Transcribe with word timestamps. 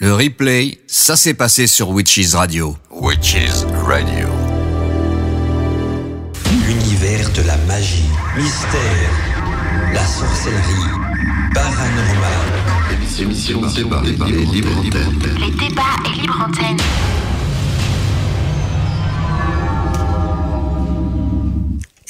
Le 0.00 0.12
replay, 0.12 0.80
ça 0.88 1.14
s'est 1.14 1.34
passé 1.34 1.68
sur 1.68 1.90
Witches 1.90 2.34
Radio. 2.34 2.76
Witches 2.90 3.64
Radio. 3.86 4.26
L'univers 6.66 7.30
de 7.30 7.42
la 7.42 7.56
magie, 7.58 8.02
mystère, 8.36 9.10
la 9.92 10.04
sorcellerie, 10.04 10.90
paranormal. 11.54 12.64
Émission 13.20 13.60
débat 13.72 14.02
et 14.04 14.44
libre 14.46 14.76
antenne. 14.76 15.38
Les 15.38 15.52
débats 15.52 15.82
et 16.06 16.20
libre 16.20 16.44
antenne. 16.44 16.76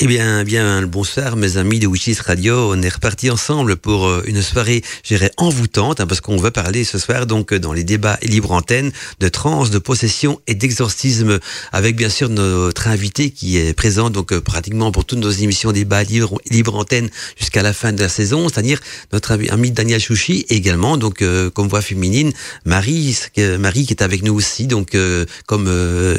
Eh 0.01 0.09
bien, 0.09 0.43
bien 0.43 0.81
le 0.81 0.89
bonsoir, 0.89 1.37
mes 1.37 1.57
amis 1.57 1.79
de 1.79 1.87
Witches 1.87 2.19
Radio. 2.19 2.73
On 2.73 2.83
est 2.83 2.89
reparti 2.89 3.31
ensemble 3.31 3.77
pour 3.77 4.09
euh, 4.09 4.25
une 4.27 4.43
soirée, 4.43 4.83
j'irais 5.05 5.31
envoûtante, 5.37 6.01
hein, 6.01 6.09
parce 6.09 6.21
qu'on 6.21 6.37
va 6.37 6.51
parler 6.51 6.83
ce 6.83 6.99
soir, 6.99 7.27
donc, 7.27 7.53
euh, 7.53 7.61
dans 7.61 7.73
les 7.73 7.85
débats 7.85 8.19
libre 8.21 8.51
antenne, 8.51 8.91
de 9.21 9.29
trans, 9.29 9.69
de 9.69 9.79
possession 9.79 10.41
et 10.49 10.57
d'exorcisme, 10.57 11.39
avec 11.71 11.95
bien 11.95 12.09
sûr 12.09 12.29
notre 12.29 12.89
invité 12.89 13.31
qui 13.31 13.57
est 13.57 13.73
présent, 13.73 14.11
donc, 14.11 14.33
euh, 14.33 14.41
pratiquement 14.41 14.91
pour 14.91 15.05
toutes 15.05 15.21
nos 15.21 15.31
émissions 15.31 15.71
débats 15.71 16.03
libre, 16.03 16.41
libre 16.51 16.75
antenne 16.75 17.09
jusqu'à 17.39 17.63
la 17.63 17.73
fin 17.73 17.93
de 17.93 18.01
la 18.01 18.09
saison, 18.09 18.49
c'est-à-dire 18.49 18.81
notre 19.13 19.39
ami 19.53 19.71
Daniel 19.71 20.01
Chouchi, 20.01 20.45
également, 20.49 20.97
donc, 20.97 21.23
comme 21.55 21.69
voix 21.69 21.83
féminine, 21.83 22.33
Marie, 22.65 23.17
Marie 23.61 23.87
qui 23.87 23.93
est 23.93 24.03
avec 24.03 24.25
nous 24.25 24.35
aussi, 24.35 24.67
donc, 24.67 24.97
comme 25.47 25.71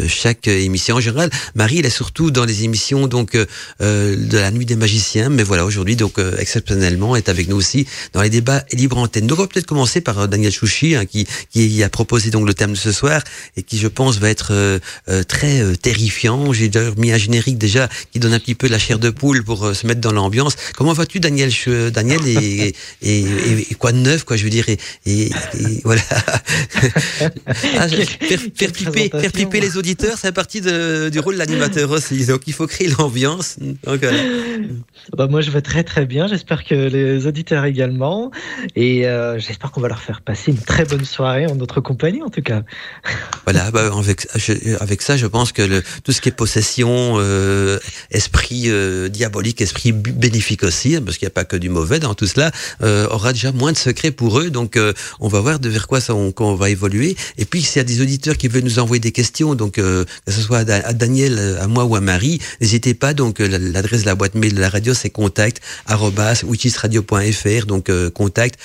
chaque 0.08 0.48
émission 0.48 0.96
en 0.96 1.00
général. 1.02 1.30
Marie, 1.56 1.80
elle 1.80 1.86
est 1.86 1.90
surtout 1.90 2.32
dans 2.32 2.46
les 2.46 2.64
émissions, 2.64 3.08
donc, 3.08 3.38
euh, 3.82 4.16
de 4.16 4.38
la 4.38 4.52
nuit 4.52 4.66
des 4.66 4.76
magiciens. 4.76 5.30
Mais 5.30 5.44
voilà, 5.44 5.66
aujourd'hui, 5.66 5.96
donc 5.96 6.20
euh, 6.20 6.36
exceptionnellement, 6.38 7.16
est 7.16 7.30
avec 7.30 7.48
nous 7.48 7.56
aussi 7.56 7.88
dans 8.14 8.22
les 8.22 8.30
débats 8.30 8.64
et 8.70 8.76
libre 8.76 8.98
antenne. 8.98 9.28
Donc 9.28 9.40
on 9.40 9.44
va 9.44 9.48
peut-être 9.48 9.66
commencer 9.66 10.02
par 10.02 10.20
euh, 10.20 10.28
Daniel 10.28 10.52
Chouchi, 10.52 10.96
hein, 10.96 11.06
qui, 11.06 11.28
qui 11.52 11.84
a 11.84 11.90
proposé 11.90 12.30
donc 12.30 12.48
le 12.48 12.54
thème 12.54 12.72
de 12.72 12.78
ce 12.78 12.92
soir 12.92 13.22
et 13.58 13.64
qui, 13.64 13.78
je 13.78 13.88
pense, 13.88 14.18
va 14.20 14.30
être 14.30 14.80
très 15.28 15.76
terrifiant. 15.78 16.54
J'ai 16.54 16.70
d'ailleurs 16.70 16.98
mis 16.98 17.12
un 17.12 17.18
générique 17.18 17.58
déjà 17.58 17.90
qui 18.12 18.20
donne 18.20 18.34
un 18.34 18.40
petit 18.40 18.56
peu 18.56 18.68
la 18.68 18.80
chair 18.80 19.00
de 19.00 19.10
poule 19.10 19.44
pour 19.44 19.76
se 19.76 19.88
mettre 19.88 20.02
dans 20.02 20.12
l'ambiance. 20.12 20.56
Comment 20.76 20.94
vas-tu, 20.94 21.20
Daniel 21.20 21.52
Daniel 21.92 22.22
et, 22.28 22.74
et, 23.02 23.20
et, 23.70 23.76
quoi 23.76 23.92
de 23.92 23.98
neuf, 23.98 24.24
quoi, 24.24 24.38
je 24.38 24.44
veux 24.44 24.50
dire, 24.50 24.68
et, 24.70 24.78
et 25.06 25.30
voilà. 25.84 26.02
ah, 27.78 27.88
faire, 27.88 28.40
faire, 28.56 28.72
les 29.60 29.78
auditeurs, 29.78 30.18
c'est 30.20 30.32
partie 30.32 30.62
de, 30.62 31.10
du 31.10 31.20
rôle 31.20 31.36
de 31.36 31.40
l'animateur 31.40 31.90
aussi. 31.92 32.26
Donc 32.26 32.42
il 32.48 32.54
faut 32.54 32.68
créer 32.68 32.88
l'ambiance. 32.88 33.55
Bah, 35.16 35.28
moi, 35.28 35.42
je 35.42 35.52
vais 35.52 35.62
très 35.62 35.84
très 35.84 36.06
bien. 36.06 36.28
J'espère 36.28 36.64
que 36.64 36.74
les 36.74 37.28
auditeurs 37.28 37.66
également. 37.66 38.32
Et 38.76 39.08
euh, 39.08 39.40
j'espère 39.40 39.72
qu'on 39.72 39.82
va 39.82 39.88
leur 39.88 40.02
faire 40.02 40.22
passer 40.22 40.52
une 40.52 40.58
très 40.58 40.86
bonne 40.86 41.06
soirée 41.06 41.46
en 41.46 41.56
notre 41.56 41.82
compagnie, 41.82 42.24
en 42.24 42.30
tout 42.30 42.42
cas. 42.42 42.64
Voilà, 43.46 43.70
bah, 43.70 43.92
avec, 43.96 44.28
avec 44.80 45.04
ça, 45.04 45.18
je 45.18 45.28
pense 45.28 45.52
que 45.52 45.62
le, 45.62 45.84
tout 46.04 46.12
ce 46.12 46.20
qui 46.20 46.30
est 46.30 46.32
possession, 46.32 47.18
euh, 47.20 47.78
esprit 48.10 48.64
euh, 48.66 49.08
diabolique, 49.08 49.62
esprit 49.62 49.92
bénéfique 49.92 50.64
aussi, 50.64 50.96
hein, 50.96 51.04
parce 51.06 51.20
qu'il 51.20 51.28
n'y 51.28 51.32
a 51.32 51.36
pas 51.36 51.46
que 51.46 51.56
du 51.56 51.70
mauvais 51.70 52.00
dans 52.00 52.16
tout 52.16 52.26
cela, 52.26 52.52
aura 52.82 53.34
déjà 53.34 53.52
moins 53.52 53.72
de 53.72 53.78
secrets 53.78 54.10
pour 54.10 54.40
eux. 54.40 54.50
Donc, 54.50 54.80
on 55.20 55.28
va 55.28 55.40
voir 55.42 55.60
de 55.60 55.70
vers 55.70 55.88
quoi 55.88 56.02
ça, 56.02 56.16
on, 56.16 56.34
on, 56.36 56.56
va 56.56 56.72
évoluer. 56.72 57.16
Et 57.38 57.46
puis, 57.46 57.62
s'il 57.62 57.78
y 57.78 57.82
a 57.82 57.84
des 57.84 58.02
auditeurs 58.02 58.36
qui 58.36 58.48
veulent 58.48 58.64
nous 58.64 58.80
envoyer 58.80 59.00
des 59.00 59.12
questions, 59.12 59.54
donc 59.54 59.74
que 59.74 60.06
ce 60.28 60.42
soit 60.42 60.68
à, 60.70 60.94
Daniel, 60.94 61.58
à 61.62 61.68
moi 61.68 61.86
ou 61.86 61.96
à 61.96 62.02
Marie, 62.02 62.40
n'hésitez 62.62 62.96
pas. 62.96 63.14
Donc, 63.14 63.40
l'adresse 63.48 64.02
de 64.02 64.06
la 64.06 64.16
boîte 64.16 64.36
mail 64.36 64.54
de 64.54 64.62
la 64.62 64.70
radio, 64.70 64.94
c'est 64.94 65.10
contact 65.10 65.62
donc 67.68 67.90
euh, 67.90 68.10
contact 68.10 68.60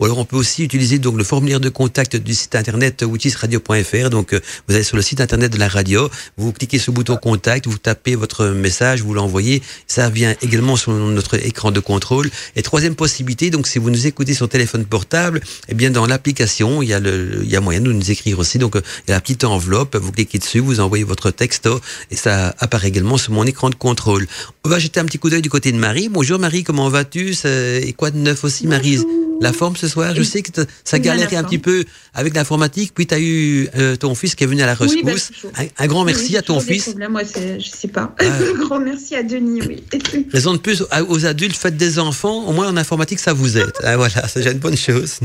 Ou 0.00 0.04
alors 0.04 0.18
on 0.18 0.24
peut 0.24 0.36
aussi 0.36 0.64
utiliser 0.64 0.98
donc 0.98 1.16
le 1.16 1.24
formulaire 1.24 1.60
de 1.60 1.68
contact 1.68 2.16
du 2.16 2.34
site 2.34 2.54
internet 2.54 3.02
witchisradio.fr. 3.02 4.10
Donc 4.10 4.32
euh, 4.32 4.40
vous 4.68 4.74
allez 4.74 4.84
sur 4.84 4.96
le 4.96 5.02
site 5.02 5.20
internet 5.20 5.52
de 5.52 5.58
la 5.58 5.68
radio, 5.68 6.10
vous 6.36 6.52
cliquez 6.52 6.78
sur 6.78 6.92
le 6.92 6.96
bouton 6.96 7.16
contact, 7.16 7.66
vous 7.66 7.78
tapez 7.78 8.14
votre 8.14 8.46
message, 8.46 9.02
vous 9.02 9.14
l'envoyez. 9.14 9.62
Ça 9.86 10.10
vient 10.10 10.34
également 10.42 10.76
sur 10.76 10.92
notre 10.92 11.34
écran 11.44 11.70
de 11.70 11.80
contrôle. 11.80 12.30
Et 12.56 12.62
troisième 12.62 12.94
possibilité, 12.94 13.50
donc 13.50 13.66
si 13.66 13.78
vous 13.78 13.90
nous 13.90 14.06
écoutez 14.06 14.34
sur 14.34 14.48
téléphone 14.48 14.84
portable, 14.84 15.40
eh 15.68 15.74
bien 15.74 15.90
dans 15.90 16.06
l'application, 16.06 16.82
il 16.82 16.88
y 16.88 16.94
a 16.94 17.00
le, 17.00 17.40
il 17.42 17.50
y 17.50 17.56
a 17.56 17.60
moyen 17.60 17.80
de 17.80 17.92
nous 17.92 18.10
écrire 18.10 18.38
aussi. 18.38 18.58
Donc 18.58 18.76
euh, 18.76 18.82
il 19.06 19.10
y 19.10 19.12
a 19.12 19.16
la 19.16 19.20
petite 19.20 19.44
enveloppe, 19.44 19.96
vous 19.96 20.12
cliquez 20.12 20.38
dessus, 20.38 20.60
vous 20.60 20.80
envoyez 20.80 21.04
votre 21.04 21.30
texto 21.30 21.80
et 22.10 22.16
ça 22.16 22.54
apparaît 22.70 22.88
également 22.88 23.18
sur 23.18 23.32
mon 23.32 23.44
écran 23.44 23.68
de 23.68 23.74
contrôle. 23.74 24.28
On 24.64 24.68
va 24.68 24.78
jeter 24.78 25.00
un 25.00 25.04
petit 25.04 25.18
coup 25.18 25.28
d'œil 25.28 25.42
du 25.42 25.50
côté 25.50 25.72
de 25.72 25.76
Marie. 25.76 26.08
Bonjour 26.08 26.38
Marie, 26.38 26.62
comment 26.62 26.88
vas-tu? 26.88 27.34
Et 27.44 27.92
quoi 27.94 28.12
de 28.12 28.18
neuf 28.18 28.44
aussi 28.44 28.68
Marie? 28.68 28.98
La 29.40 29.54
forme 29.54 29.74
ce 29.74 29.88
soir, 29.88 30.14
je 30.14 30.22
sais 30.22 30.42
que 30.42 30.50
ça 30.84 30.98
galérait 30.98 31.36
un 31.36 31.44
petit 31.44 31.58
peu 31.58 31.84
avec 32.12 32.34
l'informatique, 32.34 32.92
puis 32.94 33.06
tu 33.06 33.14
as 33.14 33.20
eu 33.20 33.68
euh, 33.74 33.96
ton 33.96 34.14
fils 34.14 34.34
qui 34.34 34.44
est 34.44 34.46
venu 34.46 34.60
à 34.60 34.66
la 34.66 34.74
bah, 34.74 34.84
rescousse. 34.84 35.32
un, 35.78 35.86
grand 35.86 36.04
merci 36.04 36.36
à 36.36 36.42
ton 36.42 36.60
fils. 36.60 36.94
moi, 37.08 37.22
je 37.24 37.66
sais 37.66 37.88
pas. 37.88 38.14
Ah. 38.18 38.24
un 38.54 38.58
grand 38.58 38.80
merci 38.80 39.16
à 39.16 39.22
Denis, 39.22 39.62
oui. 39.66 39.82
Raison 40.32 40.52
de 40.52 40.58
plus, 40.58 40.84
aux 41.08 41.24
adultes, 41.24 41.56
faites 41.56 41.78
des 41.78 41.98
enfants, 41.98 42.46
au 42.48 42.52
moins 42.52 42.68
en 42.68 42.76
informatique, 42.76 43.18
ça 43.18 43.32
vous 43.32 43.56
aide. 43.56 43.72
Ah, 43.82 43.96
voilà, 43.96 44.28
c'est 44.28 44.40
déjà 44.40 44.52
une 44.52 44.58
bonne 44.58 44.76
chose. 44.76 45.20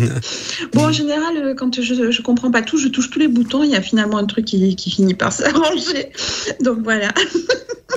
Bon, 0.73 0.85
en 0.85 0.91
général, 0.93 1.35
euh, 1.35 1.53
quand 1.53 1.81
je, 1.81 1.93
ne 1.93 2.21
comprends 2.21 2.51
pas 2.51 2.61
tout, 2.61 2.77
je 2.77 2.87
touche 2.87 3.09
tous 3.09 3.19
les 3.19 3.27
boutons, 3.27 3.63
il 3.63 3.71
y 3.71 3.75
a 3.75 3.81
finalement 3.81 4.17
un 4.17 4.25
truc 4.25 4.45
qui, 4.45 4.77
qui 4.77 4.91
finit 4.91 5.13
par 5.13 5.33
s'arranger. 5.33 6.11
Donc 6.61 6.79
voilà. 6.83 7.13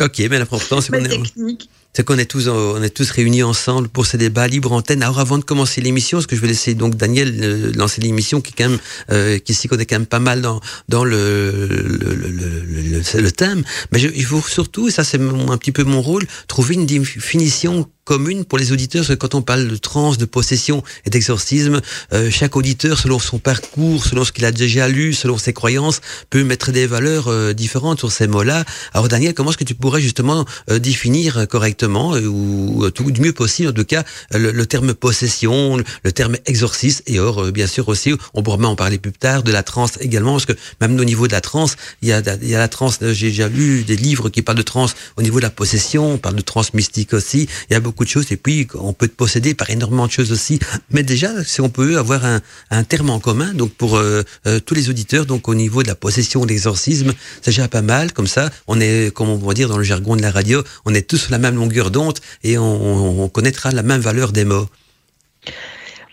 Ok, 0.01 0.19
mais 0.31 0.39
l'important, 0.39 0.81
c'est 0.81 0.93
qu'on 0.93 1.05
est, 1.05 1.59
c'est 1.95 2.05
qu'on 2.05 2.19
est 2.19 2.27
tous, 2.27 2.49
on 2.49 2.83
est 2.83 2.91
tous 2.91 3.11
réunis 3.11 3.43
ensemble 3.43 3.89
pour 3.89 4.07
ces 4.07 4.19
débats 4.19 4.47
libre 4.47 4.73
antenne. 4.73 5.03
Alors, 5.03 5.19
avant 5.19 5.39
de 5.39 5.45
commencer 5.45 5.81
l'émission, 5.81 6.21
ce 6.21 6.27
que 6.27 6.37
je 6.37 6.41
vais 6.41 6.49
laisser 6.49 6.75
donc 6.75 6.97
Daniel 6.97 7.35
euh, 7.43 7.73
lancer 7.75 8.01
l'émission, 8.01 8.41
qui 8.41 8.53
quand 8.53 8.69
même, 8.69 8.79
euh, 9.11 9.39
qui 9.39 9.55
s'y 9.55 9.67
connaît 9.69 9.87
quand 9.87 9.97
même 9.97 10.07
pas 10.07 10.21
mal 10.21 10.41
dans 10.41 10.61
dans 10.89 11.05
le 11.05 11.67
le, 11.67 12.15
le, 12.15 12.31
le, 12.31 13.21
le 13.21 13.33
thème. 13.33 13.65
Mais 13.91 13.99
je, 13.99 14.09
il 14.15 14.25
faut 14.25 14.43
surtout, 14.43 14.89
et 14.89 14.91
ça 14.93 15.05
c'est 15.05 15.21
un 15.21 15.59
petit 15.59 15.73
peu 15.73 15.85
mon 15.85 16.01
rôle, 16.01 16.27
trouver 16.47 16.75
une 16.75 16.87
définition 16.87 17.89
commune 18.05 18.47
pour 18.47 18.57
les 18.57 18.73
auditeurs, 18.73 19.03
parce 19.03 19.15
que 19.17 19.21
quand 19.21 19.35
on 19.35 19.43
parle 19.43 19.69
de 19.69 19.77
trans, 19.77 20.15
de 20.15 20.25
possession 20.25 20.83
et 21.05 21.11
d'exorcisme, 21.11 21.83
euh, 22.15 22.31
chaque 22.31 22.57
auditeur, 22.57 22.99
selon 22.99 23.19
son 23.19 23.39
parcours, 23.39 24.03
selon 24.03 24.25
ce 24.25 24.33
qu'il 24.33 24.47
a 24.47 24.51
déjà 24.51 24.89
lu, 24.89 25.13
selon 25.13 25.37
ses 25.37 25.53
croyances, 25.53 26.01
peut 26.31 26.43
mettre 26.43 26.73
des 26.73 26.87
valeurs 26.87 27.29
euh, 27.29 27.53
différentes 27.53 27.99
sur 27.99 28.11
ces 28.11 28.27
mots-là. 28.27 28.65
Alors 28.95 29.09
Daniel, 29.09 29.35
comment 29.35 29.51
est-ce 29.51 29.59
que 29.59 29.65
tu 29.65 29.75
pourrais 29.75 30.01
justement 30.01 30.47
euh, 30.71 30.79
définir 30.79 31.47
correctement, 31.49 31.78
ou 31.85 32.89
tout 32.91 33.11
du 33.11 33.21
mieux 33.21 33.33
possible 33.33 33.71
en 33.71 33.73
tout 33.73 33.85
cas, 33.85 34.05
le, 34.33 34.67
terme 34.67 34.95
possession, 34.95 35.79
le 36.03 36.13
terme 36.13 36.37
exorcisme, 36.47 37.03
et 37.07 37.19
or, 37.19 37.51
bien 37.53 37.67
sûr 37.67 37.89
aussi, 37.89 38.13
on 38.35 38.43
pourra 38.43 38.57
en 38.67 38.77
parler 38.77 38.99
plus 38.99 39.13
tard, 39.13 39.43
de 39.43 39.53
la 39.53 39.63
trans 39.63 39.87
également, 40.01 40.33
parce 40.33 40.47
que 40.47 40.53
même 40.81 40.99
au 40.99 41.05
niveau 41.05 41.27
de 41.27 41.33
la 41.33 41.41
trans, 41.41 41.67
il 42.03 42.09
y 42.09 42.13
a, 42.13 42.21
la 42.23 42.69
trans, 42.69 42.91
j'ai 43.01 43.29
déjà 43.29 43.49
lu 43.49 43.85
des 43.85 43.97
livres 43.97 44.29
qui 44.29 44.43
parlent 44.43 44.59
de 44.59 44.63
trans 44.63 44.87
au 45.17 45.23
niveau 45.23 45.39
de 45.39 45.45
la 45.45 45.51
possession, 45.51 46.15
on 46.15 46.19
parle 46.19 46.37
de 46.37 46.43
trans 46.43 46.63
mystique 46.75 47.15
aussi, 47.15 47.49
il 47.71 47.73
y 47.73 47.77
a 47.77 47.81
beaucoup 47.81 48.05
de 48.05 48.09
choses 48.09 48.31
et 48.31 48.37
puis 48.37 48.67
on 48.75 48.93
peut 48.93 49.09
te 49.09 49.15
posséder 49.15 49.55
par 49.55 49.71
énormément 49.71 50.07
de 50.07 50.13
choses 50.13 50.33
aussi. 50.33 50.59
Mais 50.91 51.03
déjà, 51.03 51.45
si 51.45 51.61
on 51.61 51.69
peut 51.69 51.99
avoir 51.99 52.25
un, 52.25 52.85
terme 52.85 53.11
en 53.11 53.21
commun, 53.21 53.53
donc 53.55 53.73
pour 53.73 53.97
euh, 53.97 54.23
euh, 54.47 54.61
tous 54.61 54.75
les 54.75 54.89
auditeurs, 54.89 55.27
donc 55.27 55.49
au 55.49 55.55
niveau 55.55 55.83
de 55.83 55.89
la 55.89 55.95
possession, 55.95 56.45
l'exorcisme, 56.45 57.13
c'est 57.43 57.51
déjà 57.51 57.69
pas 57.69 57.83
mal. 57.83 58.13
Comme 58.13 58.27
ça, 58.27 58.51
on 58.67 58.81
est, 58.81 59.13
comme 59.15 59.29
on 59.29 59.37
va 59.37 59.55
dire 59.55 59.69
dans 59.69 59.79
le 59.79 59.85
jargon 59.85 60.17
de 60.17 60.23
la 60.23 60.31
radio, 60.31 60.63
on 60.85 60.95
est 60.95 61.03
tous 61.03 61.19
sur 61.19 61.33
la 61.33 61.39
même 61.39 61.57
longueur 61.57 61.68
d'onde 61.69 62.19
et 62.43 62.59
on, 62.59 63.23
on 63.23 63.29
connaîtra 63.29 63.71
la 63.71 63.83
même 63.83 64.01
valeur 64.01 64.33
des 64.33 64.45
mots. 64.45 64.67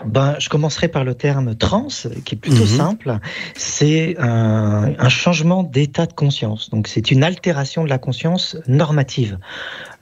Ben, 0.05 0.35
je 0.39 0.49
commencerai 0.49 0.87
par 0.87 1.03
le 1.03 1.15
terme 1.15 1.55
trans, 1.55 1.87
qui 2.25 2.35
est 2.35 2.37
plutôt 2.37 2.65
mhm. 2.65 2.77
simple. 2.77 3.17
C'est 3.55 4.15
un, 4.19 4.93
un, 4.97 5.09
changement 5.09 5.63
d'état 5.63 6.05
de 6.05 6.13
conscience. 6.13 6.69
Donc, 6.69 6.87
c'est 6.87 7.11
une 7.11 7.23
altération 7.23 7.83
de 7.83 7.89
la 7.89 7.97
conscience 7.97 8.57
normative. 8.67 9.39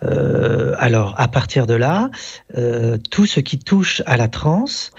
Euh, 0.03 0.75
alors, 0.79 1.13
à 1.17 1.27
partir 1.27 1.67
de 1.67 1.75
là, 1.75 2.09
euh, 2.57 2.97
tout 3.11 3.25
ce 3.25 3.39
qui 3.39 3.59
touche 3.59 4.01
à 4.05 4.17
la 4.17 4.27
transe 4.27 4.91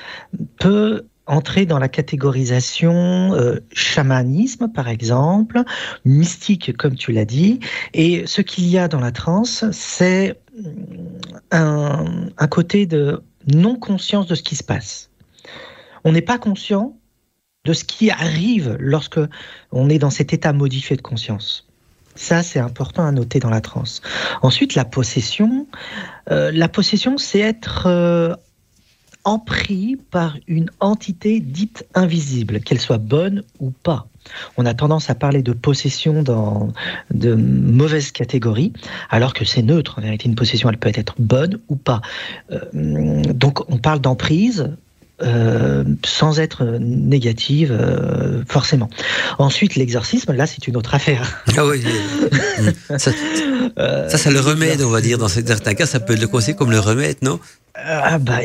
peut 0.58 1.04
entrer 1.26 1.66
dans 1.66 1.78
la 1.78 1.88
catégorisation 1.88 3.34
euh, 3.34 3.60
chamanisme, 3.72 4.68
par 4.68 4.88
exemple, 4.88 5.62
mystique, 6.04 6.76
comme 6.76 6.94
tu 6.94 7.12
l'as 7.12 7.24
dit. 7.24 7.60
Et 7.94 8.24
ce 8.26 8.42
qu'il 8.42 8.66
y 8.66 8.78
a 8.78 8.88
dans 8.88 9.00
la 9.00 9.12
transe, 9.12 9.64
c'est 9.72 10.38
un, 11.50 12.48
côté 12.48 12.86
de 12.86 13.22
non-conscience 13.52 14.26
de 14.26 14.34
ce 14.34 14.42
qui 14.42 14.56
se 14.56 14.64
passe. 14.64 15.10
On 16.04 16.12
n'est 16.12 16.22
pas 16.22 16.38
conscient 16.38 16.96
de 17.64 17.72
ce 17.72 17.84
qui 17.84 18.10
arrive 18.10 18.76
lorsque 18.78 19.20
on 19.72 19.88
est 19.88 19.98
dans 19.98 20.10
cet 20.10 20.32
état 20.32 20.52
modifié 20.52 20.96
de 20.96 21.02
conscience. 21.02 21.66
Ça, 22.14 22.42
c'est 22.42 22.60
important 22.60 23.04
à 23.04 23.10
noter 23.10 23.40
dans 23.40 23.50
la 23.50 23.60
transe. 23.60 24.00
Ensuite, 24.42 24.74
la 24.74 24.84
possession. 24.84 25.66
Euh, 26.30 26.52
la 26.52 26.68
possession, 26.68 27.18
c'est 27.18 27.40
être 27.40 27.86
euh, 27.86 28.34
empris 29.24 29.96
par 30.10 30.36
une 30.46 30.70
entité 30.80 31.40
dite 31.40 31.86
invisible, 31.94 32.60
qu'elle 32.60 32.80
soit 32.80 32.98
bonne 32.98 33.42
ou 33.58 33.70
pas. 33.70 34.06
On 34.56 34.66
a 34.66 34.74
tendance 34.74 35.10
à 35.10 35.14
parler 35.14 35.42
de 35.42 35.52
possession 35.52 36.22
dans 36.22 36.72
de 37.12 37.34
mauvaises 37.34 38.10
catégories, 38.10 38.72
alors 39.10 39.34
que 39.34 39.44
c'est 39.44 39.62
neutre. 39.62 39.98
En 39.98 40.02
vérité, 40.02 40.28
une 40.28 40.34
possession, 40.34 40.70
elle 40.70 40.78
peut 40.78 40.92
être 40.94 41.14
bonne 41.18 41.58
ou 41.68 41.76
pas. 41.76 42.00
Euh, 42.50 43.22
donc, 43.34 43.68
on 43.70 43.78
parle 43.78 44.00
d'emprise 44.00 44.70
euh, 45.22 45.84
sans 46.04 46.40
être 46.40 46.64
négative 46.80 47.70
euh, 47.72 48.42
forcément. 48.48 48.90
Ensuite, 49.38 49.76
l'exorcisme, 49.76 50.32
là, 50.32 50.46
c'est 50.46 50.66
une 50.66 50.76
autre 50.76 50.94
affaire. 50.94 51.42
Ah 51.56 51.64
oui. 51.66 51.82
ça, 52.98 53.12
ça, 54.18 54.30
le 54.30 54.40
remède, 54.40 54.82
on 54.82 54.90
va 54.90 55.00
dire. 55.00 55.18
Dans 55.18 55.28
certains 55.28 55.74
cas, 55.74 55.86
ça 55.86 56.00
peut 56.00 56.14
être 56.14 56.20
le 56.20 56.28
conseil 56.28 56.56
comme 56.56 56.70
le 56.70 56.80
remède, 56.80 57.16
non? 57.22 57.38
Ah 57.74 58.18
bah. 58.18 58.40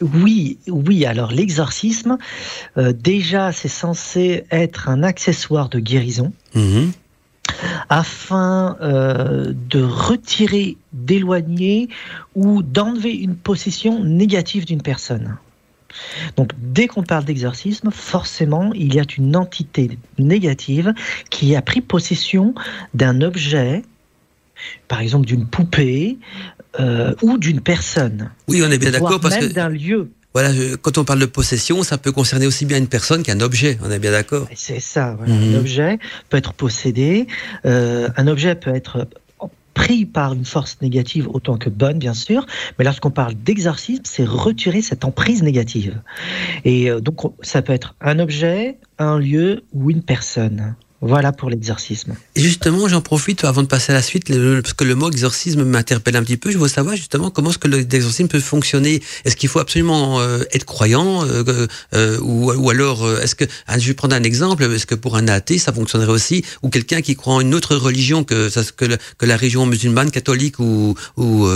Oui, 0.00 0.58
oui. 0.68 1.06
Alors 1.06 1.32
l'exorcisme, 1.32 2.18
déjà, 2.76 3.52
c'est 3.52 3.68
censé 3.68 4.44
être 4.50 4.88
un 4.88 5.02
accessoire 5.02 5.68
de 5.68 5.78
guérison. 5.78 6.32
Mhm 6.54 6.92
afin 7.88 8.76
euh, 8.80 9.52
de 9.70 9.82
retirer, 9.82 10.76
d'éloigner 10.92 11.88
ou 12.34 12.62
d'enlever 12.62 13.12
une 13.12 13.36
possession 13.36 14.02
négative 14.04 14.64
d'une 14.64 14.82
personne. 14.82 15.36
Donc 16.36 16.52
dès 16.58 16.88
qu'on 16.88 17.02
parle 17.02 17.24
d'exorcisme, 17.24 17.90
forcément, 17.90 18.72
il 18.74 18.94
y 18.94 19.00
a 19.00 19.04
une 19.16 19.36
entité 19.36 19.98
négative 20.18 20.92
qui 21.30 21.56
a 21.56 21.62
pris 21.62 21.80
possession 21.80 22.54
d'un 22.92 23.22
objet, 23.22 23.82
par 24.88 25.00
exemple 25.00 25.26
d'une 25.26 25.46
poupée 25.46 26.18
euh, 26.80 27.14
ou 27.22 27.38
d'une 27.38 27.60
personne. 27.60 28.30
Oui, 28.48 28.62
on 28.64 28.70
est 28.70 28.78
bien 28.78 28.90
d'accord 28.90 29.20
parce 29.20 29.36
que 29.36 29.46
d'un 29.46 29.68
lieu 29.68 30.10
voilà, 30.34 30.50
quand 30.82 30.98
on 30.98 31.04
parle 31.04 31.20
de 31.20 31.24
possession, 31.24 31.82
ça 31.82 31.96
peut 31.96 32.12
concerner 32.12 32.46
aussi 32.46 32.66
bien 32.66 32.76
une 32.76 32.88
personne 32.88 33.22
qu'un 33.22 33.40
objet. 33.40 33.78
On 33.82 33.90
est 33.90 33.98
bien 33.98 34.10
d'accord. 34.10 34.46
C'est 34.54 34.80
ça. 34.80 35.14
Voilà. 35.16 35.32
Un 35.32 35.38
mhm. 35.38 35.54
objet 35.54 35.98
peut 36.28 36.36
être 36.36 36.52
possédé. 36.52 37.26
Euh, 37.64 38.10
un 38.18 38.26
objet 38.26 38.54
peut 38.54 38.74
être 38.74 39.08
pris 39.72 40.04
par 40.04 40.34
une 40.34 40.44
force 40.44 40.76
négative 40.82 41.26
autant 41.32 41.56
que 41.56 41.70
bonne, 41.70 41.98
bien 41.98 42.12
sûr. 42.12 42.44
Mais 42.78 42.84
lorsqu'on 42.84 43.10
parle 43.10 43.32
d'exorcisme, 43.32 44.02
c'est 44.04 44.26
retirer 44.26 44.82
cette 44.82 45.06
emprise 45.06 45.42
négative. 45.42 46.02
Et 46.66 46.90
euh, 46.90 47.00
donc, 47.00 47.20
ça 47.40 47.62
peut 47.62 47.72
être 47.72 47.94
un 48.02 48.18
objet, 48.18 48.76
un 48.98 49.18
lieu 49.18 49.64
ou 49.72 49.90
une 49.90 50.02
personne. 50.02 50.74
Voilà 51.06 51.32
pour 51.32 51.50
l'exorcisme. 51.50 52.14
Et 52.34 52.40
justement, 52.40 52.88
j'en 52.88 53.00
profite 53.00 53.44
avant 53.44 53.62
de 53.62 53.68
passer 53.68 53.92
à 53.92 53.94
la 53.94 54.02
suite, 54.02 54.26
parce 54.26 54.74
que 54.74 54.82
le 54.82 54.96
mot 54.96 55.08
exorcisme 55.08 55.62
m'interpelle 55.62 56.16
un 56.16 56.22
petit 56.22 56.36
peu. 56.36 56.50
Je 56.50 56.58
veux 56.58 56.66
savoir 56.66 56.96
justement 56.96 57.30
comment 57.30 57.50
est-ce 57.50 57.58
que 57.58 57.68
l'exorcisme 57.68 58.26
peut 58.26 58.40
fonctionner? 58.40 59.00
Est-ce 59.24 59.36
qu'il 59.36 59.48
faut 59.48 59.60
absolument 59.60 60.20
euh, 60.20 60.42
être 60.52 60.64
croyant 60.64 61.24
euh, 61.24 61.68
euh, 61.94 62.18
ou, 62.20 62.70
alors 62.70 63.08
est-ce 63.20 63.36
que 63.36 63.44
ah, 63.68 63.78
je 63.78 63.86
vais 63.86 63.94
prendre 63.94 64.16
un 64.16 64.22
exemple. 64.24 64.64
Est-ce 64.64 64.86
que 64.86 64.96
pour 64.96 65.16
un 65.16 65.28
athée 65.28 65.58
ça 65.58 65.72
fonctionnerait 65.72 66.10
aussi? 66.10 66.44
Ou 66.62 66.70
quelqu'un 66.70 67.02
qui 67.02 67.14
croit 67.14 67.34
en 67.34 67.40
une 67.40 67.54
autre 67.54 67.76
religion 67.76 68.24
que 68.24 68.48
que, 68.76 68.98
que 69.18 69.26
la 69.26 69.36
religion 69.36 69.64
musulmane, 69.64 70.10
catholique 70.10 70.58
ou, 70.58 70.94
ou 71.16 71.48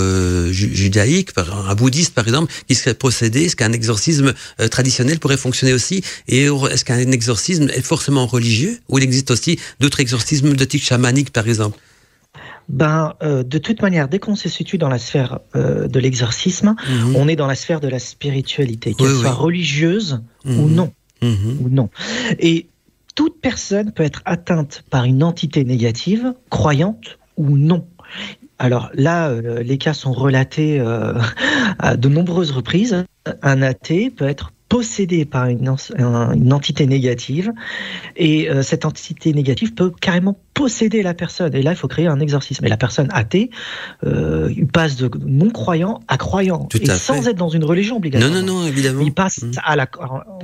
judaïque, 0.53 1.31
un 1.37 1.75
bouddhiste 1.75 2.15
par 2.15 2.27
exemple, 2.27 2.53
qui 2.69 2.77
serait 2.77 2.95
possédé 2.95 3.45
Est-ce 3.45 3.57
qu'un 3.57 3.73
exorcisme 3.73 4.33
traditionnel 4.71 5.19
pourrait 5.19 5.37
fonctionner 5.37 5.73
aussi? 5.73 6.03
Et 6.29 6.45
est-ce 6.45 6.85
qu'un 6.85 7.11
exorcisme 7.11 7.69
est 7.71 7.83
forcément 7.83 8.27
religieux 8.27 8.79
ou 8.89 8.99
il 8.99 9.05
existe 9.05 9.31
aussi 9.31 9.40
d'autres 9.81 10.01
exorcismes 10.01 10.55
de 10.55 10.65
type 10.65 10.83
chamanique, 10.83 11.33
par 11.33 11.49
exemple 11.49 11.79
ben, 12.71 13.15
euh, 13.23 13.43
de 13.43 13.59
toute 13.59 13.83
manière, 13.83 14.09
dès 14.09 14.21
qu'on 14.21 14.37
se 14.37 14.49
situe 14.49 14.79
dans 14.79 14.89
la 14.89 14.99
sphère 14.99 15.41
euh, 15.57 15.89
de 15.89 15.99
l'exorcisme, 15.99 16.77
mhm. 16.89 17.17
on 17.17 17.27
est 17.27 17.37
dans 17.37 17.49
la 17.49 17.57
sphère 17.57 17.81
de 17.81 17.89
la 17.89 17.99
spiritualité, 17.99 18.95
qu'elle 18.95 19.09
soit 19.09 19.33
religieuse 19.33 20.23
ou 20.45 20.51
mhm. 20.51 20.75
non. 20.75 20.93
Mhm. 21.21 21.59
Ou 21.63 21.69
non. 21.69 21.91
Et 22.39 22.69
toute 23.17 23.41
personne 23.41 23.93
peut 23.93 24.05
être 24.05 24.23
atteinte 24.25 24.85
par 24.89 25.05
une 25.05 25.23
entité 25.23 25.65
négative, 25.65 26.33
croyante 26.49 27.19
ou 27.37 27.59
non. 27.59 27.87
Alors 28.59 28.91
là, 28.95 29.29
euh, 29.31 29.63
les 29.63 29.77
cas 29.77 29.93
sont 29.93 30.13
relatés 30.13 30.81
à 31.79 31.97
de 31.97 32.09
nombreuses 32.09 32.53
reprises. 32.53 33.05
Un 33.43 33.63
athée 33.63 34.11
peut 34.11 34.29
être 34.29 34.53
possédé 34.71 35.27
par 35.27 35.49
une, 35.49 35.69
entité 36.53 36.87
négative. 36.87 37.53
Et 38.17 38.49
euh, 38.49 38.63
cette 38.63 38.87
entité 38.87 39.35
négative 39.35 39.75
peut 39.75 39.93
carrément 40.01 40.41
posséder 40.55 41.03
la 41.03 41.15
personne. 41.15 41.55
Et 41.55 41.63
là, 41.63 41.73
il 41.73 41.77
faut 41.77 41.89
créer 41.89 42.07
un 42.07 42.21
exorcisme. 42.21 42.65
Et 42.67 42.69
la 42.69 42.77
personne 42.77 43.09
athée, 43.13 43.51
euh, 44.05 44.53
il 44.57 44.67
passe 44.67 44.97
de 44.97 45.11
non-croyant 45.25 46.01
à 46.09 46.19
croyant. 46.19 46.69
et 46.75 46.87
sans 46.91 47.29
être 47.29 47.37
dans 47.37 47.49
une 47.49 47.65
religion 47.65 47.97
obligatoirement. 47.97 48.41
Non, 48.41 48.43
non, 48.43 48.61
non, 48.61 48.67
évidemment. 48.67 49.03
Il 49.03 49.15
passe 49.15 49.43
mmh. 49.43 49.53
à 49.65 49.77
la, 49.77 49.89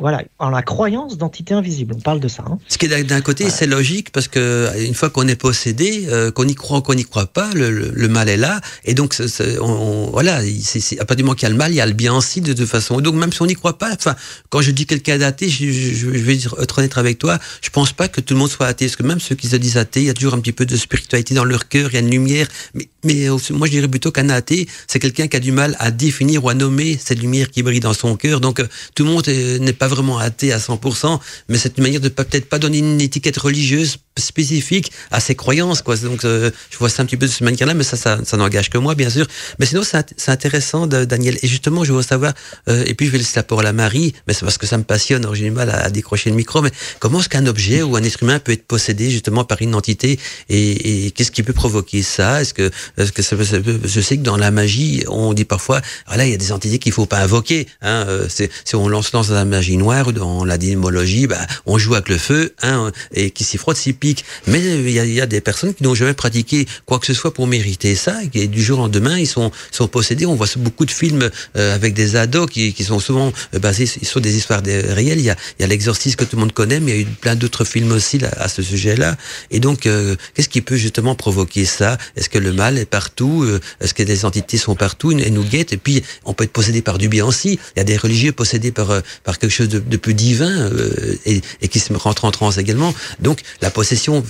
voilà, 0.01 0.23
en 0.39 0.51
la 0.51 0.63
croyance 0.63 1.19
d'entité 1.19 1.55
invisible. 1.55 1.95
On 1.97 2.01
parle 2.01 2.21
de 2.21 2.29
ça. 2.29 2.45
Hein. 2.47 2.59
Ce 2.69 2.79
qui 2.79 2.87
est 2.87 3.05
d'un 3.05 3.21
côté, 3.21 3.51
c'est 3.51 3.67
logique 3.67 4.11
parce 4.13 4.29
que 4.29 4.71
une 4.85 4.95
fois 4.95 5.11
qu'on 5.11 5.29
est 5.29 5.37
possédé, 5.37 6.07
euh, 6.09 6.31
qu'on 6.31 6.47
y 6.47 6.55
croit 6.55 6.79
ou 6.79 6.83
qu'on 6.83 6.95
n'y 6.95 7.05
croit 7.05 7.27
pas, 7.27 7.51
le, 7.55 8.09
mal 8.09 8.29
est 8.29 8.37
là. 8.37 8.61
Et 8.85 8.95
donc, 8.95 9.17
on, 9.61 10.11
voilà, 10.13 10.41
c'est, 10.63 10.99
à 10.99 11.05
partir 11.05 11.17
du 11.17 11.23
moment 11.25 11.35
qu'il 11.35 11.43
y 11.43 11.51
a 11.51 11.53
le 11.53 11.59
mal, 11.59 11.73
il 11.73 11.77
y 11.77 11.81
a 11.81 11.87
le 11.87 11.93
bien 11.93 12.15
aussi 12.15 12.41
de 12.41 12.53
toute 12.53 12.69
façon. 12.69 13.01
Donc, 13.01 13.17
même 13.17 13.33
si 13.33 13.43
on 13.43 13.47
n'y 13.47 13.55
croit 13.55 13.79
pas, 13.79 13.93
enfin, 13.93 14.15
quand 14.49 14.61
je 14.61 14.71
dis 14.71 14.87
quelqu'un 14.87 15.19
d'athée, 15.19 15.49
je, 15.49 15.67
je, 15.71 16.09
vais 16.09 16.37
être 16.37 16.79
honnête 16.79 16.97
avec 16.97 17.19
toi, 17.19 17.39
je 17.61 17.71
pense 17.71 17.93
pas 17.93 18.09
que 18.09 18.21
tout 18.21 18.35
le 18.35 18.41
monde 18.41 18.51
soit 18.51 18.67
athée. 18.67 18.87
Parce 18.87 18.97
que 18.97 19.03
même 19.03 19.21
ceux 19.21 19.35
qui 19.35 19.49
se 19.49 19.57
disent 19.57 19.77
athées, 19.77 19.96
il 20.01 20.07
y 20.07 20.11
a 20.11 20.15
toujours 20.15 20.35
un 20.35 20.41
petit 20.41 20.53
peu 20.53 20.67
de 20.67 20.77
spiritualité 20.77 21.35
dans 21.35 21.45
leur 21.45 21.69
cœur, 21.69 21.91
il 21.91 21.95
y 21.95 21.97
a 21.97 22.01
une 22.01 22.11
lumière. 22.11 22.49
Mais, 22.75 22.89
mais 23.07 23.29
euh, 23.29 23.37
moi, 23.51 23.67
je 23.69 23.73
dirais 23.73 23.89
plutôt 23.89 24.11
qu'un 24.11 24.29
athée, 24.29 24.69
c'est 24.89 24.99
quelqu'un 24.99 25.29
qui 25.29 25.37
a 25.37 25.41
du 25.41 25.53
mal 25.53 25.77
à 25.79 25.91
définir 25.91 26.45
ou 26.45 26.49
à 26.49 26.55
nommer 26.55 26.99
cette 27.03 27.21
lumière 27.21 27.51
qui 27.51 27.63
brille 27.63 27.81
dans 27.81 27.95
son 27.95 28.17
cœur. 28.17 28.41
Donc, 28.41 28.61
euh, 28.61 28.67
tout 28.95 29.05
le 29.05 29.11
monde 29.11 29.27
n'est 29.29 29.73
pas 29.73 29.89
vraiment 29.89 30.19
athée 30.19 30.53
à 30.53 30.59
100%, 30.59 31.21
mais 31.49 31.57
c'est 31.57 31.79
une 31.79 31.85
manière 31.85 32.01
de 32.01 32.09
peut-être 32.09 32.49
pas 32.49 32.59
donner 32.59 32.79
une 32.79 33.01
étiquette 33.01 33.37
religieuse 33.39 33.99
spécifique 34.19 34.91
à 35.11 35.21
ses 35.21 35.35
croyances. 35.35 35.83
Quoi. 35.83 35.97
Donc, 35.97 36.25
euh, 36.25 36.51
je 36.71 36.79
vois 36.79 36.89
ça 36.89 37.03
un 37.03 37.07
petit 37.07 37.17
peu 37.17 37.27
de 37.27 37.31
cette 37.31 37.43
manière-là, 37.43 37.75
mais 37.75 37.85
ça, 37.85 37.97
ça, 37.97 38.19
ça 38.25 38.37
n'engage 38.37 38.71
que 38.71 38.79
moi, 38.79 38.95
bien 38.95 39.11
sûr. 39.11 39.27
Mais 39.59 39.67
sinon, 39.67 39.83
c'est 39.85 40.31
intéressant, 40.31 40.87
Daniel. 40.87 41.39
Et 41.43 41.47
justement, 41.47 41.85
je 41.85 41.93
veux 41.93 42.03
savoir, 42.03 42.33
et 42.69 42.95
puis 42.95 43.07
je 43.07 43.13
vais 43.13 43.19
laisser 43.19 43.37
la 43.37 43.43
parole 43.43 43.67
à 43.67 43.73
Marie, 43.73 44.15
mais 44.27 44.35
c'est 44.35 44.45
parce 44.45 44.59
que 44.59 44.67
ça 44.67 44.79
me 44.79 44.85
passionne, 44.85 45.27
j'ai 45.35 45.45
du 45.45 45.51
mal 45.51 45.71
à, 45.71 45.85
à, 45.85 45.91
décrocher 45.91 46.31
le 46.31 46.37
micro, 46.37 46.63
mais 46.63 46.71
comment 46.99 47.21
est-ce 47.21 47.29
qu'un 47.29 47.47
objet 47.47 47.83
ou 47.83 47.97
un 47.97 48.03
être 48.03 48.23
humain 48.23 48.39
peut 48.39 48.53
être 48.53 48.67
possédé 48.67 49.11
justement 49.11 49.45
par 49.45 49.63
une 49.63 49.75
entité? 49.75 50.19
Et, 50.49 51.07
et 51.07 51.11
qu'est-ce 51.11 51.31
qui 51.31 51.43
peut 51.43 51.53
provoquer 51.53 52.03
ça? 52.03 52.41
Est-ce 52.41 52.55
que, 52.55 52.71
est-ce 52.97 53.13
que 53.13 53.23
ça, 53.23 53.37
je 53.37 54.01
sais 54.01 54.17
que 54.17 54.23
dans 54.23 54.37
la 54.37 54.51
magie, 54.51 55.05
on 55.09 55.33
dit 55.33 55.45
parfois, 55.45 55.81
voilà, 56.07 56.25
il 56.27 56.31
y 56.31 56.35
a 56.35 56.39
des 56.39 56.53
entités 56.53 56.79
qu'il 56.79 56.93
faut 56.93 57.07
pas 57.07 57.21
invoquer. 57.21 57.67
Hein, 57.83 58.07
euh, 58.09 58.27
c'est, 58.29 58.51
si 58.65 58.75
on 58.75 58.89
lance, 58.89 59.11
dans 59.13 59.23
la 59.31 59.45
magie 59.45 59.77
noire 59.77 60.09
ou 60.09 60.13
dans 60.13 60.45
la 60.45 60.59
démologie, 60.59 61.27
bah, 61.27 61.47
on 61.67 61.79
joue 61.79 61.95
avec 61.95 62.09
le 62.09 62.19
feu, 62.19 62.55
hein, 62.63 62.93
et 63.13 63.31
qui 63.31 63.45
s'y 63.45 63.59
frotte, 63.59 63.77
s'y 63.77 63.93
pique. 63.93 64.25
Mais 64.47 64.61
il 64.61 64.91
y 64.91 64.99
a, 64.99 65.05
y 65.05 65.21
a 65.21 65.27
des 65.27 65.41
personnes 65.41 65.75
qui 65.75 65.83
n'ont 65.83 65.95
jamais 65.95 66.15
pratiqué 66.15 66.67
quoi 66.87 66.99
que 66.99 67.07
ce 67.07 67.15
soit 67.15 67.35
pour 67.35 67.47
mériter 67.47 67.95
ça, 67.95 68.19
et 68.35 68.49
du 68.49 68.63
jour 68.63 68.79
au 68.79 68.83
lendemain, 68.83 69.19
ils 69.19 69.27
sont, 69.27 69.51
sont 69.71 69.89
possédés. 69.89 70.27
On 70.27 70.35
voit 70.35 70.47
beaucoup 70.57 70.87
de 70.87 70.91
films 70.91 71.31
euh, 71.57 71.75
avec 71.75 71.95
des 71.95 72.17
ados 72.17 72.49
qui, 72.51 72.73
qui 72.73 72.85
sont 72.85 73.01
souvent 73.01 73.33
euh, 73.55 73.59
basés 73.59 73.87
sur 73.87 74.21
des 74.21 74.37
histoires 74.37 74.63
réelles. 74.65 75.19
Il 75.19 75.25
y 75.25 75.31
a, 75.31 75.37
y 75.61 75.65
a 75.65 75.67
l'exorcisme 75.67 76.17
que 76.17 76.25
tout 76.25 76.37
le 76.37 76.41
monde 76.41 76.53
connaît, 76.53 76.81
mais 76.81 76.93
il 76.93 76.97
y 76.97 76.99
a 76.99 77.03
eu 77.03 77.07
plein 77.07 77.35
d'autres 77.37 77.65
films 77.65 77.93
aussi 77.93 78.19
là, 78.19 78.31
à 78.39 78.49
ce 78.49 78.63
sujet-là. 78.63 79.17
Et 79.51 79.61
donc, 79.61 79.81
qu'est-ce 79.81 80.49
qui 80.49 80.61
peut 80.61 80.77
justement 80.77 81.15
provoquer 81.15 81.65
ça? 81.65 81.99
Est-ce 82.17 82.29
que 82.29 82.39
le 82.39 82.53
mal 82.53 82.86
est 82.87 82.91
partout 82.91 83.43
euh, 83.43 83.61
Est-ce 83.81 83.95
que 83.95 84.03
des 84.03 84.25
entités 84.25 84.57
sont 84.57 84.75
partout 84.75 85.13
et 85.13 85.31
nous 85.31 85.45
guettent 85.45 85.73
Et 85.73 85.77
puis, 85.77 86.03
on 86.25 86.33
peut 86.33 86.45
être 86.45 86.53
possédé 86.53 86.83
par 86.83 86.99
du 86.99 87.09
bien 87.09 87.27
aussi. 87.27 87.59
Il 87.75 87.79
y 87.79 87.81
a 87.81 87.85
des 87.85 87.97
religieux 87.97 88.33
possédés 88.33 88.73
par, 88.73 88.91
euh, 88.91 89.01
par 89.25 89.39
quelque 89.39 89.51
chose 89.51 89.69
de, 89.69 89.79
de 89.79 89.97
plus 89.97 90.15
divin 90.15 90.51
euh, 90.51 91.17
et, 91.27 91.41
et, 91.61 91.69
qui 91.69 91.81
se 91.81 91.93
rentrent 91.93 92.25
en 92.25 92.31
transe 92.31 92.59
également. 92.59 92.95
Donc, 93.21 93.41
la 93.61 93.71
possession 93.71 94.23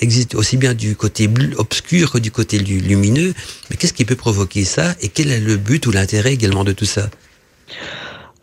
existe 0.00 0.34
aussi 0.34 0.56
bien 0.56 0.74
du 0.74 0.96
côté 0.96 1.28
obscur 1.56 2.12
que 2.12 2.18
du 2.18 2.30
côté 2.30 2.58
lumineux. 2.58 3.34
Mais 3.70 3.76
qu'est-ce 3.76 3.92
qui 3.92 4.04
peut 4.04 4.16
provoquer 4.16 4.64
ça 4.64 4.94
Et 5.00 5.08
quel 5.08 5.30
est 5.30 5.40
le 5.40 5.56
but 5.56 5.86
ou 5.86 5.90
l'intérêt 5.90 6.32
également 6.32 6.64
de 6.64 6.72
tout 6.72 6.84
ça? 6.84 7.08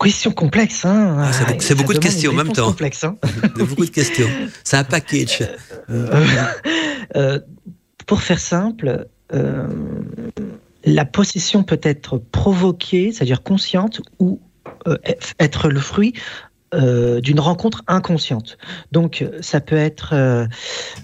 Question 0.00 0.30
complexe, 0.30 0.84
hein. 0.84 1.16
Ah, 1.18 1.30
c'est 1.58 1.74
beaucoup 1.74 1.92
de 1.92 1.98
questions 1.98 2.30
en 2.30 2.34
même 2.34 2.52
temps. 2.52 2.66
Complexe, 2.66 3.02
hein. 3.02 3.16
beaucoup 3.56 3.84
de 3.84 3.90
questions. 3.90 4.28
C'est 4.62 4.76
un 4.76 4.84
package. 4.84 5.42
Euh, 5.90 6.24
euh, 7.16 7.40
pour 8.06 8.22
faire 8.22 8.38
simple, 8.38 9.08
la 9.32 11.04
possession 11.04 11.62
peut 11.62 11.80
être 11.82 12.18
provoquée, 12.18 13.12
c'est-à-dire 13.12 13.42
consciente, 13.42 14.00
ou 14.18 14.40
être 15.38 15.68
le 15.68 15.80
fruit 15.80 16.14
d'une 16.72 17.40
rencontre 17.40 17.82
inconsciente. 17.86 18.58
Donc, 18.92 19.24
ça 19.40 19.60
peut 19.60 19.76
être, 19.76 20.14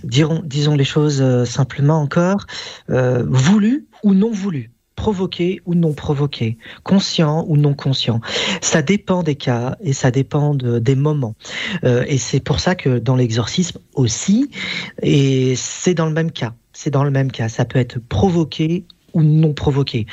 disons 0.04 0.74
les 0.74 0.84
choses 0.84 1.44
simplement 1.44 2.00
encore, 2.00 2.46
voulu 2.88 3.86
ou 4.02 4.14
non 4.14 4.30
voulu 4.30 4.70
provoqué 4.96 5.60
ou 5.66 5.74
non 5.74 5.92
provoqué, 5.92 6.58
conscient 6.82 7.44
ou 7.48 7.56
non 7.56 7.74
conscient. 7.74 8.20
Ça 8.60 8.82
dépend 8.82 9.22
des 9.22 9.34
cas 9.34 9.76
et 9.80 9.92
ça 9.92 10.10
dépend 10.10 10.54
des 10.54 10.94
moments. 10.94 11.34
Euh, 11.84 12.04
et 12.06 12.18
c'est 12.18 12.40
pour 12.40 12.60
ça 12.60 12.74
que 12.74 12.98
dans 12.98 13.16
l'exorcisme 13.16 13.78
aussi, 13.94 14.50
et 15.02 15.54
c'est 15.56 15.94
dans 15.94 16.06
le 16.06 16.12
même 16.12 16.30
cas. 16.30 16.54
C'est 16.72 16.90
dans 16.90 17.04
le 17.04 17.10
même 17.10 17.30
cas. 17.30 17.48
Ça 17.48 17.64
peut 17.64 17.78
être 17.78 17.98
provoqué 17.98 18.84
ou 19.12 19.22
non 19.22 19.52
provoqué 19.52 20.06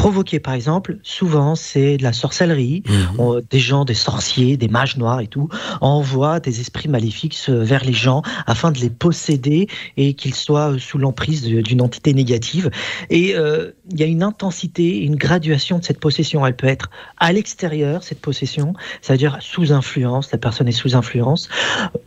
provoquer, 0.00 0.40
par 0.40 0.54
exemple, 0.54 0.96
souvent 1.02 1.54
c'est 1.54 1.98
de 1.98 2.02
la 2.02 2.14
sorcellerie. 2.14 2.82
Mhm. 2.88 3.42
des 3.50 3.58
gens, 3.58 3.84
des 3.84 3.94
sorciers, 3.94 4.56
des 4.56 4.68
mages 4.68 4.96
noirs 4.96 5.20
et 5.20 5.26
tout, 5.26 5.48
envoient 5.82 6.40
des 6.40 6.60
esprits 6.60 6.88
maléfiques 6.88 7.38
vers 7.48 7.84
les 7.84 7.92
gens 7.92 8.22
afin 8.46 8.70
de 8.70 8.78
les 8.78 8.88
posséder 8.88 9.68
et 9.98 10.14
qu'ils 10.14 10.34
soient 10.34 10.74
sous 10.78 10.96
l'emprise 10.96 11.42
d'une 11.42 11.82
entité 11.82 12.14
négative. 12.14 12.70
Et 13.10 13.34
euh, 13.34 13.72
il 13.90 14.00
y 14.00 14.02
a 14.02 14.06
une 14.06 14.22
intensité, 14.22 15.00
une 15.02 15.16
graduation 15.16 15.78
de 15.78 15.84
cette 15.84 16.00
possession. 16.00 16.46
Elle 16.46 16.56
peut 16.56 16.66
être 16.66 16.88
à 17.18 17.32
l'extérieur, 17.32 18.02
cette 18.02 18.20
possession, 18.20 18.72
c'est-à-dire 19.02 19.36
sous 19.40 19.70
influence, 19.70 20.32
la 20.32 20.38
personne 20.38 20.68
est 20.68 20.72
sous 20.72 20.96
influence, 20.96 21.50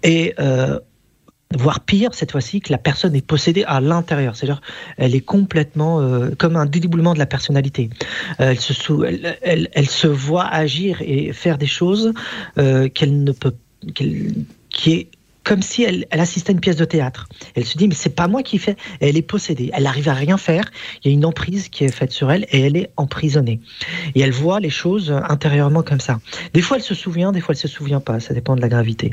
et 0.01 0.33
euh, 0.39 0.79
voire 1.57 1.79
pire 1.79 2.13
cette 2.13 2.31
fois-ci 2.31 2.61
que 2.61 2.71
la 2.71 2.77
personne 2.77 3.15
est 3.15 3.25
possédée 3.25 3.63
à 3.65 3.81
l'intérieur, 3.81 4.35
c'est-à-dire 4.35 4.61
elle 4.97 5.15
est 5.15 5.21
complètement 5.21 5.99
euh, 5.99 6.31
comme 6.37 6.55
un 6.55 6.65
dédoublement 6.65 7.13
de 7.13 7.19
la 7.19 7.25
personnalité. 7.25 7.89
elle, 8.39 8.59
se 8.59 8.73
elle, 9.41 9.89
se 9.89 10.07
voit 10.07 10.45
agir 10.45 11.01
et 11.01 11.33
faire 11.33 11.57
des 11.57 11.67
choses 11.67 12.13
euh, 12.57 12.89
qu'elle 12.89 13.23
ne 13.23 13.31
peut, 13.31 13.53
qui 13.95 14.91
est 14.91 15.07
comme 15.43 15.61
si 15.61 15.83
elle, 15.83 16.05
assistait 16.11 16.51
à 16.51 16.53
une 16.53 16.59
pièce 16.59 16.75
de 16.75 16.85
théâtre. 16.85 17.27
Elle 17.55 17.65
se 17.65 17.77
dit, 17.77 17.87
mais 17.87 17.95
c'est 17.95 18.15
pas 18.15 18.27
moi 18.27 18.43
qui 18.43 18.57
fais. 18.57 18.75
elle 18.99 19.17
est 19.17 19.21
possédée. 19.21 19.71
Elle 19.73 19.83
n'arrive 19.83 20.09
à 20.09 20.13
rien 20.13 20.37
faire. 20.37 20.65
Il 21.03 21.09
y 21.09 21.11
a 21.11 21.13
une 21.13 21.25
emprise 21.25 21.69
qui 21.69 21.83
est 21.83 21.91
faite 21.91 22.11
sur 22.11 22.31
elle 22.31 22.45
et 22.51 22.61
elle 22.61 22.77
est 22.77 22.89
emprisonnée. 22.97 23.59
Et 24.15 24.21
elle 24.21 24.31
voit 24.31 24.59
les 24.59 24.69
choses 24.69 25.11
intérieurement 25.29 25.83
comme 25.83 25.99
ça. 25.99 26.19
Des 26.53 26.61
fois, 26.61 26.77
elle 26.77 26.83
se 26.83 26.95
souvient, 26.95 27.31
des 27.31 27.41
fois, 27.41 27.53
elle 27.53 27.59
se 27.59 27.67
souvient 27.67 27.99
pas. 27.99 28.19
Ça 28.19 28.33
dépend 28.33 28.55
de 28.55 28.61
la 28.61 28.69
gravité. 28.69 29.11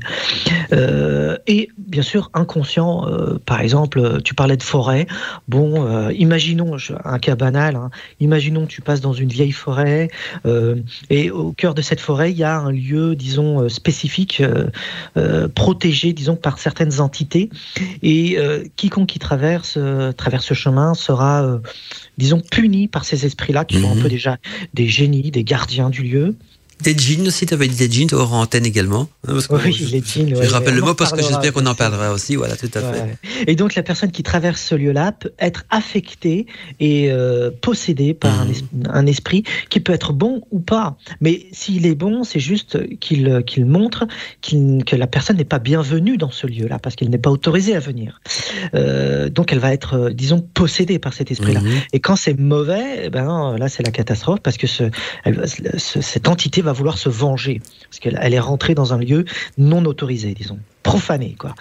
Euh, 0.73 1.37
et 1.47 1.69
bien 1.79 2.03
sûr, 2.03 2.31
inconscient. 2.35 3.07
Euh, 3.09 3.39
par 3.45 3.61
exemple, 3.61 4.21
tu 4.23 4.35
parlais 4.35 4.57
de 4.57 4.63
forêt. 4.63 5.07
Bon, 5.49 5.87
euh, 5.87 6.13
imaginons 6.13 6.77
un 7.05 7.19
cas 7.19 7.37
banal. 7.37 7.77
Hein. 7.77 7.91
Imaginons 8.21 8.67
tu 8.67 8.83
passes 8.83 9.01
dans 9.01 9.13
une 9.13 9.29
vieille 9.29 9.53
forêt 9.53 10.09
et 11.09 11.31
au 11.31 11.53
cœur 11.53 11.75
de 11.75 11.83
cette 11.83 12.01
forêt, 12.01 12.31
il 12.31 12.37
y 12.37 12.45
a 12.45 12.59
un 12.59 12.71
lieu, 12.71 13.17
disons, 13.17 13.69
spécifique, 13.69 14.43
protégé 15.55 16.13
disons, 16.21 16.37
par 16.37 16.59
certaines 16.59 17.00
entités. 17.00 17.49
Et 18.03 18.39
euh, 18.39 18.65
quiconque 18.77 19.09
qui 19.09 19.19
traverse, 19.19 19.75
euh, 19.79 20.12
traverse 20.12 20.45
ce 20.45 20.53
chemin 20.53 20.93
sera, 20.93 21.43
euh, 21.43 21.59
disons, 22.19 22.41
puni 22.41 22.89
par 22.89 23.07
ces 23.07 23.25
esprits-là, 23.25 23.65
qui 23.65 23.81
sont 23.81 23.91
un 23.91 23.95
mhm. 23.95 24.03
peu 24.03 24.09
déjà 24.11 24.37
des 24.75 24.87
génies, 24.87 25.31
des 25.31 25.45
gardiens 25.45 25.89
du 25.89 26.03
lieu. 26.03 26.37
Des 26.83 26.97
jeans 26.97 27.27
aussi, 27.27 27.47
tu 27.47 27.55
avais 27.55 27.69
dit 27.69 27.77
des 27.77 27.91
jeans 27.91 28.09
hors 28.13 28.33
antenne 28.33 28.65
également. 28.65 29.09
Hein, 29.29 29.39
oui, 29.51 29.89
les 29.93 30.03
jeans. 30.03 30.35
Je 30.43 30.51
rappelle 30.51 30.75
le 30.75 30.83
mot 30.83 30.95
parce 30.95 31.13
que 31.13 31.23
j'espère 31.23 31.53
qu'on 31.53 31.67
en 31.67 31.75
parlera 31.75 32.13
aussi. 32.13 32.37
Voilà, 32.37 32.57
tout 32.57 32.71
à 32.75 32.81
fait. 32.81 33.19
Et 33.47 33.57
donc 33.57 33.75
la 33.75 33.83
personne 33.83 34.11
qui 34.11 34.23
traverse 34.23 34.61
ce 34.63 34.75
lieu-là 34.75 35.13
peut 35.13 35.33
être 35.39 35.65
affectée 35.71 36.47
et 36.79 37.11
euh, 37.11 37.51
possédée 37.61 38.15
par 38.15 38.47
mhm. 38.47 38.55
un, 38.89 39.07
esprit 39.07 39.45
qui 39.69 39.81
peut 39.81 39.93
être 39.93 40.13
bon 40.13 40.43
ou 40.51 40.61
pas. 40.61 40.97
Mais 41.21 41.47
s'il 41.53 41.87
est 41.87 41.95
bon, 41.95 42.25
c'est 42.25 42.41
juste 42.41 42.99
qu'il 42.99 43.43
qu'il 43.47 43.67
montre 43.67 44.07
que 44.43 44.97
la 44.97 45.07
personne 45.07 45.37
n'est 45.37 45.45
pas 45.45 45.59
bienvenue 45.59 46.17
dans 46.17 46.31
ce 46.31 46.47
lieu-là 46.47 46.79
parce 46.79 46.97
qu'elle 46.97 47.11
n'est 47.11 47.19
pas 47.19 47.31
autorisée 47.31 47.75
à 47.75 47.81
venir. 47.81 48.21
Euh, 48.75 49.29
donc 49.29 49.53
elle 49.53 49.59
va 49.59 49.73
être, 49.73 49.95
euh, 49.95 50.11
disons, 50.11 50.41
possédée 50.41 50.99
par 50.99 51.13
cet 51.13 51.31
esprit-là. 51.31 51.61
Mhm. 51.61 51.71
Et 51.93 52.01
quand 52.01 52.17
c'est 52.17 52.39
mauvais, 52.39 53.03
eh 53.05 53.11
ben 53.11 53.57
là 53.59 53.69
c'est 53.69 53.85
la 53.85 53.93
catastrophe 53.93 54.41
parce 54.43 54.57
que 54.57 54.67
ce, 54.67 54.85
cette 55.77 56.29
entité 56.29 56.63
va 56.63 56.70
vouloir 56.73 56.99
se 56.99 57.09
venger, 57.09 57.61
parce 57.85 57.99
qu'elle 58.00 58.35
est 58.35 58.41
rentrée 58.41 58.75
dans 58.75 58.95
un 58.95 58.99
lieu 58.99 59.25
non 59.59 59.85
autorisé, 59.85 60.35
disons 60.35 60.59
profané 60.83 61.37
quoi. 61.39 61.55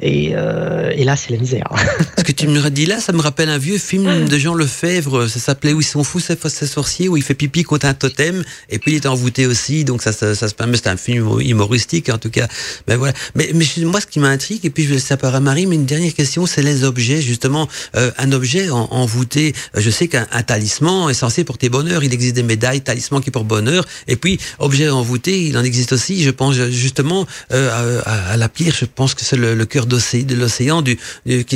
Et, 0.00 0.30
euh, 0.34 0.90
et 0.94 1.04
là 1.04 1.16
c'est 1.16 1.32
la 1.32 1.38
misère. 1.38 1.68
Ce 2.18 2.22
que 2.22 2.32
tu 2.32 2.46
me 2.48 2.68
dis 2.70 2.86
là, 2.86 3.00
ça 3.00 3.12
me 3.12 3.20
rappelle 3.20 3.48
un 3.48 3.58
vieux 3.58 3.78
film 3.78 4.28
de 4.28 4.38
Jean 4.38 4.54
Lefebvre. 4.54 5.26
Ça 5.26 5.38
s'appelait 5.38 5.72
où 5.72 5.80
ils 5.80 5.84
sont 5.84 6.04
fous 6.04 6.20
ces, 6.20 6.36
sorciers 6.66 7.08
où 7.08 7.16
il 7.16 7.22
fait 7.22 7.34
pipi 7.34 7.62
contre 7.62 7.86
un 7.86 7.94
totem 7.94 8.44
et 8.68 8.78
puis 8.78 8.92
il 8.92 8.96
est 8.96 9.06
envoûté 9.06 9.46
aussi. 9.46 9.84
Donc 9.84 10.02
ça, 10.02 10.12
ça, 10.12 10.34
ça 10.34 10.48
se 10.48 10.54
permet. 10.54 10.76
C'est 10.76 10.88
un 10.88 10.96
film 10.96 11.40
humoristique 11.40 12.10
en 12.10 12.18
tout 12.18 12.30
cas. 12.30 12.48
Mais 12.86 12.96
voilà. 12.96 13.14
Mais, 13.34 13.50
mais 13.54 13.64
moi 13.84 14.00
ce 14.00 14.06
qui 14.06 14.20
m'intrigue 14.20 14.64
et 14.64 14.70
puis 14.70 14.84
je 14.84 14.90
vais 14.90 14.94
laisser 14.96 15.14
à 15.20 15.40
Marie. 15.40 15.66
Mais 15.66 15.76
une 15.76 15.86
dernière 15.86 16.12
question, 16.12 16.46
c'est 16.46 16.62
les 16.62 16.84
objets 16.84 17.22
justement. 17.22 17.68
Euh, 17.96 18.10
un 18.18 18.32
objet 18.32 18.70
en, 18.70 18.88
envoûté. 18.90 19.54
Je 19.74 19.90
sais 19.90 20.08
qu'un 20.08 20.24
talisman 20.46 21.08
est 21.08 21.14
censé 21.14 21.44
porter 21.44 21.68
bonheur. 21.68 22.04
Il 22.04 22.12
existe 22.12 22.34
des 22.34 22.42
médailles 22.42 22.82
talisman 22.82 23.22
qui 23.22 23.30
portent 23.30 23.46
bonheur. 23.46 23.84
Et 24.06 24.16
puis 24.16 24.38
objet 24.58 24.88
envoûté, 24.90 25.46
il 25.46 25.56
en 25.56 25.64
existe 25.64 25.92
aussi. 25.92 26.22
Je 26.22 26.30
pense 26.30 26.54
justement 26.54 27.26
euh, 27.52 28.00
à, 28.04 28.32
à 28.32 28.36
la 28.36 28.48
je 28.70 28.84
pense 28.84 29.14
que 29.14 29.24
c'est 29.24 29.36
le, 29.36 29.64
cœur 29.66 29.86
de 29.86 29.98
l'océan 30.34 30.82
du, 30.82 30.98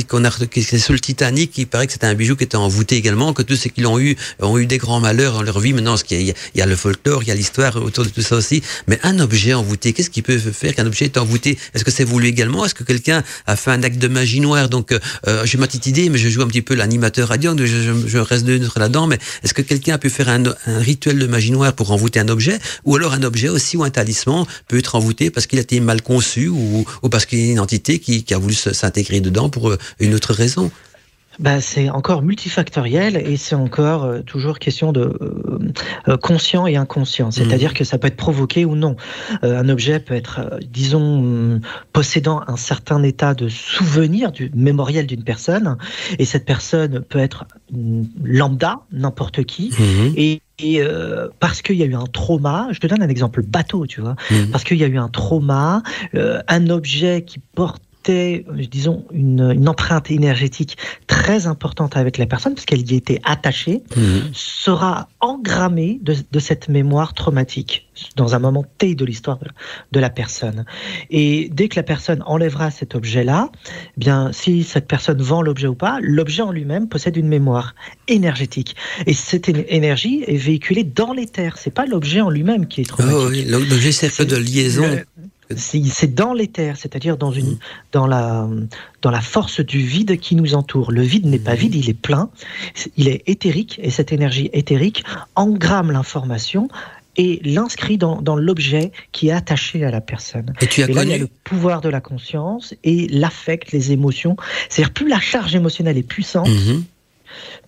qu'on 0.08 0.24
a, 0.24 0.30
qui 0.30 0.60
est 0.60 0.78
sur 0.78 0.92
le 0.92 1.00
Titanic. 1.00 1.56
Il 1.58 1.66
paraît 1.66 1.86
que 1.86 1.92
c'était 1.92 2.06
un 2.06 2.14
bijou 2.14 2.36
qui 2.36 2.44
était 2.44 2.56
envoûté 2.56 2.96
également, 2.96 3.32
que 3.32 3.42
tous 3.42 3.56
ceux 3.56 3.70
qui 3.70 3.80
l'ont 3.80 3.98
eu 3.98 4.16
ont 4.40 4.58
eu 4.58 4.66
des 4.66 4.78
grands 4.78 5.00
malheurs 5.00 5.34
dans 5.34 5.42
leur 5.42 5.60
vie. 5.60 5.72
Maintenant, 5.72 5.96
ce 5.96 6.04
il, 6.10 6.22
y 6.22 6.30
a, 6.30 6.34
il 6.54 6.58
y 6.58 6.62
a 6.62 6.66
le 6.66 6.76
folklore, 6.76 7.22
il 7.22 7.28
y 7.28 7.32
a 7.32 7.34
l'histoire 7.34 7.76
autour 7.76 8.04
de 8.04 8.10
tout 8.10 8.22
ça 8.22 8.36
aussi. 8.36 8.62
Mais 8.88 8.98
un 9.02 9.18
objet 9.20 9.54
envoûté, 9.54 9.92
qu'est-ce 9.92 10.10
qui 10.10 10.22
peut 10.22 10.38
faire 10.38 10.74
qu'un 10.74 10.86
objet 10.86 11.06
est 11.06 11.18
envoûté? 11.18 11.58
Est-ce 11.74 11.84
que 11.84 11.90
c'est 11.90 12.04
voulu 12.04 12.28
également? 12.28 12.64
Est-ce 12.64 12.74
que 12.74 12.84
quelqu'un 12.84 13.22
a 13.46 13.56
fait 13.56 13.70
un 13.70 13.82
acte 13.82 13.98
de 13.98 14.08
magie 14.08 14.40
noire? 14.40 14.68
Donc, 14.68 14.92
euh, 14.92 15.44
j'ai 15.44 15.58
ma 15.58 15.66
petite 15.66 15.86
idée, 15.86 16.08
mais 16.08 16.18
je 16.18 16.28
joue 16.28 16.42
un 16.42 16.48
petit 16.48 16.62
peu 16.62 16.74
l'animateur 16.74 17.28
radio, 17.28 17.56
je, 17.56 17.66
je, 17.66 17.92
je 18.06 18.18
reste 18.18 18.44
neutre 18.46 18.78
là-dedans. 18.78 19.06
Mais 19.06 19.18
est-ce 19.42 19.54
que 19.54 19.62
quelqu'un 19.62 19.94
a 19.94 19.98
pu 19.98 20.10
faire 20.10 20.28
un, 20.28 20.42
un 20.66 20.78
rituel 20.78 21.18
de 21.18 21.26
magie 21.26 21.50
noire 21.50 21.72
pour 21.72 21.90
envoûter 21.90 22.20
un 22.20 22.28
objet? 22.28 22.58
Ou 22.84 22.96
alors 22.96 23.12
un 23.12 23.22
objet 23.22 23.48
aussi 23.48 23.76
ou 23.76 23.84
un 23.84 23.90
talisman 23.90 24.46
peut 24.68 24.78
être 24.78 24.94
envoûté 24.94 25.30
parce 25.30 25.46
qu'il 25.46 25.58
a 25.58 25.62
été 25.62 25.80
mal 25.80 26.02
conçu 26.02 26.48
ou, 26.48 26.84
ou 27.02 27.08
parce 27.08 27.26
qu'il 27.26 27.40
y 27.40 27.48
a 27.48 27.52
une 27.52 27.60
entité 27.60 27.98
qui, 27.98 28.24
a 28.32 28.38
voulu 28.38 28.54
s'intégrer 28.54 29.20
dedans 29.20 29.48
pour 29.48 29.70
euh, 29.70 29.78
une 30.00 30.14
autre 30.14 30.32
raison. 30.32 30.70
Bah, 31.38 31.60
c'est 31.60 31.88
encore 31.90 32.22
multifactoriel 32.22 33.16
et 33.16 33.36
c'est 33.36 33.54
encore 33.54 34.04
euh, 34.04 34.20
toujours 34.20 34.58
question 34.58 34.92
de 34.92 35.16
euh, 36.08 36.16
conscient 36.16 36.66
et 36.66 36.76
inconscient. 36.76 37.30
C'est-à-dire 37.30 37.70
mmh. 37.70 37.74
que 37.74 37.84
ça 37.84 37.98
peut 37.98 38.08
être 38.08 38.16
provoqué 38.16 38.64
ou 38.64 38.76
non. 38.76 38.96
un 39.42 39.68
objet 39.68 40.00
peut 40.00 40.14
être, 40.14 40.58
disons, 40.70 41.60
possédant 41.92 42.42
un 42.46 42.56
certain 42.56 43.02
état 43.02 43.34
de 43.34 43.48
souvenir 43.48 44.32
du 44.32 44.50
mémoriel 44.54 45.06
d'une 45.06 45.24
personne 45.24 45.76
et 46.18 46.24
cette 46.24 46.44
personne 46.44 47.00
peut 47.00 47.18
être 47.18 47.44
mm, 47.72 48.02
lambda, 48.24 48.80
n'importe 48.92 49.44
qui, 49.44 49.70
mmh. 49.70 50.14
et 50.16 50.42
et 50.62 50.80
euh, 50.80 51.28
parce 51.40 51.60
qu'il 51.60 51.76
y 51.76 51.82
a 51.82 51.86
eu 51.86 51.94
un 51.94 52.06
trauma, 52.06 52.68
je 52.70 52.78
te 52.78 52.86
donne 52.86 53.02
un 53.02 53.08
exemple 53.08 53.42
bateau, 53.42 53.86
tu 53.86 54.00
vois, 54.00 54.16
mmh. 54.30 54.50
parce 54.52 54.64
qu'il 54.64 54.76
y 54.76 54.84
a 54.84 54.86
eu 54.86 54.98
un 54.98 55.08
trauma, 55.08 55.82
euh, 56.14 56.40
un 56.48 56.68
objet 56.70 57.24
qui 57.26 57.40
porte 57.40 57.82
disons, 58.10 59.04
une, 59.12 59.68
empreinte 59.68 60.10
énergétique 60.10 60.76
très 61.06 61.46
importante 61.46 61.96
avec 61.96 62.18
la 62.18 62.26
personne, 62.26 62.54
parce 62.54 62.66
qu'elle 62.66 62.90
y 62.90 62.94
était 62.94 63.20
attachée, 63.24 63.82
mhm. 63.96 64.30
sera 64.32 65.08
engrammée 65.20 66.00
de, 66.02 66.38
cette 66.38 66.68
mémoire 66.68 67.14
traumatique 67.14 67.88
dans 68.16 68.34
un 68.34 68.38
moment 68.38 68.64
T 68.78 68.94
de 68.94 69.04
l'histoire 69.04 69.38
de, 69.92 70.00
la 70.00 70.10
personne. 70.10 70.64
Et 71.10 71.48
dès 71.52 71.68
que 71.68 71.76
la 71.76 71.84
personne 71.84 72.22
enlèvera 72.26 72.70
cet 72.70 72.94
objet-là, 72.94 73.50
eh 73.96 74.00
bien, 74.00 74.30
si 74.32 74.64
cette 74.64 74.88
personne 74.88 75.22
vend 75.22 75.42
l'objet 75.42 75.68
ou 75.68 75.74
pas, 75.74 75.98
l'objet 76.02 76.42
en 76.42 76.50
lui-même 76.50 76.88
possède 76.88 77.16
une 77.16 77.28
mémoire 77.28 77.74
énergétique. 78.08 78.74
Et 79.06 79.14
cette 79.14 79.48
énergie 79.48 80.24
est 80.26 80.36
véhiculée 80.36 80.84
dans 80.84 81.12
les 81.12 81.26
terres. 81.26 81.56
C'est 81.58 81.70
pas 81.70 81.86
l'objet 81.86 82.20
en 82.20 82.30
lui-même 82.30 82.66
qui 82.66 82.80
est 82.80 82.84
traumatique. 82.84 83.18
Oh 83.20 83.28
oui, 83.30 83.44
l'objet 83.44 83.92
sert 83.92 84.26
de 84.26 84.36
liaison 84.36 84.98
c'est 85.56 86.14
dans 86.14 86.32
l'éther, 86.32 86.76
c'est-à-dire 86.76 87.16
dans 87.16 87.32
une, 87.32 87.58
dans 87.92 88.06
la, 88.06 88.48
dans 89.02 89.10
la 89.10 89.20
force 89.20 89.60
du 89.60 89.78
vide 89.78 90.18
qui 90.18 90.36
nous 90.36 90.54
entoure. 90.54 90.92
Le 90.92 91.02
vide 91.02 91.26
n'est 91.26 91.38
pas 91.38 91.54
vide, 91.54 91.74
il 91.74 91.88
est 91.88 91.94
plein, 91.94 92.30
il 92.96 93.08
est 93.08 93.22
éthérique, 93.26 93.80
et 93.82 93.90
cette 93.90 94.12
énergie 94.12 94.50
éthérique 94.52 95.04
engramme 95.34 95.90
l'information 95.92 96.68
et 97.16 97.40
l'inscrit 97.44 97.98
dans, 97.98 98.22
dans 98.22 98.36
l'objet 98.36 98.92
qui 99.12 99.28
est 99.28 99.32
attaché 99.32 99.84
à 99.84 99.90
la 99.90 100.00
personne. 100.00 100.54
Et 100.60 100.66
tu 100.66 100.82
as 100.82 100.86
là, 100.86 101.04
il 101.04 101.10
y 101.10 101.14
a 101.14 101.18
le 101.18 101.28
pouvoir 101.44 101.80
de 101.80 101.88
la 101.88 102.00
conscience 102.00 102.74
et 102.84 103.06
l'affect, 103.08 103.72
les 103.72 103.92
émotions. 103.92 104.36
C'est-à-dire 104.68 104.94
plus 104.94 105.08
la 105.08 105.20
charge 105.20 105.54
émotionnelle 105.54 105.98
est 105.98 106.02
puissante, 106.02 106.48
mhm. 106.48 106.84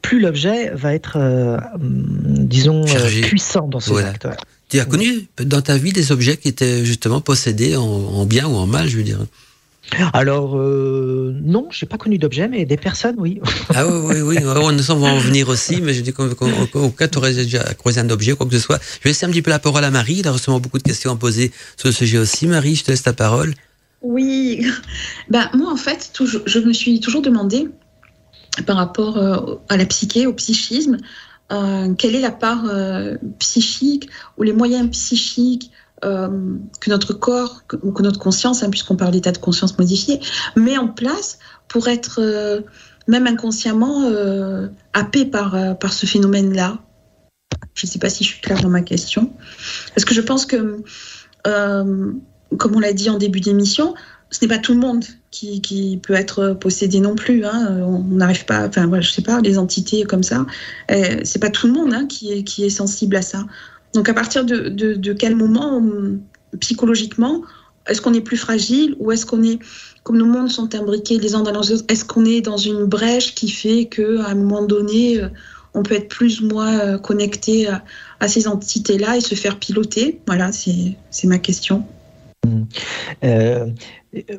plus 0.00 0.20
l'objet 0.20 0.70
va 0.70 0.94
être, 0.94 1.18
euh, 1.18 1.58
disons, 1.78 2.84
euh, 2.86 3.20
puissant 3.22 3.68
dans 3.68 3.80
ses 3.80 3.98
actes. 3.98 4.28
Tu 4.74 4.80
as 4.80 4.86
connu 4.86 5.28
dans 5.40 5.62
ta 5.62 5.76
vie 5.76 5.92
des 5.92 6.10
objets 6.10 6.36
qui 6.36 6.48
étaient 6.48 6.84
justement 6.84 7.20
possédés 7.20 7.76
en, 7.76 8.26
bien 8.26 8.48
ou 8.48 8.56
en 8.56 8.66
mal, 8.66 8.88
je 8.88 8.96
veux 8.96 9.04
dire 9.04 9.20
alors 10.14 10.56
euh, 10.56 11.38
non, 11.44 11.68
j'ai 11.70 11.84
pas 11.84 11.98
connu 11.98 12.16
d'objets, 12.16 12.48
mais 12.48 12.64
des 12.64 12.78
personnes, 12.78 13.16
oui. 13.18 13.38
ah 13.74 13.86
oui, 13.86 14.16
oui, 14.20 14.20
oui. 14.22 14.38
On 14.42 14.94
va 14.96 15.08
en 15.08 15.18
venir 15.18 15.50
aussi, 15.50 15.82
mais 15.82 15.92
je 15.92 16.00
dis 16.00 16.12
qu'au 16.12 16.90
cas 16.90 17.06
tu 17.06 17.18
aurais 17.18 17.34
déjà 17.34 17.62
croisé 17.74 18.00
un 18.00 18.08
objet, 18.08 18.32
quoi 18.32 18.46
que 18.46 18.52
ce 18.54 18.58
soit. 18.58 18.80
Je 18.82 19.04
vais 19.04 19.10
laisser 19.10 19.26
un 19.26 19.28
petit 19.28 19.42
peu 19.42 19.50
la 19.50 19.58
parole 19.58 19.84
à 19.84 19.90
Marie. 19.90 20.16
Il 20.20 20.26
a 20.26 20.32
reçu 20.32 20.50
beaucoup 20.50 20.78
de 20.78 20.82
questions 20.82 21.12
à 21.12 21.16
poser 21.16 21.52
sur 21.76 21.88
le 21.88 21.92
sujet 21.92 22.16
aussi. 22.16 22.46
Marie, 22.46 22.76
je 22.76 22.82
te 22.84 22.90
laisse 22.90 23.02
ta 23.02 23.12
parole. 23.12 23.54
Oui, 24.00 24.66
ben, 25.28 25.50
moi 25.52 25.70
en 25.70 25.76
fait, 25.76 26.10
je 26.46 26.58
me 26.58 26.72
suis 26.72 26.98
toujours 26.98 27.20
demandé 27.20 27.68
par 28.66 28.76
rapport 28.76 29.18
euh, 29.18 29.56
à 29.68 29.76
la 29.76 29.84
psyché, 29.84 30.26
au 30.26 30.32
psychisme, 30.32 30.96
euh, 31.52 31.94
quelle 31.94 32.14
est 32.14 32.20
la 32.20 32.30
part 32.30 32.64
euh, 32.66 33.16
psychique 33.38 34.08
ou 34.38 34.42
les 34.42 34.52
moyens 34.52 34.90
psychiques 34.90 35.70
euh, 36.04 36.56
que 36.80 36.90
notre 36.90 37.12
corps 37.12 37.62
ou 37.82 37.92
que, 37.92 38.02
notre 38.02 38.18
conscience, 38.18 38.62
hein, 38.62 38.70
puisqu'on 38.70 38.96
parle 38.96 39.12
d'état 39.12 39.32
de 39.32 39.38
conscience 39.38 39.78
modifié, 39.78 40.20
met 40.56 40.78
en 40.78 40.88
place 40.88 41.38
pour 41.68 41.88
être 41.88 42.62
même 43.06 43.26
inconsciemment 43.26 44.10
happé 44.92 45.24
par, 45.24 45.78
par 45.78 45.92
ce 45.92 46.06
phénomène-là? 46.06 46.78
Je 47.74 47.86
ne 47.86 47.90
sais 47.90 47.98
pas 47.98 48.10
si 48.10 48.24
je 48.24 48.30
suis 48.30 48.40
claire 48.40 48.60
dans 48.60 48.70
ma 48.70 48.82
question. 48.82 49.32
Parce 49.94 50.04
que 50.04 50.14
je 50.14 50.20
pense 50.20 50.46
que, 50.46 50.82
comme 51.44 52.76
on 52.76 52.80
l'a 52.80 52.92
dit 52.92 53.10
en 53.10 53.18
début 53.18 53.40
d'émission, 53.40 53.94
ce 54.34 54.44
n'est 54.44 54.48
pas 54.48 54.58
tout 54.58 54.74
le 54.74 54.80
monde 54.80 55.04
qui, 55.30 56.00
peut 56.02 56.14
être 56.14 56.56
possédé 56.60 56.98
non 56.98 57.14
plus. 57.14 57.44
Hein. 57.44 57.78
On 57.86 58.00
n'arrive 58.00 58.44
pas, 58.46 58.66
enfin, 58.66 58.90
je 59.00 59.08
sais 59.08 59.22
pas, 59.22 59.40
les 59.40 59.58
entités 59.58 60.02
comme 60.02 60.24
ça, 60.24 60.44
euh, 60.90 61.20
c'est 61.22 61.38
pas 61.38 61.50
tout 61.50 61.68
le 61.68 61.72
monde 61.72 61.94
hein, 61.94 62.06
qui, 62.08 62.32
est, 62.32 62.68
sensible 62.68 63.14
à 63.14 63.22
ça. 63.22 63.46
Donc, 63.94 64.08
à 64.08 64.14
partir 64.14 64.44
de, 64.44 65.12
quel 65.12 65.36
moment, 65.36 65.80
psychologiquement, 66.58 67.42
est-ce 67.86 68.00
qu'on 68.00 68.12
est 68.12 68.20
plus 68.20 68.36
fragile 68.36 68.96
ou 68.98 69.12
est-ce 69.12 69.24
qu'on 69.24 69.44
est, 69.44 69.60
comme 70.02 70.16
nos 70.16 70.26
mondes 70.26 70.50
sont 70.50 70.74
imbriqués 70.74 71.18
les 71.18 71.36
uns 71.36 71.42
dans 71.42 71.52
les 71.52 71.70
autres, 71.70 71.84
est-ce 71.86 72.04
qu'on 72.04 72.24
est 72.24 72.40
dans 72.40 72.56
une 72.56 72.86
brèche 72.86 73.36
qui 73.36 73.48
fait 73.48 73.84
qu'à 73.84 74.26
un 74.26 74.34
moment 74.34 74.64
donné, 74.64 75.20
euh, 75.20 75.28
on 75.74 75.84
peut 75.84 75.94
être 75.94 76.08
plus 76.08 76.40
ou 76.40 76.48
moins 76.48 76.80
euh, 76.80 76.98
connecté 76.98 77.68
à, 77.68 78.26
ces 78.26 78.48
entités-là 78.48 79.16
et 79.16 79.20
se 79.20 79.36
faire 79.36 79.60
piloter? 79.60 80.18
Voilà, 80.26 80.50
c'est 80.50 80.96
ma 81.24 81.38
question. 81.38 81.84
Euh, 83.22 83.66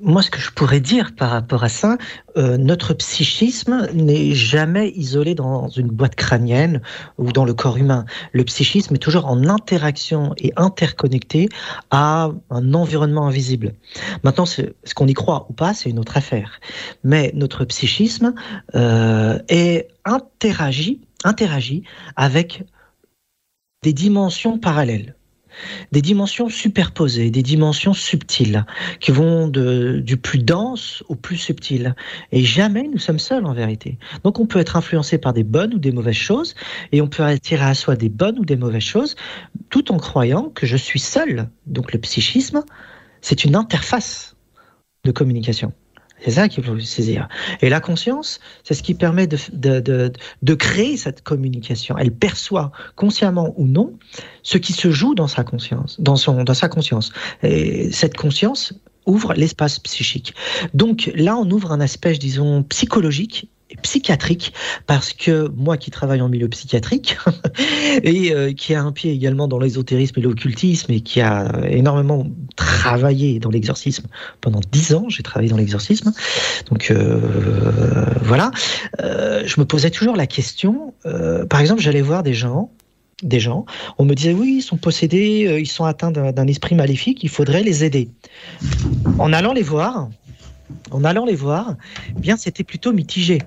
moi, 0.01 0.22
ce 0.22 0.29
que 0.32 0.39
je 0.39 0.51
pourrais 0.51 0.79
dire 0.79 1.15
par 1.15 1.32
rapport 1.32 1.63
à 1.63 1.70
ça, 1.70 1.98
euh, 2.38 2.58
notre 2.58 2.94
psychisme 2.94 3.88
n'est 3.94 4.34
jamais 4.34 4.89
isolé 4.89 5.36
dans 5.36 5.67
une 5.70 5.88
boîte 5.88 6.15
crânienne 6.15 6.82
ou 7.17 7.32
dans 7.32 7.46
le 7.46 7.53
corps 7.53 7.77
humain. 7.77 8.05
Le 8.32 8.44
psychisme 8.44 8.96
est 8.96 9.00
toujours 9.00 9.25
en 9.25 9.44
interaction 9.46 10.34
et 10.38 10.53
interconnecté 10.55 11.50
à 11.91 12.32
un 12.50 12.74
environnement 12.74 13.27
invisible. 13.27 13.74
Maintenant, 14.24 14.46
ce 14.46 14.63
qu'on 14.96 15.08
y 15.08 15.13
croit 15.13 15.48
ou 15.50 15.53
pas, 15.53 15.74
c'est 15.74 15.89
une 15.89 16.00
autre 16.00 16.17
affaire. 16.17 16.60
Mais 17.03 17.32
notre 17.34 17.65
psychisme 17.65 18.34
euh, 18.75 19.39
est 19.50 19.89
interagi, 20.05 21.01
interagit 21.24 21.84
avec 22.15 22.63
des 23.84 23.94
dimensions 23.94 24.58
parallèles 24.58 25.15
des 25.92 26.02
dimensions 26.02 26.50
superposées, 26.50 27.30
des 27.32 27.44
dimensions 27.44 27.94
subtiles, 27.94 28.66
qui 29.00 29.12
vont 29.12 29.48
du 29.48 30.18
plus 30.18 30.40
dense 30.40 31.04
au 31.10 31.16
plus 31.16 31.38
subtil. 31.38 31.96
Et 32.32 32.44
jamais 32.44 32.84
nous 32.84 33.00
sommes 33.00 33.20
seuls 33.20 33.46
en 33.46 33.54
vérité. 33.54 33.98
Donc 34.24 34.40
on 34.40 34.46
peut 34.46 34.60
être 34.60 34.76
influencé 34.76 35.18
par 35.18 35.34
des 35.34 35.44
bonnes 35.44 35.74
ou 35.74 35.80
des 35.80 35.92
mauvaises 35.92 36.16
choses, 36.16 36.56
et 36.92 37.02
on 37.02 37.08
peut 37.08 37.24
attirer 37.24 37.66
à 37.66 37.74
soi 37.74 37.96
des 37.96 38.10
bonnes 38.10 38.40
ou 38.40 38.46
des 38.46 38.58
mauvaises 38.58 38.84
choses, 38.84 39.16
tout 39.70 39.92
en 39.92 39.98
croyant 39.98 40.50
que 40.50 40.66
je 40.66 40.78
suis 40.78 41.00
seul. 41.00 41.50
Donc 41.66 41.94
le 41.94 42.00
psychisme, 42.00 42.64
c'est 43.22 43.46
une 43.46 43.56
interface 43.56 44.36
de 45.04 45.12
communication. 45.12 45.74
C'est 46.25 46.32
ça 46.32 46.50
qu'il 46.50 46.63
faut 46.63 46.79
saisir. 46.79 47.27
Et 47.62 47.70
la 47.70 47.79
conscience, 47.79 48.39
c'est 48.63 48.74
ce 48.74 48.82
qui 48.82 48.96
permet 48.96 49.27
de, 49.27 49.38
de, 49.53 50.12
de, 50.41 50.53
créer 50.55 50.98
cette 50.98 51.22
communication. 51.22 52.00
Elle 52.00 52.12
perçoit, 52.12 52.72
consciemment 52.96 53.53
ou 53.58 53.67
non, 53.67 53.94
ce 54.41 54.58
qui 54.58 54.74
se 54.74 54.89
joue 54.89 55.13
dans 55.13 55.27
sa 55.27 55.44
conscience. 55.44 56.01
Dans, 56.01 56.15
son, 56.15 56.44
dans 56.44 56.55
sa 56.55 56.67
conscience. 56.67 57.13
Et 57.44 57.91
cette 57.91 58.17
conscience 58.17 58.74
ouvre 59.05 59.36
l'espace 59.36 59.77
psychique. 59.77 60.34
Donc 60.74 61.12
là, 61.13 61.38
on 61.38 61.48
ouvre 61.51 61.72
un 61.72 61.79
aspect, 61.79 62.13
disons, 62.13 62.63
psychologique 62.63 63.48
psychiatrique 63.82 64.53
parce 64.88 65.13
que 65.13 65.50
moi 65.55 65.77
qui 65.77 65.91
travaille 65.91 66.22
en 66.22 66.29
milieu 66.29 66.48
psychiatrique 66.50 67.17
et 68.03 68.34
euh, 68.34 68.53
qui 68.53 68.74
a 68.74 68.82
un 68.82 68.91
pied 68.91 69.12
également 69.12 69.48
dans 69.48 69.60
l'ésotérisme 69.60 70.20
et 70.20 70.24
l'occultisme 70.24 70.91
et 70.91 71.01
qui 71.01 71.22
a 71.22 71.51
énormément 71.70 72.27
travaillé 72.55 73.39
dans 73.39 73.50
l'exorcisme 73.50 74.08
pendant 74.41 74.62
dix 74.72 74.94
ans, 74.94 75.10
j'ai 75.10 75.24
travaillé 75.24 75.50
dans 75.50 75.58
l'exorcisme. 75.58 76.13
Donc 76.70 76.91
euh, 76.91 77.20
voilà, 78.22 78.51
euh, 79.01 79.44
je 79.46 79.60
me 79.60 79.65
posais 79.65 79.89
toujours 79.89 80.15
la 80.15 80.27
question. 80.27 80.94
par 81.50 81.62
exemple, 81.62 81.82
j'allais 81.82 82.01
voir 82.01 82.24
des 82.24 82.34
gens 82.34 82.72
des 83.24 83.39
gens, 83.39 83.65
on 83.98 84.03
me 84.03 84.13
disait 84.13 84.34
oui, 84.34 84.55
ils 84.58 84.62
sont 84.62 84.75
possédés, 84.75 85.58
ils 85.58 85.67
sont 85.67 85.86
atteints 85.86 86.12
d'un 86.12 86.48
esprit 86.48 86.75
maléfique, 86.75 87.24
il 87.24 87.29
faudrait 87.29 87.63
les 87.63 87.86
aider. 87.86 88.10
En 89.17 89.32
allant 89.32 89.53
les 89.53 89.63
voir, 89.63 90.10
en 90.91 91.03
allant 91.05 91.25
les 91.25 91.36
voir, 91.36 91.75
eh 92.10 92.20
bien 92.20 92.36
c'était 92.36 92.65
plutôt 92.65 92.91
mitigé 92.91 93.39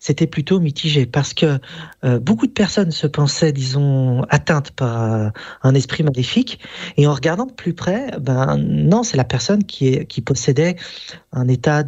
c'était 0.00 0.26
plutôt 0.26 0.60
mitigé 0.60 1.04
parce 1.04 1.34
que 1.34 1.58
euh, 2.04 2.18
beaucoup 2.18 2.46
de 2.46 2.52
personnes 2.52 2.90
se 2.90 3.06
pensaient, 3.06 3.52
disons, 3.52 4.22
atteintes 4.30 4.70
par 4.70 5.02
euh, 5.02 5.28
un 5.62 5.74
esprit 5.74 6.02
maléfique, 6.02 6.58
et 6.96 7.06
en 7.06 7.12
regardant 7.12 7.44
de 7.44 7.52
plus 7.52 7.74
près, 7.74 8.10
ben 8.18 8.56
non, 8.56 9.02
c'est 9.02 9.18
la 9.18 9.24
personne 9.24 9.62
qui, 9.64 10.00
possédait 10.24 10.76
un 11.32 11.48
état 11.48 11.82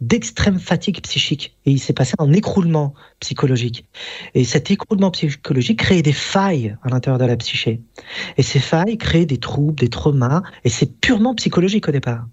d'extrême 0.00 0.58
fatigue 0.58 1.00
psychique, 1.02 1.56
et 1.66 1.72
il 1.72 1.78
s'est 1.78 1.92
passé 1.92 2.14
un 2.18 2.32
écroulement 2.32 2.94
psychologique. 3.20 3.86
Et 4.34 4.44
cet 4.44 4.70
écroulement 4.70 5.10
psychologique 5.10 5.80
créait 5.80 6.02
des 6.02 6.12
failles 6.12 6.76
à 6.82 6.90
l'intérieur 6.90 7.18
de 7.18 7.24
la 7.24 7.36
psyché, 7.36 7.80
et 8.36 8.42
ces 8.42 8.60
failles 8.60 8.98
créent 8.98 9.26
des 9.26 9.38
troubles, 9.38 9.80
des 9.80 9.88
traumas, 9.88 10.42
et 10.64 10.68
c'est 10.68 11.00
purement 11.00 11.34
psychologique 11.34 11.88
au 11.88 11.92
départ. 11.92 12.24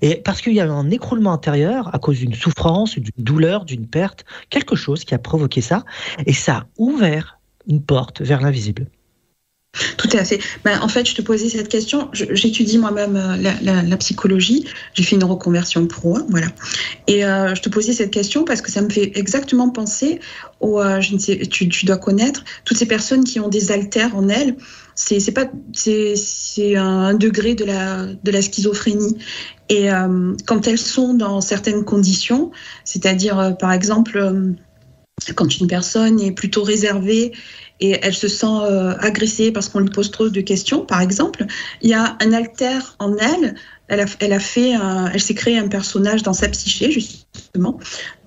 Et 0.00 0.16
parce 0.16 0.40
qu'il 0.40 0.54
y 0.54 0.60
a 0.60 0.70
un 0.70 0.90
écroulement 0.90 1.32
intérieur 1.32 1.94
à 1.94 1.98
cause 1.98 2.18
d'une 2.18 2.34
souffrance, 2.34 2.98
d'une 2.98 3.12
douleur, 3.18 3.64
d'une 3.64 3.86
perte, 3.86 4.24
quelque 4.50 4.76
chose 4.76 5.04
qui 5.04 5.14
a 5.14 5.18
provoqué 5.18 5.60
ça, 5.60 5.84
et 6.26 6.32
ça 6.32 6.56
a 6.56 6.66
ouvert 6.78 7.38
une 7.66 7.82
porte 7.82 8.22
vers 8.22 8.40
l'invisible. 8.40 8.86
Tout 9.96 10.10
à 10.12 10.22
fait. 10.22 10.38
Ben, 10.64 10.78
en 10.82 10.88
fait, 10.88 11.08
je 11.08 11.14
te 11.14 11.22
posais 11.22 11.48
cette 11.48 11.68
question. 11.68 12.10
J'étudie 12.12 12.76
moi-même 12.76 13.16
euh, 13.16 13.52
la, 13.62 13.96
psychologie. 13.96 14.66
J'ai 14.92 15.02
fait 15.02 15.16
une 15.16 15.24
reconversion 15.24 15.86
pro, 15.86 16.18
voilà. 16.28 16.48
Et 17.06 17.24
euh, 17.24 17.54
je 17.54 17.62
te 17.62 17.70
posais 17.70 17.94
cette 17.94 18.10
question 18.10 18.44
parce 18.44 18.60
que 18.60 18.70
ça 18.70 18.82
me 18.82 18.90
fait 18.90 19.12
exactement 19.14 19.70
penser 19.70 20.20
au, 20.60 20.78
euh, 20.78 21.00
je 21.00 21.14
ne 21.14 21.18
sais, 21.18 21.38
tu, 21.46 21.70
tu, 21.70 21.86
dois 21.86 21.96
connaître 21.96 22.44
toutes 22.66 22.76
ces 22.76 22.86
personnes 22.86 23.24
qui 23.24 23.40
ont 23.40 23.48
des 23.48 23.72
altères 23.72 24.14
en 24.14 24.28
elles. 24.28 24.56
C'est 24.94 25.32
pas, 25.32 25.46
c'est 25.72 26.76
un 26.76 27.14
degré 27.14 27.54
de 27.54 27.64
la 27.64 28.06
de 28.06 28.30
la 28.30 28.42
schizophrénie. 28.42 29.16
Et 29.68 29.88
quand 30.46 30.66
elles 30.66 30.78
sont 30.78 31.14
dans 31.14 31.40
certaines 31.40 31.84
conditions, 31.84 32.50
c'est-à-dire 32.84 33.56
par 33.58 33.72
exemple 33.72 34.54
quand 35.34 35.58
une 35.58 35.66
personne 35.66 36.20
est 36.20 36.32
plutôt 36.32 36.62
réservée 36.62 37.32
et 37.80 37.98
elle 38.02 38.14
se 38.14 38.28
sent 38.28 38.46
euh, 38.46 38.94
agressée 38.98 39.52
parce 39.52 39.68
qu'on 39.68 39.80
lui 39.80 39.90
pose 39.90 40.10
trop 40.10 40.28
de 40.28 40.40
questions, 40.40 40.84
par 40.84 41.00
exemple, 41.00 41.46
il 41.80 41.90
y 41.90 41.94
a 41.94 42.16
un 42.20 42.32
alter 42.32 42.78
en 42.98 43.16
elle. 43.16 43.54
Elle 43.88 44.00
a, 44.00 44.06
elle 44.20 44.32
a 44.32 44.40
fait, 44.40 44.72
elle 45.12 45.20
s'est 45.20 45.34
créé 45.34 45.58
un 45.58 45.68
personnage 45.68 46.22
dans 46.22 46.32
sa 46.32 46.48
psyché 46.48 46.90
justement, 46.90 47.21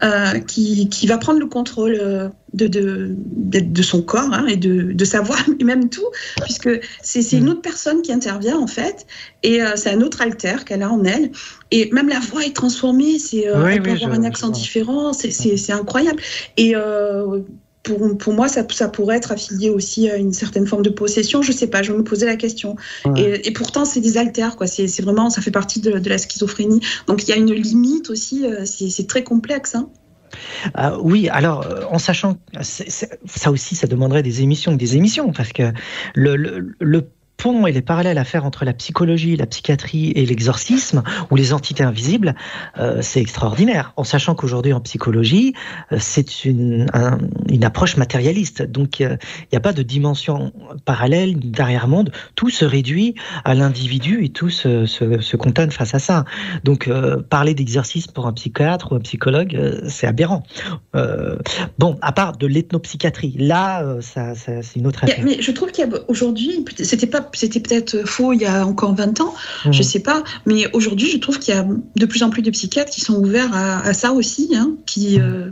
euh, 0.03 0.39
qui, 0.39 0.87
qui, 0.89 1.07
va 1.07 1.17
prendre 1.17 1.39
le 1.39 1.47
contrôle 1.47 1.97
euh, 1.99 2.29
de, 2.53 2.67
de, 2.67 3.15
de, 3.59 3.81
son 3.81 4.03
corps 4.03 4.31
hein, 4.31 4.45
et 4.45 4.55
de, 4.55 4.91
de 4.91 5.05
sa 5.05 5.21
voix, 5.21 5.37
et 5.59 5.63
même 5.63 5.89
tout, 5.89 6.05
puisque 6.43 6.69
c'est 7.01 7.31
une 7.31 7.49
autre 7.49 7.61
personne 7.61 8.03
qui 8.03 8.13
intervient 8.13 8.57
en 8.57 8.67
fait, 8.67 9.07
et 9.41 9.61
c'est 9.75 9.89
un 9.89 10.01
autre 10.01 10.21
alter 10.21 10.57
qu'elle 10.63 10.83
a 10.83 10.91
en 10.91 11.03
elle, 11.03 11.31
et 11.71 11.89
même 11.91 12.07
la 12.07 12.19
voix 12.19 12.45
est 12.45 12.55
transformée, 12.55 13.17
c'est 13.17 13.47
peut 13.47 13.91
avoir 13.91 14.11
un 14.11 14.23
accent 14.23 14.49
différent, 14.49 15.11
c'est 15.13 15.71
incroyable. 15.71 16.21
Et 16.57 16.75
pour, 17.85 18.33
moi, 18.33 18.47
ça, 18.47 18.63
pourrait 18.87 19.17
être 19.17 19.31
affilié 19.31 19.69
aussi 19.69 20.09
à 20.09 20.17
une 20.17 20.33
certaine 20.33 20.65
forme 20.65 20.81
de 20.81 20.89
possession. 20.89 21.41
Je 21.41 21.51
sais 21.51 21.67
pas, 21.67 21.83
je 21.83 21.93
me 21.93 22.03
posais 22.03 22.25
la 22.25 22.35
question. 22.35 22.75
Et, 23.15 23.51
pourtant, 23.51 23.85
c'est 23.85 24.01
des 24.01 24.17
altères, 24.17 24.55
quoi. 24.55 24.67
C'est 24.67 25.01
vraiment, 25.01 25.29
ça 25.29 25.41
fait 25.41 25.51
partie 25.51 25.79
de, 25.79 26.09
la 26.09 26.17
schizophrénie. 26.17 26.81
Donc, 27.07 27.23
il 27.23 27.29
y 27.29 27.33
a 27.33 27.37
une 27.37 27.53
limite 27.53 28.09
aussi. 28.09 28.45
Euh, 28.45 28.65
c'est 28.65 29.07
très 29.07 29.23
complexe. 29.23 29.75
Hein. 29.75 29.89
Euh, 30.77 30.97
oui, 31.01 31.29
alors 31.29 31.65
euh, 31.65 31.83
en 31.89 31.99
sachant, 31.99 32.37
ça 32.61 33.51
aussi, 33.51 33.75
ça 33.75 33.87
demanderait 33.87 34.23
des 34.23 34.41
émissions, 34.41 34.73
des 34.73 34.97
émissions, 34.97 35.31
parce 35.31 35.53
que 35.53 35.71
le, 36.13 36.35
le, 36.35 36.75
le 36.79 37.07
pont 37.37 37.67
et 37.67 37.71
les 37.71 37.81
parallèles 37.81 38.17
à 38.17 38.23
faire 38.23 38.45
entre 38.45 38.65
la 38.65 38.73
psychologie, 38.73 39.35
la 39.35 39.45
psychiatrie 39.45 40.11
et 40.15 40.25
l'exorcisme, 40.25 41.03
ou 41.31 41.35
les 41.35 41.53
entités 41.53 41.83
invisibles, 41.83 42.35
euh, 42.77 43.01
c'est 43.01 43.21
extraordinaire. 43.21 43.93
En 43.97 44.03
sachant 44.03 44.35
qu'aujourd'hui, 44.35 44.73
en 44.73 44.81
psychologie, 44.81 45.53
euh, 45.91 45.97
c'est 45.99 46.45
une, 46.45 46.87
une 47.49 47.63
approche 47.63 47.97
matérialiste. 47.97 48.61
Donc, 48.63 48.99
il 48.99 49.17
n'y 49.51 49.57
a 49.57 49.61
pas 49.61 49.73
de 49.73 49.83
dimension 49.83 50.53
parallèle, 50.85 51.37
d'arrière-monde. 51.39 52.11
Tout 52.35 52.49
se 52.49 52.65
réduit 52.65 53.15
à 53.43 53.53
l'individu 53.53 54.23
et 54.23 54.29
tout 54.29 54.49
se, 54.49 54.85
se, 54.85 55.19
se 55.19 55.37
contonne 55.37 55.71
face 55.71 55.93
à 55.93 55.99
ça. 55.99 56.25
Donc, 56.63 56.87
euh, 56.87 57.21
parler 57.21 57.53
d'exorcisme 57.53 58.11
pour 58.11 58.27
un 58.27 58.33
psychiatre 58.33 58.91
ou 58.91 58.95
un 58.95 58.99
psychologue, 58.99 59.57
c'est 59.87 60.07
aberrant. 60.07 60.43
bon, 61.77 61.97
à 62.01 62.11
part 62.11 62.37
de 62.37 62.47
l'ethnopsychiatrie, 62.47 63.35
là, 63.37 63.97
ça, 64.01 64.35
ça 64.35 64.61
c'est 64.61 64.79
une 64.79 64.87
autre 64.87 65.03
affaire. 65.03 65.23
Mais 65.23 65.41
je 65.41 65.51
trouve 65.51 65.71
qu'il 65.71 65.85
y 65.85 65.93
a 65.93 65.99
aujourd'hui, 66.07 66.65
c'était 66.77 67.07
pas 67.07 67.24
c'était 67.33 67.59
peut-être 67.59 68.07
faux 68.07 68.33
il 68.33 68.41
y 68.41 68.45
a 68.45 68.65
encore 68.65 68.95
20 68.95 69.21
ans, 69.21 69.33
je 69.65 69.71
je 69.71 69.77
mhm. 69.77 69.83
sais 69.83 69.99
pas. 69.99 70.23
Mais 70.45 70.67
aujourd'hui, 70.73 71.09
je 71.09 71.17
trouve 71.17 71.39
qu'il 71.39 71.53
y 71.53 71.57
a 71.57 71.65
de 71.95 72.05
plus 72.05 72.23
en 72.23 72.29
plus 72.29 72.41
de 72.41 72.51
psychiatres 72.51 72.91
qui 72.91 73.01
sont 73.01 73.15
ouverts 73.15 73.53
à, 73.53 73.93
ça 73.93 74.11
aussi, 74.11 74.51
hein, 74.55 74.73
qui. 74.85 75.19
Mhm. 75.19 75.25
Euh, 75.25 75.51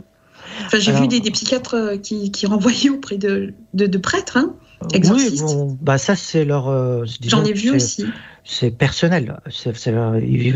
enfin, 0.66 0.78
j'ai 0.78 0.92
vu 0.92 1.08
des, 1.08 1.20
psychiatres 1.30 1.74
euh, 1.74 1.96
qui, 1.96 2.30
qui, 2.30 2.46
renvoyaient 2.46 2.90
auprès 2.90 3.16
de, 3.16 3.54
de, 3.74 3.98
prêtres, 3.98 4.36
hein, 4.36 4.54
Oui, 4.92 5.40
bon, 5.40 5.78
bah 5.80 5.98
ça 5.98 6.16
c'est 6.16 6.44
leur. 6.44 6.68
Euh, 6.68 7.04
J'en 7.22 7.44
ai 7.44 7.52
vu 7.52 7.70
aussi. 7.70 8.04
C'est 8.44 8.70
personnel. 8.70 9.36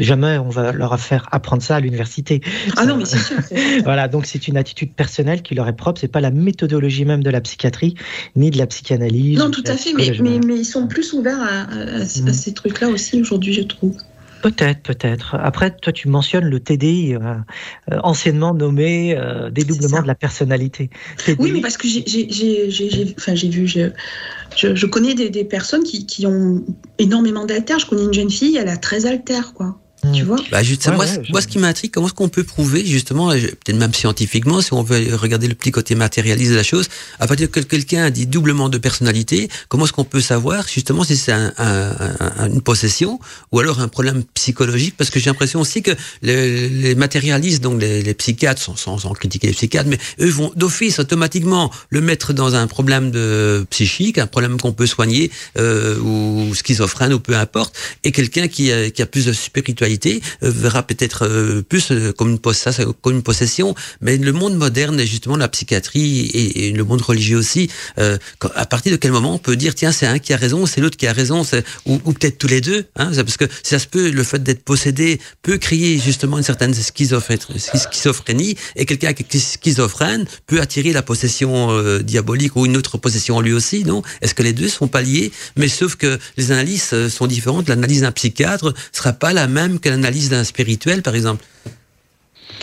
jamais 0.01 0.39
on 0.39 0.51
va 0.51 0.73
leur 0.73 0.99
faire 1.01 1.27
apprendre 1.33 1.63
ça 1.63 1.77
à 1.77 1.81
l'université. 1.81 2.43
Ah 2.77 2.85
non, 2.85 2.97
mais 2.97 3.07
c'est 3.07 3.19
sûr. 3.19 3.39
voilà, 3.85 4.09
donc 4.09 4.27
c'est 4.27 4.47
une 4.47 4.59
attitude 4.59 4.93
personnelle 4.93 5.43
qui 5.43 5.55
leur 5.55 5.67
est 5.69 5.77
propre. 5.77 5.99
C'est 5.99 6.09
pas 6.09 6.21
la 6.21 6.31
méthodologie 6.31 7.07
même 7.07 7.23
de 7.23 7.31
la 7.31 7.41
psychiatrie 7.41 7.95
ni 8.37 8.51
de 8.51 8.59
la 8.59 8.67
psychanalyse. 8.67 9.39
Non, 9.39 9.51
tout 9.51 9.65
à 9.67 9.77
fait. 9.77 9.95
Mais, 9.95 10.13
mais, 10.21 10.59
ils 10.59 10.65
sont 10.65 10.87
plus 10.87 11.15
ouverts 11.15 11.41
à, 11.41 11.63
à 11.63 12.05
mm. 12.05 12.33
ces 12.33 12.53
trucs-là 12.53 12.89
aussi 12.89 13.21
aujourd'hui, 13.21 13.55
je 13.55 13.63
trouve. 13.63 13.97
Peut-être, 14.43 14.83
peut-être. 14.83 15.35
Après, 15.35 15.75
toi, 15.75 15.93
tu 15.93 16.09
mentionnes 16.09 16.45
le 16.45 16.61
TDI, 16.61 17.15
euh, 17.15 17.35
euh, 17.93 17.99
anciennement 18.03 18.55
nommé 18.55 19.17
euh, 19.17 19.51
dédoublement 19.51 20.03
de 20.03 20.07
la 20.07 20.15
personnalité. 20.15 20.91
Oui, 21.39 21.53
mais 21.53 21.61
parce 21.61 21.77
que 21.77 21.89
j'ai 21.89 22.03
vu, 23.49 23.67
je, 23.67 24.75
je, 24.75 24.87
connais 24.87 25.15
des, 25.15 25.31
des 25.31 25.45
personnes 25.45 25.83
qui, 25.83 26.07
qui, 26.07 26.27
ont 26.27 26.65
énormément 26.99 27.45
d'altères. 27.47 27.79
Je 27.79 27.87
connais 27.87 28.05
une 28.05 28.15
jeune 28.15 28.31
fille, 28.31 28.57
elle 28.57 28.69
a 28.69 28.77
très 28.77 29.07
altères, 29.07 29.55
quoi. 29.55 29.81
Tu 30.13 30.23
vois 30.23 30.37
bah, 30.53 30.63
moi, 31.31 31.41
ce 31.41 31.47
qui 31.49 31.59
m'intrigue, 31.59 31.91
comment 31.91 32.07
est-ce 32.07 32.15
qu'on 32.15 32.29
peut 32.29 32.45
prouver, 32.45 32.87
justement, 32.87 33.31
peut-être 33.31 33.77
même 33.77 33.93
scientifiquement, 33.93 34.61
si 34.61 34.73
on 34.73 34.83
veut 34.83 35.15
regarder 35.17 35.49
le 35.49 35.55
petit 35.55 35.73
côté 35.73 35.97
matérialiste 35.97 36.53
de 36.53 36.57
la 36.57 36.63
chose, 36.63 36.87
à 37.19 37.27
partir 37.27 37.51
que 37.51 37.59
quelqu'un 37.61 38.05
a 38.05 38.11
dit 38.11 38.27
doublement 38.27 38.69
de 38.69 38.79
personnalité, 38.79 39.49
comment 39.69 39.87
est-ce 39.87 39.93
qu'on 39.93 40.05
peut 40.05 40.21
savoir, 40.21 40.67
justement, 40.69 41.03
si 41.03 41.17
c'est 41.17 41.33
un, 41.33 41.53
une 42.47 42.63
possession 42.63 43.19
ou 43.51 43.59
alors 43.59 43.81
un 43.81 43.89
problème 43.89 44.23
psychologique? 44.35 44.95
Parce 44.97 45.11
que 45.11 45.19
j'ai 45.19 45.31
l'impression 45.31 45.61
aussi 45.61 45.83
que 45.83 45.91
les, 46.23 46.69
les 46.69 46.95
matérialistes, 46.95 47.63
donc 47.63 47.81
les, 47.81 48.03
les 48.03 48.15
psychiatres, 48.15 48.63
sans, 48.63 48.77
sans, 48.77 48.99
sans, 48.99 49.13
critiquer 49.13 49.49
les 49.49 49.53
psychiatres, 49.53 49.91
mais 49.91 49.99
eux 50.21 50.31
vont 50.31 50.53
d'office 50.55 51.01
automatiquement 51.01 51.73
le 51.91 52.01
mettre 52.01 52.33
dans 52.33 52.55
un 52.55 52.69
problème 52.69 53.11
de 53.11 53.67
psychique, 53.71 54.19
un 54.19 54.29
problème 54.29 54.61
qu'on 54.61 54.73
peut 54.73 54.87
soigner, 54.87 55.33
euh, 55.59 55.99
ou 55.99 56.55
schizophrène, 56.55 57.13
ou 57.13 57.19
peu 57.19 57.37
importe, 57.37 57.77
et 58.05 58.13
quelqu'un 58.13 58.47
qui, 58.47 58.71
qui 58.93 59.03
a 59.03 59.07
plus 59.07 59.27
de 59.27 59.33
spiritualité 59.33 59.88
euh, 59.89 60.19
verra 60.41 60.83
peut-être 60.83 61.27
euh, 61.27 61.63
plus 61.63 61.91
euh, 61.91 62.13
comme 62.13 62.31
une, 62.31 63.23
possession, 63.23 63.75
mais 64.01 64.17
le 64.17 64.33
monde 64.33 64.57
moderne, 64.57 65.01
justement 65.05 65.37
la 65.37 65.49
psychiatrie 65.49 66.31
et, 66.35 66.73
le 66.73 66.85
monde 66.85 67.01
religieux 67.01 67.39
aussi, 67.39 67.71
à 67.97 68.67
partir 68.67 68.93
de 68.93 68.97
quel 68.97 69.13
moment 69.13 69.35
on 69.35 69.39
peut 69.39 69.57
dire 69.57 69.75
tiens 69.75 69.93
c'est 69.93 70.07
un 70.07 70.19
qui 70.19 70.33
a 70.33 70.37
raison, 70.37 70.67
c'est 70.67 70.81
l'autre 70.81 70.97
qui 70.97 71.07
a 71.07 71.13
raison, 71.13 71.43
ou, 71.87 72.01
ou 72.05 72.13
peut-être 72.13 72.39
tous 72.39 72.47
les 72.47 72.61
deux, 72.61 72.87
hein, 72.97 73.11
parce 73.15 73.37
que 73.37 73.47
ça 73.63 73.79
se 73.79 73.87
peut, 73.87 74.11
le 74.11 74.23
fait 74.23 74.43
d'être 74.43 74.63
possédé 74.63 75.21
peut 75.43 75.59
créer 75.59 75.99
justement 75.99 76.39
une 76.39 76.45
certaine 76.45 76.75
schizophrénie, 76.75 78.57
et 78.77 78.87
quelqu'un 78.87 79.13
qui 79.13 79.37
est 79.37 79.41
schizophrène 79.41 80.27
peut 80.47 80.61
attirer 80.61 80.93
la 80.93 81.03
possession 81.03 82.01
diabolique 82.01 82.57
ou 82.57 82.67
une 82.67 82.77
autre 82.77 82.99
possession 82.99 83.37
en 83.37 83.41
lui 83.41 83.53
aussi, 83.53 83.85
non? 83.85 84.03
Est-ce 84.21 84.35
que 84.35 84.43
les 84.43 84.53
deux 84.53 84.69
sont 84.69 84.89
pas 84.89 85.03
liés? 85.03 85.33
Mais 85.57 85.69
sauf 85.69 85.97
que 85.97 86.19
les 86.37 86.53
analyses 86.53 87.09
sont 87.09 87.27
différentes. 87.27 87.69
L'analyse 87.69 88.03
d'un 88.03 88.13
psychiatre 88.13 88.75
sera 88.93 89.13
pas 89.13 89.33
la 89.33 89.47
même 89.47 89.78
que 89.81 89.89
l'analyse 89.89 90.31
d'un 90.31 90.45
spirituel, 90.45 91.03
par 91.03 91.15
exemple. 91.15 91.45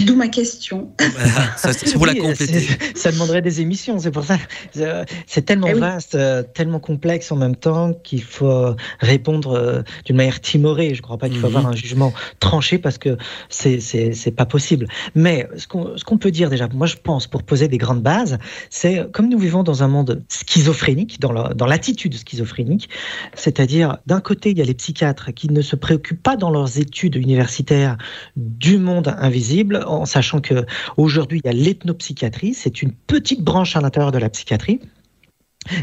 D'où 0.02 0.16
ma 0.16 0.28
question. 0.28 0.92
c'est 1.58 1.94
pour 1.94 2.06
la 2.06 2.16
compléter. 2.16 2.68
Ça 2.96 3.12
demanderait 3.12 3.42
des 3.42 3.62
émissions, 3.62 4.00
c'est 4.00 4.12
pour 4.12 4.24
ça. 4.24 4.38
Euh, 4.78 5.06
c'est 5.28 5.44
tellement 5.44 5.68
eh 5.68 5.74
vaste, 5.74 6.16
euh, 6.16 6.44
tellement 6.44 6.80
complexe 6.80 7.32
en 7.32 7.38
même 7.38 7.56
temps 7.56 7.94
qu'il 7.94 8.24
faut 8.24 8.76
répondre 9.00 9.54
euh, 9.54 9.82
d'une 10.06 10.18
manière 10.18 10.42
timorée. 10.42 10.94
Je 10.94 11.00
ne 11.00 11.04
crois 11.04 11.18
pas 11.18 11.30
qu'il 11.30 11.40
faut 11.40 11.48
avoir 11.48 11.64
mhm. 11.64 11.70
un 11.70 11.76
jugement 11.76 12.14
tranché 12.40 12.78
parce 12.78 12.98
que 12.98 13.18
c'est 13.50 13.80
c'est 13.80 14.32
pas 14.32 14.46
possible. 14.46 14.88
Mais 15.16 15.48
ce 15.56 15.68
qu'on 15.68 16.18
peut 16.18 16.32
dire 16.32 16.50
déjà, 16.50 16.68
moi 16.74 16.88
je 16.88 16.96
pense 16.96 17.28
pour 17.28 17.44
poser 17.44 17.68
des 17.68 17.78
grandes 17.78 18.02
bases, 18.02 18.38
c'est 18.70 19.10
comme 19.12 19.30
nous 19.30 19.40
vivons 19.40 19.64
dans 19.64 19.84
un 19.84 19.88
monde 19.88 20.24
schizophrénique, 20.28 21.20
dans 21.20 21.66
l'attitude 21.68 22.16
schizophrénique, 22.16 22.90
c'est-à-dire 23.34 23.98
d'un 24.06 24.20
côté 24.20 24.52
il 24.52 24.58
y 24.58 24.62
a 24.62 24.66
les 24.66 24.74
psychiatres 24.74 25.34
qui 25.34 25.50
ne 25.50 25.62
se 25.62 25.76
préoccupent 25.76 26.24
pas 26.24 26.36
dans 26.36 26.50
leurs 26.50 26.80
études 26.80 27.16
universitaires 27.16 27.98
du 28.36 28.78
monde 28.78 29.16
invisible 29.18 29.85
en 29.86 30.06
sachant 30.06 30.42
que 30.42 30.66
aujourd'hui 30.98 31.42
il 31.44 31.48
y 31.48 31.50
a 31.50 31.54
l'ethnopsychiatrie, 31.54 32.54
c'est 32.54 32.82
une 32.82 32.92
petite 32.92 33.42
branche 33.42 33.76
à 33.76 33.82
l'intérieur 33.82 34.12
de 34.12 34.18
la 34.18 34.30
psychiatrie. 34.30 34.80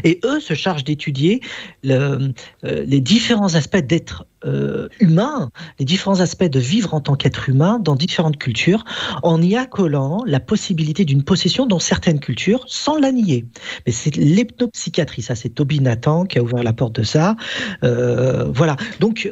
Et 0.03 0.19
eux 0.23 0.39
se 0.39 0.53
chargent 0.53 0.83
d'étudier 0.83 1.41
euh, 1.85 2.31
les 2.63 3.01
différents 3.01 3.55
aspects 3.55 3.77
d'être 3.77 4.25
euh, 4.45 4.87
humain, 4.99 5.49
les 5.79 5.85
différents 5.85 6.19
aspects 6.21 6.45
de 6.45 6.59
vivre 6.59 6.93
en 6.93 7.01
tant 7.01 7.15
qu'être 7.15 7.49
humain 7.49 7.79
dans 7.79 7.95
différentes 7.95 8.37
cultures, 8.37 8.85
en 9.23 9.41
y 9.41 9.55
accolant 9.55 10.23
la 10.25 10.39
possibilité 10.39 11.05
d'une 11.05 11.23
possession 11.23 11.65
dans 11.65 11.79
certaines 11.79 12.19
cultures, 12.19 12.63
sans 12.67 12.97
la 12.97 13.11
nier. 13.11 13.45
Mais 13.85 13.91
c'est 13.91 14.15
l'hypnopsychiatrie, 14.15 15.21
ça 15.21 15.35
c'est 15.35 15.49
Toby 15.49 15.79
Nathan 15.79 16.25
qui 16.25 16.39
a 16.39 16.43
ouvert 16.43 16.63
la 16.63 16.73
porte 16.73 16.95
de 16.95 17.03
ça. 17.03 17.35
Euh, 17.83 18.45
voilà. 18.45 18.77
Donc, 18.99 19.29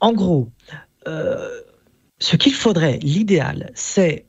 en 0.00 0.12
gros, 0.12 0.50
ce 2.26 2.34
qu'il 2.34 2.54
faudrait, 2.54 2.98
l'idéal, 3.02 3.70
c'est 3.76 4.26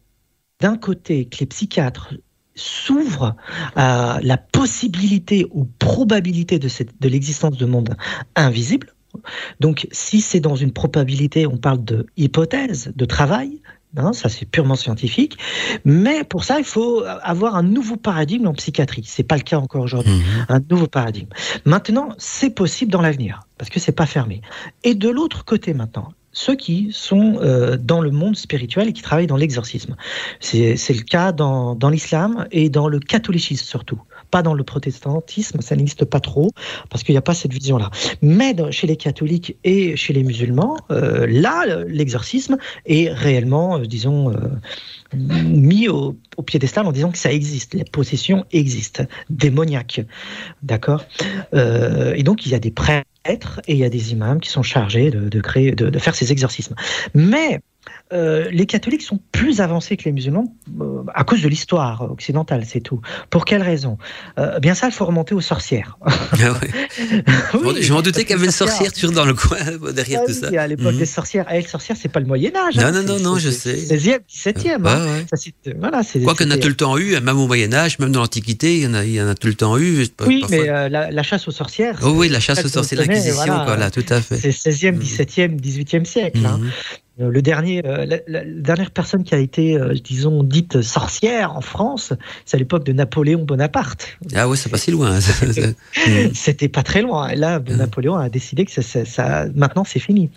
d'un 0.62 0.78
côté 0.78 1.26
que 1.26 1.40
les 1.40 1.48
psychiatres 1.48 2.14
s'ouvrent 2.54 3.36
à 3.76 4.20
la 4.22 4.38
possibilité 4.38 5.48
ou 5.50 5.66
probabilité 5.80 6.60
de, 6.60 6.70
de 7.00 7.10
l'existence 7.10 7.58
de 7.58 7.66
monde 7.66 7.96
invisible. 8.36 8.94
Donc, 9.60 9.88
si 9.92 10.22
c'est 10.22 10.40
dans 10.40 10.56
une 10.56 10.74
probabilité, 10.74 11.48
on 11.48 11.58
parle 11.58 11.84
de 11.84 12.06
hypothèse, 12.18 12.92
de 12.96 13.06
travail, 13.06 13.64
hein, 13.96 14.14
ça 14.14 14.30
c'est 14.30 14.46
purement 14.46 14.76
scientifique. 14.76 15.40
Mais 15.84 16.24
pour 16.24 16.44
ça, 16.44 16.60
il 16.60 16.66
faut 16.66 17.04
avoir 17.24 17.56
un 17.56 17.64
nouveau 17.64 17.96
paradigme 17.96 18.46
en 18.46 18.54
psychiatrie. 18.54 19.06
C'est 19.08 19.24
pas 19.24 19.38
le 19.38 19.42
cas 19.42 19.58
encore 19.58 19.82
aujourd'hui. 19.82 20.18
Mmh. 20.18 20.46
Un 20.50 20.60
nouveau 20.70 20.88
paradigme. 20.88 21.30
Maintenant, 21.66 22.10
c'est 22.20 22.52
possible 22.52 22.92
dans 22.92 23.02
l'avenir 23.02 23.48
parce 23.58 23.72
que 23.72 23.80
c'est 23.80 23.92
pas 23.92 24.06
fermé. 24.06 24.44
Et 24.84 24.94
de 24.94 25.10
l'autre 25.10 25.46
côté 25.46 25.74
maintenant, 25.74 26.14
ceux 26.38 26.56
qui 26.56 26.90
sont 26.92 27.40
euh, 27.42 27.78
dans 27.78 28.00
le 28.00 28.12
monde 28.12 28.36
spirituel 28.36 28.90
et 28.90 28.94
qui 28.94 29.02
travaillent 29.02 29.26
dans 29.26 29.38
l'exorcisme. 29.38 29.96
C'est 30.40 30.76
le 30.90 31.02
cas 31.02 31.32
dans, 31.32 31.76
l'islam 31.90 32.48
et 32.52 32.70
dans 32.70 32.88
le 32.88 33.00
catholicisme 33.00 33.66
surtout. 33.66 34.00
Pas 34.30 34.44
dans 34.44 34.54
le 34.54 34.64
protestantisme, 34.64 35.62
ça 35.62 35.76
n'existe 35.76 36.06
pas 36.06 36.20
trop, 36.20 36.52
parce 36.90 37.02
qu'il 37.04 37.14
n'y 37.14 37.18
a 37.18 37.24
pas 37.24 37.34
cette 37.34 37.54
vision-là. 37.54 37.90
Mais 38.22 38.56
chez 38.70 38.86
les 38.86 38.98
catholiques 38.98 39.58
et 39.64 39.96
chez 39.96 40.14
les 40.14 40.24
musulmans, 40.24 40.78
euh, 40.92 41.26
là, 41.28 41.66
l'exorcisme 41.88 42.58
est 42.86 43.10
réellement, 43.10 43.80
euh, 43.80 43.86
disons, 43.86 44.32
mis 45.14 45.88
au, 45.88 46.18
au, 46.36 46.44
piédestal 46.44 46.86
en 46.86 46.92
disant 46.92 47.12
que 47.12 47.18
ça 47.18 47.32
existe, 47.32 47.74
les 47.74 47.86
possessions 47.86 48.46
existent, 48.52 49.06
démoniaques. 49.32 50.02
D'accord? 50.62 51.04
Et 51.54 52.24
donc, 52.24 52.46
il 52.46 52.52
y 52.52 52.56
a 52.56 52.60
des 52.60 52.72
prêtres 52.72 53.08
et 53.30 53.74
il 53.74 53.78
y 53.78 53.84
a 53.84 53.90
des 53.90 54.12
imams 54.12 54.40
qui 54.40 54.50
sont 54.50 54.64
chargés 54.64 55.12
de, 55.12 55.42
créer, 55.42 55.72
de, 55.72 55.98
faire 56.00 56.16
ces 56.16 56.32
exorcismes. 56.32 56.76
Mais 57.14 57.62
euh, 58.14 58.50
les 58.52 58.66
catholiques 58.66 59.02
sont 59.02 59.20
plus 59.34 59.60
avancés 59.60 59.98
que 59.98 60.06
les 60.06 60.14
musulmans 60.14 60.56
euh, 60.80 61.04
à 61.14 61.26
cause 61.26 61.42
de 61.42 61.50
l'histoire 61.50 62.10
occidentale, 62.10 62.64
c'est 62.66 62.80
tout. 62.80 63.02
Pour 63.30 63.44
quelle 63.44 63.62
raison? 63.62 63.98
Euh, 64.40 64.60
Bien 64.60 64.76
ça, 64.76 64.88
il 64.88 64.94
faut 64.94 65.06
remonter 65.06 65.36
aux 65.36 65.42
sorcières. 65.42 65.98
Ah 66.40 66.54
je 67.80 67.94
m'en 67.94 68.02
doutais 68.02 68.22
qu'il 68.22 68.32
y 68.32 68.34
avait 68.34 68.46
une 68.46 68.52
sorcière 68.52 68.92
dans 69.12 69.26
le 69.26 69.34
coin 69.34 69.58
derrière 69.94 70.22
ah 70.24 70.28
tout 70.28 70.34
ça. 70.34 70.48
À 70.62 70.68
l'époque 70.68 70.94
mhm. 70.94 71.00
des 71.00 71.06
sorcières, 71.06 71.52
et 71.52 71.62
les 71.62 71.68
sorcières, 71.68 71.98
c'est 72.00 72.10
pas 72.10 72.20
le 72.20 72.26
Moyen 72.26 72.52
Âge. 72.56 72.78
Hein, 72.78 72.92
non, 72.92 73.02
non, 73.02 73.16
non, 73.16 73.20
non, 73.20 73.38
je 73.38 73.50
sais. 73.50 73.76
16e, 73.76 74.20
17e. 74.30 74.82
Ah, 74.86 75.06
hein. 75.06 75.72
voilà, 75.80 76.02
Quoi 76.24 76.36
qu'on 76.36 76.52
a 76.52 76.58
tout 76.58 76.68
le 76.68 76.76
temps 76.76 76.98
eu, 76.98 77.20
même 77.20 77.38
au 77.38 77.48
Moyen 77.48 77.74
Âge, 77.74 78.00
même 78.00 78.12
dans 78.12 78.22
l'Antiquité, 78.22 78.78
il 78.78 78.84
y 78.84 78.88
en 78.88 78.94
a, 78.94 79.04
il 79.04 79.14
y 79.14 79.22
en 79.22 79.28
a 79.28 79.36
tout 79.36 79.48
le 79.48 79.56
temps 79.56 79.78
eu. 79.78 80.06
Oui, 80.26 80.44
mais 80.50 80.90
la, 80.90 81.24
chasse 81.24 81.48
aux 81.48 81.52
sorcières. 81.52 82.00
Oh, 82.04 82.14
oui, 82.16 82.30
la 82.30 82.40
chasse 82.40 82.64
aux 82.64 82.70
sorcières, 82.70 83.02
l'Inquisition, 83.02 83.64
voilà, 83.66 83.92
tout 83.92 84.06
à 84.10 84.22
fait. 84.22 84.38
C'est 84.38 84.72
16e, 84.72 84.98
17e, 84.98 85.60
18e 85.60 86.06
siècle. 86.06 86.46
Hein. 86.46 86.62
Euh, 87.20 87.32
le 87.32 87.42
dernier, 87.42 87.82
euh, 87.84 88.06
la, 88.28 88.44
dernière 88.46 88.92
personne 88.92 89.24
qui 89.24 89.34
a 89.34 89.40
été, 89.40 89.76
euh, 89.76 89.96
disons, 89.96 90.44
dite 90.44 90.82
sorcière 90.84 91.56
en 91.56 91.62
France, 91.62 92.14
c'est 92.46 92.58
à 92.58 92.60
l'époque 92.60 92.84
de 92.84 92.94
Napoléon 92.94 93.44
Bonaparte. 93.44 94.18
Ah 94.36 94.48
ouais, 94.48 94.56
c'est 94.56 94.70
pas 94.70 94.78
si 94.78 94.92
loin. 94.92 95.20
C'était 96.34 96.70
pas 96.70 96.84
très 96.84 97.02
loin. 97.02 97.34
Là, 97.34 97.60
Napoléon 97.60 98.16
a 98.16 98.30
décidé 98.30 98.66
que 98.66 98.72
ça, 98.72 99.06
ça 99.06 99.46
maintenant 99.56 99.84
c'est 99.84 100.00
fini. 100.00 100.30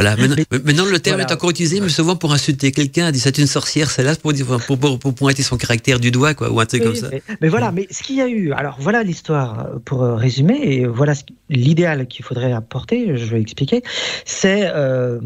Voilà. 0.00 0.16
Maintenant, 0.64 0.86
le 0.86 0.98
terme 0.98 1.20
est 1.20 1.30
encore 1.30 1.50
utilisé, 1.50 1.78
mais 1.80 1.90
souvent 1.90 2.16
pour 2.16 2.32
insulter 2.32 2.72
quelqu'un, 2.72 3.12
dit 3.12 3.20
c'est 3.20 3.36
une 3.36 3.46
sorcière, 3.46 3.90
c'est 3.90 4.02
là 4.02 4.14
pour, 4.16 4.32
pour, 4.66 4.78
pour, 4.78 4.98
pour, 4.98 5.14
pointer 5.14 5.42
son 5.42 5.58
caractère 5.58 6.00
du 6.00 6.10
doigt, 6.10 6.32
quoi, 6.32 6.50
ou 6.50 6.58
un 6.58 6.64
truc 6.64 6.82
comme 6.82 6.94
ça. 6.94 7.08
Mais, 7.42 7.48
voilà, 7.48 7.70
mais 7.70 7.86
ce 7.90 8.02
qu'il 8.02 8.16
y 8.16 8.22
a 8.22 8.28
eu, 8.28 8.52
alors 8.52 8.78
voilà 8.80 9.02
l'histoire 9.02 9.60
euh, 9.60 9.78
pour 9.84 10.02
euh, 10.02 10.14
résumer, 10.14 10.58
et 10.62 10.86
voilà 10.86 11.12
l'idéal 11.50 12.06
qu'il 12.06 12.24
faudrait 12.24 12.52
apporter, 12.52 13.18
je 13.18 13.24
vais 13.26 13.42
expliquer, 13.42 13.82
c'est 14.24 14.70
euh, 14.74 15.18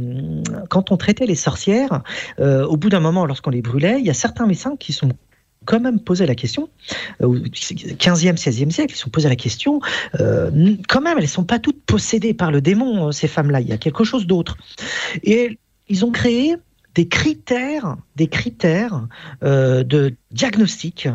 quand 0.70 0.90
on 0.90 0.96
traitait 0.96 1.26
les 1.26 1.36
sorcières, 1.36 2.02
au 2.40 2.76
bout 2.76 2.88
d'un 2.88 3.00
moment, 3.00 3.26
lorsqu'on 3.26 3.50
les 3.50 3.62
brûlait, 3.62 3.96
il 4.00 4.04
y 4.04 4.10
a 4.10 4.14
certains 4.14 4.46
médecins 4.46 4.74
qui 4.76 4.92
sont 4.92 5.10
quand 5.64 5.80
même 5.80 6.00
posé 6.00 6.26
la 6.26 6.34
question, 6.34 6.68
euh, 7.22 7.26
au 7.26 7.36
15e, 7.36 8.36
16e 8.36 8.70
siècle, 8.70 8.94
ils 8.94 8.98
sont 8.98 9.10
posé 9.10 9.28
la 9.28 9.36
question, 9.36 9.80
euh, 10.20 10.50
quand 10.88 11.00
même, 11.00 11.18
elles 11.18 11.24
ne 11.24 11.28
sont 11.28 11.44
pas 11.44 11.58
toutes 11.58 11.82
possédées 11.84 12.34
par 12.34 12.50
le 12.50 12.60
démon, 12.60 13.08
euh, 13.08 13.12
ces 13.12 13.28
femmes-là, 13.28 13.60
il 13.60 13.68
y 13.68 13.72
a 13.72 13.78
quelque 13.78 14.04
chose 14.04 14.26
d'autre. 14.26 14.56
Et 15.22 15.58
ils 15.88 16.04
ont 16.04 16.10
créé 16.10 16.56
des 16.94 17.08
critères, 17.08 17.96
des 18.14 18.28
critères 18.28 19.08
de 19.42 20.14
diagnostic 20.30 21.08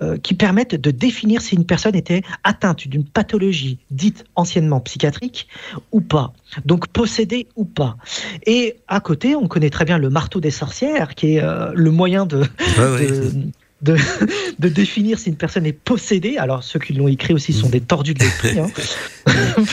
euh, 0.00 0.16
qui 0.16 0.32
permettent 0.32 0.74
de 0.74 0.90
définir 0.90 1.42
si 1.42 1.54
une 1.54 1.66
personne 1.66 1.94
était 1.94 2.22
atteinte 2.44 2.88
d'une 2.88 3.04
pathologie 3.04 3.78
dite 3.90 4.24
anciennement 4.36 4.80
psychiatrique 4.80 5.48
ou 5.92 6.00
pas, 6.00 6.32
donc 6.64 6.86
possédée 6.86 7.46
ou 7.56 7.66
pas. 7.66 7.98
Et 8.46 8.76
à 8.88 9.00
côté, 9.00 9.36
on 9.36 9.48
connaît 9.48 9.68
très 9.68 9.84
bien 9.84 9.98
le 9.98 10.08
marteau 10.08 10.40
des 10.40 10.50
sorcières, 10.50 11.14
qui 11.14 11.34
est 11.34 11.42
euh, 11.42 11.72
le 11.74 11.90
moyen 11.90 12.24
de, 12.24 12.38
de, 12.78 13.32
de, 13.82 14.68
définir 14.68 15.18
si 15.18 15.28
une 15.28 15.36
personne 15.36 15.66
est 15.66 15.72
possédée. 15.72 16.36
Alors, 16.36 16.62
ceux 16.62 16.78
qui 16.78 16.92
l'ont 16.92 17.08
écrit 17.08 17.34
aussi 17.34 17.52
sont 17.52 17.68
des 17.68 17.80
tordus 17.80 18.14
de 18.14 18.20
l'esprit. 18.20 18.58
Hein. 18.58 18.70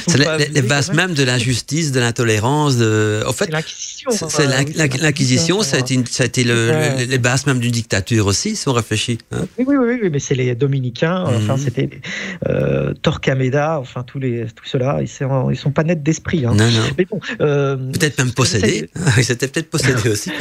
c'est 0.08 0.50
les, 0.50 0.62
bases 0.62 0.94
même 0.94 1.14
de 1.14 1.24
l'injustice, 1.24 1.92
de 1.92 2.00
l'intolérance. 2.00 2.78
De... 2.78 3.24
En 3.28 3.34
fait, 3.34 3.46
c'est 3.46 3.52
l'Inquisition. 3.52 4.12
Ça, 5.62 5.78
a 5.78 6.26
été, 6.26 6.44
le, 6.44 7.06
les 7.06 7.18
bases 7.18 7.46
même 7.46 7.60
d'une 7.60 7.72
dictature 7.72 8.26
aussi, 8.26 8.56
si 8.56 8.68
on 8.68 8.74
réfléchit. 8.74 9.20
Hein. 9.32 9.46
Oui, 9.58 9.76
oui, 9.78 10.00
oui, 10.02 10.10
mais 10.12 10.20
c'est 10.20 10.36
les 10.36 10.56
dominicains. 10.56 11.24
Enfin, 11.24 11.54
mhm. 11.54 11.60
c'était 11.60 11.90
euh, 12.48 12.94
Torquemada. 13.02 13.80
Enfin, 13.80 14.04
tous 14.04 14.20
les, 14.20 14.46
tout 14.56 14.66
cela, 14.66 15.00
ils 15.02 15.08
sont, 15.08 15.52
ils 15.52 15.58
sont 15.58 15.72
pas 15.72 15.84
nets 15.84 16.02
d'esprit. 16.02 16.46
Hein. 16.46 16.56
Non, 16.56 16.70
non. 16.70 16.82
Mais 16.98 17.06
bon, 17.06 17.20
euh, 17.42 17.76
peut-être 17.76 18.18
même 18.18 18.32
possédés. 18.32 18.90
Ils 19.18 19.32
étaient 19.32 19.48
peut-être 19.48 19.70
possédés 19.70 20.10
aussi. 20.14 20.32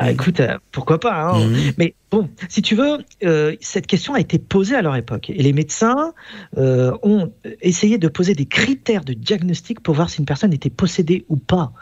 Ah, 0.00 0.12
écoute, 0.12 0.38
euh, 0.38 0.56
pourquoi 0.70 1.00
pas. 1.00 1.22
Hein. 1.22 1.44
Mhm. 1.44 1.72
Mais 1.76 1.94
bon, 2.12 2.30
si 2.48 2.62
tu 2.62 2.76
veux, 2.76 2.98
euh, 3.24 3.56
cette 3.60 3.88
question 3.88 4.14
a 4.14 4.20
été 4.20 4.38
posée 4.38 4.76
à 4.76 4.82
leur 4.82 4.94
époque. 4.94 5.28
Et 5.28 5.42
les 5.42 5.52
médecins 5.52 6.12
euh, 6.56 6.96
ont 7.02 7.32
essayé 7.62 7.98
de 7.98 8.06
poser 8.06 8.34
des 8.34 8.46
critères 8.46 9.04
de 9.04 9.12
diagnostic 9.12 9.80
pour 9.80 9.96
voir 9.96 10.08
si 10.08 10.20
une 10.20 10.24
personne 10.24 10.52
était 10.52 10.70
possédée 10.70 11.24
ou 11.28 11.36
pas. 11.36 11.72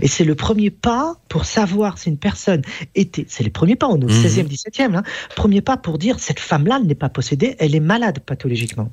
Et 0.00 0.08
c'est 0.08 0.24
le 0.24 0.34
premier 0.34 0.70
pas 0.70 1.16
pour 1.28 1.44
savoir 1.44 1.98
si 1.98 2.08
une 2.08 2.16
personne 2.16 2.62
était. 2.94 3.26
C'est 3.28 3.44
les 3.44 3.50
premiers 3.50 3.76
pas, 3.76 3.88
on 3.88 4.00
est 4.00 4.04
au 4.04 4.08
16e, 4.08 4.48
17e. 4.48 4.96
Hein, 4.96 5.02
premier 5.34 5.60
pas 5.60 5.76
pour 5.76 5.98
dire 5.98 6.18
cette 6.18 6.40
femme-là, 6.40 6.78
elle 6.80 6.86
n'est 6.86 6.94
pas 6.94 7.10
possédée, 7.10 7.56
elle 7.58 7.74
est 7.74 7.80
malade 7.80 8.20
pathologiquement. 8.24 8.90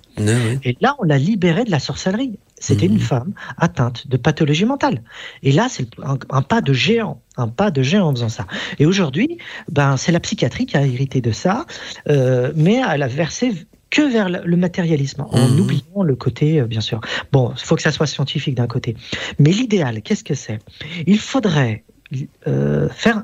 Et 0.66 0.76
là, 0.82 0.98
on 1.00 1.04
l'a 1.04 1.18
libérée 1.18 1.64
de 1.64 1.72
la 1.72 1.80
sorcellerie. 1.80 2.38
C'était 2.64 2.86
une 2.86 2.94
mhm. 2.94 3.00
femme 3.00 3.34
atteinte 3.58 4.08
de 4.08 4.16
pathologie 4.16 4.64
mentale. 4.64 5.04
Et 5.42 5.52
là, 5.52 5.68
c'est 5.70 5.90
un, 6.02 6.42
pas 6.42 6.62
de 6.62 6.72
géant, 6.72 7.22
un 7.36 7.50
pas 7.50 7.72
de 7.72 7.84
géant 7.84 8.08
en 8.08 8.16
faisant 8.16 8.30
ça. 8.30 8.48
Et 8.80 8.86
aujourd'hui, 8.86 9.38
ben, 9.70 9.98
c'est 9.98 10.14
la 10.14 10.22
psychiatrie 10.22 10.66
qui 10.66 10.78
a 10.78 10.86
hérité 10.86 11.20
de 11.20 11.34
ça, 11.34 11.66
euh, 12.08 12.54
mais 12.56 12.82
elle 12.90 13.04
a 13.04 13.10
versé 13.10 13.52
que 13.90 14.02
vers 14.02 14.30
le 14.30 14.58
matérialisme, 14.58 15.26
en 15.30 15.50
mhm. 15.50 15.60
oubliant 15.60 16.04
le 16.04 16.16
côté, 16.16 16.62
euh, 16.62 16.66
bien 16.66 16.80
sûr. 16.80 17.02
Bon, 17.34 17.52
il 17.54 17.64
faut 17.64 17.76
que 17.76 17.82
ça 17.82 17.92
soit 17.92 18.08
scientifique 18.08 18.56
d'un 18.56 18.68
côté. 18.68 18.96
Mais 19.40 19.52
l'idéal, 19.52 20.02
qu'est-ce 20.02 20.24
que 20.24 20.34
c'est? 20.34 20.60
Il 21.06 21.20
faudrait 21.20 21.84
euh, 22.48 22.88
faire 22.88 23.24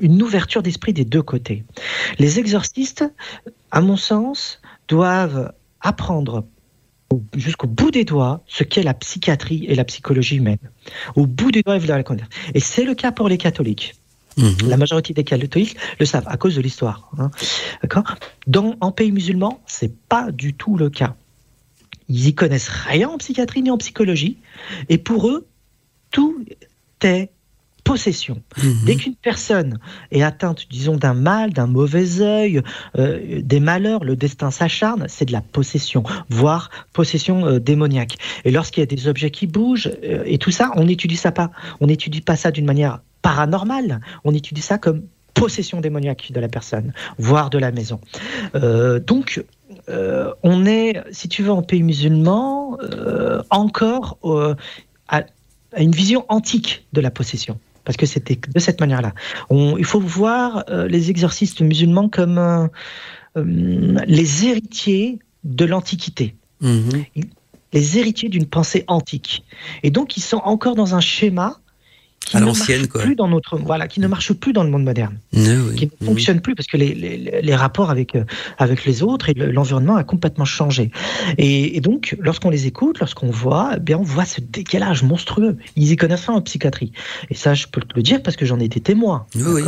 une 0.00 0.20
ouverture 0.20 0.64
d'esprit 0.64 0.94
des 0.94 1.04
deux 1.04 1.22
côtés. 1.22 1.62
Les 2.18 2.40
exorcistes, 2.40 3.04
à 3.70 3.80
mon 3.80 3.96
sens, 3.96 4.60
doivent 4.88 5.52
apprendre 5.80 6.44
jusqu'au 7.36 7.66
bout 7.66 7.90
des 7.90 8.04
doigts 8.04 8.42
ce 8.46 8.64
qu'est 8.64 8.82
la 8.82 8.94
psychiatrie 8.94 9.64
et 9.68 9.74
la 9.74 9.84
psychologie 9.84 10.36
humaine. 10.36 10.58
Au 11.14 11.26
bout 11.26 11.50
des 11.50 11.62
doigts, 11.62 11.76
ils 11.76 11.86
la 11.86 12.02
connaître. 12.02 12.28
Et 12.54 12.60
c'est 12.60 12.84
le 12.84 12.94
cas 12.94 13.12
pour 13.12 13.28
les 13.28 13.38
catholiques. 13.38 13.94
Mhm. 14.36 14.68
La 14.68 14.76
majorité 14.76 15.14
des 15.14 15.24
catholiques 15.24 15.76
le 15.98 16.06
savent 16.06 16.26
à 16.26 16.36
cause 16.36 16.56
de 16.56 16.60
l'histoire. 16.60 17.10
Hein. 17.18 17.30
Dans 18.46 18.76
en 18.80 18.92
pays 18.92 19.12
musulman, 19.12 19.62
c'est 19.66 19.94
pas 20.08 20.30
du 20.30 20.54
tout 20.54 20.76
le 20.76 20.90
cas. 20.90 21.16
Ils 22.08 22.28
y 22.28 22.34
connaissent 22.34 22.68
rien 22.68 23.08
en 23.08 23.18
psychiatrie 23.18 23.62
ni 23.62 23.70
en 23.70 23.78
psychologie, 23.78 24.38
et 24.88 24.98
pour 24.98 25.28
eux, 25.28 25.46
tout 26.10 26.44
est 27.02 27.30
possession. 27.86 28.42
Mhm. 28.58 28.74
Dès 28.84 28.96
qu'une 28.96 29.14
personne 29.14 29.78
est 30.10 30.22
atteinte, 30.22 30.66
disons, 30.68 30.96
d'un 30.96 31.14
mal, 31.14 31.52
d'un 31.52 31.68
mauvais 31.68 32.20
œil, 32.20 32.60
euh, 32.98 33.40
des 33.40 33.60
malheurs, 33.60 34.02
le 34.02 34.16
destin 34.16 34.50
s'acharne, 34.50 35.06
c'est 35.08 35.26
de 35.26 35.32
la 35.32 35.40
possession, 35.40 36.02
voire 36.28 36.68
possession 36.92 37.46
euh, 37.46 37.60
démoniaque. 37.60 38.16
Et 38.44 38.50
lorsqu'il 38.50 38.80
y 38.80 38.82
a 38.82 38.86
des 38.86 39.06
objets 39.06 39.30
qui 39.30 39.46
bougent 39.46 39.92
euh, 40.02 40.24
et 40.26 40.38
tout 40.38 40.50
ça, 40.50 40.72
on 40.74 40.84
n'étudie 40.84 41.16
ça 41.16 41.30
pas. 41.30 41.52
On 41.80 41.86
n'étudie 41.86 42.20
pas 42.20 42.34
ça 42.34 42.50
d'une 42.50 42.66
manière 42.66 43.02
paranormale. 43.22 44.00
On 44.24 44.34
étudie 44.34 44.62
ça 44.62 44.78
comme 44.78 45.02
possession 45.34 45.80
démoniaque 45.80 46.32
de 46.32 46.40
la 46.40 46.48
personne, 46.48 46.92
voire 47.18 47.50
de 47.50 47.58
la 47.58 47.70
maison. 47.70 48.00
donc, 48.54 49.44
on 50.42 50.64
est, 50.64 51.04
si 51.12 51.28
tu 51.28 51.42
veux, 51.42 51.50
en 51.50 51.62
pays 51.62 51.82
musulman, 51.82 52.78
encore 53.50 54.18
à, 55.08 55.24
une 55.76 55.92
vision 55.92 56.24
antique 56.28 56.86
de 56.94 57.02
la 57.02 57.10
possession 57.10 57.58
parce 57.86 57.96
que 57.96 58.04
c'était 58.04 58.36
de 58.36 58.58
cette 58.58 58.80
manière-là. 58.80 59.14
Il 59.50 59.84
faut 59.84 60.00
voir 60.00 60.64
euh, 60.68 60.88
les 60.88 61.08
exorcistes 61.08 61.62
musulmans 61.62 62.10
comme 62.10 62.36
euh, 62.36 62.66
euh, 63.38 63.96
les 64.06 64.44
héritiers 64.44 65.20
de 65.44 65.64
l'Antiquité. 65.64 66.34
Mhm. 66.60 67.04
Les 67.72 67.98
héritiers 67.98 68.28
d'une 68.28 68.46
pensée 68.46 68.84
antique. 68.88 69.44
Et 69.84 69.90
donc, 69.90 70.16
ils 70.16 70.22
sont 70.22 70.38
encore 70.38 70.74
dans 70.74 70.94
un 70.94 71.00
schéma 71.00 71.60
qui 72.26 72.36
à 72.36 72.40
l'ancienne, 72.40 72.88
quoi. 72.88 73.00
Plus 73.00 73.14
dans 73.14 73.28
notre, 73.28 73.56
voilà, 73.56 73.86
qui 73.86 74.00
ne 74.00 74.08
marche 74.08 74.32
plus 74.32 74.52
dans 74.52 74.64
le 74.64 74.70
monde 74.70 74.84
moderne, 74.84 75.16
qui 75.32 75.86
ne 76.00 76.06
fonctionne 76.06 76.40
plus 76.40 76.54
parce 76.54 76.66
que 76.66 76.76
les, 76.76 76.92
les, 76.94 77.54
rapports 77.54 77.90
avec, 77.90 78.16
euh, 78.16 78.24
avec 78.58 78.84
les 78.84 79.02
autres 79.02 79.28
et 79.28 79.34
l'environnement 79.34 79.96
a 79.96 80.04
complètement 80.04 80.44
changé. 80.44 80.90
Et, 81.38 81.80
donc, 81.80 82.16
lorsqu'on 82.18 82.50
les 82.50 82.66
écoute, 82.66 82.98
lorsqu'on 82.98 83.30
voit, 83.30 83.74
eh 83.76 83.80
bien, 83.80 83.98
on 83.98 84.02
voit 84.02 84.24
ce 84.24 84.40
décalage 84.40 85.04
monstrueux. 85.04 85.56
Ils 85.76 85.92
y 85.92 85.96
connaissent 85.96 86.26
rien 86.26 86.36
en 86.36 86.42
psychiatrie. 86.42 86.92
Et 87.30 87.34
ça, 87.34 87.54
je 87.54 87.66
peux 87.68 87.80
te 87.80 87.94
le 87.94 88.02
dire 88.02 88.22
parce 88.22 88.36
que 88.36 88.44
j'en 88.44 88.58
ai 88.58 88.64
été 88.64 88.80
témoin. 88.80 89.26
Oui, 89.36 89.62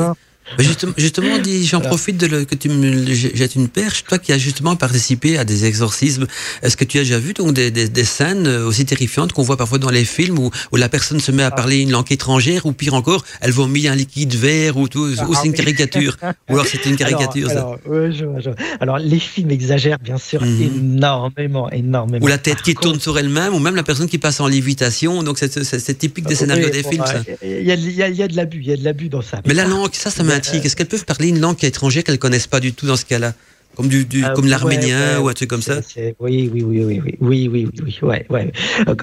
Justement, 0.59 0.93
justement 0.97 1.29
j'en 1.65 1.81
profite 1.81 2.17
de 2.17 2.45
que 2.45 2.55
tu 2.55 2.69
me 2.69 3.05
jettes 3.13 3.55
une 3.55 3.69
perche. 3.69 4.05
Toi 4.05 4.19
qui 4.19 4.33
as 4.33 4.39
justement 4.39 4.77
participé 4.77 5.39
à 5.39 5.45
des 5.45 5.65
exorcismes, 5.65 6.27
est-ce 6.63 6.77
que 6.77 6.85
tu 6.85 6.99
as 6.99 7.03
déjà 7.03 7.19
vu 7.19 7.35
donc 7.35 7.53
des, 7.53 7.71
des, 7.71 7.89
des 7.89 8.05
scènes 8.05 8.47
euh, 8.47 8.67
aussi 8.67 8.85
terrifiantes 8.85 9.33
qu'on 9.33 9.43
voit 9.43 9.57
parfois 9.57 9.79
dans 9.79 9.91
les 9.91 10.05
films 10.05 10.39
où, 10.39 10.51
où, 10.73 10.77
la 10.77 10.89
personne 10.89 11.21
se 11.21 11.33
met 11.33 11.43
à 11.43 11.51
parler 11.51 11.79
une 11.79 11.91
langue 11.91 12.11
étrangère 12.11 12.67
ou 12.67 12.73
pire 12.73 12.95
encore, 12.95 13.25
elle 13.41 13.53
vomit 13.53 13.89
un 13.89 13.95
liquide 13.95 14.35
vert 14.35 14.77
ou 14.77 14.89
tout, 14.89 15.07
ou 15.07 15.35
c'est 15.35 15.47
une 15.47 15.55
ah, 15.55 15.57
caricature 15.57 16.17
Ou 16.49 16.55
alors 16.55 16.67
c'était 16.67 16.89
une 16.89 16.97
caricature 16.97 17.51
alors, 17.51 17.79
ça 17.85 18.51
alors, 18.81 18.99
les 18.99 19.19
films 19.19 19.51
exagèrent 19.51 19.99
bien 19.99 20.19
sûr 20.19 20.43
mhm. 20.43 20.63
énormément, 20.63 21.71
énormément. 21.71 22.25
Ou 22.25 22.29
la 22.29 22.39
tête 22.39 22.63
qui 22.63 22.75
tourne 22.75 23.01
sur 23.01 23.19
elle-même, 23.19 23.55
ou 23.55 23.59
même 23.59 23.77
la 23.77 23.83
personne 23.83 24.09
qui 24.09 24.19
passe 24.19 24.41
en 24.41 24.47
lévitation. 24.47 25.23
Donc 25.23 25.39
c'est 25.39 25.99
typique 25.99 26.27
des 26.27 26.35
scénarios 26.35 26.71
des 26.71 26.83
films. 26.83 27.05
Il 27.43 27.63
y, 27.63 27.73
a, 27.73 27.75
y, 27.75 28.17
y, 28.17 28.23
a 28.23 28.29
de 28.29 28.37
l'abus, 28.37 28.61
il 28.61 28.69
y 28.69 28.73
a 28.73 28.77
de 28.77 28.85
l'abus 28.85 29.09
dans 29.09 29.23
ça. 29.23 29.41
Mais 29.47 29.55
la 29.55 29.65
langue, 29.65 29.91
ça, 29.93 30.11
ça 30.11 30.23
m'a 30.23 30.38
est-ce 30.39 30.77
qu'elles 30.77 30.89
peuvent 30.89 31.05
parler 31.05 31.29
une 31.29 31.41
langue 31.41 31.63
étrangère 31.65 32.05
qu'elles 32.05 32.19
connaissent 32.19 32.47
pas 32.47 32.61
du 32.61 32.73
tout 32.73 32.87
dans 32.87 32.97
ce 32.97 33.05
cas-là? 33.05 33.35
Comme 33.77 33.89
du, 33.89 34.07
euh, 34.25 34.33
comme 34.35 34.49
l'arménien 34.49 35.21
ou 35.21 35.29
un 35.29 35.35
truc 35.35 35.49
comme 35.49 35.63
ça? 35.63 35.81
oui, 36.19 36.51
oui, 36.53 36.63
oui, 36.63 36.85
oui, 36.85 37.01
oui, 37.01 37.17
oui, 37.21 37.49
oui, 37.49 37.69
oui, 37.81 37.99
ouais, 38.03 38.27
ouais. 38.29 38.53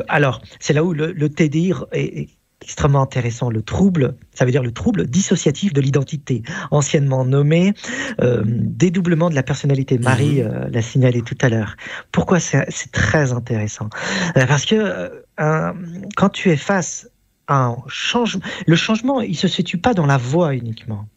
Alors, 0.10 0.42
c'est 0.60 0.74
là 0.74 0.84
où 0.84 0.94
le, 0.94 1.14
le 1.14 1.30
TDI 1.30 1.72
est 1.94 2.28
extrêmement 2.62 3.02
intéressant. 3.02 3.50
Le 3.50 3.62
trouble, 3.62 4.16
ça 4.34 4.44
veut 4.44 4.52
dire 4.52 4.64
le 4.64 4.72
trouble 4.72 5.08
dissociatif 5.08 5.72
de 5.72 5.80
l'identité, 5.80 6.44
anciennement 6.72 7.24
nommé 7.24 7.74
euh, 8.22 8.44
dédoublement 8.46 9.30
de 9.30 9.36
la 9.36 9.44
personnalité. 9.44 9.98
Marie 9.98 10.42
mhm. 10.42 10.52
euh, 10.52 10.70
l'a 10.70 10.82
signalé 10.82 11.22
tout 11.22 11.38
à 11.42 11.48
l'heure. 11.48 11.78
Pourquoi 12.12 12.40
c'est 12.42 12.66
très 12.92 13.32
intéressant? 13.32 13.90
Parce 14.34 14.66
que 14.66 15.24
quand 15.38 16.30
tu 16.30 16.50
es 16.50 16.58
face 16.58 17.08
à 17.48 17.66
un 17.66 17.78
changement, 17.88 18.42
le 18.66 18.76
changement, 18.76 19.22
il 19.22 19.38
se 19.38 19.48
situe 19.48 19.78
pas 19.78 19.94
dans 19.94 20.06
la 20.06 20.18
voix 20.18 20.54
uniquement. 20.54 21.08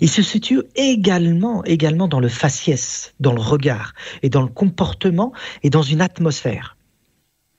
Il 0.00 0.08
se 0.08 0.22
situe 0.22 0.62
également, 0.76 1.64
également 1.64 2.08
dans 2.08 2.20
le 2.20 2.28
faciès, 2.28 3.14
dans 3.20 3.32
le 3.32 3.40
regard, 3.40 3.94
et 4.22 4.30
dans 4.30 4.42
le 4.42 4.48
comportement, 4.48 5.32
et 5.62 5.70
dans 5.70 5.82
une 5.82 6.00
atmosphère. 6.00 6.76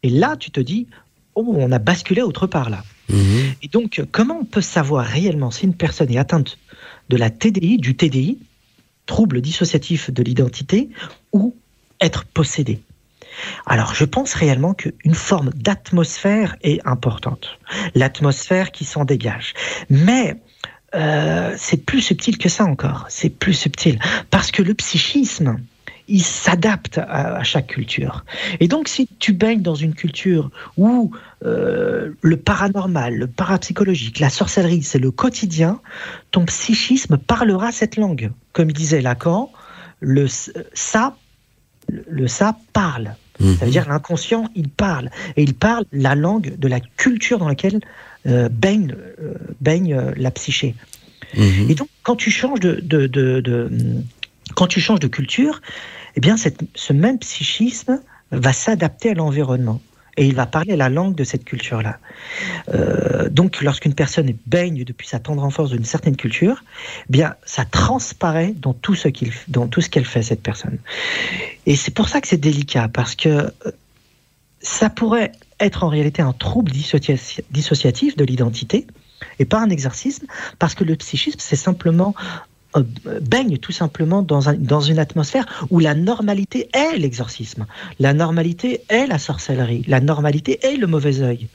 Et 0.03 0.09
là, 0.09 0.35
tu 0.37 0.51
te 0.51 0.59
dis, 0.59 0.87
oh, 1.35 1.45
on 1.47 1.71
a 1.71 1.79
basculé 1.79 2.21
autre 2.21 2.47
part 2.47 2.69
là. 2.69 2.83
Mhm. 3.09 3.53
Et 3.61 3.67
donc, 3.67 4.03
comment 4.11 4.39
on 4.41 4.45
peut 4.45 4.61
savoir 4.61 5.05
réellement 5.05 5.51
si 5.51 5.65
une 5.65 5.75
personne 5.75 6.11
est 6.11 6.17
atteinte 6.17 6.57
de 7.09 7.17
la 7.17 7.29
TDI, 7.29 7.77
du 7.77 7.95
TDI, 7.95 8.37
trouble 9.05 9.41
dissociatif 9.41 10.11
de 10.11 10.23
l'identité, 10.23 10.89
ou 11.33 11.55
être 12.01 12.25
possédé 12.25 12.79
alors, 13.65 13.93
je 13.93 14.03
pense 14.03 14.33
réellement 14.33 14.73
qu'une 14.73 15.13
forme 15.13 15.51
d'atmosphère 15.55 16.57
est 16.61 16.85
importante. 16.85 17.59
L'atmosphère 17.95 18.71
qui 18.71 18.83
s'en 18.83 19.05
dégage. 19.05 19.53
Mais 19.89 20.35
euh, 20.95 21.53
c'est 21.57 21.85
plus 21.85 22.01
subtil 22.01 22.37
que 22.37 22.49
ça 22.49 22.65
encore. 22.65 23.05
C'est 23.09 23.29
plus 23.29 23.53
subtil. 23.53 23.99
Parce 24.31 24.51
que 24.51 24.61
le 24.61 24.73
psychisme, 24.73 25.57
il 26.07 26.23
s'adapte 26.23 26.97
à, 26.97 27.43
chaque 27.43 27.67
culture. 27.67 28.25
Et 28.59 28.67
donc, 28.67 28.87
si 28.87 29.07
tu 29.19 29.31
baignes 29.31 29.61
dans 29.61 29.75
une 29.75 29.93
culture 29.93 30.49
où 30.77 31.11
euh, 31.45 32.11
le 32.21 32.37
paranormal, 32.37 33.15
le 33.15 33.27
parapsychologique, 33.27 34.19
la 34.19 34.29
sorcellerie, 34.29 34.81
c'est 34.81 34.99
le 34.99 35.11
quotidien, 35.11 35.79
ton 36.31 36.45
psychisme 36.45 37.17
parlera 37.17 37.71
cette 37.71 37.95
langue. 37.95 38.31
Comme 38.53 38.71
disait 38.71 39.01
Lacan, 39.01 39.51
le 39.99 40.27
ça, 40.27 41.15
le 41.87 42.27
ça 42.27 42.57
parle. 42.73 43.15
Ça 43.39 43.63
veut 43.63 43.71
dire 43.71 43.87
l'inconscient, 43.87 44.49
il 44.53 44.67
parle. 44.67 45.09
Et 45.37 45.43
il 45.43 45.53
parle 45.53 45.85
la 45.93 46.13
langue 46.13 46.57
de 46.57 46.67
la 46.67 46.81
culture 46.81 47.39
dans 47.39 47.47
laquelle 47.47 47.79
baigne, 48.49 48.95
euh, 49.21 49.33
baigne 49.61 49.93
euh, 49.93 50.11
la 50.17 50.31
psyché. 50.31 50.75
Mhm. 51.35 51.69
Et 51.69 51.75
donc, 51.75 51.89
quand 52.03 52.15
tu 52.15 52.31
changes 52.31 52.59
de, 52.59 52.79
de, 52.81 53.07
de, 53.07 53.69
quand 54.55 54.67
tu 54.67 54.79
changes 54.79 54.99
de 54.99 55.07
culture, 55.07 55.61
eh 56.15 56.19
bien, 56.19 56.35
ce 56.37 56.93
même 56.93 57.19
psychisme 57.19 58.01
va 58.31 58.53
s'adapter 58.53 59.11
à 59.11 59.13
l'environnement 59.13 59.81
et 60.19 60.25
il 60.25 60.35
va 60.35 60.45
parler 60.45 60.75
la 60.75 60.89
langue 60.89 61.15
de 61.15 61.23
cette 61.23 61.45
culture-là. 61.45 61.97
Euh, 62.73 63.29
donc, 63.29 63.61
lorsqu'une 63.61 63.93
personne 63.93 64.33
baigne 64.47 64.83
depuis 64.83 65.07
sa 65.07 65.19
tendre 65.19 65.43
enfance 65.43 65.69
d'une 65.69 65.85
certaine 65.85 66.17
culture, 66.17 66.63
eh 67.07 67.11
bien, 67.11 67.35
ça 67.45 67.63
transparaît 67.63 68.53
dans 68.57 68.73
tout 68.73 68.95
ce 68.95 69.07
qu'il, 69.07 69.31
dans 69.47 69.67
tout 69.67 69.79
ce 69.79 69.89
qu'elle 69.89 70.05
fait 70.05 70.21
cette 70.21 70.43
personne. 70.43 70.77
Et 71.65 71.77
c'est 71.77 71.93
pour 71.93 72.09
ça 72.09 72.19
que 72.19 72.27
c'est 72.27 72.37
délicat 72.37 72.89
parce 72.89 73.15
que 73.15 73.29
euh, 73.29 73.49
ça 74.59 74.89
pourrait 74.89 75.31
être 75.59 75.83
en 75.83 75.89
réalité 75.89 76.21
un 76.21 76.33
trouble 76.33 76.71
dissociatif 76.71 78.15
de 78.15 78.23
l'identité 78.23 78.87
et 79.39 79.45
pas 79.45 79.59
un 79.59 79.69
exercice, 79.69 80.21
parce 80.59 80.75
que 80.75 80.83
le 80.83 80.95
psychisme, 80.95 81.39
c'est 81.39 81.55
simplement 81.55 82.15
baigne 83.21 83.57
tout 83.57 83.71
simplement 83.71 84.21
dans, 84.21 84.49
un, 84.49 84.53
dans 84.53 84.81
une 84.81 84.99
atmosphère 84.99 85.45
où 85.69 85.79
la 85.79 85.95
normalité 85.95 86.69
est 86.73 86.97
l'exorcisme, 86.97 87.65
la 87.99 88.13
normalité 88.13 88.81
est 88.89 89.07
la 89.07 89.17
sorcellerie, 89.17 89.83
la 89.87 89.99
normalité 89.99 90.59
est 90.63 90.77
le 90.77 90.87
mauvais 90.87 91.21
œil. 91.21 91.47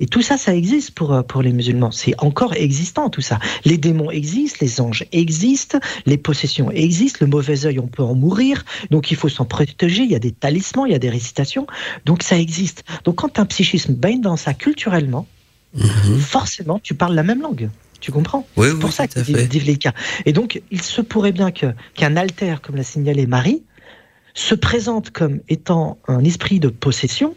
Et 0.00 0.06
tout 0.06 0.22
ça, 0.22 0.36
ça 0.38 0.54
existe 0.54 0.92
pour, 0.92 1.12
euh, 1.12 1.22
pour 1.22 1.42
les 1.42 1.52
musulmans. 1.52 1.90
C'est 1.90 2.14
encore 2.22 2.54
existant 2.54 3.10
tout 3.10 3.20
ça. 3.20 3.38
Les 3.64 3.78
démons 3.78 4.10
existent, 4.10 4.58
les 4.60 4.80
anges 4.80 5.04
existent, 5.12 5.78
les 6.06 6.18
possessions 6.18 6.70
existent, 6.70 7.18
le 7.20 7.26
mauvais 7.26 7.66
œil, 7.66 7.78
on 7.78 7.86
peut 7.86 8.02
en 8.02 8.14
mourir, 8.14 8.64
donc 8.90 9.10
il 9.10 9.16
faut 9.16 9.28
s'en 9.28 9.44
protéger, 9.44 10.02
il 10.02 10.10
y 10.10 10.14
a 10.14 10.18
des 10.18 10.32
talismans, 10.32 10.86
il 10.86 10.92
y 10.92 10.94
a 10.96 10.98
des 10.98 11.10
récitations, 11.10 11.66
donc 12.04 12.22
ça 12.22 12.38
existe. 12.38 12.84
Donc 13.04 13.16
quand 13.16 13.38
un 13.38 13.46
psychisme 13.46 13.94
baigne 13.94 14.20
dans 14.20 14.36
ça 14.36 14.54
culturellement, 14.54 15.26
mhm. 15.74 16.18
forcément, 16.18 16.78
tu 16.78 16.94
parles 16.94 17.14
la 17.14 17.22
même 17.22 17.42
langue. 17.42 17.68
Tu 18.02 18.10
comprends 18.10 18.46
Oui, 18.56 18.66
C'est 18.70 18.78
pour 18.80 18.92
ça 18.92 19.06
que 19.06 19.20
délicat. 19.46 19.94
Et 20.26 20.32
donc, 20.32 20.60
il 20.72 20.82
se 20.82 21.00
pourrait 21.00 21.30
bien 21.30 21.52
que 21.52 21.66
qu'un 21.94 22.16
alter, 22.16 22.56
comme 22.60 22.74
l'a 22.74 22.82
signalé 22.82 23.26
Marie, 23.26 23.62
se 24.34 24.56
présente 24.56 25.10
comme 25.12 25.38
étant 25.48 25.98
un 26.08 26.24
esprit 26.24 26.58
de 26.58 26.68
possession. 26.68 27.36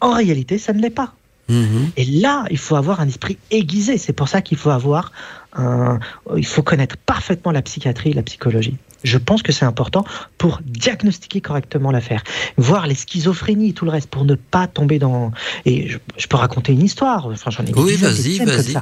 En 0.00 0.12
réalité, 0.12 0.58
ça 0.58 0.72
ne 0.72 0.80
l'est 0.80 0.90
pas. 0.90 1.12
Mhm. 1.48 1.90
Et 1.96 2.04
là, 2.04 2.44
il 2.50 2.58
faut 2.58 2.76
avoir 2.76 3.00
un 3.00 3.08
esprit 3.08 3.36
aiguisé. 3.50 3.98
C'est 3.98 4.12
pour 4.12 4.28
ça 4.28 4.42
qu'il 4.42 4.58
faut 4.58 4.70
avoir 4.70 5.10
un, 5.54 5.98
il 6.36 6.46
faut 6.46 6.62
connaître 6.62 6.96
parfaitement 6.96 7.50
la 7.50 7.62
psychiatrie 7.62 8.10
et 8.10 8.14
la 8.14 8.22
psychologie. 8.22 8.76
Je 9.04 9.18
pense 9.18 9.42
que 9.42 9.52
c'est 9.52 9.64
important 9.64 10.04
pour 10.38 10.60
diagnostiquer 10.64 11.40
correctement 11.40 11.90
l'affaire, 11.90 12.22
voir 12.56 12.86
les 12.86 12.94
schizophrénies 12.94 13.70
et 13.70 13.72
tout 13.72 13.84
le 13.84 13.90
reste 13.90 14.10
pour 14.10 14.24
ne 14.24 14.34
pas 14.34 14.66
tomber 14.66 14.98
dans. 14.98 15.32
Et 15.64 15.88
je, 15.88 16.26
peux 16.28 16.36
raconter 16.36 16.72
une 16.72 16.82
histoire. 16.82 17.26
Enfin, 17.26 17.50
j'en 17.50 17.64
ai. 17.64 17.72
Oui, 17.74 17.96
vas-y, 17.96 18.38
vas-y. 18.38 18.76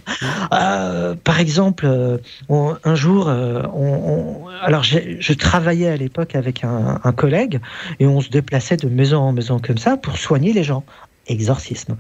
Euh, 0.53 1.15
par 1.23 1.41
exemple, 1.41 1.87
euh, 1.87 2.19
un 2.49 2.95
jour, 2.95 3.29
euh, 3.29 3.63
on, 3.75 4.47
alors 4.63 4.83
je 4.85 5.33
travaillais 5.35 5.89
à 5.89 5.97
l'époque 5.97 6.35
avec 6.35 6.65
un, 6.65 7.01
un, 7.03 7.13
collègue 7.13 7.61
et 8.01 8.07
on 8.07 8.21
se 8.21 8.31
déplaçait 8.31 8.77
de 8.77 8.89
maison 8.89 9.19
en 9.19 9.33
maison 9.33 9.59
comme 9.59 9.79
ça 9.79 9.97
pour 9.97 10.17
soigner 10.17 10.53
les 10.53 10.65
gens. 10.65 10.85
Exorcisme. 11.29 11.97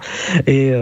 Et 0.46 0.72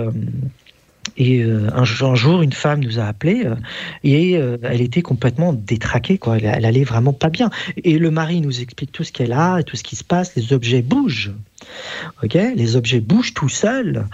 et 1.16 1.42
euh, 1.42 1.68
un, 1.72 1.84
jour, 1.84 2.42
une 2.42 2.52
femme 2.52 2.80
nous 2.80 2.98
a 2.98 3.04
appelé 3.04 3.44
euh, 3.44 3.54
et 4.02 4.36
euh, 4.36 4.56
elle 4.62 4.80
était 4.80 5.02
complètement 5.02 5.52
détraquée, 5.52 6.18
quoi. 6.18 6.38
Elle, 6.38 6.46
elle, 6.46 6.64
allait 6.64 6.84
vraiment 6.84 7.12
pas 7.12 7.28
bien. 7.28 7.50
Et 7.76 7.98
le 7.98 8.10
mari 8.10 8.40
nous 8.40 8.60
explique 8.60 8.92
tout 8.92 9.04
ce 9.04 9.12
qu'elle 9.12 9.32
a 9.32 9.62
tout 9.62 9.76
ce 9.76 9.84
qui 9.84 9.96
se 9.96 10.04
passe. 10.04 10.34
Les 10.34 10.52
objets 10.52 10.82
bougent. 10.82 11.32
Ok, 12.22 12.35
les 12.35 12.77
objets 12.77 13.00
bougent 13.00 13.35
tout 13.35 13.48
seuls. 13.48 14.07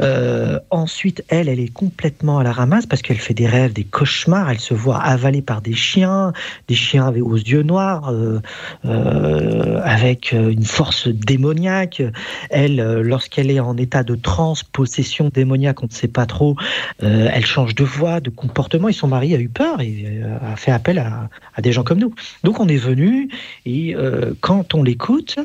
Euh, 0.00 0.58
ensuite, 0.70 1.24
elle, 1.28 1.48
elle 1.48 1.60
est 1.60 1.72
complètement 1.72 2.38
à 2.38 2.44
la 2.44 2.52
ramasse 2.52 2.86
parce 2.86 3.02
qu'elle 3.02 3.18
fait 3.18 3.34
des 3.34 3.46
rêves, 3.46 3.72
des 3.72 3.84
cauchemars. 3.84 4.50
Elle 4.50 4.58
se 4.58 4.74
voit 4.74 4.98
avalée 4.98 5.42
par 5.42 5.62
des 5.62 5.74
chiens, 5.74 6.32
des 6.68 6.74
chiens 6.74 7.06
avec 7.06 7.22
aux 7.22 7.36
yeux 7.36 7.62
noirs, 7.62 8.10
euh, 8.10 8.40
euh, 8.84 9.80
avec 9.84 10.32
une 10.32 10.64
force 10.64 11.08
démoniaque. 11.08 12.02
Elle, 12.50 12.76
lorsqu'elle 13.00 13.50
est 13.50 13.60
en 13.60 13.76
état 13.76 14.02
de 14.02 14.14
transe, 14.14 14.62
possession 14.62 15.30
démoniaque, 15.32 15.82
on 15.82 15.86
ne 15.86 15.92
sait 15.92 16.08
pas 16.08 16.26
trop, 16.26 16.56
elle 17.00 17.46
change 17.46 17.74
de 17.74 17.84
voix, 17.84 18.20
de 18.20 18.30
comportement. 18.30 18.88
Et 18.88 18.92
son 18.92 19.08
mari 19.08 19.34
a 19.34 19.38
eu 19.38 19.48
peur 19.48 19.80
et 19.80 20.20
a 20.42 20.56
fait 20.56 20.72
appel 20.72 20.98
à 20.98 21.62
des 21.62 21.72
gens 21.72 21.84
comme 21.84 21.98
nous. 21.98 22.14
Donc, 22.44 22.60
on 22.60 22.68
est 22.68 22.76
venu 22.76 23.28
et 23.64 23.94
quand 24.40 24.74
on 24.74 24.82
l'écoute, 24.82 25.38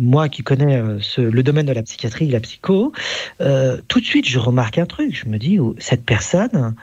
moi 0.00 0.28
qui 0.28 0.42
connais 0.42 0.76
euh, 0.76 0.98
le 1.18 1.42
domaine 1.42 1.66
de 1.66 1.72
la 1.72 1.82
psychiatrie 1.82 2.28
la 2.28 2.40
psycho, 2.40 2.92
euh, 3.40 3.80
tout 3.86 4.00
de 4.00 4.04
suite, 4.04 4.26
je 4.26 4.38
remarque 4.38 4.78
un 4.78 4.86
truc. 4.86 5.14
Je 5.14 5.28
me 5.28 5.38
dis, 5.38 5.58
oh, 5.58 5.76
cette 5.78 6.04
personne, 6.04 6.74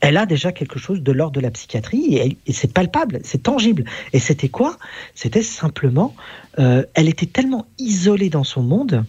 elle 0.00 0.16
a 0.16 0.26
déjà 0.26 0.52
quelque 0.52 0.78
chose 0.78 1.02
de 1.02 1.12
l'ordre 1.12 1.32
de 1.32 1.40
la 1.40 1.50
psychiatrie 1.50 2.16
et, 2.16 2.52
c'est 2.52 2.72
palpable, 2.72 3.20
c'est 3.22 3.42
tangible. 3.44 3.84
Et 4.12 4.18
c'était 4.18 4.48
quoi? 4.48 4.76
C'était 5.14 5.42
simplement, 5.42 6.14
euh, 6.58 6.84
elle 6.94 7.08
était 7.08 7.26
tellement 7.26 7.66
isolée 7.78 8.30
dans 8.30 8.44
son 8.44 8.62
monde, 8.62 9.04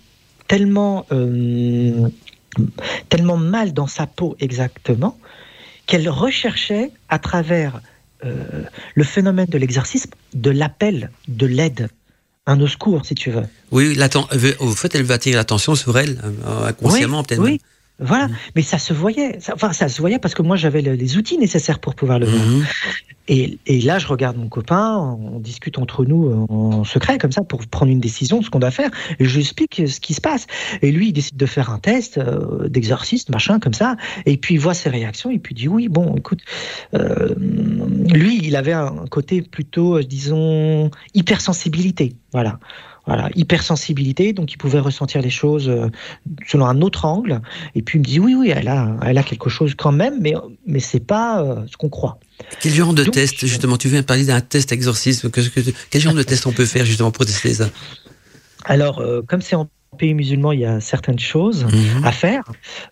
tellement, 0.48 1.06
tellement 3.10 3.38
mal 3.38 3.74
dans 3.74 3.86
sa 3.86 4.08
peau 4.08 4.36
exactement, 4.40 5.18
qu'elle 5.86 6.10
recherchait 6.10 6.92
à 7.08 7.20
travers 7.20 7.82
le 8.24 9.04
phénomène 9.04 9.46
de 9.46 9.58
l'exercice 9.60 10.08
de 10.34 10.50
l'appel, 10.50 11.12
de 11.28 11.46
l'aide 11.46 11.90
un 12.50 12.60
au 12.62 12.68
secours, 12.68 13.06
si 13.06 13.16
tu 13.16 13.30
veux. 13.30 13.44
Oui, 13.72 13.96
au 14.60 14.72
fait, 14.72 14.96
elle 14.96 15.04
veut 15.04 15.14
attirer 15.14 15.36
l'attention 15.36 15.76
sur 15.76 15.98
elle, 15.98 16.20
euh, 16.46 16.68
inconsciemment 16.68 17.24
peut-être. 17.24 17.42
Oui, 17.42 17.62
voilà. 18.00 18.28
Mm. 18.28 18.36
Mais 18.56 18.62
ça 18.62 18.78
se 18.78 18.94
voyait. 18.94 19.40
enfin, 19.54 19.74
ça 19.74 19.90
se 19.90 20.00
voyait 20.02 20.20
parce 20.20 20.34
que 20.34 20.42
moi, 20.42 20.56
j'avais 20.56 20.82
les 20.82 21.18
outils 21.18 21.38
nécessaires 21.38 21.80
pour 21.80 21.96
pouvoir 21.96 22.20
le 22.20 22.28
voir. 22.28 22.46
Mm-hmm. 22.46 22.66
Et, 23.32 23.82
là, 23.82 24.00
je 24.00 24.08
regarde 24.08 24.38
mon 24.38 24.50
copain, 24.50 24.98
on 24.98 25.40
discute 25.40 25.78
entre 25.78 26.04
nous 26.04 26.48
en 26.50 26.84
secret, 26.84 27.20
comme 27.20 27.32
ça, 27.32 27.44
pour 27.44 27.66
prendre 27.68 27.92
une 27.92 28.00
décision 28.00 28.40
de 28.40 28.46
ce 28.46 28.50
qu'on 28.50 28.60
doit 28.60 28.72
faire. 28.72 28.90
Et 29.20 29.26
je 29.26 29.36
lui 29.36 29.42
explique 29.42 29.84
ce 29.88 30.00
qui 30.00 30.16
se 30.16 30.22
passe. 30.22 30.48
Et 30.82 30.92
lui, 30.92 31.10
il 31.10 31.14
décide 31.14 31.38
de 31.38 31.46
faire 31.46 31.70
un 31.70 31.78
test 31.78 32.18
euh, 32.18 32.68
d'exorciste, 32.68 33.30
machin, 33.30 33.60
comme 33.60 33.76
ça. 33.76 33.98
Et 34.26 34.38
puis, 34.38 34.56
il 34.56 34.60
voit 34.60 34.74
ses 34.74 34.90
réactions. 34.90 35.30
Et 35.30 35.38
puis, 35.38 35.54
il 35.54 35.58
dit 35.60 35.68
Oui, 35.68 35.90
bon, 35.90 36.16
écoute, 36.16 36.42
euh, 36.96 37.36
lui, 37.38 38.40
il 38.42 38.56
avait 38.56 38.74
un 38.74 39.06
côté 39.12 39.44
plutôt, 39.44 39.98
euh, 39.98 40.04
disons, 40.04 40.90
hypersensibilité. 41.14 42.16
Voilà. 42.32 42.60
Voilà, 43.10 43.30
hypersensibilité, 43.36 44.34
donc 44.34 44.54
il 44.54 44.58
pouvait 44.58 44.78
ressentir 44.80 45.20
les 45.24 45.32
choses 45.32 45.68
euh, 45.68 45.88
selon 46.46 46.68
un 46.68 46.80
autre 46.82 47.06
angle. 47.06 47.42
Et 47.74 47.82
puis 47.82 47.98
il 47.98 48.02
me 48.02 48.06
dit 48.06 48.20
oui, 48.20 48.36
oui, 48.36 48.54
elle 48.56 48.68
a, 48.68 48.96
elle 49.02 49.18
a 49.18 49.24
quelque 49.24 49.50
chose 49.50 49.74
quand 49.76 49.92
même, 49.92 50.22
mais, 50.22 50.36
mais 50.68 50.80
c'est 50.80 51.00
pas 51.00 51.42
euh, 51.42 51.66
ce 51.66 51.76
qu'on 51.76 51.90
croit. 51.90 52.20
Quel 52.62 52.72
genre 52.72 52.94
de 52.94 53.04
test, 53.04 53.48
justement 53.48 53.78
Tu 53.78 53.90
viens 53.90 54.02
de 54.02 54.06
parler 54.06 54.26
d'un 54.26 54.42
test 54.42 54.72
exorcisme. 54.72 55.32
quel 55.32 56.02
genre 56.02 56.14
de 56.14 56.22
test 56.22 56.46
on 56.46 56.52
peut 56.52 56.68
faire 56.68 56.86
justement 56.86 57.10
pour 57.10 57.26
tester 57.26 57.56
ça? 57.56 57.72
Alors, 58.66 59.00
euh, 59.00 59.24
comme 59.28 59.42
c'est 59.42 59.56
en 59.56 59.68
pays 59.98 60.14
musulman, 60.14 60.52
il 60.52 60.62
y 60.62 60.66
a 60.66 60.80
certaines 60.80 61.20
choses 61.20 61.66
mhm. 61.66 62.04
à 62.04 62.12
faire. 62.12 62.44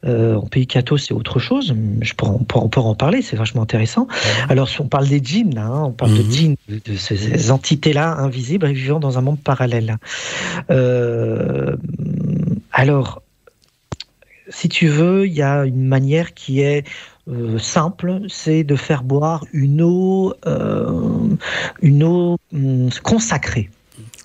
Euh, 0.06 0.36
en 0.36 0.48
pays 0.48 0.68
catho, 0.68 0.98
c'est 0.98 1.14
autre 1.14 1.40
chose. 1.40 1.76
Je 2.02 2.14
pourrais, 2.14 2.32
on, 2.32 2.70
peut, 2.70 2.80
en 2.80 2.96
parler, 2.96 3.22
c'est 3.22 3.36
vachement 3.36 3.62
intéressant. 3.62 4.08
Alors, 4.50 4.70
on 4.80 4.88
parle 4.88 5.08
des 5.08 5.22
djinns, 5.24 5.54
là, 5.56 5.66
hein, 5.66 5.84
on 5.86 5.92
parle 5.92 6.14
de 6.14 6.24
mhm. 6.24 6.32
djinns, 6.32 6.56
de, 6.68 6.96
ces 6.96 7.52
entités-là 7.52 8.18
invisibles 8.18 8.68
et 8.68 8.74
vivant 8.74 9.00
dans 9.00 9.18
un 9.18 9.22
monde 9.22 9.40
parallèle. 9.40 9.98
Euh, 10.70 11.76
alors, 12.72 13.22
si 14.50 14.70
tu 14.70 14.88
veux, 14.88 15.28
il 15.28 15.34
y 15.34 15.42
a 15.42 15.66
une 15.66 15.86
manière 15.86 16.34
qui 16.34 16.62
est 16.62 16.88
euh, 17.28 17.60
simple, 17.60 18.22
c'est 18.30 18.64
de 18.64 18.76
faire 18.76 19.04
boire 19.04 19.46
une 19.52 19.82
eau, 19.82 20.34
une 21.82 22.04
eau 22.04 22.38
hum, 22.54 22.90
consacrée 23.04 23.70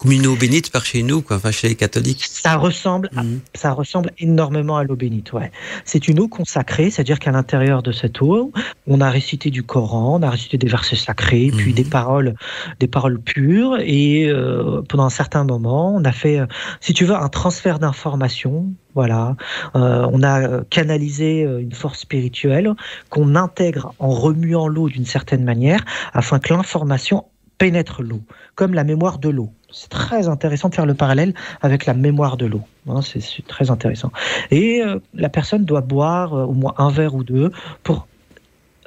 comme 0.03 0.11
une 0.11 0.27
eau 0.27 0.35
bénite 0.35 0.73
par 0.73 0.85
chez 0.85 1.05
nous, 1.05 1.23
quoi, 1.23 1.37
enfin 1.37 1.53
chez 1.53 1.69
les 1.69 1.77
catholiques. 1.77 2.25
Ça 2.25 2.57
ressemble, 2.57 3.09
mhm. 3.13 3.39
ça 3.55 3.71
ressemble 3.71 4.11
énormément 4.19 4.77
à 4.77 4.83
l'eau 4.83 4.97
bénite, 4.97 5.33
ouais. 5.33 5.53
C'est 5.85 6.09
une 6.09 6.19
eau 6.19 6.27
consacrée, 6.27 6.91
c'est-à-dire 6.91 7.21
qu'à 7.21 7.31
l'intérieur 7.31 7.85
de 7.85 7.93
cette 7.93 8.21
eau, 8.21 8.51
on 8.89 9.01
a 9.01 9.09
récité 9.11 9.51
du 9.51 9.63
Coran, 9.63 10.19
on 10.19 10.23
a 10.23 10.31
récité 10.31 10.59
des 10.59 10.67
versets 10.67 10.97
sacrés, 10.97 11.53
puis 11.57 11.71
mhm. 11.71 11.77
des 11.77 11.85
paroles, 11.85 12.35
des 12.81 12.89
paroles 12.89 13.21
pures, 13.21 13.77
et 13.81 14.27
euh, 14.27 14.83
pendant 14.89 15.05
un 15.05 15.11
certain 15.11 15.45
moment, 15.45 15.95
on 15.95 16.05
a 16.05 16.13
fait, 16.13 16.41
euh, 16.41 16.47
si 16.81 16.95
tu 16.95 17.05
veux, 17.05 17.15
un 17.15 17.29
transfert 17.29 17.79
d'informations. 17.79 18.73
Voilà, 18.95 19.37
euh, 19.77 20.07
on 20.13 20.23
a 20.23 20.65
canalisé 20.65 21.43
une 21.43 21.73
force 21.73 22.01
spirituelle 22.01 22.75
qu'on 23.09 23.37
intègre 23.37 23.95
en 23.99 24.11
remuant 24.11 24.69
l'eau 24.69 24.89
d'une 24.89 25.07
certaine 25.07 25.45
manière, 25.45 25.83
afin 26.13 26.41
que 26.41 26.53
l'information 26.53 27.25
pénètre 27.57 28.03
l'eau, 28.03 28.21
comme 28.57 28.75
la 28.75 28.83
mémoire 28.83 29.19
de 29.19 29.29
l'eau. 29.29 29.53
C'est 29.73 29.89
très 29.89 30.29
intéressant 30.29 30.69
de 30.69 30.75
faire 30.75 30.87
le 30.87 30.95
parallèle 30.95 31.35
avec 31.61 31.87
la 31.87 31.95
mémoire 31.95 32.37
de 32.37 32.47
l'eau. 32.47 32.63
Hein, 32.89 33.01
c'est 33.03 33.47
très 33.47 33.71
intéressant. 33.71 34.11
Et 34.51 34.83
euh, 34.83 34.99
la 35.15 35.29
personne 35.29 35.65
doit 35.65 35.81
boire 35.81 36.35
euh, 36.35 36.45
au 36.45 36.53
moins 36.53 36.75
un 36.79 36.91
verre 36.91 37.15
ou 37.15 37.25
deux 37.25 37.51
pour 37.83 38.07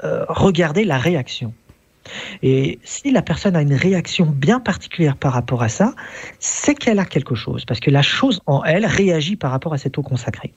euh, 0.04 0.26
regarder 0.30 0.84
la 0.84 0.98
réaction. 0.98 1.54
Et 2.44 2.80
si 2.84 3.12
la 3.12 3.22
personne 3.22 3.56
a 3.56 3.62
une 3.62 3.74
réaction 3.74 4.26
bien 4.26 4.60
particulière 4.60 5.16
par 5.16 5.34
rapport 5.34 5.64
à 5.64 5.70
ça, 5.70 5.94
c'est 6.40 6.76
qu'elle 6.76 7.00
a 7.00 7.06
quelque 7.06 7.36
chose, 7.36 7.66
parce 7.66 7.80
que 7.80 7.90
la 7.90 8.02
chose 8.02 8.42
en 8.46 8.64
elle 8.64 8.86
réagit 8.86 9.36
par 9.36 9.52
rapport 9.52 9.74
à 9.74 9.78
cette 9.78 9.98
eau 9.98 10.04
consacrée. 10.04 10.54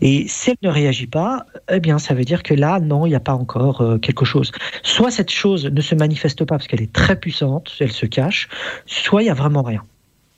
Et 0.00 0.26
si 0.28 0.50
elle 0.50 0.56
ne 0.62 0.70
réagit 0.70 1.06
pas, 1.06 1.46
eh 1.70 1.80
bien, 1.80 1.98
ça 1.98 2.14
veut 2.14 2.24
dire 2.24 2.42
que 2.42 2.54
là, 2.54 2.80
non, 2.80 3.06
il 3.06 3.10
n'y 3.10 3.16
a 3.16 3.20
pas 3.20 3.34
encore 3.34 3.80
euh, 3.80 3.98
quelque 3.98 4.24
chose. 4.24 4.52
Soit 4.82 5.10
cette 5.10 5.30
chose 5.30 5.66
ne 5.66 5.80
se 5.80 5.94
manifeste 5.94 6.44
pas 6.44 6.56
parce 6.56 6.66
qu'elle 6.66 6.82
est 6.82 6.92
très 6.92 7.18
puissante, 7.18 7.72
elle 7.80 7.92
se 7.92 8.06
cache, 8.06 8.48
soit 8.86 9.22
il 9.22 9.26
n'y 9.26 9.30
a 9.30 9.34
vraiment 9.34 9.62
rien. 9.62 9.82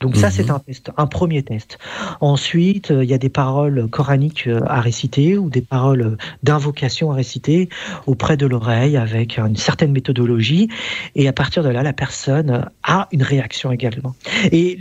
Donc 0.01 0.17
ça, 0.17 0.31
c'est 0.31 0.45
mhm. 0.45 0.57
un 0.57 0.59
test, 0.61 0.91
un 0.97 1.07
premier 1.07 1.43
test. 1.43 1.79
Ensuite, 2.21 2.91
euh, 2.91 3.05
il 3.05 3.11
y 3.11 3.15
a 3.15 3.19
des 3.19 3.29
paroles 3.29 3.89
coraniques 3.89 4.47
euh, 4.47 4.61
à 4.67 4.81
réciter 4.81 5.37
ou 5.37 5.51
des 5.51 5.61
paroles 5.61 6.17
d'invocation 6.43 7.13
à 7.13 7.15
réciter 7.15 7.69
auprès 8.07 8.37
de 8.37 8.47
l'oreille 8.47 8.97
avec 8.97 9.39
une 9.39 9.57
certaine 9.57 9.93
méthodologie. 9.93 10.69
Et 11.15 11.29
à 11.29 11.33
partir 11.33 11.63
de 11.63 11.69
là, 11.69 11.83
la 11.83 11.93
personne 11.93 12.71
a 12.83 13.09
une 13.13 13.23
réaction 13.23 13.71
également. 13.73 14.15
Et 14.53 14.79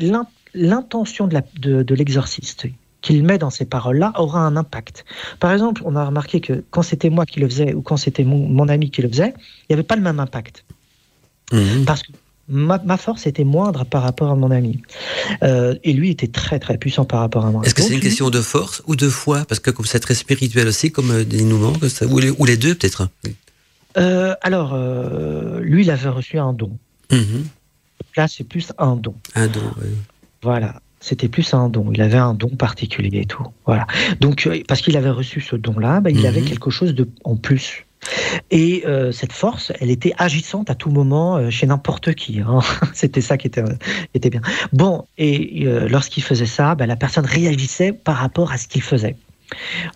l'intention 0.53 1.27
de 1.27 1.93
l'exorciste 1.95 2.67
qu'il 3.01 3.23
met 3.23 3.37
dans 3.37 3.49
ces 3.49 3.65
paroles-là 3.65 4.11
aura 4.15 4.41
un 4.41 4.55
impact. 4.55 5.05
Par 5.39 5.51
exemple, 5.51 5.81
on 5.85 5.95
a 5.95 6.05
remarqué 6.05 6.41
que 6.41 6.63
quand 6.69 6.81
c'était 6.81 7.09
moi 7.09 7.25
qui 7.25 7.39
le 7.39 7.47
faisais 7.47 7.73
ou 7.73 7.81
quand 7.81 7.97
c'était 7.97 8.23
mon, 8.23 8.67
ami 8.67 8.91
qui 8.91 9.01
le 9.01 9.09
faisait, 9.09 9.33
il 9.37 9.65
n'y 9.71 9.73
avait 9.73 9.83
pas 9.83 9.95
le 9.95 10.01
même 10.01 10.19
impact. 10.19 10.65
Mhm. 11.51 11.85
Parce 11.85 12.03
que 12.03 12.11
ma, 12.49 12.97
force 12.97 13.27
était 13.27 13.43
moindre 13.43 13.85
par 13.85 14.03
rapport 14.03 14.29
à 14.29 14.35
mon 14.35 14.51
ami. 14.51 14.81
Euh, 15.43 15.75
et 15.83 15.93
lui 15.93 16.09
était 16.09 16.27
très 16.27 16.59
très 16.59 16.77
puissant 16.77 17.05
par 17.05 17.19
rapport 17.19 17.45
à 17.45 17.51
moi. 17.51 17.63
Est-ce 17.63 17.75
que 17.75 17.81
c'est 17.81 17.93
une 17.93 17.99
question 17.99 18.29
de 18.29 18.41
force 18.41 18.81
ou 18.87 18.95
de 18.95 19.09
foi? 19.09 19.45
Parce 19.47 19.59
que 19.59 19.71
comme 19.71 19.85
c'est 19.85 19.99
très 19.99 20.15
spirituel 20.15 20.67
aussi, 20.67 20.91
comme 20.91 21.11
euh, 21.11 21.23
dénouement, 21.23 21.73
ou, 22.09 22.19
les, 22.19 22.31
ou 22.31 22.45
les 22.45 22.57
deux 22.57 22.75
peut-être? 22.75 23.07
Euh, 23.97 24.35
Alors, 24.41 24.77
lui, 25.61 25.83
il 25.83 25.91
avait 25.91 26.09
reçu 26.09 26.37
un 26.37 26.53
don. 26.53 26.71
Mhm. 27.11 27.45
Là, 28.17 28.27
c'est 28.27 28.43
plus 28.43 28.71
un 28.77 28.95
don. 28.95 29.15
Un 29.35 29.47
don, 29.47 29.61
oui. 29.81 29.89
Voilà. 30.41 30.81
C'était 31.01 31.29
plus 31.29 31.53
un 31.53 31.69
don. 31.69 31.91
Il 31.93 32.01
avait 32.01 32.17
un 32.17 32.33
don 32.33 32.49
particulier 32.49 33.21
et 33.21 33.25
tout. 33.25 33.45
Voilà. 33.65 33.87
Donc, 34.19 34.49
parce 34.67 34.81
qu'il 34.81 34.97
avait 34.97 35.09
reçu 35.09 35.39
ce 35.41 35.55
don-là, 35.55 36.01
bah, 36.01 36.09
il 36.09 36.25
avait 36.25 36.41
mhm. 36.41 36.47
quelque 36.47 36.69
chose 36.69 36.93
de, 36.93 37.07
en 37.23 37.35
plus. 37.35 37.85
Et 38.51 38.83
euh, 38.85 39.11
cette 39.11 39.33
force, 39.33 39.71
elle 39.79 39.91
était 39.91 40.13
agissante 40.17 40.69
à 40.69 40.75
tout 40.75 40.89
moment 40.89 41.37
euh, 41.37 41.49
chez 41.49 41.67
n'importe 41.67 42.13
qui. 42.13 42.39
Hein. 42.39 42.59
C'était 42.93 43.21
ça 43.21 43.37
qui 43.37 43.47
était, 43.47 43.63
était, 44.13 44.29
bien. 44.29 44.41
Bon, 44.73 45.05
et 45.17 45.65
euh, 45.65 45.87
lorsqu'il 45.87 46.23
faisait 46.23 46.45
ça, 46.45 46.75
ben, 46.75 46.85
la 46.85 46.95
personne 46.95 47.25
réagissait 47.25 47.91
par 47.91 48.15
rapport 48.15 48.51
à 48.51 48.57
ce 48.57 48.67
qu'il 48.67 48.81
faisait. 48.81 49.15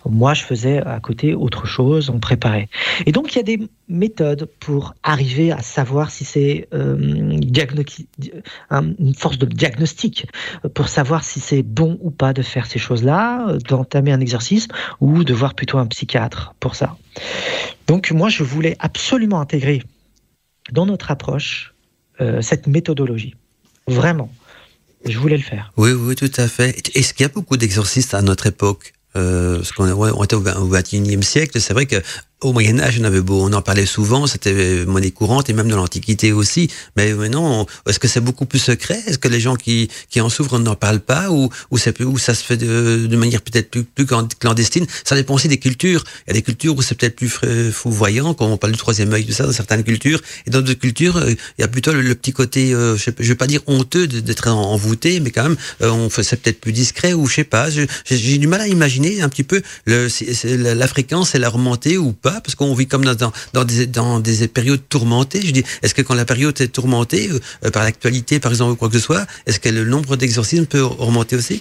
Moi, 0.08 0.34
je 0.34 0.42
faisais 0.42 0.78
à 0.78 1.00
côté 1.00 1.34
autre 1.34 1.66
chose, 1.66 2.10
on 2.10 2.18
préparait. 2.18 2.68
Et 3.06 3.12
donc, 3.12 3.34
il 3.34 3.36
y 3.36 3.40
a 3.40 3.44
des 3.44 3.60
méthodes 3.88 4.48
pour 4.60 4.94
arriver 5.02 5.52
à 5.52 5.62
savoir 5.62 6.10
si 6.10 6.24
c'est 6.24 6.68
euh, 6.74 6.96
une 6.98 7.54
force 9.14 9.38
de 9.38 9.46
diagnostic, 9.46 10.26
pour 10.74 10.88
savoir 10.88 11.24
si 11.24 11.40
c'est 11.40 11.62
bon 11.62 11.98
ou 12.00 12.10
pas 12.10 12.32
de 12.32 12.42
faire 12.42 12.66
ces 12.66 12.78
choses-là, 12.78 13.56
d'entamer 13.68 14.12
un 14.12 14.20
exercice 14.20 14.68
ou 15.00 15.24
de 15.24 15.34
voir 15.34 15.54
plutôt 15.54 15.78
un 15.78 15.86
psychiatre 15.86 16.54
pour 16.60 16.74
ça. 16.74 16.96
Donc, 17.86 18.10
moi, 18.10 18.28
je 18.28 18.42
voulais 18.42 18.76
absolument 18.78 19.40
intégrer 19.40 19.82
dans 20.72 20.86
notre 20.86 21.10
approche 21.10 21.74
euh, 22.20 22.40
cette 22.40 22.66
méthodologie. 22.66 23.34
Vraiment. 23.86 24.30
Je 25.04 25.18
voulais 25.18 25.36
le 25.36 25.42
faire. 25.42 25.72
Oui, 25.76 25.92
oui, 25.92 26.14
tout 26.14 26.30
à 26.36 26.48
fait. 26.48 26.96
Est-ce 26.96 27.12
qu'il 27.12 27.24
y 27.24 27.26
a 27.26 27.32
beaucoup 27.32 27.56
d'exorcistes 27.56 28.14
à 28.14 28.22
notre 28.22 28.46
époque? 28.46 28.94
Euh, 29.16 29.62
on 29.78 30.24
était 30.24 30.36
au 30.36 30.40
XXIe 30.40 31.22
siècle, 31.22 31.60
c'est 31.60 31.72
vrai 31.72 31.86
que 31.86 31.96
au 32.40 32.52
Moyen 32.52 32.78
Âge, 32.78 32.98
on 33.00 33.04
avait 33.04 33.20
beau, 33.20 33.42
on 33.42 33.52
en 33.52 33.62
parlait 33.62 33.86
souvent, 33.86 34.26
c'était 34.26 34.84
monnaie 34.84 35.10
courante 35.10 35.48
et 35.48 35.52
même 35.52 35.68
dans 35.68 35.76
l'Antiquité 35.76 36.32
aussi. 36.32 36.68
Mais 36.96 37.14
maintenant, 37.14 37.66
est-ce 37.88 37.98
que 37.98 38.08
c'est 38.08 38.20
beaucoup 38.20 38.44
plus 38.44 38.58
secret? 38.58 39.00
Est-ce 39.06 39.18
que 39.18 39.28
les 39.28 39.40
gens 39.40 39.56
qui, 39.56 39.88
qui 40.10 40.20
en 40.20 40.28
souffrent 40.28 40.58
n'en 40.58 40.74
parlent 40.74 41.00
pas? 41.00 41.30
Ou 41.30 41.48
ou, 41.70 41.78
ou 42.00 42.18
ça 42.18 42.34
se 42.34 42.44
fait 42.44 42.56
de, 42.56 43.06
de 43.06 43.16
manière 43.16 43.40
peut-être 43.40 43.70
plus, 43.70 43.84
plus 43.84 44.06
clandestine? 44.06 44.86
Ça 45.04 45.14
dépend 45.14 45.34
aussi 45.34 45.48
des 45.48 45.58
cultures. 45.58 46.04
Il 46.26 46.30
y 46.30 46.32
a 46.32 46.34
des 46.34 46.42
cultures 46.42 46.76
où 46.76 46.82
c'est 46.82 46.94
peut-être 46.94 47.16
plus 47.16 47.30
voyant, 47.84 48.34
quand 48.34 48.46
on 48.46 48.56
parle 48.56 48.72
du 48.72 48.78
troisième 48.78 49.12
œil, 49.12 49.24
tout 49.24 49.32
ça, 49.32 49.46
dans 49.46 49.52
certaines 49.52 49.84
cultures. 49.84 50.20
Et 50.46 50.50
dans 50.50 50.60
d'autres 50.60 50.80
cultures, 50.80 51.16
euh, 51.16 51.30
il 51.58 51.62
y 51.62 51.64
a 51.64 51.68
plutôt 51.68 51.92
le, 51.92 52.14
petit 52.14 52.32
côté, 52.32 52.74
euh, 52.74 52.96
je, 52.96 53.10
ne 53.10 53.24
vais 53.26 53.34
pas 53.34 53.46
dire 53.46 53.60
honteux 53.66 54.06
d'être 54.06 54.48
envoûté, 54.48 55.20
mais 55.20 55.30
quand 55.30 55.44
même, 55.44 55.56
euh, 55.82 56.08
c'est 56.10 56.40
peut-être 56.40 56.60
plus 56.60 56.72
discret 56.72 57.12
ou 57.12 57.26
je 57.26 57.34
sais 57.34 57.44
pas. 57.44 57.68
J'ai 57.70 58.38
du 58.38 58.46
mal 58.46 58.60
à 58.60 58.68
imaginer 58.68 59.22
un 59.22 59.28
petit 59.28 59.44
peu 59.44 59.62
le, 59.86 60.08
la 60.74 60.88
fréquence 60.88 61.34
et 61.34 61.38
la 61.38 61.48
remontée 61.48 61.98
ou 61.98 62.12
pas 62.12 62.33
parce 62.40 62.54
qu'on 62.54 62.74
vit 62.74 62.86
comme 62.86 63.04
dans, 63.04 63.32
dans, 63.52 63.64
des, 63.64 63.86
dans 63.86 64.20
des 64.20 64.48
périodes 64.48 64.82
tourmentées. 64.88 65.40
Je 65.44 65.50
dis, 65.50 65.64
est-ce 65.82 65.94
que 65.94 66.02
quand 66.02 66.14
la 66.14 66.24
période 66.24 66.60
est 66.60 66.68
tourmentée 66.68 67.30
euh, 67.64 67.70
par 67.70 67.84
l'actualité, 67.84 68.40
par 68.40 68.52
exemple, 68.52 68.72
ou 68.72 68.76
quoi 68.76 68.88
que 68.88 68.94
ce 68.94 69.00
soit, 69.00 69.26
est-ce 69.46 69.60
que 69.60 69.68
le 69.68 69.84
nombre 69.84 70.16
d'exorcismes 70.16 70.66
peut 70.66 70.84
remonter 70.84 71.36
aussi? 71.36 71.60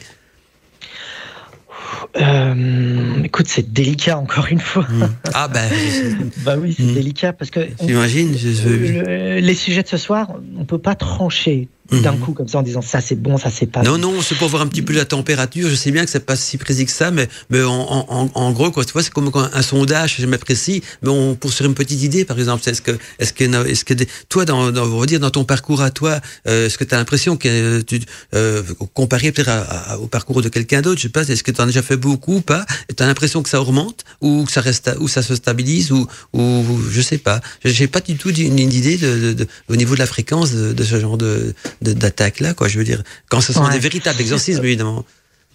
Euh, 2.15 3.23
écoute, 3.23 3.47
c'est 3.47 3.73
délicat 3.73 4.19
encore 4.19 4.47
une 4.49 4.59
fois. 4.59 4.83
Hmm. 4.83 5.07
Ah 5.33 5.47
ben. 5.47 5.67
bah 6.45 6.55
oui, 6.57 6.73
c'est 6.77 6.83
hmm. 6.83 6.93
délicat 6.93 7.33
parce 7.33 7.49
que. 7.49 7.61
J'imagine. 7.81 8.33
les 8.33 9.55
sujets 9.55 9.83
de 9.83 9.87
ce 9.87 9.97
soir, 9.97 10.35
on 10.57 10.65
peut 10.65 10.77
pas 10.77 10.95
trancher 10.95 11.69
d'un 12.01 12.13
mhm. 12.13 12.19
coup 12.19 12.33
comme 12.33 12.47
ça 12.47 12.59
en 12.59 12.63
disant 12.63 12.81
ça 12.81 13.01
c'est 13.01 13.15
bon, 13.15 13.37
ça 13.37 13.49
c'est 13.49 13.67
pas. 13.67 13.81
Non, 13.81 13.97
non, 13.97 14.21
c'est 14.21 14.35
pour 14.35 14.49
voir 14.49 14.61
un 14.61 14.67
petit 14.67 14.81
peu 14.81 14.93
la 14.93 15.05
température. 15.05 15.69
Je 15.69 15.75
sais 15.75 15.91
bien 15.91 16.03
que 16.05 16.09
c'est 16.09 16.25
pas 16.25 16.35
si 16.35 16.57
précis 16.57 16.85
que 16.85 16.91
ça, 16.91 17.11
mais, 17.11 17.27
mais 17.49 17.61
en, 17.63 17.73
en, 17.73 18.29
en 18.33 18.51
gros, 18.51 18.71
quoi, 18.71 18.85
tu 18.85 18.93
vois, 18.93 19.03
c'est 19.03 19.13
comme 19.13 19.31
un 19.35 19.61
sondage, 19.61 20.17
jamais 20.17 20.37
précis, 20.37 20.83
mais 21.01 21.09
on 21.09 21.35
pour 21.35 21.51
sur 21.51 21.65
une 21.65 21.73
petite 21.73 22.01
idée, 22.01 22.25
par 22.25 22.37
exemple, 22.39 22.67
est-ce 22.67 22.81
que, 22.81 22.97
est-ce 23.19 23.33
que, 23.33 23.43
est-ce 23.67 23.85
que 23.85 23.93
toi, 24.29 24.45
dans, 24.45 24.71
dans, 24.71 24.85
on 24.85 24.99
va 24.99 25.05
dire, 25.05 25.19
dans 25.19 25.29
ton 25.29 25.43
parcours 25.43 25.81
à 25.81 25.91
toi, 25.91 26.19
euh, 26.47 26.67
est-ce 26.67 26.77
que 26.77 26.83
tu 26.83 26.93
as 26.93 26.97
l'impression 26.97 27.37
que 27.37 27.81
tu, 27.81 28.01
euh, 28.33 28.63
comparé 28.93 29.31
peut-être 29.31 29.51
au 29.99 30.07
parcours 30.07 30.41
de 30.41 30.49
quelqu'un 30.49 30.81
d'autre, 30.81 30.97
je 30.97 31.03
sais 31.03 31.09
pas, 31.09 31.23
est-ce 31.23 31.43
que 31.43 31.51
tu 31.51 31.61
en 31.61 31.65
as 31.65 31.67
déjà 31.67 31.81
fait 31.81 31.97
beaucoup 31.97 32.35
ou 32.35 32.41
pas, 32.41 32.65
tu 32.95 33.01
as 33.03 33.05
l'impression 33.05 33.43
que 33.43 33.49
ça 33.49 33.61
augmente 33.61 34.03
ou 34.21 34.43
que 34.45 34.51
ça 34.51 34.61
reste, 34.61 34.91
ou 34.99 35.07
ça 35.07 35.21
se 35.21 35.35
stabilise 35.35 35.91
ou, 35.91 36.07
ou 36.33 36.63
je 36.89 37.01
sais 37.01 37.17
pas. 37.17 37.41
J'ai 37.63 37.87
pas 37.87 38.01
du 38.01 38.15
tout 38.15 38.29
une, 38.29 38.59
idée 38.59 38.97
de, 38.97 39.33
de, 39.33 39.47
au 39.69 39.75
niveau 39.75 39.93
de 39.93 39.99
la 39.99 40.05
fréquence 40.05 40.51
de, 40.51 40.73
de 40.73 40.83
ce 40.83 40.99
genre 40.99 41.17
de 41.17 41.53
d'attaque-là, 41.83 42.53
quoi. 42.53 42.67
Je 42.67 42.77
veux 42.77 42.83
dire, 42.83 43.03
quand 43.29 43.41
ce 43.41 43.53
sont 43.53 43.67
des 43.69 43.79
véritables 43.79 44.19
exorcismes, 44.19 44.63
évidemment. 44.63 45.05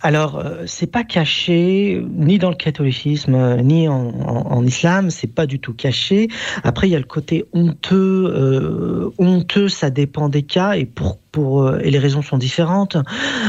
Alors, 0.01 0.39
euh, 0.39 0.62
c'est 0.66 0.87
pas 0.87 1.03
caché 1.03 2.05
ni 2.09 2.39
dans 2.39 2.51
le 2.51 2.57
catholicisme 2.57 3.57
ni 3.62 3.89
en, 3.89 3.95
en, 3.97 4.64
islam, 4.64 5.11
c'est 5.11 5.26
pas 5.26 5.47
du 5.47 5.59
tout 5.59 5.74
caché. 5.74 6.29
Après, 6.62 6.89
il 6.89 6.93
y 6.93 6.97
a 6.97 7.01
le 7.01 7.05
côté 7.05 7.45
honteux. 7.53 8.33
Euh, 8.33 9.11
honteux, 9.18 9.68
ça 9.68 9.91
dépend 9.91 10.29
des 10.29 10.43
cas 10.43 10.74
et 10.74 10.85
pour 10.85 11.18
pour 11.33 11.64
euh, 11.64 11.81
et 11.81 11.91
les 11.91 11.99
raisons 11.99 12.22
sont 12.22 12.39
différentes. 12.39 12.97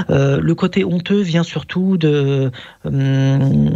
le 0.10 0.54
côté 0.54 0.84
honteux 0.84 1.22
vient 1.22 1.44
surtout 1.44 1.98
de 1.98 2.52
hum, 2.84 3.70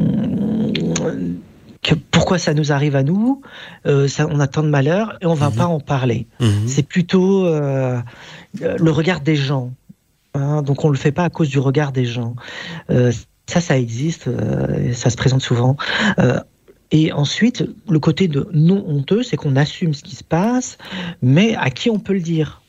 que 1.84 1.96
pourquoi 1.96 2.40
ça 2.40 2.54
nous 2.54 2.72
arrive 2.72 2.96
à 2.96 3.04
nous, 3.04 3.42
ça, 4.08 4.26
on 4.30 4.40
a 4.40 4.48
tant 4.48 4.64
de 4.64 4.70
malheurs 4.70 5.18
et 5.22 5.26
on 5.26 5.34
va 5.34 5.50
mhm. 5.50 5.56
pas 5.56 5.66
en 5.66 5.80
parler. 5.82 6.28
Mhm. 6.40 6.68
C'est 6.68 6.88
plutôt 6.88 7.46
euh, 7.46 8.00
le 8.60 8.92
regard 8.92 9.22
des 9.22 9.36
gens. 9.36 9.74
Hein, 10.34 10.62
donc 10.62 10.84
on 10.84 10.88
ne 10.88 10.94
le 10.94 11.00
fait 11.00 11.12
pas 11.12 11.26
à 11.26 11.30
cause 11.30 11.50
du 11.50 11.60
regard 11.60 11.92
des 11.92 12.06
gens. 12.06 12.36
Euh, 12.90 13.12
ça, 13.48 13.62
ça 13.62 13.78
existe, 13.78 14.28
euh, 14.28 14.94
ça 14.94 15.10
se 15.10 15.18
présente 15.18 15.42
souvent. 15.42 15.76
et 16.92 17.12
ensuite, 17.12 17.66
le 17.90 18.00
côté 18.00 18.28
de 18.28 18.48
non 18.54 18.84
honteux, 18.88 19.24
c'est 19.24 19.38
qu'on 19.38 19.56
assume 19.56 19.94
ce 19.94 20.04
qui 20.04 20.16
se 20.16 20.24
passe, 20.24 20.78
mais 21.22 21.56
à 21.56 21.70
qui 21.70 21.90
on 21.90 22.00
peut 22.00 22.14
le 22.14 22.22
dire? 22.22 22.62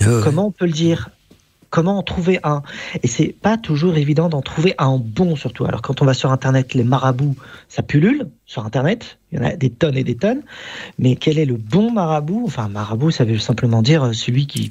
Ah 0.00 0.20
Comment 0.22 0.46
on 0.46 0.50
peut 0.50 0.66
le 0.66 0.72
dire? 0.72 1.10
Comment 1.68 1.98
en 1.98 2.02
trouver 2.02 2.40
un? 2.42 2.62
Et 3.02 3.06
c'est 3.06 3.28
pas 3.28 3.56
toujours 3.56 3.96
évident 3.96 4.28
d'en 4.28 4.42
trouver 4.42 4.74
un 4.78 4.98
bon 4.98 5.36
surtout. 5.36 5.64
Alors 5.64 5.82
quand 5.82 6.02
on 6.02 6.04
va 6.04 6.14
sur 6.14 6.32
internet, 6.32 6.74
les 6.74 6.84
marabouts, 6.84 7.36
ça 7.68 7.82
pullule 7.82 8.28
sur 8.50 8.66
internet, 8.66 9.18
il 9.30 9.38
y 9.38 9.40
en 9.40 9.44
a 9.44 9.54
des 9.54 9.70
tonnes 9.70 9.96
et 9.96 10.02
des 10.02 10.16
tonnes, 10.16 10.42
mais 10.98 11.14
quel 11.14 11.38
est 11.38 11.44
le 11.44 11.54
bon 11.54 11.92
marabout? 11.92 12.42
Enfin 12.46 12.68
marabout, 12.68 13.12
ça 13.12 13.22
veut 13.22 13.38
simplement 13.38 13.80
dire 13.80 14.12
celui 14.12 14.48
qui 14.48 14.70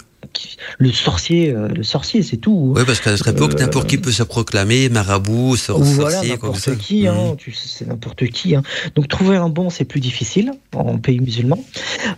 le 0.79 0.91
sorcier, 0.91 1.51
euh, 1.51 1.69
le 1.69 1.83
sorcier, 1.83 2.21
c'est 2.21 2.35
tout. 2.35 2.73
Oui, 2.75 2.83
parce 2.85 2.99
qu'à 2.99 3.11
notre 3.11 3.29
époque, 3.29 3.53
euh, 3.53 3.63
n'importe 3.63 3.87
qui 3.87 3.97
peut 3.97 4.11
se 4.11 4.23
proclamer 4.23 4.89
marabout, 4.89 5.55
sorcier, 5.55 5.93
voilà, 5.95 6.21
n'importe 6.21 6.77
qui, 6.77 7.07
hein, 7.07 7.37
c'est 7.53 7.87
n'importe 7.87 8.27
qui. 8.27 8.53
Hein. 8.53 8.63
Donc 8.95 9.07
trouver 9.07 9.37
un 9.37 9.47
bon, 9.47 9.69
c'est 9.69 9.85
plus 9.85 10.01
difficile 10.01 10.51
en 10.75 10.97
pays 10.97 11.21
musulman. 11.21 11.63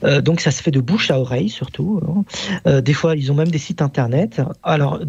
Euh, 0.04 0.20
donc 0.20 0.42
ça 0.42 0.50
se 0.50 0.64
fait 0.64 0.72
de 0.72 0.82
bouche 0.82 1.12
à 1.12 1.20
oreille 1.20 1.50
surtout. 1.50 2.02
Hein. 2.66 2.82
des 2.82 2.94
fois, 2.94 3.16
ils 3.16 3.32
ont 3.32 3.36
même 3.36 3.52
des 3.52 3.60
sites 3.60 3.84
internet. 3.84 4.42
Alors, 4.64 5.00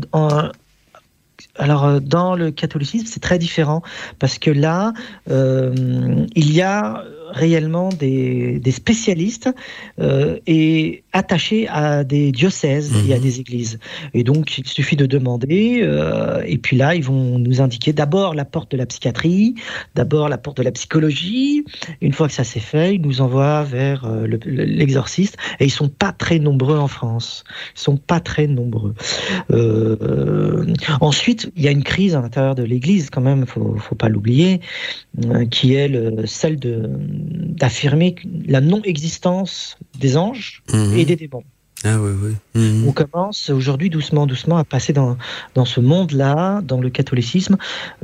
alors 1.56 2.00
dans 2.00 2.34
le 2.34 2.50
catholicisme, 2.50 3.06
c'est 3.06 3.20
très 3.20 3.38
différent 3.38 3.82
parce 4.18 4.38
que 4.38 4.50
là, 4.50 4.92
il 5.28 6.52
y 6.52 6.62
a 6.62 7.04
réellement 7.32 7.88
des, 7.88 8.60
spécialistes 8.70 9.50
euh, 10.00 10.38
et 10.46 11.02
attachés 11.12 11.66
à 11.68 12.04
des 12.04 12.32
diocèses 12.32 12.92
et 13.06 13.12
à 13.12 13.16
mhm. 13.16 13.22
des 13.22 13.40
églises. 13.40 13.78
Et 14.14 14.24
donc, 14.24 14.58
il 14.58 14.66
suffit 14.66 14.96
de 14.96 15.06
demander, 15.06 15.80
euh, 15.82 16.42
et 16.46 16.58
puis 16.58 16.76
là, 16.76 16.94
ils 16.94 17.04
vont 17.04 17.38
nous 17.38 17.60
indiquer 17.60 17.92
d'abord 17.92 18.34
la 18.34 18.44
porte 18.44 18.70
de 18.72 18.76
la 18.76 18.86
psychiatrie, 18.86 19.54
d'abord 19.94 20.28
la 20.28 20.38
porte 20.38 20.58
de 20.58 20.62
la 20.62 20.72
psychologie. 20.72 21.64
Une 22.00 22.12
fois 22.12 22.28
que 22.28 22.34
ça 22.34 22.44
s'est 22.44 22.60
fait, 22.60 22.94
ils 22.94 23.02
nous 23.02 23.20
envoient 23.20 23.64
vers 23.64 24.04
euh, 24.04 24.26
l'exorciste, 24.44 25.36
et 25.60 25.64
ils 25.64 25.70
sont 25.70 25.88
pas 25.88 26.12
très 26.12 26.38
nombreux 26.38 26.78
en 26.78 26.88
France. 26.88 27.44
Ils 27.76 27.80
sont 27.80 27.96
pas 27.96 28.20
très 28.20 28.46
nombreux. 28.46 28.94
ensuite, 31.00 31.50
il 31.56 31.62
y 31.62 31.68
a 31.68 31.70
une 31.70 31.84
crise 31.84 32.14
à 32.14 32.20
l'intérieur 32.20 32.54
de 32.54 32.62
l'Église, 32.62 33.10
quand 33.10 33.20
même, 33.20 33.46
faut, 33.46 33.76
faut 33.78 33.94
pas 33.94 34.08
l'oublier, 34.08 34.60
qui 35.50 35.74
est 35.74 35.90
celle 36.26 36.58
de 36.58 36.90
d'affirmer 37.22 38.14
la 38.46 38.60
non-existence 38.60 39.78
des 39.98 40.16
anges 40.16 40.62
mhm. 40.72 40.96
et 40.96 41.04
des 41.04 41.16
démons. 41.16 41.44
Ah 41.84 41.98
oui, 42.00 42.12
oui. 42.22 42.60
Mhm. 42.60 42.88
On 42.88 42.92
commence 42.92 43.50
aujourd'hui 43.50 43.90
doucement, 43.90 44.26
doucement 44.26 44.56
à 44.56 44.64
passer 44.64 44.92
dans, 44.92 45.16
dans 45.54 45.64
ce 45.64 45.80
monde-là, 45.80 46.60
dans 46.62 46.80
le 46.80 46.90
catholicisme, 46.90 47.56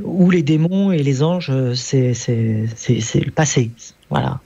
où 0.03 0.29
les 0.29 0.43
démons 0.43 0.91
et 0.91 1.01
les 1.01 1.23
anges, 1.23 1.51
c'est 1.75 2.13
le 2.35 3.31
passé. 3.31 3.71
Voilà. 4.09 4.41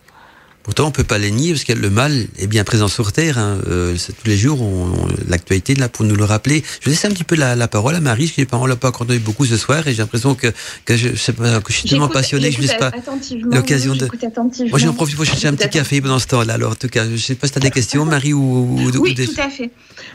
Pourtant, 0.63 0.87
on 0.87 0.91
peut 0.91 1.03
pas 1.03 1.17
les 1.17 1.31
nier 1.31 1.51
parce 1.51 1.65
que 1.65 1.73
le 1.73 1.89
mal 1.89 2.25
est 2.39 2.47
bien 2.47 2.63
présent 2.63 2.87
sur 2.87 3.11
Terre. 3.11 3.37
Hein. 3.37 3.59
Euh, 3.67 3.95
tous 3.95 4.27
les 4.27 4.37
jours, 4.37 4.65
l'actualité 5.27 5.75
là 5.75 5.89
pour 5.89 6.05
nous 6.05 6.15
le 6.15 6.23
rappeler. 6.23 6.63
Je 6.81 6.89
laisse 6.89 7.03
un 7.03 7.09
petit 7.09 7.25
peu 7.25 7.35
la, 7.35 7.67
parole 7.67 7.95
à 7.95 7.99
Marie, 7.99 8.31
parce 8.35 8.47
que 8.47 8.55
on 8.55 8.65
l'a 8.65 8.75
pas 8.75 8.89
entendu 8.89 9.19
beaucoup 9.19 9.45
ce 9.45 9.57
soir 9.57 9.85
et 9.87 9.91
j'ai 9.91 9.97
l'impression 9.97 10.35
que, 10.35 10.47
que, 10.85 10.95
je, 10.95 11.09
que 11.09 11.13
je 11.15 11.73
suis 11.73 11.89
tellement 11.89 12.07
passionné 12.07 12.49
que 12.49 12.55
je 12.55 12.61
laisse 12.61 12.77
pas 12.77 12.91
l'occasion 13.51 13.95
de. 13.95 14.07
Moi, 14.69 14.79
j'en 14.79 14.93
profite 14.93 15.15
pour 15.15 15.25
chercher 15.25 15.47
un 15.47 15.53
petit 15.53 15.69
café 15.69 16.01
pendant 16.01 16.19
ce 16.19 16.27
temps-là. 16.27 16.53
Alors, 16.53 16.71
en 16.71 16.75
tout 16.75 16.87
cas, 16.89 17.05
je 17.09 17.17
sais 17.17 17.35
pas 17.35 17.47
si 17.47 17.53
tu 17.53 17.59
as 17.59 17.61
des 17.61 17.71
questions, 17.71 18.05
Marie 18.05 18.33
ou, 18.33 18.79
ou 18.79 18.91
Oui, 18.99 19.15
tout 19.15 19.41
à 19.41 19.49
fait. 19.49 19.71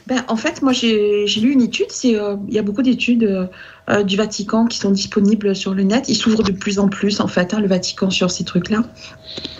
Ben, 0.06 0.24
en 0.28 0.36
fait, 0.36 0.62
moi, 0.62 0.72
j'ai 0.72 1.26
lu 1.40 1.52
une 1.52 1.62
étude. 1.62 1.88
Euh, 2.06 2.36
il 2.48 2.54
y 2.54 2.58
a 2.58 2.62
beaucoup 2.62 2.82
d'études. 2.82 3.24
Euh, 3.24 3.46
euh, 3.90 4.02
du 4.02 4.16
Vatican 4.16 4.66
qui 4.66 4.78
sont 4.78 4.90
disponibles 4.90 5.56
sur 5.56 5.72
le 5.72 5.82
net. 5.82 6.08
Il 6.08 6.14
s'ouvre 6.14 6.42
de 6.42 6.52
plus 6.52 6.78
en 6.78 6.88
plus, 6.88 7.20
en 7.20 7.26
fait, 7.26 7.54
hein, 7.54 7.60
le 7.60 7.68
Vatican 7.68 8.10
sur 8.10 8.30
ces 8.30 8.44
trucs-là. 8.44 8.82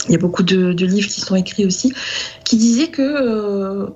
Il 0.07 0.13
y 0.13 0.15
a 0.15 0.19
beaucoup 0.19 0.43
de, 0.43 0.73
livres 0.85 1.09
qui 1.09 1.21
sont 1.21 1.35
écrits 1.35 1.65
aussi, 1.65 1.95
qui 2.45 2.57
disaient 2.57 2.89
que 2.89 3.03
euh, 3.03 3.87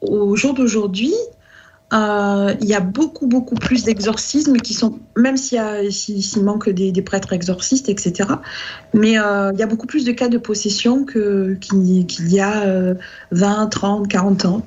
au 0.00 0.34
jour 0.34 0.54
d'aujourd'hui, 0.54 1.12
euh, 1.92 2.54
il 2.62 2.66
y 2.66 2.74
a 2.74 2.80
beaucoup, 2.80 3.26
beaucoup 3.26 3.54
plus 3.54 3.84
d'exorcismes 3.84 4.56
qui 4.56 4.72
sont, 4.72 4.98
même 5.14 5.36
s'il 5.36 6.42
manque 6.42 6.70
des, 6.70 7.02
prêtres 7.02 7.34
exorcistes, 7.34 7.90
etc. 7.90 8.30
Mais 8.94 9.10
il 9.10 9.58
y 9.58 9.62
a 9.62 9.66
beaucoup 9.66 9.86
plus 9.86 10.06
de 10.06 10.12
cas 10.12 10.28
de 10.28 10.38
possession 10.38 11.04
qu'il 11.04 12.32
y 12.32 12.40
a 12.40 12.94
20, 13.30 13.66
30, 13.66 14.08
40 14.08 14.44
ans. 14.46 14.62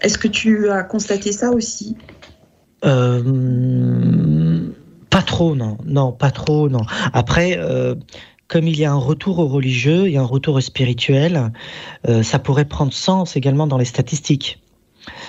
Est-ce 0.00 0.18
que 0.18 0.28
tu 0.28 0.70
as 0.70 0.82
constaté 0.82 1.30
ça 1.30 1.50
aussi? 1.50 1.96
euh, 1.96 2.09
pas 5.10 5.22
trop, 5.22 5.54
non. 5.54 5.76
Non, 5.84 6.12
pas 6.12 6.30
trop, 6.30 6.68
non. 6.68 6.82
Après, 7.12 7.58
euh, 7.58 7.94
comme 8.48 8.66
il 8.66 8.78
y 8.78 8.84
a 8.84 8.92
un 8.92 8.96
retour 8.96 9.38
au 9.38 9.48
religieux 9.48 10.08
et 10.08 10.16
un 10.16 10.24
retour 10.24 10.54
au 10.54 10.60
spirituel, 10.60 11.52
euh, 12.08 12.22
ça 12.22 12.38
pourrait 12.38 12.64
prendre 12.64 12.92
sens 12.92 13.36
également 13.36 13.66
dans 13.66 13.78
les 13.78 13.84
statistiques. 13.84 14.60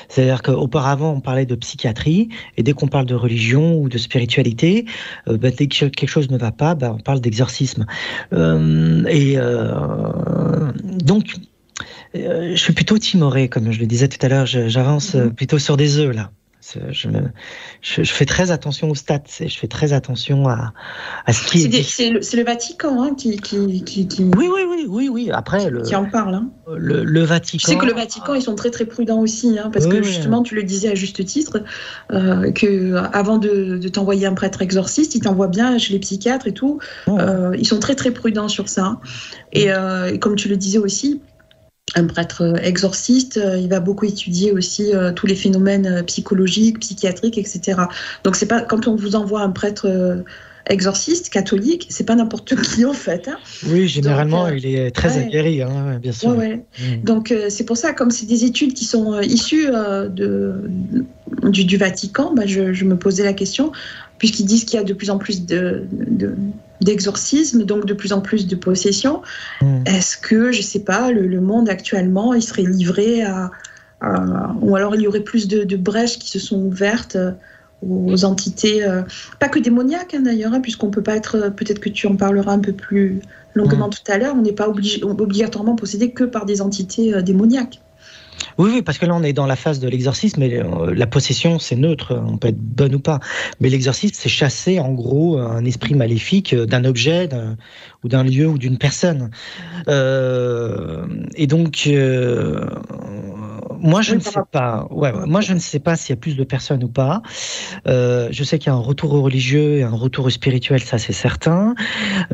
C'est-à-dire 0.09 0.41
qu'auparavant, 0.43 1.13
on 1.13 1.21
parlait 1.21 1.45
de 1.45 1.55
psychiatrie, 1.55 2.29
et 2.57 2.63
dès 2.63 2.73
qu'on 2.73 2.87
parle 2.87 3.05
de 3.05 3.15
religion 3.15 3.77
ou 3.79 3.87
de 3.89 3.97
spiritualité, 3.97 4.85
bah, 5.27 5.49
dès 5.49 5.67
que 5.67 5.85
quelque 5.85 6.09
chose 6.09 6.29
ne 6.29 6.37
va 6.37 6.51
pas, 6.51 6.75
bah, 6.75 6.93
on 6.93 7.01
parle 7.01 7.21
d'exorcisme. 7.21 7.85
et 8.33 9.37
donc, 11.05 11.35
je 12.13 12.55
suis 12.57 12.73
plutôt 12.73 12.97
timoré, 12.97 13.47
comme 13.47 13.71
je 13.71 13.79
le 13.79 13.85
disais 13.85 14.09
tout 14.09 14.23
à 14.23 14.27
l'heure, 14.27 14.45
j'avance 14.45 15.15
mm-hmm. 15.15 15.31
plutôt 15.31 15.57
sur 15.57 15.77
des 15.77 15.99
œufs, 15.99 16.13
là. 16.13 16.31
Je, 16.91 17.09
je, 17.81 18.11
fais 18.11 18.25
très 18.25 18.51
attention 18.51 18.89
aux 18.89 18.95
stats, 18.95 19.23
je 19.39 19.57
fais 19.57 19.67
très 19.67 19.93
attention 19.93 20.47
à, 20.47 20.73
à 21.25 21.33
ce 21.33 21.45
qui 21.47 21.65
est. 21.65 21.83
C'est 21.83 22.09
le, 22.09 22.43
Vatican 22.43 23.01
hein, 23.01 23.15
qui, 23.15 23.37
qui, 23.37 23.83
qui, 23.83 24.07
Oui, 24.37 24.49
oui, 24.53 24.61
oui, 24.69 24.85
oui, 24.87 25.09
oui. 25.09 25.31
Après, 25.31 25.69
le, 25.69 25.81
qui 25.81 25.95
en 25.95 26.05
parle. 26.05 26.35
Hein. 26.35 26.49
Le, 26.75 27.03
le, 27.03 27.21
Vatican. 27.23 27.59
Je 27.61 27.73
sais 27.73 27.77
que 27.77 27.85
le 27.85 27.93
Vatican, 27.93 28.33
ils 28.33 28.41
sont 28.41 28.55
très 28.55 28.69
très 28.69 28.85
prudents 28.85 29.19
aussi, 29.19 29.57
hein, 29.59 29.69
parce 29.71 29.87
que 29.87 30.01
justement, 30.01 30.43
tu 30.43 30.55
le 30.55 30.63
disais 30.63 30.89
à 30.89 30.95
juste 30.95 31.23
titre, 31.25 31.63
euh, 32.11 32.51
que 32.51 32.95
avant 33.13 33.37
de, 33.37 33.77
de 33.77 33.87
t'envoyer 33.87 34.25
un 34.25 34.33
prêtre 34.33 34.61
exorciste, 34.61 35.15
ils 35.15 35.21
t'envoient 35.21 35.47
bien 35.47 35.77
chez 35.77 35.93
les 35.93 35.99
psychiatres 35.99 36.47
et 36.47 36.53
tout. 36.53 36.79
Oh. 37.07 37.17
Euh, 37.19 37.55
ils 37.57 37.67
sont 37.67 37.79
très 37.79 37.95
très 37.95 38.11
prudents 38.11 38.47
sur 38.47 38.69
ça. 38.69 38.99
Et, 39.53 39.71
euh, 39.71 40.13
et 40.13 40.19
comme 40.19 40.35
tu 40.35 40.47
le 40.47 40.57
disais 40.57 40.77
aussi 40.77 41.21
un 41.95 42.05
prêtre 42.05 42.55
exorciste, 42.63 43.37
euh, 43.37 43.57
il 43.57 43.69
va 43.69 43.79
beaucoup 43.79 44.05
étudier 44.05 44.51
aussi 44.51 44.93
euh, 44.93 45.11
tous 45.11 45.27
les 45.27 45.35
phénomènes 45.35 45.87
euh, 45.87 46.03
psychologiques, 46.03 46.79
psychiatriques, 46.79 47.37
etc. 47.37 47.81
Donc 48.23 48.35
c'est 48.35 48.45
pas 48.45 48.61
quand 48.61 48.87
on 48.87 48.95
vous 48.95 49.15
envoie 49.15 49.41
un 49.41 49.49
prêtre 49.49 50.23
exorciste 50.67 51.29
catholique, 51.29 51.87
c'est 51.89 52.05
pas 52.05 52.15
n'importe 52.15 52.55
qui 52.61 52.85
en 52.85 52.93
fait. 52.93 53.27
Hein. 53.27 53.37
Oui, 53.67 53.87
généralement 53.87 54.47
il 54.47 54.65
est 54.65 54.91
très 54.91 55.17
aguerri, 55.17 55.61
hein, 55.61 55.99
bien 56.01 56.11
sûr. 56.11 56.37
Ouais, 56.37 56.63
mm. 56.79 57.03
Donc 57.03 57.33
c'est 57.49 57.65
pour 57.65 57.77
ça, 57.77 57.93
comme 57.93 58.11
c'est 58.11 58.27
des 58.27 58.45
études 58.45 58.73
qui 58.73 58.85
sont 58.85 59.19
issues 59.19 59.67
de, 59.67 60.61
du, 61.43 61.77
Vatican, 61.77 62.33
bah, 62.35 62.43
je, 62.45 62.85
me 62.85 62.95
posais 62.95 63.23
la 63.23 63.33
question, 63.33 63.71
puisqu'ils 64.21 64.45
disent 64.45 64.65
qu'il 64.65 64.77
y 64.77 64.79
a 64.79 64.83
de 64.83 64.93
plus 64.93 65.09
en 65.09 65.17
plus 65.17 65.47
de 65.47 65.87
d'exorcisme, 66.79 67.63
donc 67.63 67.87
de 67.87 67.95
plus 67.95 68.13
en 68.13 68.21
plus 68.21 68.45
de 68.45 68.55
possession. 68.55 69.23
Hmm. 69.61 69.81
Est-ce 69.87 70.15
que, 70.15 70.51
je 70.51 70.61
sais 70.61 70.81
pas, 70.81 71.11
le, 71.11 71.41
monde 71.41 71.67
actuellement, 71.69 72.35
il 72.35 72.43
serait 72.43 72.61
livré 72.61 73.23
à, 73.23 73.49
ou 74.61 74.75
alors 74.75 74.93
il 74.93 75.01
y 75.01 75.07
aurait 75.07 75.21
plus 75.21 75.47
de, 75.47 75.75
brèches 75.75 76.19
qui 76.19 76.29
se 76.29 76.37
sont 76.37 76.59
ouvertes 76.61 77.15
euh, 77.15 77.31
aux 77.81 78.23
entités, 78.23 78.83
euh, 78.83 79.01
pas 79.39 79.49
que 79.49 79.57
démoniaques 79.57 80.13
hein, 80.13 80.21
d'ailleurs, 80.21 80.53
hein, 80.53 80.61
puisqu'on 80.61 80.91
peut 80.91 81.01
pas 81.01 81.15
être, 81.15 81.49
peut-être 81.49 81.79
que 81.79 81.89
tu 81.89 82.05
en 82.05 82.15
parleras 82.15 82.53
un 82.53 82.59
peu 82.59 82.73
plus 82.73 83.21
longuement 83.55 83.87
hmm. 83.87 83.95
tout 84.05 84.11
à 84.11 84.19
l'heure, 84.19 84.35
on 84.37 84.43
n'est 84.43 84.53
pas 84.53 84.69
obligé, 84.69 85.03
obligatoirement 85.03 85.75
possédé 85.75 86.11
que 86.11 86.25
par 86.25 86.45
des 86.45 86.61
entités 86.61 87.11
euh, 87.11 87.23
démoniaques. 87.23 87.81
Oui, 88.61 88.83
parce 88.83 88.99
que 88.99 89.07
là, 89.07 89.15
on 89.15 89.23
est 89.23 89.33
dans 89.33 89.47
la 89.47 89.55
phase 89.55 89.79
de 89.79 89.87
l'exorcisme, 89.87 90.41
mais 90.41 90.61
euh, 90.61 90.93
la 90.93 91.07
possession, 91.07 91.57
c'est 91.57 91.75
neutre, 91.75 92.21
on 92.27 92.37
peut 92.37 92.49
être 92.49 92.59
bonne 92.59 92.93
ou 92.93 92.99
pas. 92.99 93.19
Mais 93.59 93.69
l'exorcisme, 93.69 94.13
c'est 94.15 94.29
chasser, 94.29 94.79
en 94.79 94.93
gros, 94.93 95.39
un 95.39 95.65
esprit 95.65 95.95
maléfique 95.95 96.53
d'un 96.53 96.85
objet 96.85 97.27
ou 98.03 98.07
d'un 98.07 98.23
lieu 98.23 98.45
ou 98.45 98.59
d'une 98.59 98.77
personne. 98.77 99.31
Euh, 99.87 101.07
et 101.33 101.47
donc, 101.47 101.85
euh, 101.87 102.69
moi, 103.81 104.01
je 104.01 104.15
ne 104.15 104.19
sais 104.19 104.39
pas. 104.51 104.87
Ouais, 104.91 105.11
moi, 105.25 105.41
je 105.41 105.53
ne 105.53 105.59
sais 105.59 105.79
pas 105.79 105.95
s'il 105.95 106.11
y 106.11 106.17
a 106.17 106.21
plus 106.21 106.37
de 106.37 106.43
personnes 106.43 106.83
ou 106.83 106.87
pas. 106.87 107.21
Euh, 107.87 108.29
je 108.31 108.43
sais 108.43 108.59
qu'il 108.59 108.67
y 108.67 108.69
a 108.69 108.75
un 108.75 108.79
retour 108.79 109.13
au 109.13 109.21
religieux 109.21 109.77
et 109.77 109.83
un 109.83 109.95
retour 109.95 110.25
au 110.25 110.29
spirituel, 110.29 110.81
ça 110.81 110.97
c'est 110.97 111.13
certain. 111.13 111.75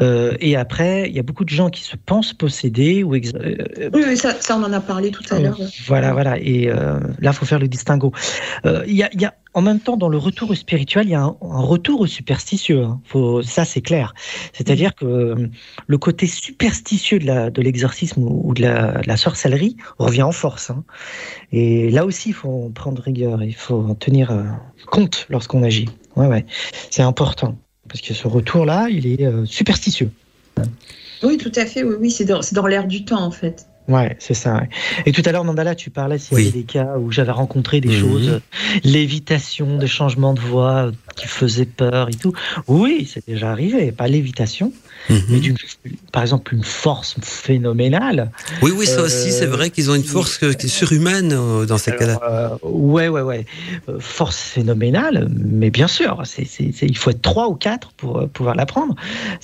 Euh, 0.02 0.36
et 0.40 0.56
après, 0.56 1.10
il 1.10 1.16
y 1.16 1.20
a 1.20 1.24
beaucoup 1.24 1.46
de 1.46 1.50
gens 1.50 1.70
qui 1.70 1.84
se 1.84 1.96
pensent 1.96 2.34
possédés 2.34 3.04
ou. 3.04 3.16
Euh, 3.16 3.90
oui, 3.94 4.18
ça, 4.18 4.36
ça, 4.40 4.58
on 4.58 4.64
en 4.64 4.74
a 4.74 4.82
parlé 4.82 5.12
tout 5.12 5.24
à 5.32 5.40
l'heure. 5.40 5.58
Voilà, 5.88 6.14
voilà. 6.14 6.38
Et 6.40 6.66
là, 6.68 7.00
il 7.22 7.34
faut 7.34 7.46
faire 7.46 7.60
le 7.60 7.68
distinguo. 7.68 8.12
Il 8.66 8.96
y 8.96 9.04
a, 9.04 9.10
y 9.14 9.26
a 9.26 9.34
en 9.58 9.62
même 9.64 9.80
temps, 9.80 9.98
dans 9.98 10.08
le 10.08 10.20
retour 10.20 10.56
spirituel, 10.56 11.08
il 11.08 11.14
y 11.14 11.16
a 11.16 11.24
un, 11.24 11.36
retour 11.42 12.02
au 12.02 12.06
superstitieux. 12.06 12.84
Hein. 12.84 13.02
Faut, 13.06 13.42
ça, 13.42 13.66
c'est 13.66 13.82
clair. 13.82 14.14
C'est-à-dire 14.54 14.94
que 14.94 15.04
euh, 15.04 15.48
le 15.88 15.98
côté 15.98 16.28
superstitieux 16.28 17.18
de 17.18 17.62
l'exorcisme 17.64 18.22
ou, 18.22 18.54
de 18.54 18.62
la, 18.62 19.18
sorcellerie 19.18 19.76
revient 19.98 20.22
en 20.22 20.32
force. 20.32 20.70
Hein. 20.70 20.84
Et 21.52 21.90
là 21.90 22.06
aussi, 22.06 22.30
il 22.30 22.34
faut 22.34 22.70
prendre 22.76 23.02
rigueur. 23.02 23.42
Il 23.42 23.56
faut 23.56 23.80
en 23.80 23.96
tenir 23.96 24.30
euh, 24.30 24.44
compte 24.92 25.26
lorsqu'on 25.28 25.64
agit. 25.64 25.90
Ouais, 26.16 26.28
ouais. 26.28 26.46
C'est 26.92 27.02
important. 27.02 27.58
Parce 27.88 28.02
que 28.02 28.14
ce 28.14 28.28
retour-là, 28.28 28.90
il 28.92 29.08
est 29.08 29.26
euh, 29.26 29.44
superstitieux. 29.46 30.12
Oui, 31.24 31.38
tout 31.38 31.52
à 31.56 31.66
fait. 31.66 31.82
Oui, 31.82 31.96
oui. 32.00 32.12
C'est 32.12 32.26
dans, 32.26 32.42
dans 32.52 32.68
l'air 32.68 32.86
du 32.86 33.06
temps, 33.06 33.24
en 33.24 33.32
fait. 33.32 33.66
Ouais, 33.88 34.18
c'est 34.20 34.34
ça. 34.34 34.64
Et 35.06 35.12
tout 35.12 35.22
à 35.26 35.32
l'heure, 35.32 35.46
Mandala, 35.46 35.76
tu 35.76 35.90
parlais 35.90 36.18
s'il 36.18 36.38
y 36.38 36.42
avait 36.42 36.52
des 36.52 36.64
cas 36.64 36.98
où 36.98 37.12
j'avais 37.12 37.32
rencontré 37.32 37.80
des 37.80 37.90
mhm. 37.90 38.00
choses, 38.00 38.42
lévitation, 38.84 39.78
des 39.78 39.88
changements 39.88 40.34
de 40.34 40.42
voix 40.42 40.92
qui 41.16 41.28
faisaient 41.28 41.66
peur 41.66 42.10
et 42.10 42.14
tout. 42.14 42.34
Oui, 42.68 43.10
c'est 43.12 43.26
déjà 43.28 43.52
arrivé. 43.52 43.92
Pas 43.92 44.08
lévitation, 44.08 44.74
Mhm. 45.10 45.24
mais 45.86 45.92
par 46.12 46.22
exemple 46.22 46.54
une 46.54 46.64
force 46.64 47.16
phénoménale. 47.22 48.32
Oui, 48.62 48.72
oui, 48.76 48.86
ça 48.86 49.02
aussi, 49.02 49.32
c'est 49.32 49.46
vrai 49.46 49.70
qu'ils 49.70 49.90
ont 49.90 49.96
une 49.96 50.04
force 50.04 50.40
surhumaine 50.66 51.34
euh, 51.34 51.66
dans 51.66 51.78
ces 51.78 51.96
cas-là. 51.96 52.20
Euh, 52.24 52.50
ouais, 52.64 53.08
ouais, 53.08 53.22
ouais. 53.22 53.46
Euh, 53.90 54.00
force 54.00 54.38
phénoménale, 54.38 55.30
mais 55.30 55.70
bien 55.70 55.88
sûr, 55.88 56.22
c'est, 56.26 56.48
il 56.60 56.98
faut 56.98 57.12
être 57.12 57.22
trois 57.22 57.48
ou 57.48 57.56
quatre 57.56 57.92
pour 57.94 58.28
pouvoir 58.30 58.56
la 58.56 58.66
prendre. 58.66 58.96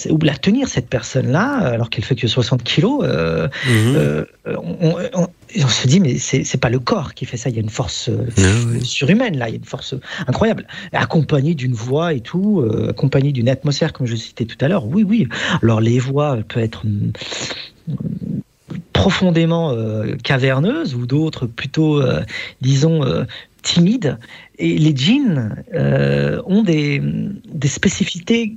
Ou 0.09 0.17
la 0.23 0.35
tenir, 0.35 0.67
cette 0.67 0.89
personne-là, 0.89 1.57
alors 1.59 1.89
qu'elle 1.89 2.03
fait 2.03 2.15
que 2.15 2.27
60 2.27 2.63
kilos. 2.63 3.03
Mhm. 3.03 4.25
On, 4.45 5.67
se 5.67 5.87
dit, 5.87 5.99
mais 5.99 6.17
c'est 6.17 6.59
pas 6.59 6.69
le 6.69 6.79
corps 6.79 7.13
qui 7.13 7.25
fait 7.25 7.37
ça. 7.37 7.49
Il 7.49 7.55
y 7.55 7.59
a 7.59 7.61
une 7.61 7.69
force 7.69 8.09
ah 8.37 8.41
surhumaine 8.83 9.37
là, 9.37 9.47
il 9.47 9.51
y 9.51 9.55
a 9.55 9.57
une 9.57 9.65
force 9.65 9.95
incroyable, 10.27 10.67
accompagnée 10.91 11.55
d'une 11.55 11.73
voix 11.73 12.13
et 12.13 12.19
tout, 12.19 12.65
accompagnée 12.89 13.31
d'une 13.31 13.49
atmosphère, 13.49 13.93
comme 13.93 14.05
je 14.05 14.15
citais 14.15 14.45
tout 14.45 14.57
à 14.61 14.67
l'heure. 14.67 14.85
Oui, 14.85 15.03
oui. 15.03 15.27
Alors 15.61 15.79
les 15.79 15.99
voix 15.99 16.37
peuvent 16.47 16.63
être 16.63 16.83
profondément 18.91 19.75
caverneuses 20.23 20.95
ou 20.95 21.05
d'autres 21.05 21.45
plutôt, 21.45 22.01
disons, 22.61 23.25
timides. 23.61 24.17
Et 24.59 24.77
les 24.77 24.95
djinns 24.95 25.63
ont 26.45 26.63
des, 26.63 27.01
des 27.01 27.67
spécificités 27.67 28.55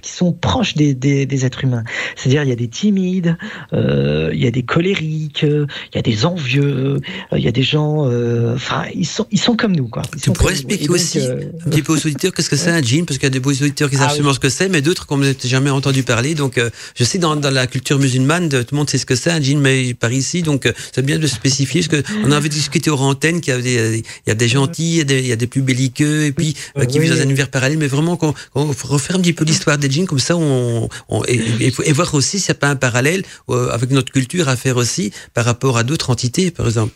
qui 0.00 0.12
sont 0.12 0.32
proches 0.32 0.74
des, 0.74 0.94
des, 0.94 1.44
êtres 1.44 1.64
humains. 1.64 1.84
C'est-à-dire, 2.16 2.42
il 2.42 2.48
y 2.48 2.52
a 2.52 2.56
des 2.56 2.68
timides, 2.68 3.36
euh, 3.72 4.30
il 4.32 4.42
y 4.42 4.46
a 4.46 4.50
des 4.50 4.62
colériques, 4.62 5.42
il 5.42 5.94
y 5.94 5.98
a 5.98 6.02
des 6.02 6.26
envieux, 6.26 6.98
euh, 7.32 7.38
il 7.38 7.44
y 7.44 7.48
a 7.48 7.52
des 7.52 7.62
gens. 7.62 8.08
Euh, 8.08 8.54
enfin, 8.54 8.84
ils 8.94 9.06
sont, 9.06 9.26
ils 9.30 9.40
sont 9.40 9.56
comme 9.56 9.74
nous, 9.74 9.88
quoi. 9.88 10.02
tu 10.20 10.30
pourrais 10.32 10.52
expliquer 10.52 10.88
aussi 10.88 11.20
un 11.20 11.70
petit 11.70 11.82
peu 11.82 11.92
aux 11.92 12.06
auditeurs 12.06 12.32
qu'est-ce 12.32 12.50
que 12.50 12.56
c'est 12.56 12.70
un 12.70 12.82
djinn, 12.82 13.06
parce 13.06 13.18
qu'il 13.18 13.26
y 13.26 13.28
a 13.28 13.30
des 13.30 13.40
beaux 13.40 13.50
auditeurs 13.50 13.90
qui 13.90 13.96
savent 13.96 14.06
ah 14.06 14.10
absolument 14.10 14.34
ce 14.34 14.40
que 14.40 14.48
c'est, 14.48 14.68
mais 14.68 14.82
d'autres 14.82 15.06
qu'on 15.06 15.18
n'a 15.18 15.32
jamais 15.44 15.70
entendu 15.70 16.02
parler. 16.02 16.34
Donc, 16.34 16.60
je 16.94 17.04
sais 17.04 17.18
dans, 17.18 17.36
dans 17.36 17.50
la 17.50 17.66
culture 17.66 17.98
musulmane, 17.98 18.48
tout 18.48 18.56
le 18.72 18.76
monde 18.76 18.90
sait 18.90 18.98
ce 18.98 19.06
que 19.06 19.16
c'est 19.16 19.30
un 19.30 19.40
djinn, 19.40 19.60
mais 19.60 19.94
par 19.94 20.12
ici, 20.12 20.42
donc 20.42 20.72
c'est 20.92 21.04
bien 21.04 21.18
de 21.18 21.26
spécifier, 21.26 21.82
parce 21.82 22.02
qu'on 22.02 22.30
avait 22.32 22.48
discuté 22.48 22.90
aux 22.90 22.98
antennes 22.98 23.40
qu'il 23.40 23.54
y, 23.54 23.56
a 23.56 23.60
des, 23.60 24.02
il 24.26 24.28
y 24.28 24.32
a 24.32 24.34
des 24.34 24.48
gentils, 24.48 24.98
il 24.98 25.26
y 25.26 25.32
a 25.32 25.36
des, 25.36 25.46
plus 25.46 25.62
belliqueux, 25.62 26.24
et 26.24 26.32
puis 26.32 26.54
qui 26.88 26.98
vivent 26.98 27.14
dans 27.14 27.20
un 27.20 27.24
univers 27.24 27.48
parallèle, 27.48 27.78
mais 27.78 27.86
vraiment 27.86 28.16
qu'on 28.16 28.34
refaire 28.54 29.16
un 29.16 29.20
petit 29.20 29.32
peu 29.32 29.44
l'histoire 29.44 29.78
des 29.78 29.87
comme 30.06 30.18
ça, 30.18 30.36
on, 30.36 30.88
et, 31.26 31.92
voir 31.92 32.14
aussi 32.14 32.38
s'il 32.38 32.52
n'y 32.52 32.56
a 32.56 32.60
pas 32.60 32.68
un 32.68 32.76
parallèle 32.76 33.22
euh, 33.50 33.70
avec 33.70 33.90
notre 33.90 34.12
culture 34.12 34.48
à 34.48 34.56
faire 34.56 34.76
aussi 34.76 35.12
par 35.34 35.44
rapport 35.44 35.78
à 35.78 35.84
d'autres 35.84 36.10
entités, 36.10 36.50
par 36.50 36.66
exemple. 36.66 36.92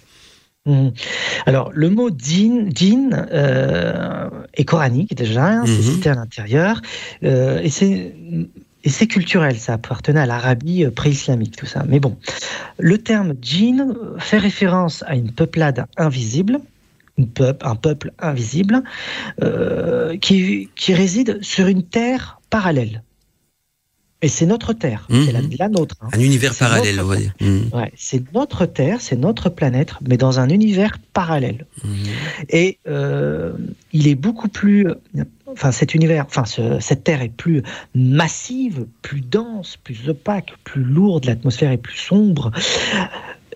Mmh. 0.66 0.88
Alors, 1.46 1.70
le 1.74 1.90
mot 1.90 2.10
djinn, 2.16 2.70
djinn 2.72 3.26
euh, 3.32 4.28
est 4.54 4.64
coranique 4.64 5.14
déjà, 5.14 5.46
hein, 5.46 5.64
c'est 5.66 5.78
mmh. 5.78 5.94
cité 5.94 6.08
à 6.10 6.14
l'intérieur, 6.14 6.80
euh, 7.24 7.60
et 7.60 7.70
c'est 7.70 8.14
et 8.84 8.88
c'est 8.88 9.06
culturel, 9.06 9.56
ça 9.60 9.74
appartenait 9.74 10.18
à 10.18 10.26
l'Arabie 10.26 10.84
pré-islamique, 10.86 11.54
tout 11.54 11.66
ça. 11.66 11.84
Mais 11.88 12.00
bon, 12.00 12.16
le 12.78 12.98
terme 12.98 13.34
djinn 13.40 13.94
fait 14.18 14.38
référence 14.38 15.04
à 15.06 15.14
une 15.14 15.30
peuplade 15.30 15.86
invisible, 15.96 16.58
un 17.38 17.76
peuple 17.76 18.10
invisible, 18.18 18.82
qui, 20.20 20.68
qui 20.74 20.94
réside 20.94 21.38
sur 21.42 21.68
une 21.68 21.84
terre 21.84 22.40
parallèle. 22.52 23.02
Et 24.24 24.28
c'est 24.28 24.46
notre 24.46 24.72
Terre, 24.72 25.08
c'est 25.10 25.32
mhm. 25.32 25.50
la, 25.58 25.68
nôtre. 25.68 25.96
Hein. 26.00 26.10
Un 26.12 26.20
univers 26.20 26.54
parallèle, 26.54 27.00
on 27.00 27.06
va 27.06 27.16
dire. 27.16 27.32
Mhm. 27.40 27.70
c'est 27.96 28.32
notre 28.32 28.66
Terre, 28.66 29.00
c'est 29.00 29.16
notre 29.16 29.48
planète, 29.48 29.94
mais 30.08 30.16
dans 30.16 30.38
un 30.38 30.48
univers 30.48 30.98
parallèle. 31.12 31.66
Et 32.48 32.78
euh, 32.86 33.52
il 33.92 34.06
est 34.06 34.14
beaucoup 34.14 34.46
plus, 34.46 34.86
enfin 35.48 35.72
cet 35.72 35.94
univers, 35.94 36.24
enfin 36.28 36.44
cette 36.80 37.02
Terre 37.02 37.22
est 37.22 37.36
plus 37.44 37.64
massive, 37.96 38.86
plus 39.00 39.22
dense, 39.22 39.76
plus 39.82 40.08
opaque, 40.08 40.52
plus 40.62 40.84
lourde, 40.84 41.24
l'atmosphère 41.24 41.72
est 41.72 41.84
plus 41.88 41.98
sombre. 41.98 42.52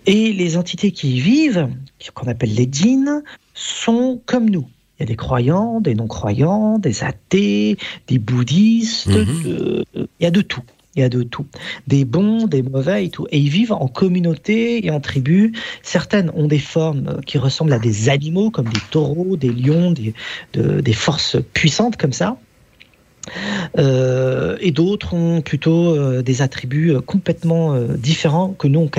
Et 0.05 0.33
les 0.33 0.57
entités 0.57 0.91
qui 0.91 1.15
y 1.15 1.19
vivent, 1.21 1.69
qu'on 2.13 2.27
appelle 2.27 2.53
les 2.53 2.67
djinns, 2.69 3.23
sont 3.53 4.21
comme 4.25 4.49
nous. 4.49 4.67
Il 4.97 5.03
y 5.03 5.05
a 5.05 5.07
des 5.07 5.15
croyants, 5.15 5.79
des 5.79 5.95
non-croyants, 5.95 6.79
des 6.79 7.03
athées, 7.03 7.77
des 8.07 8.17
bouddhistes, 8.17 9.07
mhm. 9.07 9.83
il 9.95 10.07
y 10.19 10.25
a 10.25 10.31
de 10.31 10.41
tout. 10.41 10.63
Il 10.95 11.01
y 11.01 11.03
a 11.03 11.09
de 11.09 11.21
tout. 11.21 11.45
Des 11.85 12.05
bons, 12.05 12.47
des 12.47 12.63
mauvais 12.63 13.05
et 13.05 13.09
tout. 13.09 13.27
Et 13.29 13.37
ils 13.37 13.49
vivent 13.49 13.73
en 13.73 13.87
communauté 13.87 14.83
et 14.83 14.89
en 14.89 14.99
tribu. 14.99 15.53
Certaines 15.83 16.31
ont 16.33 16.47
des 16.47 16.57
formes 16.57 17.21
qui 17.27 17.37
ressemblent 17.37 17.73
à 17.73 17.77
des 17.77 18.09
animaux, 18.09 18.49
comme 18.49 18.67
des 18.69 18.79
taureaux, 18.89 19.37
des 19.37 19.51
lions, 19.51 19.91
des, 19.91 20.15
des 20.53 20.93
forces 20.93 21.37
puissantes 21.53 21.97
comme 21.97 22.13
ça. 22.13 22.39
Euh, 23.77 24.57
et 24.59 24.71
d'autres 24.71 25.13
ont 25.13 25.41
plutôt 25.41 25.95
euh, 25.95 26.21
des 26.21 26.41
attributs 26.41 26.91
euh, 26.91 27.01
complètement 27.01 27.77
différents 27.79 28.49
que 28.49 28.67
nous 28.67 28.79
on, 28.79 28.89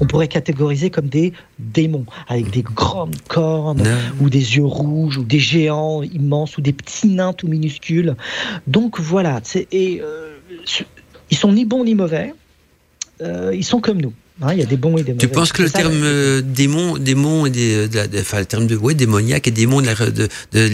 on 0.00 0.06
pourrait 0.06 0.28
catégoriser 0.28 0.90
comme 0.90 1.08
des 1.08 1.32
démons, 1.58 2.06
avec 2.28 2.50
des 2.50 2.62
grandes 2.62 3.20
cornes 3.28 3.82
ou 4.20 4.30
des 4.30 4.56
yeux 4.56 4.64
rouges 4.64 5.18
ou 5.18 5.24
des 5.24 5.38
géants 5.38 6.02
immenses 6.02 6.56
ou 6.58 6.60
des 6.60 6.72
petits 6.72 7.08
nains 7.08 7.32
tout 7.32 7.48
minuscules. 7.48 8.16
Donc 8.66 9.00
voilà, 9.00 9.40
et 9.72 10.00
ils 11.30 11.36
sont 11.36 11.52
ni 11.52 11.64
bons 11.64 11.84
ni 11.84 11.94
mauvais, 11.94 12.34
ils 13.20 13.64
sont 13.64 13.80
comme 13.80 14.00
nous. 14.00 14.12
Hein, 14.42 14.48
il 14.52 14.58
y 14.58 14.62
a 14.62 14.66
des 14.66 14.76
bons 14.76 14.96
et 14.96 15.04
des 15.04 15.12
mauvais. 15.12 15.24
Tu 15.24 15.28
penses 15.28 15.52
que 15.52 15.62
le 15.62 15.70
terme 15.70 16.02
euh, 16.02 16.42
démon, 16.42 16.98
démon 16.98 17.46
et 17.46 17.50
des, 17.50 17.86
de, 17.86 18.18
enfin, 18.18 18.40
le 18.40 18.46
terme 18.46 18.66
de 18.66 18.74
ouais, 18.74 18.94
démoniaque 18.94 19.46
et 19.46 19.52
démon 19.52 19.80
de, 19.80 20.28
de, 20.52 20.68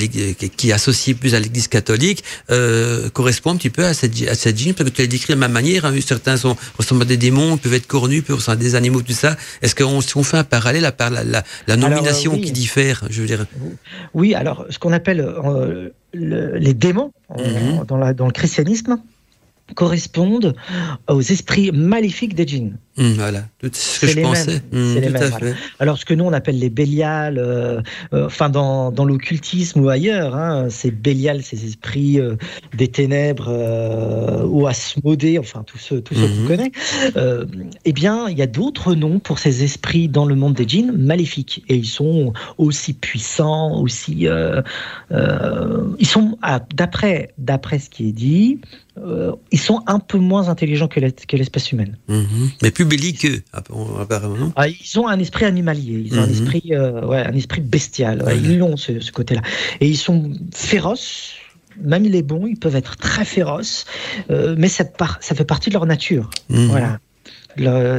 qui 0.57 0.71
est 0.71 0.73
associé 0.73 1.13
plus 1.13 1.35
à 1.35 1.41
l'Église 1.41 1.69
catholique 1.69 2.25
euh, 2.51 3.11
correspond 3.11 3.51
un 3.51 3.57
petit 3.57 3.69
peu 3.69 3.85
à 3.85 3.93
cette 3.93 4.15
à 4.27 4.35
cette 4.35 4.57
parce 4.57 4.89
que 4.89 4.95
tu 4.95 5.03
l'as 5.03 5.09
décrit 5.09 5.35
de 5.35 5.39
la 5.39 5.47
même 5.47 5.53
manière. 5.53 5.85
Hein, 5.85 5.93
certains 6.01 6.39
sont 6.39 6.57
ressemblent 6.79 7.03
à 7.03 7.05
des 7.05 7.19
démons, 7.19 7.59
peuvent 7.59 7.75
être 7.75 7.87
cornus, 7.87 8.23
peuvent 8.23 8.37
ressembler 8.37 8.65
à 8.65 8.69
des 8.71 8.75
animaux, 8.77 9.03
tout 9.03 9.13
ça. 9.13 9.37
Est-ce 9.61 9.75
qu'on 9.75 10.01
si 10.01 10.17
on 10.17 10.23
fait 10.23 10.39
un 10.39 10.45
parallèle 10.45 10.87
à 10.87 10.93
part 10.93 11.11
la, 11.11 11.23
la, 11.67 11.77
nomination 11.77 12.39
qui 12.39 12.53
diffère, 12.53 13.05
je 13.11 13.21
veux 13.21 13.27
dire? 13.27 13.45
Oui, 14.15 14.35
alors 14.35 14.65
ce 14.71 14.79
qu'on 14.79 14.93
appelle 14.95 15.21
euh, 15.21 15.91
les 16.15 16.73
démons 16.73 17.13
mhm. 17.29 17.85
dans, 17.87 17.99
la, 17.99 18.15
dans 18.15 18.27
le 18.27 18.33
christianisme 18.33 18.99
correspondent 19.75 20.55
aux 21.09 21.21
esprits 21.21 21.71
maléfiques 21.73 22.35
des 22.35 22.47
djinns. 22.47 22.79
Mmh, 23.01 23.13
voilà, 23.15 23.45
c'est 23.63 23.75
ce 23.75 24.01
que 24.01 24.07
je 24.09 24.21
pensais. 24.21 24.61
Mmh, 24.73 25.55
Alors, 25.79 25.97
ce 25.97 26.05
que 26.05 26.13
nous 26.13 26.25
on 26.25 26.35
appelle 26.35 26.59
les 26.59 26.69
Bélial, 26.69 27.39
euh, 27.39 27.81
euh, 28.13 28.27
enfin 28.27 28.51
dans, 28.51 28.93
dans 28.93 29.07
l'occultisme 29.07 29.81
ou 29.81 29.89
ailleurs, 29.89 30.37
hein, 30.37 30.67
c'est 30.69 30.91
Bélial, 30.91 31.43
ces 31.43 31.65
esprits 31.65 32.21
euh, 32.21 32.37
des 32.77 32.89
ténèbres 32.89 33.49
ou 34.47 34.67
Asmodée, 34.67 35.39
enfin 35.39 35.63
tous 35.67 35.79
ceux, 35.79 36.03
tous 36.03 36.15
ceux 36.15 36.29
qu'on 36.29 36.43
mmh. 36.43 36.47
connaît. 36.47 36.73
eh 37.87 37.93
bien, 37.95 38.29
il 38.29 38.37
y 38.37 38.43
a 38.43 38.47
d'autres 38.47 38.95
noms 38.95 39.19
pour 39.19 39.39
ces 39.39 39.65
esprits 39.65 40.09
dans 40.09 40.27
le 40.27 40.35
monde 40.35 40.53
des 40.53 40.69
djinns 40.69 40.93
maléfiques, 40.95 41.65
et 41.69 41.77
ils 41.77 41.87
sont 41.87 42.35
aussi 42.59 42.93
puissants, 42.93 43.81
aussi, 43.81 44.27
ils 45.11 46.07
sont 46.07 46.39
ah, 46.43 46.61
d'après 46.75 47.33
d'après 47.39 47.79
ce 47.79 47.89
qui 47.89 48.09
est 48.09 48.13
dit, 48.13 48.61
ils 49.51 49.59
sont 49.59 49.83
un 49.87 50.01
peu 50.01 50.19
moins 50.19 50.49
intelligents 50.49 50.89
que 50.89 51.01
l'espèce 51.01 51.73
humaine. 51.73 51.97
Mais 52.63 52.71
plus 52.71 52.90
belliqueux, 52.91 53.43
apparemment. 53.53 54.53
Ah, 54.57 54.69
ils 54.69 54.99
ont 54.99 55.09
un 55.09 55.19
esprit 55.19 55.47
animalier, 55.47 56.03
ils 56.05 56.19
ont 56.19 56.23
un, 56.23 56.27
mhm. 56.27 56.33
esprit, 56.33 56.65
euh, 56.73 57.07
ouais, 57.07 57.25
un 57.25 57.35
esprit 57.35 57.63
bestial. 57.63 58.23
Ils 58.43 58.63
ont 58.63 58.77
ce, 58.77 59.11
côté-là. 59.11 59.43
Et 59.81 59.89
ils 59.89 59.97
sont 59.97 60.33
féroces. 60.55 61.35
Même 61.83 62.03
les 62.03 62.23
bons, 62.23 62.47
ils 62.47 62.59
peuvent 62.59 62.77
être 62.77 62.97
très 62.97 63.25
féroces, 63.25 63.87
euh, 64.31 64.55
mais 64.59 64.69
ça, 64.69 64.85
ça, 65.21 65.35
fait 65.35 65.47
partie 65.47 65.71
de 65.71 65.75
leur 65.75 65.87
nature. 65.87 66.29
Mhm. 66.51 66.67
Voilà. 66.67 66.99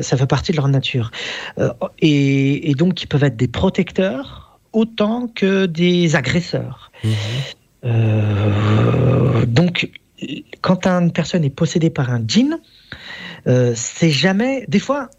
ça 0.04 0.18
fait 0.18 0.28
partie 0.28 0.52
de 0.52 0.58
leur 0.58 0.68
nature. 0.68 1.10
Euh, 1.58 1.72
et, 2.00 2.74
donc, 2.78 3.02
ils 3.02 3.08
peuvent 3.08 3.24
être 3.24 3.38
des 3.38 3.48
protecteurs 3.48 4.60
autant 4.74 5.28
que 5.34 5.66
des 5.66 6.16
agresseurs. 6.16 6.92
Mhm. 7.04 7.12
donc, 9.48 9.90
quand 10.62 10.86
une 10.86 11.12
personne 11.12 11.44
est 11.44 11.50
possédée 11.50 11.90
par 11.90 12.12
un 12.12 12.22
djinn, 12.28 12.60
euh, 13.48 13.74
c'est 13.76 14.10
jamais. 14.10 14.66
Des 14.68 14.80
fois, 14.80 15.10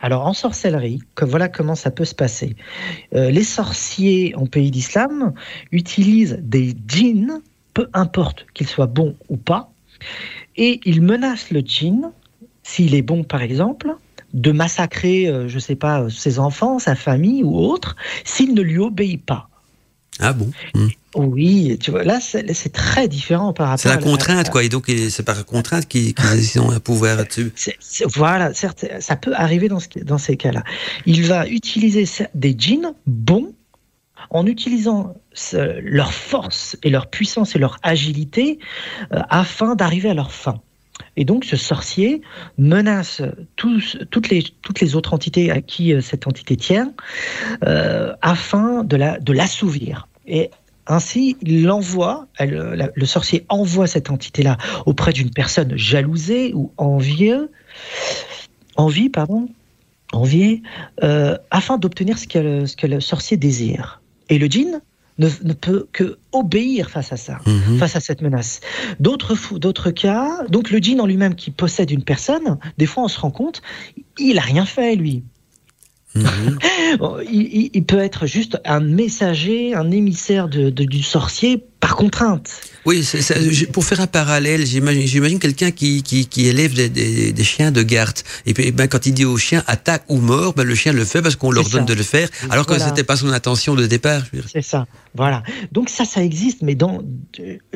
alors 0.00 0.26
en 0.26 0.32
sorcellerie, 0.32 1.00
que 1.14 1.24
voilà 1.24 1.48
comment 1.48 1.74
ça 1.74 1.90
peut 1.90 2.04
se 2.04 2.14
passer. 2.14 2.56
Euh, 3.14 3.30
les 3.30 3.44
sorciers 3.44 4.34
en 4.36 4.46
pays 4.46 4.70
d'islam 4.70 5.32
utilisent 5.72 6.38
des 6.42 6.74
djinns, 6.86 7.40
peu 7.74 7.88
importe 7.92 8.46
qu'ils 8.54 8.66
soient 8.66 8.86
bons 8.86 9.16
ou 9.28 9.36
pas, 9.36 9.70
et 10.56 10.80
ils 10.84 11.02
menacent 11.02 11.50
le 11.50 11.60
djinn, 11.60 12.10
s'il 12.62 12.94
est 12.94 13.02
bon 13.02 13.24
par 13.24 13.42
exemple, 13.42 13.94
de 14.34 14.52
massacrer, 14.52 15.26
euh, 15.28 15.48
je 15.48 15.54
ne 15.54 15.60
sais 15.60 15.76
pas, 15.76 16.10
ses 16.10 16.38
enfants, 16.38 16.78
sa 16.78 16.94
famille 16.94 17.42
ou 17.42 17.56
autre, 17.56 17.96
s'il 18.24 18.54
ne 18.54 18.62
lui 18.62 18.78
obéit 18.78 19.24
pas. 19.24 19.47
Ah 20.20 20.32
bon? 20.32 20.50
Hmm. 20.74 20.88
Oui, 21.14 21.78
tu 21.80 21.90
vois, 21.90 22.04
là, 22.04 22.18
c'est 22.20 22.72
très 22.72 23.08
différent 23.08 23.52
par 23.52 23.68
rapport. 23.68 23.80
C'est 23.80 23.88
la 23.88 23.96
contrainte, 23.96 24.50
quoi. 24.50 24.62
Et 24.62 24.68
donc, 24.68 24.90
c'est 25.10 25.22
par 25.22 25.44
contrainte 25.46 25.86
qu'ils 25.86 26.14
ont 26.60 26.70
un 26.70 26.80
pouvoir 26.80 27.16
là-dessus. 27.16 27.52
Voilà, 28.14 28.52
certes, 28.54 28.84
ça 29.00 29.16
peut 29.16 29.32
arriver 29.34 29.68
dans, 29.68 29.80
ce, 29.80 29.88
dans 30.02 30.18
ces 30.18 30.36
cas-là. 30.36 30.62
Il 31.06 31.24
va 31.24 31.48
utiliser 31.48 32.04
des 32.34 32.54
djinns 32.56 32.94
bons 33.06 33.54
en 34.30 34.46
utilisant 34.46 35.14
leur 35.52 36.12
force 36.12 36.76
et 36.82 36.90
leur 36.90 37.08
puissance 37.08 37.56
et 37.56 37.58
leur 37.58 37.78
agilité 37.82 38.58
euh, 39.12 39.20
afin 39.30 39.74
d'arriver 39.74 40.10
à 40.10 40.14
leur 40.14 40.32
fin. 40.32 40.60
Et 41.16 41.24
donc, 41.24 41.44
ce 41.44 41.56
sorcier 41.56 42.22
menace 42.58 43.22
tous, 43.56 43.98
toutes, 44.10 44.28
les, 44.28 44.42
toutes 44.62 44.80
les 44.80 44.96
autres 44.96 45.14
entités 45.14 45.50
à 45.50 45.60
qui 45.60 45.92
euh, 45.92 46.00
cette 46.00 46.26
entité 46.26 46.56
tient 46.56 46.92
euh, 47.64 48.12
afin 48.20 48.84
de 48.84 49.32
l'assouvir. 49.32 49.96
La, 50.00 50.07
et 50.28 50.50
ainsi, 50.86 51.36
il 51.42 51.70
envoie, 51.70 52.26
le 52.40 53.06
sorcier 53.06 53.44
envoie 53.48 53.86
cette 53.86 54.10
entité-là 54.10 54.56
auprès 54.86 55.12
d'une 55.12 55.30
personne 55.30 55.76
jalousée 55.76 56.52
ou 56.54 56.72
envieuse, 56.78 57.48
envie, 58.76 59.10
pardon, 59.10 59.48
envier, 60.12 60.62
afin 61.50 61.76
d'obtenir 61.76 62.16
ce 62.18 62.26
que, 62.26 62.64
ce 62.64 62.74
que 62.74 62.86
le 62.86 63.00
sorcier 63.00 63.36
désire. 63.36 64.00
Et 64.30 64.38
le 64.38 64.46
djinn 64.46 64.80
ne, 65.18 65.52
peut 65.52 65.88
que 65.92 66.18
obéir 66.32 66.90
face 66.90 67.12
à 67.12 67.16
ça, 67.16 67.38
mhm. 67.46 67.78
face 67.78 67.96
à 67.96 68.00
cette 68.00 68.22
menace. 68.22 68.60
D'autres, 69.00 69.58
d'autres 69.58 69.90
cas, 69.90 70.44
donc 70.48 70.70
le 70.70 70.78
djinn 70.78 71.00
en 71.00 71.06
lui-même 71.06 71.34
qui 71.34 71.50
possède 71.50 71.90
une 71.90 72.04
personne, 72.04 72.58
des 72.78 72.86
fois 72.86 73.04
on 73.04 73.08
se 73.08 73.18
rend 73.20 73.30
compte, 73.30 73.62
il 74.18 74.36
n'a 74.36 74.42
rien 74.42 74.64
fait 74.64 74.94
lui. 74.94 75.24
Mhm. 76.18 76.58
il, 77.30 77.84
peut 77.84 77.98
être 77.98 78.26
juste 78.26 78.60
un 78.64 78.80
messager, 78.80 79.74
un 79.74 79.90
émissaire 79.90 80.48
de, 80.48 80.70
du 80.70 81.02
sorcier 81.02 81.64
par 81.80 81.94
contrainte. 81.94 82.50
Oui, 82.86 83.08
pour 83.72 83.84
faire 83.84 84.00
un 84.00 84.06
parallèle, 84.06 84.66
j'imagine 84.66 85.38
quelqu'un 85.38 85.70
qui, 85.70 86.02
qui, 86.02 86.46
élève 86.46 86.74
des, 86.74 87.44
chiens 87.44 87.70
de 87.70 87.82
garde. 87.82 88.18
Et 88.46 88.54
puis, 88.54 88.72
ben, 88.72 88.88
quand 88.88 89.06
il 89.06 89.12
dit 89.14 89.24
au 89.24 89.36
chien 89.36 89.62
attaque 89.66 90.04
ou 90.08 90.16
mort, 90.16 90.54
ben, 90.54 90.64
le 90.64 90.74
chien 90.74 90.92
le 90.92 91.04
fait 91.04 91.22
parce 91.22 91.36
qu'on 91.36 91.50
leur 91.50 91.68
donne 91.68 91.84
de 91.84 91.94
le 91.94 92.02
faire, 92.02 92.28
alors 92.50 92.66
que 92.66 92.78
ce 92.78 92.86
n'était 92.86 93.04
pas 93.04 93.16
son 93.16 93.28
intention 93.28 93.74
de 93.74 93.86
départ. 93.86 94.22
C'est 94.52 94.62
ça, 94.62 94.86
voilà. 95.14 95.42
Donc 95.72 95.88
ça, 95.88 96.04
ça 96.04 96.22
existe, 96.22 96.62
mais 96.62 96.74
dans, 96.74 97.02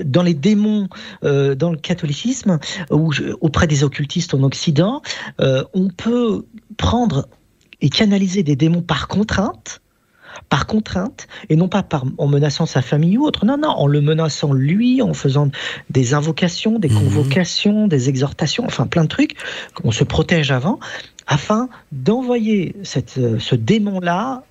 dans 0.02 0.22
les 0.22 0.34
démons, 0.34 0.88
euh, 1.24 1.54
dans 1.54 1.70
le 1.70 1.78
catholicisme, 1.78 2.58
ou 2.90 3.12
auprès 3.40 3.66
des 3.66 3.84
occultistes 3.84 4.34
en 4.34 4.42
Occident, 4.42 5.02
euh, 5.40 5.62
on 5.74 5.88
peut 5.88 6.44
prendre 6.76 7.28
et 7.82 7.90
canaliser 7.90 8.42
des 8.42 8.56
démons 8.56 8.80
par 8.80 9.08
contrainte, 9.08 9.82
par 10.48 10.66
contrainte, 10.66 11.26
et 11.50 11.56
non 11.56 11.68
pas 11.68 11.82
par, 11.82 12.04
en 12.16 12.26
menaçant 12.26 12.64
sa 12.64 12.80
famille 12.80 13.18
ou 13.18 13.24
autre, 13.24 13.44
non, 13.44 13.58
non, 13.58 13.68
en 13.68 13.86
le 13.86 14.00
menaçant 14.00 14.52
lui, 14.52 15.02
en 15.02 15.12
faisant 15.12 15.50
des 15.90 16.14
invocations, 16.14 16.78
des 16.78 16.88
mhm. 16.88 16.98
convocations, 16.98 17.88
des 17.88 18.08
exhortations, 18.08 18.64
enfin 18.64 18.86
plein 18.86 19.02
de 19.02 19.08
trucs, 19.08 19.34
on 19.84 19.90
se 19.90 20.04
protège 20.04 20.50
avant, 20.50 20.78
afin 21.26 21.68
d'envoyer 21.90 22.74
euh, 23.18 23.38
ce 23.38 23.54
démon-là 23.54 24.44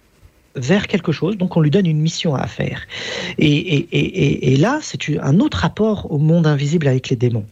vers 0.55 0.87
quelque 0.87 1.13
chose, 1.13 1.37
donc 1.37 1.55
on 1.55 1.61
lui 1.61 1.71
donne 1.71 1.85
une 1.85 2.01
mission 2.01 2.35
à 2.35 2.45
faire. 2.45 2.81
Et, 3.37 3.47
et, 3.47 3.87
et, 3.91 4.53
et 4.53 4.57
là, 4.57 4.79
c'est 4.81 4.99
un 5.21 5.39
autre 5.39 5.59
rapport 5.59 6.11
au 6.11 6.17
monde 6.17 6.45
invisible 6.45 6.87
avec 6.87 7.09
les 7.09 7.15
démons 7.15 7.45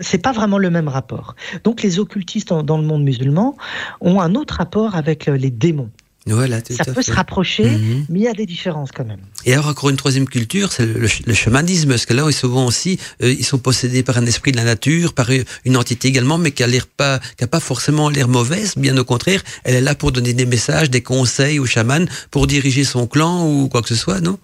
c'est 0.00 0.18
pas 0.18 0.32
vraiment 0.32 0.58
le 0.58 0.70
même 0.70 0.88
rapport. 0.88 1.34
Donc 1.64 1.82
les 1.82 1.98
occultistes 1.98 2.52
dans 2.52 2.78
le 2.78 2.84
monde 2.84 3.02
musulman 3.02 3.56
ont 4.00 4.20
un 4.20 4.34
autre 4.34 4.54
rapport 4.54 4.96
avec 4.96 5.28
euh, 5.28 5.36
les 5.36 5.50
démons. 5.50 5.90
Voilà, 6.26 6.58
ça 6.68 6.84
peut 6.84 7.02
se 7.02 7.12
rapprocher, 7.12 7.64
mhm. 7.64 8.06
mais 8.08 8.18
il 8.18 8.22
y 8.22 8.28
a 8.28 8.34
des 8.34 8.44
différences 8.44 8.90
quand 8.92 9.04
même. 9.04 9.20
Et 9.46 9.52
alors 9.54 9.68
encore 9.68 9.88
une 9.88 9.96
troisième 9.96 10.28
culture, 10.28 10.72
c'est 10.72 10.84
le, 10.84 11.34
chamanisme, 11.34 11.88
parce 11.88 12.06
que 12.06 12.12
là, 12.12 12.30
souvent 12.32 12.66
aussi, 12.66 12.98
euh, 13.22 13.32
ils 13.32 13.44
sont 13.44 13.58
possédés 13.58 14.02
par 14.02 14.18
un 14.18 14.26
esprit 14.26 14.52
de 14.52 14.56
la 14.56 14.64
nature, 14.64 15.14
par 15.14 15.30
une 15.64 15.76
entité 15.76 16.08
également, 16.08 16.38
mais 16.38 16.50
qui 16.50 16.62
a 16.62 16.66
l'air 16.66 16.86
pas, 16.86 17.20
qui 17.36 17.44
a 17.44 17.46
pas 17.46 17.60
forcément 17.60 18.10
l'air 18.10 18.28
mauvaise, 18.28 18.74
bien 18.76 18.96
au 18.98 19.04
contraire, 19.04 19.42
elle 19.64 19.76
est 19.76 19.80
là 19.80 19.94
pour 19.94 20.12
donner 20.12 20.34
des 20.34 20.46
messages, 20.46 20.90
des 20.90 21.02
conseils 21.02 21.58
au 21.58 21.66
chaman, 21.66 22.06
pour 22.30 22.46
diriger 22.46 22.84
son 22.84 23.06
clan 23.06 23.48
ou 23.48 23.68
quoi 23.68 23.82
que 23.82 23.88
ce 23.88 23.94
soit, 23.94 24.20
non? 24.20 24.38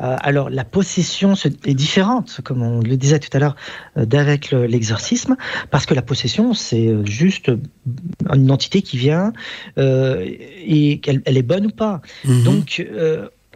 Euh, 0.00 0.16
alors 0.20 0.48
la 0.50 0.64
possession 0.64 1.34
est 1.34 1.74
différente, 1.74 2.40
comme 2.44 2.62
on 2.62 2.80
le 2.80 2.96
disait 2.96 3.18
tout 3.18 3.34
à 3.36 3.40
l'heure, 3.40 3.56
euh, 3.96 4.04
d'avec 4.04 4.52
l'exorcisme, 4.52 5.36
parce 5.70 5.86
que 5.86 5.94
la 5.94 6.02
possession, 6.02 6.54
c'est 6.54 6.86
euh, 6.86 7.04
juste 7.04 7.50
une 8.32 8.50
entité 8.50 8.82
qui 8.82 8.96
vient 8.96 9.32
et 9.76 11.00
qu'elle 11.00 11.22
elle 11.24 11.36
est 11.36 11.42
bonne 11.42 11.66
ou 11.66 11.70
pas. 11.70 12.00
Mhm. 12.24 12.42
Donc, 12.44 12.86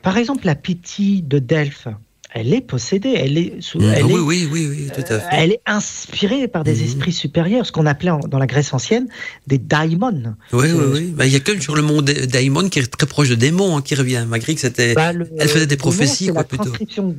par 0.02 0.16
exemple, 0.16 0.46
la 0.46 0.54
pitié 0.54 1.22
de 1.22 1.38
Delphes, 1.38 1.88
elle 2.34 2.54
est 2.54 2.60
possédée, 2.60 3.14
elle 3.16 3.36
est, 3.36 3.52
mmh. 3.74 3.82
elle 3.82 4.04
oui, 4.04 4.20
oui, 4.20 4.48
oui, 4.50 4.66
oui, 4.70 4.88
tout 4.94 5.00
à 5.12 5.18
fait. 5.18 5.26
elle 5.32 5.52
est 5.52 5.60
inspirée 5.66 6.48
par 6.48 6.64
des 6.64 6.76
mmh. 6.76 6.84
esprits 6.84 7.12
supérieurs, 7.12 7.66
ce 7.66 7.72
qu'on 7.72 7.86
appelait 7.86 8.12
dans 8.28 8.38
la 8.38 8.46
Grèce 8.46 8.72
ancienne 8.72 9.06
des 9.46 9.58
daimons. 9.58 10.34
Oui, 10.52 10.68
oui, 10.72 10.84
oui. 10.92 11.14
Bah, 11.14 11.26
il 11.26 11.32
y 11.32 11.36
a 11.36 11.40
que 11.40 11.60
sur 11.60 11.76
le 11.76 11.82
monde 11.82 12.04
daimon 12.04 12.68
qui 12.68 12.78
est 12.78 12.90
très 12.90 13.06
proche 13.06 13.28
de 13.28 13.34
démons 13.34 13.76
hein, 13.76 13.82
qui 13.82 13.94
revient. 13.94 14.24
Malgré 14.26 14.54
que 14.54 14.60
c'était, 14.60 14.94
bah, 14.94 15.12
elle 15.38 15.48
faisait 15.48 15.66
des 15.66 15.76
prophéties, 15.76 16.28
quoi, 16.28 16.44
plutôt. 16.44 16.64
Transcription, 16.64 17.16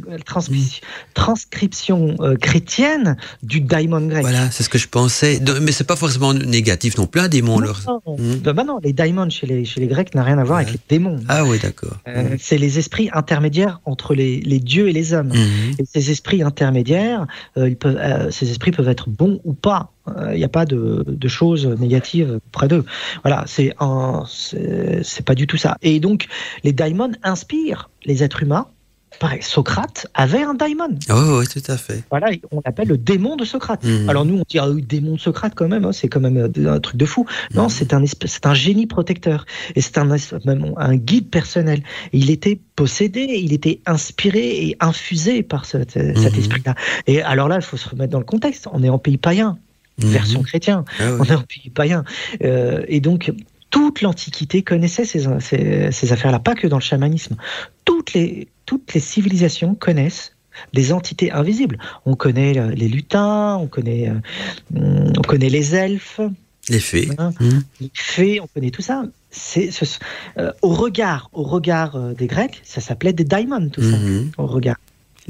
transcription 1.14 2.16
euh, 2.20 2.36
chrétienne 2.36 3.18
du 3.44 3.62
daimon 3.62 4.08
grec. 4.08 4.22
Voilà, 4.22 4.50
c'est 4.52 4.64
ce 4.64 4.70
que 4.70 4.78
je 4.78 4.88
pensais. 4.88 5.40
Mais 5.62 5.72
c'est 5.72 5.84
pas 5.84 5.96
forcément 5.96 6.34
négatif 6.34 6.98
non 6.98 7.06
plus, 7.06 7.22
un 7.22 7.28
démon. 7.28 7.60
Non, 7.60 8.02
mmh. 8.18 8.36
bah, 8.38 8.64
non, 8.64 8.80
les 8.84 8.94
daimons 8.94 9.30
chez 9.30 9.46
les, 9.46 9.66
chez 9.66 9.80
les 9.80 9.88
Grecs 9.88 10.16
n'a 10.16 10.24
rien 10.24 10.40
à 10.40 10.44
voir 10.44 10.60
avec 10.60 10.72
les 10.72 10.80
démons. 10.90 11.20
Ah 11.30 11.46
oui, 11.46 11.60
d'accord. 11.62 11.98
Euh, 12.08 12.36
c'est 12.40 12.58
les 12.58 12.80
esprits 12.80 13.10
intermédiaires 13.14 13.80
entre 13.86 14.16
les, 14.16 14.42
les 14.42 14.60
dieux 14.60 14.90
et 14.90 14.94
les 14.94 15.03
hommes. 15.12 15.30
Mhm. 15.34 15.76
Et 15.80 15.86
ces 15.86 16.12
esprits 16.12 16.42
intermédiaires, 16.42 17.28
euh, 17.58 17.68
ils 17.68 17.76
peuvent, 17.76 17.98
euh, 18.00 18.32
ces 18.32 18.50
esprits 18.50 18.72
peuvent 18.72 18.88
être 18.88 19.10
bons 19.10 19.42
ou 19.44 19.54
pas. 19.54 19.92
Il 20.08 20.14
euh, 20.18 20.38
n'y 20.38 20.44
a 20.44 20.50
pas 20.50 20.66
de, 20.66 21.28
choses 21.28 21.66
négatives 21.66 22.40
près 22.52 22.68
d'eux. 22.68 22.86
Voilà, 23.24 23.44
c'est 23.48 23.74
c'est 25.04 25.26
pas 25.26 25.36
du 25.36 25.48
tout 25.48 25.58
ça. 25.58 25.78
Et 25.82 26.00
donc, 26.00 26.28
les 26.64 26.72
daimons 26.72 27.12
inspirent 27.24 27.90
les 28.06 28.24
êtres 28.24 28.44
humains 28.44 28.68
pareil, 29.20 29.42
Socrate 29.42 30.08
avait 30.14 30.44
un 30.44 30.54
daimon. 30.54 30.98
Oh, 31.10 31.40
oui, 31.40 31.48
tout 31.48 31.72
à 31.72 31.78
fait. 31.78 32.04
Voilà, 32.10 32.28
on 32.52 32.62
l'appelle 32.66 32.88
le 32.88 32.98
démon 32.98 33.36
de 33.36 33.46
Socrate. 33.46 33.84
Mhm. 33.84 34.10
Alors 34.10 34.26
nous, 34.26 34.40
on 34.40 34.44
dit, 34.48 34.60
ah 34.60 34.70
oui, 34.70 34.82
démon 34.82 35.16
de 35.16 35.20
Socrate 35.20 35.54
quand 35.56 35.68
même, 35.68 35.86
hein, 35.86 35.92
c'est 35.92 36.08
quand 36.08 36.20
même 36.20 36.38
un, 36.38 36.80
truc 36.80 36.98
de 36.98 37.06
fou. 37.06 37.26
Non, 37.54 37.64
mhm. 37.64 37.70
c'est 37.70 37.94
un, 37.94 38.04
c'est 38.06 38.46
un 38.46 38.54
génie 38.54 38.88
protecteur. 38.88 39.46
Et 39.76 39.82
c'est 39.82 39.98
un, 39.98 40.06
même 40.46 40.74
un 40.78 40.96
guide 40.96 41.30
personnel. 41.30 41.84
il 42.12 42.30
était 42.30 42.60
possédé, 42.76 43.22
il 43.22 43.54
était 43.54 43.82
inspiré 43.86 44.68
et 44.68 44.78
infusé 44.80 45.44
par 45.44 45.66
cet 45.66 45.96
mhm. 45.96 46.16
esprit-là. 46.16 46.76
Et 47.08 47.22
alors 47.22 47.48
là, 47.48 47.58
il 47.58 47.64
faut 47.64 47.78
se 47.78 47.90
remettre 47.90 48.12
dans 48.12 48.20
le 48.20 48.26
contexte. 48.26 48.68
On 48.72 48.84
est 48.84 48.90
en 48.90 49.00
pays 49.00 49.18
païen 49.18 49.58
version 49.98 50.42
chrétien. 50.42 50.86
Ah 51.00 51.12
on 51.20 51.24
est 51.24 51.36
en 51.36 51.44
pays 51.44 51.70
païen. 51.70 52.04
Euh, 52.44 52.84
et 52.88 53.00
donc, 53.00 53.32
toute 53.74 54.02
l'Antiquité 54.02 54.62
connaissait 54.62 55.04
ces, 55.04 55.26
ces, 55.40 56.14
affaires-là, 56.14 56.38
pas 56.38 56.54
que 56.54 56.68
dans 56.68 56.78
le 56.78 56.84
chamanisme. 56.84 57.38
Toutes 57.86 58.14
les, 58.14 58.48
toutes 58.68 58.94
les 58.94 59.00
civilisations 59.00 59.74
connaissent 59.74 60.36
des 60.74 60.94
entités 60.94 61.32
invisibles. 61.32 61.80
On 62.06 62.14
connaît 62.14 62.60
euh, 62.60 62.70
les 62.70 62.88
lutins, 62.88 63.56
on 63.56 63.66
connaît, 63.66 64.10
euh, 64.10 65.12
on 65.18 65.22
connaît 65.24 65.50
les 65.50 65.74
elfes. 65.74 66.22
Les 66.70 66.80
fées. 66.80 67.10
Hein, 67.18 67.32
mmh. 67.40 67.50
Les 67.82 67.92
fées, 67.96 68.40
on 68.42 68.46
connaît 68.46 68.70
tout 68.70 68.84
ça. 68.84 69.06
C'est, 69.32 69.72
euh, 70.38 70.52
au 70.62 70.70
regard, 70.70 71.32
au 71.34 71.42
regard 71.42 71.98
des 72.14 72.28
Grecs, 72.28 72.62
ça 72.64 72.80
s'appelait 72.80 73.12
des 73.12 73.24
daimons, 73.24 73.70
tout 73.70 73.82
ça. 73.82 73.98
Mmh. 73.98 74.32
Au 74.38 74.46
regard. 74.46 74.78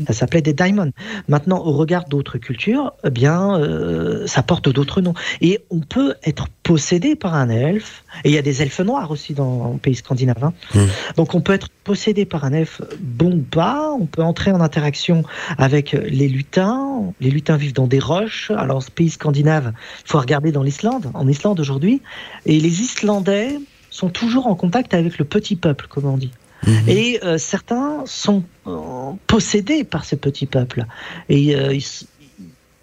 Ça 0.07 0.13
s'appelait 0.13 0.41
des 0.41 0.53
diamonds. 0.53 0.91
Maintenant, 1.27 1.59
au 1.59 1.73
regard 1.73 2.05
d'autres 2.05 2.39
cultures, 2.39 2.93
eh 3.03 3.11
bien, 3.11 3.59
euh, 3.59 4.25
ça 4.25 4.41
porte 4.41 4.69
d'autres 4.69 5.01
noms. 5.01 5.13
Et 5.41 5.59
on 5.69 5.81
peut 5.81 6.15
être 6.23 6.47
possédé 6.63 7.15
par 7.15 7.35
un 7.35 7.49
elfe. 7.49 8.03
Et 8.23 8.29
il 8.29 8.35
y 8.35 8.37
a 8.37 8.41
des 8.41 8.61
elfes 8.61 8.79
noirs 8.79 9.11
aussi 9.11 9.33
dans 9.33 9.73
le 9.73 9.77
pays 9.77 9.95
scandinave. 9.95 10.43
Hein. 10.43 10.53
Hmm. 10.73 10.87
Donc, 11.15 11.35
on 11.35 11.41
peut 11.41 11.53
être 11.53 11.67
possédé 11.83 12.25
par 12.25 12.43
un 12.43 12.53
elfe 12.53 12.81
bon 12.99 13.33
ou 13.33 13.41
pas. 13.41 13.91
On 13.91 14.05
peut 14.05 14.23
entrer 14.23 14.51
en 14.51 14.61
interaction 14.61 15.23
avec 15.57 15.91
les 15.91 16.27
lutins. 16.27 17.13
Les 17.21 17.29
lutins 17.29 17.57
vivent 17.57 17.73
dans 17.73 17.87
des 17.87 17.99
roches. 17.99 18.51
Alors, 18.51 18.81
ce 18.81 18.89
pays 18.89 19.11
scandinave, 19.11 19.73
il 20.05 20.09
faut 20.09 20.19
regarder 20.19 20.51
dans 20.51 20.63
l'Islande. 20.63 21.11
En 21.13 21.27
Islande 21.27 21.59
aujourd'hui, 21.59 22.01
et 22.45 22.59
les 22.59 22.81
Islandais 22.81 23.59
sont 23.91 24.09
toujours 24.09 24.47
en 24.47 24.55
contact 24.55 24.95
avec 24.95 25.19
le 25.19 25.25
petit 25.25 25.55
peuple, 25.55 25.85
comme 25.87 26.05
on 26.05 26.17
dit. 26.17 26.31
Mhm. 26.65 26.89
Et 26.89 27.19
euh, 27.23 27.37
certains 27.37 28.03
sont 28.05 28.43
euh, 28.67 29.11
possédés 29.27 29.83
par 29.83 30.05
ce 30.05 30.15
petit 30.15 30.45
peuple. 30.45 30.85
Et, 31.29 31.55
euh, 31.55 31.77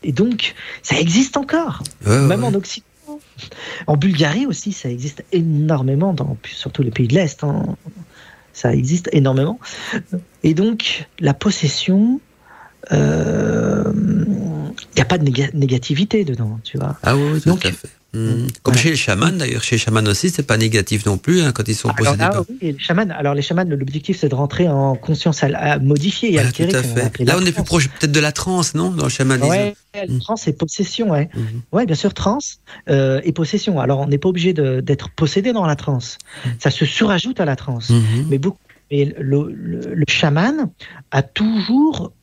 et 0.02 0.12
donc, 0.12 0.54
ça 0.82 0.98
existe 0.98 1.36
encore, 1.36 1.82
même 2.06 2.44
en 2.44 2.54
Occident. 2.54 2.86
En 3.86 3.96
Bulgarie 3.96 4.46
aussi, 4.46 4.72
ça 4.72 4.88
existe 4.88 5.24
énormément, 5.32 6.12
dans 6.12 6.36
surtout 6.44 6.82
les 6.82 6.90
pays 6.90 7.08
de 7.08 7.14
l'Est. 7.14 7.42
Hein. 7.44 7.76
Ça 8.52 8.72
existe 8.72 9.08
énormément. 9.12 9.58
Et 10.42 10.54
donc, 10.54 11.06
la 11.18 11.34
possession, 11.34 12.20
il 12.90 12.96
n'y 14.96 15.02
a 15.02 15.04
pas 15.04 15.18
de 15.18 15.24
négativité 15.24 16.24
dedans, 16.24 16.58
tu 16.64 16.78
vois. 16.78 16.96
Ah 17.02 17.16
oui, 17.16 17.40
tout 17.40 17.58
à 17.62 17.72
fait. 17.72 17.88
Hmm. 18.12 18.48
Comme 18.64 18.74
chez 18.74 18.90
les 18.90 18.96
chamans 18.96 19.30
d'ailleurs, 19.30 19.62
chez 19.62 19.76
les 19.76 19.80
chamans 19.80 20.02
aussi, 20.06 20.30
c'est 20.30 20.42
pas 20.42 20.56
négatif 20.56 21.06
non 21.06 21.16
plus 21.16 21.42
hein, 21.42 21.52
quand 21.52 21.68
ils 21.68 21.76
sont 21.76 21.90
possédés. 21.90 22.24
Alors, 22.24 22.44
oui, 22.48 22.56
les 22.60 22.78
chamans, 22.78 23.08
alors 23.10 23.34
les 23.34 23.42
chamans, 23.42 23.62
l'objectif 23.62 24.18
c'est 24.18 24.28
de 24.28 24.34
rentrer 24.34 24.68
en 24.68 24.96
conscience 24.96 25.44
à, 25.44 25.78
modifier 25.78 26.34
et 26.34 26.38
Tout 26.38 26.74
à 26.74 26.82
fait. 26.82 27.24
Là, 27.24 27.36
on 27.38 27.46
est 27.46 27.52
plus 27.52 27.62
proche 27.62 27.88
peut-être 27.88 28.10
de 28.10 28.18
la 28.18 28.32
transe, 28.32 28.74
non, 28.74 28.90
dans 28.90 29.04
le 29.04 29.10
chamanisme. 29.10 29.48
Ouais, 29.48 29.74
hmm. 29.94 30.18
transe 30.18 30.48
et 30.48 30.52
possession, 30.52 31.10
ouais. 31.10 31.30
Hmm. 31.32 31.76
Ouais, 31.76 31.86
bien 31.86 31.94
sûr, 31.94 32.12
transe 32.12 32.58
euh, 32.88 33.20
et 33.22 33.30
possession. 33.30 33.78
Alors, 33.78 34.00
on 34.00 34.08
n'est 34.08 34.18
pas 34.18 34.28
obligé 34.28 34.54
d'être 34.54 35.10
possédé 35.10 35.52
dans 35.52 35.66
la 35.66 35.76
transe. 35.76 36.18
Ça 36.58 36.72
se 36.72 36.84
surajoute 36.84 37.38
à 37.38 37.44
la 37.44 37.54
transe. 37.54 37.92
Mais 38.28 38.38
beaucoup. 38.38 38.58
Et 38.92 39.14
le, 39.20 39.52
le, 39.52 40.04
chaman 40.08 40.68
a 41.12 41.22
toujours 41.22 42.06
euh, 42.06 42.19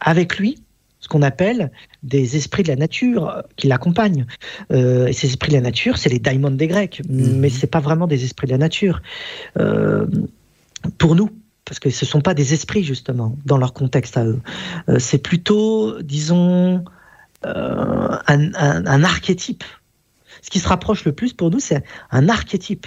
avec 0.00 0.38
lui 0.38 0.62
ce 1.00 1.08
qu'on 1.08 1.22
appelle 1.22 1.70
des 2.02 2.36
esprits 2.36 2.62
de 2.62 2.68
la 2.68 2.76
nature 2.76 3.28
euh, 3.28 3.42
qui 3.56 3.68
l'accompagnent. 3.68 4.26
Euh, 4.72 5.06
et 5.06 5.12
ces 5.12 5.28
esprits 5.28 5.50
de 5.50 5.56
la 5.56 5.62
nature, 5.62 5.98
c'est 5.98 6.08
les 6.08 6.18
daimons 6.18 6.50
des 6.50 6.66
Grecs, 6.66 7.02
mhm. 7.08 7.38
mais 7.38 7.48
ce 7.48 7.62
n'est 7.62 7.70
pas 7.70 7.80
vraiment 7.80 8.06
des 8.06 8.24
esprits 8.24 8.46
de 8.46 8.52
la 8.52 8.58
nature. 8.58 9.00
Euh, 9.58 10.06
pour 10.98 11.14
nous, 11.14 11.30
parce 11.64 11.78
que 11.78 11.90
ce 11.90 12.04
ne 12.04 12.08
sont 12.08 12.20
pas 12.20 12.34
des 12.34 12.54
esprits, 12.54 12.82
justement, 12.82 13.36
dans 13.44 13.58
leur 13.58 13.72
contexte 13.72 14.16
à 14.16 14.24
eux. 14.24 14.40
c'est 14.98 15.18
plutôt, 15.18 16.00
disons, 16.00 16.82
un, 17.42 19.04
archétype. 19.04 19.64
ce 20.40 20.50
qui 20.50 20.60
se 20.60 20.68
rapproche 20.68 21.04
le 21.04 21.12
plus 21.12 21.34
pour 21.34 21.50
nous, 21.50 21.60
c'est 21.60 21.82
un 22.10 22.28
archétype. 22.28 22.86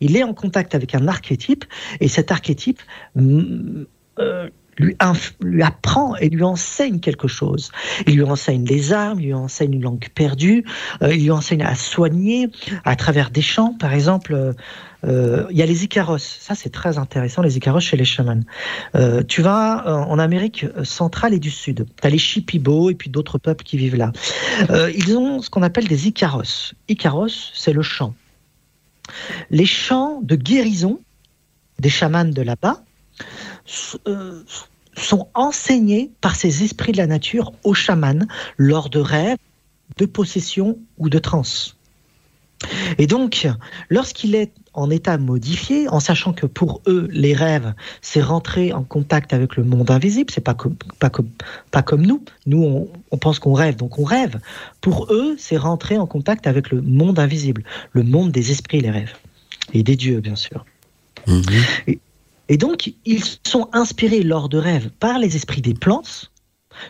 Il 0.00 0.16
est 0.16 0.24
en 0.24 0.34
contact 0.34 0.74
avec 0.74 0.94
un 0.94 1.08
archétype, 1.08 1.64
et 2.00 2.08
cet 2.08 2.30
archétype 2.30 2.82
mm, 3.14 3.84
euh, 4.18 4.50
lui, 4.78 5.62
apprend 5.62 6.16
et 6.16 6.28
lui 6.28 6.42
enseigne 6.42 7.00
quelque 7.00 7.28
chose. 7.28 7.70
Il 8.06 8.16
lui 8.16 8.22
enseigne 8.22 8.64
les 8.64 8.92
armes, 8.92 9.20
il 9.20 9.26
lui 9.26 9.34
enseigne 9.34 9.74
une 9.74 9.82
langue 9.82 10.08
perdue, 10.14 10.64
euh, 11.02 11.14
il 11.14 11.24
lui 11.24 11.30
enseigne 11.30 11.62
à 11.62 11.74
soigner 11.74 12.48
à 12.84 12.96
travers 12.96 13.30
des 13.30 13.42
chants. 13.42 13.74
Par 13.78 13.92
exemple, 13.92 14.34
euh, 14.34 14.52
euh, 15.04 15.46
il 15.50 15.56
y 15.56 15.62
a 15.62 15.66
les 15.66 15.84
Icaros. 15.84 16.18
Ça, 16.18 16.54
c'est 16.54 16.70
très 16.70 16.98
intéressant, 16.98 17.42
les 17.42 17.56
Icaros 17.56 17.80
chez 17.80 17.96
les 17.96 18.04
chamans. 18.04 18.40
tu 19.28 19.42
vas 19.42 20.06
en 20.08 20.18
Amérique 20.18 20.66
centrale 20.82 21.34
et 21.34 21.38
du 21.38 21.50
Sud. 21.50 21.86
Tu 22.00 22.06
as 22.06 22.10
les 22.10 22.18
Shipibo 22.18 22.90
et 22.90 22.94
puis 22.94 23.10
d'autres 23.10 23.38
peuples 23.38 23.64
qui 23.64 23.76
vivent 23.76 23.96
là. 23.96 24.12
ils 24.96 25.16
ont 25.16 25.40
ce 25.40 25.50
qu'on 25.50 25.62
appelle 25.62 25.86
des 25.86 26.08
Icaros. 26.08 26.74
Icaros, 26.88 27.52
c'est 27.54 27.72
le 27.72 27.82
chant. 27.82 28.14
Les 29.50 29.66
chants 29.66 30.20
de 30.22 30.34
guérison 30.34 31.00
des 31.78 31.90
chamans 31.90 32.24
de 32.24 32.42
là-bas 32.42 32.82
sont 33.68 35.28
enseignés 35.34 36.10
par 36.20 36.36
ces 36.36 36.64
esprits 36.64 36.92
de 36.92 36.98
la 36.98 37.06
nature 37.06 37.52
aux 37.64 37.74
chamans 37.74 38.26
lors 38.56 38.90
de 38.90 38.98
rêves, 38.98 39.38
de 39.96 40.06
possession 40.06 40.78
ou 40.98 41.08
de 41.08 41.18
transe. 41.18 41.76
Et 42.98 43.06
donc, 43.06 43.48
lorsqu'il 43.88 44.34
est 44.34 44.52
en 44.74 44.90
état 44.90 45.16
modifié, 45.16 45.88
en 45.88 46.00
sachant 46.00 46.32
que 46.32 46.46
pour 46.46 46.82
eux, 46.86 47.08
les 47.12 47.34
rêves, 47.34 47.72
c'est 48.00 48.20
rentrer 48.20 48.72
en 48.72 48.82
contact 48.82 49.32
avec 49.32 49.56
le 49.56 49.64
monde 49.64 49.90
invisible, 49.90 50.30
c'est 50.32 50.40
pas 50.40 50.54
comme, 50.54 50.74
pas 50.98 51.10
comme, 51.10 51.30
pas 51.70 51.82
comme 51.82 52.04
nous. 52.04 52.24
Nous, 52.46 52.62
on, 52.62 52.88
on 53.10 53.18
pense 53.18 53.38
qu'on 53.38 53.52
rêve, 53.52 53.76
donc 53.76 53.98
on 53.98 54.04
rêve. 54.04 54.40
Pour 54.80 55.12
eux, 55.12 55.36
c'est 55.38 55.56
rentrer 55.56 55.98
en 55.98 56.06
contact 56.06 56.46
avec 56.46 56.70
le 56.70 56.82
monde 56.82 57.18
invisible, 57.18 57.62
le 57.92 58.02
monde 58.02 58.32
des 58.32 58.50
esprits, 58.50 58.80
les 58.80 58.90
rêves. 58.90 59.14
Et 59.72 59.82
des 59.82 59.96
dieux, 59.96 60.20
bien 60.20 60.36
sûr. 60.36 60.64
Mhm. 61.26 61.42
Et 61.86 61.98
donc, 62.56 62.92
ils 63.04 63.24
sont 63.46 63.68
inspirés 63.72 64.22
lors 64.22 64.48
de 64.48 64.58
rêves 64.58 64.90
par 65.00 65.18
les 65.18 65.36
esprits 65.36 65.60
des 65.60 65.74
plantes, 65.74 66.32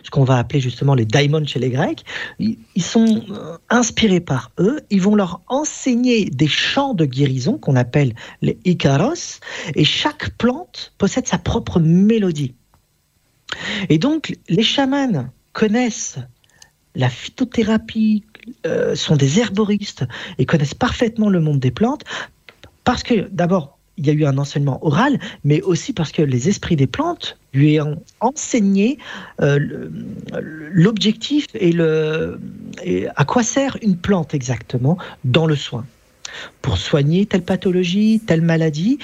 ce 0.03 0.11
qu'on 0.11 0.25
va 0.25 0.39
appeler 0.39 0.61
justement 0.61 0.95
les 0.95 1.05
daimons 1.05 1.47
chez 1.47 1.59
les 1.59 1.71
Grecs. 1.71 2.05
Ils 2.39 2.59
sont 2.83 3.25
euh, 3.31 3.57
inspirés 3.71 4.21
par 4.21 4.53
eux. 4.59 4.81
Ils 4.91 5.01
vont 5.01 5.15
leur 5.15 5.41
enseigner 5.49 6.27
des 6.27 6.47
chants 6.47 6.95
de 6.95 7.05
guérison 7.05 7.59
qu'on 7.59 7.77
appelle 7.77 8.15
les 8.43 8.59
Icaros. 8.65 9.41
Et 9.75 9.85
chaque 9.85 10.31
plante 10.37 10.93
possède 10.99 11.27
sa 11.27 11.39
propre 11.39 11.81
mélodie. 11.81 12.55
Et 13.89 13.99
donc, 13.99 14.37
les 14.49 14.63
chamans 14.63 15.27
connaissent 15.55 16.19
la 16.95 17.09
phytothérapie, 17.09 18.25
euh, 18.67 18.95
sont 18.95 19.17
des 19.17 19.41
herboristes 19.41 20.05
et 20.39 20.47
connaissent 20.47 20.75
parfaitement 20.75 21.29
le 21.29 21.41
monde 21.41 21.61
des 21.61 21.71
plantes 21.71 22.05
parce 22.85 23.03
que 23.03 23.29
d'abord, 23.31 23.78
il 23.99 24.07
y 24.07 24.11
a 24.11 24.13
eu 24.13 24.25
un 24.25 24.39
enseignement 24.39 24.85
oral, 24.85 25.19
mais 25.45 25.61
aussi 25.63 25.93
parce 25.93 26.13
que 26.13 26.23
les 26.23 26.49
esprits 26.49 26.77
des 26.77 26.87
plantes 26.87 27.37
lui 27.53 27.81
ont 27.81 28.01
enseigné 28.21 28.99
euh, 29.41 29.91
l'objectif 30.41 31.47
et, 31.55 31.75
à 33.17 33.25
quoi 33.25 33.43
sert 33.43 33.77
une 33.83 33.97
plante 33.97 34.35
exactement 34.35 34.97
dans 35.25 35.47
le 35.47 35.57
soin. 35.57 35.85
Pour 36.63 36.79
soigner 36.79 37.27
telle 37.27 37.43
pathologie, 37.43 38.21
telle 38.25 38.43
maladie. 38.43 38.99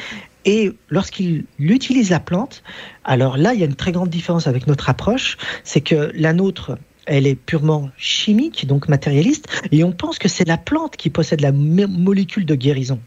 Et 0.44 0.72
lorsqu'il 0.90 1.46
utilise 1.58 2.10
la 2.10 2.20
plante, 2.20 2.62
alors 3.02 3.38
là, 3.38 3.54
il 3.54 3.60
y 3.60 3.62
a 3.62 3.66
une 3.66 3.74
très 3.74 3.92
grande 3.92 4.10
différence 4.10 4.46
avec 4.46 4.66
notre 4.66 4.90
approche, 4.90 5.38
c'est 5.64 5.80
que 5.80 6.12
la 6.14 6.34
nôtre, 6.34 6.78
elle 7.06 7.26
est 7.26 7.34
purement 7.34 7.88
chimique, 7.96 8.66
donc 8.66 8.88
matérialiste, 8.88 9.48
et 9.72 9.84
on 9.84 9.92
pense 9.92 10.18
que 10.18 10.28
c'est 10.28 10.46
la 10.46 10.58
plante 10.58 10.96
qui 10.96 11.08
possède 11.08 11.40
la 11.40 11.50
molécule 11.52 12.44
de 12.44 12.54
guérison. 12.54 13.00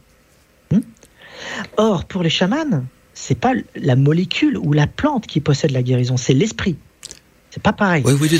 Or, 1.77 2.05
pour 2.05 2.23
les 2.23 2.29
chamans, 2.29 2.83
c'est 3.13 3.39
pas 3.39 3.53
la 3.75 3.95
molécule 3.95 4.57
ou 4.57 4.73
la 4.73 4.87
plante 4.87 5.27
qui 5.27 5.41
possède 5.41 5.71
la 5.71 5.83
guérison, 5.83 6.17
c'est 6.17 6.33
l'esprit 6.33 6.77
pas 7.59 7.73
pareil. 7.73 8.03
Oui, 8.05 8.13
oui, 8.19 8.39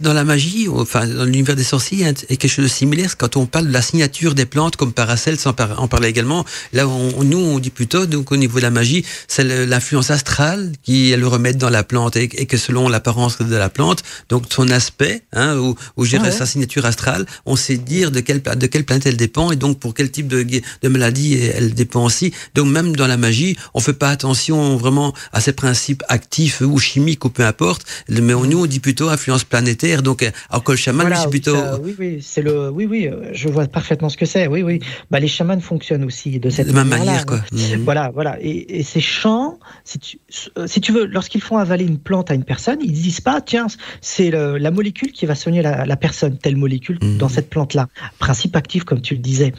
dans 0.00 0.12
la 0.12 0.24
magie, 0.24 0.68
enfin, 0.68 1.06
dans 1.06 1.24
l'univers 1.24 1.56
des 1.56 1.64
sorciers, 1.64 1.98
il 1.98 2.04
y 2.04 2.08
a 2.08 2.12
quelque 2.12 2.48
chose 2.48 2.64
de 2.64 2.70
similaire. 2.70 3.16
Quand 3.16 3.36
on 3.36 3.46
parle 3.46 3.68
de 3.68 3.72
la 3.72 3.82
signature 3.82 4.34
des 4.34 4.46
plantes, 4.46 4.76
comme 4.76 4.92
Paracel, 4.92 5.38
sans 5.38 5.54
en 5.78 5.88
parler 5.88 6.08
également, 6.08 6.44
là, 6.72 6.86
on, 6.88 7.24
nous, 7.24 7.38
on 7.38 7.58
dit 7.58 7.70
plutôt, 7.70 8.06
donc, 8.06 8.32
au 8.32 8.36
niveau 8.36 8.58
de 8.58 8.62
la 8.62 8.70
magie, 8.70 9.04
c'est 9.28 9.44
l'influence 9.66 10.10
astrale 10.10 10.72
qui 10.82 11.12
est 11.12 11.16
le 11.16 11.26
remède 11.26 11.58
dans 11.58 11.70
la 11.70 11.84
plante 11.84 12.16
et, 12.16 12.28
que 12.28 12.56
selon 12.56 12.88
l'apparence 12.88 13.38
de 13.38 13.56
la 13.56 13.68
plante, 13.68 14.02
donc 14.28 14.44
son 14.50 14.68
aspect, 14.70 15.22
hein, 15.32 15.56
ou, 15.56 15.74
ou 15.96 16.04
ah 16.04 16.30
sa 16.30 16.46
signature 16.46 16.86
astrale, 16.86 17.26
on 17.44 17.56
sait 17.56 17.76
dire 17.76 18.10
de 18.10 18.20
quelle, 18.20 18.42
de 18.42 18.66
quelle 18.66 18.84
planète 18.84 19.06
elle 19.06 19.16
dépend 19.16 19.50
et 19.50 19.56
donc 19.56 19.78
pour 19.78 19.94
quel 19.94 20.10
type 20.10 20.28
de, 20.28 20.42
de 20.42 20.88
maladie 20.88 21.34
elle 21.34 21.74
dépend 21.74 22.04
aussi. 22.04 22.32
Donc, 22.54 22.68
même 22.68 22.96
dans 22.96 23.06
la 23.06 23.16
magie, 23.16 23.56
on 23.74 23.80
fait 23.80 23.92
pas 23.92 24.10
attention 24.10 24.76
vraiment 24.76 25.12
à 25.32 25.40
ces 25.40 25.52
principes 25.52 26.02
actifs 26.08 26.60
ou 26.60 26.78
chimiques 26.78 27.24
ou 27.24 27.30
peu 27.30 27.44
importe, 27.44 27.86
mais 28.08 28.34
on 28.34 28.45
nous, 28.46 28.62
on 28.62 28.66
dit 28.66 28.80
plutôt 28.80 29.08
influence 29.08 29.44
planétaire. 29.44 30.02
Donc, 30.02 30.28
alors 30.50 30.64
que 30.64 30.72
le 30.72 30.78
chaman, 30.78 31.12
c'est 31.14 31.30
plutôt. 31.30 31.56
oui, 31.82 31.94
oui, 31.98 32.18
c'est 32.22 32.42
le. 32.42 32.70
Oui, 32.70 32.86
oui, 32.86 33.08
euh, 33.08 33.30
je 33.32 33.48
vois 33.48 33.66
parfaitement 33.66 34.08
ce 34.08 34.16
que 34.16 34.26
c'est. 34.26 34.46
Oui, 34.46 34.62
oui. 34.62 34.80
Bah, 35.10 35.20
les 35.20 35.28
chamans 35.28 35.60
fonctionnent 35.60 36.04
aussi 36.04 36.38
de 36.38 36.50
cette 36.50 36.72
même 36.72 36.88
manière, 36.88 37.26
quoi. 37.26 37.40
Mhm. 37.52 37.82
Voilà, 37.84 38.10
voilà. 38.12 38.38
Et, 38.40 38.82
ces 38.82 39.00
chants, 39.00 39.58
si 39.84 39.98
tu, 39.98 40.18
euh, 40.58 40.66
si 40.66 40.80
tu 40.80 40.92
veux, 40.92 41.06
lorsqu'ils 41.06 41.40
font 41.40 41.58
avaler 41.58 41.84
une 41.84 41.98
plante 41.98 42.30
à 42.30 42.34
une 42.34 42.44
personne, 42.44 42.78
ils 42.82 42.92
disent 42.92 43.20
pas, 43.20 43.40
tiens, 43.40 43.66
c'est 44.00 44.30
la 44.30 44.70
molécule 44.70 45.12
qui 45.12 45.26
va 45.26 45.34
soigner 45.34 45.62
la, 45.62 45.96
personne, 45.96 46.38
telle 46.38 46.56
molécule 46.56 46.98
mhm. 47.02 47.18
dans 47.18 47.28
cette 47.28 47.50
plante-là. 47.50 47.88
Principe 48.18 48.56
actif, 48.56 48.84
comme 48.84 49.00
tu 49.00 49.14
le 49.14 49.20
disais. 49.20 49.52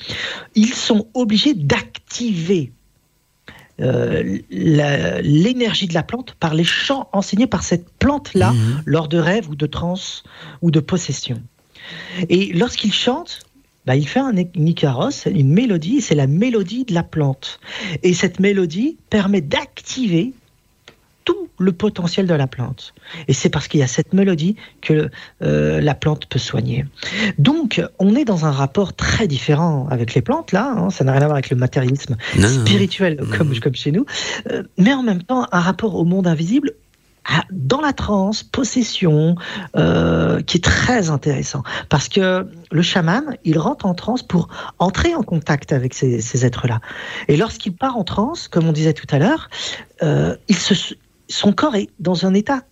Ils 0.55 0.73
sont 0.73 1.07
obligés 1.13 1.53
d'activer 1.53 2.71
euh, 3.79 4.39
l'énergie 4.49 5.87
de 5.87 5.93
la 5.93 6.03
plante 6.03 6.33
par 6.39 6.53
les 6.53 6.63
chants 6.63 7.09
enseignés 7.13 7.47
par 7.47 7.63
cette 7.63 7.89
plante-là 7.99 8.51
mhm. 8.51 8.81
lors 8.85 9.07
de 9.07 9.17
rêves 9.17 9.49
ou 9.49 9.55
de 9.55 9.65
transe 9.65 10.23
ou 10.61 10.71
de 10.71 10.79
possession. 10.79 11.41
Et 12.29 12.51
lorsqu'il 12.53 12.93
chante, 12.93 13.39
bah, 13.85 13.95
il 13.95 14.07
fait 14.07 14.19
un 14.19 14.33
Nicaros, 14.55 15.27
une 15.27 15.53
mélodie, 15.53 16.01
c'est 16.01 16.15
la 16.15 16.27
mélodie 16.27 16.83
de 16.83 16.93
la 16.93 17.03
plante. 17.03 17.59
Et 18.03 18.13
cette 18.13 18.39
mélodie 18.39 18.97
permet 19.09 19.41
d'activer 19.41 20.33
tout 21.27 21.49
le 21.59 21.73
potentiel 21.73 22.25
de 22.25 22.33
la 22.33 22.47
plante. 22.47 22.93
Et 23.27 23.33
c'est 23.33 23.49
parce 23.49 23.67
qu'il 23.67 23.81
y 23.81 23.83
a 23.83 23.87
cette 23.87 24.13
mélodie 24.13 24.55
que 24.79 25.09
euh, 25.41 25.81
la 25.81 25.93
plante 25.93 26.25
peut 26.27 26.39
soigner. 26.39 26.85
Donc, 27.37 27.83
on 27.99 28.15
est 28.15 28.23
dans 28.23 28.45
un 28.45 28.51
rapport 28.51 28.93
très 28.93 29.27
différent 29.27 29.89
avec 29.91 30.13
les 30.13 30.21
plantes, 30.21 30.53
là. 30.53 30.73
Hein. 30.77 30.89
ça 30.89 31.03
n'a 31.03 31.11
rien 31.11 31.23
à 31.23 31.25
voir 31.25 31.35
avec 31.35 31.49
le 31.49 31.57
matérialisme 31.57 32.15
spirituel 32.37 33.17
Comme, 33.37 33.59
comme 33.59 33.75
chez 33.75 33.91
nous. 33.91 34.05
Euh, 34.49 34.63
mais 34.77 34.93
en 34.93 35.03
même 35.03 35.21
temps, 35.21 35.45
un 35.51 35.59
rapport 35.59 35.95
au 35.95 36.05
monde 36.05 36.27
invisible 36.27 36.71
dans 37.51 37.81
la 37.81 37.91
transe, 37.91 38.43
possession, 38.43 39.35
euh, 39.75 40.41
qui 40.43 40.59
est 40.59 40.63
très 40.63 41.09
intéressant. 41.09 41.61
Parce 41.89 42.07
que 42.07 42.47
le 42.71 42.81
chaman, 42.81 43.35
il 43.43 43.59
rentre 43.59 43.85
en 43.85 43.93
transe 43.93 44.23
pour 44.23 44.47
entrer 44.79 45.13
en 45.13 45.23
contact 45.23 45.73
avec 45.73 45.93
ces, 45.93 46.21
ces 46.21 46.45
êtres-là. 46.45 46.79
Et 47.27 47.35
lorsqu'il 47.35 47.75
part 47.75 47.97
en 47.97 48.05
transe, 48.05 48.47
comme 48.47 48.65
on 48.65 48.71
disait 48.71 48.93
tout 48.93 49.07
à 49.13 49.19
l'heure, 49.19 49.49
euh, 50.03 50.37
il 50.47 50.55
se, 50.55 50.95
son 51.29 51.53
corps 51.53 51.75
est 51.75 51.89
dans 51.99 52.25
un 52.25 52.33
état, 52.33 52.63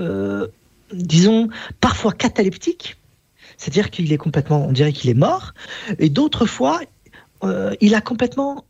euh, 0.00 0.46
disons, 0.92 1.48
parfois 1.80 2.12
cataleptique, 2.12 2.96
c'est-à-dire 3.56 3.90
qu'il 3.90 4.12
est 4.12 4.18
complètement, 4.18 4.66
on 4.66 4.72
dirait 4.72 4.92
qu'il 4.92 5.10
est 5.10 5.14
mort, 5.14 5.52
et 5.98 6.08
d'autres 6.08 6.46
fois, 6.46 6.80
euh, 7.44 7.74
il 7.80 7.94
a 7.94 8.00
complètement 8.00 8.64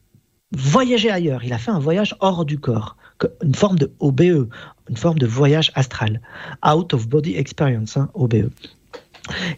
voyagé 0.52 1.10
ailleurs, 1.10 1.44
il 1.44 1.52
a 1.52 1.58
fait 1.58 1.70
un 1.70 1.78
voyage 1.78 2.16
hors 2.20 2.44
du 2.44 2.58
corps, 2.58 2.96
une 3.42 3.54
forme 3.54 3.78
de 3.78 3.92
OBE, 4.00 4.48
une 4.88 4.96
forme 4.96 5.18
de 5.18 5.26
voyage 5.26 5.70
astral, 5.74 6.20
out 6.66 6.94
of 6.94 7.08
body 7.08 7.36
experience, 7.36 7.96
hein, 7.96 8.08
OBE. 8.14 8.50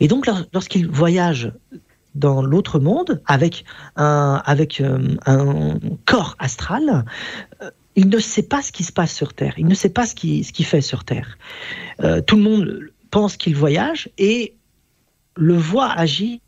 Et 0.01 0.09
donc, 0.09 0.29
lorsqu'il 0.53 0.89
voyage 0.89 1.53
dans 2.17 2.43
l'autre 2.43 2.81
monde 2.81 3.23
avec 3.27 3.65
un, 3.95 4.43
euh, 4.49 5.17
un 5.27 5.79
corps 6.07 6.35
astral, 6.41 7.05
il 7.97 8.09
ne 8.09 8.19
sait 8.19 8.43
pas 8.43 8.63
ce 8.63 8.73
qui 8.73 8.85
se 8.85 8.93
passe 8.93 9.15
sur 9.15 9.35
Terre, 9.35 9.55
il 9.59 9.67
ne 9.67 9.75
sait 9.75 9.91
pas 9.91 10.07
ce 10.07 10.15
qu'il 10.15 10.45
ce 10.45 10.63
fait 10.63 10.81
sur 10.81 11.05
Terre. 11.05 11.39
Euh, 12.03 12.21
tout 12.21 12.37
le 12.37 12.43
monde 12.43 12.91
pense 13.11 13.37
qu'il 13.37 13.57
voyage 13.57 14.09
et 14.19 14.55
le 15.37 15.55
voit 15.55 15.91
agir, 15.91 16.39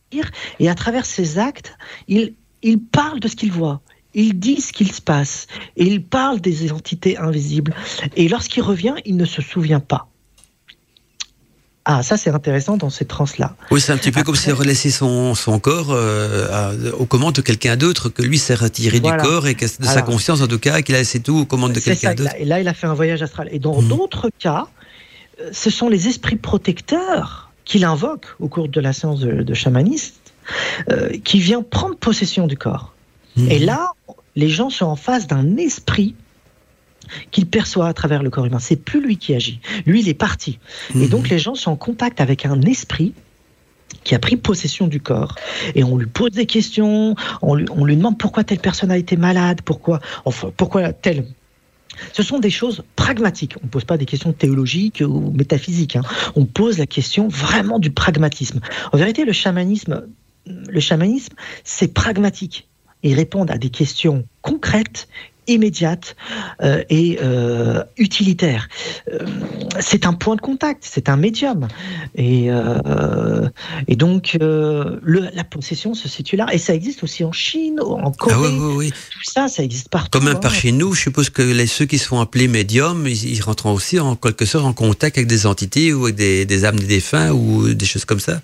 et 0.61 0.69
à 0.69 0.75
travers 0.75 1.07
ses 1.07 1.39
actes, 1.39 1.77
il, 2.09 2.35
il 2.63 2.79
parle 2.79 3.21
de 3.21 3.29
ce 3.29 3.37
qu'il 3.37 3.53
voit. 3.53 3.81
Il 4.15 4.39
dit 4.39 4.61
ce 4.61 4.73
qu'il 4.73 4.93
se 4.93 5.01
passe 5.01 5.47
et 5.75 5.87
il 5.87 6.05
parle 6.05 6.41
des 6.41 6.71
entités 6.71 7.17
invisibles. 7.17 7.75
Et 8.15 8.29
lorsqu'il 8.29 8.63
revient, 8.63 8.95
il 9.07 9.17
ne 9.17 9.25
se 9.25 9.41
souvient 9.41 9.81
pas. 9.81 10.12
Ah, 11.85 12.03
ça 12.03 12.17
c'est 12.17 12.31
intéressant 12.31 12.77
dans 12.77 12.91
ces 12.91 13.05
trans-là. 13.05 13.57
Oui, 13.73 13.81
c'est 13.81 13.93
un 13.93 13.97
petit 13.97 14.13
peu 14.13 14.23
comme 14.23 14.37
s'il 14.37 14.53
relaissait 14.53 14.91
son, 14.91 15.35
son 15.35 15.59
corps 15.59 15.89
euh, 15.91 16.93
aux 16.93 17.07
commandes 17.07 17.35
de 17.35 17.41
quelqu'un 17.41 17.77
d'autre, 17.77 18.09
que 18.09 18.23
lui 18.23 18.39
s'est 18.39 18.55
retiré 18.55 19.01
du 19.01 19.11
corps 19.17 19.49
et 19.49 19.57
que 19.57 19.65
de 19.65 19.85
sa 19.85 20.03
conscience 20.03 20.41
en 20.43 20.47
tout 20.47 20.61
cas, 20.61 20.83
qu'il 20.83 20.95
a 20.95 20.99
laissé 20.99 21.21
tout 21.21 21.39
aux 21.39 21.45
commandes 21.45 21.73
de 21.73 21.81
quelqu'un 21.81 22.15
d'autre. 22.15 22.35
Et 22.39 22.45
là, 22.45 22.61
il 22.61 22.69
a 22.69 22.75
fait 22.75 22.87
un 22.87 22.95
voyage 22.95 23.23
astral. 23.23 23.49
Et 23.51 23.59
dans 23.59 23.83
mhm. 23.83 23.89
d'autres 23.89 24.31
cas, 24.39 24.69
euh, 25.41 25.49
ce 25.53 25.71
sont 25.71 25.89
les 25.89 26.07
esprits 26.07 26.37
protecteurs 26.37 27.51
qu'il 27.65 27.85
invoque 27.85 28.27
au 28.39 28.49
cours 28.49 28.69
de 28.69 28.81
la 28.81 28.93
séance 28.93 29.21
de, 29.21 29.43
de 29.43 29.55
chamanisme 29.55 30.15
qui 31.23 31.39
vient 31.39 31.63
prendre 31.63 31.97
possession 31.97 32.49
du 32.49 32.57
corps. 32.57 32.93
Mhm. 33.37 33.51
Et 33.51 33.59
là, 33.61 33.93
les 34.35 34.49
gens 34.49 34.71
sont 34.71 34.87
en 34.87 34.97
face 34.97 35.27
d'un 35.27 35.57
esprit 35.57 36.15
qu'il 37.31 37.47
perçoit 37.47 37.89
à 37.89 37.93
travers 37.93 38.23
le 38.23 38.31
corps 38.31 38.47
humain. 38.47 38.59
C'est 38.59 38.77
plus 38.77 39.03
lui 39.03 39.17
qui 39.17 39.35
agit. 39.35 39.61
Lui, 39.87 40.01
il 40.01 40.09
est 40.09 40.15
parti. 40.15 40.59
Et 40.95 40.99
mhm. 40.99 41.09
donc, 41.09 41.29
les 41.29 41.39
gens 41.39 41.55
sont 41.55 41.71
en 41.71 41.77
contact 41.77 42.21
avec 42.21 42.47
un 42.47 42.61
esprit 42.63 43.13
qui 44.05 44.15
a 44.15 44.19
pris 44.19 44.37
possession 44.37 44.87
du 44.87 45.01
corps. 45.01 45.37
Et 45.75 45.85
on 45.85 45.97
lui 45.97 46.07
pose 46.07 46.33
des 46.33 46.47
questions, 46.47 47.15
on 47.41 47.55
lui, 47.55 47.67
on 47.71 47.85
lui 47.85 47.97
demande 47.97 48.19
pourquoi 48.19 48.45
telle 48.45 48.59
personne 48.59 48.91
a 48.91 48.97
été 48.97 49.17
malade, 49.17 49.61
pourquoi, 49.63 50.01
enfin, 50.25 50.51
pourquoi 50.57 50.93
telle 50.93 51.27
ce 52.13 52.23
sont 52.23 52.39
des 52.39 52.51
choses 52.51 52.83
pragmatiques. 52.97 53.57
On 53.63 53.67
ne 53.67 53.71
pose 53.71 53.85
pas 53.85 53.99
des 53.99 54.07
questions 54.07 54.33
théologiques 54.33 55.03
ou 55.07 55.31
métaphysiques. 55.31 55.97
Hein. 55.97 56.03
On 56.35 56.47
pose 56.47 56.79
la 56.79 56.87
question 56.87 57.29
vraiment 57.29 57.79
du 57.79 57.91
pragmatisme. 57.91 58.61
En 58.93 58.97
vérité, 58.97 59.25
le 59.25 59.33
chamanisme, 59.33 60.07
le 60.47 60.81
chamanisme, 60.81 61.35
c'est 61.65 61.93
pragmatique. 61.93 62.69
Ils 63.03 63.15
répondent 63.15 63.51
à 63.51 63.59
des 63.59 63.71
questions 63.71 64.25
concrètes 64.43 65.09
immédiate 65.47 66.17
euh, 66.63 66.83
et 66.89 67.19
euh, 67.23 67.83
utilitaire. 67.97 68.69
Euh, 69.13 69.27
c'est 69.81 70.07
un 70.07 70.13
point 70.13 70.37
de 70.37 70.41
contact, 70.41 70.85
c'est 70.89 71.09
un 71.09 71.17
médium. 71.17 71.69
Et, 72.15 72.49
et 73.89 73.97
donc, 73.97 74.37
le, 74.41 75.01
la 75.35 75.45
possession 75.45 75.95
se 75.95 76.09
situe 76.09 76.37
là. 76.37 76.47
Et 76.53 76.59
ça 76.59 76.75
existe 76.75 77.03
aussi 77.03 77.25
en 77.25 77.33
Chine, 77.33 77.81
en 77.81 78.11
Corée. 78.13 78.35
Ah 78.37 78.51
oui, 78.51 78.75
oui, 78.77 78.91
Tout 78.91 79.31
ça, 79.31 79.49
ça 79.49 79.63
existe 79.63 79.89
partout. 79.89 80.11
Comme 80.11 80.29
même 80.29 80.41
par 80.41 80.55
chez 80.55 80.73
nous, 80.73 80.95
je 80.95 81.01
suppose 81.03 81.31
que 81.31 81.43
les, 81.43 81.67
ceux 81.67 81.87
qui 81.87 81.99
se 81.99 82.07
font 82.07 82.21
appeler 82.21 82.49
médiums, 82.49 83.07
ils, 83.07 83.41
rentrent 83.43 83.67
aussi 83.67 83.99
en 83.99 84.15
quelque 84.15 84.45
sorte 84.45 84.65
en 84.65 84.73
contact 84.73 85.19
avec 85.19 85.29
des 85.29 85.47
entités 85.47 85.93
ou 85.93 86.05
avec 86.05 86.17
des, 86.17 86.45
des 86.45 86.65
âmes 86.65 86.79
des 86.79 86.87
défunts 86.87 87.31
ou 87.31 87.73
des 87.75 87.87
choses 87.87 88.05
comme 88.05 88.21
ça 88.21 88.41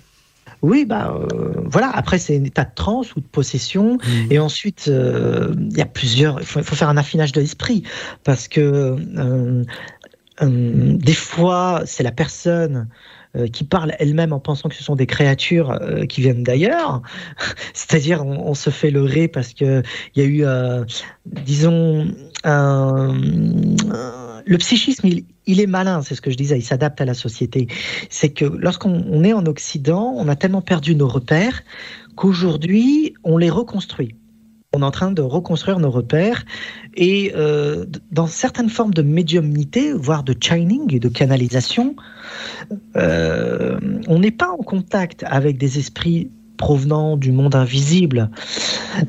oui, 0.61 0.85
bah 0.85 1.15
euh, 1.15 1.53
voilà. 1.65 1.89
Après, 1.93 2.17
c'est 2.17 2.37
un 2.37 2.43
état 2.43 2.65
de 2.65 2.73
transe 2.75 3.15
ou 3.15 3.21
de 3.21 3.25
possession, 3.25 3.95
mmh. 3.95 4.31
et 4.31 4.39
ensuite 4.39 4.85
euh, 4.87 5.53
il 5.71 5.77
y 5.77 5.81
a 5.81 5.85
plusieurs. 5.85 6.39
Il 6.39 6.45
faut, 6.45 6.61
faire 6.61 6.89
un 6.89 6.97
affinage 6.97 7.31
de 7.31 7.41
l'esprit 7.41 7.83
parce 8.23 8.47
que 8.47 8.95
euh, 9.17 9.63
des 10.41 11.13
fois, 11.13 11.83
c'est 11.85 12.03
la 12.03 12.11
personne 12.11 12.87
qui 13.53 13.63
parle 13.63 13.93
elle-même 13.99 14.33
en 14.33 14.39
pensant 14.39 14.69
que 14.69 14.75
ce 14.75 14.83
sont 14.83 14.95
des 14.95 15.05
créatures 15.05 15.79
qui 16.09 16.21
viennent 16.21 16.43
d'ailleurs. 16.43 17.01
C'est-à-dire, 17.73 18.25
on, 18.25 18.53
se 18.55 18.69
fait 18.69 18.89
leurrer 18.89 19.27
parce 19.27 19.53
que 19.53 19.83
il 20.15 20.23
y 20.23 20.25
a 20.25 20.27
eu, 20.27 20.83
disons, 21.25 22.07
un 22.43 23.13
le 24.49 24.57
psychisme, 24.57 25.07
il, 25.45 25.61
est 25.61 25.67
malin, 25.67 26.01
c'est 26.01 26.15
ce 26.15 26.21
que 26.21 26.31
je 26.31 26.35
disais, 26.35 26.57
il 26.57 26.63
s'adapte 26.63 26.99
à 27.01 27.05
la 27.05 27.13
société. 27.13 27.67
C'est 28.09 28.29
que 28.29 28.45
lorsqu'on 28.45 29.23
est 29.23 29.33
en 29.33 29.45
Occident, 29.45 30.11
on 30.17 30.27
a 30.27 30.35
tellement 30.35 30.63
perdu 30.63 30.95
nos 30.95 31.07
repères 31.07 31.61
qu'aujourd'hui, 32.15 33.13
on 33.23 33.37
les 33.37 33.51
reconstruit. 33.51 34.15
On 34.71 34.81
est 34.81 34.85
en 34.85 34.91
train 34.91 35.11
de 35.11 35.23
reconstruire 35.23 35.79
nos 35.79 35.89
repères 35.89 36.45
et 36.95 37.33
euh, 37.35 37.87
dans 38.11 38.27
certaines 38.27 38.69
formes 38.69 38.93
de 38.93 39.01
médiumnité, 39.01 39.93
voire 39.93 40.21
de 40.21 40.35
channing 40.39 40.93
et 40.93 40.99
de 40.99 41.09
canalisation, 41.09 41.95
euh, 42.95 43.79
on 44.07 44.19
n'est 44.19 44.29
pas 44.29 44.51
en 44.51 44.57
contact 44.57 45.23
avec 45.25 45.57
des 45.57 45.79
esprits 45.79 46.29
provenant 46.57 47.17
du 47.17 47.31
monde 47.31 47.55
invisible. 47.55 48.29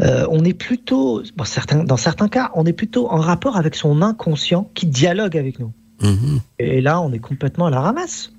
Euh, 0.01 0.27
on 0.31 0.47
est 0.47 0.55
plutôt, 0.55 1.23
certains, 1.45 1.85
dans 1.85 1.99
certains 1.99 2.29
cas, 2.29 2.51
on 2.55 2.65
est 2.65 2.73
plutôt 2.73 3.11
en 3.11 3.19
rapport 3.19 3.59
avec 3.59 3.75
son 3.75 4.01
inconscient 4.01 4.71
qui 4.73 4.87
dialogue 4.87 5.37
avec 5.37 5.59
nous. 5.59 5.73
Mhm. 6.01 6.41
Et 6.59 6.81
là, 6.81 7.03
on 7.03 7.13
est 7.13 7.19
complètement 7.19 7.67
à 7.67 7.71
la 7.71 7.81
ramasse. 7.81 8.33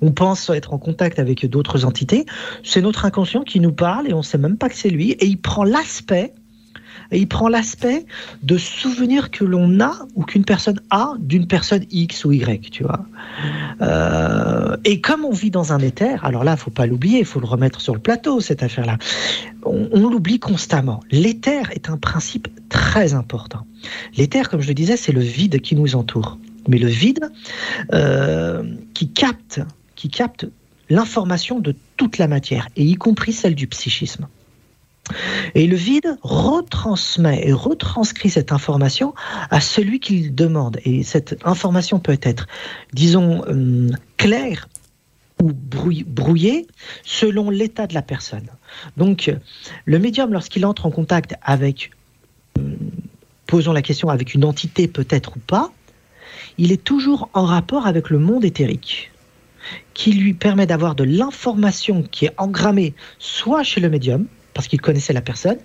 On 0.00 0.10
pense 0.10 0.50
être 0.50 0.72
en 0.72 0.78
contact 0.78 1.20
avec 1.20 1.46
d'autres 1.46 1.84
entités. 1.84 2.26
C'est 2.64 2.82
notre 2.82 3.04
inconscient 3.04 3.44
qui 3.44 3.60
nous 3.60 3.72
parle 3.72 4.08
et 4.08 4.14
on 4.14 4.18
ne 4.18 4.22
sait 4.22 4.36
même 4.38 4.56
pas 4.56 4.68
que 4.68 4.74
c'est 4.74 4.90
lui. 4.90 5.12
Et 5.12 5.26
il 5.26 5.40
prend 5.40 5.62
l'aspect 5.62 6.34
et 7.10 7.18
il 7.18 7.28
prend 7.28 7.48
l'aspect 7.48 8.06
de 8.42 8.58
souvenirs 8.58 9.30
que 9.30 9.44
l'on 9.44 9.80
a 9.80 10.06
ou 10.14 10.24
qu'une 10.24 10.44
personne 10.44 10.80
a 10.90 11.14
d'une 11.18 11.46
personne 11.46 11.84
X 11.90 12.24
ou 12.24 12.32
Y, 12.32 12.70
tu 12.70 12.82
vois. 12.82 13.04
Euh, 13.80 14.76
et 14.84 15.00
comme 15.00 15.24
on 15.24 15.32
vit 15.32 15.50
dans 15.50 15.72
un 15.72 15.78
éther, 15.78 16.24
alors 16.24 16.44
là, 16.44 16.56
faut 16.56 16.70
pas 16.70 16.86
l'oublier, 16.86 17.20
il 17.20 17.24
faut 17.24 17.40
le 17.40 17.46
remettre 17.46 17.80
sur 17.80 17.94
le 17.94 18.00
plateau, 18.00 18.40
cette 18.40 18.62
affaire-là. 18.62 18.98
On, 19.64 20.08
l'oublie 20.08 20.38
constamment. 20.38 21.00
L'éther 21.10 21.70
est 21.72 21.90
un 21.90 21.96
principe 21.96 22.48
très 22.68 23.14
important. 23.14 23.66
L'éther, 24.16 24.48
comme 24.48 24.60
je 24.60 24.68
le 24.68 24.74
disais, 24.74 24.96
c'est 24.96 25.12
le 25.12 25.20
vide 25.20 25.60
qui 25.60 25.74
nous 25.74 25.96
entoure. 25.96 26.38
Mais 26.68 26.78
le 26.78 26.88
vide 26.88 27.30
euh, 27.92 28.64
qui 28.94 29.10
capte, 29.10 29.60
qui 29.94 30.08
capte 30.08 30.46
l'information 30.88 31.58
de 31.58 31.74
toute 31.96 32.18
la 32.18 32.28
matière, 32.28 32.68
et 32.76 32.84
y 32.84 32.94
compris 32.94 33.32
celle 33.32 33.54
du 33.54 33.66
psychisme. 33.66 34.28
Et 35.54 35.66
le 35.66 35.76
vide 35.76 36.18
retransmet 36.22 37.46
et 37.46 37.52
retranscrit 37.52 38.30
cette 38.30 38.52
information 38.52 39.14
à 39.50 39.60
celui 39.60 40.00
qui 40.00 40.20
le 40.20 40.30
demande. 40.30 40.78
Et 40.84 41.02
cette 41.02 41.36
information 41.44 41.98
peut 41.98 42.18
être, 42.22 42.46
disons, 42.92 43.44
euh, 43.48 43.90
claire 44.16 44.68
ou 45.42 45.52
brouillée 45.52 46.66
selon 47.04 47.50
l'état 47.50 47.86
de 47.86 47.94
la 47.94 48.02
personne. 48.02 48.48
Donc, 48.96 49.32
le 49.84 49.98
médium, 49.98 50.32
lorsqu'il 50.32 50.64
entre 50.64 50.86
en 50.86 50.90
contact 50.90 51.34
avec, 51.42 51.90
euh, 52.58 52.74
posons 53.46 53.72
la 53.72 53.82
question, 53.82 54.08
avec 54.08 54.34
une 54.34 54.44
entité 54.44 54.88
peut-être 54.88 55.36
ou 55.36 55.40
pas, 55.40 55.72
il 56.58 56.72
est 56.72 56.82
toujours 56.82 57.28
en 57.34 57.44
rapport 57.44 57.86
avec 57.86 58.10
le 58.10 58.18
monde 58.18 58.44
éthérique 58.44 59.10
qui 59.94 60.12
lui 60.12 60.34
permet 60.34 60.66
d'avoir 60.66 60.94
de 60.94 61.04
l'information 61.04 62.02
qui 62.02 62.26
est 62.26 62.32
engrammée 62.38 62.94
soit 63.18 63.62
chez 63.62 63.80
le 63.80 63.90
médium, 63.90 64.26
parce 64.56 64.68
qu'il 64.68 64.80
connaissait 64.80 65.12
la 65.12 65.20
personne, 65.20 65.58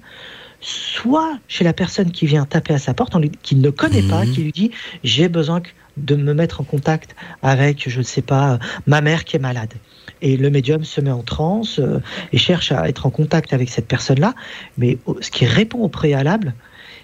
soit 0.59 1.39
chez 1.47 1.63
la 1.63 1.71
personne 1.71 2.11
qui 2.11 2.25
vient 2.25 2.45
taper 2.45 2.73
à 2.73 2.77
sa 2.77 2.93
porte, 2.93 3.15
qu'il 3.41 3.61
ne 3.61 3.69
connaît 3.69 4.03
pas, 4.03 4.25
mhm. 4.25 4.31
qui 4.33 4.43
lui 4.43 4.51
dit 4.51 4.71
j'ai 5.05 5.29
besoin 5.29 5.61
de 5.95 6.15
me 6.15 6.33
mettre 6.33 6.59
en 6.59 6.65
contact 6.65 7.15
avec, 7.41 7.89
je 7.89 7.99
ne 7.99 8.03
sais 8.03 8.21
pas, 8.21 8.59
ma 8.87 8.99
mère 8.99 9.23
qui 9.23 9.37
est 9.37 9.39
malade. 9.39 9.73
Et 10.21 10.35
le 10.35 10.49
médium 10.49 10.83
se 10.83 10.99
met 10.99 11.09
en 11.11 11.23
transe 11.23 11.79
euh, 11.79 11.99
et 12.33 12.37
cherche 12.37 12.71
à 12.73 12.87
être 12.89 13.05
en 13.05 13.09
contact 13.09 13.53
avec 13.53 13.69
cette 13.69 13.87
personne-là. 13.87 14.35
Mais 14.77 14.97
ce 15.21 15.31
qui 15.31 15.45
répond 15.45 15.79
au 15.79 15.89
préalable, 15.89 16.53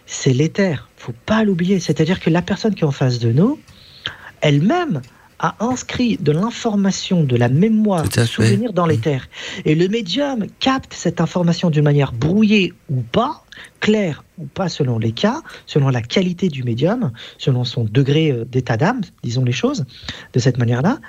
c'est 0.06 0.34
l'éther. 0.34 0.90
faut 0.98 1.16
pas 1.26 1.44
l'oublier. 1.44 1.80
C'est-à-dire 1.80 2.20
que 2.20 2.30
la 2.30 2.42
personne 2.42 2.76
qui 2.76 2.82
est 2.82 2.88
en 2.88 2.92
face 2.92 3.20
de 3.20 3.32
nous, 3.32 3.60
elle-même 4.42 5.02
a 5.40 5.56
inscrit 5.60 6.18
de 6.18 6.32
l'information, 6.32 7.24
de 7.24 7.36
la 7.36 7.50
mémoire, 7.50 8.08
de 8.08 8.26
souvenir 8.26 8.74
dans 8.74 8.86
les 8.86 8.98
terres. 8.98 9.28
Et 9.66 9.76
le 9.76 9.88
médium 9.88 10.48
capte 10.60 10.94
cette 10.94 11.22
information 11.22 11.70
d'une 11.70 11.84
manière 11.84 12.12
brouillée 12.12 12.74
ou 12.90 13.02
pas, 13.02 13.44
claire 13.80 14.24
ou 14.38 14.46
pas 14.46 14.70
selon 14.70 14.98
les 14.98 15.12
cas, 15.12 15.42
selon 15.66 15.90
la 15.90 16.02
qualité 16.02 16.50
du 16.50 16.64
médium, 16.64 17.12
selon 17.38 17.64
son 17.64 17.84
degré 17.84 18.32
euh, 18.32 18.46
d'état 18.46 18.78
d'âme, 18.78 19.02
disons 19.24 19.44
les 19.44 19.52
choses 19.52 19.86
de 20.34 20.40
cette 20.40 20.58
manière-là. 20.58 21.00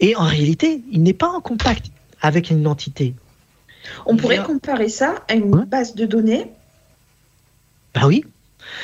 Et 0.00 0.16
en 0.16 0.24
réalité, 0.24 0.82
il 0.90 1.02
n'est 1.02 1.12
pas 1.12 1.28
en 1.28 1.40
contact 1.40 1.86
avec 2.20 2.50
une 2.50 2.66
entité. 2.66 3.14
On 4.06 4.16
pourrait 4.16 4.42
comparer 4.42 4.88
ça 4.88 5.16
à 5.28 5.34
une 5.34 5.64
base 5.64 5.94
de 5.94 6.06
données 6.06 6.50
Ben 7.94 8.06
oui, 8.06 8.24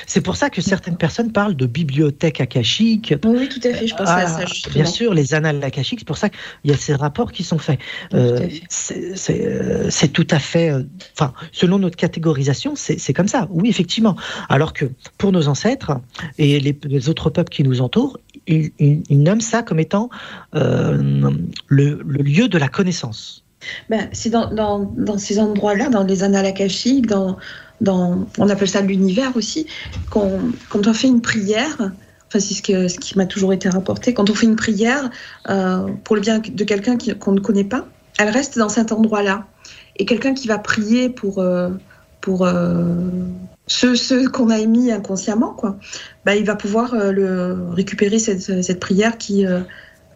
c'est 0.07 0.20
pour 0.20 0.36
ça 0.36 0.51
que 0.51 0.61
certaines 0.61 0.97
personnes 0.97 1.32
parlent 1.32 1.57
de 1.57 1.66
bibliothèque 1.66 2.41
akashique. 2.41 3.14
Oui, 3.24 3.49
tout 3.49 3.61
à 3.64 3.74
fait, 3.74 3.86
je 3.86 3.95
pense 3.95 4.09
à 4.09 4.26
ça. 4.26 4.47
Justement. 4.47 4.74
Bien 4.74 4.84
sûr, 4.84 5.14
les 5.14 5.34
annales 5.34 5.62
akashiques, 5.62 6.01
c'est 6.01 6.07
pour 6.07 6.18
ça 6.18 6.28
qu'il 6.28 6.70
y 6.70 6.72
a 6.72 6.76
ces 6.76 6.95
rapports 6.95 7.32
qui 7.32 7.45
sont 7.45 7.59
faits. 7.59 7.78
Euh, 8.14 8.49
c'est 8.68 10.12
tout 10.12 10.26
à 10.30 10.39
fait. 10.39 10.70
Euh, 10.70 10.82
enfin, 11.14 11.32
selon 11.53 11.78
notre 11.78 11.97
catégorisation, 11.97 12.74
c'est 12.76 13.12
comme 13.12 13.28
ça. 13.28 13.49
Oui, 13.51 13.68
effectivement. 13.68 14.16
Alors 14.49 14.72
que 14.72 14.86
pour 15.18 15.32
nos 15.32 15.49
ancêtres 15.49 15.93
et 16.39 16.61
les, 16.61 17.09
autres 17.09 17.30
peuples 17.30 17.51
qui 17.51 17.62
nous 17.62 17.80
entourent, 17.80 18.18
ils, 18.47 18.72
nomment 19.11 19.41
ça 19.41 19.62
comme 19.62 19.78
étant 19.78 20.09
euh, 20.55 21.30
le, 21.66 22.03
lieu 22.03 22.49
de 22.49 22.59
la 22.59 22.68
connaissance. 22.68 23.45
Ben, 23.91 24.09
c'est 24.12 24.30
dans, 24.30 24.51
dans, 24.51 25.18
ces 25.18 25.41
endroits-là, 25.41 25.89
dans 25.89 26.05
les 26.05 26.22
annales 26.22 26.47
akashiques, 26.47 27.07
dans 27.07 27.36
on 27.86 28.48
appelle 28.48 28.68
ça 28.68 28.80
l'univers 28.80 29.36
aussi, 29.36 29.66
quand, 30.10 30.28
on 30.74 30.92
fait 30.92 31.08
une 31.08 31.20
prière, 31.20 31.76
enfin 31.78 32.40
c'est 32.40 32.54
ce, 32.54 32.98
qui 32.98 33.18
m'a 33.18 33.26
toujours 33.26 33.52
été 33.52 33.68
rapporté, 33.68 34.14
quand 34.14 34.30
on 34.30 34.34
fait 34.34 34.46
une 34.46 34.56
prière 34.56 35.10
euh, 35.48 35.86
pour 36.04 36.16
le 36.16 36.22
bien 36.22 36.38
de 36.38 36.64
quelqu'un 36.64 36.96
qu'on 37.18 37.32
ne 37.32 37.40
connaît 37.40 37.64
pas, 37.64 37.86
elle 38.18 38.30
reste 38.30 38.58
dans 38.58 38.68
cet 38.68 38.92
endroit-là. 38.92 39.46
Et 39.96 40.04
quelqu'un 40.04 40.34
qui 40.34 40.48
va 40.48 40.58
prier 40.58 41.08
pour, 41.08 41.38
euh, 41.38 41.70
euh, 42.28 43.10
ceux, 43.66 44.28
qu'on 44.28 44.50
a 44.50 44.58
émis 44.58 44.92
inconsciemment, 44.92 45.54
quoi, 45.54 45.78
bah, 46.24 46.36
il 46.36 46.44
va 46.44 46.56
pouvoir 46.56 46.94
le, 46.94 47.68
récupérer 47.70 48.18
cette, 48.18 48.80
prière 48.80 49.18
qui 49.18 49.44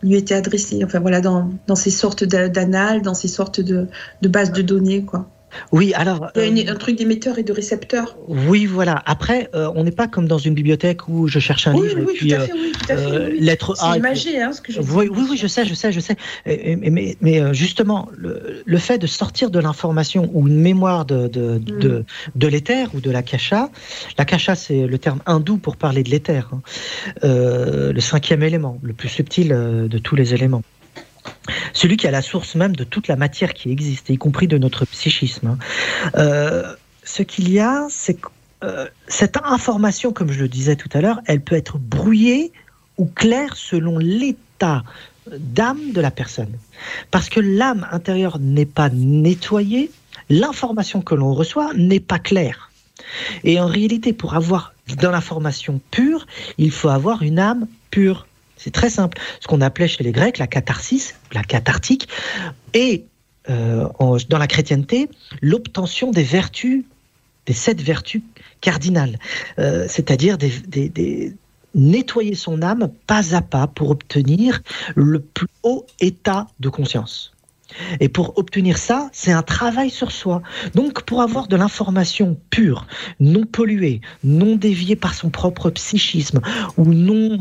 lui 0.03 0.17
était 0.17 0.35
adressée, 0.35 0.83
enfin 0.85 0.99
voilà, 0.99 1.21
dans, 1.21 1.77
ces 1.77 1.91
sortes 1.91 2.25
d'annales, 2.25 3.03
dans 3.03 3.15
ces 3.15 3.29
sortes 3.29 3.61
de, 3.61 3.87
de 4.21 4.29
bases 4.29 4.53
de 4.53 4.63
données, 4.63 5.05
quoi 5.05 5.29
Oui, 5.71 5.93
alors. 5.95 6.31
Il 6.37 6.59
y 6.59 6.69
a 6.69 6.73
un 6.73 6.77
truc 6.77 6.97
d'émetteur 6.97 7.39
et 7.39 7.43
de 7.43 7.53
récepteur. 7.53 8.17
Oui, 8.29 8.67
voilà. 8.67 9.03
Après, 9.07 9.51
on 9.53 9.85
n'est 9.85 9.91
pas 9.91 10.09
comme 10.09 10.27
dans 10.27 10.39
une 10.39 10.55
bibliothèque 10.55 11.09
où 11.09 11.29
je 11.29 11.39
cherche 11.39 11.67
un 11.67 11.75
livre 11.75 11.99
et 11.99 12.05
puis 12.05 12.29
tout 12.29 12.35
à 12.35 12.41
fait, 12.41 12.53
oui, 12.53 12.73
tout 12.73 12.93
à 12.93 12.97
fait, 12.97 13.31
lettre 13.33 13.75
A. 13.81 13.93
C'est 13.93 13.99
imagé, 13.99 14.41
hein, 14.41 14.53
ce 14.53 14.61
que 14.61 14.73
je 14.73 14.81
oui, 14.81 15.09
oui, 15.11 15.27
oui, 15.31 15.37
je 15.37 15.47
sais, 15.47 15.65
je 15.65 15.75
sais, 15.75 15.93
je 15.93 16.01
sais. 16.01 16.17
mais, 16.47 17.17
mais, 17.21 17.55
justement, 17.55 18.09
le, 18.17 18.63
le, 18.65 18.79
fait 18.79 18.99
de 18.99 19.07
sortir 19.07 19.51
de 19.51 19.59
l'information 19.59 20.31
ou 20.33 20.49
une 20.49 20.61
mémoire 20.61 21.05
de, 21.05 21.29
de, 21.29 21.59
mm. 21.59 21.79
de, 21.79 22.05
de 22.35 22.47
l'éther 22.47 22.89
ou 22.95 23.01
de 23.01 23.11
la 23.11 23.23
kasha, 23.23 23.71
la 24.19 24.25
kasha, 24.25 24.55
c'est 24.55 24.87
le 24.87 24.99
terme 24.99 25.21
hindou 25.27 25.59
pour 25.59 25.77
parler 25.77 26.03
de 26.03 26.11
l'éther, 26.11 26.51
hein. 26.53 26.63
le 27.23 28.01
cinquième 28.01 28.43
élément, 28.43 28.79
le 28.83 28.93
plus 28.93 29.09
subtil 29.09 29.49
de 29.49 29.99
tous 29.99 30.17
les 30.17 30.35
éléments 30.35 30.63
celui 31.73 31.97
qui 31.97 32.07
a 32.07 32.11
la 32.11 32.23
source 32.23 32.55
même 32.55 32.77
de 32.77 32.85
toute 32.85 33.09
la 33.09 33.17
matière 33.17 33.55
qui 33.55 33.71
existe, 33.71 34.11
y 34.11 34.19
compris 34.19 34.49
de 34.49 34.59
notre 34.59 34.85
psychisme. 34.85 35.49
Hein. 35.49 35.59
Euh, 36.17 36.75
ce 37.05 37.23
qu'il 37.23 37.51
y 37.51 37.61
a, 37.61 37.87
c'est 37.91 38.15
que 38.15 38.29
euh, 38.65 38.87
cette 39.09 39.39
information, 39.45 40.13
comme 40.13 40.31
je 40.31 40.41
le 40.41 40.49
disais 40.49 40.77
tout 40.77 40.89
à 40.93 41.01
l'heure, 41.01 41.21
elle 41.27 41.41
peut 41.41 41.57
être 41.57 41.79
brouillée 41.79 42.53
ou 42.97 43.07
claire 43.07 43.57
selon 43.57 43.99
l'état 43.99 44.85
d'âme 45.31 45.93
de 45.93 46.01
la 46.01 46.11
personne. 46.11 46.53
Parce 47.11 47.29
que 47.29 47.41
l'âme 47.41 47.87
intérieure 47.91 48.39
n'est 48.39 48.67
pas 48.67 48.89
nettoyée, 48.91 49.91
l'information 50.31 51.01
que 51.01 51.15
l'on 51.15 51.35
reçoit 51.35 51.73
n'est 51.75 52.01
pas 52.01 52.19
claire. 52.19 52.71
Et 53.45 53.61
en 53.61 53.67
réalité, 53.67 54.13
pour 54.13 54.35
avoir 54.35 54.75
dans 55.01 55.11
l'information 55.11 55.81
pure, 55.91 56.27
il 56.59 56.71
faut 56.71 56.89
avoir 56.89 57.23
une 57.23 57.39
âme 57.39 57.67
pure. 57.91 58.27
C'est 58.63 58.71
très 58.71 58.91
simple. 58.91 59.19
Ce 59.41 59.49
qu'on 59.49 59.61
appelait 59.61 59.89
chez 59.89 60.05
les 60.05 60.13
Grecs 60.13 60.39
la 60.39 60.47
catharsis, 60.47 61.15
la 61.33 61.43
cathartique, 61.43 62.09
et 62.75 63.07
euh, 63.51 63.89
dans 64.29 64.39
la 64.39 64.47
chrétienté, 64.47 65.09
l'obtention 65.41 66.13
des 66.13 66.23
vertus, 66.23 66.85
des 67.47 67.53
sept 67.53 67.81
vertus 67.81 68.23
cardinales, 68.61 69.19
euh, 69.59 69.87
c'est-à-dire 69.89 70.39
nettoyer 71.75 72.35
son 72.37 72.63
âme 72.63 72.91
pas 73.07 73.35
à 73.35 73.41
pas 73.41 73.67
pour 73.67 73.91
obtenir 73.91 74.61
le 74.95 75.21
plus 75.21 75.49
haut 75.65 75.87
état 75.99 76.47
de 76.61 76.69
conscience. 76.69 77.33
Et 78.01 78.09
pour 78.09 78.39
obtenir 78.39 78.77
ça, 78.79 79.09
c'est 79.13 79.33
un 79.33 79.43
travail 79.43 79.91
sur 79.91 80.13
soi. 80.13 80.43
Donc 80.75 81.03
pour 81.03 81.23
avoir 81.23 81.49
de 81.49 81.57
l'information 81.57 82.39
pure, 82.51 82.87
non 83.19 83.45
polluée, 83.45 84.03
non 84.23 84.57
déviée 84.57 84.95
par 84.95 85.15
son 85.15 85.31
propre 85.31 85.71
psychisme, 85.71 86.41
ou 86.77 86.85
non 86.85 87.39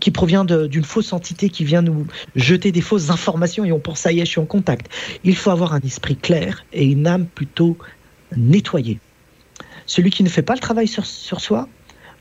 qui 0.00 0.10
provient 0.10 0.44
d'une 0.44 0.84
fausse 0.84 1.12
entité 1.12 1.48
qui 1.48 1.64
vient 1.64 1.82
nous 1.82 2.06
jeter 2.34 2.72
des 2.72 2.80
fausses 2.80 3.10
informations 3.10 3.64
et 3.64 3.72
on 3.72 3.78
pense 3.78 4.00
ça 4.00 4.12
y 4.12 4.20
est, 4.20 4.24
je 4.24 4.30
suis 4.30 4.40
en 4.40 4.46
contact. 4.46 4.90
Il 5.24 5.36
faut 5.36 5.50
avoir 5.50 5.72
un 5.72 5.80
esprit 5.80 6.16
clair 6.16 6.64
et 6.72 6.84
une 6.84 7.06
âme 7.06 7.26
plutôt 7.26 7.76
nettoyée. 8.36 8.98
Celui 9.86 10.10
qui 10.10 10.22
ne 10.22 10.28
fait 10.28 10.42
pas 10.42 10.54
le 10.54 10.60
travail 10.60 10.88
sur, 10.88 11.04
soi 11.04 11.68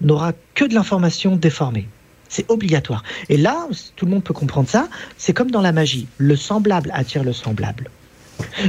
n'aura 0.01 0.33
que 0.53 0.65
de 0.65 0.73
l'information 0.73 1.35
déformée. 1.35 1.87
C'est 2.29 2.49
obligatoire. 2.49 3.03
Et 3.29 3.37
là, 3.37 3.67
tout 3.95 4.05
le 4.05 4.11
monde 4.11 4.23
peut 4.23 4.33
comprendre 4.33 4.69
ça, 4.69 4.87
c'est 5.17 5.33
comme 5.33 5.51
dans 5.51 5.61
la 5.61 5.71
magie. 5.71 6.07
Le 6.17 6.35
semblable 6.35 6.91
attire 6.93 7.23
le 7.23 7.33
semblable. 7.33 7.89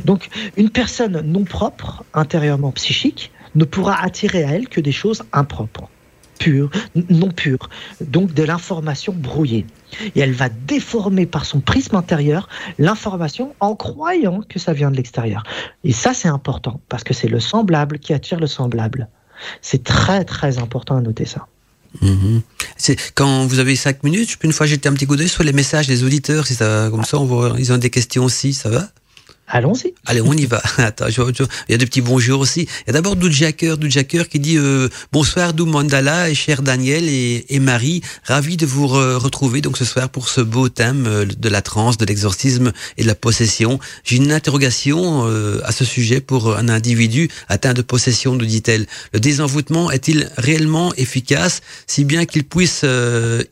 Donc, 0.05 0.29
une 0.57 0.71
personne 0.71 1.21
non 1.23 1.45
propre, 1.45 2.05
intérieurement 2.15 2.71
psychique, 2.73 3.33
ne 3.55 3.65
pourra 3.65 4.03
attirer 4.03 4.45
à 4.45 4.53
elle 4.53 4.69
que 4.69 4.81
des 4.81 4.93
choses 4.93 5.25
impropres 5.33 5.91
pure, 6.39 6.71
non 6.95 7.31
pure, 7.31 7.69
donc 8.01 8.35
de 8.35 8.43
l'information 8.43 9.13
brouillée. 9.13 9.67
Et 10.15 10.21
elle 10.21 10.33
va 10.33 10.49
déformer 10.49 11.27
par 11.27 11.45
son 11.45 11.61
prisme 11.61 11.97
intérieur 11.97 12.49
l'information 12.79 13.55
en 13.61 13.75
croyant 13.75 14.41
que 14.49 14.59
ça 14.59 14.73
vient 14.73 14.91
de 14.91 14.97
l'extérieur. 14.97 15.43
Et 15.85 15.93
ça, 15.93 16.15
c'est 16.15 16.29
important, 16.29 16.81
parce 16.89 17.05
que 17.05 17.15
c'est 17.15 17.29
le 17.29 17.41
semblable 17.41 17.99
qui 17.99 18.13
attire 18.13 18.41
le 18.41 18.47
semblable. 18.47 19.09
C'est 19.63 19.85
très, 19.85 20.25
très 20.25 20.59
important 20.59 20.97
à 20.97 21.01
noter 21.01 21.27
ça. 21.27 21.47
Mhm. 22.03 22.43
C'est 22.77 22.97
quand 23.15 23.47
vous 23.47 23.59
avez 23.59 23.77
cinq 23.77 24.03
minutes, 24.03 24.37
une 24.43 24.53
fois 24.53 24.67
jeter 24.67 24.89
un 24.89 24.93
petit 24.93 25.07
coup 25.07 25.17
d'œil 25.17 25.29
sur 25.29 25.45
les 25.45 25.53
messages 25.53 25.87
des 25.87 26.05
auditeurs, 26.05 26.47
si 26.47 26.55
ça, 26.55 26.89
comme 26.91 27.05
ça, 27.05 27.19
ils 27.59 27.73
ont 27.73 27.79
des 27.79 27.91
questions 27.91 28.25
aussi, 28.25 28.53
ça 28.53 28.69
va? 28.69 28.89
Allons-y. 29.49 29.95
Allez, 30.07 30.21
on 30.21 30.33
y 30.33 30.45
va. 30.45 30.61
Attends, 30.79 31.07
il 31.07 31.47
y 31.69 31.75
a 31.75 31.79
des 31.79 31.87
petits 31.87 32.01
bonjours 32.01 32.41
aussi. 32.41 32.63
Il 32.63 32.89
y 32.89 32.91
a 32.91 32.93
d'abord 32.95 33.15
Doudjaker, 33.15 33.77
Doudjaker 33.79 34.29
qui 34.29 34.41
dit 34.41 34.59
euh, 34.59 34.89
bonsoir 35.13 35.55
Dou 35.55 35.67
Mandala 35.67 36.29
et 36.31 36.35
cher 36.35 36.63
Daniel 36.63 37.05
et, 37.09 37.61
Marie, 37.61 38.03
ravi 38.25 38.57
de 38.57 38.67
vous 38.67 38.89
retrouver 38.89 39.61
donc 39.61 39.79
ce 39.79 39.85
soir 39.85 40.09
pour 40.09 40.29
ce 40.29 40.41
beau 40.41 40.69
thème 40.69 41.07
euh, 41.07 41.25
de 41.25 41.49
la 41.49 41.63
transe, 41.63 41.97
de 41.97 42.05
l'exorcisme 42.05 42.73
et 42.97 43.03
de 43.03 43.07
la 43.07 43.15
possession. 43.15 43.79
J'ai 44.03 44.17
une 44.17 44.33
interrogation 44.33 45.29
euh, 45.29 45.61
à 45.65 45.71
ce 45.71 45.85
sujet 45.85 46.21
pour 46.21 46.57
un 46.57 46.69
individu 46.69 47.29
atteint 47.49 47.73
de 47.73 47.83
possession, 47.83 48.35
nous 48.35 48.47
dit-elle. 48.47 48.87
Le 49.13 49.21
désenvoûtement 49.21 49.93
est-il 49.93 50.29
réellement 50.37 50.93
efficace, 50.95 51.61
si 51.87 52.05
bien 52.05 52.25
qu'il 52.27 52.45
puisse 52.45 52.85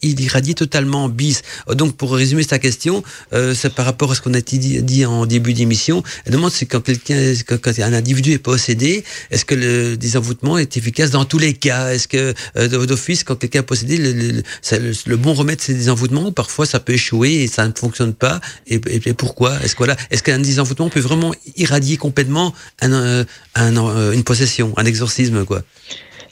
il 0.02 0.20
irradier 0.20 0.54
totalement 0.54 1.08
bis 1.08 1.42
Donc 1.68 1.96
pour 1.96 2.14
résumer 2.14 2.42
sa 2.42 2.58
question, 2.58 3.02
c'est 3.32 3.74
par 3.74 3.84
rapport 3.84 4.12
à 4.12 4.14
ce 4.14 4.20
qu'on 4.20 4.34
a 4.34 4.40
dit 4.40 5.06
en 5.06 5.26
début 5.26 5.52
d'émission 5.52 5.83
elle 5.92 6.32
demande 6.32 6.50
si 6.50 6.66
quand 6.66 6.82
un 6.88 7.92
individu 7.92 8.32
est 8.32 8.38
possédé, 8.38 9.04
est-ce 9.30 9.44
que 9.44 9.54
le 9.54 9.96
désenvoûtement 9.96 10.58
est 10.58 10.76
efficace 10.76 11.10
dans 11.10 11.24
tous 11.24 11.38
les 11.38 11.54
cas? 11.54 11.92
Est-ce 11.92 12.08
que 12.08 12.34
euh, 12.56 12.86
d'office, 12.86 13.24
quand 13.24 13.36
quelqu'un 13.36 13.60
est 13.60 13.62
possédé, 13.62 13.98
le, 13.98 15.16
bon 15.16 15.34
remède 15.34 15.60
c'est 15.60 15.72
le 15.72 15.78
désenvoûtement 15.78 16.32
parfois 16.32 16.66
ça 16.66 16.80
peut 16.80 16.94
échouer 16.94 17.42
et 17.42 17.46
ça 17.46 17.66
ne 17.66 17.72
fonctionne 17.74 18.14
pas. 18.14 18.40
Et, 18.66 18.78
pourquoi? 19.14 19.58
Est-ce 19.62 20.22
qu'un 20.22 20.38
désenvoûtement 20.38 20.88
peut 20.88 21.00
vraiment 21.00 21.34
irradier 21.56 21.96
complètement 21.96 22.54
euh, 22.82 23.24
euh, 23.58 24.12
une 24.12 24.24
possession, 24.24 24.72
un 24.76 24.84
exorcisme 24.84 25.44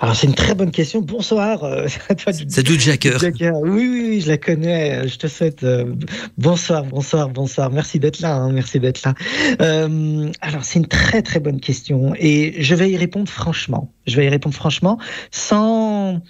alors 0.03 0.17
c'est 0.17 0.27
une 0.27 0.35
très 0.35 0.57
bonne 0.57 0.73
question. 0.73 1.01
Bonsoir. 1.01 1.63
Euh, 1.63 1.87
c'est 2.49 2.65
tout 2.65 2.77
Jacker. 2.77 3.19
Oui, 3.63 3.87
oui, 3.89 4.05
oui, 4.09 4.21
je 4.21 4.29
la 4.29 4.37
connais. 4.37 5.07
Je 5.07 5.17
te 5.17 5.29
souhaite 5.29 5.63
euh, 5.63 5.95
bonsoir, 6.37 6.85
bonsoir, 6.85 7.29
bonsoir. 7.29 7.71
Merci 7.71 8.01
d'être 8.01 8.19
là. 8.19 8.35
Hein, 8.35 8.51
merci 8.51 8.81
d'être 8.81 9.01
là. 9.05 9.15
Euh, 9.61 10.29
alors 10.41 10.65
c'est 10.65 10.81
une 10.81 10.89
très 10.89 11.23
très 11.23 11.39
bonne 11.39 11.61
question 11.61 12.15
et 12.19 12.61
je 12.61 12.75
vais 12.75 12.91
y 12.91 12.97
répondre 12.97 13.29
franchement. 13.29 13.93
Je 14.09 14.17
vais 14.17 14.27
y 14.27 14.29
répondre 14.29 14.57
franchement 14.57 14.99
sans 15.31 16.21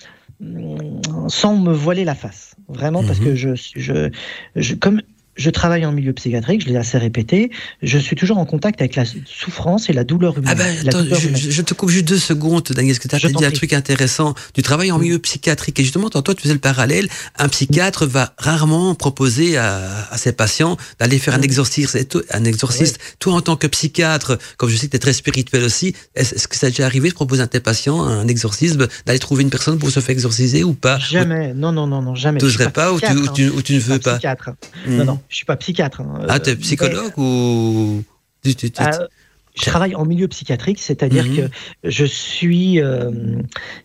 sans 1.29 1.57
me 1.57 1.73
voiler 1.73 2.05
la 2.05 2.15
face. 2.15 2.57
Vraiment 2.69 3.03
parce 3.03 3.21
mhm. 3.21 3.25
que 3.25 3.35
je, 3.37 3.55
je, 3.55 4.11
je 4.55 4.75
comme 4.75 5.01
je 5.37 5.51
travaille 5.51 5.87
en 5.87 5.93
milieu 5.93 6.13
psychiatrique, 6.13 6.63
je 6.65 6.69
l'ai 6.69 6.77
assez 6.77 6.99
répété, 6.99 7.51
je 7.83 7.99
suis 7.99 8.17
toujours 8.17 8.39
en 8.39 8.45
contact 8.45 8.81
avec 8.81 8.97
la 8.97 9.05
souffrance 9.25 9.89
et 9.89 9.93
la 9.93 10.05
douleur 10.05 10.37
humaine. 10.37 10.51
Ah 10.51 10.55
ben, 10.55 10.89
attends, 10.89 11.05
je, 11.35 11.63
te 11.63 11.75
coupe 11.75 11.91
juste 11.91 12.07
deux 12.07 12.19
secondes, 12.19 12.63
Daniel, 12.71 12.97
parce 12.97 12.99
que 12.99 13.09
tu 13.09 13.27
as 13.27 13.31
dit 13.31 13.45
un 13.45 13.51
truc 13.51 13.73
intéressant. 13.73 14.35
Tu 14.55 14.63
travailles 14.63 14.93
en 14.93 14.99
milieu 14.99 15.19
psychiatrique 15.19 15.81
et 15.81 15.85
justement, 15.85 16.11
toi, 16.11 16.23
tu 16.35 16.43
faisais 16.43 16.55
le 16.55 16.61
parallèle. 16.61 17.09
Un 17.39 17.49
psychiatre 17.49 18.07
va 18.07 18.35
rarement 18.37 18.95
proposer 18.95 19.57
à, 19.57 20.09
à 20.11 20.19
ses 20.19 20.33
patients 20.33 20.77
d'aller 20.99 21.19
faire 21.19 21.35
un 21.35 21.43
exorcisme. 21.43 21.99
Un 22.31 22.45
exorciste. 22.45 22.99
Toi, 23.19 23.35
en 23.35 23.41
tant 23.41 23.57
que 23.57 23.67
psychiatre, 23.67 24.39
comme 24.59 24.69
je 24.69 24.77
sais 24.77 24.87
que 24.87 24.93
tu 24.93 24.97
es 24.97 25.01
très 25.01 25.13
spirituel 25.13 25.65
aussi, 25.65 25.95
est-ce 26.15 26.47
que 26.47 26.57
ça 26.57 26.69
déjà 26.69 26.85
arrivé 26.85 27.09
de 27.09 27.15
proposer 27.15 27.43
à 27.43 27.47
tes 27.47 27.61
patients 27.61 28.03
un 28.03 28.29
exorcisme, 28.29 28.87
d'aller 29.07 29.19
trouver 29.19 29.43
une 29.43 29.51
personne 29.51 29.79
pour 29.79 29.91
se 29.91 30.01
faire 30.01 30.11
exorciser 30.11 30.63
ou 30.65 30.75
pas? 30.75 30.99
Jamais. 30.99 31.55
Non, 31.55 31.73
non, 31.73 31.87
non, 31.87 32.03
non, 32.03 32.15
jamais. 32.15 32.39
Tu 32.39 32.45
n'oserais 32.45 32.71
pas, 32.71 32.93
ou, 32.93 33.01
tu, 33.01 33.13
ou, 33.13 33.29
tu, 33.29 33.49
ou 33.49 33.63
tu, 33.63 33.75
ne 33.75 33.81
veux 33.81 33.99
pas, 33.99 34.15
psychiatre. 34.15 34.51
Hmm. 34.87 34.97
Non, 34.97 35.05
non. 35.05 35.21
Je 35.33 35.37
suis 35.39 35.47
pas 35.47 35.57
psychiatre. 35.57 36.03
Hein. 36.03 36.27
Ah, 36.29 36.39
tu 36.39 36.51
es 36.51 36.57
psychologue 36.57 37.17
ou 37.17 38.05
euh, 38.45 39.07
je 39.55 39.65
travaille 39.65 39.95
en 39.95 40.05
milieu 40.05 40.29
psychiatrique, 40.29 40.79
c'est-à-dire 40.79 41.25
mhm. 41.25 41.37
que 41.37 41.43
je 41.85 42.05
suis, 42.05 42.83
euh, 42.83 43.11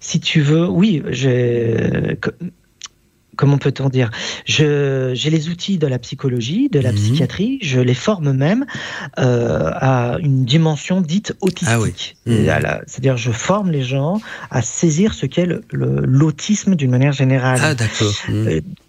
si 0.02 0.20
tu 0.20 0.42
veux, 0.42 0.68
oui, 0.68 1.04
je, 1.10 2.16
comment 3.38 3.58
peut-on 3.58 3.88
dire? 3.88 4.12
J'ai 4.44 5.14
les 5.14 5.48
outils 5.48 5.78
de 5.78 5.88
la 5.88 6.00
psychologie, 6.00 6.68
de 6.68 6.82
la 6.82 6.92
mhm. 6.92 6.98
psychiatrie, 6.98 7.60
je 7.62 7.80
les 7.80 7.94
forme 7.94 8.34
même 8.34 8.66
euh, 9.18 9.72
à 9.74 10.18
une 10.20 10.44
dimension 10.44 11.00
dite 11.00 11.34
autistique. 11.40 12.18
Ah 12.26 12.30
mhm. 12.30 12.82
C'est-à-dire 12.88 13.16
je 13.16 13.32
forme 13.32 13.72
les 13.72 13.84
gens 13.84 14.20
à 14.52 14.62
saisir 14.62 15.14
ce 15.14 15.26
qu'est 15.26 15.48
l'autisme 15.72 16.76
d'une 16.76 16.92
manière 16.92 17.14
générale. 17.14 17.60
Ah 17.64 17.74
d'accord. 17.74 18.14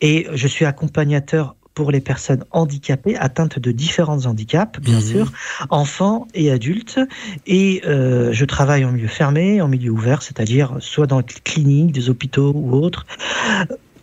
Et 0.00 0.26
je 0.34 0.48
suis 0.48 0.64
accompagnateur 0.64 1.54
pour 1.79 1.93
les 1.93 2.01
personnes 2.01 2.45
handicapées, 2.51 3.16
atteintes 3.16 3.61
de 3.61 3.70
différents 3.70 4.26
handicaps, 4.26 4.81
bien 4.81 4.97
mhm. 4.97 5.01
sûr, 5.01 5.33
enfants 5.70 6.26
et 6.35 6.51
adultes. 6.51 6.99
Et 7.47 7.83
euh, 7.87 8.33
je 8.33 8.45
travaille 8.45 8.85
en 8.85 8.91
milieu 8.91 9.07
fermé, 9.07 9.62
en 9.62 9.68
milieu 9.68 9.93
ouvert, 9.93 10.22
c'est-à-dire 10.22 10.74
soit 10.81 11.07
dans 11.07 11.20
les 11.20 11.24
cliniques, 11.45 11.93
des 11.93 12.11
hôpitaux 12.11 12.51
ou 12.53 12.74
autres 12.74 13.07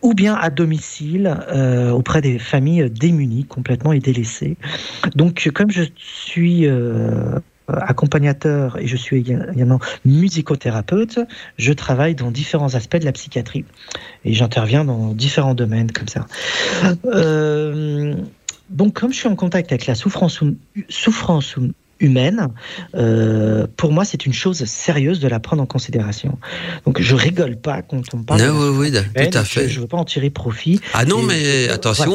ou 0.02 0.14
bien 0.14 0.36
à 0.36 0.50
domicile 0.50 1.38
euh, 1.50 1.90
auprès 1.90 2.22
des 2.22 2.40
familles 2.40 2.90
démunies, 2.90 3.44
complètement 3.44 3.92
et 3.92 4.00
délaissées. 4.00 4.56
Donc, 5.14 5.52
comme 5.54 5.72
je 5.72 5.84
suis 5.98 6.68
euh, 6.68 7.36
euh, 7.36 7.40
accompagnateur 7.68 8.78
et 8.78 8.88
je 8.88 8.96
suis 8.96 9.18
également 9.18 9.80
musicothérapeute, 10.06 11.20
je 11.58 11.74
travaille 11.74 12.16
dans 12.16 12.32
différents 12.32 12.76
aspects 12.76 12.98
de 12.98 13.06
la 13.06 13.12
psychiatrie 13.12 13.66
et 14.24 14.34
j'interviens 14.34 14.86
dans 14.86 15.14
différents 15.14 15.56
domaines 15.56 15.92
comme 15.92 16.08
ça. 16.08 16.26
Euh, 17.06 18.16
donc, 18.70 18.94
comme 18.94 19.12
je 19.12 19.18
suis 19.18 19.28
en 19.28 19.36
contact 19.36 19.72
avec 19.72 19.86
la 19.86 19.96
souffrance, 19.96 20.42
souffrance 20.90 21.56
humaine, 22.06 22.48
euh, 22.96 23.68
pour 23.78 23.92
moi, 23.92 24.06
c'est 24.06 24.26
une 24.26 24.34
chose 24.34 24.64
sérieuse 24.66 25.20
de 25.20 25.28
la 25.28 25.40
prendre 25.40 25.62
en 25.62 25.66
considération. 25.66 26.38
Donc, 26.86 27.02
je 27.02 27.16
rigole 27.16 27.58
pas 27.58 27.82
quand 27.82 28.02
on 28.14 28.24
parle. 28.24 28.42
Non, 28.42 28.78
oui, 28.78 28.92
oui, 28.92 28.92
tout 28.92 29.38
à 29.38 29.44
fait. 29.44 29.68
Je, 29.68 29.78
ne 29.78 29.82
veux 29.82 29.88
pas 29.88 29.98
en 29.98 30.06
tirer 30.06 30.30
profit. 30.30 30.80
Ah 30.94 31.06
non, 31.06 31.24
mais 31.24 31.70
attention, 31.70 32.14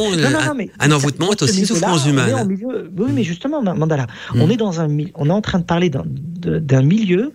un, 0.79 0.93
envoûtement 0.93 1.33
est 1.33 1.43
aussi 1.43 1.61
une 1.61 1.67
souffrance 1.67 2.07
humaine. 2.07 2.49
oui, 2.97 3.11
mais 3.13 3.25
justement, 3.25 3.63
Mandala, 3.63 4.07
on 4.35 4.47
mm. 4.47 4.51
est 4.51 4.57
dans 4.57 4.81
un, 4.81 4.89
on 5.15 5.29
est 5.29 5.33
en 5.33 5.43
train 5.43 5.59
de 5.59 5.65
parler 5.65 5.91
d'un 5.91 6.83
milieu 6.83 7.33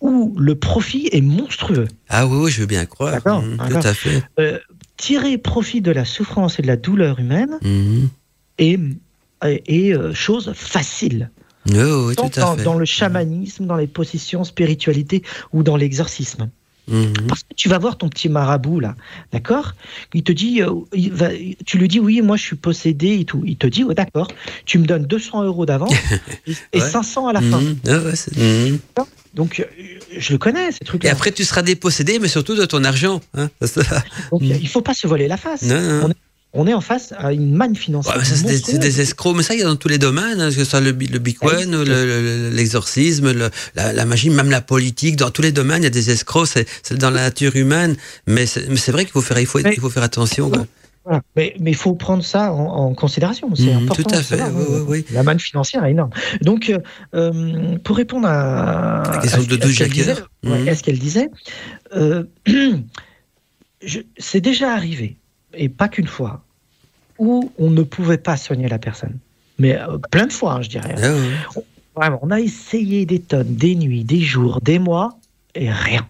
où 0.00 0.34
le 0.38 0.54
profit 0.54 1.08
est 1.12 1.20
monstrueux. 1.20 1.88
Ah 2.08 2.26
oui, 2.26 2.38
oui 2.44 2.50
je 2.50 2.60
veux 2.60 2.66
bien 2.66 2.86
croire. 2.86 3.12
D'accord. 3.12 3.42
Mm, 3.42 3.56
tout 3.68 3.86
à 3.86 3.94
fait. 3.94 4.22
Euh, 4.38 4.58
tirer 4.96 5.38
profit 5.38 5.80
de 5.80 5.90
la 5.90 6.04
souffrance 6.04 6.58
et 6.58 6.62
de 6.62 6.66
la 6.66 6.76
douleur 6.76 7.18
humaine 7.18 7.58
mm. 7.62 8.06
est, 8.58 8.78
est, 9.42 9.94
euh, 9.94 10.14
chose 10.14 10.52
facile. 10.54 11.30
Oui, 11.66 12.16
tout 12.16 12.24
à 12.24 12.40
dans, 12.40 12.56
fait. 12.56 12.62
dans, 12.62 12.74
le 12.74 12.84
chamanisme, 12.84 13.66
dans 13.66 13.76
les 13.76 13.86
possessions, 13.86 14.44
spiritualité 14.44 15.22
ou 15.52 15.62
dans 15.62 15.76
l'exorcisme. 15.76 16.50
Mhm. 16.88 17.12
Parce 17.28 17.42
que 17.42 17.54
tu 17.54 17.68
vas 17.68 17.78
voir 17.78 17.98
ton 17.98 18.08
petit 18.08 18.28
marabout 18.28 18.80
là, 18.80 18.96
d'accord? 19.32 19.74
Il 20.14 20.22
te 20.22 20.32
dit, 20.32 20.62
euh, 20.62 20.72
tu 21.66 21.78
lui 21.78 21.88
dis 21.88 22.00
oui, 22.00 22.22
moi 22.22 22.36
je 22.36 22.42
suis 22.42 22.56
possédé 22.56 23.18
et 23.20 23.24
tout. 23.24 23.42
Il 23.44 23.56
te 23.56 23.66
dit, 23.66 23.84
oh, 23.84 23.92
d'accord, 23.92 24.28
tu 24.64 24.78
me 24.78 24.86
donnes 24.86 25.04
200 25.04 25.44
euros 25.44 25.66
d'avance 25.66 25.94
et, 26.72 26.80
500 26.80 27.28
à 27.28 27.32
la 27.34 27.40
fin. 27.40 27.60
Mhm. 27.60 27.78
Mhm. 28.36 28.78
Donc, 29.34 29.60
euh, 29.60 29.64
je 30.16 30.32
le 30.32 30.38
connais, 30.38 30.72
ces 30.72 30.84
trucs-là. 30.84 31.10
Et 31.10 31.12
après, 31.12 31.30
tu 31.30 31.44
seras 31.44 31.62
dépossédé, 31.62 32.18
mais 32.18 32.28
surtout 32.28 32.54
de 32.54 32.64
ton 32.64 32.82
argent. 32.84 33.20
Hein 33.34 33.50
Donc, 34.30 34.40
il 34.42 34.62
ne 34.62 34.68
faut 34.68 34.80
pas 34.80 34.94
se 34.94 35.06
voiler 35.06 35.28
la 35.28 35.36
face. 35.36 35.62
Non, 35.62 35.76
on 36.04 36.10
est 36.10 36.16
en 36.54 36.80
face 36.80 37.12
à 37.16 37.32
une 37.32 37.54
manne 37.54 37.76
financière. 37.76 38.24
c'est 38.24 38.78
des, 38.78 39.00
escrocs, 39.00 39.36
mais 39.36 39.42
ça, 39.42 39.54
il 39.54 39.60
y 39.60 39.62
a 39.62 39.66
dans 39.66 39.76
tous 39.76 39.88
les 39.88 39.98
domaines, 39.98 40.40
hein, 40.40 40.48
que 40.48 40.54
ce 40.54 40.64
soit 40.64 40.80
le, 40.80 40.92
le 40.92 41.18
bitcoin, 41.18 41.82
l'exorcisme, 42.52 43.32
la, 43.74 44.04
magie, 44.04 44.30
même 44.30 44.50
la 44.50 44.60
politique, 44.60 45.16
dans 45.16 45.30
tous 45.30 45.42
les 45.42 45.52
domaines, 45.52 45.82
il 45.82 45.84
y 45.84 45.88
a 45.88 45.90
des 45.90 46.10
escrocs, 46.10 46.48
c'est 46.48 46.98
dans 46.98 47.10
la 47.10 47.22
nature 47.22 47.54
humaine, 47.56 47.96
mais 48.26 48.46
c'est 48.46 48.90
vrai 48.90 49.04
qu'il 49.04 49.12
faut 49.12 49.22
faire, 49.22 49.38
il 49.38 49.46
faut, 49.46 49.58
il 49.58 49.80
faut 49.80 49.90
faire 49.90 50.02
attention. 50.02 50.50
Mais 51.36 51.54
il 51.64 51.74
faut 51.74 51.94
prendre 51.94 52.22
ça 52.22 52.52
en, 52.52 52.94
considération, 52.94 53.48
c'est 53.54 53.72
mhm, 53.72 53.84
important. 53.84 54.02
Tout 54.02 54.14
à 54.14 54.22
fait, 54.22 54.42
oui, 54.42 54.80
oui, 54.88 55.04
La 55.12 55.22
manne 55.22 55.40
financière 55.40 55.84
est 55.84 55.92
énorme. 55.92 56.10
Donc, 56.42 56.68
euh, 56.68 56.78
euh, 57.14 57.78
pour 57.78 57.96
répondre 57.96 58.28
à, 58.28 59.04
la 59.12 59.18
question 59.18 59.42
de 59.42 59.56
ce 59.56 59.78
qu'elle 59.78 59.90
disait, 59.90 60.16
mhm. 60.42 60.74
ce 60.74 60.82
qu'elle 60.82 60.98
disait 60.98 61.30
euh, 61.94 62.24
c'est 64.18 64.40
déjà 64.40 64.72
arrivé 64.72 65.17
et 65.54 65.68
pas 65.68 65.88
qu'une 65.88 66.06
fois, 66.06 66.42
où 67.18 67.50
on 67.58 67.70
ne 67.70 67.82
pouvait 67.82 68.18
pas 68.18 68.36
soigner 68.36 68.68
la 68.68 68.78
personne. 68.78 69.18
Mais 69.58 69.78
euh, 69.78 69.98
plein 70.10 70.26
de 70.26 70.32
fois, 70.32 70.54
hein, 70.54 70.62
je 70.62 70.68
dirais. 70.68 70.94
Ah 72.00 72.16
on 72.22 72.30
a 72.30 72.38
essayé 72.38 73.06
des 73.06 73.18
tonnes, 73.18 73.56
des 73.56 73.74
nuits, 73.74 74.04
des 74.04 74.20
jours, 74.20 74.60
des 74.60 74.78
mois, 74.78 75.18
et 75.56 75.70
rien. 75.70 76.08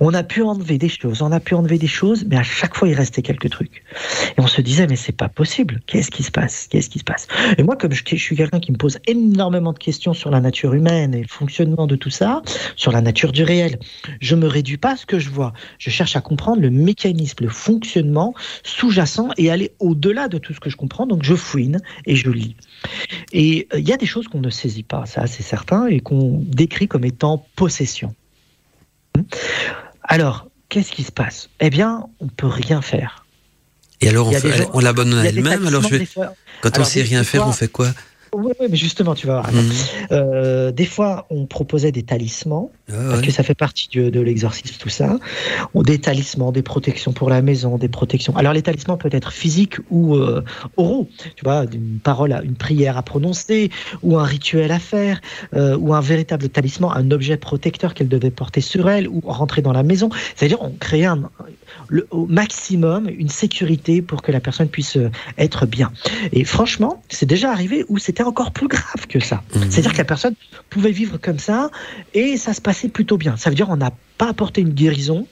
On 0.00 0.14
a 0.14 0.22
pu 0.22 0.42
enlever 0.42 0.78
des 0.78 0.88
choses, 0.88 1.22
on 1.22 1.32
a 1.32 1.40
pu 1.40 1.54
enlever 1.54 1.78
des 1.78 1.86
choses, 1.86 2.24
mais 2.28 2.36
à 2.36 2.42
chaque 2.42 2.76
fois 2.76 2.88
il 2.88 2.94
restait 2.94 3.22
quelques 3.22 3.50
trucs. 3.50 3.82
Et 4.36 4.40
on 4.40 4.46
se 4.46 4.60
disait 4.60 4.86
mais 4.86 4.96
c'est 4.96 5.12
pas 5.12 5.28
possible. 5.28 5.80
Qu'est-ce 5.86 6.10
qui 6.10 6.22
se 6.22 6.30
passe? 6.30 6.66
Qu'est-ce 6.70 6.90
qui 6.90 6.98
se 6.98 7.04
passe? 7.04 7.26
Et 7.58 7.62
moi, 7.62 7.76
comme 7.76 7.92
je, 7.92 8.02
suis 8.16 8.36
quelqu'un 8.36 8.60
qui 8.60 8.72
me 8.72 8.76
pose 8.76 8.98
énormément 9.06 9.72
de 9.72 9.78
questions 9.78 10.14
sur 10.14 10.30
la 10.30 10.40
nature 10.40 10.74
humaine 10.74 11.14
et 11.14 11.22
le 11.22 11.28
fonctionnement 11.28 11.86
de 11.86 11.96
tout 11.96 12.10
ça, 12.10 12.42
sur 12.76 12.92
la 12.92 13.00
nature 13.00 13.32
du 13.32 13.42
réel, 13.42 13.78
je 14.20 14.34
me 14.34 14.46
réduis 14.46 14.76
pas 14.76 14.92
à 14.92 14.96
ce 14.96 15.06
que 15.06 15.18
je 15.18 15.30
vois. 15.30 15.52
Je 15.78 15.90
cherche 15.90 16.16
à 16.16 16.20
comprendre 16.20 16.60
le 16.60 16.70
mécanisme, 16.70 17.44
le 17.44 17.50
fonctionnement 17.50 18.34
sous-jacent 18.62 19.28
et 19.36 19.50
aller 19.50 19.72
au-delà 19.78 20.28
de 20.28 20.38
tout 20.38 20.54
ce 20.54 20.60
que 20.60 20.70
je 20.70 20.76
comprends. 20.76 21.06
Donc 21.06 21.22
je 21.22 21.34
fouine 21.34 21.80
et 22.06 22.16
je 22.16 22.30
lis. 22.30 22.56
Et 23.32 23.68
euh, 23.72 23.78
il 23.78 23.88
y 23.88 23.92
a 23.92 23.96
des 23.96 24.06
choses 24.06 24.28
qu'on 24.28 24.40
ne 24.40 24.50
saisit 24.50 24.82
pas, 24.82 25.06
ça 25.06 25.26
c'est 25.26 25.42
certain, 25.42 25.86
et 25.86 26.00
qu'on 26.00 26.42
décrit 26.46 26.88
comme 26.88 27.04
étant 27.04 27.46
possession. 27.56 28.14
Alors, 30.02 30.46
qu'est-ce 30.68 30.92
qui 30.92 31.02
se 31.02 31.12
passe? 31.12 31.48
Eh 31.60 31.70
bien, 31.70 32.06
on 32.20 32.28
peut 32.28 32.46
rien 32.46 32.82
faire. 32.82 33.24
Et 34.00 34.08
alors, 34.08 34.30
on, 34.74 34.80
l'abandonne 34.80 35.18
à 35.18 35.24
elle-même 35.24 35.66
Alors, 35.66 35.84
quand 36.60 36.78
on 36.78 36.84
sait 36.84 37.02
rien 37.02 37.24
faire, 37.24 37.46
on 37.46 37.52
fait 37.52 37.68
quoi? 37.68 37.88
Oui, 38.36 38.52
mais 38.70 38.76
justement, 38.76 39.14
tu 39.14 39.26
vas 39.26 39.40
voir. 39.40 39.52
Mhm. 39.52 39.70
Euh, 40.12 40.72
des 40.72 40.84
fois, 40.84 41.26
on 41.30 41.46
proposait 41.46 41.92
des 41.92 42.02
talismans, 42.02 42.70
ah 42.88 42.94
parce 43.10 43.22
que 43.22 43.30
ça 43.30 43.42
fait 43.42 43.54
partie 43.54 43.88
de 43.92 44.20
l'exorcisme, 44.20 44.76
tout 44.78 44.88
ça. 44.88 45.18
Des 45.74 45.98
talismans, 45.98 46.52
des 46.52 46.62
protections 46.62 47.12
pour 47.12 47.30
la 47.30 47.42
maison, 47.42 47.78
des 47.78 47.88
protections. 47.88 48.36
Alors, 48.36 48.52
les 48.52 48.62
talismans 48.62 48.96
peuvent 48.96 49.14
être 49.14 49.32
physiques 49.32 49.76
ou 49.90 50.16
euh, 50.16 50.42
oraux. 50.76 51.08
Tu 51.36 51.44
vois, 51.44 51.64
une 51.72 51.98
parole, 52.02 52.38
une 52.44 52.56
prière 52.56 52.96
à 52.96 53.02
prononcer, 53.02 53.70
ou 54.02 54.18
un 54.18 54.24
rituel 54.24 54.72
à 54.72 54.78
faire, 54.78 55.20
euh, 55.54 55.76
ou 55.76 55.94
un 55.94 56.00
véritable 56.00 56.48
talisman, 56.48 56.92
un 56.94 57.10
objet 57.10 57.36
protecteur 57.36 57.94
qu'elle 57.94 58.08
devait 58.08 58.30
porter 58.30 58.60
sur 58.60 58.88
elle, 58.88 59.08
ou 59.08 59.20
rentrer 59.24 59.62
dans 59.62 59.72
la 59.72 59.82
maison. 59.82 60.10
C'est-à-dire, 60.34 60.62
on 60.62 60.70
crée 60.70 61.04
un, 61.04 61.30
le, 61.88 62.06
au 62.10 62.26
maximum 62.26 63.08
une 63.08 63.28
sécurité 63.28 64.02
pour 64.02 64.22
que 64.22 64.32
la 64.32 64.40
personne 64.40 64.68
puisse 64.68 64.96
euh, 64.96 65.10
être 65.38 65.66
bien. 65.66 65.92
Et 66.32 66.44
franchement, 66.44 67.02
c'est 67.08 67.26
déjà 67.26 67.50
arrivé 67.50 67.84
où 67.88 67.98
c'était 67.98 68.22
encore 68.22 68.52
plus 68.52 68.68
grave 68.68 69.06
que 69.08 69.20
ça. 69.20 69.42
Mhm. 69.54 69.70
C'est-à-dire 69.70 69.92
que 69.92 69.98
la 69.98 70.04
personne 70.04 70.34
pouvait 70.70 70.92
vivre 70.92 71.18
comme 71.18 71.38
ça 71.38 71.70
et 72.14 72.36
ça 72.36 72.52
se 72.54 72.60
passait 72.60 72.88
plutôt 72.88 73.16
bien. 73.16 73.36
Ça 73.36 73.50
veut 73.50 73.56
dire 73.56 73.66
qu'on 73.66 73.76
n'a 73.76 73.92
pas 74.18 74.28
apporté 74.28 74.60
une 74.60 74.72
guérison, 74.72 75.26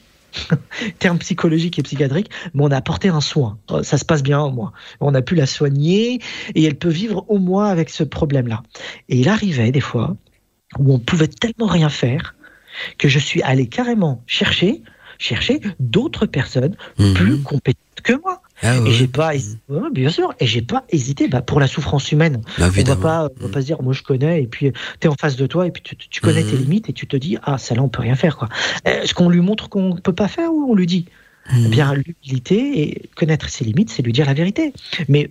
terme 0.99 1.19
psychologique 1.19 1.79
et 1.79 1.83
psychiatrique, 1.83 2.31
mais 2.55 2.65
on 2.65 2.71
a 2.71 2.77
apporté 2.77 3.09
un 3.09 3.21
soin. 3.21 3.59
Euh, 3.71 3.83
ça 3.83 3.99
se 3.99 4.05
passe 4.05 4.23
bien 4.23 4.41
au 4.41 4.51
moins. 4.51 4.73
On 5.01 5.15
a 5.15 5.23
pu 5.23 5.35
la 5.35 5.47
soigner 5.47 6.21
et 6.55 6.65
elle 6.65 6.77
peut 6.77 6.89
vivre 6.89 7.25
au 7.29 7.39
moins 7.39 7.69
avec 7.69 7.91
ce 7.91 8.05
problème-là. 8.05 8.62
Et 9.09 9.19
il 9.19 9.29
arrivait 9.29 9.73
des 9.73 9.81
fois 9.81 10.16
où 10.79 10.93
on 10.93 10.99
pouvait 10.99 11.29
tellement 11.29 11.66
rien 11.66 11.89
faire 11.89 12.35
que 12.99 13.09
je 13.09 13.19
suis 13.19 13.43
allé 13.43 13.66
carrément 13.66 14.23
chercher 14.27 14.83
chercher 15.25 15.61
d'autres 15.81 16.27
personnes 16.27 16.77
mhm. 16.99 17.15
plus 17.15 17.43
compétentes 17.43 17.81
que 18.03 18.13
moi. 18.21 18.43
Ah 18.63 18.77
et 18.87 18.93
j'ai 18.93 19.09
pas, 19.09 19.33
bien 19.93 20.11
sûr, 20.11 20.33
et 20.39 20.47
j'ai 20.47 20.63
pas 20.63 20.85
hésité. 20.91 21.29
Bah, 21.29 21.43
pour 21.43 21.59
la 21.59 21.67
souffrance 21.67 22.13
humaine, 22.13 22.43
bah, 22.59 22.69
on 22.77 22.83
va 22.83 22.97
pas, 22.97 23.29
va 23.37 23.49
pas 23.49 23.61
se 23.61 23.67
dire, 23.67 23.83
moi 23.83 23.93
je 23.93 24.03
connais, 24.03 24.43
et 24.43 24.47
puis 24.47 24.73
tu 25.01 25.07
es 25.07 25.11
en 25.11 25.15
face 25.15 25.37
de 25.37 25.47
toi, 25.47 25.67
et 25.67 25.71
puis 25.71 25.83
tu, 25.83 26.21
connais 26.21 26.43
tes 26.43 26.53
mhm. 26.53 26.63
limites, 26.63 26.89
et 26.89 26.93
tu 26.93 27.07
te 27.07 27.17
dis, 27.17 27.39
ah, 27.43 27.59
ça 27.59 27.75
là 27.75 27.83
on 27.83 27.89
peut 27.89 28.03
rien 28.03 28.15
faire, 28.15 28.37
quoi. 28.37 28.49
Est-ce 28.85 29.15
qu'on 29.15 29.29
lui 29.29 29.41
montre 29.41 29.69
qu'on 29.69 29.97
peut 29.97 30.13
pas 30.13 30.29
faire 30.29 30.53
ou 30.53 30.71
on 30.71 30.75
lui 30.75 30.87
dit? 30.87 31.07
Eh 31.51 31.69
Bien, 31.69 31.95
l'humilité 31.95 32.81
et 32.81 33.11
connaître 33.17 33.51
ses 33.51 33.65
limites, 33.65 33.91
c'est 33.91 34.03
lui 34.03 34.13
dire 34.13 34.25
la 34.25 34.33
vérité. 34.33 34.73
Mais 35.09 35.31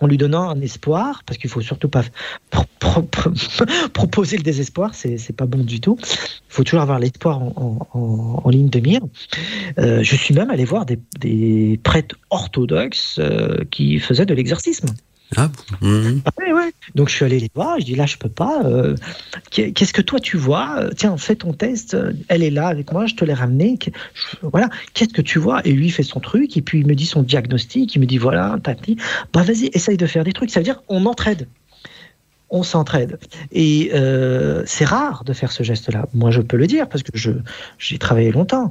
en 0.00 0.06
lui 0.06 0.16
donnant 0.16 0.48
un 0.50 0.60
espoir, 0.60 1.22
parce 1.26 1.38
qu'il 1.38 1.50
faut 1.50 1.60
surtout 1.60 1.88
pas 1.88 2.04
proposer 3.92 4.36
le 4.36 4.42
désespoir, 4.42 4.94
c'est 4.94 5.36
pas 5.36 5.46
bon 5.46 5.64
du 5.64 5.80
tout. 5.80 5.98
Il 6.00 6.54
faut 6.54 6.64
toujours 6.64 6.80
avoir 6.80 6.98
l'espoir 6.98 7.40
en, 7.42 8.50
ligne 8.50 8.68
de 8.70 8.80
mire. 8.80 9.00
Euh, 9.78 10.02
je 10.02 10.16
suis 10.16 10.34
même 10.34 10.50
allé 10.50 10.64
voir 10.64 10.86
des, 10.86 11.80
prêtres 11.82 12.16
orthodoxes 12.30 13.16
euh, 13.18 13.64
qui 13.70 13.98
faisaient 13.98 14.26
de 14.26 14.34
l'exorcisme. 14.34 14.88
Ah, 15.36 15.50
mhm. 15.82 16.22
Donc 16.94 17.08
je 17.08 17.14
suis 17.14 17.24
allé 17.24 17.38
les 17.38 17.50
voir, 17.54 17.78
je 17.78 17.84
dis 17.84 17.94
là 17.94 18.06
je 18.06 18.16
peux 18.16 18.28
pas. 18.28 18.62
Euh, 18.64 18.96
qu'est-ce 19.50 19.92
que 19.92 20.00
toi 20.00 20.20
tu 20.20 20.36
vois? 20.36 20.88
Tiens, 20.96 21.16
fais 21.18 21.36
ton 21.36 21.52
test. 21.52 21.96
Elle 22.28 22.42
est 22.42 22.50
là 22.50 22.68
avec 22.68 22.92
moi, 22.92 23.06
je 23.06 23.14
te 23.14 23.24
l'ai 23.24 23.34
ramenée. 23.34 23.78
Voilà. 24.42 24.68
Qu'est-ce 24.94 25.12
que 25.12 25.22
tu 25.22 25.38
vois? 25.38 25.60
Et 25.66 25.72
lui 25.72 25.86
il 25.86 25.92
fait 25.92 26.02
son 26.02 26.20
truc 26.20 26.56
et 26.56 26.62
puis 26.62 26.80
il 26.80 26.86
me 26.86 26.94
dit 26.94 27.06
son 27.06 27.22
diagnostic. 27.22 27.94
Il 27.94 28.00
me 28.00 28.06
dit 28.06 28.18
voilà, 28.18 28.56
dit 28.82 28.96
Bah 29.32 29.42
vas-y, 29.42 29.66
essaye 29.74 29.96
de 29.96 30.06
faire 30.06 30.24
des 30.24 30.32
trucs. 30.32 30.50
Ça 30.50 30.60
veut 30.60 30.64
dire 30.64 30.82
on 30.88 31.04
entraide. 31.06 31.46
On 32.50 32.62
s'entraide. 32.62 33.18
Et 33.52 33.90
euh, 33.92 34.62
c'est 34.64 34.86
rare 34.86 35.24
de 35.24 35.34
faire 35.34 35.52
ce 35.52 35.62
geste-là. 35.62 36.06
Moi, 36.14 36.30
je 36.30 36.40
peux 36.40 36.56
le 36.56 36.66
dire 36.66 36.88
parce 36.88 37.02
que 37.02 37.10
j'ai 37.78 37.98
travaillé 37.98 38.32
longtemps. 38.32 38.70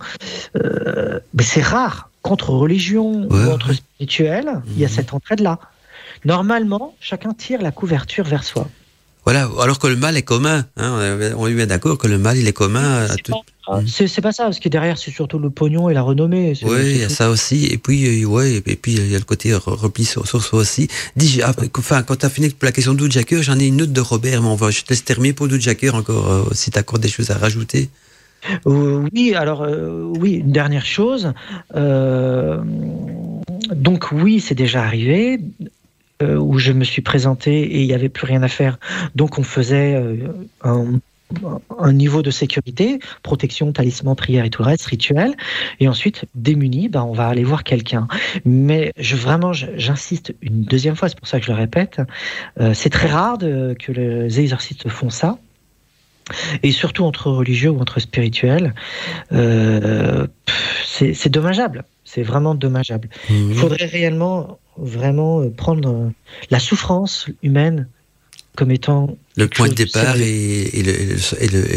Euh, 0.55 1.19
mais 1.33 1.43
c'est 1.43 1.61
rare. 1.61 2.09
Contre 2.23 2.49
religion 2.49 3.23
ou 3.23 3.29
contre 3.29 3.73
spirituel, 3.73 4.61
il 4.71 4.79
y 4.79 4.83
a 4.83 4.87
mhm. 4.87 4.93
cette 4.93 5.13
entraide-là. 5.13 5.59
Normalement, 6.25 6.95
chacun 6.99 7.33
tire 7.33 7.61
la 7.61 7.71
couverture 7.71 8.25
vers 8.25 8.43
soi. 8.43 8.67
Voilà, 9.27 9.49
alors 9.61 9.77
que 9.77 9.87
le 9.87 9.97
mal 9.97 10.15
est 10.15 10.21
commun. 10.21 10.65
Hein, 10.77 11.17
on 11.35 11.47
est 11.47 11.53
bien 11.53 11.65
d'accord 11.65 11.97
que 11.97 12.07
le 12.07 12.17
mal, 12.17 12.37
il 12.37 12.47
est 12.47 12.53
commun 12.53 13.07
à 13.09 13.15
tout. 13.17 13.33
C'est 13.85 14.21
pas 14.21 14.31
ça, 14.31 14.53
ce 14.53 14.61
qui 14.61 14.69
est 14.69 14.71
derrière, 14.71 14.97
c'est 14.97 15.11
surtout 15.11 15.37
le 15.37 15.49
pognon 15.49 15.89
et 15.89 15.93
la 15.93 16.01
renommée. 16.01 16.53
Oui, 16.61 16.91
il 16.91 16.97
y 16.99 17.03
a 17.03 17.09
ça 17.09 17.29
aussi. 17.29 17.65
Et 17.65 17.77
puis, 17.77 18.23
euh, 18.23 18.25
ouais, 18.25 18.63
et 18.65 18.75
puis 18.77 18.93
il 18.93 19.11
y 19.11 19.15
a 19.15 19.19
le 19.19 19.25
côté 19.25 19.53
repli 19.53 20.05
sur, 20.05 20.25
soi 20.25 20.59
aussi. 20.59 20.87
Dis, 21.17 21.41
ah, 21.43 21.51
enfin, 21.77 22.03
quand 22.03 22.15
tu 22.15 22.25
as 22.25 22.29
fini 22.29 22.47
pour 22.51 22.65
la 22.65 22.71
question 22.71 22.93
d'Oudjaker, 22.93 23.43
j'en 23.43 23.59
ai 23.59 23.67
une 23.67 23.81
autre 23.81 23.91
de 23.91 23.99
Robert, 23.99 24.41
mais 24.41 24.47
on 24.47 24.55
va, 24.55 24.71
je 24.71 24.81
te 24.83 24.91
laisse 24.91 25.03
terminer 25.03 25.33
pour 25.33 25.49
Doudjaker 25.49 25.93
encore, 25.93 26.31
euh, 26.31 26.45
si 26.53 26.71
tu 26.71 26.79
accordes 26.79 27.01
des 27.01 27.09
choses 27.09 27.29
à 27.29 27.37
rajouter. 27.37 27.89
Euh, 28.65 29.09
oui, 29.13 29.35
alors, 29.35 29.67
oui, 30.17 30.35
une 30.35 30.53
dernière 30.53 30.85
chose. 30.85 31.33
donc, 33.75 34.11
oui, 34.13 34.39
c'est 34.39 34.55
déjà 34.55 34.83
arrivé. 34.83 35.41
Euh, 36.23 36.35
où 36.35 36.57
je 36.57 36.71
me 36.71 36.83
suis 36.83 37.03
présenté 37.03 37.61
et 37.61 37.81
il 37.81 37.85
n'y 37.85 37.93
avait 37.93 38.09
plus 38.09 38.25
rien 38.25 38.41
à 38.41 38.47
faire. 38.47 38.79
Donc 39.13 39.37
on 39.37 39.43
faisait 39.43 39.93
euh, 39.93 40.15
un 40.63 40.99
un 41.77 41.91
niveau 41.91 42.21
de 42.21 42.31
sécurité, 42.31 42.99
protection, 43.21 43.73
talisman, 43.73 44.15
prière 44.15 44.45
et 44.45 44.49
tout 44.49 44.63
le 44.63 44.69
reste, 44.69 44.85
rituel. 44.85 45.35
Et 45.81 45.89
ensuite, 45.89 46.23
démuni, 46.35 46.87
ben, 46.87 47.03
on 47.03 47.11
va 47.11 47.27
aller 47.27 47.43
voir 47.43 47.65
quelqu'un. 47.65 48.07
Mais 48.45 48.93
je, 48.97 49.17
vraiment, 49.17 49.51
j'insiste 49.51 50.33
une 50.41 50.61
deuxième 50.61 50.95
fois, 50.95 51.09
c'est 51.09 51.19
pour 51.19 51.27
ça 51.27 51.41
que 51.41 51.45
je 51.45 51.51
le 51.51 51.57
répète, 51.57 52.01
euh, 52.61 52.73
c'est 52.73 52.89
très 52.89 53.09
rare 53.09 53.37
que 53.39 53.91
les 53.91 54.39
exorcistes 54.39 54.87
font 54.87 55.09
ça. 55.09 55.37
Et 56.63 56.71
surtout 56.71 57.03
entre 57.03 57.29
religieux 57.29 57.71
ou 57.71 57.81
entre 57.81 57.99
spirituels, 57.99 58.73
c'est 60.85 61.29
dommageable. 61.29 61.83
C'est 62.05 62.23
vraiment 62.23 62.55
dommageable. 62.55 63.09
Mmh. 63.29 63.51
Il 63.51 63.55
faudrait 63.55 63.85
réellement, 63.85 64.59
vraiment 64.77 65.49
prendre 65.49 66.11
la 66.49 66.59
souffrance 66.59 67.29
humaine 67.43 67.87
comme 68.55 68.71
étant 68.71 69.17
le 69.37 69.47
point 69.47 69.69
de 69.69 69.73
départ 69.73 70.17
et, 70.17 70.83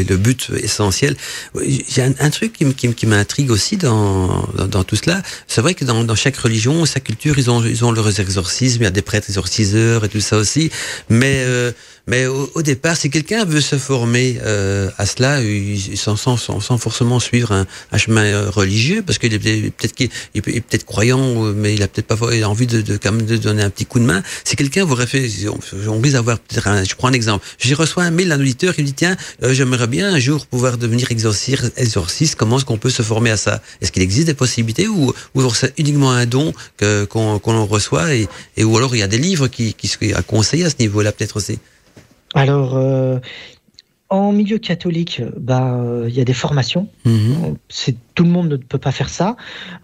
le, 0.08 0.16
but 0.16 0.50
essentiel. 0.62 1.16
Il 1.62 1.96
y 1.96 2.00
a 2.00 2.08
un, 2.18 2.30
truc 2.30 2.54
qui, 2.54 3.06
m'intrigue 3.06 3.50
aussi 3.50 3.76
dans, 3.76 4.48
dans, 4.68 4.82
tout 4.82 4.96
cela. 4.96 5.22
C'est 5.46 5.60
vrai 5.60 5.74
que 5.74 5.84
dans, 5.84 6.14
chaque 6.14 6.36
religion, 6.36 6.84
sa 6.86 7.00
culture, 7.00 7.38
ils 7.38 7.50
ont, 7.50 7.62
ils 7.62 7.84
ont 7.84 7.92
leurs 7.92 8.18
exorcismes, 8.18 8.80
il 8.80 8.84
y 8.84 8.88
a 8.88 8.90
des 8.90 9.02
prêtres 9.02 9.28
exorciseurs 9.28 10.04
et 10.04 10.08
tout 10.08 10.20
ça 10.20 10.38
aussi. 10.38 10.70
Mais 11.10 11.44
euh, 11.46 11.70
mais 12.10 12.26
au, 12.26 12.62
départ, 12.62 12.96
si 12.96 13.08
quelqu'un 13.08 13.44
veut 13.44 13.60
se 13.60 13.78
former 13.78 14.38
euh, 14.42 14.90
à 14.98 15.06
cela, 15.06 15.40
il, 15.42 15.96
sans, 15.96 16.16
sans, 16.16 16.36
sans, 16.36 16.76
forcément 16.76 17.20
suivre 17.20 17.52
un, 17.52 17.66
un 17.92 17.98
chemin 17.98 18.24
euh, 18.24 18.50
religieux, 18.50 19.02
parce 19.06 19.18
qu'il 19.18 19.32
est 19.32 19.38
peut-être 19.38 19.94
qu'il 19.94 20.10
est 20.34 20.40
peut-être 20.40 20.84
croyant, 20.84 21.52
mais 21.54 21.74
il 21.74 21.82
a 21.84 21.88
peut-être 21.88 22.08
pas 22.08 22.16
envie 22.46 22.66
de, 22.66 22.80
de, 22.80 22.96
quand 22.96 23.12
même 23.12 23.26
de 23.26 23.36
donner 23.36 23.62
un 23.62 23.70
petit 23.70 23.86
coup 23.86 24.00
de 24.00 24.04
main. 24.04 24.24
Si 24.42 24.56
quelqu'un 24.56 24.84
vous 24.84 24.96
fait, 24.96 25.28
on, 25.46 25.90
envie 25.92 26.10
d'avoir 26.10 26.40
peut-être 26.40 26.66
un, 26.66 26.82
je 26.82 26.96
prends 26.96 27.08
un 27.08 27.12
exemple. 27.12 27.46
J'y 27.58 27.74
reçois 27.74 28.04
un 28.04 28.10
mail 28.10 28.28
d'un 28.28 28.40
auditeur 28.40 28.74
qui 28.74 28.82
me 28.82 28.86
dit 28.86 28.94
tiens, 28.94 29.16
euh, 29.42 29.52
j'aimerais 29.52 29.86
bien 29.86 30.14
un 30.14 30.18
jour 30.18 30.46
pouvoir 30.46 30.78
devenir 30.78 31.10
exorciste. 31.10 32.34
comment 32.36 32.56
est-ce 32.56 32.64
qu'on 32.64 32.78
peut 32.78 32.90
se 32.90 33.02
former 33.02 33.30
à 33.30 33.36
ça? 33.36 33.60
Est-ce 33.80 33.92
qu'il 33.92 34.02
existe 34.02 34.26
des 34.26 34.34
possibilités 34.34 34.88
ou, 34.88 35.12
ou 35.34 35.54
c'est 35.54 35.72
uniquement 35.78 36.12
un 36.12 36.26
don 36.26 36.52
que 36.76 37.04
qu'on 37.04 37.38
qu'on 37.38 37.64
reçoit 37.64 38.14
et, 38.14 38.28
et 38.56 38.64
ou 38.64 38.76
alors 38.76 38.94
il 38.94 38.98
y 38.98 39.02
a 39.02 39.08
des 39.08 39.18
livres 39.18 39.48
qui 39.48 39.74
qui 39.74 39.88
à 40.14 40.22
conseiller 40.22 40.64
à 40.64 40.70
ce 40.70 40.76
niveau-là 40.78 41.12
peut-être 41.12 41.36
aussi? 41.36 41.58
Alors, 42.34 42.76
euh, 42.76 43.18
en 44.10 44.32
milieu 44.32 44.58
catholique, 44.58 45.22
bah, 45.36 45.74
euh, 45.74 46.06
il 46.08 46.14
y 46.14 46.20
a 46.20 46.24
des 46.24 46.34
formations. 46.34 46.88
Mhm. 47.04 47.56
C'est 47.68 47.94
tout 48.14 48.24
le 48.24 48.30
monde 48.30 48.48
ne 48.48 48.56
peut 48.56 48.78
pas 48.78 48.90
faire 48.90 49.08
ça. 49.08 49.36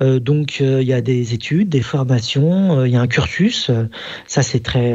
Euh, 0.02 0.18
donc, 0.18 0.58
il 0.60 0.82
y 0.82 0.92
a 0.92 1.00
des 1.00 1.32
études, 1.32 1.68
des 1.68 1.80
formations, 1.80 2.84
il 2.84 2.92
y 2.92 2.96
a 2.96 3.00
un 3.00 3.06
cursus. 3.06 3.70
ça, 4.26 4.42
c'est 4.42 4.60
très 4.60 4.94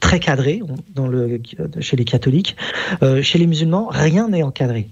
très 0.00 0.20
cadré 0.20 0.60
dans 0.94 1.08
le 1.08 1.40
chez 1.80 1.96
les 1.96 2.04
catholiques. 2.04 2.56
chez 3.22 3.38
les 3.38 3.46
musulmans, 3.46 3.88
rien 3.90 4.28
n'est 4.28 4.42
encadré. 4.42 4.88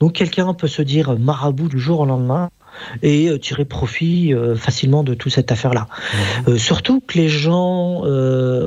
Donc, 0.00 0.12
quelqu'un 0.14 0.54
peut 0.54 0.68
se 0.68 0.82
dire 0.82 1.18
marabout 1.18 1.68
du 1.68 1.78
jour 1.78 2.00
au 2.00 2.06
lendemain 2.06 2.50
et 3.02 3.28
euh, 3.28 3.38
tirer 3.38 3.64
profit 3.64 4.32
euh, 4.32 4.56
facilement 4.56 5.02
de 5.02 5.14
toute 5.14 5.32
cette 5.32 5.52
affaire-là. 5.52 5.88
Mmh. 5.88 6.50
Euh, 6.50 6.58
surtout 6.58 7.00
que 7.00 7.18
les 7.18 7.28
gens 7.28 8.02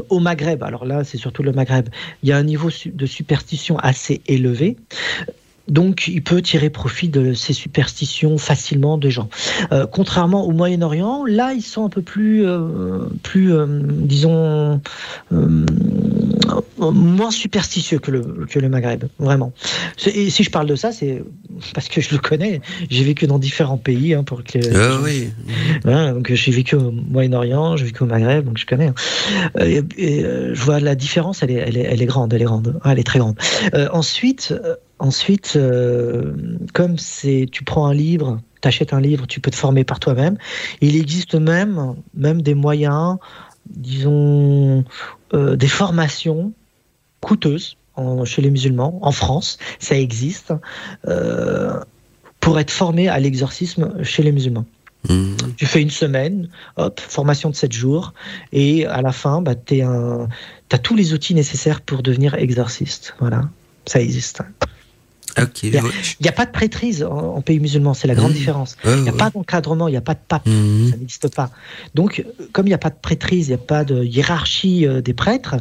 au 0.10 0.19
Maghreb, 0.19 0.64
alors 0.64 0.86
là 0.86 1.03
c'est 1.03 1.18
surtout 1.18 1.44
le 1.44 1.52
Maghreb, 1.52 1.90
il 2.23 2.30
y 2.30 2.31
a 2.31 2.38
un 2.38 2.44
niveau 2.44 2.69
de 2.86 3.06
superstition 3.06 3.77
assez 3.77 4.22
élevé. 4.27 4.77
Donc, 5.69 6.07
il 6.07 6.23
peut 6.23 6.41
tirer 6.41 6.69
profit 6.69 7.09
de 7.09 7.33
ces 7.33 7.53
superstitions 7.53 8.37
facilement 8.37 8.97
des 8.97 9.11
gens. 9.11 9.29
contrairement 9.91 10.45
au 10.45 10.51
Moyen-Orient, 10.51 11.25
là, 11.25 11.53
ils 11.53 11.61
sont 11.61 11.85
un 11.85 11.89
peu 11.89 12.01
plus, 12.01 12.45
plus 13.23 13.53
disons, 13.67 14.81
moins 16.77 17.31
superstitieux 17.31 17.99
que 17.99 18.11
le, 18.11 18.45
que 18.49 18.59
le 18.59 18.69
Maghreb, 18.69 19.05
vraiment. 19.19 19.53
Et 20.05 20.29
si 20.29 20.43
je 20.43 20.49
parle 20.49 20.67
de 20.67 20.75
ça, 20.75 20.91
c'est 20.91 21.23
parce 21.73 21.87
que 21.87 22.01
je 22.01 22.11
le 22.11 22.17
connais. 22.17 22.61
J'ai 22.89 23.03
vécu 23.03 23.27
dans 23.27 23.39
différents 23.39 23.77
pays. 23.77 24.13
Hein, 24.13 24.23
pour 24.23 24.43
que, 24.43 24.59
ah 24.75 24.99
oui. 25.03 25.29
donc 25.83 26.31
j'ai 26.33 26.51
vécu 26.51 26.75
au 26.75 26.91
Moyen-Orient, 26.91 27.77
j'ai 27.77 27.85
vécu 27.85 28.03
au 28.03 28.05
Maghreb, 28.05 28.45
donc 28.45 28.57
je 28.57 28.65
connais. 28.65 28.87
Hein. 28.87 28.93
Et, 29.59 30.23
euh, 30.23 30.53
je 30.53 30.63
vois 30.63 30.79
la 30.79 30.95
différence, 30.95 31.43
elle 31.43 31.51
est, 31.51 31.55
elle 31.55 31.77
est, 31.77 31.87
elle 31.89 32.01
est 32.01 32.05
grande, 32.05 32.33
elle 32.33 32.41
est 32.41 32.45
grande, 32.45 32.79
elle 32.85 32.99
est 32.99 33.03
très 33.03 33.19
grande. 33.19 33.37
Euh, 33.73 33.87
ensuite, 33.91 34.53
euh, 34.99 35.05
ensuite 35.05 35.57
comme 36.73 36.97
c'est, 36.97 37.47
tu 37.51 37.63
prends 37.63 37.88
un 37.88 37.93
livre, 37.93 38.39
tu 38.61 38.67
achètes 38.67 38.93
un 38.93 39.01
livre, 39.01 39.27
tu 39.27 39.39
peux 39.39 39.51
te 39.51 39.55
former 39.55 39.84
par 39.84 39.99
toi-même. 39.99 40.38
Il 40.81 40.95
existe 40.95 41.35
même, 41.35 41.95
même 42.13 42.41
des 42.41 42.55
moyens, 42.55 43.17
disons, 43.65 44.84
des 45.34 45.67
formations 45.67 46.53
coûteuses 47.21 47.77
chez 48.26 48.41
les 48.41 48.49
musulmans, 48.49 48.99
en 49.01 49.11
France, 49.11 49.57
ça 49.80 49.97
existe, 49.97 50.53
euh, 51.07 51.80
pour 52.39 52.59
être 52.59 52.71
formé 52.71 53.09
à 53.09 53.19
l'exorcisme 53.19 54.03
chez 54.03 54.23
les 54.23 54.31
musulmans. 54.31 54.65
Mmh. 55.07 55.35
Tu 55.55 55.65
fais 55.65 55.81
une 55.81 55.89
semaine, 55.89 56.49
hop, 56.77 56.99
formation 56.99 57.49
de 57.49 57.55
7 57.55 57.71
jours, 57.71 58.13
et 58.51 58.85
à 58.85 59.01
la 59.01 59.11
fin, 59.11 59.41
bah, 59.41 59.55
tu 59.55 59.81
as 59.81 60.77
tous 60.81 60.95
les 60.95 61.13
outils 61.13 61.35
nécessaires 61.35 61.81
pour 61.81 62.03
devenir 62.03 62.35
exorciste. 62.35 63.15
Voilà, 63.19 63.49
ça 63.85 64.01
existe. 64.01 64.41
Il 65.64 65.72
n'y 66.22 66.28
a, 66.28 66.32
pas 66.32 66.45
de 66.45 66.52
prêtrise 66.52 67.03
en, 67.03 67.41
pays 67.41 67.60
musulman, 67.60 67.94
c'est 67.94 68.07
la 68.07 68.16
grande 68.16 68.32
mmh. 68.32 68.36
différence. 68.36 68.76
Il 68.86 69.02
n'y 69.02 69.10
a 69.10 69.14
pas 69.14 69.30
d'encadrement, 69.30 69.88
il 69.88 69.91
n'y 69.91 69.98
a 69.98 70.02
pas 70.02 70.14
de 70.14 70.20
pape, 70.28 70.45
mmh. 70.45 70.90
ça 70.91 70.98
n'existe 70.98 71.36
pas. 71.36 71.49
Donc, 71.95 72.26
comme 72.52 72.66
il 72.66 72.70
n'y 72.70 72.76
a 72.76 72.80
pas 72.80 72.90
de 72.90 72.98
prêtrise, 73.02 73.48
il 73.48 73.52
n'y 73.52 73.56
a 73.56 73.57
pas 73.57 73.84
de 73.84 74.03
hiérarchie 74.03 74.88
euh, 74.88 75.02
des 75.02 75.14
prêtres, 75.14 75.56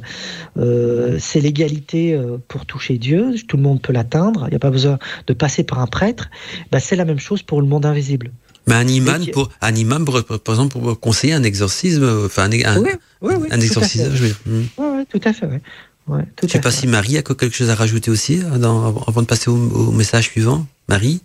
euh, 0.58 1.16
c'est 1.20 1.40
l'égalité 1.40 2.14
euh, 2.14 2.38
pour 2.48 2.66
toucher 2.66 2.98
Dieu, 2.98 3.34
tout 3.46 3.56
le 3.56 3.62
monde 3.62 3.80
peut 3.80 3.92
l'atteindre, 3.92 4.44
il 4.46 4.50
n'y 4.50 4.56
a 4.56 4.60
pas 4.60 4.70
besoin 4.70 4.98
de 5.26 5.32
passer 5.32 5.64
par 5.64 5.78
un 5.80 5.86
prêtre. 5.86 6.30
Bah, 6.70 6.80
c'est 6.80 6.96
la 6.96 7.04
même 7.04 7.18
chose 7.18 7.42
pour 7.42 7.60
le 7.60 7.66
monde 7.66 7.86
invisible. 7.86 8.30
Mais 8.66 8.74
un 8.74 8.86
imam, 8.86 9.24
pour, 9.32 9.48
un 9.62 9.74
imam 9.74 10.04
par 10.04 10.54
exemple, 10.54 10.78
pour 10.78 11.00
conseiller 11.00 11.32
un 11.32 11.42
exorcisme, 11.42 12.24
enfin 12.26 12.50
un, 12.50 12.84
un, 13.22 13.60
exorcisme, 13.60 14.14
je 14.14 14.26
Oui, 14.46 15.06
tout 15.08 15.20
à 15.24 15.32
fait. 15.32 15.48
Ouais, 16.08 16.24
Je 16.40 16.46
ne 16.46 16.50
sais 16.50 16.60
pas 16.60 16.70
si 16.70 16.86
Marie 16.86 17.18
a 17.18 17.22
quelque 17.22 17.50
chose 17.50 17.70
à 17.70 17.74
rajouter 17.74 18.10
aussi 18.10 18.40
euh, 18.42 18.64
avant 19.06 19.22
de 19.22 19.26
passer 19.26 19.50
au, 19.50 19.92
message 19.92 20.24
suivant. 20.30 20.66
Marie 20.88 21.22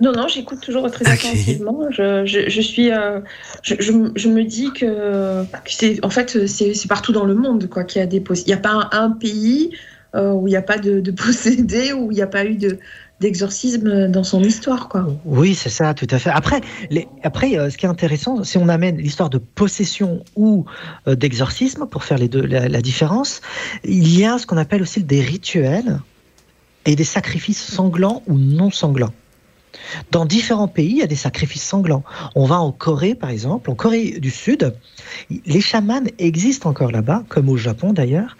non, 0.00 0.12
non, 0.12 0.26
j'écoute 0.26 0.60
toujours 0.60 0.90
très 0.90 1.06
attentivement. 1.06 1.86
Je, 1.90 2.60
suis, 2.60 2.90
euh, 2.90 3.20
je, 3.62 4.28
me 4.28 4.42
dis 4.42 4.72
que, 4.72 5.44
c'est, 5.66 6.04
en 6.04 6.10
fait, 6.10 6.46
c'est, 6.46 6.88
partout 6.88 7.12
dans 7.12 7.24
le 7.24 7.34
monde 7.34 7.68
quoi 7.68 7.84
qu'il 7.84 8.00
y 8.00 8.02
a 8.02 8.06
des 8.06 8.16
Il 8.16 8.44
n'y 8.46 8.52
a 8.52 8.56
pas 8.56 8.88
un, 8.92 9.10
pays 9.10 9.70
euh, 10.14 10.32
où 10.32 10.48
il 10.48 10.50
n'y 10.50 10.56
a 10.56 10.62
pas 10.62 10.78
de, 10.78 11.00
de 11.00 11.10
possédés, 11.12 11.92
où 11.92 12.10
il 12.10 12.14
n'y 12.14 12.22
a 12.22 12.26
pas 12.26 12.44
eu 12.44 12.56
de, 12.56 12.78
d'exorcisme 13.22 14.08
dans 14.08 14.24
son 14.24 14.42
histoire, 14.42 14.88
quoi. 14.88 15.06
Oui, 15.24 15.54
c'est 15.54 15.70
ça, 15.70 15.94
tout 15.94 16.08
à 16.10 16.18
fait. 16.18 16.30
Après, 16.30 16.60
après, 17.22 17.56
euh, 17.56 17.70
ce 17.70 17.78
qui 17.78 17.86
est 17.86 17.88
intéressant, 17.88 18.42
si 18.44 18.58
on 18.58 18.68
amène 18.68 18.98
l'histoire 18.98 19.30
de 19.30 19.38
possession 19.38 20.24
ou 20.36 20.66
euh, 21.06 21.14
d'exorcisme 21.14 21.86
pour 21.86 22.04
faire 22.04 22.18
les 22.18 22.28
deux, 22.28 22.42
la, 22.42 22.82
différence, 22.82 23.40
il 23.84 24.18
y 24.18 24.24
a 24.24 24.38
ce 24.38 24.46
qu'on 24.46 24.56
appelle 24.56 24.82
aussi 24.82 25.04
des 25.04 25.20
rituels 25.20 26.00
et 26.84 26.96
des 26.96 27.04
sacrifices 27.04 27.62
sanglants 27.62 28.22
ou 28.26 28.36
non 28.36 28.70
sanglants. 28.72 29.14
Dans 30.10 30.26
différents 30.26 30.68
pays, 30.68 30.90
il 30.90 30.98
y 30.98 31.02
a 31.02 31.06
des 31.06 31.16
sacrifices 31.16 31.62
sanglants. 31.62 32.04
On 32.34 32.44
va 32.44 32.60
en 32.60 32.72
Corée, 32.72 33.14
par 33.14 33.30
exemple, 33.30 33.70
en 33.70 33.74
Corée 33.74 34.18
du 34.20 34.30
Sud, 34.30 34.74
les 35.46 35.60
chamans 35.60 36.02
existent 36.18 36.68
encore 36.68 36.90
là-bas, 36.90 37.22
comme 37.28 37.48
au 37.48 37.56
Japon 37.56 37.92
d'ailleurs. 37.92 38.36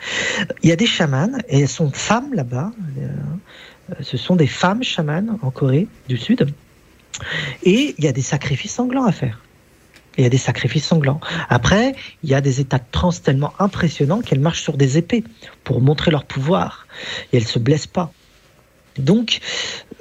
Il 0.62 0.68
y 0.68 0.72
a 0.72 0.76
des 0.76 0.86
chamans, 0.86 1.38
et 1.48 1.60
elles 1.60 1.68
sont 1.68 1.90
femmes 1.90 2.34
là-bas. 2.34 2.72
Euh, 3.92 4.02
ce 4.02 4.16
sont 4.16 4.36
des 4.36 4.46
femmes 4.46 4.82
chamanes 4.82 5.38
en 5.42 5.50
Corée 5.50 5.88
du 6.08 6.16
Sud. 6.16 6.48
Et 7.62 7.94
il 7.98 8.04
y 8.04 8.08
a 8.08 8.12
des 8.12 8.22
sacrifices 8.22 8.74
sanglants 8.74 9.04
à 9.04 9.12
faire. 9.12 9.40
Il 10.18 10.24
y 10.24 10.26
a 10.26 10.30
des 10.30 10.38
sacrifices 10.38 10.86
sanglants. 10.86 11.20
Après, 11.48 11.94
il 12.22 12.30
y 12.30 12.34
a 12.34 12.40
des 12.40 12.60
états 12.60 12.78
de 12.78 12.84
transe 12.90 13.22
tellement 13.22 13.54
impressionnants 13.58 14.20
qu'elles 14.20 14.40
marchent 14.40 14.62
sur 14.62 14.76
des 14.76 14.98
épées 14.98 15.24
pour 15.64 15.80
montrer 15.80 16.10
leur 16.10 16.24
pouvoir. 16.24 16.86
Et 17.32 17.38
elles 17.38 17.44
ne 17.44 17.48
se 17.48 17.58
blessent 17.58 17.86
pas. 17.86 18.12
Donc, 18.98 19.40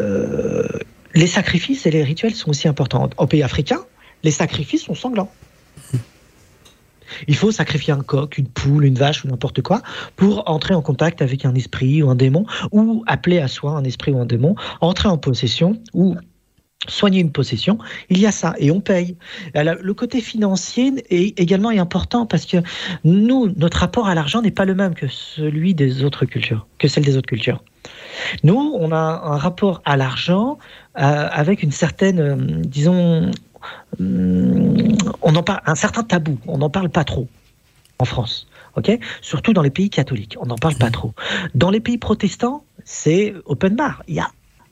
euh, 0.01 0.67
les 1.13 1.27
sacrifices 1.27 1.85
et 1.85 1.91
les 1.91 2.03
rituels 2.03 2.35
sont 2.35 2.49
aussi 2.49 2.67
importants. 2.67 3.09
En 3.15 3.27
pays 3.27 3.43
africain, 3.43 3.85
les 4.23 4.31
sacrifices 4.31 4.83
sont 4.83 4.95
sanglants. 4.95 5.31
Il 7.27 7.35
faut 7.35 7.51
sacrifier 7.51 7.93
un 7.93 8.01
coq, 8.01 8.37
une 8.37 8.47
poule, 8.47 8.85
une 8.85 8.95
vache 8.95 9.23
ou 9.23 9.27
n'importe 9.27 9.61
quoi 9.61 9.81
pour 10.15 10.49
entrer 10.49 10.73
en 10.73 10.81
contact 10.81 11.21
avec 11.21 11.45
un 11.45 11.55
esprit 11.55 12.03
ou 12.03 12.09
un 12.09 12.15
démon, 12.15 12.45
ou 12.71 13.03
appeler 13.07 13.39
à 13.39 13.47
soi 13.47 13.71
un 13.71 13.83
esprit 13.83 14.11
ou 14.11 14.19
un 14.19 14.25
démon, 14.25 14.55
entrer 14.81 15.09
en 15.09 15.17
possession 15.17 15.81
ou 15.93 16.15
soigner 16.87 17.19
une 17.19 17.31
possession, 17.31 17.77
il 18.09 18.19
y 18.19 18.25
a 18.25 18.31
ça 18.31 18.55
et 18.57 18.71
on 18.71 18.81
paye. 18.81 19.15
le 19.53 19.93
côté 19.93 20.19
financier 20.19 20.91
est 21.09 21.39
également 21.39 21.69
important 21.69 22.25
parce 22.25 22.45
que 22.45 22.57
nous, 23.03 23.53
notre 23.55 23.77
rapport 23.77 24.07
à 24.07 24.15
l'argent 24.15 24.41
n'est 24.41 24.51
pas 24.51 24.65
le 24.65 24.73
même 24.73 24.95
que 24.95 25.07
celui 25.07 25.75
des 25.75 26.03
autres 26.03 26.25
cultures, 26.25 26.65
que 26.79 26.87
celle 26.87 27.05
des 27.05 27.17
autres 27.17 27.29
cultures. 27.29 27.63
Nous, 28.43 28.75
on 28.79 28.91
a 28.91 29.21
un 29.23 29.37
rapport 29.37 29.81
à 29.85 29.95
l'argent 29.95 30.57
euh, 30.99 31.27
avec 31.31 31.63
une 31.63 31.71
certaine, 31.71 32.19
euh, 32.19 32.35
disons, 32.35 33.31
on 33.99 35.35
en 35.35 35.43
parle, 35.43 35.61
un 35.65 35.75
certain 35.75 36.03
tabou. 36.03 36.37
On 36.47 36.57
n'en 36.57 36.69
parle 36.69 36.89
pas 36.89 37.03
trop 37.03 37.27
en 37.99 38.05
France. 38.05 38.47
ok? 38.75 38.97
Surtout 39.21 39.53
dans 39.53 39.61
les 39.61 39.69
pays 39.69 39.89
catholiques, 39.89 40.35
on 40.39 40.45
n'en 40.45 40.55
parle 40.55 40.75
pas 40.75 40.89
mmh. 40.89 40.91
trop. 40.91 41.13
Dans 41.55 41.69
les 41.69 41.79
pays 41.79 41.97
protestants, 41.97 42.63
c'est 42.83 43.33
open 43.45 43.75
bar. 43.75 44.03
Il 44.07 44.15
y 44.15 44.19
a 44.19 44.29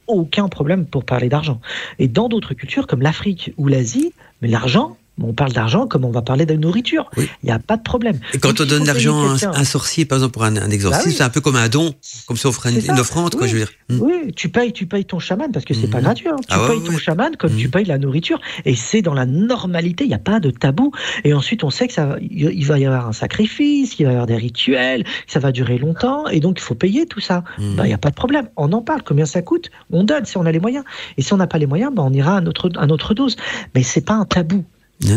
aucun 0.08 0.48
problème 0.48 0.86
pour 0.86 1.06
parler 1.06 1.30
d'argent. 1.30 1.62
Et 2.00 2.08
dans 2.08 2.30
d'autres 2.30 2.54
cultures 2.54 2.88
comme 2.88 3.02
l'Afrique 3.02 3.54
ou 3.58 3.68
l'Asie, 3.68 4.14
mais 4.42 4.48
l'argent, 4.48 4.98
on 5.24 5.34
parle 5.34 5.54
d'argent 5.54 5.88
comme 5.88 6.06
on 6.06 6.12
va 6.12 6.22
parler 6.22 6.46
de 6.46 6.56
nourriture. 6.56 7.10
Il 7.18 7.28
n'y 7.44 7.52
a 7.52 7.60
pas 7.60 7.78
de 7.78 7.84
problème. 7.84 8.20
Et 8.34 8.40
quand 8.40 8.62
on 8.62 8.66
donne 8.66 8.86
l'argent 8.86 9.36
à 9.36 9.60
un, 9.60 9.64
sorcier, 9.64 10.06
par 10.06 10.18
exemple, 10.18 10.34
pour 10.34 10.44
un, 10.44 10.56
un 10.58 10.70
exorcisme, 10.70 11.10
bah 11.10 11.16
c'est 11.16 11.24
un 11.24 11.30
peu 11.30 11.42
comme 11.42 11.56
un 11.56 11.70
don, 11.70 11.94
comme 12.26 12.38
si 12.38 12.48
on 12.48 12.52
ferait 12.52 12.74
une, 12.74 13.00
offrande, 13.00 13.36
quoi, 13.36 13.48
je 13.48 13.54
veux 13.54 13.60
dire. 13.60 13.72
Hmm. 13.90 14.00
Oui, 14.02 14.34
tu 14.36 14.50
payes, 14.50 14.74
tu 14.74 14.86
payes 14.86 15.06
ton 15.06 15.20
chaman 15.20 15.52
parce 15.52 15.66
que 15.66 15.74
c'est 15.74 15.88
pas 15.88 16.00
hmm. 16.00 16.04
gratuit. 16.04 16.28
Hein. 16.30 16.36
Tu 16.40 16.56
ah 16.56 16.68
payes 16.68 16.84
ton 16.84 16.98
chaman 16.98 17.36
comme 17.38 17.56
tu 17.56 17.68
hmm. 17.68 17.72
payes 17.72 17.86
la 17.86 17.98
nourriture. 17.98 18.40
Et 18.66 18.76
c'est 18.76 19.02
dans 19.02 19.14
la 19.14 19.26
normalité, 19.26 20.06
il 20.06 20.08
n'y 20.08 20.14
a 20.14 20.20
pas 20.20 20.40
de 20.40 20.52
tabou. 20.52 20.92
Et 21.24 21.34
ensuite, 21.34 21.64
on 21.64 21.70
sait 21.70 21.88
que 21.88 21.94
ça, 21.94 22.18
il 22.22 22.66
va 22.66 22.80
y 22.80 22.86
avoir 22.86 23.08
un 23.08 23.14
sacrifice, 23.14 23.96
qu'il 23.96 24.06
va 24.06 24.12
y 24.12 24.16
avoir 24.16 24.28
des 24.28 24.38
rituels, 24.38 25.04
que 25.04 25.32
ça 25.32 25.40
va 25.40 25.52
durer 25.52 25.78
longtemps. 25.78 26.28
Et 26.28 26.40
donc, 26.40 26.60
il 26.60 26.64
faut 26.64 26.76
payer 26.76 27.06
tout 27.06 27.22
ça. 27.22 27.44
Bah, 27.58 27.86
il 27.86 27.88
n'y 27.88 27.94
a 27.94 27.98
pas 27.98 28.10
de 28.10 28.16
problème. 28.16 28.50
On 28.58 28.72
en 28.74 28.82
parle. 28.82 29.02
Combien 29.04 29.26
ça 29.26 29.42
coûte? 29.42 29.70
On 29.92 30.04
donne 30.04 30.26
si 30.26 30.38
on 30.38 30.46
a 30.46 30.52
les 30.52 30.60
moyens. 30.60 30.84
Et 31.18 31.22
si 31.22 31.34
on 31.34 31.38
n'a 31.38 31.48
pas 31.48 31.58
les 31.58 31.68
moyens, 31.68 31.94
bah, 31.94 32.04
on 32.06 32.14
ira 32.14 32.38
à 32.38 32.42
notre, 32.42 32.72
à 32.78 32.86
notre 32.86 33.14
dose. 33.14 33.36
Mais 33.76 33.84
c'est 33.84 34.06
pas 34.06 34.14
un 34.14 34.26
tabou. 34.26 34.64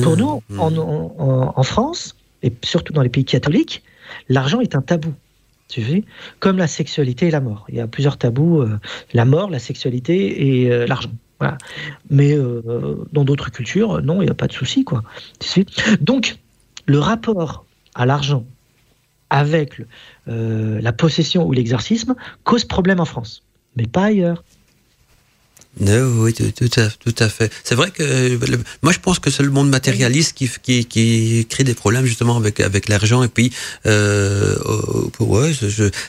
Pour 0.02 0.16
nous, 0.16 0.42
hmm. 0.48 0.60
en, 0.60 1.62
France, 1.62 2.16
et 2.42 2.52
surtout 2.62 2.92
dans 2.92 3.02
les 3.02 3.08
pays 3.08 3.24
catholiques, 3.24 3.82
l'argent 4.28 4.60
est 4.60 4.76
un 4.76 4.82
tabou. 4.82 5.12
Tu 5.68 5.82
sais 5.82 6.04
Comme 6.38 6.58
la 6.58 6.66
sexualité 6.66 7.28
et 7.28 7.30
la 7.30 7.40
mort. 7.40 7.64
Il 7.68 7.76
y 7.76 7.80
a 7.80 7.86
plusieurs 7.86 8.18
tabous 8.18 8.60
euh, 8.60 8.78
la 9.14 9.24
mort, 9.24 9.50
la 9.50 9.58
sexualité 9.58 10.62
et 10.62 10.70
euh, 10.70 10.86
l'argent. 10.86 11.10
Mais 12.08 12.34
euh, 12.34 13.04
dans 13.12 13.24
d'autres 13.24 13.50
cultures, 13.50 14.00
non, 14.00 14.22
il 14.22 14.26
n'y 14.26 14.30
a 14.30 14.34
pas 14.34 14.46
de 14.46 14.52
souci. 14.52 14.84
Quoi. 14.84 15.02
Donc, 16.00 16.36
le 16.86 17.00
rapport 17.00 17.64
à 17.96 18.06
l'argent 18.06 18.44
avec 19.30 19.80
la 20.26 20.92
possession 20.92 21.46
ou 21.46 21.52
l'exorcisme 21.52 22.14
cause 22.44 22.64
problème 22.64 23.00
en 23.00 23.06
France, 23.06 23.42
mais 23.76 23.86
pas 23.86 24.04
ailleurs. 24.04 24.44
Oui, 25.80 26.34
tout, 26.34 26.70
à, 26.76 26.88
tout 26.90 27.14
à 27.18 27.28
fait. 27.28 27.50
C'est 27.64 27.74
vrai 27.74 27.90
que 27.90 28.38
moi 28.82 28.92
je 28.92 28.98
pense 28.98 29.18
que 29.18 29.30
c'est 29.30 29.42
le 29.42 29.50
monde 29.50 29.70
matérialiste 29.70 30.34
qui, 30.34 30.84
qui, 30.84 31.46
crée 31.48 31.64
des 31.64 31.74
problèmes 31.74 32.04
justement 32.04 32.36
avec 32.36 32.60
avec 32.60 32.88
l'argent 32.88 33.22
et 33.22 33.28
puis 33.28 33.52
euh, 33.86 34.54
ouais, 35.18 35.52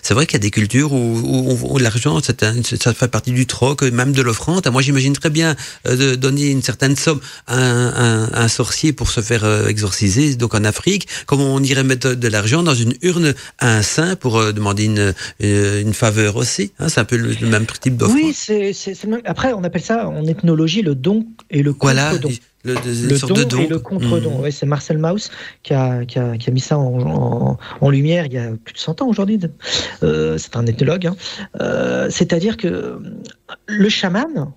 c'est 0.01 0.13
vrai 0.13 0.25
qu'il 0.25 0.33
y 0.33 0.41
a 0.41 0.45
des 0.45 0.51
cultures 0.51 0.91
où, 0.91 1.77
l'argent 1.79 2.19
ça 2.21 2.93
fait 2.93 3.07
partie 3.07 3.31
du 3.31 3.45
troc, 3.45 3.83
même 3.83 4.11
de 4.11 4.21
l'offrande. 4.21 4.67
Moi 4.67 4.81
j'imagine 4.81 5.13
très 5.13 5.29
bien 5.29 5.55
euh, 5.87 5.95
de 5.95 6.15
donner 6.15 6.49
une 6.49 6.61
certaine 6.61 6.95
somme 6.95 7.21
à 7.47 7.57
un, 7.57 8.33
un, 8.33 8.47
sorcier 8.49 8.91
pour 8.91 9.09
se 9.09 9.21
faire 9.21 9.45
euh, 9.45 9.67
exorciser. 9.67 10.35
Donc 10.35 10.55
en 10.55 10.65
Afrique, 10.65 11.07
comme 11.25 11.41
on 11.41 11.61
irait 11.63 11.83
mettre 11.83 12.13
de 12.13 12.27
l'argent 12.27 12.63
dans 12.63 12.75
une 12.75 12.95
urne 13.01 13.33
à 13.59 13.77
un 13.77 13.81
saint 13.81 14.15
pour 14.17 14.37
euh, 14.37 14.51
demander 14.51 14.85
une, 14.85 15.13
une 15.39 15.93
faveur 15.93 16.35
aussi. 16.35 16.73
Hein, 16.79 16.89
c'est 16.89 16.99
un 16.99 17.05
peu 17.05 17.15
le, 17.15 17.35
même 17.47 17.65
type 17.81 17.97
d'offrande. 17.97 18.19
Oui, 18.21 18.33
c'est 18.33 18.73
après 19.25 19.52
on 19.53 19.63
appelle 19.63 19.81
ça 19.81 20.07
en 20.07 20.25
ethnologie 20.25 20.81
le 20.81 20.95
don 20.95 21.25
et 21.49 21.63
le 21.63 21.73
contre-don. 21.73 22.29
le, 22.63 22.73
don, 22.75 23.59
et 23.59 23.67
le 23.67 23.79
contre-don. 23.79 24.45
Mmh. 24.45 24.51
c'est 24.51 24.65
Marcel 24.65 24.97
Mauss 24.97 25.31
qui 25.63 25.73
a, 25.73 26.05
qui, 26.05 26.19
a, 26.19 26.37
qui 26.37 26.49
a, 26.49 26.53
mis 26.53 26.59
ça 26.59 26.77
en, 26.77 27.57
en, 27.81 27.89
lumière 27.89 28.25
il 28.25 28.33
y 28.33 28.37
a 28.37 28.51
plus 28.63 28.73
de 28.73 28.79
100 28.79 29.01
ans 29.01 29.07
aujourd'hui. 29.07 29.39
Euh, 30.03 30.37
c'est 30.37 30.55
un 30.55 30.65
ethnologue. 30.65 31.07
Hein. 31.07 31.15
Euh, 31.61 32.07
c'est-à-dire 32.09 32.57
que 32.57 32.99
le 33.67 33.89
chaman, 33.89 34.51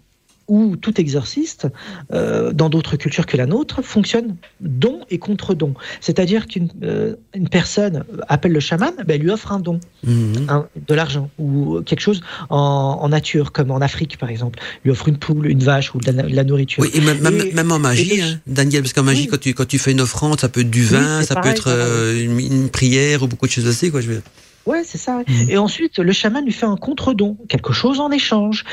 ou 0.49 0.77
tout 0.77 1.01
exorciste, 1.01 1.67
euh, 2.13 2.53
dans 2.53 2.69
d'autres 2.69 2.97
cultures 2.97 3.27
que 3.27 3.37
la 3.37 3.47
nôtre, 3.47 3.83
fonctionne 3.83 4.37
don 4.61 5.01
et 5.11 5.19
contre-don. 5.19 5.75
C'est-à-dire 6.01 6.47
qu'une 6.47 6.69
euh, 6.83 7.15
une 7.35 7.49
personne 7.49 8.05
appelle 8.29 8.53
le 8.53 8.61
chaman, 8.61 8.93
ben, 8.99 9.15
elle 9.15 9.23
lui 9.23 9.31
offre 9.31 9.53
un 9.53 9.61
don, 9.61 9.81
mhm. 10.05 10.47
de 10.87 10.95
l'argent, 10.95 11.31
ou 11.39 11.81
quelque 11.83 12.01
chose 12.01 12.21
en, 12.51 13.09
nature, 13.09 13.53
comme 13.53 13.71
en 13.71 13.81
Afrique 13.81 14.19
par 14.19 14.31
exemple. 14.31 14.59
lui 14.85 14.91
offre 14.91 15.09
une 15.09 15.19
poule, 15.19 15.47
une 15.49 15.63
vache 15.63 15.95
ou 15.95 15.99
de 15.99 16.11
la, 16.11 16.45
nourriture. 16.45 16.83
Oui, 16.83 16.91
et 16.95 17.01
même, 17.01 17.73
en 17.73 17.79
magie, 17.79 18.21
hein, 18.21 18.41
Daniel, 18.47 18.83
parce 18.83 18.93
qu'en 18.93 19.03
magie, 19.03 19.27
quand, 19.27 19.41
tu, 19.41 19.55
quand 19.55 19.67
tu 19.67 19.79
fais 19.79 19.93
une 19.93 20.01
offrande, 20.01 20.41
ça 20.41 20.49
peut 20.49 20.61
être 20.61 20.71
du 20.71 20.85
vin, 20.85 21.23
ça 21.23 21.41
peut 21.41 21.49
être 21.49 21.69
euh, 21.69 22.23
une, 22.23 22.39
une, 22.39 22.69
prière 22.69 23.23
ou 23.23 23.27
beaucoup 23.27 23.47
de 23.47 23.51
choses 23.51 23.67
assez. 23.67 23.91
Quoi, 23.91 24.01
je 24.01 24.09
veux 24.09 24.23
Ouais, 24.67 24.83
c'est 24.85 24.99
ça. 24.99 25.21
Mm. 25.21 25.51
Et 25.51 25.59
ensuite, 25.59 25.99
le 25.99 26.13
chaman 26.13 26.45
lui 26.45 26.53
fait 26.53 26.67
un 26.67 26.77
contre-don, 26.77 27.37
quelque 27.49 27.73
chose 27.73 28.01
en 28.01 28.11
échange. 28.11 28.65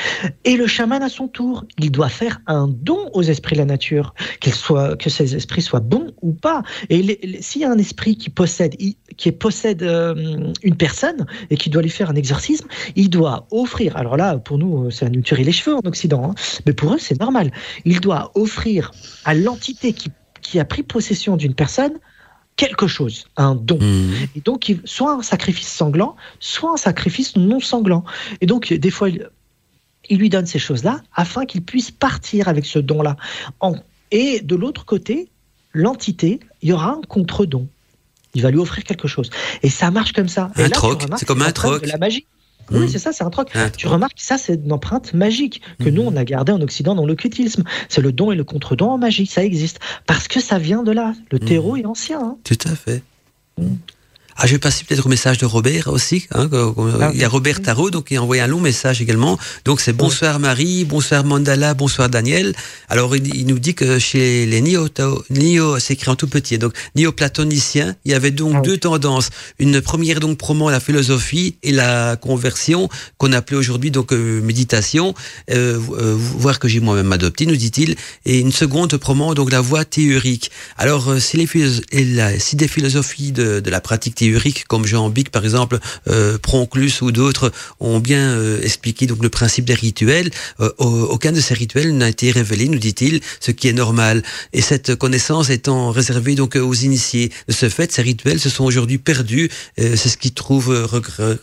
Et 0.44 0.56
le 0.56 0.66
chaman, 0.66 1.02
à 1.02 1.08
son 1.08 1.28
tour, 1.28 1.64
il 1.78 1.90
doit 1.90 2.08
faire 2.08 2.40
un 2.46 2.68
don 2.68 3.10
aux 3.12 3.22
esprits 3.22 3.54
de 3.54 3.60
la 3.60 3.64
nature, 3.64 4.14
que 4.40 5.10
ces 5.10 5.36
esprits 5.36 5.62
soient 5.62 5.80
bons 5.80 6.12
ou 6.20 6.32
pas. 6.32 6.62
Et 6.90 7.40
s'il 7.40 7.62
y 7.62 7.64
a 7.64 7.70
un 7.70 7.78
esprit 7.78 8.16
qui 8.16 8.30
possède, 8.30 8.76
qui 8.76 9.32
possède 9.32 9.82
euh, 9.82 10.52
une 10.62 10.76
personne 10.76 11.26
et 11.50 11.56
qui 11.56 11.70
doit 11.70 11.82
lui 11.82 11.90
faire 11.90 12.10
un 12.10 12.16
exorcisme, 12.16 12.66
il 12.96 13.08
doit 13.08 13.46
offrir. 13.50 13.96
Alors 13.96 14.16
là, 14.16 14.38
pour 14.38 14.58
nous, 14.58 14.90
c'est 14.90 15.06
à 15.06 15.10
nous 15.10 15.22
tuer 15.22 15.44
les 15.44 15.52
cheveux 15.52 15.76
en 15.76 15.86
Occident, 15.86 16.30
hein, 16.30 16.34
mais 16.66 16.72
pour 16.72 16.94
eux, 16.94 16.98
c'est 16.98 17.20
normal. 17.20 17.52
Il 17.84 18.00
doit 18.00 18.32
offrir 18.34 18.90
à 19.24 19.34
l'entité 19.34 19.92
qui, 19.92 20.10
qui 20.42 20.58
a 20.58 20.64
pris 20.64 20.82
possession 20.82 21.36
d'une 21.36 21.54
personne 21.54 21.92
quelque 22.56 22.86
chose, 22.86 23.26
un 23.36 23.54
don. 23.54 23.78
Mmh. 23.80 24.12
Et 24.36 24.40
donc, 24.40 24.72
soit 24.84 25.12
un 25.12 25.22
sacrifice 25.22 25.68
sanglant, 25.68 26.16
soit 26.40 26.72
un 26.72 26.76
sacrifice 26.76 27.36
non 27.36 27.60
sanglant. 27.60 28.04
Et 28.40 28.46
donc, 28.46 28.72
des 28.72 28.90
fois, 28.90 29.08
il, 29.08 29.28
lui 30.10 30.28
donne 30.28 30.46
ces 30.46 30.58
choses-là 30.58 31.00
afin 31.14 31.46
qu'il 31.46 31.62
puisse 31.62 31.90
partir 31.90 32.48
avec 32.48 32.66
ce 32.66 32.78
don-là. 32.78 33.16
Et 34.10 34.40
de 34.40 34.54
l'autre 34.54 34.84
côté, 34.84 35.28
l'entité, 35.72 36.40
il 36.62 36.68
y 36.68 36.72
aura 36.72 36.92
un 36.92 37.00
contre-don. 37.08 37.68
Il 38.34 38.42
va 38.42 38.50
lui 38.50 38.58
offrir 38.58 38.84
quelque 38.84 39.08
chose. 39.08 39.30
Et 39.62 39.70
ça 39.70 39.90
marche 39.90 40.12
comme 40.12 40.28
ça. 40.28 40.50
Un 40.56 40.68
troc, 40.68 41.02
c'est 41.16 41.26
comme 41.26 41.42
un 41.42 41.52
troc. 41.52 41.86
la 41.86 41.98
magie. 41.98 42.26
Oui, 42.70 42.80
mmh. 42.80 42.88
c'est 42.88 42.98
ça, 42.98 43.12
c'est 43.12 43.24
un 43.24 43.30
troc. 43.30 43.50
tu 43.76 43.88
remarques, 43.88 44.18
ça, 44.20 44.38
c'est 44.38 44.54
une 44.54 44.72
empreinte 44.72 45.14
magique 45.14 45.62
que 45.80 45.88
nous, 45.88 46.02
mmh. 46.02 46.08
on 46.08 46.16
a 46.16 46.24
gardé 46.24 46.52
en 46.52 46.60
Occident 46.60 46.94
dans 46.94 47.06
l'occultisme. 47.06 47.64
C'est 47.88 48.00
le 48.00 48.12
don 48.12 48.32
et 48.32 48.36
le 48.36 48.44
contre-don 48.44 48.90
en 48.90 48.98
magie, 48.98 49.26
ça 49.26 49.44
existe. 49.44 49.80
Parce 50.06 50.28
que 50.28 50.40
ça 50.40 50.58
vient 50.58 50.82
de 50.82 50.92
là. 50.92 51.14
Le 51.30 51.38
mmh. 51.38 51.44
terreau 51.44 51.76
est 51.76 51.86
ancien. 51.86 52.20
Hein. 52.20 52.36
Tout 52.44 52.58
à 52.64 52.74
fait. 52.74 53.02
Ah, 54.36 54.46
je 54.46 54.52
vais 54.52 54.58
passer 54.58 54.84
peut-être 54.84 55.06
au 55.06 55.08
message 55.08 55.38
de 55.38 55.46
Robert 55.46 55.88
aussi. 55.88 56.26
Hein, 56.34 56.50
ah, 56.52 57.10
il 57.14 57.20
y 57.20 57.24
a 57.24 57.28
Robert 57.28 57.62
Tarot, 57.62 57.90
donc 57.90 58.08
il 58.10 58.16
a 58.16 58.22
envoyé 58.22 58.42
un 58.42 58.48
long 58.48 58.60
message 58.60 59.00
également. 59.00 59.38
Donc 59.64 59.80
c'est 59.80 59.92
bonsoir 59.92 60.40
Marie, 60.40 60.84
bonsoir 60.84 61.24
Mandala, 61.24 61.74
bonsoir 61.74 62.08
Daniel. 62.08 62.54
Alors 62.88 63.14
il, 63.14 63.46
nous 63.46 63.60
dit 63.60 63.74
que 63.74 63.98
chez 63.98 64.44
les 64.46 64.60
Nio 64.60 64.88
c'est 65.78 65.94
écrit 65.94 66.10
en 66.10 66.16
tout 66.16 66.26
petit, 66.26 66.58
donc 66.58 66.72
néo-platoniciens, 66.96 67.94
il 68.04 68.10
y 68.10 68.14
avait 68.14 68.32
donc 68.32 68.54
ah 68.56 68.60
deux 68.60 68.76
tendances. 68.76 69.30
Une 69.58 69.80
première 69.80 70.18
donc 70.18 70.36
promo 70.36 70.68
la 70.68 70.80
philosophie 70.80 71.56
et 71.62 71.70
la 71.70 72.16
conversion 72.16 72.88
qu'on 73.18 73.32
appelait 73.32 73.56
aujourd'hui 73.56 73.90
donc 73.90 74.12
euh, 74.12 74.40
méditation, 74.40 75.14
euh, 75.50 75.78
euh, 75.98 76.16
voir 76.16 76.58
que 76.58 76.66
j'ai 76.66 76.80
moi-même 76.80 77.12
adopté, 77.12 77.46
nous 77.46 77.56
dit-il. 77.56 77.96
Et 78.24 78.40
une 78.40 78.52
seconde 78.52 78.96
promo 78.96 79.34
donc 79.34 79.52
la 79.52 79.60
voie 79.60 79.84
théorique. 79.84 80.50
Alors 80.76 81.08
euh, 81.08 81.20
si, 81.20 81.36
les 81.36 81.46
si 82.38 82.56
des 82.56 82.68
philosophies 82.68 83.32
de, 83.32 83.60
de 83.60 83.70
la 83.70 83.80
pratique 83.80 84.14
théoriques 84.24 84.64
comme 84.68 84.86
Jean 84.86 85.10
Bic 85.10 85.30
par 85.30 85.44
exemple, 85.44 85.78
euh, 86.08 86.38
Pronclus 86.38 86.94
ou 87.02 87.12
d'autres 87.12 87.52
ont 87.80 88.00
bien 88.00 88.24
euh, 88.30 88.60
expliqué 88.62 89.06
donc 89.06 89.22
le 89.22 89.28
principe 89.28 89.66
des 89.66 89.74
rituels. 89.74 90.30
Euh, 90.60 90.70
aucun 90.78 91.32
de 91.32 91.40
ces 91.40 91.54
rituels 91.54 91.96
n'a 91.96 92.08
été 92.08 92.30
révélé, 92.30 92.68
nous 92.68 92.78
dit-il, 92.78 93.20
ce 93.40 93.50
qui 93.50 93.68
est 93.68 93.72
normal. 93.72 94.22
Et 94.52 94.62
cette 94.62 94.94
connaissance 94.94 95.50
étant 95.50 95.90
réservée 95.90 96.34
donc 96.34 96.56
aux 96.56 96.74
initiés, 96.74 97.30
de 97.48 97.52
ce 97.52 97.68
fait, 97.68 97.92
ces 97.92 98.02
rituels 98.02 98.40
se 98.40 98.48
sont 98.48 98.64
aujourd'hui 98.64 98.98
perdus. 98.98 99.50
c'est 99.76 100.08
ce 100.14 100.16
qu'ils 100.16 100.32
trouvent 100.32 100.74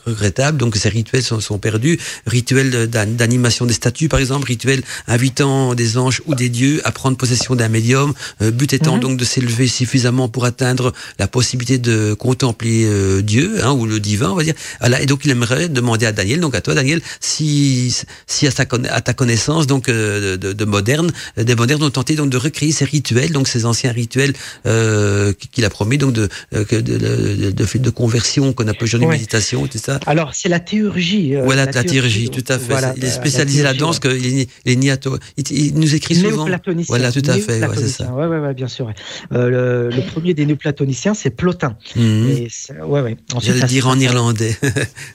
regrettable. 0.05 0.57
Donc 0.57 0.75
ces 0.75 0.89
rituels 0.89 1.23
sont, 1.23 1.39
sont 1.39 1.59
perdus. 1.59 1.99
Rituels 2.25 2.87
d'animation 2.87 3.65
des 3.65 3.73
statues, 3.73 4.09
par 4.09 4.19
exemple, 4.19 4.47
rituels 4.47 4.83
invitant 5.07 5.75
des 5.75 5.97
anges 5.97 6.21
ou 6.25 6.35
des 6.35 6.49
dieux 6.49 6.81
à 6.83 6.91
prendre 6.91 7.17
possession 7.17 7.55
d'un 7.55 7.69
médium. 7.69 8.13
but 8.39 8.73
étant 8.73 8.95
mhm. 8.95 9.01
donc 9.01 9.17
de 9.17 9.25
s'élever 9.25 9.67
suffisamment 9.67 10.29
pour 10.29 10.45
atteindre 10.45 10.93
la 11.19 11.27
possibilité 11.27 11.77
de 11.77 12.13
contempler 12.13 12.70
euh, 12.85 13.21
Dieu 13.21 13.63
hein, 13.63 13.71
ou 13.71 13.85
le 13.85 13.99
divin, 13.99 14.31
on 14.31 14.35
va 14.35 14.43
dire. 14.43 14.53
Voilà, 14.79 15.01
et 15.01 15.05
donc 15.05 15.25
il 15.25 15.31
aimerait 15.31 15.69
demander 15.69 16.05
à 16.05 16.11
Daniel, 16.11 16.39
donc 16.39 16.55
à 16.55 16.61
toi 16.61 16.73
Daniel, 16.73 17.01
si, 17.19 17.95
si 18.27 18.47
à, 18.47 18.51
à 18.89 19.01
ta 19.01 19.13
connaissance 19.13 19.67
donc 19.67 19.89
euh, 19.89 20.37
de, 20.37 20.53
de, 20.53 20.65
modernes, 20.65 21.11
des 21.37 21.55
modernes 21.55 21.83
ont 21.83 21.89
tenté 21.89 22.15
donc 22.15 22.29
de 22.29 22.37
recréer 22.37 22.71
ces 22.71 22.85
rituels, 22.85 23.31
donc 23.31 23.47
ces 23.47 23.65
anciens 23.65 23.91
rituels 23.91 24.33
euh, 24.65 25.33
qu'il 25.51 25.65
a 25.65 25.69
promis 25.69 25.97
donc 25.97 26.13
de 26.13 26.29
de, 26.51 26.63
de, 26.81 27.51
de, 27.51 27.77
de 27.77 27.89
conversion 27.89 28.53
qu'on 28.53 28.67
appelle 28.67 28.83
aujourd'hui 28.83 29.07
méditation, 29.07 29.67
tout 29.67 29.77
ça. 29.77 29.99
Alors 30.05 30.33
c'est 30.35 30.49
la 30.49 30.59
théurgie. 30.59 31.35
voilà 31.35 31.65
la, 31.65 31.83
théurgie, 31.83 32.29
tout 32.29 32.43
à 32.47 32.57
fait. 32.59 32.73
il 32.97 33.05
est 33.05 33.09
spécialisé 33.09 33.63
là-dedans, 33.63 33.91
que 33.93 34.09
il, 34.09 34.47
il, 34.65 35.73
nous 35.75 35.95
écrit 35.95 36.15
souvent. 36.15 36.47
Voilà, 36.87 37.11
tout 37.11 37.21
à 37.27 37.33
fait, 37.33 37.61
ouais, 37.61 37.75
c'est 37.75 37.87
ça. 37.87 38.11
Ouais, 38.13 38.27
ouais, 38.27 38.53
bien 38.53 38.67
sûr. 38.67 38.91
le, 39.31 39.89
le, 39.89 40.01
premier 40.11 40.33
des 40.33 40.45
néoplatoniciens, 40.45 41.13
c'est 41.13 41.29
Plotin. 41.29 41.77
Mmh 41.95 42.47
ouais, 42.69 43.01
ouais. 43.01 43.17
J'allais 43.39 43.63
dire 43.63 43.87
en 43.87 43.99
irlandais. 43.99 44.55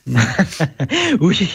oui, 1.21 1.49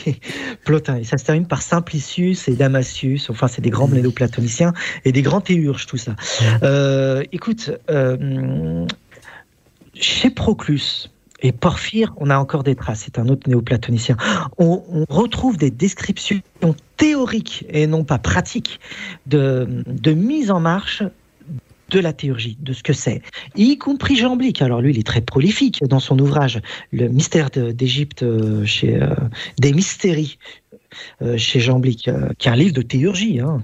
Plotin. 0.65 0.97
Et 0.97 1.03
ça 1.03 1.17
se 1.17 1.25
termine 1.25 1.47
par 1.47 1.61
Simplicius 1.61 2.47
et 2.47 2.55
Damasius. 2.55 3.29
Enfin, 3.29 3.47
c'est 3.47 3.61
des 3.61 3.69
grands 3.69 3.87
mm. 3.87 3.95
néoplatoniciens 3.95 4.73
et 5.05 5.11
des 5.11 5.21
grands 5.21 5.41
théurges, 5.41 5.85
tout 5.85 5.97
ça. 5.97 6.15
Euh, 6.63 7.23
écoute, 7.31 7.71
euh, 7.89 8.85
chez 9.93 10.29
Proclus 10.29 11.09
Et 11.41 11.51
Porphyre, 11.51 12.13
on 12.17 12.29
a 12.29 12.37
encore 12.37 12.63
des 12.63 12.75
traces, 12.75 13.03
c'est 13.05 13.19
un 13.19 13.27
autre 13.27 13.49
néoplatonicien. 13.49 14.17
On, 14.57 14.83
on 14.89 15.05
retrouve 15.13 15.57
des 15.57 15.71
descriptions 15.71 16.41
théoriques 16.97 17.65
et 17.69 17.87
non 17.87 18.03
pas 18.03 18.19
pratiques 18.19 18.79
de, 19.25 19.83
de 19.87 20.11
mise 20.13 20.51
en 20.51 20.59
marche 20.59 21.03
de 21.91 21.99
la 21.99 22.13
théurgie, 22.13 22.57
de 22.59 22.73
ce 22.73 22.83
que 22.83 22.93
c'est, 22.93 23.21
y 23.55 23.77
compris 23.77 24.15
Jean 24.15 24.35
Blic. 24.35 24.61
Alors 24.61 24.81
lui, 24.81 24.91
il 24.93 24.99
est 24.99 25.05
très 25.05 25.21
prolifique 25.21 25.83
dans 25.87 25.99
son 25.99 26.17
ouvrage 26.19 26.61
Le 26.91 27.07
mystère 27.07 27.49
d'Égypte 27.51 28.23
euh, 28.23 28.65
chez 28.65 29.01
euh, 29.01 29.13
des 29.59 29.73
mystéries 29.73 30.37
euh, 31.21 31.37
chez 31.37 31.59
Jean 31.59 31.79
Blic, 31.79 32.09
qui 32.37 32.47
est 32.47 32.51
un 32.51 32.55
livre 32.55 32.73
de 32.73 32.81
théurgie. 32.81 33.39
Hein. 33.39 33.61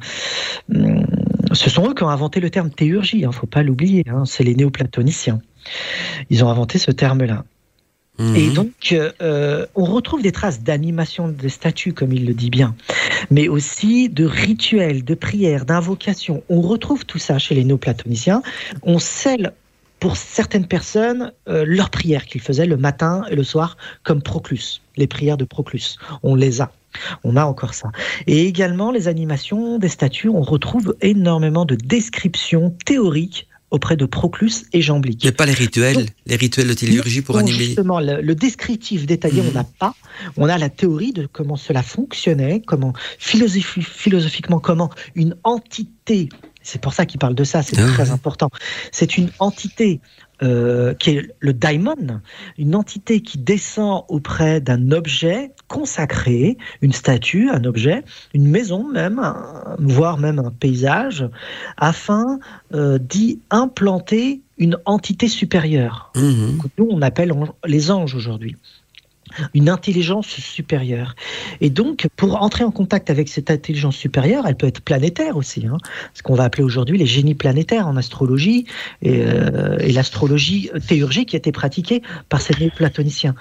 Hum, 0.73 1.05
ce 1.53 1.69
sont 1.69 1.89
eux 1.89 1.93
qui 1.93 2.03
ont 2.03 2.09
inventé 2.09 2.39
le 2.39 2.49
terme 2.49 2.69
théurgie, 2.69 3.19
il 3.19 3.25
hein, 3.25 3.29
ne 3.29 3.33
faut 3.33 3.47
pas 3.47 3.63
l'oublier. 3.63 4.03
Hein. 4.09 4.25
c'est 4.25 4.43
les 4.43 4.55
néoplatoniciens. 4.55 5.41
Ils 6.29 6.43
ont 6.43 6.49
inventé 6.49 6.77
ce 6.77 6.91
terme-là. 6.91 7.45
Et 8.19 8.47
mhm. 8.47 8.53
donc, 8.53 8.95
euh, 9.21 9.65
on 9.75 9.85
retrouve 9.85 10.23
des 10.23 10.31
traces 10.31 10.61
d'animation 10.61 11.27
des 11.27 11.49
statues, 11.49 11.93
comme 11.93 12.11
il 12.11 12.25
le 12.25 12.33
dit 12.33 12.49
bien, 12.49 12.75
mais 13.29 13.47
aussi 13.47 14.09
de 14.09 14.25
rituels, 14.25 15.03
de 15.03 15.13
prières, 15.13 15.65
d'invocations. 15.65 16.43
On 16.49 16.61
retrouve 16.61 17.05
tout 17.05 17.19
ça 17.19 17.37
chez 17.37 17.53
les 17.53 17.63
néoplatoniciens. 17.63 18.41
On 18.81 18.97
scelle 18.97 19.53
pour 19.99 20.15
certaines 20.15 20.67
personnes 20.67 21.31
euh, 21.47 21.63
leurs 21.67 21.89
prières 21.89 22.25
qu'ils 22.25 22.41
faisaient 22.41 22.65
le 22.65 22.77
matin 22.77 23.23
et 23.29 23.35
le 23.35 23.43
soir, 23.43 23.77
comme 24.03 24.21
Proclus, 24.21 24.81
les 24.95 25.07
prières 25.07 25.37
de 25.37 25.45
Proclus. 25.45 25.97
On 26.23 26.35
les 26.35 26.61
a. 26.61 26.71
On 27.23 27.35
a 27.35 27.45
encore 27.45 27.73
ça. 27.73 27.91
Et 28.25 28.47
également 28.47 28.91
les 28.91 29.07
animations 29.07 29.77
des 29.77 29.89
statues, 29.89 30.29
on 30.29 30.41
retrouve 30.41 30.95
énormément 31.01 31.65
de 31.65 31.75
descriptions 31.75 32.75
théoriques 32.85 33.46
auprès 33.71 33.97
de 33.97 34.05
Proclus 34.05 34.65
et 34.73 34.81
Jamblique. 34.81 35.23
Mais 35.25 35.31
pas 35.31 35.45
les 35.45 35.53
rituels, 35.53 36.05
les 36.25 36.35
rituels 36.35 36.67
de 36.67 36.73
théurgie 36.73 37.21
pour 37.21 37.37
animer. 37.37 37.57
Justement, 37.57 37.99
le, 37.99 38.35
descriptif 38.35 39.05
détaillé, 39.05 39.41
on 39.41 39.45
mhm. 39.45 39.53
n'a 39.53 39.63
pas. 39.63 39.93
On 40.37 40.47
a 40.47 40.57
la 40.57 40.69
théorie 40.69 41.11
de 41.11 41.27
comment 41.31 41.57
cela 41.57 41.83
fonctionnait, 41.83 42.61
comment 42.65 42.93
philosophiquement, 43.19 44.59
comment 44.59 44.89
une 45.15 45.35
entité 45.43 46.29
c'est 46.63 46.81
pour 46.81 46.93
ça 46.93 47.05
qu'il 47.05 47.17
parle 47.17 47.33
de 47.33 47.45
ça, 47.45 47.63
c'est 47.63 47.79
ah 47.79 47.87
très 47.93 48.11
important. 48.11 48.49
C'est 48.91 49.17
une 49.17 49.29
entité 49.39 50.01
euh, 50.43 50.93
qui 50.93 51.11
est 51.11 51.31
le 51.39 51.53
daimon, 51.53 52.21
une 52.57 52.75
entité 52.75 53.21
qui 53.21 53.37
descend 53.37 54.03
auprès 54.07 54.61
d'un 54.61 54.91
objet 54.91 55.51
consacré, 55.67 56.57
une 56.81 56.93
statue, 56.93 57.49
un 57.49 57.63
objet, 57.63 58.03
une 58.33 58.47
maison 58.47 58.87
même, 58.87 59.21
voire 59.79 60.17
même 60.17 60.39
un 60.39 60.51
paysage, 60.51 61.27
afin 61.77 62.39
euh, 62.73 62.99
d'y 62.99 63.39
implanter 63.49 64.41
une 64.57 64.77
entité 64.85 65.27
supérieure. 65.27 66.11
Mmh. 66.15 66.59
Nous, 66.77 66.87
on 66.89 67.01
appelle 67.01 67.33
les 67.65 67.91
anges 67.91 68.15
aujourd'hui 68.15 68.55
une 69.53 69.69
intelligence 69.69 70.27
supérieure. 70.27 71.15
Et 71.61 71.69
donc, 71.69 72.07
pour 72.15 72.41
entrer 72.41 72.63
en 72.63 72.71
contact 72.71 73.09
avec 73.09 73.29
cette 73.29 73.51
intelligence 73.51 73.95
supérieure, 73.95 74.45
elle 74.47 74.55
peut 74.55 74.67
être 74.67 74.81
planétaire 74.81 75.37
aussi, 75.37 75.65
hein, 75.65 75.77
ce 76.13 76.23
qu'on 76.23 76.35
va 76.35 76.43
appeler 76.43 76.63
aujourd'hui 76.63 76.97
les 76.97 77.05
génies 77.05 77.35
planétaires 77.35 77.87
en 77.87 77.97
astrologie 77.97 78.65
et, 79.01 79.21
euh, 79.21 79.77
l'astrologie 79.97 80.69
théurgique 80.87 81.29
qui 81.29 81.35
été 81.35 81.51
pratiquée 81.51 82.01
par 82.29 82.41
ces 82.41 82.53
platoniciens. 82.69 83.35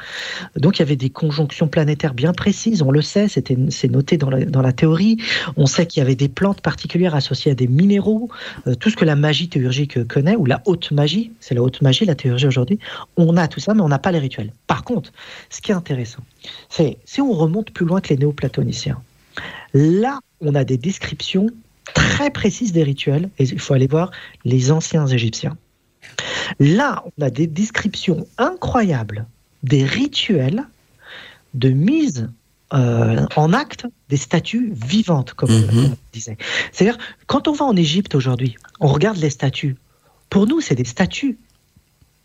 Donc, 0.56 0.78
il 0.78 0.80
y 0.80 0.82
avait 0.82 0.96
des 0.96 1.10
conjonctions 1.10 1.68
planétaires 1.68 2.14
bien 2.14 2.32
précises, 2.32 2.82
on 2.82 2.90
le 2.90 3.02
sait, 3.02 3.26
c'est 3.28 3.90
noté 3.90 4.16
dans 4.16 4.30
la, 4.30 4.44
dans 4.44 4.62
la, 4.62 4.72
théorie. 4.72 5.16
On 5.56 5.66
sait 5.66 5.86
qu'il 5.86 6.00
y 6.00 6.02
avait 6.02 6.14
des 6.14 6.28
plantes 6.28 6.60
particulières 6.60 7.14
associées 7.14 7.52
à 7.52 7.54
des 7.54 7.66
minéraux, 7.66 8.28
euh, 8.66 8.74
tout 8.74 8.90
ce 8.90 8.96
que 8.96 9.04
la 9.04 9.16
magie 9.16 9.48
théurgique 9.48 10.06
connaît, 10.06 10.36
ou 10.36 10.44
la 10.44 10.62
haute 10.66 10.90
magie, 10.90 11.32
c'est 11.40 11.54
la 11.54 11.62
haute 11.62 11.82
magie, 11.82 12.04
la 12.04 12.14
théurgie 12.14 12.46
aujourd'hui. 12.46 12.78
On 13.16 13.36
a 13.36 13.48
tout 13.48 13.60
ça, 13.60 13.74
mais 13.74 13.80
on 13.80 13.88
n'a 13.88 13.98
pas 13.98 14.12
les 14.12 14.18
rituels. 14.18 14.52
Par 14.66 14.84
contre, 14.84 15.12
ce 15.50 15.60
qui 15.60 15.72
est 15.72 15.74
intéressant, 15.86 16.22
c'est 16.68 16.98
si 17.04 17.20
on 17.20 17.32
remonte 17.32 17.70
plus 17.70 17.86
loin 17.86 18.00
que 18.00 18.08
les 18.08 18.16
néoplatoniciens, 18.16 19.00
là, 19.72 20.18
on 20.40 20.54
a 20.54 20.64
des 20.64 20.76
descriptions 20.76 21.48
très 21.94 22.30
précises 22.30 22.72
des 22.72 22.82
rituels, 22.82 23.30
et 23.38 23.44
il 23.44 23.60
faut 23.60 23.74
aller 23.74 23.86
voir 23.86 24.10
les 24.44 24.72
anciens 24.72 25.06
Égyptiens. 25.06 25.56
Là, 26.58 27.04
on 27.16 27.22
a 27.22 27.30
des 27.30 27.46
descriptions 27.46 28.26
incroyables 28.38 29.26
des 29.62 29.84
rituels 29.84 30.64
de 31.54 31.70
mise 31.70 32.28
euh, 32.74 33.24
en 33.36 33.52
acte 33.52 33.86
des 34.08 34.16
statues 34.16 34.72
vivantes, 34.74 35.34
comme, 35.34 35.50
on, 35.50 35.72
mhm. 35.72 35.96
disait. 36.12 36.36
C'est-à-dire, 36.72 36.98
quand 37.26 37.46
on 37.46 37.52
va 37.52 37.64
en 37.64 37.76
Égypte 37.76 38.16
aujourd'hui, 38.16 38.56
on 38.80 38.88
regarde 38.88 39.18
les 39.18 39.30
statues. 39.30 39.76
Pour 40.30 40.48
nous, 40.48 40.60
c'est 40.60 40.74
des 40.74 40.84
statues. 40.84 41.38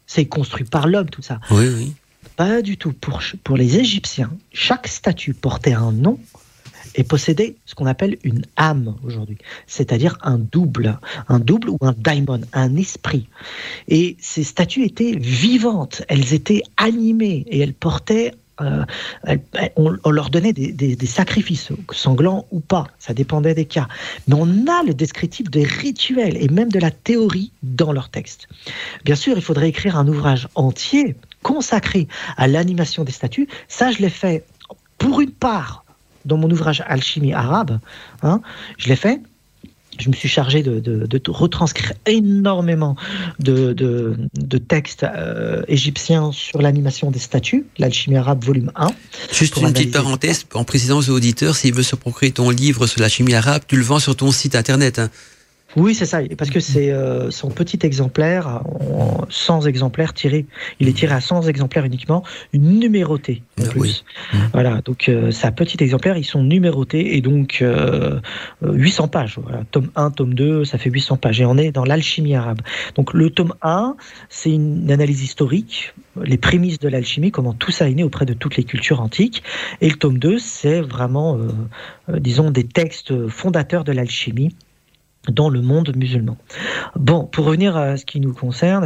C'est 0.08 0.26
construit 0.26 0.66
par 0.66 0.88
l'homme, 0.88 1.10
tout 1.10 1.22
ça. 1.22 1.40
Oui, 1.52 1.68
oui. 1.68 1.94
Pas 2.36 2.62
du 2.62 2.78
tout. 2.78 2.94
Pour, 2.94 3.22
pour 3.44 3.58
les 3.58 3.78
Égyptiens, 3.78 4.32
chaque 4.52 4.88
statue 4.88 5.34
portait 5.34 5.74
un 5.74 5.92
nom 5.92 6.18
et 6.96 7.04
possédait 7.04 7.56
ce 7.66 7.76
qu'on 7.76 7.86
appelle 7.86 8.18
une 8.24 8.46
âme 8.58 8.96
aujourd'hui, 9.04 9.38
c'est-à-dire 9.68 10.18
un 10.24 10.38
double, 10.38 11.00
un 11.30 11.40
double 11.40 11.70
ou 11.70 11.78
un 11.82 11.94
daimon, 11.98 12.42
un 12.54 12.76
esprit. 12.76 13.28
Et 13.88 14.18
ces 14.20 14.44
statues 14.44 14.84
étaient 14.84 15.16
vivantes, 15.16 16.04
elles 16.10 16.34
étaient 16.34 16.64
animées 16.78 17.46
et 17.48 17.60
elles 17.60 17.74
portaient 17.74 18.34
euh, 18.60 18.86
on, 19.76 20.12
leur 20.12 20.30
donnait 20.30 20.54
des, 20.54 20.72
des, 20.72 21.06
sacrifices, 21.08 21.70
sanglants 21.92 22.46
ou 22.52 22.60
pas, 22.60 22.86
ça 23.00 23.14
dépendait 23.14 23.56
des 23.56 23.66
cas. 23.66 23.88
Mais 24.28 24.36
on 24.38 24.68
a 24.68 24.84
le 24.84 24.94
descriptif 24.94 25.50
des 25.50 25.64
rituels 25.64 26.38
et 26.38 26.48
même 26.48 26.72
de 26.72 26.78
la 26.78 26.92
théorie 26.92 27.52
dans 27.64 27.92
leur 27.92 28.10
texte. 28.10 28.48
Bien 29.04 29.16
sûr, 29.16 29.36
il 29.36 29.42
faudrait 29.42 29.70
écrire 29.70 29.98
un 29.98 30.08
ouvrage 30.08 30.48
entier 30.54 31.16
consacré 31.44 32.08
à 32.38 32.48
l'animation 32.48 33.04
des 33.04 33.12
statues. 33.12 33.48
Ça, 33.68 33.92
je 33.92 34.00
l'ai 34.00 34.10
fait 34.10 34.46
pour 34.98 35.22
une 35.22 35.32
part 35.32 35.84
dans 36.26 36.38
mon 36.38 36.50
ouvrage 36.52 36.84
Alchimie 36.86 37.34
arabe. 37.34 37.80
Hein, 38.22 38.42
je 38.78 38.90
l'ai 38.90 38.96
fait 38.96 39.22
je 40.00 40.10
me 40.10 40.14
suis 40.14 40.30
chargé 40.30 40.64
de, 40.64 41.22
retranscrire 41.28 41.94
énormément 42.06 42.96
de, 43.40 43.76
textes 44.68 45.04
euh, 45.04 45.64
égyptiens 45.68 46.32
sur 46.32 46.62
l'animation 46.62 47.12
des 47.12 47.20
statues, 47.20 47.66
l'alchimie 47.78 48.18
arabe 48.18 48.44
volume 48.44 48.72
1. 48.76 48.88
Juste 49.32 49.58
une 49.58 49.74
petite 49.74 49.92
parenthèse, 49.92 50.46
en 50.54 50.64
précisant 50.64 51.00
aux 51.00 51.10
auditeurs, 51.10 51.56
s'ils 51.56 51.74
veulent 51.74 51.84
se 51.84 51.96
procurer 51.96 52.32
ton 52.32 52.50
livre 52.50 52.88
sur 52.88 53.02
l'alchimie 53.02 53.34
arabe, 53.34 53.64
tu 53.68 53.76
le 53.76 53.84
vends 53.84 54.00
sur 54.00 54.16
ton 54.16 54.32
site 54.32 54.56
internet. 54.56 55.00
Hein. 55.00 55.10
Oui, 55.78 55.96
c'est 55.96 56.06
ça, 56.06 56.20
parce 56.38 56.50
que 56.50 56.60
c'est 56.60 56.92
euh, 56.92 57.32
son 57.32 57.50
petit 57.50 57.80
exemplaire, 57.84 58.62
100 59.30 59.68
exemplaires 59.68 60.14
tirés. 60.14 60.46
Il 60.80 60.90
est 60.90 60.94
tiré 60.94 61.14
à 61.14 61.22
100 61.22 61.44
exemplaires 61.44 61.86
uniquement, 61.86 62.24
numéroté 62.54 63.44
en 63.60 63.64
ah 63.66 63.70
plus. 63.70 64.04
Mmh. 64.34 64.38
Voilà, 64.54 64.82
donc 64.82 65.08
euh, 65.08 65.32
c'est 65.32 65.48
un 65.48 65.52
petit 65.52 65.82
exemplaire, 65.82 66.18
ils 66.18 66.26
sont 66.26 66.44
numérotés 66.44 67.16
et 67.16 67.22
donc 67.22 67.64
800 68.62 69.04
euh, 69.04 69.08
pages. 69.08 69.40
Voilà. 69.42 69.64
Tome 69.72 69.92
1, 69.96 70.12
tome 70.12 70.34
2, 70.34 70.66
ça 70.66 70.78
fait 70.78 70.90
800 70.90 71.18
pages. 71.18 71.40
Et 71.40 71.46
on 71.46 71.58
est 71.58 71.72
dans 71.72 71.86
l'alchimie 71.86 72.36
arabe. 72.36 72.62
Donc 72.96 73.14
le 73.14 73.30
tome 73.30 73.54
1, 73.62 73.96
c'est 74.30 74.52
une 74.52 74.92
analyse 74.92 75.24
historique, 75.24 75.94
les 76.22 76.38
prémices 76.38 76.80
de 76.80 76.90
l'alchimie, 76.90 77.32
comment 77.32 77.54
tout 77.54 77.72
ça 77.72 77.90
est 77.90 77.94
né 77.94 78.04
auprès 78.04 78.26
de 78.26 78.34
toutes 78.34 78.58
les 78.58 78.66
cultures 78.66 79.00
antiques. 79.00 79.42
Et 79.80 79.90
le 79.90 79.96
tome 79.96 80.18
2, 80.18 80.38
c'est 80.38 80.82
vraiment, 80.82 81.40
disons, 82.10 82.52
des 82.52 82.66
textes 82.66 83.28
fondateurs 83.30 83.86
de 83.86 83.94
l'alchimie 83.94 84.54
dans 85.28 85.50
le 85.50 85.62
monde 85.62 85.96
musulman. 85.96 86.38
Bon, 86.96 87.26
pour 87.26 87.46
revenir 87.46 87.78
à 87.78 87.98
ce 87.98 88.06
qui 88.06 88.20
nous 88.20 88.34
concerne, 88.34 88.86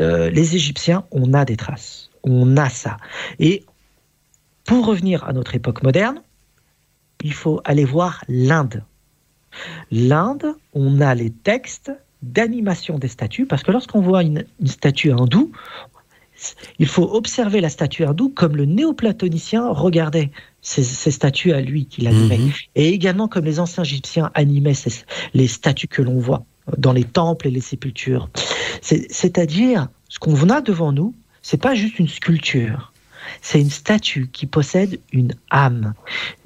euh, 0.00 0.30
les 0.30 0.56
Égyptiens, 0.56 1.04
on 1.10 1.32
a 1.32 1.44
des 1.44 1.56
traces, 1.56 2.10
on 2.22 2.56
a 2.56 2.68
ça. 2.68 2.96
Et 3.38 3.64
pour 4.64 4.86
revenir 4.86 5.24
à 5.24 5.32
notre 5.32 5.54
époque 5.54 5.82
moderne, 5.82 6.22
il 7.24 7.32
faut 7.32 7.60
aller 7.64 7.84
voir 7.84 8.24
l'Inde. 8.28 8.84
L'Inde, 9.90 10.54
on 10.74 11.00
a 11.00 11.14
les 11.14 11.30
textes 11.30 11.92
d'animation 12.22 12.98
des 12.98 13.08
statues, 13.08 13.46
parce 13.46 13.62
que 13.62 13.72
lorsqu'on 13.72 14.00
voit 14.00 14.22
une 14.22 14.44
statue 14.66 15.10
hindoue, 15.10 15.50
il 16.78 16.86
faut 16.86 17.14
observer 17.14 17.60
la 17.60 17.68
statue 17.68 18.04
hindoue 18.04 18.30
comme 18.30 18.56
le 18.56 18.64
néoplatonicien 18.64 19.68
regardait 19.68 20.30
ces, 20.62 20.82
statues 20.82 21.52
à 21.52 21.60
lui 21.60 21.86
qu'il 21.86 22.06
animait. 22.06 22.38
Mhm. 22.38 22.52
Et 22.76 22.88
également 22.88 23.28
comme 23.28 23.44
les 23.44 23.60
anciens 23.60 23.84
Égyptiens 23.84 24.30
animaient 24.34 24.74
les 25.34 25.46
statues 25.46 25.88
que 25.88 26.02
l'on 26.02 26.18
voit 26.18 26.44
dans 26.76 26.92
les 26.92 27.04
temples 27.04 27.48
et 27.48 27.50
les 27.50 27.60
sépultures. 27.60 28.28
C'est-à-dire, 28.82 29.88
ce 30.08 30.18
qu'on 30.18 30.48
a 30.48 30.60
devant 30.60 30.92
nous, 30.92 31.14
c'est 31.42 31.60
pas 31.60 31.74
juste 31.74 31.98
une 31.98 32.08
sculpture, 32.08 32.92
c'est 33.42 33.60
une 33.60 33.70
statue 33.70 34.28
qui 34.32 34.46
possède 34.46 35.00
une 35.12 35.34
âme. 35.50 35.94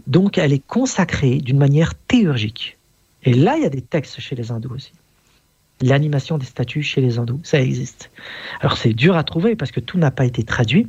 Donc 0.06 0.38
elle 0.38 0.52
est 0.52 0.66
consacrée 0.66 1.38
d'une 1.38 1.58
manière 1.58 1.94
théurgique. 1.94 2.78
Et 3.24 3.32
là, 3.32 3.56
il 3.56 3.62
y 3.62 3.66
a 3.66 3.70
des 3.70 3.80
textes 3.80 4.20
chez 4.20 4.36
les 4.36 4.52
hindous 4.52 4.74
aussi 4.74 4.92
l'animation 5.84 6.38
des 6.38 6.46
statues 6.46 6.82
chez 6.82 7.00
les 7.00 7.18
hindous. 7.18 7.40
Ça 7.42 7.60
existe. 7.60 8.10
Alors 8.60 8.76
c'est 8.76 8.92
dur 8.92 9.16
à 9.16 9.24
trouver 9.24 9.54
parce 9.56 9.70
que 9.70 9.80
tout 9.80 9.98
n'a 9.98 10.10
pas 10.10 10.24
été 10.24 10.42
traduit 10.42 10.88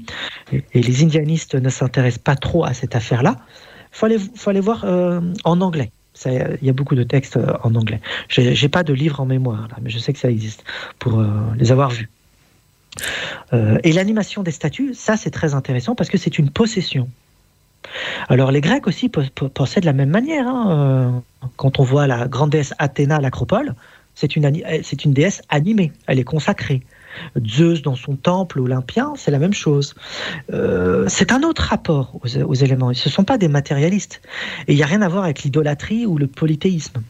et, 0.52 0.82
les 0.82 1.04
indianistes 1.04 1.56
ne 1.56 1.70
s'intéressent 1.70 2.24
pas 2.24 2.36
trop 2.36 2.66
à 2.66 2.74
cette 2.74 2.96
affaire-là. 2.96 3.38
Il 4.10 4.20
faut 4.36 4.50
aller, 4.50 4.60
voir 4.60 4.84
euh, 4.86 5.22
en 5.44 5.62
anglais. 5.62 5.92
Il 6.26 6.58
y 6.62 6.70
a 6.70 6.74
beaucoup 6.74 6.96
de 6.96 7.04
textes 7.04 7.38
euh, 7.38 7.54
en 7.64 7.76
anglais. 7.76 8.00
J'ai 8.30 8.70
pas 8.70 8.84
de 8.84 8.94
livre 8.94 9.20
en 9.20 9.26
mémoire, 9.26 9.68
mais 9.82 9.90
je 9.90 10.00
sais 10.00 10.14
que 10.14 10.20
ça 10.20 10.30
existe 10.30 10.64
pour 11.00 11.20
euh, 11.20 11.28
les 11.58 11.72
avoir 11.72 11.90
vus. 11.90 12.10
et 13.84 13.92
l'animation 13.92 14.44
des 14.44 14.52
statues, 14.52 14.94
ça 14.94 15.18
c'est 15.18 15.32
très 15.32 15.54
intéressant 15.54 15.96
parce 15.96 16.10
que 16.10 16.18
c'est 16.18 16.40
une 16.40 16.50
possession. 16.50 17.10
Alors 18.30 18.52
les 18.52 18.62
Grecs 18.62 18.88
aussi 18.88 19.10
pensaient 19.10 19.82
de 19.82 19.86
la 19.86 19.94
même 19.94 20.10
manière. 20.10 20.48
Hein. 20.48 21.22
Quand 21.58 21.80
on 21.80 21.84
voit 21.84 22.08
la 22.08 22.28
grande 22.28 22.50
déesse 22.50 22.74
Athéna 22.80 23.18
à 23.18 23.22
l'Acropole, 23.22 23.76
c'est 24.16 24.36
une, 24.36 25.14
déesse 25.14 25.42
animée, 25.50 25.92
elle 26.08 26.20
est 26.20 26.24
consacrée. 26.24 26.82
Zeus 27.46 27.82
dans 27.82 27.96
son 27.96 28.16
temple 28.16 28.60
olympien, 28.60 29.14
c'est 29.16 29.32
la 29.32 29.40
même 29.40 29.54
chose. 29.54 29.96
Euh, 30.52 31.06
c'est 31.08 31.32
un 31.32 31.44
autre 31.44 31.62
rapport 31.62 32.20
aux, 32.22 32.54
éléments. 32.56 32.94
Ce 32.94 33.08
ne 33.08 33.14
sont 33.14 33.24
pas 33.24 33.38
des 33.38 33.48
matérialistes. 33.48 34.22
Et 34.68 34.74
il 34.74 34.76
n'y 34.76 34.84
a 34.84 34.88
rien 34.88 35.02
à 35.02 35.08
voir 35.08 35.24
avec 35.24 35.44
l'idolâtrie 35.44 36.06
ou 36.06 36.18
le 36.18 36.28
polythéisme. 36.28 37.02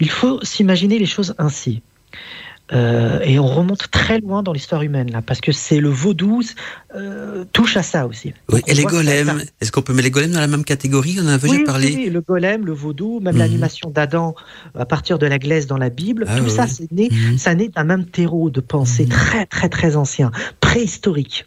Il 0.00 0.10
faut 0.10 0.38
s'imaginer 0.42 0.98
les 0.98 1.06
choses 1.06 1.34
ainsi. 1.38 1.82
Euh, 2.72 3.20
et 3.22 3.38
on 3.38 3.46
remonte 3.46 3.90
très 3.90 4.20
loin 4.20 4.42
dans 4.42 4.52
l'histoire 4.52 4.82
humaine, 4.82 5.10
là, 5.10 5.20
parce 5.20 5.42
que 5.42 5.52
c'est 5.52 5.80
le 5.80 5.90
vaudou 5.90 6.42
euh, 6.96 7.44
touche 7.52 7.76
à 7.76 7.82
ça 7.82 8.06
aussi. 8.06 8.32
Oui, 8.50 8.62
et 8.66 8.72
les 8.72 8.84
golems, 8.84 9.42
est-ce 9.60 9.70
qu'on 9.70 9.82
peut 9.82 9.92
mettre 9.92 10.04
les 10.04 10.10
golems 10.10 10.32
dans 10.32 10.40
la 10.40 10.46
même 10.46 10.64
catégorie? 10.64 11.18
On 11.20 11.26
en 11.26 11.34
a 11.34 11.38
déjà 11.38 11.58
parlé. 11.66 11.94
Oui, 11.94 12.10
le 12.10 12.22
golem, 12.22 12.64
le 12.64 12.72
vaudou, 12.72 13.20
même 13.20 13.34
mhm. 13.34 13.40
l'animation 13.40 13.90
d'Adam 13.90 14.34
à 14.74 14.86
partir 14.86 15.18
de 15.18 15.26
la 15.26 15.38
glaise 15.38 15.66
dans 15.66 15.76
la 15.76 15.90
Bible, 15.90 16.24
ah 16.26 16.38
tout 16.38 16.48
ça, 16.48 16.66
c'est 16.66 16.90
né, 16.90 17.10
mhm. 17.10 17.36
ça 17.36 17.54
naît 17.54 17.68
d'un 17.68 17.84
même 17.84 18.06
terreau 18.06 18.48
de 18.48 18.60
pensée 18.60 19.04
mhm. 19.04 19.10
très, 19.10 19.46
très, 19.46 19.68
très 19.68 19.96
ancien, 19.96 20.30
préhistorique. 20.60 21.46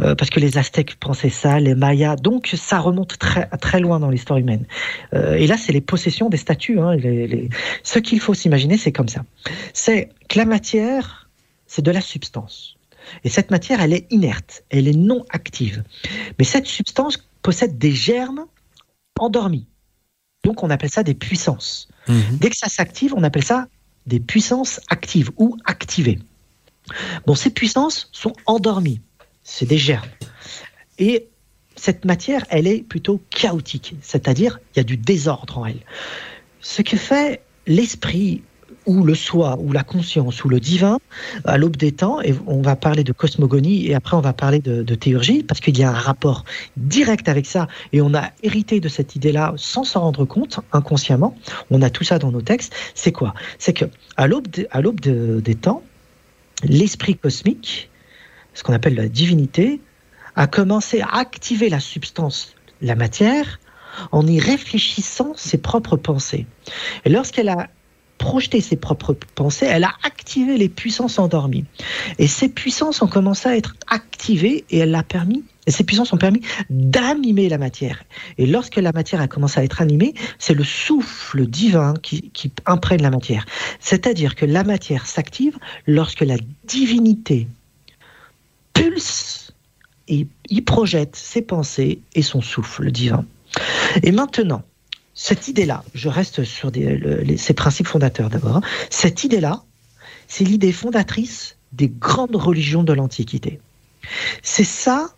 Euh, 0.00 0.14
parce 0.14 0.30
que 0.30 0.40
les 0.40 0.56
Aztèques 0.56 0.96
pensaient 0.98 1.28
ça, 1.28 1.60
les 1.60 1.74
Mayas, 1.74 2.16
donc 2.16 2.54
ça 2.56 2.78
remonte 2.78 3.18
très, 3.18 3.46
très 3.60 3.80
loin 3.80 4.00
dans 4.00 4.08
l'histoire 4.08 4.38
humaine. 4.38 4.64
et 5.12 5.46
là, 5.46 5.56
c'est 5.58 5.72
les 5.72 5.82
possessions 5.82 6.30
des 6.30 6.38
statues. 6.38 6.80
Hein, 6.80 6.96
les... 6.96 7.50
Ce 7.82 7.98
qu'il 7.98 8.20
faut 8.20 8.32
s'imaginer, 8.32 8.78
c'est 8.78 8.92
comme 8.92 9.08
ça. 9.08 9.24
C'est 9.74 10.08
que 10.28 10.38
la 10.38 10.44
matière, 10.44 11.28
c'est 11.66 11.82
de 11.82 11.90
la 11.90 12.00
substance. 12.00 12.76
Et 13.22 13.28
cette 13.28 13.50
matière, 13.50 13.80
elle 13.80 13.92
est 13.92 14.10
inerte, 14.10 14.64
elle 14.70 14.88
est 14.88 14.96
non 14.96 15.24
active. 15.30 15.84
Mais 16.38 16.44
cette 16.44 16.66
substance 16.66 17.18
possède 17.42 17.78
des 17.78 17.92
germes 17.92 18.46
endormis. 19.18 19.66
Donc 20.44 20.62
on 20.62 20.70
appelle 20.70 20.90
ça 20.90 21.02
des 21.02 21.14
puissances. 21.14 21.88
Mhm. 22.08 22.38
Dès 22.38 22.50
que 22.50 22.56
ça 22.56 22.68
s'active, 22.68 23.14
on 23.14 23.22
appelle 23.22 23.44
ça 23.44 23.68
des 24.06 24.20
puissances 24.20 24.80
actives 24.88 25.30
ou 25.36 25.56
activées. 25.64 26.18
Bon, 27.26 27.34
ces 27.34 27.50
puissances 27.50 28.08
sont 28.12 28.34
endormies. 28.46 29.00
C'est 29.42 29.66
des 29.66 29.78
germes. 29.78 30.08
Et 30.98 31.28
cette 31.76 32.04
matière, 32.04 32.44
elle 32.50 32.66
est 32.66 32.82
plutôt 32.82 33.20
chaotique, 33.30 33.96
c'est-à-dire 34.00 34.60
il 34.72 34.78
y 34.78 34.80
a 34.80 34.84
du 34.84 34.96
désordre 34.96 35.58
en 35.58 35.66
elle. 35.66 35.80
Ce 36.60 36.82
que 36.82 36.96
fait 36.96 37.42
l'esprit 37.66 38.42
ou 38.86 39.04
le 39.04 39.14
soi, 39.14 39.56
ou 39.60 39.72
la 39.72 39.82
conscience, 39.82 40.44
ou 40.44 40.48
le 40.48 40.60
divin, 40.60 40.98
à 41.44 41.58
l'aube 41.58 41.76
des 41.76 41.92
temps, 41.92 42.20
et 42.20 42.34
on 42.46 42.62
va 42.62 42.76
parler 42.76 43.04
de 43.04 43.12
cosmogonie, 43.12 43.86
et 43.86 43.94
après 43.94 44.16
on 44.16 44.20
va 44.20 44.32
parler 44.32 44.58
de, 44.58 44.94
théurgie, 44.94 45.42
parce 45.42 45.60
qu'il 45.60 45.78
y 45.78 45.82
a 45.82 45.90
un 45.90 45.94
rapport 45.94 46.44
direct 46.76 47.28
avec 47.28 47.46
ça, 47.46 47.68
et 47.92 48.00
on 48.00 48.14
a 48.14 48.30
hérité 48.42 48.80
de 48.80 48.88
cette 48.88 49.16
idée-là 49.16 49.54
sans 49.56 49.84
s'en 49.84 50.00
rendre 50.00 50.24
compte, 50.24 50.60
inconsciemment, 50.72 51.36
on 51.70 51.82
a 51.82 51.90
tout 51.90 52.04
ça 52.04 52.18
dans 52.18 52.30
nos 52.30 52.42
textes, 52.42 52.74
c'est 52.94 53.12
quoi? 53.12 53.34
C'est 53.58 53.72
que 53.72 53.86
à 54.16 54.26
l'aube 54.26 54.48
des 55.00 55.54
temps, 55.54 55.82
l'esprit 56.62 57.16
cosmique, 57.16 57.90
ce 58.54 58.62
qu'on 58.62 58.72
appelle 58.72 58.94
la 58.94 59.08
divinité, 59.08 59.80
a 60.36 60.46
commencé 60.46 61.00
à 61.00 61.16
activer 61.18 61.68
la 61.68 61.80
substance, 61.80 62.54
la 62.80 62.94
matière, 62.94 63.60
en 64.12 64.26
y 64.26 64.40
réfléchissant 64.40 65.32
ses 65.36 65.58
propres 65.58 65.96
pensées. 65.96 66.46
Et 67.04 67.10
lorsqu'elle 67.10 67.48
a 67.48 67.68
projeté 68.24 68.62
ses 68.62 68.76
propres 68.76 69.14
pensées, 69.34 69.66
elle 69.66 69.84
a 69.84 69.92
activé 70.02 70.56
les 70.56 70.70
puissances 70.70 71.18
endormies. 71.18 71.66
Et 72.18 72.26
ces 72.26 72.48
puissances 72.48 73.02
ont 73.02 73.06
commencé 73.06 73.50
à 73.50 73.54
être 73.54 73.76
activées 73.86 74.64
et 74.70 74.78
elle 74.78 74.94
a 74.94 75.02
permis 75.02 75.44
ces 75.66 75.82
puissances 75.82 76.12
ont 76.12 76.18
permis 76.18 76.42
d'animer 76.68 77.48
la 77.48 77.56
matière. 77.56 78.04
Et 78.36 78.44
lorsque 78.44 78.76
la 78.76 78.92
matière 78.92 79.22
a 79.22 79.28
commencé 79.28 79.60
à 79.60 79.64
être 79.64 79.80
animée, 79.80 80.12
c'est 80.38 80.52
le 80.52 80.62
souffle 80.62 81.46
divin 81.46 81.94
qui, 82.02 82.30
qui 82.34 82.52
imprègne 82.66 83.00
la 83.00 83.08
matière. 83.08 83.46
C'est-à-dire 83.80 84.34
que 84.34 84.44
la 84.44 84.62
matière 84.62 85.06
s'active 85.06 85.56
lorsque 85.86 86.20
la 86.20 86.36
divinité 86.64 87.48
pulse 88.74 89.54
et 90.08 90.26
y 90.50 90.60
projette 90.60 91.16
ses 91.16 91.40
pensées 91.40 92.00
et 92.14 92.20
son 92.20 92.42
souffle 92.42 92.90
divin. 92.90 93.24
Et 94.02 94.12
maintenant, 94.12 94.64
cette 95.14 95.48
idée-là, 95.48 95.84
je 95.94 96.08
reste 96.08 96.44
sur 96.44 96.72
ces 96.72 97.54
principes 97.54 97.86
fondateurs 97.86 98.30
d'abord, 98.30 98.56
hein. 98.56 98.62
cette 98.90 99.24
idée-là, 99.24 99.62
c'est 100.26 100.44
l'idée 100.44 100.72
fondatrice 100.72 101.56
des 101.72 101.88
grandes 101.88 102.36
religions 102.36 102.82
de 102.82 102.92
l'Antiquité. 102.92 103.60
C'est 104.42 104.64
ça, 104.64 105.14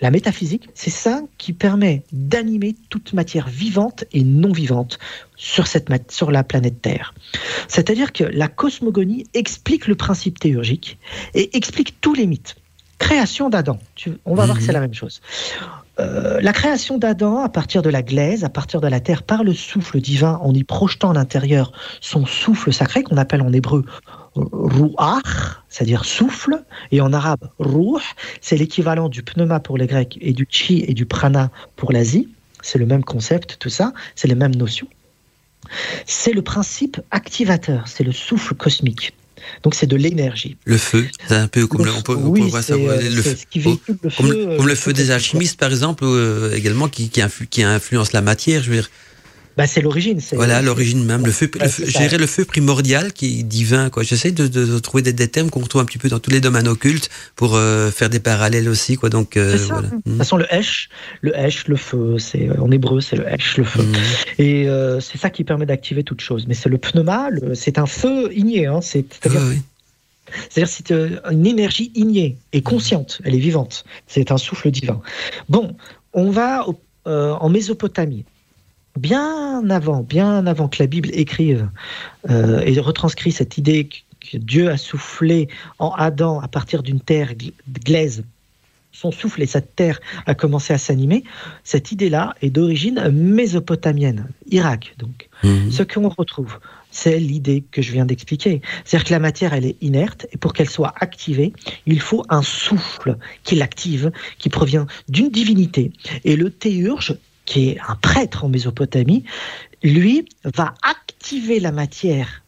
la 0.00 0.10
métaphysique, 0.10 0.68
c'est 0.74 0.90
ça 0.90 1.22
qui 1.36 1.52
permet 1.52 2.04
d'animer 2.12 2.74
toute 2.88 3.12
matière 3.12 3.48
vivante 3.48 4.04
et 4.12 4.22
non 4.22 4.52
vivante 4.52 4.98
sur, 5.36 5.66
cette, 5.66 5.90
sur 6.10 6.30
la 6.30 6.42
planète 6.42 6.80
Terre. 6.80 7.14
C'est-à-dire 7.68 8.12
que 8.12 8.24
la 8.24 8.48
cosmogonie 8.48 9.26
explique 9.34 9.86
le 9.86 9.94
principe 9.94 10.38
théurgique 10.38 10.98
et 11.34 11.56
explique 11.56 12.00
tous 12.00 12.14
les 12.14 12.26
mythes. 12.26 12.56
Création 12.98 13.50
d'Adam, 13.50 13.78
on 14.24 14.34
va 14.34 14.44
voir 14.44 14.56
que 14.56 14.62
c'est 14.62 14.68
mhm. 14.68 14.74
la 14.74 14.80
même 14.80 14.94
chose. 14.94 15.20
Euh, 16.00 16.40
la 16.40 16.52
création 16.52 16.96
d'Adam 16.96 17.42
à 17.42 17.48
partir 17.48 17.82
de 17.82 17.90
la 17.90 18.02
glaise, 18.02 18.44
à 18.44 18.48
partir 18.48 18.80
de 18.80 18.88
la 18.88 19.00
terre, 19.00 19.22
par 19.22 19.44
le 19.44 19.52
souffle 19.52 20.00
divin, 20.00 20.38
en 20.42 20.54
y 20.54 20.64
projetant 20.64 21.10
à 21.10 21.14
l'intérieur 21.14 21.72
son 22.00 22.24
souffle 22.24 22.72
sacré, 22.72 23.02
qu'on 23.02 23.18
appelle 23.18 23.42
en 23.42 23.52
hébreu 23.52 23.84
ruach, 24.34 25.60
c'est-à-dire 25.68 26.04
souffle, 26.04 26.62
et 26.90 27.00
en 27.00 27.12
arabe 27.12 27.50
ruh, 27.58 28.00
c'est 28.40 28.56
l'équivalent 28.56 29.08
du 29.08 29.22
pneuma 29.22 29.60
pour 29.60 29.76
les 29.76 29.86
Grecs 29.86 30.16
et 30.20 30.32
du 30.32 30.46
chi 30.48 30.84
et 30.86 30.94
du 30.94 31.04
prana 31.04 31.50
pour 31.76 31.92
l'Asie. 31.92 32.28
C'est 32.62 32.78
le 32.78 32.86
même 32.86 33.04
concept, 33.04 33.56
tout 33.58 33.70
ça, 33.70 33.92
c'est 34.14 34.28
les 34.28 34.34
mêmes 34.34 34.54
notions. 34.54 34.88
C'est 36.06 36.32
le 36.32 36.42
principe 36.42 37.00
activateur, 37.10 37.88
c'est 37.88 38.04
le 38.04 38.12
souffle 38.12 38.54
cosmique. 38.54 39.14
Donc 39.62 39.74
c'est 39.74 39.86
de 39.86 39.96
l'énergie. 39.96 40.56
Le 40.64 40.78
feu, 40.78 41.06
c'est 41.28 41.34
un 41.34 41.48
peu 41.48 41.66
comme 41.66 41.84
le, 41.84 41.92
on 41.92 42.02
peut, 42.02 42.14
voir 42.14 42.62
ça, 42.62 42.76
le, 42.76 43.22
feu, 43.22 43.36
comme, 44.16 44.66
le 44.66 44.74
feu 44.74 44.92
des 44.92 45.10
alchimistes 45.10 45.58
par 45.58 45.70
exemple, 45.70 46.04
euh, 46.04 46.54
également 46.54 46.88
qui, 46.88 47.10
qui, 47.10 47.22
qui 47.50 47.62
influence 47.62 48.12
la 48.12 48.22
matière. 48.22 48.62
Je 48.62 48.70
veux 48.70 48.76
dire, 48.76 48.90
bah, 49.60 49.66
c'est 49.66 49.82
l'origine. 49.82 50.18
Voilà, 50.32 50.62
l'origine 50.62 51.04
même. 51.04 51.26
Le 51.26 51.32
feu, 51.32 51.50
le 51.54 52.16
le 52.16 52.26
feu 52.26 52.46
primordial 52.46 53.12
qui 53.12 53.40
est 53.40 53.42
divin. 53.42 53.90
Quoi. 53.90 54.02
J'essaie 54.02 54.30
de, 54.30 54.78
trouver 54.78 55.02
des, 55.02 55.28
thèmes 55.28 55.50
qu'on 55.50 55.60
retrouve 55.60 55.82
un 55.82 55.84
petit 55.84 55.98
peu 55.98 56.08
dans 56.08 56.18
tous 56.18 56.30
les 56.30 56.40
domaines 56.40 56.66
occultes 56.66 57.10
pour 57.36 57.56
euh, 57.56 57.90
faire 57.90 58.08
des 58.08 58.20
parallèles 58.20 58.70
aussi. 58.70 58.96
Quoi. 58.96 59.10
Donc, 59.10 59.36
euh, 59.36 59.58
voilà. 59.68 59.88
De 59.88 59.96
toute 59.96 60.06
hmm. 60.06 60.16
façon, 60.16 60.38
le 60.38 60.46
Hesh, 60.50 60.88
le 61.20 61.36
Hesh, 61.36 61.68
le 61.68 61.76
feu, 61.76 62.18
c'est 62.18 62.48
en 62.58 62.70
hébreu, 62.70 63.02
c'est 63.02 63.16
le 63.16 63.28
Hesh, 63.28 63.58
le 63.58 63.64
feu. 63.64 63.82
Hmm. 63.82 63.94
Et 64.38 64.66
euh, 64.66 64.98
c'est 65.00 65.18
ça 65.18 65.28
qui 65.28 65.44
permet 65.44 65.66
d'activer 65.66 66.04
toute 66.04 66.22
chose. 66.22 66.46
Mais 66.48 66.54
c'est 66.54 66.70
le 66.70 66.78
pneuma, 66.78 67.28
c'est 67.52 67.76
un 67.76 67.84
feu 67.84 68.32
igné. 68.32 68.64
Hein. 68.64 68.80
C'est, 68.80 69.04
c'est-à-dire, 69.12 69.42
c'est-à-dire 70.48 70.72
c'est 70.72 70.90
une 70.90 71.46
énergie 71.46 71.92
ignée 71.94 72.38
et 72.54 72.62
consciente, 72.62 73.20
elle 73.26 73.34
est 73.34 73.38
vivante. 73.38 73.84
C'est 74.06 74.32
un 74.32 74.38
souffle 74.38 74.70
divin. 74.70 75.02
Bon, 75.50 75.76
on 76.14 76.30
va 76.30 76.64
en 77.04 77.48
Mésopotamie 77.50 78.24
bien 78.98 79.68
avant, 79.70 80.02
bien 80.02 80.46
avant 80.46 80.68
que 80.68 80.82
la 80.82 80.86
Bible 80.86 81.10
écrive 81.12 81.68
euh, 82.28 82.60
et 82.60 82.78
retranscrit 82.80 83.32
cette 83.32 83.58
idée 83.58 83.88
que 83.88 84.36
Dieu 84.36 84.70
a 84.70 84.76
soufflé 84.76 85.48
en 85.78 85.90
Adam 85.90 86.40
à 86.40 86.48
partir 86.48 86.82
d'une 86.82 87.00
terre 87.00 87.32
glaise, 87.84 88.24
son 88.92 89.12
souffle 89.12 89.42
et 89.42 89.46
cette 89.46 89.76
terre 89.76 90.00
a 90.26 90.34
commencé 90.34 90.72
à 90.72 90.78
s'animer, 90.78 91.24
cette 91.64 91.92
idée-là 91.92 92.34
est 92.42 92.50
d'origine 92.50 93.08
mésopotamienne, 93.10 94.28
Irak 94.50 94.94
donc. 94.98 95.28
Mhm. 95.42 95.70
Ce 95.70 95.82
qu'on 95.82 96.08
retrouve, 96.08 96.58
c'est 96.90 97.18
l'idée 97.18 97.64
que 97.70 97.82
je 97.82 97.92
viens 97.92 98.04
d'expliquer. 98.04 98.60
C'est-à-dire 98.84 99.06
que 99.06 99.12
la 99.12 99.20
matière, 99.20 99.54
elle 99.54 99.64
est 99.64 99.76
inerte, 99.80 100.26
et 100.32 100.36
pour 100.36 100.52
qu'elle 100.52 100.68
soit 100.68 100.92
activée, 100.96 101.52
il 101.86 102.00
faut 102.00 102.24
un 102.28 102.42
souffle 102.42 103.16
qui 103.44 103.54
l'active, 103.54 104.10
qui 104.38 104.48
provient 104.48 104.86
d'une 105.08 105.30
divinité. 105.30 105.92
Et 106.24 106.36
le 106.36 106.50
théurge 106.50 107.16
qui 107.50 107.70
est 107.70 107.78
un 107.88 107.96
prêtre 107.96 108.44
en 108.44 108.48
Mésopotamie, 108.48 109.24
lui 109.82 110.24
va 110.44 110.72
activer 110.82 111.58
la 111.58 111.72
matière 111.72 112.44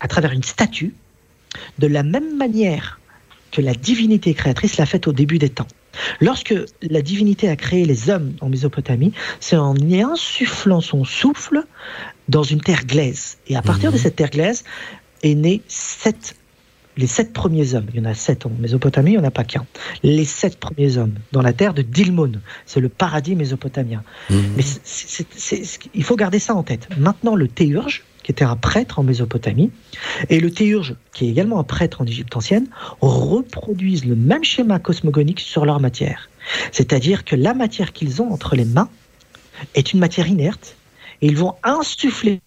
à 0.00 0.08
travers 0.08 0.32
une 0.32 0.42
statue 0.42 0.94
de 1.78 1.86
la 1.86 2.02
même 2.02 2.38
manière 2.38 2.98
que 3.50 3.60
la 3.60 3.74
divinité 3.74 4.32
créatrice 4.32 4.78
l'a 4.78 4.86
fait 4.86 5.06
au 5.06 5.12
début 5.12 5.38
des 5.38 5.50
temps. 5.50 5.68
Lorsque 6.22 6.54
la 6.80 7.02
divinité 7.02 7.50
a 7.50 7.56
créé 7.56 7.84
les 7.84 8.08
hommes 8.08 8.32
en 8.40 8.48
Mésopotamie, 8.48 9.12
c'est 9.38 9.56
en 9.56 9.76
y 9.76 10.00
insufflant 10.00 10.80
son 10.80 11.04
souffle 11.04 11.64
dans 12.30 12.42
une 12.42 12.62
terre 12.62 12.86
glaise. 12.86 13.36
Et 13.48 13.56
à 13.56 13.60
partir 13.60 13.92
de 13.92 13.98
mhm. 13.98 14.02
cette 14.02 14.16
terre 14.16 14.30
glaise 14.30 14.64
est 15.22 15.34
né 15.34 15.60
sept 15.68 16.36
les 16.96 17.06
sept 17.06 17.32
premiers 17.32 17.74
hommes, 17.74 17.86
il 17.92 18.00
y 18.00 18.02
en 18.02 18.04
a 18.04 18.14
sept 18.14 18.46
en 18.46 18.50
Mésopotamie, 18.58 19.12
il 19.12 19.18
n'y 19.18 19.24
en 19.24 19.26
a 19.26 19.30
pas 19.30 19.44
qu'un. 19.44 19.64
Les 20.02 20.24
sept 20.24 20.58
premiers 20.58 20.98
hommes 20.98 21.14
dans 21.32 21.42
la 21.42 21.52
terre 21.52 21.74
de 21.74 21.82
Dilmun, 21.82 22.32
c'est 22.66 22.80
le 22.80 22.88
paradis 22.88 23.34
mésopotamien. 23.34 24.02
Mhm. 24.30 24.42
Mais 24.56 24.64
il 25.94 26.04
faut 26.04 26.16
garder 26.16 26.38
ça 26.38 26.54
en 26.54 26.62
tête. 26.62 26.88
Maintenant, 26.98 27.34
le 27.34 27.48
théurge, 27.48 28.04
qui 28.22 28.30
était 28.30 28.44
un 28.44 28.56
prêtre 28.56 28.98
en 28.98 29.02
Mésopotamie, 29.02 29.70
et 30.28 30.38
le 30.38 30.50
théurge, 30.50 30.94
qui 31.12 31.26
est 31.26 31.30
également 31.30 31.58
un 31.58 31.64
prêtre 31.64 32.02
en 32.02 32.06
Égypte 32.06 32.36
ancienne, 32.36 32.66
reproduisent 33.00 34.04
le 34.04 34.14
même 34.14 34.44
schéma 34.44 34.78
cosmogonique 34.78 35.40
sur 35.40 35.64
leur 35.64 35.80
matière. 35.80 36.28
C'est-à-dire 36.70 37.24
que 37.24 37.34
la 37.34 37.54
matière 37.54 37.92
qu'ils 37.92 38.22
ont 38.22 38.32
entre 38.32 38.54
les 38.54 38.64
mains 38.64 38.88
est 39.74 39.92
une 39.92 39.98
matière 39.98 40.28
inerte, 40.28 40.76
et 41.20 41.26
ils 41.26 41.36
vont 41.36 41.54
insuffler 41.62 42.40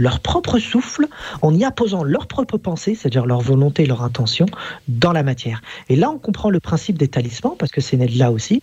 leur 0.00 0.20
propre 0.20 0.58
souffle 0.58 1.06
en 1.42 1.54
y 1.54 1.64
apposant 1.64 2.02
leur 2.02 2.26
propre 2.26 2.56
pensée, 2.56 2.94
c'est-à-dire 2.94 3.26
leur 3.26 3.40
volonté, 3.40 3.84
leur 3.84 4.02
intention, 4.02 4.46
dans 4.88 5.12
la 5.12 5.22
matière. 5.22 5.62
Et 5.88 5.96
là, 5.96 6.10
on 6.10 6.18
comprend 6.18 6.50
le 6.50 6.58
principe 6.58 6.96
des 6.96 7.08
talismans, 7.08 7.54
parce 7.58 7.70
que 7.70 7.80
c'est 7.80 7.96
né 7.96 8.06
de 8.06 8.18
là 8.18 8.32
aussi, 8.32 8.62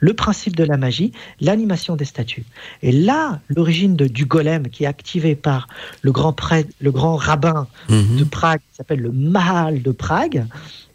le 0.00 0.14
principe 0.14 0.56
de 0.56 0.64
la 0.64 0.78
magie, 0.78 1.12
l'animation 1.40 1.94
des 1.94 2.06
statues. 2.06 2.46
Et 2.82 2.90
là, 2.90 3.40
l'origine 3.48 3.96
du 3.96 4.24
golem 4.24 4.68
qui 4.68 4.84
est 4.84 4.86
activé 4.86 5.36
par 5.36 5.68
le 6.00 6.10
grand, 6.10 6.32
prêtre, 6.32 6.70
le 6.80 6.90
grand 6.90 7.16
rabbin 7.16 7.68
mhm. 7.90 8.16
de 8.16 8.24
Prague, 8.24 8.60
qui 8.60 8.76
s'appelle 8.76 9.00
le 9.00 9.12
Mahal 9.12 9.82
de 9.82 9.90
Prague, 9.90 10.46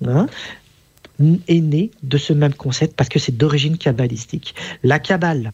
hein, 0.05 0.25
est 1.47 1.61
né 1.61 1.91
de 2.01 2.17
ce 2.17 2.33
même 2.33 2.55
concept 2.55 2.95
parce 2.95 3.09
que 3.09 3.19
c'est 3.19 3.37
d'origine 3.37 3.77
kabbalistique. 3.77 4.55
La 4.81 4.97
kabbale 4.97 5.51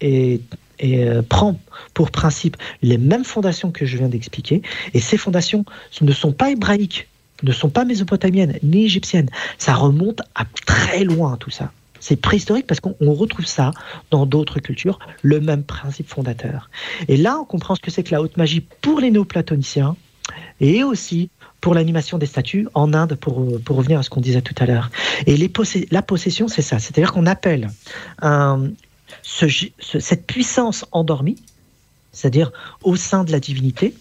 est 0.00 0.40
et 0.80 1.04
euh, 1.04 1.22
prend 1.22 1.58
pour 1.94 2.10
principe 2.10 2.56
les 2.82 2.98
mêmes 2.98 3.24
fondations 3.24 3.70
que 3.70 3.86
je 3.86 3.96
viens 3.96 4.08
d'expliquer. 4.08 4.62
Et 4.94 5.00
ces 5.00 5.16
fondations 5.16 5.64
ne 6.00 6.12
sont 6.12 6.32
pas 6.32 6.50
hébraïques, 6.50 7.08
ne 7.42 7.52
sont 7.52 7.68
pas 7.68 7.84
mésopotamiennes 7.84 8.58
ni 8.62 8.84
égyptiennes. 8.84 9.30
Ça 9.58 9.74
remonte 9.74 10.22
à 10.34 10.44
très 10.66 11.04
loin 11.04 11.36
tout 11.36 11.50
ça. 11.50 11.72
C'est 12.00 12.16
préhistorique 12.16 12.66
parce 12.66 12.80
qu'on 12.80 12.94
retrouve 13.00 13.46
ça 13.46 13.72
dans 14.10 14.24
d'autres 14.24 14.60
cultures, 14.60 14.98
le 15.22 15.40
même 15.40 15.64
principe 15.64 16.08
fondateur. 16.08 16.70
Et 17.08 17.16
là, 17.16 17.38
on 17.40 17.44
comprend 17.44 17.74
ce 17.74 17.80
que 17.80 17.90
c'est 17.90 18.04
que 18.04 18.12
la 18.12 18.22
haute 18.22 18.36
magie 18.36 18.60
pour 18.60 19.00
les 19.00 19.10
néoplatoniciens 19.10 19.96
et 20.60 20.84
aussi 20.84 21.30
pour 21.60 21.74
l'animation 21.74 22.18
des 22.18 22.26
statues 22.26 22.68
en 22.74 22.94
Inde, 22.94 23.16
pour, 23.16 23.60
pour 23.62 23.76
revenir 23.76 23.98
à 23.98 24.02
ce 24.02 24.10
qu'on 24.10 24.20
disait 24.20 24.42
tout 24.42 24.54
à 24.58 24.66
l'heure. 24.66 24.90
Et 25.26 25.36
les 25.36 25.50
la 25.90 26.02
possession, 26.02 26.46
c'est 26.46 26.62
ça. 26.62 26.78
C'est-à-dire 26.78 27.12
qu'on 27.12 27.26
appelle 27.26 27.68
un, 28.22 28.68
cette 29.22 30.26
puissance 30.26 30.84
endormie, 30.92 31.36
c'est-à-dire 32.12 32.52
au 32.82 32.96
sein 32.96 33.24
de 33.24 33.32
la 33.32 33.40
divinité, 33.40 33.94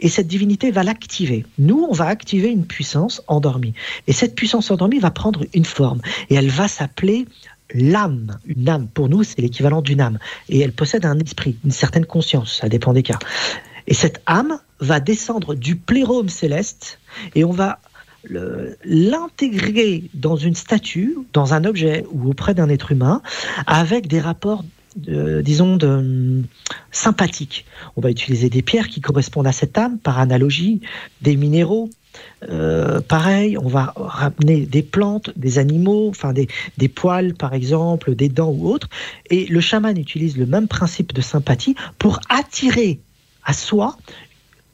et 0.00 0.08
cette 0.08 0.26
divinité 0.26 0.70
va 0.70 0.82
l'activer. 0.82 1.46
Nous, 1.58 1.86
on 1.88 1.92
va 1.92 2.06
activer 2.06 2.50
une 2.50 2.66
puissance 2.66 3.22
endormie. 3.26 3.72
Et 4.06 4.12
cette 4.12 4.34
puissance 4.34 4.70
endormie 4.70 4.98
va 4.98 5.10
prendre 5.10 5.44
une 5.54 5.64
forme, 5.64 6.00
et 6.30 6.34
elle 6.34 6.50
va 6.50 6.68
s'appeler 6.68 7.26
l'âme. 7.72 8.38
Une 8.44 8.68
âme, 8.68 8.88
pour 8.88 9.08
nous, 9.08 9.22
c'est 9.22 9.40
l'équivalent 9.40 9.82
d'une 9.82 10.00
âme. 10.00 10.18
Et 10.48 10.60
elle 10.60 10.72
possède 10.72 11.06
un 11.06 11.18
esprit, 11.18 11.56
une 11.64 11.70
certaine 11.70 12.04
conscience, 12.04 12.58
ça 12.60 12.68
dépend 12.68 12.92
des 12.92 13.02
cas. 13.02 13.18
Et 13.86 13.94
cette 13.94 14.22
âme 14.26 14.58
va 14.80 15.00
descendre 15.00 15.54
du 15.54 15.76
plérome 15.76 16.28
céleste, 16.28 16.98
et 17.34 17.44
on 17.44 17.52
va 17.52 17.78
l'intégrer 18.84 20.04
dans 20.14 20.36
une 20.36 20.54
statue, 20.54 21.16
dans 21.32 21.54
un 21.54 21.64
objet 21.64 22.04
ou 22.10 22.30
auprès 22.30 22.54
d'un 22.54 22.68
être 22.68 22.92
humain, 22.92 23.22
avec 23.66 24.06
des 24.06 24.20
rapports 24.20 24.64
disons, 24.96 25.76
de, 25.76 26.42
sympathiques. 26.92 27.66
On 27.96 28.00
va 28.00 28.10
utiliser 28.10 28.48
des 28.48 28.62
pierres 28.62 28.88
qui 28.88 29.00
correspondent 29.00 29.46
à 29.46 29.52
cette 29.52 29.76
âme, 29.76 29.98
par 29.98 30.18
analogie, 30.18 30.80
des 31.20 31.36
minéraux. 31.36 31.90
Euh, 32.48 33.00
pareil, 33.00 33.58
on 33.58 33.66
va 33.66 33.92
ramener 33.96 34.66
des 34.66 34.82
plantes, 34.82 35.30
des 35.36 35.58
animaux, 35.58 36.08
enfin 36.08 36.32
des, 36.32 36.46
des 36.78 36.88
poils 36.88 37.34
par 37.34 37.54
exemple, 37.54 38.14
des 38.14 38.28
dents 38.28 38.52
ou 38.52 38.68
autres. 38.68 38.88
Et 39.30 39.46
le 39.46 39.60
chaman 39.60 39.98
utilise 39.98 40.36
le 40.36 40.46
même 40.46 40.68
principe 40.68 41.12
de 41.12 41.20
sympathie 41.20 41.74
pour 41.98 42.20
attirer 42.28 43.00
à 43.44 43.52
soi 43.52 43.96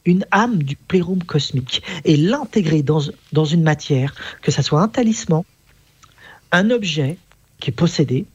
une 0.05 0.25
âme 0.31 0.63
du 0.63 0.77
plérum 0.77 1.23
cosmique 1.23 1.83
et 2.05 2.17
l'intégrer 2.17 2.83
dans, 2.83 3.45
une 3.45 3.63
matière, 3.63 4.15
que 4.43 4.51
ce 4.51 4.63
soit 4.63 4.81
un 4.81 4.89
talisman, 4.89 5.45
un 6.53 6.71
objet 6.71 7.17
qui 7.59 7.71
est 7.71 7.75
possédé, 7.75 8.27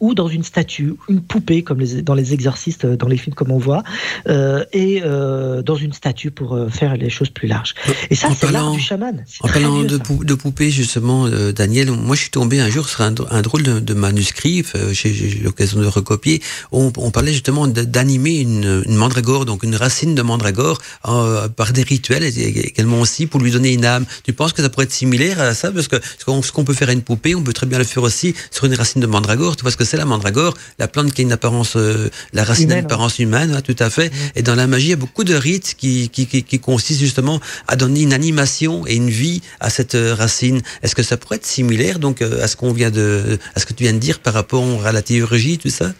ou 0.00 0.14
dans 0.14 0.28
une 0.28 0.44
statue, 0.44 0.94
une 1.08 1.20
poupée, 1.20 1.62
comme 1.62 1.82
dans 2.02 2.14
les 2.14 2.32
exorcistes, 2.32 2.84
euh, 2.84 2.96
dans 2.96 3.08
les 3.08 3.16
films 3.16 3.34
comme 3.34 3.50
on 3.50 3.58
voit, 3.58 3.82
euh, 4.28 4.64
et 4.72 5.02
euh, 5.04 5.62
dans 5.62 5.76
une 5.76 5.92
statue 5.92 6.30
pour 6.30 6.58
faire 6.70 6.96
les 6.96 7.10
choses 7.10 7.30
plus 7.30 7.48
larges. 7.48 7.74
Et 8.10 8.14
ça, 8.14 8.28
c'est 8.38 8.50
l'art 8.50 8.72
du 8.72 8.80
chaman. 8.80 9.24
En 9.40 9.48
parlant 9.48 9.82
de, 9.82 9.98
de, 9.98 10.34
poupée, 10.34 10.70
justement, 10.70 11.28
Daniel, 11.28 11.90
moi 11.90 12.16
je 12.16 12.22
suis 12.22 12.30
tombé 12.30 12.60
un 12.60 12.68
jour 12.68 12.88
sur 12.88 13.02
un, 13.02 13.12
drôle 13.42 13.62
de, 13.62 13.94
manuscrit, 13.94 14.64
j'ai 14.92 15.38
eu 15.38 15.42
l'occasion 15.42 15.80
de 15.80 15.86
recopier, 15.86 16.42
on, 16.72 16.92
on 16.96 17.10
parlait 17.10 17.32
justement 17.32 17.66
d'animer 17.66 18.40
une, 18.40 18.82
une, 18.86 18.96
mandragore, 18.96 19.44
donc 19.44 19.62
une 19.62 19.76
racine 19.76 20.14
de 20.14 20.22
mandragore, 20.22 20.80
par 21.02 21.72
des 21.72 21.82
rituels, 21.82 22.24
également 22.24 23.00
aussi 23.00 23.26
pour 23.26 23.40
lui 23.40 23.50
donner 23.50 23.72
une 23.72 23.84
âme. 23.84 24.04
Tu 24.24 24.32
penses 24.32 24.52
que 24.52 24.62
ça 24.62 24.68
pourrait 24.68 24.84
être 24.84 24.92
similaire 24.92 25.40
à 25.40 25.54
ça? 25.54 25.72
Parce 25.72 25.88
que 25.88 25.96
ce 26.18 26.52
qu'on 26.52 26.64
peut 26.64 26.74
faire 26.74 26.88
à 26.88 26.92
une 26.92 27.02
poupée, 27.02 27.34
on 27.34 27.42
peut 27.42 27.52
très 27.52 27.66
bien 27.66 27.78
le 27.78 27.84
faire 27.84 28.02
aussi 28.02 28.34
sur 28.50 28.64
une 28.64 28.74
racine 28.74 29.00
de 29.00 29.06
mandragore 29.06 29.56
parce 29.66 29.74
que 29.74 29.84
c'est 29.84 29.96
la 29.96 30.04
mandragore, 30.04 30.54
la 30.78 30.86
plante 30.86 31.12
qui 31.12 31.22
a 31.22 31.24
une 31.24 31.32
apparence, 31.32 31.74
euh, 31.74 32.08
la 32.32 32.44
racine 32.44 32.70
a 32.70 32.78
une 32.78 32.84
apparence 32.84 33.18
humaine, 33.18 33.52
hein, 33.52 33.62
tout 33.62 33.74
à 33.80 33.90
fait. 33.90 34.12
Et 34.36 34.42
dans 34.42 34.54
la 34.54 34.68
magie, 34.68 34.86
il 34.86 34.90
y 34.90 34.92
a 34.92 34.96
beaucoup 34.96 35.24
de 35.24 35.34
rites 35.34 35.74
qui, 35.76 36.08
qui, 36.08 36.28
qui, 36.28 36.60
consistent 36.60 37.00
justement 37.00 37.40
à 37.66 37.74
donner 37.74 38.02
une 38.02 38.12
animation 38.12 38.86
et 38.86 38.94
une 38.94 39.10
vie 39.10 39.42
à 39.58 39.68
cette 39.68 39.96
euh, 39.96 40.14
racine. 40.14 40.60
Est-ce 40.84 40.94
que 40.94 41.02
ça 41.02 41.16
pourrait 41.16 41.38
être 41.38 41.46
similaire 41.46 41.98
donc 41.98 42.22
euh, 42.22 42.44
à 42.44 42.46
ce 42.46 42.54
qu'on 42.54 42.72
vient 42.72 42.92
de, 42.92 43.40
à 43.56 43.58
ce 43.58 43.66
que 43.66 43.72
tu 43.72 43.82
viens 43.82 43.92
de 43.92 43.98
dire 43.98 44.20
par 44.20 44.34
rapport 44.34 44.86
à 44.86 44.92
la 44.92 45.02
théurgie, 45.02 45.58
tout 45.58 45.68
ça? 45.68 45.90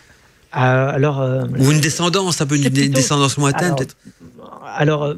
Alors, 0.52 1.28
Ou 1.58 1.72
une 1.72 1.80
descendance, 1.80 2.40
un 2.40 2.46
peu 2.46 2.54
une 2.54 2.68
descendance 2.68 3.36
lointaine 3.36 3.74
peut-être? 3.74 3.96
Alors, 4.76 5.12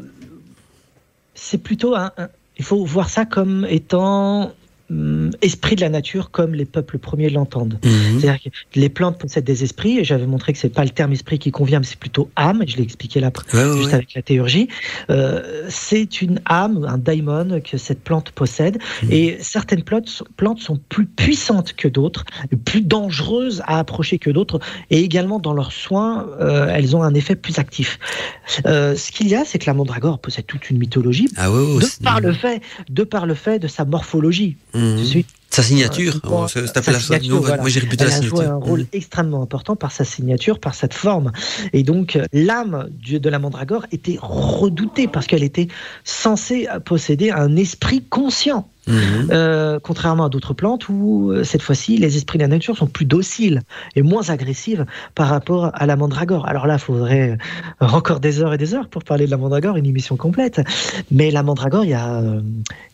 c'est 1.34 1.58
plutôt 1.58 1.94
un, 1.94 2.12
il 2.56 2.64
faut 2.64 2.82
voir 2.82 3.10
ça 3.10 3.26
comme 3.26 3.66
étant 3.68 4.54
esprit 5.42 5.76
de 5.76 5.82
la 5.82 5.90
nature 5.90 6.30
comme 6.30 6.54
les 6.54 6.64
peuples 6.64 6.98
premiers 6.98 7.28
l'entendent. 7.28 7.78
Mhm. 7.84 8.20
C'est-à-dire 8.20 8.42
que 8.42 8.80
les 8.80 8.88
plantes 8.88 9.18
possèdent 9.18 9.44
des 9.44 9.62
esprits, 9.64 9.98
et 9.98 10.04
j'avais 10.04 10.26
montré 10.26 10.52
que 10.52 10.58
c'est 10.58 10.68
pas 10.68 10.84
le 10.84 10.90
terme 10.90 11.12
esprit 11.12 11.38
qui 11.38 11.50
convient, 11.50 11.80
mais 11.80 11.86
c'est 11.86 11.98
plutôt 11.98 12.30
âme, 12.36 12.62
je 12.66 12.76
l'ai 12.76 12.82
expliqué 12.82 13.20
là, 13.20 13.30
juste 13.52 13.92
avec 13.92 14.14
la 14.14 14.22
théurgie. 14.22 14.68
Euh, 15.10 15.66
c'est 15.68 16.22
une 16.22 16.40
âme, 16.46 16.86
un 16.88 16.98
daimon 16.98 17.60
que 17.60 17.76
cette 17.76 18.00
plante 18.00 18.30
possède, 18.30 18.78
mhm. 19.02 19.12
et 19.12 19.36
certaines 19.40 19.82
plantes, 19.82 20.22
plantes 20.36 20.60
sont 20.60 20.80
plus 20.88 21.06
puissantes 21.06 21.74
que 21.74 21.88
d'autres, 21.88 22.24
plus 22.64 22.80
dangereuses 22.80 23.62
à 23.66 23.78
approcher 23.78 24.18
que 24.18 24.30
d'autres, 24.30 24.60
et 24.90 25.00
également 25.00 25.38
dans 25.38 25.52
leurs 25.52 25.72
soins, 25.72 26.26
euh, 26.40 26.72
elles 26.72 26.96
ont 26.96 27.02
un 27.02 27.14
effet 27.14 27.36
plus 27.36 27.58
actif. 27.58 27.98
Euh, 28.66 28.96
ce 28.96 29.12
qu'il 29.12 29.28
y 29.28 29.34
a, 29.34 29.44
c'est 29.44 29.58
que 29.58 29.66
la 29.66 29.74
mandragore 29.74 30.18
possède 30.18 30.46
toute 30.46 30.70
une 30.70 30.78
mythologie, 30.78 31.28
ah 31.36 31.48
de, 31.48 32.02
par 32.02 32.20
le 32.20 32.32
fait, 32.32 32.62
de 32.88 33.04
par 33.04 33.26
le 33.26 33.34
fait 33.34 33.58
de 33.58 33.68
sa 33.68 33.84
morphologie. 33.84 34.56
Mhm. 34.78 35.22
Sa 35.50 35.62
signature, 35.62 36.20
euh, 36.24 36.46
sa 36.46 36.82
signature 37.00 37.40
moi 37.40 37.68
j'ai 37.68 37.80
réputé 37.80 38.04
Elle 38.04 38.12
a 38.12 38.20
joué 38.20 38.44
un 38.44 38.56
rôle 38.56 38.80
mhm. 38.80 38.86
extrêmement 38.92 39.42
important 39.42 39.76
par 39.76 39.92
sa 39.92 40.04
signature, 40.04 40.60
par 40.60 40.74
cette 40.74 40.94
forme. 40.94 41.32
Et 41.72 41.82
donc 41.82 42.18
l'âme 42.32 42.88
de 43.02 43.28
la 43.28 43.38
mandragore 43.38 43.86
était 43.90 44.18
redoutée 44.20 45.08
parce 45.08 45.26
qu'elle 45.26 45.42
était 45.42 45.68
censée 46.04 46.68
posséder 46.84 47.30
un 47.30 47.56
esprit 47.56 48.04
conscient. 48.04 48.68
Mhm. 48.88 49.28
Euh, 49.30 49.78
contrairement 49.82 50.24
à 50.24 50.28
d'autres 50.28 50.54
plantes 50.54 50.88
où, 50.88 51.30
euh, 51.30 51.44
cette 51.44 51.62
fois-ci, 51.62 51.98
les 51.98 52.16
esprits 52.16 52.38
de 52.38 52.42
la 52.42 52.48
nature 52.48 52.76
sont 52.76 52.86
plus 52.86 53.04
dociles 53.04 53.60
et 53.96 54.02
moins 54.02 54.30
agressifs 54.30 54.80
par 55.14 55.28
rapport 55.28 55.70
à 55.74 55.86
la 55.86 55.96
mandragore. 55.96 56.46
Alors 56.46 56.66
là, 56.66 56.74
il 56.74 56.80
faudrait 56.80 57.38
encore 57.80 58.20
des 58.20 58.40
heures 58.40 58.54
et 58.54 58.58
des 58.58 58.74
heures 58.74 58.88
pour 58.88 59.04
parler 59.04 59.26
de 59.26 59.30
la 59.30 59.36
mandragore, 59.36 59.76
une 59.76 59.86
émission 59.86 60.16
complète. 60.16 60.60
Mais 61.10 61.30
la 61.30 61.42
mandragore, 61.42 61.84
il, 61.84 61.90
y 61.90 61.94
a, 61.94 62.16
euh, 62.16 62.40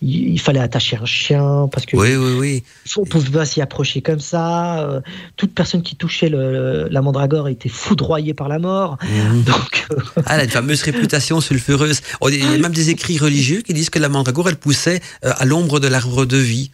il 0.02 0.40
fallait 0.40 0.60
attacher 0.60 0.98
un 1.00 1.06
chien 1.06 1.68
parce 1.70 1.86
que 1.86 1.96
oui, 1.96 2.16
oui, 2.16 2.32
oui. 2.38 2.62
on 2.96 3.04
pouvait 3.04 3.30
pas 3.30 3.44
s'y 3.44 3.60
approcher 3.60 4.02
comme 4.02 4.20
ça. 4.20 5.02
toute 5.36 5.54
personne 5.54 5.82
qui 5.82 5.96
touchait 5.96 6.28
le, 6.28 6.88
la 6.90 7.02
mandragore 7.02 7.48
était 7.48 7.68
foudroyée 7.68 8.34
par 8.34 8.48
la 8.48 8.58
mort. 8.58 8.98
Mhm. 9.02 9.42
Donc, 9.44 9.86
ah, 10.26 10.34
elle 10.34 10.40
a 10.40 10.44
une 10.44 10.50
fameuse 10.50 10.82
réputation 10.82 11.40
sulfureuse. 11.40 12.00
Il 12.28 12.34
y 12.34 12.54
a 12.54 12.58
même 12.58 12.72
des 12.72 12.90
écrits 12.90 13.18
religieux 13.18 13.62
qui 13.62 13.74
disent 13.74 13.90
que 13.90 13.98
la 13.98 14.08
mandragore, 14.08 14.48
elle 14.48 14.56
poussait 14.56 15.00
à 15.22 15.44
l'ombre 15.44 15.83
de 15.84 15.88
l'arbre 15.90 16.24
de 16.24 16.38
vie. 16.38 16.70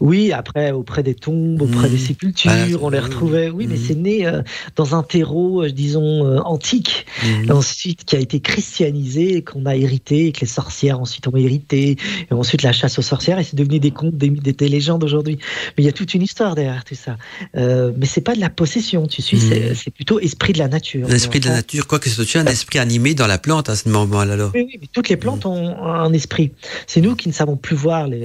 Oui, 0.00 0.32
après, 0.32 0.72
auprès 0.72 1.02
des 1.02 1.14
tombes, 1.14 1.62
auprès 1.62 1.88
des 1.88 1.96
mmh. 1.96 1.98
sépultures, 1.98 2.82
on 2.82 2.90
les 2.90 2.98
retrouvait. 2.98 3.50
Oui, 3.50 3.66
mais 3.66 3.76
mmh. 3.76 3.84
c'est 3.86 3.94
né 3.94 4.26
euh, 4.26 4.42
dans 4.76 4.94
un 4.94 5.02
terreau, 5.02 5.64
euh, 5.64 5.70
disons, 5.70 6.26
euh, 6.26 6.38
antique, 6.40 7.06
mmh. 7.22 7.50
ensuite 7.50 8.04
qui 8.04 8.16
a 8.16 8.18
été 8.18 8.40
christianisé, 8.40 9.42
qu'on 9.42 9.66
a 9.66 9.76
hérité, 9.76 10.26
et 10.26 10.32
que 10.32 10.40
les 10.40 10.46
sorcières 10.46 11.00
ensuite 11.00 11.26
ont 11.28 11.36
hérité, 11.36 11.96
et 12.30 12.34
ensuite 12.34 12.62
la 12.62 12.72
chasse 12.72 12.98
aux 12.98 13.02
sorcières, 13.02 13.38
et 13.38 13.44
c'est 13.44 13.56
devenu 13.56 13.78
des 13.78 13.90
contes, 13.90 14.16
des, 14.16 14.30
des, 14.30 14.68
légendes 14.68 15.04
aujourd'hui. 15.04 15.38
Mais 15.76 15.84
il 15.84 15.86
y 15.86 15.88
a 15.88 15.92
toute 15.92 16.14
une 16.14 16.22
histoire 16.22 16.54
derrière 16.54 16.84
tout 16.84 16.94
ça. 16.94 17.16
mais 17.54 18.06
c'est 18.06 18.20
pas 18.20 18.34
de 18.34 18.40
la 18.40 18.50
possession, 18.50 19.06
tu 19.06 19.22
suis, 19.22 19.38
c'est 19.40 19.90
plutôt 19.90 20.20
esprit 20.20 20.52
de 20.52 20.58
la 20.58 20.68
nature. 20.68 21.08
L'esprit 21.08 21.40
de 21.40 21.48
la 21.48 21.54
nature, 21.54 21.86
quoi 21.86 21.98
que 21.98 22.08
ce 22.08 22.24
soit, 22.24 22.40
un 22.40 22.46
esprit 22.46 22.78
animé 22.78 23.14
dans 23.14 23.26
la 23.26 23.38
plante 23.38 23.68
à 23.68 23.76
ce 23.76 23.88
moment-là. 23.88 24.50
Oui, 24.54 24.64
oui, 24.66 24.78
mais 24.80 24.86
toutes 24.92 25.08
les 25.08 25.16
plantes 25.16 25.46
ont 25.46 25.76
un 25.84 26.12
esprit. 26.12 26.52
C'est 26.86 27.00
nous 27.00 27.14
qui 27.16 27.28
ne 27.28 27.34
savons 27.34 27.56
plus 27.56 27.76
voir 27.76 28.08
les, 28.08 28.22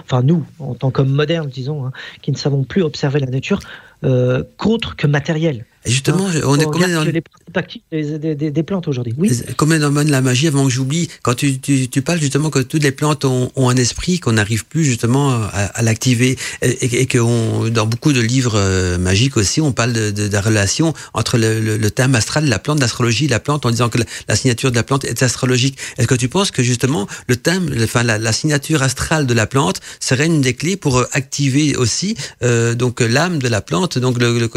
enfin 0.00 0.22
nous, 0.22 0.44
en 0.58 0.74
tant 0.74 0.90
qu'hommes 0.90 1.12
modernes, 1.12 1.48
disons, 1.48 1.86
hein, 1.86 1.92
qui 2.22 2.30
ne 2.32 2.36
savons 2.36 2.64
plus 2.64 2.82
observer 2.82 3.20
la 3.20 3.26
nature 3.26 3.60
euh, 4.04 4.44
qu'autre 4.56 4.96
que 4.96 5.06
matériel. 5.06 5.64
Justement, 5.84 6.26
hein, 6.28 6.40
on 6.44 6.58
est 6.58 6.64
combien 6.64 6.88
dans 6.88 7.04
les 7.04 7.20
principes 7.20 7.56
actifs 7.56 7.82
des, 7.90 8.62
plantes 8.62 8.88
aujourd'hui 8.88 9.14
Oui. 9.16 9.30
Combien 9.56 9.78
la 9.78 10.20
magie 10.20 10.48
avant 10.48 10.64
que 10.64 10.70
j'oublie 10.70 11.08
Quand 11.22 11.34
tu, 11.34 11.58
tu, 11.58 11.88
tu, 11.88 12.02
parles 12.02 12.20
justement 12.20 12.50
que 12.50 12.58
toutes 12.58 12.82
les 12.82 12.92
plantes 12.92 13.24
ont, 13.24 13.50
ont 13.56 13.68
un 13.68 13.76
esprit, 13.76 14.20
qu'on 14.20 14.32
n'arrive 14.32 14.66
plus 14.66 14.84
justement 14.84 15.32
à, 15.32 15.46
à 15.46 15.82
l'activer, 15.82 16.36
et, 16.62 17.02
et, 17.02 17.06
que 17.06 17.68
dans 17.68 17.86
beaucoup 17.86 18.12
de 18.12 18.20
livres 18.20 18.56
euh, 18.56 18.98
magiques 18.98 19.36
aussi, 19.36 19.60
on 19.60 19.72
parle 19.72 19.92
de, 19.92 20.10
de, 20.10 20.28
la 20.28 20.40
relation 20.40 20.94
entre 21.14 21.38
le, 21.38 21.60
le, 21.60 21.76
le, 21.76 21.90
thème 21.90 22.14
astral, 22.14 22.46
la 22.46 22.58
plante, 22.58 22.80
l'astrologie, 22.80 23.28
la 23.28 23.40
plante, 23.40 23.66
en 23.66 23.70
disant 23.70 23.88
que 23.88 23.98
la, 24.28 24.36
signature 24.36 24.70
de 24.70 24.76
la 24.76 24.82
plante 24.82 25.04
est 25.04 25.22
astrologique. 25.22 25.78
Est-ce 25.96 26.06
que 26.06 26.14
tu 26.14 26.28
penses 26.28 26.50
que 26.50 26.62
justement 26.62 27.06
le 27.28 27.36
thème, 27.36 27.70
enfin 27.82 28.02
la, 28.02 28.18
la, 28.18 28.32
signature 28.32 28.82
astrale 28.82 29.26
de 29.26 29.34
la 29.34 29.46
plante 29.46 29.80
serait 30.00 30.26
une 30.26 30.40
des 30.40 30.54
clés 30.54 30.76
pour 30.76 30.98
euh, 30.98 31.08
activer 31.12 31.76
aussi 31.76 32.16
euh, 32.42 32.74
donc 32.74 33.00
l'âme 33.00 33.38
de 33.38 33.48
la 33.48 33.60
plante, 33.60 33.98
donc 33.98 34.18
le, 34.18 34.38
le, 34.38 34.48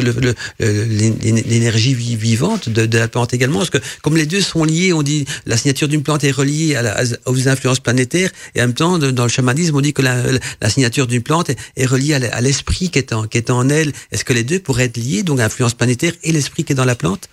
l'énergie 1.21 1.93
vivante 1.93 2.69
de, 2.69 2.97
la 2.97 3.07
plante 3.07 3.33
également. 3.33 3.59
Parce 3.59 3.69
que 3.69 3.79
comme 4.01 4.17
les 4.17 4.25
deux 4.25 4.41
sont 4.41 4.63
liés, 4.63 4.93
on 4.93 5.03
dit 5.03 5.25
la 5.45 5.57
signature 5.57 5.88
d'une 5.88 6.03
plante 6.03 6.23
est 6.23 6.31
reliée 6.31 6.77
aux 7.25 7.47
influences 7.47 7.79
planétaires, 7.79 8.29
et 8.55 8.61
en 8.61 8.67
même 8.67 8.73
temps, 8.73 8.97
dans 8.97 9.23
le 9.23 9.29
chamanisme, 9.29 9.75
on 9.75 9.81
dit 9.81 9.93
que 9.93 10.01
la, 10.01 10.69
signature 10.69 11.07
d'une 11.07 11.23
plante 11.23 11.49
est, 11.49 11.85
reliée 11.85 12.13
à 12.13 12.41
l'esprit 12.41 12.89
qui 12.89 12.99
est 12.99 13.13
en, 13.13 13.27
qui 13.27 13.38
est 13.38 13.49
en 13.49 13.69
elle. 13.69 13.91
Est-ce 14.11 14.23
que 14.23 14.33
les 14.33 14.43
deux 14.43 14.59
pourraient 14.59 14.85
être 14.85 14.97
liés, 14.97 15.23
donc 15.23 15.39
l'influence 15.39 15.73
planétaire 15.73 16.13
et 16.23 16.31
l'esprit 16.31 16.63
qui 16.63 16.73
est 16.73 16.75
dans 16.75 16.85
la 16.85 16.95
plante? 16.95 17.29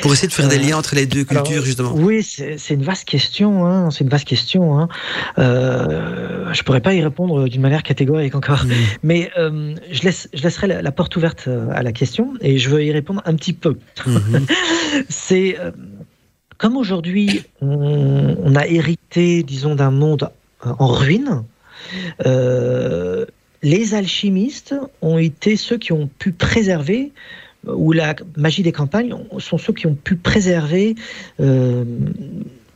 Pour 0.00 0.12
essayer 0.12 0.28
de 0.28 0.32
faire 0.32 0.48
des 0.48 0.56
euh, 0.56 0.68
liens 0.68 0.78
entre 0.78 0.94
les 0.94 1.06
deux 1.06 1.24
cultures, 1.24 1.64
justement. 1.64 1.92
Oui, 1.94 2.22
c'est 2.22 2.74
une 2.74 2.82
vaste 2.82 3.04
question. 3.04 3.66
Hein, 3.66 3.90
c'est 3.90 4.04
une 4.04 4.10
vaste 4.10 4.26
question. 4.26 4.78
Hein. 4.78 4.88
Euh, 5.38 6.52
je 6.52 6.62
pourrais 6.62 6.80
pas 6.80 6.94
y 6.94 7.02
répondre 7.02 7.48
d'une 7.48 7.60
manière 7.60 7.82
catégorique 7.82 8.34
encore, 8.34 8.64
mm. 8.64 8.70
mais 9.02 9.30
euh, 9.38 9.74
je, 9.90 10.02
laisse, 10.02 10.28
je 10.32 10.42
laisserai 10.42 10.68
la, 10.82 10.92
porte 10.92 11.16
ouverte 11.16 11.48
à 11.72 11.82
la 11.82 11.92
question 11.92 12.34
et 12.40 12.58
je 12.58 12.68
veux 12.70 12.82
y 12.84 12.92
répondre 12.92 13.22
un 13.24 13.34
petit 13.34 13.52
peu. 13.52 13.76
Mm-hmm. 14.06 14.50
c'est 15.08 15.56
comme 16.58 16.76
aujourd'hui, 16.76 17.42
on, 17.60 18.36
on, 18.42 18.54
a 18.54 18.66
hérité, 18.66 19.42
disons, 19.42 19.74
d'un 19.74 19.90
monde 19.90 20.30
en 20.64 20.86
ruine. 20.86 21.44
les 23.62 23.94
alchimistes 23.94 24.74
ont 25.00 25.18
été 25.18 25.56
ceux 25.56 25.78
qui 25.78 25.92
ont 25.92 26.08
pu 26.18 26.32
préserver 26.32 27.12
ou 27.66 27.92
la 27.92 28.14
magie 28.36 28.62
des 28.62 28.72
campagnes 28.72 29.14
sont 29.38 29.58
ceux 29.58 29.72
qui 29.72 29.86
ont 29.86 29.94
pu 29.94 30.16
préserver 30.16 30.94
euh, 31.40 31.84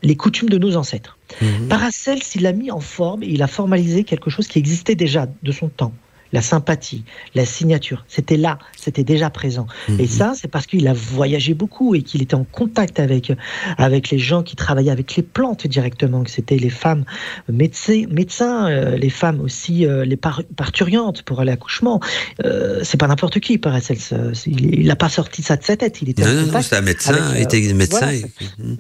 les 0.03 0.17
coutumes 0.17 0.49
de 0.49 0.59
nos 0.59 0.77
ancêtres. 0.77 1.19
Mmh. 1.41 1.69
Paracels, 1.69 2.21
il 2.35 2.47
a 2.47 2.53
mis 2.53 2.71
en 2.71 2.81
forme, 2.81 3.23
il 3.23 3.43
a 3.43 3.47
formalisé 3.47 4.05
quelque 4.05 4.31
chose 4.31 4.47
qui 4.47 4.59
existait 4.59 4.95
déjà 4.95 5.27
de 5.43 5.53
son 5.53 5.69
temps 5.69 5.93
la 6.33 6.43
sympathie, 6.43 7.05
la 7.35 7.45
signature, 7.45 8.05
c'était 8.09 8.37
là, 8.37 8.59
c'était 8.77 9.05
déjà 9.05 9.31
présent. 9.31 9.67
Et 9.89 10.03
mhm. 10.03 10.07
ça, 10.07 10.33
c'est 10.35 10.49
parce 10.49 10.67
qu'il 10.67 10.87
a 10.89 10.93
voyagé 10.93 11.55
beaucoup 11.55 11.95
et 11.95 12.03
qu'il 12.03 12.23
était 12.23 12.35
en 12.35 12.45
contact 12.45 13.01
avec, 13.01 13.33
avec 13.79 14.11
les 14.11 14.19
gens 14.19 14.43
qui 14.43 14.57
travaillaient 14.57 14.91
avec 14.91 15.17
les 15.17 15.23
plantes 15.23 15.67
directement, 15.67 16.23
que 16.23 16.31
c'était 16.31 16.57
les 16.57 16.71
femmes 16.71 17.05
médecins, 17.49 18.05
médecins 18.11 18.69
euh, 18.69 18.97
les 18.97 19.11
femmes 19.11 19.41
aussi, 19.41 19.87
euh, 19.87 20.05
les 20.05 20.17
parturiantes 20.17 21.23
pour 21.23 21.43
l'accouchement. 21.45 22.01
Euh, 22.45 22.81
c'est 22.83 22.99
pas 22.99 23.07
n'importe 23.07 23.41
qui, 23.41 23.59
Paracels. 23.59 23.99
Il 24.47 24.87
n'a 24.87 24.97
pas 24.97 25.09
sorti 25.09 25.43
ça 25.43 25.57
de 25.57 25.65
sa 25.65 25.77
tête. 25.77 26.03
Il 26.03 26.09
était 26.11 26.25
non, 26.25 26.33
non, 26.33 26.53
non, 26.53 26.63
c'était 26.63 26.77
un 26.77 26.81
médecin, 26.81 27.35
il 27.35 27.43
était 27.43 27.73
médecin. 27.73 28.13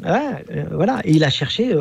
Voilà, 0.03 0.41
voilà, 0.73 1.01
et 1.05 1.13
il 1.13 1.25
a 1.25 1.31
cherché 1.31 1.75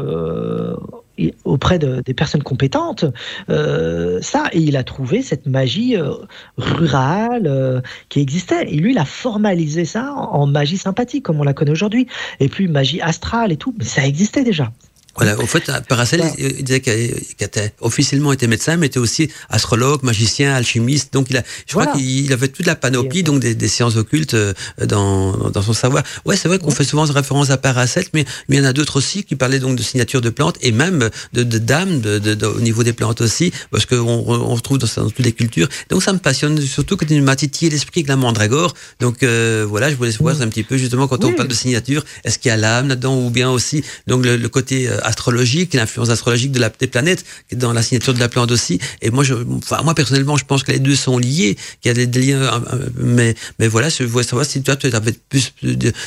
auprès 1.45 1.79
de, 1.79 2.01
des 2.01 2.13
personnes 2.13 2.43
compétentes 2.43 3.05
ça 3.47 4.43
et 4.51 4.59
il 4.59 4.75
a 4.77 4.83
trouvé 4.83 5.21
cette 5.21 5.45
magie 5.55 5.95
euh, 5.95 6.13
rurale 6.57 7.47
euh, 7.47 7.81
qui 8.09 8.19
existait. 8.19 8.67
Et 8.69 8.75
lui 8.75 8.91
il 8.91 8.97
a 8.97 9.05
formalisé 9.05 9.85
ça 9.85 10.13
en, 10.13 10.45
magie 10.47 10.77
sympathique 10.77 11.23
comme 11.23 11.39
on 11.39 11.43
la 11.43 11.53
connaît 11.53 11.71
aujourd'hui. 11.71 12.07
Et 12.41 12.49
puis 12.49 12.67
magie 12.67 13.01
astrale 13.01 13.51
et 13.53 13.57
tout. 13.57 13.73
Mais 13.77 13.85
ça 13.85 14.05
existait 14.05 14.43
déjà 14.43 14.71
voilà, 15.15 15.39
en 15.39 15.45
fait, 15.45 15.71
Paracel 15.87 16.21
il 16.37 16.63
disait 16.63 16.81
qu'il 16.81 17.15
était 17.39 17.73
officiellement 17.79 18.33
était 18.33 18.47
médecin, 18.47 18.75
mais 18.75 18.87
était 18.87 18.99
aussi 18.99 19.29
astrologue, 19.49 20.03
magicien, 20.03 20.53
alchimiste. 20.53 21.13
Donc, 21.13 21.27
il 21.29 21.37
a, 21.37 21.43
je 21.67 21.73
crois 21.73 21.87
qu'il 21.87 22.31
avait 22.33 22.49
toute 22.49 22.65
la 22.65 22.75
panoplie 22.75 23.23
donc 23.23 23.39
des, 23.39 23.55
des 23.55 23.67
sciences 23.69 23.95
occultes 23.95 24.33
euh, 24.33 24.53
dans, 24.85 25.49
dans 25.49 25.61
son 25.61 25.73
savoir. 25.73 26.03
Ouais, 26.25 26.35
c'est 26.35 26.49
vrai 26.49 26.59
qu'on 26.59 26.71
fait 26.71 26.83
souvent 26.83 27.05
référence 27.05 27.49
à 27.49 27.57
Paracel, 27.57 28.03
mais, 28.13 28.25
mais 28.49 28.57
il 28.57 28.59
y 28.59 28.61
en 28.61 28.69
a 28.69 28.73
d'autres 28.73 28.97
aussi 28.97 29.23
qui 29.23 29.35
parlaient 29.35 29.59
donc 29.59 29.77
de 29.77 29.83
signature 29.83 30.19
de 30.19 30.29
plantes 30.29 30.57
et 30.61 30.71
même 30.71 31.09
de, 31.33 31.43
de 31.43 31.57
dames 31.59 32.01
de, 32.01 32.19
de, 32.19 32.45
au 32.45 32.59
niveau 32.59 32.83
des 32.83 32.93
plantes 32.93 33.21
aussi, 33.21 33.53
parce 33.71 33.85
qu'on 33.85 33.97
on 33.97 34.55
retrouve 34.55 34.79
dans, 34.79 34.87
dans, 34.97 35.09
toutes 35.09 35.25
les 35.25 35.31
cultures. 35.31 35.69
Donc, 35.89 36.03
ça 36.03 36.11
me 36.11 36.19
passionne 36.19 36.59
surtout 36.61 36.97
que 36.97 37.05
tu 37.05 37.19
m'as 37.21 37.37
titillé 37.37 37.71
l'esprit 37.71 38.01
avec 38.01 38.09
la 38.09 38.17
mandragore. 38.17 38.73
Donc, 38.99 39.23
euh, 39.23 39.65
voilà, 39.67 39.89
je 39.89 39.95
voulais 39.95 40.11
voir 40.19 40.41
un 40.41 40.49
petit 40.49 40.63
peu 40.63 40.75
justement 40.77 41.07
quand 41.07 41.23
on 41.23 41.31
parle 41.31 41.47
de 41.47 41.53
signature, 41.53 42.03
est-ce 42.25 42.37
qu'il 42.37 42.49
y 42.49 42.51
a 42.51 42.57
l'âme 42.57 42.89
là-dedans 42.89 43.17
ou 43.17 43.29
bien 43.29 43.49
aussi 43.49 43.83
donc 44.07 44.25
le, 44.25 44.35
le 44.35 44.49
côté 44.49 44.89
euh, 44.89 44.99
astrologique, 45.05 45.73
l'influence 45.73 46.09
astrologique 46.09 46.51
de 46.51 46.59
la 46.59 46.69
des 46.69 46.87
planètes 46.87 47.25
dans 47.53 47.73
la 47.73 47.81
signature 47.81 48.13
de 48.13 48.19
la 48.19 48.27
plante 48.27 48.51
aussi. 48.51 48.79
Et 49.01 49.11
moi, 49.11 49.23
je, 49.23 49.33
enfin, 49.33 49.81
moi 49.83 49.95
personnellement, 49.95 50.37
je 50.37 50.45
pense 50.45 50.63
que 50.63 50.71
les 50.71 50.79
deux 50.79 50.95
sont 50.95 51.17
liés, 51.17 51.55
qu'il 51.81 51.97
y 51.97 52.01
a 52.01 52.05
des, 52.05 52.21
liens. 52.21 52.41
Euh, 52.41 52.59
euh, 52.73 52.89
mais, 52.97 53.35
mais 53.59 53.67
voilà, 53.67 53.89
je 53.89 54.03
voulais 54.03 54.23
savoir 54.23 54.45
si 54.45 54.61
toi, 54.61 54.75
tu 54.75 54.87
avais 54.87 55.13
plus 55.29 55.53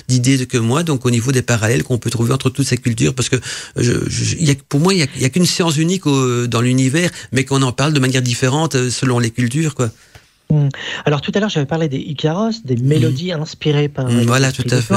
d'idées 0.09 0.47
que 0.47 0.59
moi, 0.59 0.83
donc 0.83 1.07
au 1.07 1.11
niveau 1.11 1.33
des 1.33 1.43
parallèles 1.43 1.85
qu'on 1.85 1.99
peut 1.99 2.11
trouver 2.11 2.33
entre 2.33 2.51
toutes 2.51 2.67
ces 2.67 2.77
cultures, 2.77 3.15
parce 3.15 3.29
que 3.29 3.37
pour 4.69 4.81
moi, 4.81 4.93
il 4.93 4.97
n'y 4.99 5.25
a, 5.25 5.27
a 5.27 5.29
qu'une 5.31 5.47
science 5.47 5.77
unique 5.77 6.05
dans 6.05 6.61
l'univers, 6.61 7.11
mais 7.33 7.45
qu'on 7.45 7.63
en 7.63 7.73
parle 7.73 7.93
de 7.93 8.01
manière 8.01 8.23
différente 8.23 8.75
euh, 8.75 8.91
selon 8.91 9.19
les 9.19 9.31
cultures, 9.31 9.75
quoi. 9.75 9.91
Mm. 10.51 10.69
Alors 11.05 11.21
tout 11.21 11.31
à 11.35 11.41
l'heure, 11.41 11.51
j'avais 11.51 11.67
parlé 11.67 11.89
des 11.89 11.99
Icaros, 11.99 12.63
des 12.65 12.77
mm. 12.77 12.87
mélodies 12.87 13.33
inspirées 13.33 13.89
par. 13.89 14.09
Mm, 14.09 14.23
voilà, 14.23 14.51
tout 14.51 14.65
à 14.71 14.81
fait. 14.81 14.95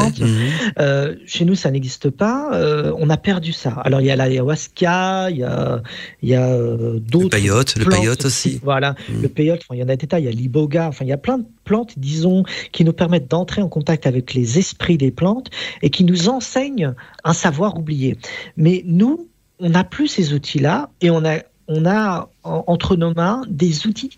Euh, 0.80 1.16
chez 1.26 1.44
nous, 1.44 1.56
ça 1.56 1.72
n'existe 1.72 2.10
pas. 2.10 2.52
Euh, 2.54 2.94
on 2.98 3.10
a 3.10 3.18
perdu 3.18 3.52
ça. 3.52 3.72
Alors 3.84 4.00
il 4.00 4.08
y 4.08 4.12
a 4.12 4.16
l'ayahuasca, 4.16 5.30
il 5.30 5.38
y 5.38 5.44
a, 5.44 5.82
il 6.22 6.30
y 6.30 6.36
a 6.36 6.48
euh, 6.48 7.00
d'autres. 7.00 7.36
Le 7.36 7.42
peyote, 7.42 7.76
le 7.76 7.86
peyote 7.86 8.26
aussi. 8.26 8.62
Voilà, 8.64 8.96
le 9.22 9.28
peyote. 9.28 9.64
il 9.74 9.80
y 9.80 9.84
en 9.84 9.90
a 9.90 9.96
des 9.98 10.08
tas. 10.08 10.20
Il 10.20 10.26
y 10.26 10.30
a 10.30 10.32
l'iboga. 10.32 10.88
Enfin, 10.88 11.04
il 11.04 11.10
y 11.10 11.14
a 11.14 11.18
plein 11.18 11.40
de 11.40 11.46
plantes, 11.66 11.94
disons, 11.98 12.44
qui 12.72 12.86
nous 12.86 12.94
permettent 12.94 13.30
d'entrer 13.30 13.62
en 13.62 13.70
contact 13.70 14.08
avec 14.08 14.34
les 14.34 14.58
esprits 14.58 14.98
des 14.98 15.12
plantes 15.12 15.50
et 15.82 15.90
qui 15.90 16.06
nous 16.06 16.30
enseignent 16.30 16.94
un 17.26 17.34
savoir 17.34 17.78
oublié. 17.78 18.18
Mais 18.56 18.84
nous, 18.86 19.28
on 19.60 19.70
n'a 19.70 19.84
plus 19.84 20.08
ces 20.08 20.34
outils-là 20.34 20.90
et 21.02 21.10
on 21.10 21.26
a, 21.26 21.40
on 21.68 21.86
a 21.86 22.30
entre 22.44 22.96
nos 22.96 23.14
mains 23.14 23.44
des 23.50 23.86
outils 23.86 24.18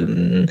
euh, 0.00 0.46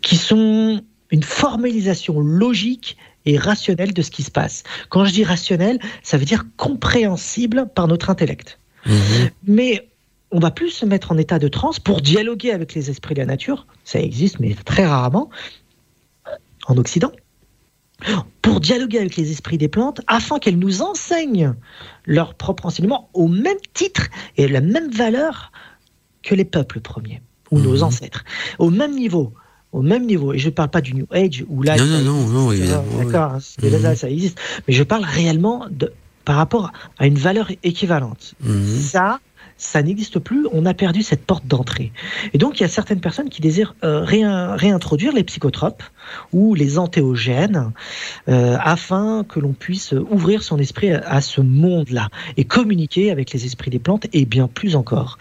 qui 0.00 0.16
sont 0.16 0.82
une 1.10 1.22
formalisation 1.22 2.20
logique 2.20 2.96
et 3.26 3.38
rationnelle 3.38 3.92
de 3.92 4.02
ce 4.02 4.10
qui 4.10 4.22
se 4.22 4.30
passe. 4.30 4.64
Quand 4.88 5.04
je 5.04 5.12
dis 5.12 5.24
rationnel, 5.24 5.78
ça 6.02 6.16
veut 6.16 6.24
dire 6.24 6.44
compréhensible 6.56 7.68
par 7.74 7.86
notre 7.86 8.10
intellect. 8.10 8.58
Mhm. 8.86 9.30
Mais 9.46 9.88
on 10.30 10.40
va 10.40 10.50
plus 10.50 10.70
se 10.70 10.86
mettre 10.86 11.12
en 11.12 11.18
état 11.18 11.38
de 11.38 11.48
transe 11.48 11.78
pour 11.78 12.00
dialoguer 12.00 12.50
avec 12.50 12.74
les 12.74 12.90
esprits 12.90 13.14
de 13.14 13.20
la 13.20 13.26
nature. 13.26 13.66
Ça 13.84 14.00
existe, 14.00 14.40
mais 14.40 14.54
très 14.64 14.86
rarement 14.86 15.30
en 16.66 16.76
Occident. 16.78 17.12
Pour 18.40 18.58
dialoguer 18.58 18.98
avec 18.98 19.16
les 19.16 19.30
esprits 19.30 19.58
des 19.58 19.68
plantes, 19.68 20.00
afin 20.08 20.40
qu'elles 20.40 20.58
nous 20.58 20.82
enseignent 20.82 21.54
leur 22.04 22.34
propre 22.34 22.66
enseignement 22.66 23.08
au 23.14 23.28
même 23.28 23.58
titre 23.74 24.08
et 24.36 24.48
la 24.48 24.60
même 24.60 24.90
valeur 24.90 25.52
que 26.22 26.34
les 26.34 26.44
peuples 26.44 26.80
premiers 26.80 27.20
ou 27.52 27.60
nos 27.60 27.76
mhm. 27.76 27.82
ancêtres, 27.84 28.24
au 28.58 28.70
même 28.70 28.94
niveau. 28.94 29.32
Au 29.70 29.80
même 29.80 30.04
niveau. 30.04 30.34
Et 30.34 30.38
je 30.38 30.46
ne 30.46 30.50
parle 30.50 30.68
pas 30.68 30.82
du 30.82 30.92
New 30.92 31.06
Age 31.12 31.46
où 31.48 31.62
là. 31.62 31.76
Non, 31.76 31.86
non, 31.86 32.00
non, 32.00 32.26
non, 32.26 32.52
évidemment. 32.52 32.84
D'accord, 32.98 33.36
hein, 33.36 33.94
ça 33.94 34.10
existe. 34.10 34.38
Mais 34.68 34.74
je 34.74 34.82
parle 34.82 35.04
réellement 35.04 35.66
de, 35.70 35.90
par 36.26 36.36
rapport 36.36 36.72
à 36.98 37.06
une 37.06 37.16
valeur 37.16 37.50
équivalente. 37.62 38.34
Mhm. 38.42 38.66
Ça, 38.66 39.20
ça 39.62 39.80
n'existe 39.82 40.18
plus, 40.18 40.46
on 40.52 40.66
a 40.66 40.74
perdu 40.74 41.02
cette 41.02 41.24
porte 41.24 41.46
d'entrée. 41.46 41.92
Et 42.34 42.38
donc 42.38 42.58
il 42.58 42.62
y 42.62 42.66
a 42.66 42.68
certaines 42.68 43.00
personnes 43.00 43.30
qui 43.30 43.40
désirent 43.40 43.76
euh, 43.84 44.04
réintroduire 44.04 45.12
les 45.12 45.22
psychotropes 45.22 45.82
ou 46.32 46.54
les 46.54 46.78
antéogènes 46.78 47.70
euh, 48.28 48.56
afin 48.60 49.24
que 49.26 49.38
l'on 49.38 49.52
puisse 49.52 49.92
ouvrir 50.10 50.42
son 50.42 50.58
esprit 50.58 50.90
à, 50.90 51.20
ce 51.20 51.40
monde-là 51.40 52.08
et 52.36 52.44
communiquer 52.44 53.12
avec 53.12 53.32
les 53.32 53.46
esprits 53.46 53.70
des 53.70 53.78
plantes 53.78 54.06
et 54.12 54.24
bien 54.24 54.48
plus 54.48 54.74
encore. 54.74 55.18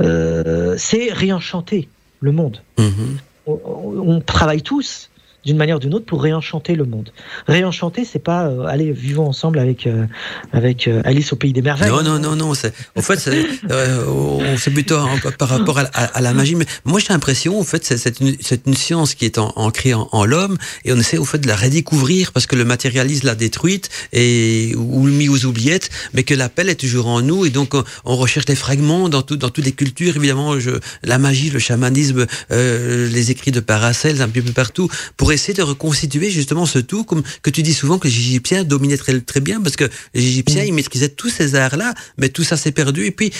Euh, 0.00 0.74
c'est 0.76 1.12
réenchanter 1.12 1.88
le 2.20 2.32
monde. 2.32 2.62
Mm-hmm. 2.78 3.46
on, 3.46 4.20
travaille 4.20 4.62
tous 4.62 5.08
d'une 5.44 5.56
manière 5.56 5.76
ou 5.76 5.78
d'une 5.80 5.94
autre 5.94 6.06
pour 6.06 6.22
réenchanter 6.22 6.74
le 6.74 6.84
monde. 6.84 7.10
Réenchanter, 7.46 8.04
c'est 8.04 8.18
pas 8.18 8.46
euh, 8.46 8.64
aller 8.64 8.92
vivons 8.92 9.26
ensemble 9.26 9.58
avec 9.58 9.86
euh, 9.86 10.06
avec 10.52 10.88
euh, 10.88 11.02
Alice 11.04 11.32
au 11.32 11.36
pays 11.36 11.52
des 11.52 11.62
merveilles. 11.62 11.90
Non 11.90 12.02
non 12.02 12.18
non 12.18 12.36
non. 12.36 12.52
En 12.96 13.02
fait, 13.02 13.18
fait 13.20 14.70
plutôt 14.70 14.98
par 15.38 15.48
rapport 15.48 15.78
à, 15.78 16.20
la 16.20 16.32
magie. 16.32 16.56
Moi, 16.84 17.00
j'ai 17.00 17.08
l'impression, 17.08 17.58
en 17.58 17.64
fait, 17.64 17.84
c'est 17.84 18.20
une, 18.20 18.36
une, 18.66 18.74
science 18.74 19.14
qui 19.14 19.24
est 19.24 19.38
ancrée 19.38 19.94
en, 19.94 20.24
l'homme 20.24 20.56
et 20.84 20.92
on 20.92 20.98
essaie 20.98 21.18
au 21.18 21.24
fait 21.24 21.38
de 21.38 21.48
la 21.48 21.56
redécouvrir 21.56 22.32
parce 22.32 22.46
que 22.46 22.56
le 22.56 22.64
matérialisme 22.64 23.26
l'a 23.26 23.34
détruite 23.34 23.90
et 24.12 24.74
ou 24.76 25.02
mis 25.04 25.28
aux 25.28 25.44
oubliettes, 25.44 25.90
mais 26.12 26.22
que 26.22 26.34
l'appel 26.34 26.68
est 26.68 26.76
toujours 26.76 27.08
en 27.08 27.20
nous 27.20 27.44
et 27.44 27.50
donc 27.50 27.74
on, 28.04 28.16
recherche 28.16 28.46
des 28.46 28.54
fragments 28.54 29.08
dans 29.08 29.22
tout, 29.22 29.36
dans 29.36 29.50
toutes 29.50 29.64
les 29.64 29.72
cultures. 29.72 30.16
Évidemment, 30.16 30.54
la 31.02 31.18
magie, 31.18 31.50
le 31.50 31.58
chamanisme, 31.58 32.26
les 32.50 33.30
écrits 33.30 33.52
de 33.52 33.60
Paracels, 33.60 34.22
un 34.22 34.28
peu 34.28 34.42
partout 34.42 34.88
pour 35.16 35.32
essayer 35.34 35.54
de 35.54 35.62
reconstituer 35.62 36.30
justement 36.30 36.66
ce 36.66 36.78
tout, 36.78 37.04
comme 37.04 37.22
que 37.42 37.50
tu 37.50 37.62
dis 37.62 37.74
souvent 37.74 37.98
que 37.98 38.08
les 38.08 38.14
Égyptiens 38.14 38.64
dominaient 38.64 38.96
très, 38.96 39.20
très 39.20 39.40
bien, 39.40 39.60
parce 39.60 39.76
que 39.76 39.88
les 40.14 40.22
Égyptiens, 40.22 40.62
mm. 40.62 40.68
ils 40.68 40.74
maîtrisaient 40.74 41.08
tous 41.08 41.30
ces 41.30 41.54
arts-là, 41.54 41.94
mais 42.18 42.28
tout 42.28 42.44
ça 42.44 42.56
s'est 42.56 42.72
perdu. 42.72 43.06
Et 43.06 43.10
puis, 43.10 43.32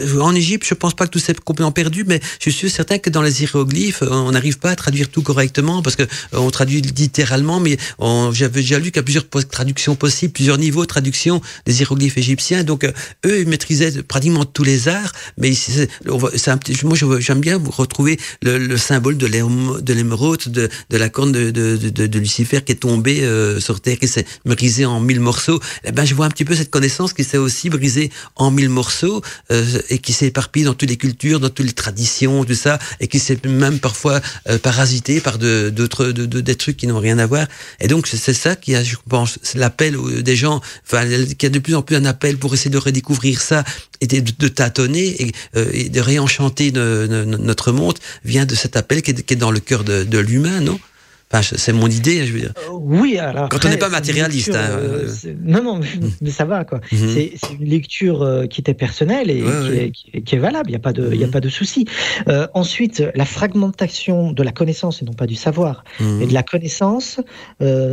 euh, 0.00 0.20
en 0.20 0.34
Égypte, 0.34 0.66
je 0.68 0.74
pense 0.74 0.94
pas 0.94 1.06
que 1.06 1.12
tout 1.12 1.18
s'est 1.18 1.34
complètement 1.34 1.72
perdu, 1.72 2.04
mais 2.06 2.20
je 2.40 2.50
suis 2.50 2.70
certain 2.70 2.98
que 2.98 3.10
dans 3.10 3.22
les 3.22 3.42
hiéroglyphes, 3.42 4.02
on 4.02 4.32
n'arrive 4.32 4.58
pas 4.58 4.70
à 4.70 4.76
traduire 4.76 5.08
tout 5.08 5.22
correctement, 5.22 5.82
parce 5.82 5.96
que 5.96 6.04
on 6.32 6.50
traduit 6.50 6.80
littéralement, 6.80 7.60
mais 7.60 7.76
j'avais 8.32 8.60
déjà 8.60 8.78
lu 8.78 8.90
qu'il 8.90 8.96
y 8.96 9.00
a 9.00 9.02
plusieurs 9.02 9.28
traductions 9.28 9.96
possibles, 9.96 10.32
plusieurs 10.32 10.58
niveaux 10.58 10.82
de 10.82 10.86
traduction 10.86 11.40
des 11.64 11.80
hiéroglyphes 11.80 12.18
égyptiens. 12.18 12.64
Donc, 12.64 12.84
eux, 12.84 13.40
ils 13.40 13.48
maîtrisaient 13.48 14.02
pratiquement 14.02 14.44
tous 14.44 14.64
les 14.64 14.88
arts, 14.88 15.12
mais 15.38 15.54
c'est, 15.54 15.88
moi, 16.84 16.96
j'aime 17.18 17.40
bien 17.40 17.60
retrouver 17.64 18.18
le, 18.42 18.58
le 18.58 18.76
symbole 18.76 19.16
de 19.16 19.26
l'émeraude, 19.92 20.42
de, 20.46 20.68
de, 20.90 20.96
la 20.96 21.08
corne 21.08 21.32
de, 21.36 22.18
Lucifer 22.18 22.60
qui 22.64 22.72
est 22.72 22.76
tombée 22.76 23.22
euh, 23.22 23.60
sur 23.60 23.80
terre, 23.80 23.98
qui 23.98 24.08
s'est 24.08 24.26
brisée 24.44 24.84
en 24.84 25.00
mille 25.00 25.20
morceaux. 25.20 25.60
Eh 25.84 25.92
ben, 25.92 26.04
je 26.04 26.14
vois 26.14 26.26
un 26.26 26.30
petit 26.30 26.44
peu 26.44 26.54
cette 26.54 26.70
connaissance 26.70 27.12
qui 27.12 27.24
s'est 27.24 27.38
aussi 27.38 27.70
brisée 27.70 28.10
en 28.36 28.50
mille 28.50 28.68
morceaux 28.68 29.22
euh, 29.50 29.64
et 29.90 29.98
qui 29.98 30.12
s'est 30.12 30.26
éparpillée 30.26 30.66
dans 30.66 30.74
toutes 30.74 30.88
les 30.88 30.96
cultures, 30.96 31.40
dans 31.40 31.50
toutes 31.50 31.66
les 31.66 31.72
traditions, 31.72 32.44
tout 32.44 32.54
ça, 32.54 32.78
et 33.00 33.08
qui 33.08 33.18
s'est 33.18 33.38
même 33.46 33.78
parfois 33.78 34.20
euh, 34.48 34.58
parasité 34.58 35.20
par 35.20 35.38
d'autres 35.38 36.06
de, 36.06 36.26
de, 36.26 36.40
des 36.40 36.54
trucs 36.54 36.76
qui 36.76 36.86
n'ont 36.86 36.98
rien 36.98 37.18
à 37.18 37.26
voir. 37.26 37.46
Et 37.80 37.88
donc, 37.88 38.06
c'est 38.06 38.32
ça 38.32 38.56
qui 38.56 38.74
a, 38.74 38.82
je 38.82 38.96
pense, 39.08 39.38
l'appel 39.54 39.96
des 40.22 40.36
gens, 40.36 40.60
enfin, 40.86 41.04
qui 41.38 41.46
a 41.46 41.48
de 41.48 41.58
plus 41.58 41.74
en 41.74 41.82
plus 41.82 41.96
un 41.96 42.04
appel 42.04 42.38
pour 42.38 42.54
essayer 42.54 42.70
de 42.70 42.78
redécouvrir 42.78 43.40
ça 43.40 43.64
et 44.00 44.06
de, 44.06 44.48
tâtonner 44.48 45.22
et, 45.22 45.32
et, 45.72 45.88
de 45.88 46.00
réenchanter 46.00 46.72
notre 46.72 47.72
monde 47.72 47.98
vient 48.24 48.44
de 48.44 48.54
cet 48.54 48.76
appel 48.76 49.02
qui 49.02 49.10
est, 49.10 49.36
dans 49.36 49.50
le 49.50 49.60
cœur 49.60 49.84
de 49.84 50.18
l'humain, 50.18 50.60
non? 50.60 50.78
C'est 51.42 51.72
mon 51.72 51.88
idée, 51.88 52.24
je 52.24 52.32
veux 52.32 52.40
dire. 52.40 52.52
Euh, 52.68 52.72
oui, 52.72 53.18
alors. 53.18 53.48
Quand 53.48 53.64
on 53.64 53.68
n'est 53.68 53.76
pas 53.76 53.88
matérialiste. 53.88 54.54
Hein, 54.54 54.70
euh, 54.70 55.08
non, 55.42 55.62
non, 55.62 55.80
mais, 56.20 56.30
ça 56.30 56.44
va, 56.44 56.64
quoi. 56.64 56.80
Mhm. 56.92 57.08
C'est 57.14 57.32
une 57.58 57.68
lecture 57.68 58.22
euh, 58.22 58.46
qui 58.46 58.60
était 58.60 58.74
personnelle 58.74 59.30
et 59.30 59.90
qui, 59.92 60.34
Est, 60.34 60.38
valable, 60.38 60.70
il 60.70 60.72
n'y 60.72 60.76
a 60.76 60.80
pas 60.80 60.92
de, 60.92 61.10
il 61.12 61.22
a 61.22 61.26
mhm. 61.26 61.32
pas 61.32 61.40
de 61.40 61.48
souci. 61.48 61.86
ensuite, 62.54 63.02
la 63.14 63.24
fragmentation 63.24 64.32
de 64.32 64.42
la 64.42 64.52
connaissance 64.52 65.02
et 65.02 65.04
non 65.04 65.12
pas 65.12 65.26
du 65.26 65.34
savoir, 65.34 65.84
mhm. 66.00 66.22
et 66.22 66.26
de 66.26 66.34
la 66.34 66.42
connaissance, 66.42 67.20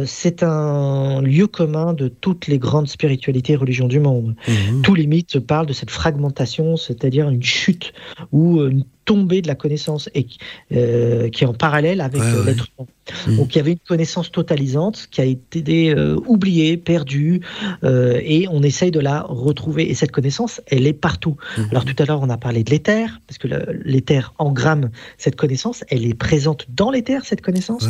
c'est 0.05 0.43
un 0.43 1.21
lieu 1.21 1.47
commun 1.47 1.93
de 1.93 2.07
toutes 2.07 2.47
les 2.47 2.59
grandes 2.59 2.87
spiritualités 2.87 3.53
et 3.53 3.57
religions 3.57 3.87
du 3.87 3.99
monde. 3.99 4.35
Tous 4.83 4.95
les 4.95 5.07
mythes 5.07 5.39
parlent 5.39 5.67
de 5.67 5.73
cette 5.73 5.91
fragmentation, 5.91 6.77
c'est-à-dire 6.77 7.29
une 7.29 7.43
chute 7.43 7.93
ou 8.31 8.61
une 8.61 8.85
tombée 9.05 9.41
de 9.41 9.47
la 9.47 9.55
connaissance 9.55 10.09
et 10.13 10.23
qui 10.23 10.37
est 10.69 11.45
en 11.45 11.53
parallèle 11.53 12.01
avec 12.01 12.21
l'être 12.45 12.67
humain. 12.77 12.87
Mmh. 13.27 13.35
Donc 13.35 13.53
il 13.53 13.57
y 13.57 13.61
avait 13.61 13.73
une 13.73 13.79
connaissance 13.79 14.31
totalisante 14.31 15.07
qui 15.11 15.21
a 15.21 15.25
été 15.25 15.93
euh, 15.93 16.17
oubliée, 16.25 16.77
perdue, 16.77 17.41
euh, 17.83 18.19
et 18.23 18.47
on 18.49 18.63
essaye 18.63 18.91
de 18.91 18.99
la 18.99 19.21
retrouver. 19.21 19.89
Et 19.89 19.93
cette 19.93 20.11
connaissance, 20.11 20.61
elle 20.67 20.87
est 20.87 20.93
partout. 20.93 21.35
Mmh. 21.57 21.61
Alors 21.71 21.85
tout 21.85 21.95
à 21.97 22.05
l'heure, 22.05 22.21
on 22.21 22.29
a 22.29 22.37
parlé 22.37 22.63
de 22.63 22.71
l'éther, 22.71 23.21
parce 23.27 23.37
que 23.37 23.47
l'éther 23.83 24.33
engramme 24.37 24.89
cette 25.17 25.35
connaissance, 25.35 25.83
elle 25.89 26.05
est 26.05 26.13
présente 26.13 26.67
dans 26.69 26.91
l'éther, 26.91 27.25
cette 27.25 27.41
connaissance. 27.41 27.87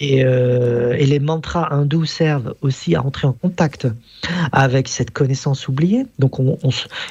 Et, 0.00 0.24
euh, 0.24 0.94
et, 0.98 1.06
les 1.06 1.20
mantras 1.20 1.72
hindous 1.72 2.04
servent 2.04 2.54
aussi 2.62 2.94
à 2.94 3.04
entrer 3.04 3.26
en 3.26 3.32
contact 3.32 3.86
avec 4.52 4.88
cette 4.88 5.12
connaissance 5.12 5.68
oubliée. 5.68 6.06
Donc 6.18 6.40
on, 6.40 6.58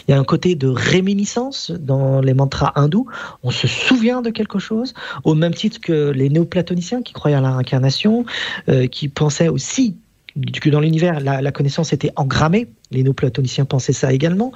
il 0.08 0.12
y 0.12 0.14
a 0.14 0.20
un 0.20 0.24
côté 0.24 0.56
de 0.56 0.68
réminiscence 0.68 1.72
dans 1.72 2.20
les 2.20 2.34
mantras 2.34 2.74
hindous. 2.76 3.08
On 3.46 3.52
se 3.52 3.68
souvient 3.68 4.24
de 4.24 4.32
quelque 4.32 4.58
chose, 4.58 4.96
au 5.24 5.36
même 5.36 5.54
titre 5.54 5.80
que 5.80 6.10
les 6.10 6.30
néoplatoniciens 6.30 7.04
qui 7.04 7.14
croyaient 7.14 7.38
à 7.38 7.42
la 7.42 7.52
réincarnation, 7.52 8.26
euh, 8.70 8.88
qui 8.88 9.08
pensait 9.08 9.50
aussi 9.50 9.96
que 10.62 10.70
dans 10.70 10.82
l'univers, 10.82 11.22
la, 11.22 11.52
connaissance 11.54 11.94
était 11.94 12.12
engrammée. 12.18 12.68
Les 12.92 13.04
néoplatoniciens 13.04 13.64
pensaient 13.64 13.94
ça 13.94 14.12
également. 14.12 14.52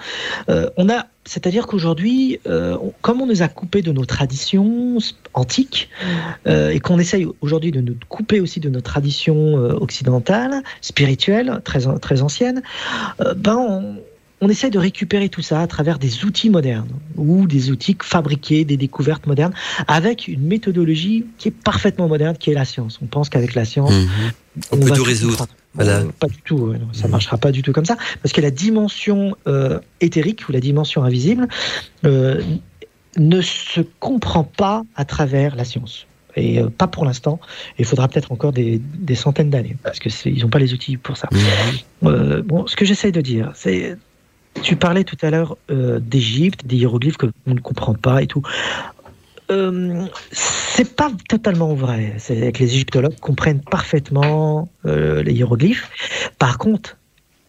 Euh, 0.49 0.69
on 0.75 0.89
a, 0.89 1.05
c'est-à-dire 1.23 1.67
qu'aujourd'hui, 1.67 2.39
euh, 2.47 2.77
comme 3.01 3.21
on 3.21 3.27
nous 3.27 3.43
a 3.43 3.47
coupé 3.47 3.81
de 3.81 3.93
nos 3.93 4.03
traditions 4.03 4.97
antiques 5.35 5.89
et 6.45 6.79
qu'on 6.81 6.99
essaye 6.99 7.27
aujourd'hui 7.39 7.71
de 7.71 7.79
nous 7.79 7.95
couper 8.09 8.41
aussi 8.41 8.59
de 8.59 8.69
nos 8.69 8.81
traditions 8.81 9.53
occidentales, 9.55 10.63
spirituelles, 10.81 11.61
très 11.63 11.81
très 12.01 12.21
anciennes, 12.23 12.61
ben 13.37 13.55
on, 13.55 13.95
on 14.41 14.49
essaie 14.49 14.69
de 14.69 14.79
récupérer 14.79 15.29
tout 15.29 15.41
ça 15.41 15.61
à 15.61 15.67
travers 15.67 15.99
des 15.99 16.23
outils 16.23 16.49
modernes 16.49 16.89
ou 17.17 17.47
des 17.47 17.71
outils 17.71 17.97
fabriqués, 18.01 18.65
des 18.65 18.77
découvertes 18.77 19.27
modernes, 19.27 19.53
avec 19.87 20.27
une 20.27 20.41
méthodologie 20.41 21.25
qui 21.37 21.49
est 21.49 21.51
parfaitement 21.51 22.07
moderne, 22.07 22.37
qui 22.37 22.51
est 22.51 22.53
la 22.53 22.65
science. 22.65 22.99
On 23.01 23.05
pense 23.05 23.29
qu'avec 23.29 23.55
la 23.55 23.65
science, 23.65 23.91
mhm. 23.91 24.09
on, 24.71 24.77
peut 24.77 24.91
tout 24.91 25.03
résoudre. 25.03 25.47
Voilà. 25.73 26.03
pas 26.19 26.27
du 26.27 26.41
tout, 26.43 26.73
ça 26.93 27.05
mhm. 27.05 27.11
marchera 27.11 27.37
pas 27.37 27.51
du 27.51 27.61
tout 27.61 27.73
comme 27.73 27.85
ça, 27.85 27.97
parce 28.21 28.33
que 28.33 28.41
la 28.41 28.51
dimension 28.51 29.35
euh, 29.47 29.79
éthérique 30.01 30.47
ou 30.47 30.51
la 30.51 30.59
dimension 30.59 31.03
invisible 31.03 31.47
euh, 32.05 32.41
ne 33.17 33.41
se 33.41 33.81
comprend 33.99 34.43
pas 34.43 34.83
à 34.95 35.05
travers 35.05 35.55
la 35.55 35.65
science 35.65 36.05
et 36.35 36.59
euh, 36.59 36.69
pas 36.69 36.87
pour 36.87 37.05
l'instant. 37.05 37.39
Il 37.77 37.85
faudra 37.85 38.07
peut-être 38.07 38.31
encore 38.31 38.53
des, 38.53 38.81
centaines 39.15 39.49
d'années, 39.49 39.75
parce 39.83 39.99
qu'ils 39.99 40.41
n'ont 40.41 40.49
pas 40.49 40.59
les 40.59 40.73
outils 40.73 40.95
pour 40.95 41.17
ça. 41.17 41.27
Mhm. 42.01 42.41
bon, 42.41 42.67
ce 42.67 42.75
que 42.75 42.85
j'essaie 42.85 43.11
de 43.11 43.21
dire, 43.21 43.51
c'est 43.53 43.97
tu 44.61 44.75
parlais 44.75 45.03
tout 45.03 45.17
à 45.21 45.29
l'heure 45.29 45.57
euh, 45.71 45.99
d'Égypte, 45.99 46.65
des 46.65 46.77
hiéroglyphes 46.77 47.17
que 47.17 47.27
on 47.47 47.53
ne 47.53 47.59
comprend 47.59 47.93
pas 47.93 48.21
et 48.21 48.27
tout. 48.27 48.41
Euh, 49.51 50.05
c'est 50.31 50.95
pas 50.95 51.11
totalement 51.27 51.73
vrai. 51.73 52.13
C'est 52.17 52.51
que 52.51 52.59
les 52.59 52.75
égyptologues 52.75 53.19
comprennent 53.19 53.61
parfaitement 53.61 54.69
euh, 54.85 55.23
les 55.23 55.33
hiéroglyphes. 55.33 55.89
Par 56.37 56.57
contre, 56.57 56.97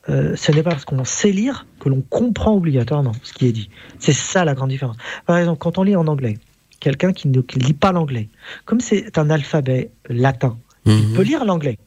euh, 0.09 0.35
ce 0.35 0.51
n'est 0.53 0.63
pas 0.63 0.71
parce 0.71 0.85
qu'on 0.85 1.05
sait 1.05 1.31
lire 1.31 1.67
que 1.79 1.89
l'on 1.89 2.01
comprend 2.01 2.55
obligatoirement 2.55 3.13
ce 3.23 3.33
qui 3.33 3.47
est 3.47 3.53
dit. 3.53 3.71
C'est 3.99 4.15
ça 4.15 4.45
la 4.45 4.55
grande 4.55 4.71
différence. 4.71 4.97
Par 5.27 5.37
exemple, 5.37 5.59
quand 5.59 5.79
on 5.79 5.83
lit 5.83 5.97
en 5.97 6.07
anglais, 6.07 6.39
quelqu'un 6.81 7.13
qui 7.13 7.29
ne 7.29 7.43
lit 7.57 7.75
pas 7.75 7.93
l'anglais, 7.93 8.29
comme 8.65 8.81
c'est 8.81 9.19
un 9.19 9.29
alphabet 9.29 9.91
latin, 10.09 10.57
il 10.87 10.95
mhm. 10.95 11.15
peut 11.15 11.23
lire 11.23 11.45
l'anglais. 11.45 11.79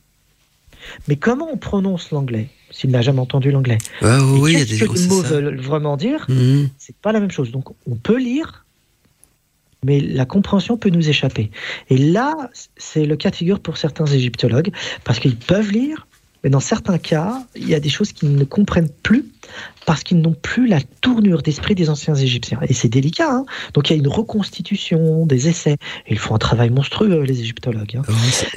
Mais 1.08 1.16
comment 1.16 1.50
on 1.52 1.58
prononce 1.58 2.12
l'anglais? 2.12 2.50
S'il 2.74 2.90
n'a 2.90 3.02
jamais 3.02 3.20
entendu 3.20 3.52
l'anglais. 3.52 3.78
Ah 4.02 4.20
oui, 4.26 4.54
qu'est-ce 4.54 4.84
que 4.84 4.94
les 4.94 5.08
mots 5.08 5.22
veulent 5.22 5.62
vraiment 5.62 5.96
dire 5.96 6.26
mhm. 6.28 6.70
C'est 6.78 6.96
pas 6.98 7.12
la 7.12 7.20
même 7.20 7.32
chose. 7.32 7.52
Donc 7.52 7.70
on 7.90 7.96
peut 7.96 8.18
lire, 8.18 8.66
mais 9.86 10.00
la 10.00 10.26
compréhension 10.26 10.78
peut 10.78 10.90
nous 10.90 11.08
échapper. 11.08 11.52
Et 11.90 11.98
là, 11.98 12.34
c'est 12.76 13.06
le 13.06 13.16
cas 13.16 13.30
de 13.30 13.36
figure 13.36 13.60
pour 13.60 13.78
certains 13.78 14.08
égyptologues, 14.08 14.72
parce 15.04 15.20
qu'ils 15.20 15.38
peuvent 15.38 15.72
lire, 15.72 16.08
mais 16.44 16.50
dans 16.50 16.60
certains 16.60 16.98
cas, 16.98 17.44
il 17.56 17.70
y 17.70 17.76
a 17.76 17.80
des 17.80 17.90
choses 17.90 18.12
qu'ils 18.12 18.36
ne 18.36 18.44
comprennent 18.44 18.92
plus 19.04 19.26
parce 19.86 20.04
qu'ils 20.04 20.20
n'ont 20.22 20.36
plus 20.42 20.68
la 20.68 20.80
tournure 21.02 21.42
d'esprit 21.42 21.76
des 21.76 21.90
anciens 21.90 22.16
Égyptiens. 22.16 22.60
Et 22.68 22.74
c'est 22.74 22.88
délicat. 22.88 23.30
Hein 23.30 23.46
Donc 23.74 23.90
il 23.90 23.94
y 23.94 23.96
a 23.96 24.00
une 24.00 24.08
reconstitution, 24.08 25.26
des 25.26 25.48
essais. 25.48 25.78
Et 26.08 26.14
ils 26.14 26.20
font 26.20 26.36
un 26.36 26.40
travail 26.40 26.70
monstrueux, 26.70 27.24
les 27.24 27.40
égyptologues. 27.42 27.98
Hein. 27.98 28.04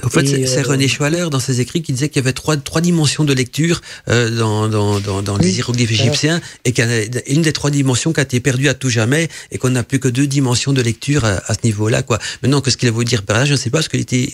en 0.02 0.08
fait, 0.08 0.26
c'est 0.26 0.58
euh, 0.58 0.62
René 0.62 0.88
Schwaller, 0.88 1.28
dans 1.30 1.40
ses 1.40 1.60
écrits, 1.60 1.82
qui 1.82 1.92
disait 1.92 2.08
qu'il 2.08 2.22
y 2.22 2.24
avait 2.24 2.32
trois, 2.32 2.56
trois 2.56 2.80
dimensions 2.80 3.24
de 3.24 3.32
lecture 3.32 3.80
euh, 4.08 4.30
dans, 4.30 4.68
dans, 4.68 5.00
dans, 5.00 5.22
dans 5.22 5.36
les 5.36 5.56
hiéroglyphes 5.56 5.90
égyptiens, 5.90 6.40
et 6.64 6.72
qu'une 6.72 7.42
des 7.42 7.52
trois 7.52 7.70
dimensions 7.70 8.12
qui 8.12 8.20
a 8.20 8.22
été 8.22 8.40
perdue 8.40 8.68
à 8.68 8.74
tout 8.74 8.90
jamais, 8.90 9.28
et 9.50 9.58
qu'on 9.58 9.70
n'a 9.70 9.82
plus 9.82 9.98
que 9.98 10.08
deux 10.08 10.26
dimensions 10.26 10.72
de 10.72 10.82
lecture 10.82 11.24
à, 11.24 11.40
à 11.46 11.54
ce 11.54 11.60
niveau-là. 11.64 12.02
quoi. 12.02 12.18
Maintenant, 12.42 12.60
que 12.60 12.70
ce 12.70 12.76
qu'il 12.76 12.88
a 12.88 12.92
voulu 12.92 13.04
dire 13.04 13.22
par 13.22 13.38
là, 13.38 13.44
je 13.44 13.52
ne 13.52 13.56
sais 13.56 13.70
pas, 13.70 13.78
parce 13.78 13.88
qu'il 13.88 14.00
était 14.00 14.30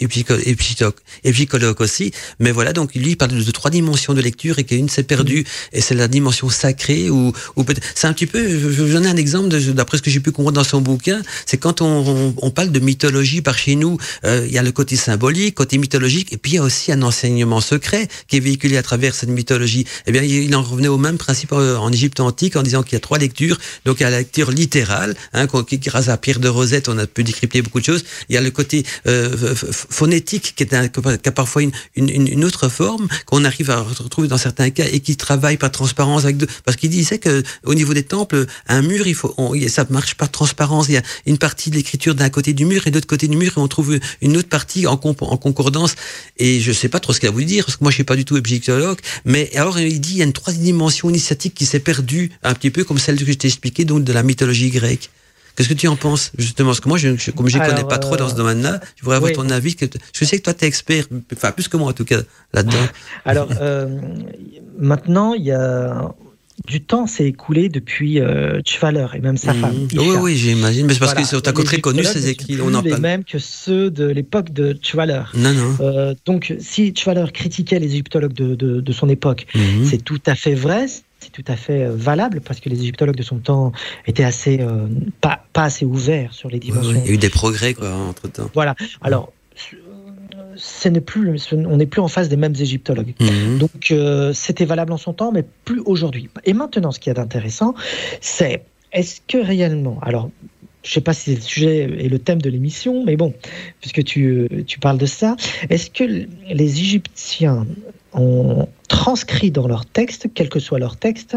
égyptologue 1.25 1.81
aussi. 1.81 2.13
Mais 2.39 2.51
voilà, 2.51 2.73
donc 2.73 2.95
lui, 2.95 3.11
il 3.11 3.17
parle 3.17 3.33
de 3.33 3.51
trois 3.51 3.71
dimensions 3.71 4.15
de 4.15 4.21
lecture, 4.21 4.59
et 4.59 4.65
qu'une 4.65 4.89
s'est 4.89 5.03
perdue, 5.03 5.45
et 5.73 5.81
c'est 5.81 5.95
la 5.95 6.09
dimension 6.09 6.49
sacré 6.53 7.11
ou, 7.11 7.33
peut-être. 7.57 7.83
C'est 7.95 8.07
un 8.07 8.13
petit 8.13 8.27
peu. 8.27 8.49
Je 8.49 8.83
vais 8.83 8.93
donner 8.93 9.09
un 9.09 9.17
exemple 9.17 9.49
d'après 9.73 9.99
ce 9.99 10.03
que 10.03 10.11
j'ai 10.11 10.21
pu 10.21 10.31
comprendre 10.31 10.57
dans 10.57 10.65
son 10.65 10.81
bouquin. 10.81 11.23
C'est 11.47 11.59
quand 11.59 11.81
on, 11.81 12.51
parle 12.55 12.71
de 12.71 12.81
mythologie 12.81 13.41
par 13.41 13.57
chez 13.57 13.77
nous, 13.77 13.97
euh, 14.25 14.45
il 14.47 14.53
y 14.53 14.59
a 14.59 14.63
le 14.63 14.73
côté 14.73 14.97
symbolique, 14.97 15.55
côté 15.55 15.79
mythologique, 15.79 16.33
et 16.33 16.37
puis 16.37 16.53
il 16.53 16.55
y 16.57 16.59
a 16.59 16.63
aussi 16.63 16.93
un 16.93 17.01
enseignement 17.03 17.61
secret 17.61 18.09
qui 18.29 18.37
est 18.37 18.41
véhiculé 18.41 18.77
à 18.77 18.83
travers 18.83 19.15
cette 19.15 19.31
mythologie. 19.31 19.87
Eh 20.07 20.13
bien, 20.13 20.23
il 20.23 20.55
en 20.55 20.63
revenait 20.63 20.89
au 20.89 20.99
même 20.99 21.19
principe 21.19 21.53
euh, 21.53 21.77
en 21.77 21.91
Égypte 21.91 22.21
antique 22.21 22.57
en 22.57 22.63
disant 22.63 22.83
qu'il 22.83 22.95
y 22.95 22.97
a 22.97 23.01
trois 23.01 23.19
lectures. 23.19 23.59
Donc, 23.85 24.01
il 24.01 24.03
y 24.03 24.07
a 24.07 24.11
la 24.11 24.19
lecture 24.19 24.51
littérale, 24.51 25.15
hein, 25.33 25.47
grâce 25.47 26.09
à 26.09 26.17
Pierre 26.17 26.41
de 26.41 26.49
Rosette, 26.49 26.89
on 26.89 26.99
a 26.99 27.07
pu 27.07 27.25
décrypter 27.25 27.63
beaucoup 27.63 27.81
de 27.81 27.85
choses. 27.85 28.05
Il 28.29 28.35
y 28.35 28.39
a 28.39 28.41
le 28.41 28.51
côté 28.51 28.85
euh, 29.07 29.55
phonétique 29.55 30.55
qui, 30.57 30.67
a 30.75 31.33
parfois 31.33 31.63
une, 31.63 31.73
une, 31.97 32.45
autre 32.45 32.69
forme 32.69 33.09
qu'on 33.27 33.45
arrive 33.45 33.71
à 33.71 33.81
retrouver 33.81 34.29
dans 34.29 34.39
certains 34.39 34.71
cas 34.71 34.85
et 34.91 35.01
qui 35.01 35.17
travaille 35.17 35.57
par 35.57 35.71
transparence 35.71 36.25
parce 36.65 36.77
qu'il 36.77 36.91
disait 36.91 37.19
que 37.19 37.43
au 37.65 37.75
niveau 37.75 37.95
des 37.95 38.03
temples, 38.03 38.47
un 38.69 38.83
mur, 38.83 39.07
il 39.07 39.15
faut, 39.15 39.35
on, 39.39 39.55
ça 39.69 39.87
marche 39.91 40.15
par 40.15 40.31
transparence. 40.31 40.89
Il 40.89 40.95
y 40.95 40.97
a 40.97 41.03
une 41.27 41.39
partie 41.39 41.71
de 41.71 41.77
l'écriture 41.77 42.15
d'un 42.15 42.31
côté 42.31 42.53
du 42.53 42.65
mur 42.65 42.87
et 42.87 42.91
de 42.91 42.97
l'autre 42.97 43.07
côté 43.07 43.29
du 43.29 43.37
mur, 43.37 43.53
et 43.57 43.61
on 43.61 43.69
trouve 43.69 43.99
une 44.21 44.37
autre 44.37 44.49
partie 44.49 44.87
en, 44.87 44.97
concordance. 44.97 45.95
Et 46.39 46.61
je 46.61 46.73
sais 46.73 46.89
pas 46.89 47.01
trop 47.01 47.13
ce 47.13 47.21
qu'il 47.21 47.29
a 47.29 47.33
voulu 47.33 47.45
dire, 47.45 47.65
parce 47.65 47.77
que 47.77 47.85
moi 47.85 47.91
je 47.91 47.97
suis 47.97 48.05
pas 48.05 48.17
du 48.17 48.25
tout 48.25 48.37
égyptologue. 48.37 48.99
Mais 49.25 49.51
alors 49.57 49.79
il 49.79 50.01
dit 50.01 50.13
il 50.13 50.19
y 50.19 50.23
a 50.23 50.25
une 50.25 50.33
troisième 50.33 50.65
dimension 50.65 51.09
initiatique 51.11 51.55
qui 51.55 51.67
s'est 51.67 51.81
perdue 51.81 52.31
un 52.43 52.55
petit 52.55 52.71
peu 52.71 52.85
comme 52.85 52.99
celle 52.99 53.19
que 53.19 53.27
je 53.27 53.33
t'ai 53.33 53.49
expliqué, 53.49 53.85
donc 53.85 54.05
de 54.05 54.13
la 54.13 54.23
mythologie 54.23 54.71
grecque. 54.71 55.11
Qu'est-ce 55.57 55.69
que 55.69 55.75
tu 55.75 55.89
en 55.89 55.97
penses, 55.97 56.33
justement? 56.39 56.71
Parce 56.71 56.81
que 56.81 56.89
moi, 56.89 56.99
je, 56.99 57.31
comme 57.33 57.49
je 57.49 57.59
ne 57.59 57.67
connais 57.67 57.85
pas 57.85 57.99
trop 57.99 58.17
dans 58.17 58.29
ce 58.29 58.35
euh, 58.35 58.39
domaine-là, 58.39 58.81
je 58.97 59.03
voudrais 59.03 59.17
avoir 59.17 59.33
ton 59.33 59.49
avis. 59.51 59.77
Je 60.13 60.25
sais 60.25 60.39
que 60.39 60.43
toi, 60.43 60.55
tu 60.55 60.65
es 60.65 60.69
expert, 60.69 61.05
enfin, 61.33 61.53
plus 61.53 61.69
que 61.69 61.77
moi 61.77 61.91
en 61.91 61.93
tout 61.93 62.05
cas, 62.05 62.21
là-dedans. 62.53 62.79
Alors, 63.25 63.49
euh, 63.61 63.99
maintenant, 64.79 65.35
il 65.35 65.45
y 65.45 65.53
a 65.53 66.15
du 66.67 66.81
temps 66.81 67.07
s'est 67.07 67.27
écoulé 67.27 67.69
depuis 67.69 68.21
euh, 68.21 68.61
et 69.15 69.21
même 69.21 69.37
sa 69.37 69.55
femme. 69.55 69.89
Mmh. 69.93 69.99
Oui, 69.99 70.17
oui, 70.21 70.37
j'imagine. 70.37 70.87
Mais 70.87 70.95
c'est 70.95 71.01
parce 71.01 71.15
que 71.15 71.25
sur 71.25 71.43
ta 71.43 71.53
très 71.53 71.81
connu 71.81 72.05
ces 72.05 72.29
écrits. 72.29 72.59
On 72.63 72.75
en 72.75 72.83
les 72.83 72.97
mêmes 72.99 73.25
que 73.25 73.39
ceux 73.39 73.91
de 73.91 74.07
l'époque 74.07 74.53
de 74.53 74.77
Chvaler. 74.83 75.23
Non, 75.35 75.53
non. 75.53 75.77
Euh, 75.81 76.15
donc, 76.25 76.55
si 76.61 76.95
Chvaler 76.95 77.27
critiquait 77.33 77.79
les 77.79 77.87
égyptologues 77.87 78.33
de, 78.33 78.55
de, 78.55 78.93
son 78.93 79.09
époque, 79.09 79.47
mmh. 79.55 79.85
c'est 79.85 80.05
tout 80.05 80.21
à 80.27 80.35
fait 80.35 80.55
vrai. 80.55 80.87
C'est 81.23 81.31
tout 81.31 81.45
à 81.47 81.55
fait 81.55 81.85
euh, 81.85 81.93
valable 81.95 82.41
parce 82.41 82.59
que 82.59 82.69
les 82.69 82.81
égyptologues 82.81 83.17
de 83.17 83.23
son 83.23 83.39
temps 83.39 83.71
étaient 84.09 84.25
assez 84.25 84.59
euh, 84.61 84.89
pas, 85.21 85.45
pas 85.53 85.65
assez 85.65 85.85
ouverts 85.85 86.33
sur 86.33 86.49
les 86.49 86.59
dimensions. 86.59 87.01
il 87.05 87.07
y 87.07 87.11
a 87.11 87.13
eu 87.13 87.19
des 87.19 87.31
progrès 87.31 87.75
quoi 87.75 87.93
entre 87.93 88.27
temps. 88.29 88.51
Voilà. 88.55 88.75
Alors 89.03 89.33
plus, 91.01 91.39
on 91.53 91.77
n'est 91.77 91.87
plus 91.87 92.01
en 92.01 92.09
face 92.09 92.29
des 92.29 92.37
mêmes 92.37 92.57
égyptologues. 92.59 93.15
Mhm. 93.21 93.59
Donc 93.59 93.91
euh, 93.93 94.33
c'était 94.33 94.65
valable 94.65 94.93
en 94.93 94.97
son 94.97 95.13
temps, 95.13 95.31
mais 95.31 95.45
plus 95.65 95.81
aujourd'hui. 95.85 96.29
Et 96.45 96.55
maintenant, 96.55 96.91
ce 96.91 96.99
qui 96.99 97.09
est 97.09 97.19
intéressant, 97.19 97.75
c'est 98.21 98.65
est-ce 98.93 99.21
que 99.27 99.39
réellement, 99.39 99.99
alors 100.03 100.29
je 100.83 100.91
ne 100.91 100.95
sais 100.95 101.01
pas 101.01 101.15
si 101.15 101.31
c'est 101.31 101.37
le 101.37 101.41
sujet 101.41 101.79
et 102.01 102.09
le 102.09 102.19
thème 102.19 102.43
de 102.43 102.51
l'émission, 102.51 103.05
mais 103.05 103.17
bon, 103.17 103.33
puisque 103.81 104.03
tu, 104.03 104.49
tu 104.67 104.81
parles 104.81 104.99
de 104.99 105.07
ça, 105.07 105.37
est-ce 105.71 105.89
que 105.89 106.03
les 106.03 106.81
Égyptiens 106.81 107.65
ont 108.13 108.67
transcrit 108.93 109.51
dans 109.51 109.67
leur 109.67 109.87
texte, 109.87 110.27
quel 110.35 110.51
que 110.51 110.61
soit 110.61 110.79
leur 110.79 110.97
texte, 110.97 111.37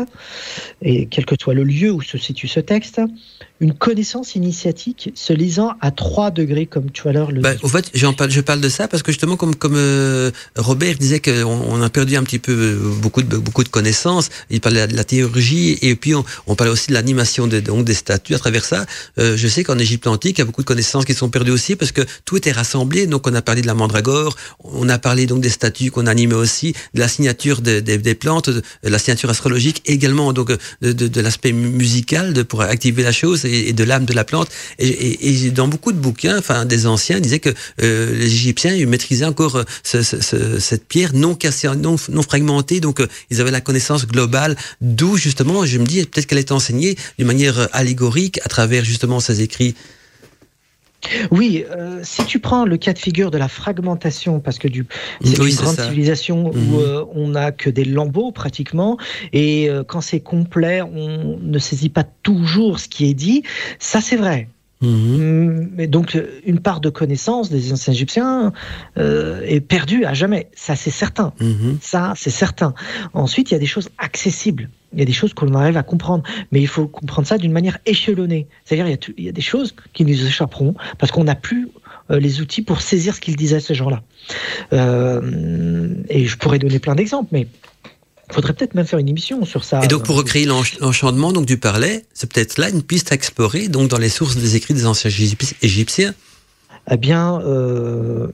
et 0.81 1.07
quel 1.07 1.25
que 1.25 1.35
soit 1.41 1.53
le 1.53 1.63
lieu 1.63 1.89
où 1.89 2.01
se 2.01 2.17
situe 2.17 2.49
ce 2.49 2.59
texte, 2.59 2.99
une 3.61 3.73
connaissance 3.73 4.35
initiatique 4.35 5.11
se 5.15 5.31
lisant 5.31 5.75
à 5.79 5.89
3 5.91 6.31
degrés, 6.31 6.65
comme 6.65 6.91
tu 6.91 7.07
as 7.07 7.13
l'heure 7.13 7.31
le 7.31 7.39
bah, 7.39 7.53
Au 7.63 7.69
fait, 7.69 7.89
parle, 8.17 8.29
je 8.29 8.41
parle 8.41 8.59
de 8.59 8.67
ça 8.67 8.89
parce 8.89 9.01
que 9.03 9.13
justement, 9.13 9.37
comme, 9.37 9.55
comme 9.55 9.75
euh, 9.77 10.31
Robert 10.57 10.97
disait 10.97 11.21
qu'on 11.21 11.45
on 11.45 11.81
a 11.81 11.89
perdu 11.89 12.17
un 12.17 12.23
petit 12.23 12.39
peu 12.39 12.51
euh, 12.51 12.91
beaucoup 13.01 13.21
de, 13.21 13.37
beaucoup 13.37 13.63
de 13.63 13.69
connaissances, 13.69 14.29
il 14.49 14.59
parlait 14.59 14.85
de 14.87 14.97
la 14.97 15.05
théologie 15.05 15.79
et 15.81 15.95
puis 15.95 16.13
on, 16.13 16.25
on 16.47 16.55
parlait 16.55 16.73
aussi 16.73 16.89
de 16.89 16.93
l'animation 16.93 17.47
des, 17.47 17.61
donc 17.61 17.85
des 17.85 17.93
statues 17.93 18.35
à 18.35 18.39
travers 18.39 18.65
ça. 18.65 18.85
Euh, 19.17 19.37
je 19.37 19.47
sais 19.47 19.63
qu'en 19.63 19.79
Égypte 19.79 20.07
antique, 20.07 20.37
il 20.37 20.41
y 20.41 20.43
a 20.43 20.45
beaucoup 20.45 20.61
de 20.61 20.67
connaissances 20.67 21.05
qui 21.05 21.13
sont 21.13 21.29
perdues 21.29 21.51
aussi 21.51 21.77
parce 21.77 21.93
que 21.93 22.01
tout 22.25 22.35
était 22.35 22.51
rassemblé. 22.51 23.07
Donc 23.07 23.25
on 23.25 23.33
a 23.33 23.41
parlé 23.41 23.61
de 23.61 23.67
la 23.67 23.73
mandragore, 23.73 24.35
on 24.65 24.89
a 24.89 24.99
parlé 24.99 25.25
donc 25.27 25.39
des 25.39 25.49
statues 25.49 25.91
qu'on 25.91 26.07
animait 26.07 26.35
aussi, 26.35 26.73
de 26.93 26.99
la 26.99 27.07
signature 27.07 27.44
des, 27.53 27.81
des, 27.81 28.15
plantes, 28.15 28.49
de 28.49 28.61
la 28.83 28.99
signature 28.99 29.29
astrologique, 29.29 29.81
également 29.85 30.33
donc 30.33 30.51
de, 30.81 30.91
de, 30.91 31.07
de 31.07 31.21
l'aspect 31.21 31.51
musical 31.51 32.33
de, 32.33 32.43
pour 32.43 32.61
activer 32.61 33.03
la 33.03 33.11
chose 33.11 33.45
et, 33.45 33.73
de 33.73 33.83
l'âme 33.83 34.05
de 34.05 34.13
la 34.13 34.23
plante. 34.23 34.49
Et, 34.79 35.51
dans 35.51 35.67
beaucoup 35.67 35.91
de 35.91 35.97
bouquins, 35.97 36.37
enfin 36.37 36.65
des 36.65 36.87
anciens, 36.87 37.19
disaient 37.19 37.39
que 37.39 37.53
euh, 37.81 38.17
les 38.17 38.25
Égyptiens 38.25 38.73
ils 38.73 38.87
maîtrisaient 38.87 39.25
encore 39.25 39.57
euh, 39.57 39.63
cette 39.83 40.87
pierre 40.87 41.13
non 41.13 41.35
cassée, 41.35 41.69
non, 41.77 41.95
non 42.09 42.21
fragmentée, 42.23 42.79
donc 42.79 42.99
euh, 42.99 43.07
ils 43.29 43.41
avaient 43.41 43.51
la 43.51 43.61
connaissance 43.61 44.07
globale. 44.07 44.55
D'où 44.81 45.17
justement, 45.17 45.65
je 45.65 45.77
me 45.77 45.85
dis 45.85 46.03
peut-être 46.05 46.25
qu'elle 46.25 46.37
est 46.39 46.51
enseignée 46.51 46.97
d'une 47.17 47.27
manière 47.27 47.69
allégorique 47.73 48.39
à 48.43 48.49
travers 48.49 48.83
justement 48.83 49.19
ces 49.19 49.41
écrits. 49.41 49.75
Oui, 51.31 51.65
euh, 51.71 51.99
si 52.03 52.25
tu 52.25 52.39
prends 52.39 52.65
le 52.65 52.77
cas 52.77 52.93
de 52.93 52.99
figure 52.99 53.31
de 53.31 53.37
la 53.37 53.47
fragmentation, 53.47 54.39
parce 54.39 54.57
que 54.57 54.67
du, 54.67 54.85
c'est 55.23 55.37
une 55.37 55.55
grande 55.55 55.79
civilisation 55.79 56.49
où 56.49 56.53
mhm. 56.53 56.79
euh, 56.79 57.05
on 57.13 57.29
n'a 57.29 57.51
que 57.51 57.69
des 57.69 57.85
lambeaux 57.85 58.31
pratiquement, 58.31 58.97
et 59.33 59.69
euh, 59.69 59.83
quand 59.83 60.01
c'est 60.01 60.19
complet, 60.19 60.81
on 60.81 61.39
ne 61.41 61.59
saisit 61.59 61.89
pas 61.89 62.03
toujours 62.03 62.79
ce 62.79 62.87
qui 62.87 63.09
est 63.09 63.13
dit. 63.13 63.43
Ça, 63.79 64.01
c'est 64.01 64.15
vrai. 64.15 64.49
Mais 64.81 65.87
donc, 65.87 66.17
une 66.45 66.59
part 66.59 66.79
de 66.79 66.89
connaissance 66.89 67.49
des 67.49 67.73
anciens 67.73 67.93
Égyptiens 67.93 68.53
est 68.97 69.61
perdue 69.61 70.05
à 70.05 70.13
jamais. 70.13 70.49
Ça, 70.55 70.75
c'est 70.75 70.91
certain. 70.91 71.33
Mhm. 71.39 71.77
Ça, 71.81 72.13
c'est 72.15 72.29
certain. 72.29 72.73
Ensuite, 73.13 73.51
il 73.51 73.53
y 73.53 73.57
a 73.57 73.59
des 73.59 73.65
choses 73.65 73.89
accessibles. 73.97 74.69
Il 74.95 74.99
y 74.99 75.01
a 75.01 75.05
des 75.05 75.13
choses 75.13 75.33
qu'on 75.33 75.53
arrive 75.53 75.75
à 75.75 75.83
comprendre, 75.83 76.23
mais 76.51 76.61
il 76.61 76.67
faut 76.67 76.87
comprendre 76.87 77.27
ça 77.27 77.37
d'une 77.37 77.51
manière 77.51 77.79
échelonnée. 77.85 78.47
C'est-à-dire, 78.63 78.97
il, 79.17 79.25
y 79.25 79.29
a 79.29 79.33
des 79.33 79.41
choses 79.41 79.75
qui 79.93 80.05
nous 80.05 80.25
échapperont 80.25 80.73
parce 80.97 81.11
qu'on 81.11 81.25
n'a 81.25 81.35
plus 81.35 81.67
euh, 82.11 82.19
les 82.19 82.39
outils 82.39 82.61
pour 82.61 82.81
saisir 82.81 83.13
ce 83.13 83.19
qu'ils 83.19 83.35
disaient, 83.35 83.59
ces 83.59 83.75
gens-là. 83.75 84.03
Euh, 84.71 85.93
et 86.07 86.25
je 86.25 86.37
pourrais 86.37 86.59
donner 86.59 86.79
plein 86.79 86.95
d'exemples, 86.95 87.29
mais 87.33 87.47
il 88.29 88.33
faudrait 88.33 88.53
peut-être 88.53 88.75
même 88.75 88.85
faire 88.85 88.99
une 88.99 89.09
émission 89.09 89.43
sur 89.45 89.63
ça. 89.63 89.81
Et 89.83 89.87
donc, 89.87 90.03
pour 90.03 90.15
recréer 90.17 90.45
l'enchantement 90.45 91.31
donc 91.31 91.45
du 91.45 91.57
parlais, 91.57 92.05
c'est 92.13 92.31
peut-être 92.31 92.57
là 92.57 92.69
une 92.69 92.83
piste 92.83 93.11
à 93.11 93.15
explorer, 93.15 93.67
donc 93.67 93.89
dans 93.89 93.97
les 93.97 94.09
sources 94.09 94.35
des 94.35 94.55
écrits 94.55 94.73
des 94.73 94.85
anciens 94.85 95.11
Égyptiens 95.61 96.13
Eh 96.89 96.97
bien, 96.97 97.39
euh, 97.41 98.27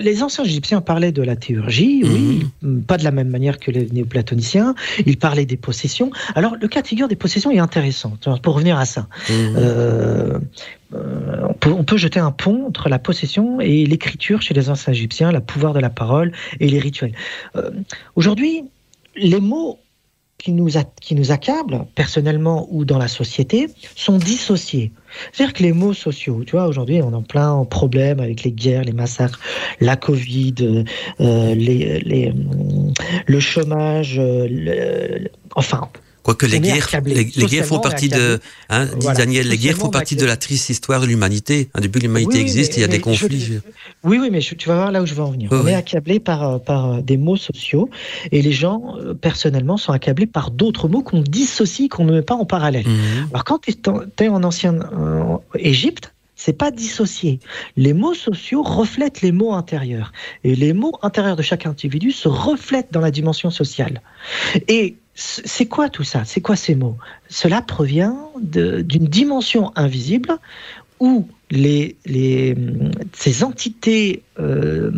les 0.00 0.22
anciens 0.22 0.44
égyptiens 0.44 0.80
parlaient 0.80 1.12
de 1.12 1.22
la 1.22 1.36
théurgie, 1.36 2.02
oui, 2.04 2.46
mhm. 2.62 2.82
pas 2.82 2.96
de 2.96 3.04
la 3.04 3.10
même 3.10 3.28
manière 3.28 3.58
que 3.58 3.70
les 3.70 3.88
néoplatoniciens. 3.90 4.74
Ils 5.06 5.16
parlaient 5.16 5.46
des 5.46 5.56
possessions. 5.56 6.10
Alors, 6.34 6.56
le 6.60 6.68
cas 6.68 6.82
de 6.82 6.86
figure 6.86 7.08
des 7.08 7.16
possessions 7.16 7.50
est 7.50 7.58
intéressant, 7.58 8.16
pour 8.42 8.54
revenir 8.54 8.78
à 8.78 8.84
ça. 8.84 9.08
Mhm. 9.28 9.54
Euh, 9.56 10.38
euh, 10.94 11.48
on, 11.64 11.84
peut, 11.84 11.96
jeter 11.96 12.20
un 12.20 12.30
pont 12.30 12.66
entre 12.66 12.88
la 12.88 12.98
possession 12.98 13.60
et 13.60 13.84
l'écriture 13.86 14.42
chez 14.42 14.54
les 14.54 14.70
anciens 14.70 14.92
égyptiens, 14.92 15.32
le 15.32 15.40
pouvoir 15.40 15.72
de 15.72 15.80
la 15.80 15.90
parole 15.90 16.32
et 16.60 16.68
les 16.68 16.78
rituels. 16.78 17.12
Euh, 17.56 17.70
aujourd'hui, 18.16 18.64
les 19.16 19.40
mots 19.40 19.78
qui 20.38 20.52
nous, 20.52 20.68
qui 21.00 21.14
nous 21.14 21.30
accablent, 21.30 21.86
personnellement 21.94 22.68
ou 22.70 22.84
dans 22.84 22.98
la 22.98 23.08
société, 23.08 23.68
sont 23.94 24.18
dissociés. 24.18 24.92
C'est-à-dire 25.32 25.54
que 25.54 25.62
les 25.62 25.72
mots 25.72 25.94
sociaux, 25.94 26.42
tu 26.44 26.52
vois, 26.52 26.66
aujourd'hui, 26.66 27.00
on 27.02 27.12
est 27.12 27.14
en 27.14 27.22
plein 27.22 27.64
problème 27.64 28.20
avec 28.20 28.42
les 28.42 28.52
guerres, 28.52 28.84
les 28.84 28.92
massacres, 28.92 29.40
la 29.80 29.96
Covid, 29.96 30.84
euh, 31.20 31.54
les, 31.54 32.00
les, 32.00 32.34
le 33.26 33.40
chômage, 33.40 34.20
le, 34.20 35.28
enfin, 35.54 35.88
Quoique 36.24 36.46
les 36.46 36.58
guerres, 36.58 36.88
les, 37.04 37.26
guerres 37.26 37.66
font 37.66 37.80
partie 37.80 38.08
de, 38.08 38.40
hein, 38.70 38.86
Daniel, 39.14 39.46
les 39.46 39.58
guerres 39.58 39.76
font 39.76 39.90
partie 39.90 40.16
de 40.16 40.24
la 40.24 40.38
triste 40.38 40.70
histoire 40.70 41.02
de 41.02 41.06
l'humanité. 41.06 41.68
Hein, 41.74 41.82
depuis 41.82 42.00
que 42.00 42.06
l'humanité 42.06 42.40
existe, 42.40 42.78
il 42.78 42.80
y 42.80 42.84
a 42.84 42.88
des 42.88 42.98
conflits. 43.00 43.60
oui, 44.04 44.18
oui, 44.18 44.30
mais 44.32 44.40
tu 44.40 44.66
vas 44.66 44.76
voir 44.76 44.90
là 44.90 45.02
où 45.02 45.06
je 45.06 45.12
veux 45.12 45.22
en 45.22 45.30
venir. 45.30 45.50
On 45.52 45.66
est 45.66 45.74
accablé 45.74 46.20
par, 46.20 46.42
euh, 46.42 46.58
par 46.58 46.92
euh, 46.92 47.00
des 47.02 47.18
mots 47.18 47.36
sociaux 47.36 47.90
et 48.32 48.40
les 48.40 48.52
gens, 48.52 48.96
euh, 48.96 49.12
personnellement, 49.12 49.76
sont 49.76 49.92
accablés 49.92 50.24
par 50.26 50.50
d'autres 50.50 50.88
mots 50.88 51.02
qu'on 51.02 51.20
dissocie, 51.20 51.90
qu'on 51.90 52.06
ne 52.06 52.12
met 52.12 52.22
pas 52.22 52.36
en 52.36 52.46
parallèle. 52.46 52.88
Mhm. 52.88 53.28
Alors 53.30 53.44
quand 53.44 53.60
tu 53.60 53.74
es, 54.24 54.28
en 54.28 54.42
ancienne 54.44 54.82
Égypte, 55.58 56.14
c'est 56.36 56.54
pas 56.54 56.70
dissocié. 56.70 57.38
Les 57.76 57.92
mots 57.92 58.14
sociaux 58.14 58.62
reflètent 58.62 59.20
les 59.20 59.30
mots 59.30 59.52
intérieurs. 59.52 60.12
Et 60.42 60.54
les 60.54 60.72
mots 60.72 60.98
intérieurs 61.02 61.36
de 61.36 61.42
chaque 61.42 61.66
individu 61.66 62.12
se 62.12 62.28
reflètent 62.28 62.92
dans 62.92 63.00
la 63.00 63.10
dimension 63.10 63.50
sociale. 63.50 64.00
Et 64.68 64.96
c'est 65.14 65.66
quoi 65.66 65.88
tout 65.88 66.04
ça? 66.04 66.24
C'est 66.24 66.40
quoi 66.40 66.56
ces 66.56 66.74
mots? 66.74 66.96
Cela 67.28 67.62
provient 67.62 68.16
d'une 68.40 69.06
dimension 69.06 69.72
invisible 69.76 70.38
où 70.98 71.28
les, 71.54 71.96
les, 72.04 72.56
ces 73.12 73.44
entités 73.44 74.22
euh, 74.40 74.90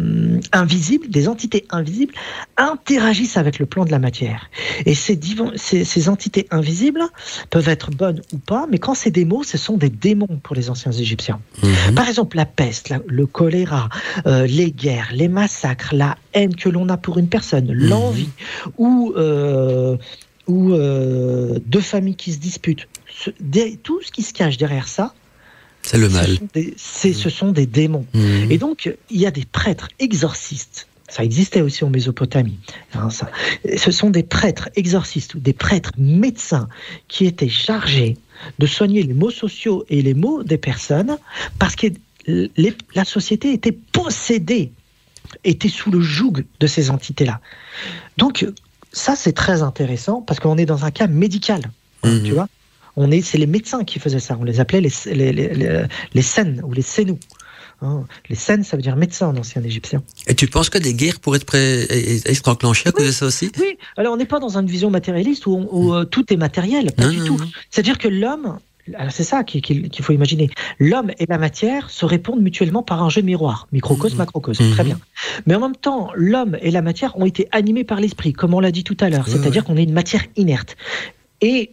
invisibles, 0.52 1.08
des 1.08 1.28
entités 1.28 1.66
invisibles, 1.70 2.14
interagissent 2.56 3.36
avec 3.36 3.58
le 3.58 3.66
plan 3.66 3.84
de 3.84 3.90
la 3.90 3.98
matière. 3.98 4.50
Et 4.86 4.94
ces, 4.94 5.18
ces, 5.56 5.84
ces, 5.84 6.08
entités 6.08 6.46
invisibles 6.50 7.02
peuvent 7.50 7.68
être 7.68 7.90
bonnes 7.90 8.22
ou 8.32 8.38
pas, 8.38 8.66
mais 8.70 8.78
quand 8.78 8.94
c'est 8.94 9.10
des 9.10 9.24
mots, 9.24 9.42
ce 9.42 9.58
sont 9.58 9.76
des 9.76 9.90
démons 9.90 10.40
pour 10.42 10.56
les 10.56 10.70
anciens 10.70 10.92
Égyptiens. 10.92 11.40
Mhm. 11.62 11.94
Par 11.94 12.08
exemple, 12.08 12.36
la 12.36 12.46
peste, 12.46 12.94
le 13.06 13.26
choléra, 13.26 13.88
euh, 14.26 14.46
les 14.46 14.70
guerres, 14.70 15.10
les 15.12 15.28
massacres, 15.28 15.94
la 15.94 16.16
haine 16.32 16.54
que 16.54 16.68
l'on 16.68 16.88
a 16.88 16.96
pour 16.96 17.18
une 17.18 17.28
personne, 17.28 17.66
mhm. 17.66 17.88
l'envie, 17.88 18.30
ou, 18.78 19.12
euh, 19.16 19.96
ou 20.46 20.72
deux 20.72 21.80
familles 21.80 22.16
qui 22.16 22.32
se 22.32 22.38
disputent. 22.38 22.88
tout 23.82 24.00
ce 24.02 24.10
qui 24.10 24.22
se 24.22 24.32
cache 24.32 24.56
derrière 24.56 24.88
ça, 24.88 25.12
c'est 25.86 25.98
le 25.98 26.08
mal. 26.08 26.38
Ce 26.76 27.12
sont 27.12 27.28
des, 27.28 27.30
sont 27.30 27.52
des 27.52 27.66
démons. 27.66 28.06
Mhm. 28.12 28.50
Et 28.50 28.58
donc, 28.58 28.92
il 29.08 29.20
y 29.20 29.26
a 29.26 29.30
des 29.30 29.44
prêtres 29.44 29.88
exorcistes. 30.00 30.88
Ça 31.08 31.22
existait 31.22 31.60
aussi 31.60 31.84
en 31.84 31.90
Mésopotamie. 31.90 32.58
Hein, 32.94 33.10
ça. 33.10 33.30
Ce 33.76 33.92
sont 33.92 34.10
des 34.10 34.24
prêtres 34.24 34.68
exorcistes 34.74 35.36
ou 35.36 35.38
des 35.38 35.52
prêtres 35.52 35.92
médecins 35.96 36.68
qui 37.06 37.24
étaient 37.26 37.48
chargés 37.48 38.16
de 38.58 38.66
soigner 38.66 39.04
les 39.04 39.14
maux 39.14 39.30
sociaux 39.30 39.86
et 39.88 40.02
les 40.02 40.14
maux 40.14 40.42
des 40.42 40.58
personnes 40.58 41.16
parce 41.60 41.76
que 41.76 41.86
la 42.26 43.04
société 43.04 43.52
était 43.52 43.70
possédée, 43.92 44.72
était 45.44 45.68
sous 45.68 45.92
le 45.92 46.00
joug 46.00 46.44
de 46.58 46.66
ces 46.66 46.90
entités-là. 46.90 47.40
Donc, 48.16 48.44
ça, 48.90 49.14
c'est 49.14 49.32
très 49.32 49.62
intéressant 49.62 50.20
parce 50.20 50.40
qu'on 50.40 50.58
est 50.58 50.66
dans 50.66 50.84
un 50.84 50.90
cas 50.90 51.06
médical. 51.06 51.62
Mhm. 52.02 52.22
Tu 52.24 52.32
vois 52.32 52.48
on 52.96 53.10
est, 53.10 53.20
c'est 53.20 53.38
les 53.38 53.46
médecins 53.46 53.84
qui 53.84 53.98
faisaient 53.98 54.20
ça. 54.20 54.36
On 54.40 54.44
les 54.44 54.60
appelait 54.60 54.80
les, 54.80 54.90
les, 55.14 55.32
les, 55.32 55.86
les 56.14 56.22
scènes 56.22 56.62
ou 56.64 56.72
les 56.72 56.82
sénous. 56.82 57.18
Hein? 57.82 58.04
les 58.30 58.36
scènes, 58.36 58.64
ça 58.64 58.76
veut 58.76 58.82
dire 58.82 58.96
médecin 58.96 59.28
en 59.28 59.36
ancien 59.36 59.62
égyptien. 59.62 60.02
Et 60.26 60.34
tu 60.34 60.46
penses 60.46 60.70
que 60.70 60.78
des 60.78 60.94
guerres 60.94 61.20
pourraient 61.20 61.38
être, 61.38 61.54
être 61.54 62.48
enclenchées 62.48 62.88
à 62.88 62.92
cause 62.92 63.06
de 63.06 63.12
ça 63.12 63.26
aussi? 63.26 63.52
Oui, 63.60 63.76
alors 63.98 64.14
on 64.14 64.16
n'est 64.16 64.24
pas 64.24 64.38
dans 64.38 64.56
une 64.56 64.66
vision 64.66 64.90
matérialiste 64.90 65.46
où, 65.46 65.94
euh, 65.94 66.04
tout 66.04 66.32
est 66.32 66.36
matériel, 66.36 66.92
pas 66.92 67.08
du 67.08 67.20
tout. 67.20 67.38
C'est-à-dire 67.70 67.98
que 67.98 68.08
l'homme, 68.08 68.58
c'est 69.10 69.24
ça 69.24 69.44
qu'il 69.44 70.02
faut 70.02 70.12
imaginer. 70.14 70.48
L'homme 70.78 71.10
et 71.18 71.26
la 71.28 71.36
matière 71.36 71.90
se 71.90 72.06
répondent 72.06 72.40
mutuellement 72.40 72.82
par 72.82 73.02
un 73.02 73.10
jeu 73.10 73.20
de 73.20 73.26
miroir, 73.26 73.68
microcosme, 73.72 74.14
mmh. 74.14 74.18
macrocosme, 74.18 74.70
très 74.70 74.82
mmh. 74.82 74.86
bien. 74.86 74.98
Mais 75.44 75.54
en 75.54 75.60
même 75.60 75.76
temps, 75.76 76.10
l'homme 76.14 76.56
et 76.62 76.70
la 76.70 76.80
matière 76.80 77.18
ont 77.18 77.26
été 77.26 77.46
animés 77.52 77.84
par 77.84 78.00
l'esprit, 78.00 78.32
comme 78.32 78.54
on 78.54 78.60
l'a 78.60 78.70
dit 78.70 78.84
tout 78.84 78.96
à 79.00 79.10
l'heure, 79.10 79.28
c'est-à-dire 79.28 79.64
qu'on 79.64 79.76
est 79.76 79.84
une 79.84 79.92
matière 79.92 80.24
inerte. 80.36 80.76
Et 81.42 81.72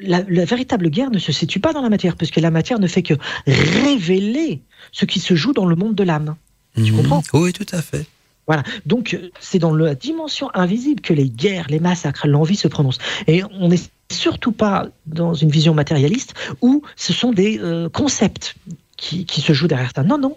la, 0.00 0.22
véritable 0.22 0.90
guerre 0.90 1.10
ne 1.10 1.18
se 1.18 1.32
situe 1.32 1.60
pas 1.60 1.72
dans 1.72 1.82
la 1.82 1.90
matière, 1.90 2.16
puisque 2.16 2.36
la 2.36 2.50
matière 2.50 2.78
ne 2.78 2.86
fait 2.86 3.02
que 3.02 3.14
révéler 3.46 4.62
ce 4.92 5.04
qui 5.04 5.20
se 5.20 5.34
joue 5.34 5.52
dans 5.52 5.66
le 5.66 5.76
monde 5.76 5.94
de 5.94 6.04
l'âme. 6.04 6.36
Tu 6.76 6.92
mmh. 6.92 6.96
comprends 6.96 7.22
Oui, 7.32 7.52
tout 7.52 7.66
à 7.72 7.82
fait. 7.82 8.06
Voilà. 8.46 8.62
Donc, 8.86 9.18
c'est 9.40 9.58
dans 9.58 9.74
la 9.74 9.94
dimension 9.94 10.50
invisible 10.54 11.02
que 11.02 11.12
les 11.12 11.28
guerres, 11.28 11.66
les 11.68 11.80
massacres, 11.80 12.26
l'envie 12.26 12.56
se 12.56 12.66
prononcent. 12.66 12.98
Et 13.26 13.42
on 13.44 13.68
n'est 13.68 13.80
surtout 14.10 14.52
pas 14.52 14.88
dans 15.06 15.34
une 15.34 15.50
vision 15.50 15.74
matérialiste 15.74 16.34
où 16.62 16.82
ce 16.96 17.12
sont 17.12 17.32
des 17.32 17.58
euh, 17.58 17.90
concepts 17.90 18.56
qui, 18.96 19.26
qui, 19.26 19.42
se 19.42 19.52
jouent 19.52 19.68
derrière 19.68 19.92
ça. 19.94 20.02
Non, 20.02 20.18
non, 20.18 20.34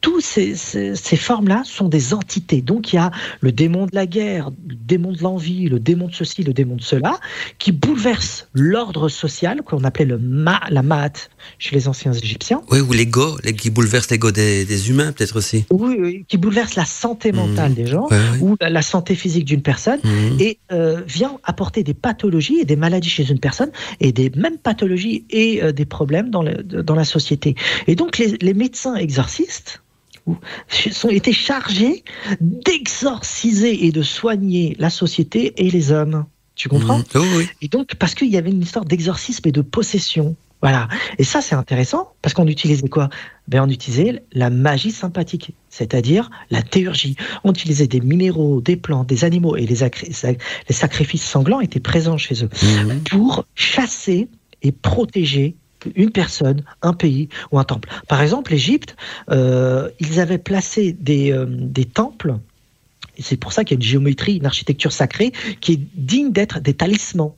toutes 0.00 0.22
ces, 0.22 0.54
ces, 0.54 1.16
formes-là 1.16 1.62
sont 1.64 1.88
des 1.88 2.14
entités. 2.14 2.62
Donc 2.62 2.92
il 2.92 2.96
y 2.96 2.98
a 2.98 3.10
le 3.40 3.50
démon 3.50 3.86
de 3.86 3.94
la 3.94 4.06
guerre, 4.06 4.50
le 4.68 4.76
démon 4.76 5.12
de 5.12 5.22
l'envie, 5.22 5.68
le 5.68 5.80
démon 5.80 6.06
de 6.06 6.14
ceci, 6.14 6.44
le 6.44 6.52
démon 6.52 6.76
de 6.76 6.82
cela, 6.82 7.18
qui 7.58 7.72
bouleverse 7.72 8.48
l'ordre 8.54 9.08
social 9.08 9.62
qu'on 9.62 9.82
appelait 9.84 10.04
le 10.04 10.18
ma, 10.18 10.60
la 10.70 10.82
maat 10.82 11.28
chez 11.58 11.74
les 11.74 11.88
anciens 11.88 12.12
Égyptiens. 12.12 12.62
Oui, 12.70 12.80
ou 12.80 12.92
l'ego, 12.92 13.38
qui 13.56 13.70
bouleverse 13.70 14.10
l'ego 14.10 14.30
des, 14.30 14.64
des, 14.64 14.90
humains 14.90 15.12
peut-être 15.12 15.36
aussi. 15.36 15.64
Oui, 15.70 16.24
qui 16.28 16.38
bouleverse 16.38 16.76
la 16.76 16.84
santé 16.84 17.32
mentale 17.32 17.72
mmh. 17.72 17.74
des 17.74 17.86
gens 17.86 18.08
ou 18.40 18.56
la, 18.60 18.82
santé 18.82 19.14
physique 19.14 19.44
d'une 19.44 19.62
personne 19.62 20.00
mmh. 20.04 20.40
et 20.40 20.58
euh, 20.72 21.02
vient 21.06 21.38
apporter 21.44 21.82
des 21.82 21.94
pathologies 21.94 22.58
et 22.60 22.64
des 22.64 22.76
maladies 22.76 23.10
chez 23.10 23.28
une 23.30 23.40
personne 23.40 23.70
et 24.00 24.12
des 24.12 24.30
mêmes 24.36 24.58
pathologies 24.58 25.24
et 25.30 25.62
euh, 25.62 25.72
des 25.72 25.84
problèmes 25.84 26.30
dans, 26.30 26.42
le, 26.42 26.62
dans 26.62 26.94
la 26.94 27.04
société. 27.04 27.56
Et 27.86 27.96
donc 27.96 28.18
les, 28.18 28.36
les 28.40 28.54
médecins 28.54 28.94
exorcistes 28.94 29.82
sont 30.68 31.08
été 31.08 31.32
chargés 31.32 32.04
d'exorciser 32.40 33.86
et 33.86 33.92
de 33.92 34.02
soigner 34.02 34.76
la 34.78 34.90
société 34.90 35.54
et 35.56 35.70
les 35.70 35.92
hommes. 35.92 36.24
Tu 36.54 36.68
comprends 36.68 36.98
mmh. 36.98 37.04
oh 37.14 37.40
Et 37.62 37.68
donc, 37.68 37.94
parce 37.94 38.14
qu'il 38.14 38.28
y 38.28 38.36
avait 38.36 38.50
une 38.50 38.62
histoire 38.62 38.84
d'exorcisme 38.84 39.46
et 39.46 39.52
de 39.52 39.62
possession. 39.62 40.36
Voilà. 40.60 40.88
Et 41.18 41.24
ça, 41.24 41.40
c'est 41.40 41.54
intéressant, 41.54 42.12
parce 42.20 42.34
qu'on 42.34 42.48
utilisait 42.48 42.88
quoi? 42.88 43.10
Ben, 43.46 43.62
On 43.62 43.68
utilisait 43.68 44.24
la 44.32 44.50
magie 44.50 44.90
sympathique, 44.90 45.52
c'est-à-dire 45.68 46.30
la 46.50 46.62
théurgie. 46.62 47.14
On 47.44 47.52
utilisait 47.52 47.86
des 47.86 48.00
minéraux, 48.00 48.60
des 48.60 48.76
plantes, 48.76 49.06
des 49.06 49.24
animaux, 49.24 49.56
et 49.56 49.66
les, 49.66 49.88
les 50.68 50.74
sacrifices 50.74 51.22
sanglants 51.22 51.60
étaient 51.60 51.78
présents 51.78 52.18
chez 52.18 52.42
eux 52.42 52.48
mmh. 52.60 53.04
pour 53.10 53.44
chasser 53.54 54.28
et 54.62 54.72
protéger 54.72 55.54
une 55.94 56.10
personne, 56.10 56.64
un 56.82 56.92
pays 56.92 57.28
ou 57.50 57.58
un 57.58 57.64
temple. 57.64 57.88
Par 58.08 58.22
exemple, 58.22 58.52
l'Égypte, 58.52 58.96
euh, 59.30 59.90
ils 60.00 60.20
avaient 60.20 60.38
placé 60.38 60.92
des, 60.92 61.32
euh, 61.32 61.46
des 61.48 61.84
temples, 61.84 62.36
c'est 63.18 63.36
pour 63.36 63.52
ça 63.52 63.64
qu'il 63.64 63.76
y 63.76 63.78
a 63.78 63.80
une 63.80 63.88
géométrie, 63.90 64.36
une 64.36 64.46
architecture 64.46 64.92
sacrée, 64.92 65.32
qui 65.60 65.72
est 65.72 65.80
digne 65.94 66.32
d'être 66.32 66.60
des 66.60 66.74
talismans. 66.74 67.36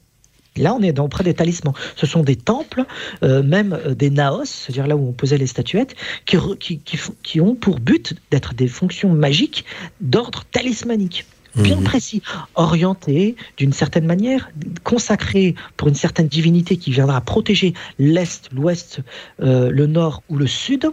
Là, 0.57 0.75
on 0.75 0.83
est 0.83 0.93
dans, 0.93 1.09
près 1.09 1.25
des 1.25 1.33
talismans. 1.33 1.75
Ce 1.97 2.07
sont 2.07 2.23
des 2.23 2.37
temples, 2.37 2.85
euh, 3.23 3.43
même 3.43 3.79
des 3.97 4.11
naos, 4.11 4.45
c'est-à-dire 4.45 4.87
là 4.89 4.97
où 4.97 5.09
on 5.09 5.13
posait 5.13 5.39
les 5.39 5.47
statuettes, 5.47 5.95
qui 6.27 7.41
ont 7.41 7.55
pour 7.55 7.79
but 7.79 8.15
d'être 8.31 8.55
des 8.55 8.69
fonctions 8.69 9.11
magiques 9.11 9.65
d'ordre 10.01 10.45
talismanique 10.51 11.25
bien 11.57 11.77
mhm. 11.77 11.85
précis, 11.85 12.23
orienté 12.55 13.37
d'une 13.57 13.73
certaine 13.73 14.07
manière, 14.07 14.51
consacré 14.85 15.55
pour 15.77 15.89
une 15.89 15.95
certaine 15.95 16.29
divinité 16.29 16.77
qui 16.77 16.91
viendra 16.91 17.21
protéger 17.21 17.75
l'Est, 17.99 18.51
l'Ouest, 18.53 19.01
euh, 19.43 19.71
le 19.71 19.87
Nord 19.87 20.23
ou 20.29 20.37
le 20.37 20.47
Sud, 20.47 20.89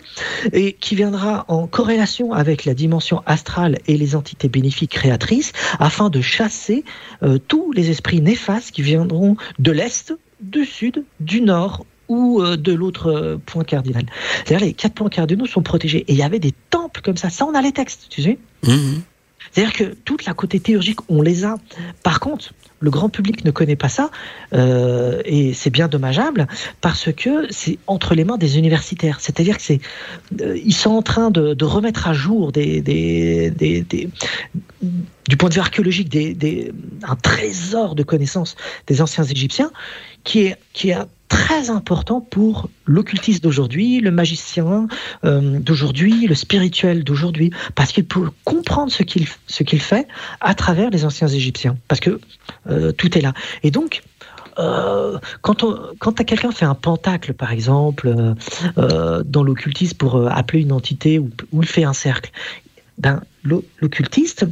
et 0.54 0.74
qui 0.74 0.96
viendra 0.96 1.46
en 1.48 1.68
corrélation 1.68 2.34
avec 2.34 2.66
la 2.66 2.74
dimension 2.74 3.22
astrale 3.26 3.80
et 3.88 3.98
les 3.98 4.16
entités 4.16 4.50
bénéfiques 4.50 4.92
créatrices, 4.92 5.52
afin 5.80 6.10
de 6.10 6.22
chasser 6.22 6.84
euh, 7.24 7.38
tous 7.48 7.72
les 7.72 7.90
esprits 7.90 8.22
néfastes 8.22 8.72
qui 8.72 8.82
viendront 8.82 9.38
de 9.60 9.72
l'Est, 9.72 10.14
du 10.42 10.66
Sud, 10.66 11.04
du 11.20 11.42
Nord 11.42 11.86
ou 12.08 12.42
euh, 12.42 12.58
de 12.58 12.74
l'autre 12.74 13.40
point 13.46 13.64
cardinal. 13.64 14.06
C'est-à-dire 14.46 14.66
les 14.68 14.74
quatre 14.74 14.94
points 14.94 15.10
cardinaux 15.10 15.46
sont 15.46 15.62
protégés. 15.62 16.06
Et 16.08 16.14
il 16.14 16.18
y 16.18 16.24
avait 16.24 16.40
des 16.40 16.54
temples 16.70 17.02
comme 17.02 17.18
ça. 17.18 17.30
Ça, 17.30 17.46
on 17.46 17.54
a 17.54 17.62
les 17.62 17.72
textes, 17.72 18.08
tu 18.10 18.22
sais. 18.22 18.38
Mhm. 18.64 19.02
C'est-à-dire 19.52 19.74
que 19.74 19.84
toute 20.06 20.26
la 20.26 20.34
côté 20.34 20.60
théurgique, 20.60 21.00
on 21.10 21.22
les 21.22 21.46
a. 21.46 21.56
Par 22.04 22.20
contre, 22.20 22.54
le 22.80 22.92
grand 22.92 23.10
public 23.10 23.44
ne 23.44 23.52
connaît 23.52 23.76
pas 23.76 23.90
ça, 23.90 24.12
euh, 24.54 25.22
et 25.26 25.54
c'est 25.54 25.70
bien 25.70 25.88
dommageable, 25.88 26.48
parce 26.82 27.12
que 27.12 27.48
c'est 27.50 27.80
entre 27.88 28.14
les 28.14 28.24
mains 28.24 28.38
des 28.38 28.58
universitaires. 28.58 29.20
C'est-à-dire 29.20 29.58
que 29.58 29.64
c'est, 29.64 29.80
euh, 30.42 30.58
ils 30.64 30.76
sont 30.76 30.92
en 30.92 31.02
train 31.02 31.32
de, 31.32 31.66
remettre 31.66 32.08
à 32.08 32.14
jour 32.14 32.52
des, 32.52 32.82
des, 32.82 33.50
des, 33.50 34.10
du 35.28 35.38
point 35.38 35.50
de 35.50 35.56
vue 35.56 35.60
archéologique 35.60 36.10
des, 36.10 36.72
un 37.04 37.16
trésor 37.16 37.96
de 37.96 38.04
connaissances 38.04 38.56
des 38.88 39.02
anciens 39.02 39.24
Égyptiens 39.24 39.72
qui 40.28 40.42
est, 40.42 40.58
qui 40.74 40.90
est 40.90 40.98
très 41.30 41.70
important 41.70 42.20
pour 42.20 42.70
l'occultiste 42.86 43.42
d'aujourd'hui, 43.42 44.02
le 44.02 44.12
magicien 44.12 44.88
euh, 45.24 45.60
d'aujourd'hui, 45.60 46.28
le 46.28 46.36
spirituel 46.36 47.06
d'aujourd'hui, 47.06 47.52
parce 47.76 47.94
qu'il 47.94 48.06
peut 48.06 48.30
comprendre 48.44 48.92
ce 48.92 49.04
qu'il 49.04 49.26
ce 49.48 49.64
qu'il 49.64 49.82
fait 49.82 50.06
à 50.42 50.54
travers 50.54 50.90
les 50.90 51.06
anciens 51.06 51.30
Égyptiens, 51.30 51.78
parce 51.88 52.02
que 52.02 52.20
euh, 52.70 52.92
tout 52.92 53.18
est 53.18 53.22
là. 53.22 53.34
Et 53.64 53.72
donc, 53.72 54.04
euh, 54.60 55.18
quand, 55.42 55.64
quand 55.98 56.26
quelqu'un 56.26 56.52
fait 56.52 56.66
un 56.66 56.76
pentacle, 56.76 57.34
par 57.34 57.54
exemple, 57.54 58.14
dans 58.76 59.44
l'occultisme 59.44 59.96
pour 59.96 60.28
appeler 60.28 60.62
une 60.64 60.74
entité 60.74 61.20
ou, 61.20 61.30
ou 61.54 61.62
il 61.64 61.70
fait 61.70 61.86
un 61.86 61.94
cercle, 61.94 62.32
ben, 62.98 63.22
l'occultiste 63.46 64.46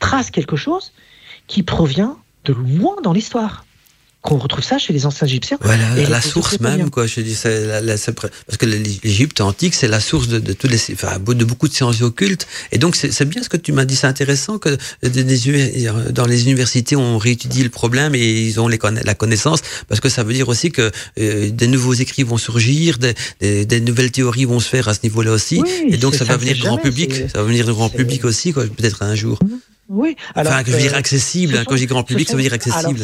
trace 0.00 0.30
quelque 0.30 0.56
chose 0.56 0.92
qui 1.46 1.62
provient 1.62 2.18
de 2.44 2.52
loin 2.52 2.96
dans 3.02 3.14
l'histoire 3.14 3.64
qu'on 4.22 4.38
retrouve 4.38 4.64
ça 4.64 4.78
chez 4.78 4.92
les 4.92 5.04
anciens 5.04 5.26
Égyptiens. 5.26 5.58
Voilà, 5.60 5.98
et 5.98 6.06
la 6.06 6.20
source 6.20 6.60
même, 6.60 6.90
quoi. 6.90 7.06
Je 7.06 7.20
dis, 7.20 7.36
parce 7.42 8.56
que 8.56 8.66
l'Égypte 8.66 9.40
antique, 9.40 9.74
c'est 9.74 9.88
la 9.88 9.98
source 9.98 10.28
de, 10.28 10.38
de, 10.38 10.54
les, 10.68 10.78
enfin, 10.92 11.18
de 11.18 11.44
beaucoup 11.44 11.68
de 11.68 11.74
sciences 11.74 12.02
occultes. 12.02 12.46
Et 12.70 12.78
donc, 12.78 12.94
c'est 12.94 13.24
bien 13.28 13.42
ce 13.42 13.48
que 13.48 13.56
tu 13.56 13.72
m'as 13.72 13.84
dit. 13.84 13.96
C'est 13.96 14.06
intéressant 14.06 14.58
que 14.58 14.78
dans 16.10 16.26
les 16.26 16.42
universités, 16.44 16.94
on 16.94 17.18
réétudie 17.18 17.64
le 17.64 17.68
problème 17.68 18.14
et 18.14 18.42
ils 18.42 18.60
ont 18.60 18.68
les, 18.68 18.78
la 19.04 19.14
connaissance, 19.14 19.60
parce 19.88 20.00
que 20.00 20.08
ça 20.08 20.22
veut 20.22 20.34
dire 20.34 20.48
aussi 20.48 20.70
que 20.70 20.90
euh, 21.18 21.50
des 21.50 21.66
nouveaux 21.66 21.94
écrits 21.94 22.22
vont 22.22 22.38
surgir, 22.38 22.98
des, 22.98 23.64
des, 23.64 23.80
nouvelles 23.80 24.12
théories 24.12 24.44
vont 24.44 24.60
se 24.60 24.68
faire 24.68 24.86
à 24.86 24.94
ce 24.94 25.00
niveau-là 25.02 25.32
aussi. 25.32 25.60
et 25.88 25.96
donc, 25.96 26.14
ça, 26.14 26.24
va 26.24 26.36
venir 26.36 26.56
grand 26.58 26.78
public. 26.78 27.12
Ça 27.32 27.38
va 27.40 27.44
venir 27.44 27.66
grand 27.66 27.88
public 27.88 28.24
aussi, 28.24 28.52
quoi, 28.52 28.64
peut-être 28.66 29.02
un 29.02 29.16
jour. 29.16 29.40
Mhm. 29.42 29.58
Oui. 29.92 30.16
Alors, 30.34 30.54
enfin, 30.54 30.62
je 30.66 30.72
veux 30.72 30.78
dire 30.78 30.94
euh, 30.94 30.98
accessible. 30.98 31.54
Hein, 31.54 31.64
quand 31.66 31.76
je 31.76 31.80
dis 31.80 31.86
grand 31.86 32.02
public, 32.02 32.26
ça 32.26 32.34
veut 32.34 32.42
dire 32.42 32.54
accessible. 32.54 32.98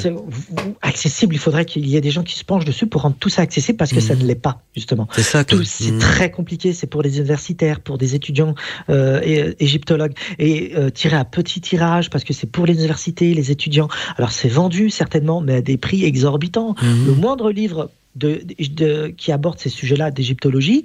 accessible, 0.80 1.34
il 1.34 1.38
faudrait 1.38 1.66
qu'il 1.66 1.86
y 1.86 1.96
ait 1.96 2.00
des 2.00 2.10
gens 2.10 2.22
qui 2.22 2.34
se 2.34 2.44
penchent 2.44 2.64
dessus 2.64 2.86
pour 2.86 3.02
rendre 3.02 3.16
tout 3.20 3.28
ça 3.28 3.42
accessible 3.42 3.76
parce 3.76 3.92
que 3.92 4.00
ça 4.00 4.14
mmh. 4.14 4.18
ne 4.20 4.26
l'est 4.26 4.34
pas, 4.34 4.62
justement. 4.74 5.06
C'est 5.14 5.22
ça. 5.22 5.44
C'est 5.64 5.92
mmh. 5.92 5.98
très 5.98 6.30
compliqué. 6.30 6.72
C'est 6.72 6.86
pour 6.86 7.02
des 7.02 7.18
universitaires, 7.18 7.80
pour 7.80 7.98
des 7.98 8.14
étudiants 8.14 8.54
euh, 8.88 9.20
euh 9.20 9.54
égyptologues. 9.60 10.14
Et 10.38 10.72
euh, 10.76 10.88
tiré 10.88 11.16
à 11.16 11.24
petit 11.26 11.60
tirage 11.60 12.08
parce 12.08 12.24
que 12.24 12.32
c'est 12.32 12.50
pour 12.50 12.64
les 12.64 12.74
universités, 12.74 13.34
les 13.34 13.50
étudiants. 13.50 13.88
Alors, 14.16 14.32
c'est 14.32 14.48
vendu 14.48 14.88
certainement, 14.88 15.42
mais 15.42 15.56
à 15.56 15.60
des 15.60 15.76
prix 15.76 16.04
exorbitants. 16.04 16.74
Mmh. 16.80 17.06
Le 17.06 17.14
moindre 17.14 17.50
livre 17.50 17.90
de, 18.16 18.42
de, 18.70 19.08
qui 19.08 19.32
aborde 19.32 19.58
ces 19.58 19.68
sujets-là 19.68 20.10
d'égyptologie 20.10 20.84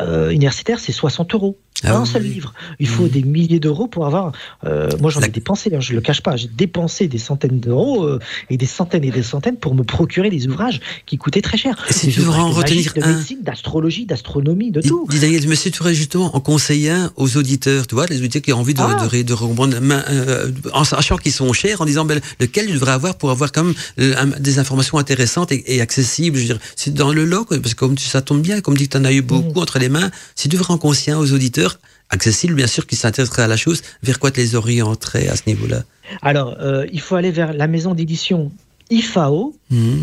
euh, 0.00 0.30
universitaire, 0.30 0.78
c'est 0.78 0.92
60 0.92 1.34
euros. 1.34 1.58
Ah 1.82 1.96
un 1.96 2.04
seul 2.04 2.24
livre. 2.24 2.52
Il 2.78 2.88
faut 2.88 3.04
mmh. 3.04 3.08
des 3.08 3.22
milliers 3.22 3.60
d'euros 3.60 3.86
pour 3.86 4.06
avoir. 4.06 4.32
Euh, 4.64 4.90
moi, 5.00 5.10
j'en 5.10 5.20
ai 5.22 5.28
dépensé, 5.28 5.70
je 5.80 5.94
le 5.94 6.00
cache 6.00 6.20
pas. 6.20 6.36
J'ai 6.36 6.48
dépensé 6.48 7.08
des 7.08 7.18
centaines 7.18 7.58
d'euros 7.58 8.04
euh, 8.04 8.18
et 8.50 8.58
des 8.58 8.66
centaines 8.66 9.04
et 9.04 9.10
des 9.10 9.22
centaines 9.22 9.56
pour 9.56 9.74
me 9.74 9.82
procurer 9.82 10.28
des 10.28 10.46
ouvrages 10.46 10.80
qui 11.06 11.16
coutaient 11.16 11.40
très 11.40 11.56
cher. 11.56 11.82
Et 11.88 11.92
si 11.92 12.08
tu 12.08 12.20
voudrais 12.20 12.40
en 12.40 12.50
retenir 12.50 12.92
de 12.94 13.00
médecine, 13.00 13.38
d'astrologie, 13.42 14.04
d'astronomie, 14.04 14.70
de 14.70 14.82
tout. 14.82 15.06
Dis 15.08 15.20
Daniel, 15.20 15.48
mais 15.48 15.56
si 15.56 15.70
tu 15.70 15.82
justement 15.94 16.36
en 16.36 16.40
conseiller 16.40 16.90
un 16.90 17.12
aux 17.16 17.36
auditeurs, 17.36 17.86
tu 17.86 17.94
vois, 17.94 18.06
les 18.06 18.18
auditeurs 18.18 18.42
qui 18.42 18.52
ont 18.52 18.58
envie 18.58 18.74
de, 18.74 18.80
ah. 18.80 19.08
de, 19.10 19.22
de, 19.22 19.32
reprendre, 19.32 19.76
euh, 19.80 20.50
en 20.74 20.84
sachant 20.84 21.16
qu'ils 21.16 21.32
sont 21.32 21.52
chers, 21.52 21.80
en 21.80 21.86
disant 21.86 22.04
ben, 22.04 22.20
lequel 22.40 22.68
ils 22.68 22.74
devraient 22.74 22.92
avoir 22.92 23.16
pour 23.16 23.30
avoir 23.30 23.52
quand 23.52 23.64
même 23.64 23.74
euh, 23.98 24.26
des 24.38 24.58
informations 24.58 24.98
intéressantes 24.98 25.50
et, 25.52 25.80
accessibles. 25.80 26.38
Veux 26.52 26.58
dire, 26.58 26.66
c'est 26.76 26.94
dans 26.94 27.12
le 27.12 27.24
lot, 27.24 27.44
parce 27.44 27.74
que 27.74 27.78
comme 27.78 27.98
ça 27.98 28.22
tombe 28.22 28.42
bien, 28.42 28.60
comme 28.60 28.76
dit 28.76 28.88
que 28.88 28.96
tu 28.96 28.98
en 28.98 29.04
as 29.04 29.12
eu 29.12 29.22
beaucoup 29.22 29.58
mmh. 29.58 29.62
entre 29.62 29.78
les 29.78 29.88
mains, 29.88 30.10
si 30.34 30.48
tu 30.48 30.56
devrais 30.56 30.74
en 30.74 30.78
conseiller 30.78 31.16
aux 31.16 31.32
auditeurs, 31.32 31.78
accessible, 32.10 32.54
bien 32.54 32.66
sûr, 32.66 32.86
qui 32.86 32.96
s'intéresserait 32.96 33.42
à 33.42 33.48
la 33.48 33.56
chose, 33.56 33.82
vers 34.02 34.18
quoi 34.18 34.30
tu 34.30 34.40
les 34.40 34.54
orienterais 34.54 35.28
à 35.28 35.36
ce 35.36 35.42
niveau-là 35.46 35.84
Alors, 36.22 36.56
euh, 36.60 36.86
il 36.92 37.00
faut 37.00 37.14
aller 37.14 37.30
vers 37.30 37.52
la 37.52 37.66
maison 37.66 37.94
d'édition 37.94 38.50
IFAO. 38.90 39.54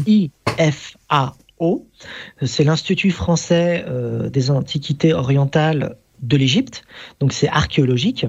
I-F-A-O. 0.07 1.85
C'est 2.45 2.63
l'Institut 2.63 3.11
français 3.11 3.85
euh, 3.87 4.29
des 4.29 4.49
antiquités 4.49 5.13
orientales 5.13 5.97
de 6.21 6.37
l'Égypte, 6.37 6.83
donc 7.19 7.33
c'est 7.33 7.49
archéologique. 7.49 8.25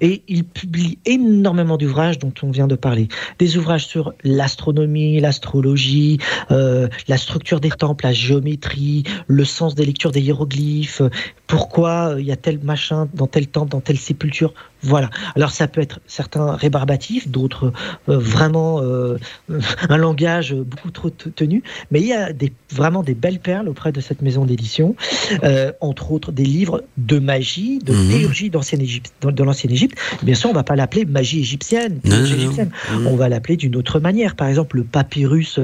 Et 0.00 0.22
il 0.28 0.44
publie 0.44 0.98
énormément 1.06 1.76
d'ouvrages 1.76 2.18
dont 2.18 2.32
on 2.42 2.50
vient 2.50 2.66
de 2.66 2.76
parler. 2.76 3.08
Des 3.38 3.56
ouvrages 3.56 3.86
sur 3.86 4.12
l'astronomie, 4.24 5.20
l'astrologie, 5.20 6.18
euh, 6.50 6.88
la 7.08 7.16
structure 7.16 7.60
des 7.60 7.70
temples, 7.70 8.04
la 8.04 8.12
géométrie, 8.12 9.04
le 9.26 9.44
sens 9.44 9.74
des 9.74 9.84
lectures 9.84 10.12
des 10.12 10.20
hiéroglyphes, 10.20 11.02
pourquoi 11.46 12.14
il 12.18 12.24
y 12.24 12.32
a 12.32 12.36
tel 12.36 12.60
machin 12.62 13.08
dans 13.14 13.26
tel 13.26 13.46
temple, 13.46 13.70
dans 13.70 13.80
telle 13.80 13.98
sépulture. 13.98 14.54
Voilà. 14.82 15.10
Alors 15.34 15.50
ça 15.50 15.68
peut 15.68 15.80
être 15.80 16.00
certains 16.06 16.52
rébarbatifs, 16.52 17.28
d'autres 17.28 17.72
euh, 18.08 18.18
vraiment 18.18 18.80
euh, 18.80 19.18
un 19.88 19.96
langage 19.96 20.54
beaucoup 20.54 20.90
trop 20.90 21.10
tenu, 21.10 21.62
mais 21.90 22.00
il 22.00 22.06
y 22.06 22.12
a 22.12 22.32
des, 22.32 22.52
vraiment 22.70 23.02
des 23.02 23.14
belles 23.14 23.40
perles 23.40 23.68
auprès 23.68 23.92
de 23.92 24.00
cette 24.00 24.22
maison 24.22 24.44
d'édition, 24.44 24.94
euh, 25.42 25.72
entre 25.80 26.12
autres 26.12 26.32
des 26.32 26.44
livres 26.44 26.82
de 26.96 27.18
magie, 27.18 27.78
de 27.78 27.92
mmh. 27.92 28.10
théologie 28.10 28.50
d'ancienne 28.50 28.80
Égypte, 28.80 29.12
de 29.22 29.42
l'ancienne 29.68 29.72
Égypte. 29.72 29.98
Bien 30.22 30.34
sûr, 30.34 30.50
on 30.50 30.52
va 30.54 30.62
pas 30.62 30.76
l'appeler 30.76 31.04
magie 31.04 31.40
égyptienne, 31.40 32.00
égyptienne. 32.04 32.70
Mhm. 32.92 33.06
on 33.06 33.16
va 33.16 33.28
l'appeler 33.28 33.56
d'une 33.56 33.76
autre 33.76 34.00
manière. 34.00 34.36
Par 34.36 34.48
exemple, 34.48 34.76
le 34.76 34.84
papyrus 34.84 35.60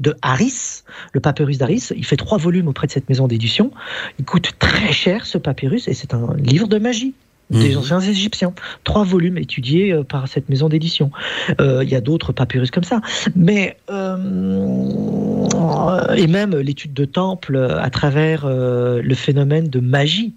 de 0.00 0.16
Harris, 0.22 0.82
le 1.12 1.20
papyrus 1.20 1.58
d'Harris. 1.58 1.88
Il 1.94 2.04
fait 2.04 2.16
trois 2.16 2.38
volumes 2.38 2.68
auprès 2.68 2.86
de 2.86 2.92
cette 2.92 3.08
maison 3.08 3.28
d'édition. 3.28 3.70
Il 4.18 4.24
coûte 4.24 4.52
très 4.58 4.92
cher 4.92 5.26
ce 5.26 5.38
papyrus 5.38 5.88
et 5.88 5.94
c'est 5.94 6.14
un 6.14 6.34
livre 6.36 6.66
de 6.66 6.78
magie 6.78 7.14
des 7.50 7.70
mhm. 7.70 7.78
anciens 7.78 8.00
Égyptiens. 8.00 8.52
Trois 8.84 9.04
volumes 9.04 9.38
étudiés 9.38 9.92
euh, 9.92 10.04
par 10.04 10.28
cette 10.28 10.48
maison 10.48 10.68
d'édition. 10.68 11.10
Euh, 11.60 11.82
il 11.82 11.90
y 11.90 11.94
a 11.94 12.00
d'autres 12.00 12.32
papyrus 12.32 12.70
comme 12.70 12.84
ça. 12.84 13.00
Mais 13.34 13.76
euh, 13.90 14.16
et 16.16 16.26
même 16.26 16.56
l'étude 16.56 16.94
de 16.94 17.04
temple 17.04 17.56
à 17.56 17.90
travers 17.90 18.46
le 18.46 19.14
phénomène 19.14 19.68
de 19.68 19.80
magie, 19.80 20.32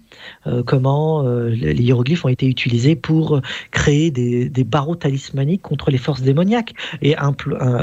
comment 0.66 1.22
les 1.22 1.82
hiéroglyphes 1.82 2.24
ont 2.24 2.28
été 2.28 2.46
utilisés 2.46 2.96
pour 2.96 3.40
créer 3.70 4.10
des, 4.10 4.64
barreaux 4.64 4.96
talismaniques 4.96 5.62
contre 5.62 5.90
les 5.90 5.98
forces 5.98 6.22
démoniaques 6.22 6.74
et 7.02 7.14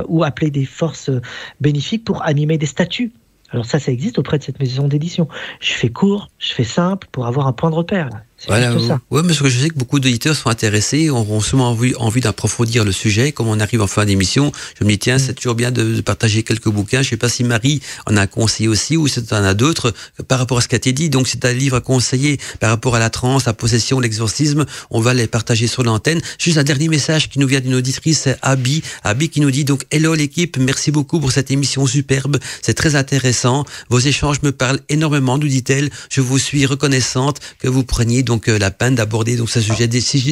ou 0.08 0.24
appeler 0.24 0.52
des 0.52 0.66
forces 0.66 1.10
bénéfiques 1.60 2.04
pour 2.04 2.24
animer 2.24 2.58
des 2.58 2.66
statues. 2.66 3.12
Alors 3.52 3.66
ça, 3.66 3.80
ça 3.80 3.92
existe 3.92 4.18
auprès 4.18 4.38
de 4.38 4.44
cette 4.44 4.60
maison 4.60 4.88
d'édition. 4.88 5.28
Je 5.60 5.74
fais 5.74 5.90
court, 5.90 6.30
je 6.40 6.54
fais 6.54 6.64
simple 6.64 7.08
pour 7.12 7.26
avoir 7.28 7.48
un 7.48 7.54
point 7.54 7.70
de 7.70 7.76
repère. 7.76 8.10
Voilà, 8.48 8.74
ouais, 9.12 9.22
parce 9.24 9.40
que 9.40 9.50
je 9.50 9.60
sais 9.60 9.70
que 9.70 9.76
beaucoup 9.76 10.00
d'auditeurs 10.00 10.36
sont 10.36 10.50
intéressés, 10.50 11.10
auront 11.12 11.42
souvent 11.42 11.70
envie, 11.70 11.94
envie 11.98 12.22
d'approfondir 12.22 12.84
le 12.84 12.92
sujet. 12.92 13.32
Comme 13.32 13.48
on 13.48 13.60
arrive 13.60 13.82
en 13.82 13.88
fin 13.88 14.04
d'émission, 14.04 14.52
je 14.80 14.84
me 14.84 14.90
dis 14.90 14.98
tiens, 14.98 15.18
mm. 15.18 15.20
c'est 15.20 15.34
toujours 15.36 15.54
bien 15.54 15.72
de, 15.72 16.02
partager 16.02 16.42
quelques 16.42 16.70
bouquins. 16.70 17.04
Je 17.04 17.10
sais 17.10 17.18
pas 17.18 17.30
si 17.30 17.44
Marie 17.44 17.82
en 18.08 18.18
a 18.18 18.26
conseillé 18.26 18.68
aussi 18.68 18.98
ou 18.98 19.08
si 19.08 19.24
tu 19.24 19.34
en 19.34 19.44
as 19.44 19.54
d'autres 19.54 19.94
par 20.28 20.40
rapport 20.40 20.58
à 20.58 20.62
ce 20.62 20.68
qu'a 20.68 20.78
été 20.78 20.92
dit. 20.92 21.10
Donc 21.10 21.28
c'est 21.28 21.46
un 21.46 21.54
livre 21.54 21.76
à 21.76 21.82
conseiller 21.82 22.40
par 22.60 22.72
rapport 22.72 22.96
à 22.96 23.00
la 23.00 23.12
transe, 23.12 23.46
la 23.46 23.54
possession, 23.54 24.00
l'exorcisme. 24.00 24.66
On 24.90 25.02
va 25.02 25.14
les 25.14 25.28
partager 25.28 25.68
sur 25.68 25.84
l'antenne. 25.84 26.22
Juste 26.40 26.58
un 26.58 26.64
dernier 26.64 26.88
message 26.88 27.30
qui 27.30 27.38
nous 27.38 27.48
vient 27.48 27.60
d'une 27.60 27.76
auditrice, 27.76 28.28
Abby, 28.42 28.82
Abby 29.04 29.30
qui 29.30 29.42
nous 29.42 29.52
dit 29.52 29.66
donc 29.66 29.86
hello 29.92 30.16
l'équipe, 30.16 30.58
merci 30.58 30.92
beaucoup 30.92 31.20
pour 31.20 31.32
cette 31.32 31.52
émission 31.52 31.86
superbe. 31.86 32.38
C'est 32.64 32.74
très 32.74 32.96
intéressant. 32.96 33.66
Vos 33.90 34.00
échanges 34.00 34.42
me 34.42 34.52
parlent 34.52 34.80
énormément, 34.90 35.38
nous 35.38 35.48
dit-elle. 35.48 35.92
Je 36.10 36.22
vous 36.22 36.40
suis 36.40 36.66
reconnaissante 36.66 37.40
que 37.60 37.68
vous 37.68 37.84
preniez 37.84 38.24
donc 38.24 38.31
euh, 38.48 38.60
la 38.60 38.72
peine 38.72 38.96
d'aborder 38.96 39.36
donc 39.36 39.50
ce 39.50 39.62
sujet, 39.62 39.90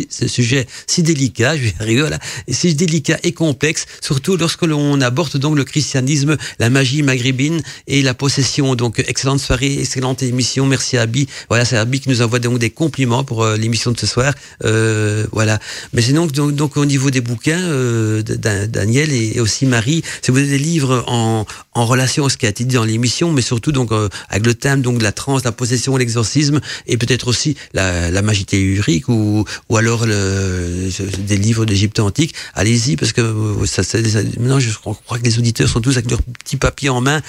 ce 0.09 0.27
sujet 0.27 0.67
si 0.88 1.03
délicat, 1.03 1.55
je 1.57 1.63
vais 1.63 1.73
arriver 1.80 2.09
là, 2.09 2.19
si 2.47 2.73
délicat 2.76 3.17
et 3.23 3.31
complexe, 3.31 3.85
surtout 4.01 4.38
lorsque 4.38 4.63
l'on 4.63 5.01
aborde 5.01 5.38
donc 5.38 5.57
le 5.57 5.63
christianisme, 5.63 6.38
la 6.59 6.69
magie 6.69 7.03
maghrébine 7.03 7.61
et 7.88 8.01
la 8.01 8.13
possession. 8.13 8.76
Donc 8.76 8.99
excellente 9.07 9.39
soirée, 9.39 9.80
excellente 9.80 10.23
émission. 10.23 10.65
Merci 10.65 10.97
à 10.97 11.01
Abby. 11.01 11.27
Voilà, 11.49 11.65
c'est 11.65 11.77
Abby 11.77 11.99
qui 11.99 12.09
nous 12.09 12.21
envoie 12.21 12.39
donc 12.39 12.59
des 12.59 12.69
compliments 12.69 13.23
pour 13.23 13.43
euh, 13.43 13.57
l'émission 13.57 13.91
de 13.91 13.99
ce 13.99 14.07
soir. 14.07 14.34
Euh, 14.63 15.26
voilà. 15.31 15.59
Mais 15.93 16.01
sinon 16.01 16.27
donc, 16.27 16.53
donc 16.53 16.77
au 16.77 16.85
niveau 16.85 17.09
des 17.09 17.21
bouquins, 17.21 17.59
euh, 17.59 18.21
Daniel 18.21 19.11
et, 19.11 19.39
aussi 19.39 19.65
Marie, 19.65 20.03
si 20.21 20.31
vous 20.31 20.38
avez 20.38 20.47
des 20.47 20.57
livres 20.57 21.03
en, 21.07 21.45
en 21.73 21.85
relation 21.85 22.26
à 22.26 22.30
ce 22.30 22.38
qui 22.38 22.45
a 22.45 22.49
été 22.49 22.63
dit 22.63 22.76
dans 22.76 22.84
l'émission, 22.84 23.31
mais 23.31 23.41
surtout 23.41 23.71
donc 23.71 23.91
avec 24.30 24.45
le 24.45 24.53
thème 24.53 24.81
donc 24.81 24.97
de 24.99 25.03
la 25.03 25.11
transe, 25.11 25.43
la 25.43 25.51
possession, 25.51 25.97
l'exorcisme 25.97 26.59
et 26.88 26.97
peut-être 26.97 27.27
aussi 27.27 27.55
la 27.73 27.89
la, 28.11 28.22
magie 28.22 28.45
théurique 28.45 29.07
ou, 29.10 29.45
ou 29.70 29.78
alors 29.78 30.06
le, 30.06 30.90
des 31.20 31.38
livres 31.38 31.66
d'Égypte 31.66 31.99
antique, 31.99 32.34
allez-y 32.53 32.95
parce 32.95 33.14
que 33.14 33.22
ça, 33.66 33.84
ça, 33.84 33.98
maintenant 34.38 34.60
je 34.60 34.72
crois, 34.78 34.95
que 35.18 35.24
les 35.24 35.38
auditeurs 35.40 35.70
sont 35.70 35.82
tous 35.82 35.91
avec 35.91 36.10
leurs 36.10 36.22
petits 36.22 36.57
papiers 36.57 36.90
en 36.90 37.02
main, 37.02 37.22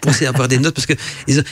penser 0.00 0.26
à 0.26 0.30
avoir 0.30 0.48
des 0.48 0.58
notes 0.58 0.74
parce 0.74 0.86
que 0.86 0.94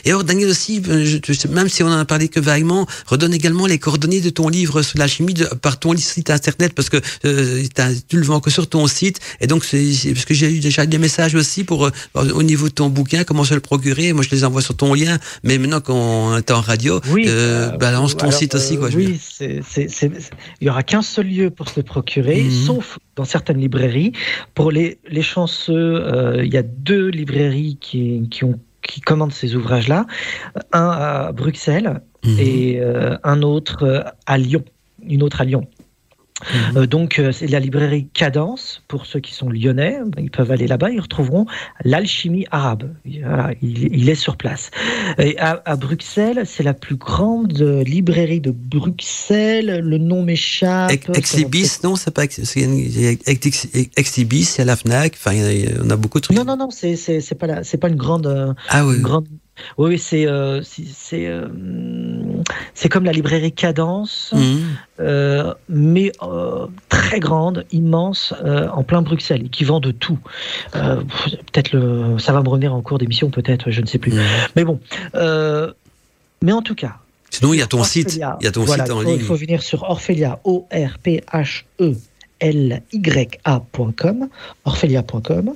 et 0.05 0.11
alors 0.11 0.24
Daniel 0.24 0.49
aussi, 0.49 0.83
je, 0.85 1.49
même 1.49 1.69
si 1.69 1.83
on 1.83 1.89
en 1.89 1.99
a 1.99 2.05
parlé 2.05 2.29
que 2.29 2.41
vaguement, 2.41 2.87
redonne 3.07 3.35
également 3.35 3.66
les 3.66 3.79
coordonnées 3.79 4.20
de 4.20 4.31
ton 4.31 4.49
livre 4.49 4.83
sur 4.83 4.99
la 4.99 5.07
chimie 5.07 5.35
de, 5.35 5.47
par 5.47 5.79
ton 5.79 5.97
site 5.97 6.31
internet 6.31 6.73
parce 6.74 6.89
que 6.89 6.99
euh, 7.24 7.62
tu 8.09 8.16
le 8.16 8.24
vends 8.24 8.41
que 8.41 8.51
sur 8.51 8.69
ton 8.69 8.87
site 8.87 9.20
et 9.41 9.47
donc 9.47 9.65
c'est 9.65 10.12
parce 10.12 10.24
que 10.24 10.35
j'ai 10.35 10.53
eu 10.53 10.61
déjà 10.61 10.87
des 10.87 10.99
messages 10.99 11.35
aussi 11.35 11.65
pour 11.65 11.87
euh, 11.87 11.91
au 12.15 12.43
niveau 12.43 12.69
de 12.69 12.74
ton 12.74 12.89
bouquin 12.89 13.24
comment 13.24 13.45
se 13.45 13.55
le 13.55 13.61
procurer. 13.61 14.12
Moi 14.12 14.24
je 14.24 14.31
les 14.35 14.45
envoie 14.45 14.62
sur 14.62 14.77
ton 14.77 14.95
lien, 14.95 15.19
mais 15.43 15.59
maintenant 15.59 15.81
qu'on 15.81 16.37
est 16.37 16.51
en 16.51 16.61
radio, 16.61 17.01
oui, 17.09 17.24
euh, 17.29 17.70
balance 17.77 18.16
ton 18.16 18.31
site 18.51 18.82
euh, 18.82 18.90
oui, 18.94 19.20
il 19.40 20.64
n'y 20.64 20.69
aura 20.69 20.82
qu'un 20.82 21.02
seul 21.02 21.27
lieu 21.27 21.51
pour 21.51 21.69
se 21.69 21.81
procurer, 21.81 22.43
mhm. 22.43 22.51
sauf 22.51 22.98
dans 23.16 23.24
certaines 23.24 23.59
librairies. 23.59 24.12
Pour 24.55 24.70
les, 24.70 24.98
les 25.09 25.23
chanceux, 25.23 25.74
euh, 25.74 26.44
il 26.44 26.52
y 26.52 26.56
a 26.56 26.62
deux 26.62 27.09
librairies 27.09 27.78
qui, 27.81 28.28
qui, 28.31 28.44
ont, 28.44 28.59
qui 28.82 29.01
commandent 29.01 29.32
ces 29.32 29.55
ouvrages-là. 29.55 30.06
Un 30.73 30.89
à 30.90 31.32
Bruxelles 31.32 32.01
mhm. 32.24 32.36
et 32.39 32.81
euh, 32.81 33.16
un 33.24 33.43
autre 33.43 34.05
à 34.27 34.39
Lyon. 34.39 34.64
Une 35.09 35.23
autre 35.23 35.40
à 35.40 35.44
Lyon. 35.44 35.66
Euh, 36.77 36.86
donc, 36.86 37.19
euh, 37.19 37.32
c'est 37.32 37.47
la 37.47 37.60
librairie 37.60 38.09
Cadence, 38.12 38.82
pour 38.89 39.06
ceux 39.06 39.20
qui 39.20 39.35
sont 39.35 39.48
lyonnais, 39.48 39.98
ils 40.19 40.31
peuvent 40.31 40.51
aller 40.51 40.66
là-bas, 40.66 40.90
ils 40.90 41.01
retrouveront 41.01 41.47
l'alchimie 41.85 42.47
arabe. 42.51 42.93
il, 43.05 44.09
est 44.09 44.14
sur 44.14 44.36
place. 44.36 44.70
Et 45.19 45.39
à, 45.39 45.77
Bruxelles, 45.77 46.43
c'est 46.47 46.62
la 46.62 46.74
plus 46.74 46.97
grande 46.97 47.59
librairie 47.86 48.40
de 48.40 48.51
Bruxelles, 48.51 49.81
le 49.81 49.98
nom 49.98 50.23
m'échappe. 50.23 50.93
Exibis, 51.14 51.81
non, 51.82 51.97
c'est 51.97 52.12
pas 52.12 52.24
Exibis, 52.24 54.55
il 54.55 54.59
y 54.59 54.60
a 54.60 54.64
la 54.64 54.77
FNAC, 54.77 55.14
enfin, 55.14 55.36
on 55.82 55.90
a 55.90 55.97
beaucoup 55.97 56.19
de 56.19 56.24
trucs. 56.24 56.36
Non, 56.36 56.44
non, 56.44 56.56
non, 56.56 56.69
c'est 56.70 57.39
pas, 57.39 57.47
pas 57.47 57.89
une 57.89 57.97
grande, 57.97 58.27
euh, 58.27 58.52
ah, 58.69 58.86
oui. 58.86 59.01
grande 59.01 59.27
oui, 59.78 59.98
c'est 59.98 60.26
euh, 60.26 60.62
euh, 61.12 61.48
c'est 62.74 62.89
comme 62.89 63.05
la 63.05 63.12
librairie 63.12 63.52
Cadence, 63.52 64.32
mhm. 64.34 64.60
euh, 65.01 65.55
mais 65.68 66.12
très 66.89 67.20
grande, 67.20 67.64
immense, 67.72 68.34
en 68.43 68.82
plein 68.82 69.02
Bruxelles, 69.02 69.47
et 69.47 69.48
qui 69.48 69.64
vend 69.64 69.80
de 69.80 69.90
tout. 69.90 70.18
peut-être 70.72 71.72
le, 71.72 72.18
ça 72.18 72.32
va 72.32 72.43
me 72.43 72.48
revenir 72.48 72.74
en 72.74 72.82
cours 72.82 72.98
d'émission, 72.98 73.30
peut-être, 73.30 73.70
je 73.70 73.80
ne 73.80 73.86
sais 73.86 73.98
plus. 73.98 74.12
Mhm. 74.12 74.22
Mais 74.56 74.64
bon, 74.64 74.80
mais 76.43 76.52
en 76.52 76.62
tout 76.62 76.74
cas. 76.74 76.97
Sinon, 77.30 77.55
il 77.55 77.60
y 77.60 77.62
a 77.62 77.66
ton 77.66 77.82
site, 77.82 78.14
il 78.16 78.44
y 78.44 78.47
a 78.47 78.52
ton 78.52 78.66
site 78.66 78.90
en 78.90 79.01
ligne. 79.01 79.14
Il 79.16 79.22
faut 79.22 79.36
venir 79.36 79.62
sur 79.62 79.84
Orphelia, 79.84 80.40
O 80.44 80.66
R 80.72 80.98
P 80.98 81.22
H 81.32 81.64
E 81.80 81.94
L 82.40 82.82
Y 82.93 83.39
A.com, 83.44 84.28
orphelia.com. 84.64 85.55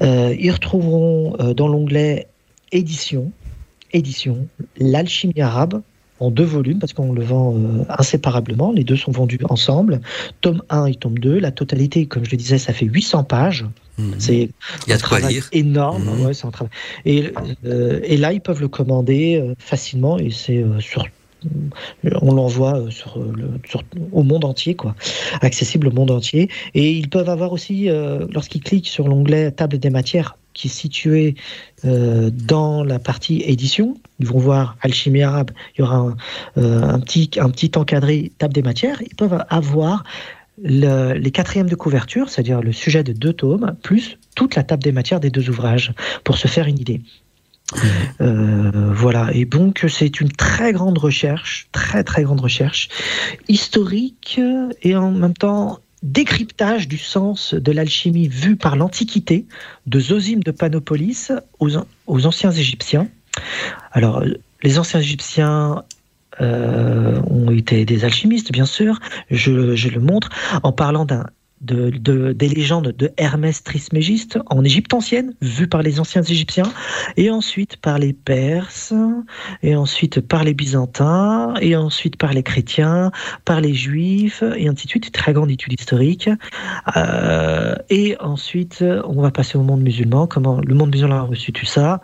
ils 0.00 0.50
retrouveront 0.52 1.54
dans 1.54 1.68
l'onglet 1.68 2.28
édition, 2.74 3.32
édition, 3.92 4.46
l'alchimie 4.76 5.40
arabe 5.40 5.80
en 6.20 6.30
deux 6.30 6.44
volumes 6.44 6.78
parce 6.78 6.92
qu'on 6.92 7.12
le 7.12 7.22
vend 7.22 7.54
euh, 7.54 7.84
inséparablement. 7.88 8.72
Les 8.72 8.84
deux 8.84 8.96
sont 8.96 9.12
vendus 9.12 9.38
ensemble. 9.48 10.00
Tome 10.40 10.62
1 10.70 10.86
et 10.86 10.94
tome 10.94 11.18
2. 11.18 11.38
La 11.38 11.50
totalité, 11.50 12.06
comme 12.06 12.24
je 12.24 12.30
le 12.30 12.36
disais, 12.36 12.58
ça 12.58 12.72
fait 12.72 12.86
800 12.86 13.24
pages. 13.24 13.64
C'est 14.18 14.50
un 14.88 14.96
travail 14.96 15.40
énorme. 15.52 16.02
Et, 17.04 17.32
euh, 17.64 18.00
et, 18.02 18.16
là, 18.16 18.32
ils 18.32 18.40
peuvent 18.40 18.60
le 18.60 18.68
commander 18.68 19.40
euh, 19.40 19.54
facilement 19.58 20.18
et 20.18 20.30
c'est 20.30 20.64
sur 20.80 21.06
on 22.22 22.32
l'envoie 22.32 22.84
sur, 22.88 23.18
au 24.12 24.22
monde 24.22 24.46
entier, 24.46 24.74
quoi, 24.74 24.94
accessible 25.42 25.88
au 25.88 25.90
monde 25.90 26.10
entier. 26.10 26.48
Et 26.72 26.90
ils 26.92 27.10
peuvent 27.10 27.28
avoir 27.28 27.52
aussi, 27.52 27.90
lorsqu'ils 28.32 28.62
cliquent 28.62 28.88
sur 28.88 29.08
l'onglet 29.08 29.50
table 29.50 29.76
des 29.76 29.90
matières, 29.90 30.38
qui 30.54 30.68
est 30.68 30.70
situé 30.70 31.34
euh, 31.84 32.30
dans 32.32 32.82
la 32.82 32.98
partie 32.98 33.42
édition. 33.42 33.96
Ils 34.20 34.26
vont 34.26 34.38
voir 34.38 34.76
Alchimie 34.80 35.22
arabe, 35.22 35.50
il 35.76 35.80
y 35.80 35.84
aura 35.84 35.96
un, 35.96 36.16
euh, 36.56 36.98
petit, 36.98 37.30
un 37.38 37.50
petit 37.50 37.72
encadré 37.76 38.32
table 38.38 38.54
des 38.54 38.62
matières. 38.62 39.02
Ils 39.02 39.14
peuvent 39.16 39.44
avoir 39.48 40.04
les 40.62 41.30
quatrièmes 41.32 41.68
de 41.68 41.74
couverture, 41.74 42.30
c'est-à-dire 42.30 42.62
le 42.62 42.72
sujet 42.72 43.02
de 43.02 43.12
deux 43.12 43.32
tomes, 43.32 43.74
plus 43.82 44.18
toute 44.36 44.54
la 44.54 44.62
table 44.62 44.84
des 44.84 44.92
matières 44.92 45.18
des 45.18 45.30
deux 45.30 45.50
ouvrages, 45.50 45.92
pour 46.22 46.38
se 46.38 46.46
faire 46.46 46.68
une 46.68 46.78
idée. 46.78 47.00
Euh, 48.20 48.92
voilà, 48.92 49.30
et 49.32 49.46
donc 49.46 49.84
c'est 49.88 50.20
une 50.20 50.30
très 50.30 50.72
grande 50.72 50.98
recherche, 50.98 51.68
très 51.72 52.04
très 52.04 52.22
grande 52.22 52.40
recherche, 52.40 52.88
historique 53.48 54.40
et 54.82 54.96
en 54.96 55.10
même 55.10 55.34
temps 55.34 55.80
décryptage 56.04 56.86
du 56.86 56.98
sens 56.98 57.54
de 57.54 57.72
l'alchimie 57.72 58.28
vue 58.28 58.56
par 58.56 58.76
l'Antiquité, 58.76 59.46
de 59.86 59.98
Zosime 59.98 60.42
de 60.42 60.50
Panopolis 60.50 61.32
aux, 61.58 62.26
anciens 62.26 62.52
Égyptiens. 62.52 63.08
Alors, 63.90 64.22
les 64.62 64.78
anciens 64.78 65.00
Égyptiens 65.00 65.82
ont 66.40 67.50
été 67.50 67.84
des 67.84 68.04
alchimistes, 68.04 68.52
bien 68.52 68.66
sûr. 68.66 69.00
Je 69.30 69.50
le 69.50 70.00
montre 70.00 70.28
en 70.62 70.72
parlant 70.72 71.04
d'un 71.04 71.26
de, 71.64 72.32
des 72.32 72.48
légendes 72.48 72.94
de 72.96 73.10
Hermès 73.16 73.62
Trismégiste 73.62 74.38
en 74.46 74.64
Égypte 74.64 74.94
ancienne, 74.94 75.34
vues 75.40 75.68
par 75.68 75.82
les 75.82 76.00
anciens 76.00 76.22
Égyptiens, 76.22 76.72
et 77.16 77.30
ensuite 77.30 77.76
par 77.76 77.98
les 77.98 78.12
Perses, 78.12 78.94
et 79.62 79.76
ensuite 79.76 80.20
par 80.20 80.44
les 80.44 80.54
Byzantins, 80.54 81.54
et 81.60 81.76
ensuite 81.76 82.16
par 82.16 82.32
les 82.32 82.42
chrétiens, 82.42 83.10
par 83.44 83.60
les 83.60 83.74
Juifs, 83.74 84.42
et 84.56 84.68
ainsi 84.68 84.86
de 84.86 84.90
suite, 84.90 85.12
très 85.12 85.32
grande 85.32 85.50
étude 85.50 85.78
historique. 85.78 86.28
Euh, 86.96 87.74
et 87.90 88.16
ensuite, 88.20 88.84
on 89.06 89.20
va 89.20 89.30
passer 89.30 89.58
au 89.58 89.62
monde 89.62 89.82
musulman, 89.82 90.26
comment 90.26 90.60
le 90.60 90.74
monde 90.74 90.90
musulman 90.90 91.16
a 91.16 91.22
reçu 91.22 91.52
tout 91.52 91.66
ça. 91.66 92.00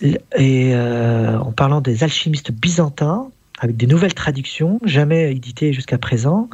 Et 0.00 0.18
euh, 0.36 1.38
en 1.38 1.52
parlant 1.52 1.80
des 1.80 2.04
alchimistes 2.04 2.52
byzantins, 2.52 3.30
avec 3.60 3.76
des 3.76 3.86
nouvelles 3.86 4.14
traductions, 4.14 4.78
jamais 4.84 5.32
éditées 5.32 5.72
jusqu'à 5.72 5.98
présent, 5.98 6.48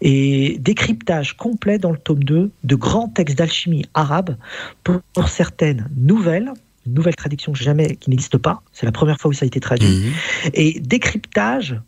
et 0.00 0.56
décryptage 0.60 1.36
complet 1.36 1.78
dans 1.78 1.90
le 1.90 1.98
tome 1.98 2.24
2 2.24 2.50
de 2.64 2.74
grands 2.74 3.08
textes 3.08 3.36
d'alchimie 3.36 3.84
arabe 3.94 4.36
pour, 4.84 5.28
certaines 5.28 5.88
nouvelles, 5.96 6.52
nouvelles 6.86 7.16
traductions 7.16 7.54
jamais 7.54 7.96
qui 7.96 8.10
n'existent 8.10 8.38
pas, 8.38 8.62
c'est 8.72 8.86
la 8.86 8.92
première 8.92 9.18
fois 9.18 9.30
où 9.30 9.34
ça 9.34 9.44
a 9.44 9.46
été 9.46 9.60
traduit, 9.60 9.88
mhm. 9.88 10.12
et 10.54 10.80
décryptage 10.80 11.80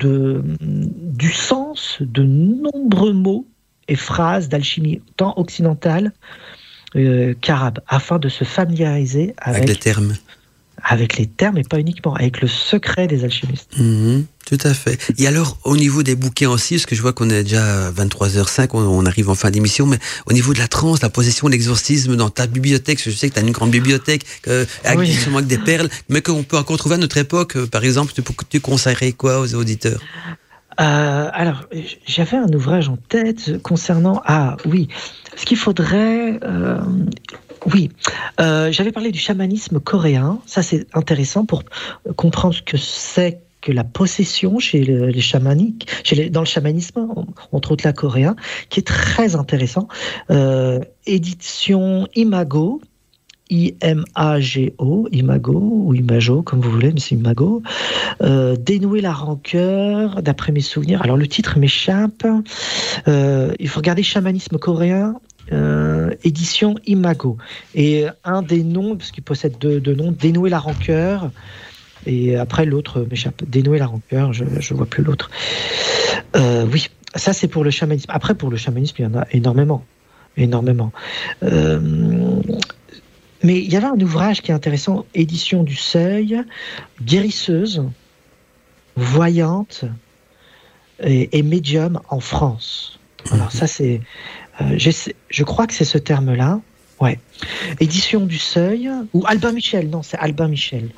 de, 0.00 0.42
du 0.60 1.32
sens 1.32 1.98
de 2.00 2.22
nombreux 2.22 3.12
mots 3.12 3.46
et 3.88 3.96
phrases 3.96 4.48
d'alchimie 4.48 5.00
tant 5.16 5.34
occidentale 5.36 6.12
euh, 6.96 7.34
qu'arabe, 7.40 7.80
afin 7.86 8.18
de 8.18 8.28
se 8.28 8.44
familiariser 8.44 9.34
avec, 9.38 9.62
avec 9.62 9.68
les 9.68 9.76
termes 9.76 10.14
avec 10.84 11.16
les 11.16 11.26
termes 11.26 11.58
et 11.58 11.62
pas 11.62 11.78
uniquement, 11.78 12.14
avec 12.14 12.40
le 12.40 12.48
secret 12.48 13.06
des 13.06 13.24
alchimistes. 13.24 13.70
Mhm, 13.78 14.24
tout 14.46 14.58
à 14.64 14.74
fait. 14.74 14.98
Et 15.18 15.26
alors, 15.26 15.58
au 15.64 15.76
niveau 15.76 16.02
des 16.02 16.14
bouquins 16.14 16.50
aussi, 16.50 16.74
parce 16.74 16.86
que 16.86 16.94
je 16.94 17.02
vois 17.02 17.12
qu'on 17.12 17.30
est 17.30 17.42
déjà 17.42 17.90
23h05, 17.90 18.70
on, 18.74 19.06
arrive 19.06 19.30
en 19.30 19.34
fin 19.34 19.50
d'émission, 19.50 19.86
mais 19.86 19.98
au 20.26 20.32
niveau 20.32 20.52
de 20.52 20.58
la 20.58 20.68
transe, 20.68 21.02
la 21.02 21.10
possession, 21.10 21.48
l'exorcisme 21.48 22.16
dans 22.16 22.30
ta 22.30 22.46
bibliothèque, 22.46 23.00
je 23.02 23.10
sais 23.10 23.28
que 23.28 23.34
tu 23.34 23.40
as 23.40 23.42
une 23.42 23.52
grande 23.52 23.70
bibliothèque, 23.70 24.24
euh, 24.48 24.64
avec, 24.84 25.08
avec 25.26 25.46
des 25.46 25.58
perles, 25.58 25.88
mais 26.08 26.20
qu'on 26.20 26.42
peut 26.42 26.56
encore 26.56 26.76
trouver 26.76 26.96
à 26.96 26.98
notre 26.98 27.18
époque, 27.18 27.56
euh, 27.56 27.66
par 27.66 27.84
exemple, 27.84 28.12
tu, 28.12 28.22
tu 28.48 28.60
conseillerais 28.60 29.12
quoi 29.12 29.40
aux 29.40 29.54
auditeurs? 29.54 30.00
Euh, 30.80 31.30
alors, 31.32 31.64
j'avais 32.06 32.36
un 32.36 32.52
ouvrage 32.52 32.88
en 32.88 32.96
tête 32.96 33.62
concernant. 33.62 34.22
Ah 34.24 34.56
oui, 34.64 34.88
ce 35.36 35.44
qu'il 35.44 35.58
faudrait. 35.58 36.40
Euh, 36.42 36.78
oui, 37.66 37.90
euh, 38.40 38.72
j'avais 38.72 38.92
parlé 38.92 39.10
du 39.12 39.18
chamanisme 39.18 39.80
coréen. 39.80 40.40
Ça, 40.46 40.62
c'est 40.62 40.86
intéressant 40.94 41.44
pour 41.44 41.62
comprendre 42.16 42.54
ce 42.54 42.62
que 42.62 42.76
c'est 42.76 43.40
que 43.60 43.70
la 43.70 43.84
possession 43.84 44.58
chez 44.58 44.80
les 44.82 45.20
chamaniques, 45.20 45.88
dans 46.30 46.40
le 46.40 46.46
chamanisme, 46.46 47.06
entre 47.52 47.72
autres 47.72 47.84
la 47.86 47.92
coréen, 47.92 48.34
qui 48.70 48.80
est 48.80 48.86
très 48.86 49.36
intéressant. 49.36 49.86
Euh, 50.30 50.80
édition 51.06 52.08
Imago, 52.16 52.80
I-M-A-G-O, 53.50 55.08
Imago 55.12 55.60
ou 55.62 55.94
Imago, 55.94 56.42
comme 56.42 56.60
vous 56.60 56.72
voulez, 56.72 56.90
mais 56.92 56.98
c'est 56.98 57.14
Imago. 57.14 57.62
Euh, 58.22 58.56
Dénouer 58.56 59.00
la 59.00 59.12
rancœur, 59.12 60.22
d'après 60.22 60.50
mes 60.50 60.60
souvenirs. 60.60 61.00
Alors 61.02 61.16
le 61.16 61.28
titre 61.28 61.56
m'échappe. 61.60 62.26
Il 63.06 63.68
faut 63.68 63.78
regarder 63.78 64.02
chamanisme 64.02 64.58
coréen 64.58 65.14
édition 66.24 66.76
Imago. 66.86 67.36
Et 67.74 68.06
un 68.24 68.42
des 68.42 68.62
noms, 68.62 68.96
parce 68.96 69.10
qu'il 69.10 69.22
possède 69.22 69.58
deux, 69.58 69.80
noms, 69.94 70.12
Dénouer 70.12 70.50
la 70.50 70.58
rancœur, 70.58 71.30
et 72.06 72.36
après 72.36 72.64
l'autre 72.64 73.06
m'échappe. 73.08 73.42
Dénouer 73.46 73.78
la 73.78 73.86
rancœur, 73.86 74.32
je 74.32 74.44
ne 74.44 74.76
vois 74.76 74.86
plus 74.86 75.02
l'autre. 75.02 75.30
Euh, 76.36 76.66
oui, 76.70 76.88
ça 77.14 77.32
c'est 77.32 77.48
pour 77.48 77.64
le 77.64 77.70
chamanisme. 77.70 78.10
Après, 78.12 78.34
pour 78.34 78.50
le 78.50 78.56
chamanisme, 78.56 78.96
il 78.98 79.02
y 79.02 79.06
en 79.06 79.14
a 79.14 79.26
énormément. 79.32 79.84
Énormément. 80.36 80.92
Euh, 81.42 81.80
mais 83.42 83.58
il 83.58 83.70
y 83.72 83.76
avait 83.76 83.86
un 83.86 84.00
ouvrage 84.00 84.40
qui 84.40 84.50
est 84.50 84.54
intéressant, 84.54 85.04
édition 85.14 85.62
du 85.62 85.76
Seuil, 85.76 86.42
guérisseuse, 87.02 87.84
voyante 88.96 89.84
et, 91.02 91.38
et 91.38 91.42
médium 91.42 92.00
en 92.08 92.20
France. 92.20 92.98
Alors 93.30 93.52
ça 93.52 93.66
c'est 93.66 93.96
euh, 93.96 93.98
je 94.58 95.44
crois 95.44 95.66
que 95.66 95.74
c'est 95.74 95.84
ce 95.84 95.98
terme-là. 95.98 96.60
Ouais. 97.00 97.18
Édition 97.80 98.26
du 98.26 98.38
Seuil, 98.38 98.88
ou 99.12 99.24
Albin 99.26 99.50
Michel, 99.50 99.90
non, 99.90 100.04
c'est 100.04 100.18
Albin 100.18 100.46
Michel. 100.46 100.90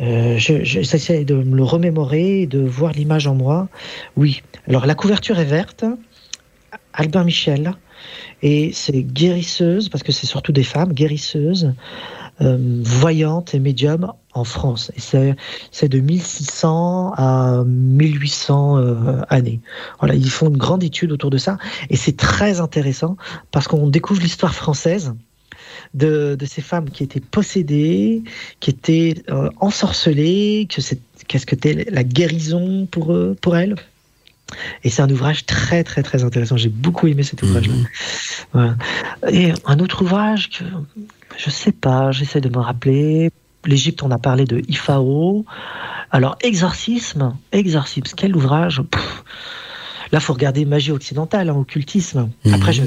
Euh, 0.00 0.36
J'essaie 0.36 1.24
de 1.24 1.34
me 1.34 1.56
le 1.56 1.62
remémorer, 1.62 2.46
de 2.46 2.58
voir 2.58 2.92
l'image 2.92 3.28
en 3.28 3.36
moi. 3.36 3.68
Oui. 4.16 4.42
Alors 4.66 4.84
la 4.84 4.96
couverture 4.96 5.38
est 5.38 5.44
verte, 5.44 5.84
Albin 6.92 7.22
Michel, 7.22 7.72
et 8.42 8.72
c'est 8.72 9.02
guérisseuse, 9.02 9.88
parce 9.88 10.02
que 10.02 10.10
c'est 10.10 10.26
surtout 10.26 10.50
des 10.50 10.64
femmes, 10.64 10.92
guérisseuses, 10.92 11.72
euh, 12.40 12.80
voyante 12.82 13.54
et 13.54 13.60
médium 13.60 14.12
en 14.34 14.44
France. 14.44 14.90
Et 14.96 15.34
c'est 15.70 15.88
de 15.88 15.98
1600 15.98 17.12
à 17.16 17.62
1800 17.64 18.78
euh, 18.78 19.22
années. 19.28 19.60
Voilà, 20.00 20.14
ils 20.14 20.30
font 20.30 20.48
une 20.48 20.56
grande 20.56 20.82
étude 20.84 21.12
autour 21.12 21.30
de 21.30 21.38
ça. 21.38 21.56
Et 21.90 21.96
c'est 21.96 22.16
très 22.16 22.60
intéressant 22.60 23.16
parce 23.50 23.68
qu'on 23.68 23.88
découvre 23.88 24.20
l'histoire 24.20 24.54
française. 24.54 25.14
De, 25.92 26.34
de, 26.36 26.44
ces 26.44 26.60
femmes 26.60 26.90
qui 26.90 27.04
étaient 27.04 27.20
possédées, 27.20 28.24
qui 28.58 28.70
étaient 28.70 29.14
euh, 29.30 29.48
ensorcelées, 29.60 30.66
que 30.68 30.80
qu'est-ce 31.28 31.46
que 31.46 31.54
c'était 31.54 31.86
la 31.88 32.02
guérison 32.02 32.86
pour, 32.90 33.16
pour 33.40 33.56
elles. 33.56 33.76
Et 34.82 34.90
c'est 34.90 35.02
un 35.02 35.10
ouvrage 35.10 35.46
très 35.46 35.84
très 35.84 36.02
très 36.02 36.24
intéressant. 36.24 36.56
J'ai 36.56 36.68
beaucoup 36.68 37.06
aimé 37.06 37.22
cet 37.22 37.42
ouvrage-là. 37.42 37.74
Voilà. 38.52 38.76
Et 39.30 39.52
un 39.64 39.78
autre 39.78 40.02
ouvrage 40.02 40.50
que 40.50 40.64
je 41.36 41.50
sais 41.50 41.72
pas, 41.72 42.12
j'essaie 42.12 42.40
de 42.40 42.48
me 42.48 42.58
rappeler. 42.58 43.30
L'Égypte, 43.66 44.02
on 44.02 44.10
a 44.10 44.18
parlé 44.18 44.44
de 44.44 44.62
Ifao. 44.68 45.44
Alors, 46.10 46.36
exorcisme, 46.42 47.36
exorcisme, 47.52 48.14
quel 48.16 48.36
ouvrage 48.36 48.82
Là, 50.14 50.20
faut 50.20 50.32
regarder 50.32 50.64
magie 50.64 50.92
occidentale, 50.92 51.50
hein, 51.50 51.56
occultisme. 51.56 52.30
Mhm. 52.44 52.54
Après, 52.54 52.72
je, 52.72 52.82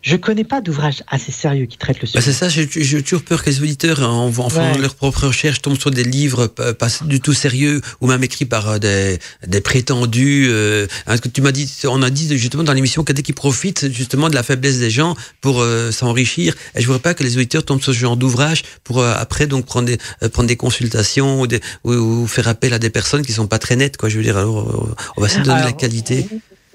je, 0.00 0.16
connais 0.16 0.44
pas 0.44 0.60
d'ouvrage 0.60 1.02
assez 1.08 1.32
sérieux 1.32 1.66
qui 1.66 1.76
traite 1.76 2.00
le 2.00 2.06
sujet. 2.06 2.20
Bah, 2.20 2.24
c'est 2.24 2.32
ça, 2.32 2.48
j'ai 2.48 3.02
toujours 3.02 3.24
peur 3.24 3.42
que 3.42 3.50
les 3.50 3.60
auditeurs, 3.60 4.00
en, 4.08 4.28
en 4.28 4.48
faisant 4.48 4.78
leur 4.78 4.94
propre 4.94 5.26
recherche, 5.26 5.60
tombent 5.60 5.76
sur 5.76 5.90
des 5.90 6.04
livres 6.04 6.46
pas, 6.46 6.86
du 7.04 7.20
tout 7.20 7.32
sérieux 7.32 7.80
ou 8.00 8.06
même 8.06 8.22
écrits 8.22 8.44
par 8.44 8.68
euh, 8.68 8.78
des, 8.78 9.18
des 9.44 9.60
prétendus. 9.60 10.46
Euh, 10.50 10.86
hein, 11.08 11.18
que 11.18 11.26
tu 11.26 11.42
m'as 11.42 11.50
dit, 11.50 11.68
on 11.86 12.00
a 12.00 12.10
dit 12.10 12.28
justement 12.38 12.62
dans 12.62 12.74
l'émission 12.74 13.02
qu'il 13.02 13.20
qui 13.24 13.32
profitent 13.32 13.90
justement 13.90 14.28
de 14.28 14.36
la 14.36 14.44
faiblesse 14.44 14.78
des 14.78 14.90
gens 14.90 15.16
pour 15.40 15.62
euh, 15.62 15.90
s'enrichir. 15.90 16.54
Et 16.76 16.80
je 16.80 16.86
voudrais 16.86 17.02
pas 17.02 17.14
que 17.14 17.24
les 17.24 17.38
auditeurs 17.38 17.64
tombent 17.64 17.82
sur 17.82 17.92
ce 17.92 17.98
genre 17.98 18.16
d'ouvrage 18.16 18.62
pour 18.84 19.04
après 19.04 19.48
donc 19.48 19.66
prendre 19.66 19.86
des, 19.86 19.98
prendre 20.28 20.46
des 20.46 20.56
consultations 20.56 21.40
ou, 21.40 21.48
des, 21.48 21.60
ou, 21.82 22.28
faire 22.28 22.46
appel 22.46 22.72
à 22.72 22.78
des 22.78 22.90
personnes 22.90 23.26
qui 23.26 23.32
sont 23.32 23.48
pas 23.48 23.58
très 23.58 23.74
nettes. 23.74 23.96
Quoi, 23.96 24.08
je 24.08 24.18
veux 24.18 24.22
dire, 24.22 24.36
alors 24.36 24.96
on 25.16 25.20
va 25.20 25.26
de 25.26 25.42
donner 25.42 25.62
la 25.62 25.72
qualité. 25.72 26.28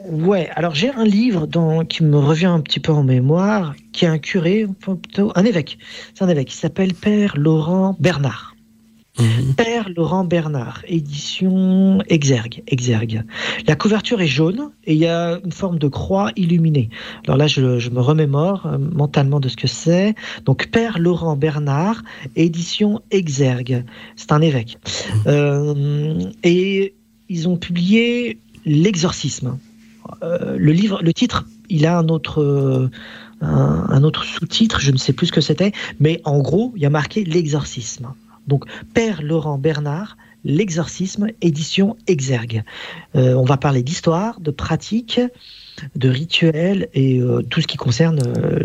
Ouais, 0.05 0.49
alors 0.55 0.75
j'ai 0.75 0.89
un 0.89 1.03
livre 1.03 1.47
qui 1.89 2.03
me 2.03 2.17
revient 2.17 2.45
un 2.45 2.59
petit 2.59 2.79
peu 2.79 2.91
en 2.91 3.03
mémoire, 3.03 3.75
qui 3.93 4.05
est 4.05 4.07
un 4.07 4.19
curé, 4.19 4.67
plutôt 4.79 5.31
un 5.35 5.43
évêque. 5.43 5.77
C'est 6.13 6.23
un 6.23 6.29
évêque 6.29 6.49
qui 6.49 6.57
s'appelle 6.57 6.93
Père 6.93 7.35
Laurent 7.37 7.95
Bernard. 7.99 8.55
Mhm. 9.19 9.55
Père 9.55 9.89
Laurent 9.95 10.23
Bernard, 10.23 10.83
édition 10.87 12.03
Exergue, 12.07 12.61
Exergue. 12.67 13.23
La 13.65 13.75
couverture 13.75 14.21
est 14.21 14.27
jaune 14.27 14.69
et 14.85 14.93
il 14.93 14.99
y 14.99 15.07
a 15.07 15.39
une 15.43 15.51
forme 15.51 15.79
de 15.79 15.87
croix 15.87 16.31
illuminée. 16.35 16.89
Alors 17.25 17.37
là, 17.37 17.47
je, 17.47 17.89
me 17.89 17.99
remémore 17.99 18.67
euh, 18.67 18.77
mentalement 18.77 19.39
de 19.39 19.49
ce 19.49 19.57
que 19.57 19.67
c'est. 19.67 20.13
Donc 20.45 20.67
Père 20.67 20.99
Laurent 20.99 21.35
Bernard, 21.35 22.03
édition 22.35 23.01
Exergue. 23.09 23.83
C'est 24.15 24.31
un 24.31 24.41
évêque. 24.41 24.77
Mhm. 24.85 25.21
Euh, 25.25 26.31
et 26.43 26.93
ils 27.29 27.49
ont 27.49 27.57
publié 27.57 28.39
L'exorcisme. 28.67 29.57
Euh, 30.23 30.57
le 30.57 30.71
livre, 30.71 31.01
le 31.01 31.13
titre, 31.13 31.45
il 31.69 31.85
a 31.85 31.97
un 31.97 32.07
autre, 32.09 32.41
euh, 32.41 32.89
un, 33.41 34.03
autre 34.03 34.23
sous-titre, 34.23 34.79
je 34.79 34.91
ne 34.91 34.97
sais 34.97 35.13
plus 35.13 35.27
ce 35.27 35.31
que 35.31 35.41
c'était, 35.41 35.71
mais 35.99 36.21
en 36.25 36.39
gros, 36.39 36.73
il 36.75 36.81
y 36.81 36.85
a 36.85 36.89
marqué 36.89 37.23
l'exorcisme. 37.23 38.13
Donc, 38.47 38.65
Père 38.93 39.21
Laurent 39.21 39.57
Bernard, 39.57 40.17
l'exorcisme, 40.43 41.27
édition 41.41 41.97
Exergue. 42.07 42.63
Euh, 43.15 43.33
on 43.33 43.43
va 43.43 43.57
parler 43.57 43.83
d'histoire, 43.83 44.39
de 44.39 44.51
pratique, 44.51 45.19
de 45.95 46.09
rituels 46.09 46.87
et 46.93 47.21
tout 47.49 47.61
ce 47.61 47.67
qui 47.67 47.77
concerne 47.77 48.19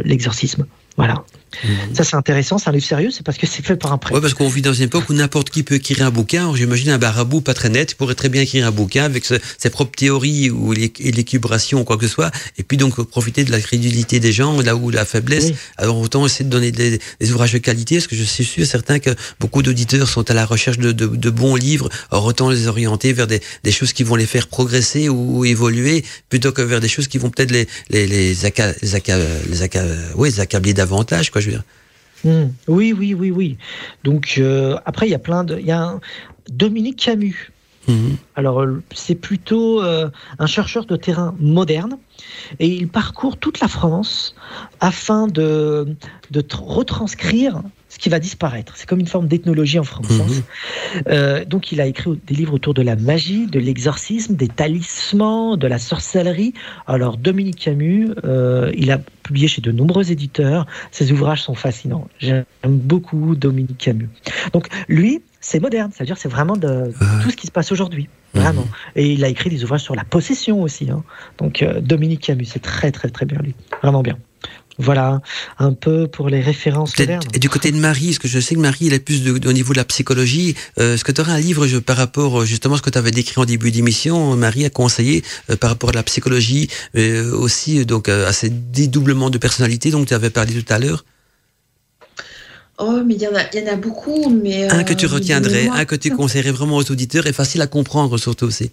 l'exorcisme. 0.04 0.66
Voilà. 0.96 1.24
Mhm. 1.64 1.94
Ça, 1.94 2.04
c'est 2.04 2.16
intéressant, 2.16 2.58
c'est 2.58 2.68
un 2.68 2.72
livre 2.72 2.84
sérieux, 2.84 3.10
c'est 3.10 3.24
parce 3.24 3.38
que 3.38 3.46
c'est 3.46 3.64
fait 3.64 3.76
par 3.76 3.92
un 3.92 3.98
prêtre. 3.98 4.14
Oui, 4.14 4.20
parce 4.20 4.34
qu'on 4.34 4.48
vit 4.48 4.62
dans 4.62 4.72
une 4.72 4.84
époque 4.84 5.08
où 5.08 5.14
n'importe 5.14 5.50
qui 5.50 5.62
peut 5.62 5.76
écrire 5.76 6.02
un 6.02 6.10
bouquin. 6.10 6.54
J'imagine 6.54 6.90
un 6.90 6.98
barabou 6.98 7.40
pas 7.40 7.54
très 7.54 7.68
net 7.68 7.94
pourrait 7.94 8.14
très 8.14 8.28
bien 8.28 8.42
écrire 8.42 8.66
un 8.66 8.70
bouquin 8.70 9.04
avec 9.04 9.24
ses 9.24 9.70
propres 9.70 9.96
théories 9.96 10.50
ou 10.50 10.72
l'équilibration 10.72 11.80
ou 11.80 11.84
quoi 11.84 11.96
que 11.96 12.06
ce 12.06 12.12
soit, 12.12 12.30
et 12.58 12.62
puis 12.62 12.76
donc 12.76 13.00
profiter 13.02 13.44
de 13.44 13.50
la 13.50 13.60
crédulité 13.60 14.20
des 14.20 14.32
gens, 14.32 14.60
là 14.60 14.74
où 14.74 14.90
la 14.90 15.04
faiblesse. 15.04 15.52
Alors 15.76 15.98
autant 15.98 16.26
essayer 16.26 16.44
de 16.44 16.50
donner 16.50 16.72
des, 16.72 17.00
ouvrages 17.30 17.52
de 17.52 17.58
qualité, 17.58 17.96
parce 17.96 18.06
que 18.06 18.16
je 18.16 18.24
suis 18.24 18.44
sûr 18.44 18.66
certain 18.66 18.98
que 18.98 19.10
beaucoup 19.38 19.62
d'auditeurs 19.62 20.08
sont 20.08 20.28
à 20.30 20.34
la 20.34 20.44
recherche 20.44 20.78
de, 20.78 21.30
bons 21.30 21.56
livres. 21.56 21.88
Alors 22.10 22.24
autant 22.24 22.50
les 22.50 22.66
orienter 22.66 23.12
vers 23.12 23.26
des, 23.26 23.40
choses 23.70 23.92
qui 23.92 24.02
vont 24.02 24.16
les 24.16 24.26
faire 24.26 24.48
progresser 24.48 25.08
ou, 25.08 25.44
évoluer, 25.44 26.04
plutôt 26.28 26.52
que 26.52 26.62
vers 26.62 26.80
des 26.80 26.88
choses 26.88 27.08
qui 27.08 27.18
vont 27.18 27.30
peut-être 27.30 27.50
les 27.50 27.66
les 27.90 28.06
les, 28.06 28.34
les, 28.34 28.44
accabler 30.40 30.74
davantage, 30.74 31.30
quoi. 31.30 31.41
Hmm. 32.24 32.50
Oui, 32.68 32.92
oui, 32.92 33.14
oui, 33.14 33.30
oui. 33.30 33.58
Donc 34.04 34.36
euh, 34.38 34.78
après, 34.84 35.06
il 35.08 35.10
y 35.10 35.14
a 35.14 35.18
plein 35.18 35.44
de. 35.44 35.58
Il 35.58 35.66
y 35.66 35.72
a 35.72 35.98
Dominique 36.48 36.98
Camus. 36.98 37.50
Hmm. 37.88 38.14
Alors, 38.36 38.62
euh, 38.62 38.82
c'est 38.94 39.16
plutôt 39.16 39.82
euh, 39.82 40.08
un 40.38 40.46
chercheur 40.46 40.84
de 40.84 40.96
terrain 40.96 41.34
moderne 41.40 41.98
et 42.60 42.68
il 42.68 42.88
parcourt 42.88 43.36
toute 43.36 43.58
la 43.58 43.66
France 43.66 44.36
afin 44.78 45.26
de, 45.26 45.96
de 46.30 46.44
retranscrire 46.54 47.60
ce 47.92 47.98
qui 47.98 48.08
va 48.08 48.18
disparaître. 48.18 48.72
C'est 48.76 48.88
comme 48.88 49.00
une 49.00 49.06
forme 49.06 49.28
d'ethnologie 49.28 49.78
en 49.78 49.84
France. 49.84 50.08
Mhm. 50.08 51.02
Euh, 51.08 51.44
donc 51.44 51.72
il 51.72 51.80
a 51.82 51.84
écrit 51.84 52.18
des 52.26 52.34
livres 52.34 52.54
autour 52.54 52.72
de 52.72 52.80
la 52.80 52.96
magie, 52.96 53.46
de 53.46 53.58
l'exorcisme, 53.58 54.34
des 54.34 54.48
talismans, 54.48 55.58
de 55.58 55.66
la 55.66 55.78
sorcellerie. 55.78 56.54
Alors 56.86 57.18
Dominique 57.18 57.58
Camus, 57.58 58.08
euh, 58.24 58.72
il 58.74 58.90
a 58.92 58.98
publié 59.22 59.46
chez 59.46 59.60
de 59.60 59.70
nombreux 59.72 60.10
éditeurs. 60.10 60.66
Ses 60.90 61.12
ouvrages 61.12 61.42
sont 61.42 61.54
fascinants. 61.54 62.08
J'aime 62.18 62.46
beaucoup 62.64 63.36
Dominique 63.36 63.76
Camus. 63.76 64.08
Donc 64.54 64.68
lui, 64.88 65.20
c'est 65.42 65.60
moderne, 65.60 65.90
c'est-à-dire 65.94 66.16
c'est 66.16 66.30
vraiment 66.30 66.56
de 66.56 66.94
tout 67.22 67.30
ce 67.30 67.36
qui 67.36 67.46
se 67.46 67.52
passe 67.52 67.72
aujourd'hui. 67.72 68.08
Vraiment. 68.32 68.62
Mhm. 68.62 68.68
Et 68.96 69.12
il 69.12 69.22
a 69.22 69.28
écrit 69.28 69.50
des 69.50 69.64
ouvrages 69.64 69.82
sur 69.82 69.94
la 69.94 70.04
possession 70.04 70.62
aussi. 70.62 70.90
Hein. 70.90 71.04
Donc 71.36 71.60
euh, 71.60 71.82
Dominique 71.82 72.22
Camus, 72.22 72.46
c'est 72.46 72.62
très 72.62 72.90
très 72.90 73.10
très 73.10 73.26
bien 73.26 73.38
lui. 73.42 73.54
Vraiment 73.82 74.02
bien. 74.02 74.16
Voilà, 74.78 75.20
un 75.58 75.72
peu 75.74 76.08
pour 76.08 76.28
les 76.28 76.40
références 76.40 76.98
modernes. 76.98 77.22
Et 77.34 77.38
du 77.38 77.48
côté 77.48 77.70
de 77.72 77.76
Marie, 77.76 78.10
est-ce 78.10 78.20
que 78.20 78.28
je 78.28 78.40
sais 78.40 78.54
que 78.54 78.60
Marie, 78.60 78.86
elle 78.86 78.94
est 78.94 79.00
plus 79.00 79.28
au 79.28 79.52
niveau 79.52 79.72
de 79.72 79.78
la 79.78 79.84
psychologie. 79.84 80.54
Euh, 80.78 80.94
est-ce 80.94 81.04
que 81.04 81.12
tu 81.12 81.20
aurais 81.20 81.32
un 81.32 81.40
livre 81.40 81.66
je, 81.66 81.78
par 81.78 81.96
rapport 81.96 82.40
euh, 82.40 82.44
justement 82.46 82.74
à 82.74 82.78
ce 82.78 82.82
que 82.82 82.90
tu 82.90 82.98
avais 82.98 83.10
décrit 83.10 83.40
en 83.40 83.44
début 83.44 83.70
d'émission 83.70 84.34
Marie 84.36 84.64
a 84.64 84.70
conseillé 84.70 85.22
euh, 85.50 85.56
par 85.56 85.70
rapport 85.70 85.90
à 85.90 85.92
la 85.92 86.02
psychologie, 86.02 86.68
aussi 87.32 87.84
donc 87.84 88.08
à 88.08 88.32
ces 88.32 88.48
dédoublements 88.50 89.30
de 89.30 89.38
personnalité 89.38 89.90
dont 89.90 90.04
tu 90.04 90.14
avais 90.14 90.30
parlé 90.30 90.54
tout 90.54 90.72
à 90.72 90.78
l'heure? 90.78 91.04
Oh, 92.78 93.00
mais 93.04 93.14
il 93.14 93.22
y, 93.22 93.28
en 93.28 93.34
a, 93.34 93.54
y 93.54 93.62
en 93.62 93.72
a 93.72 93.76
beaucoup. 93.76 94.30
Mais, 94.30 94.68
un 94.70 94.82
que 94.82 94.94
tu 94.94 95.06
retiendrais, 95.06 95.68
un 95.68 95.84
que 95.84 95.94
tu 95.94 96.10
conseillerais 96.10 96.50
vraiment 96.50 96.76
aux 96.76 96.90
auditeurs 96.90 97.26
et 97.26 97.32
facile 97.32 97.60
à 97.62 97.66
comprendre 97.66 98.16
surtout 98.18 98.46
aussi. 98.46 98.70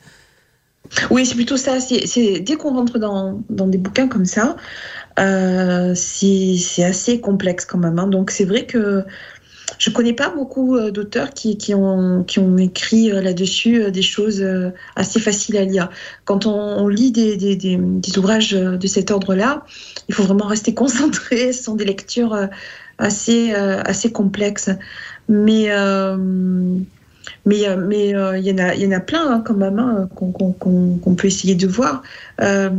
Oui, 1.09 1.25
c'est 1.25 1.35
plutôt 1.35 1.57
ça. 1.57 1.79
C'est 1.79 2.39
dès 2.39 2.55
qu'on 2.55 2.73
rentre 2.73 2.97
dans, 2.97 3.43
dans, 3.49 3.67
des 3.67 3.77
bouquins 3.77 4.07
comme 4.07 4.25
ça, 4.25 4.55
euh, 5.19 5.93
c'est 5.95 6.83
assez 6.83 7.19
complexe 7.19 7.65
quand 7.65 7.77
même. 7.77 7.99
Hein. 7.99 8.07
Donc 8.07 8.31
c'est 8.31 8.45
vrai 8.45 8.65
que 8.65 9.03
je 9.77 9.89
connais 9.89 10.13
pas 10.13 10.29
beaucoup 10.29 10.75
euh, 10.75 10.91
d'auteurs 10.91 11.31
qui, 11.31 11.73
ont, 11.73 12.25
écrit 12.57 13.11
euh, 13.11 13.21
là-dessus 13.21 13.91
des 13.91 14.01
choses 14.01 14.45
assez 14.95 15.19
faciles 15.19 15.57
à 15.57 15.65
lire. 15.65 15.89
Quand 16.25 16.45
on, 16.45 16.87
lit 16.87 17.11
des, 17.11 18.17
ouvrages 18.17 18.51
de 18.51 18.87
cet 18.87 19.11
ordre-là, 19.11 19.65
il 20.07 20.15
faut 20.15 20.23
vraiment 20.23 20.47
rester 20.47 20.73
concentré. 20.75 21.53
Ce 21.53 21.63
sont 21.63 21.75
des 21.75 21.85
lectures 21.85 22.37
assez, 22.97 23.53
complexes. 24.13 24.69
Mais 25.27 25.69
mais 27.45 27.65
euh, 27.65 28.37
il 28.37 28.45
y 28.45 28.51
en 28.51 28.57
a 28.57 28.75
il 28.75 28.81
y 28.81 28.87
en 28.87 28.91
a 28.91 28.99
plein 28.99 29.31
hein, 29.31 29.43
quand 29.45 29.55
même 29.55 29.79
hein, 29.79 30.09
qu'on 30.15 31.15
peut 31.15 31.27
essayer 31.27 31.55
de 31.55 31.67
voir. 31.67 32.03
Euh, 32.41 32.69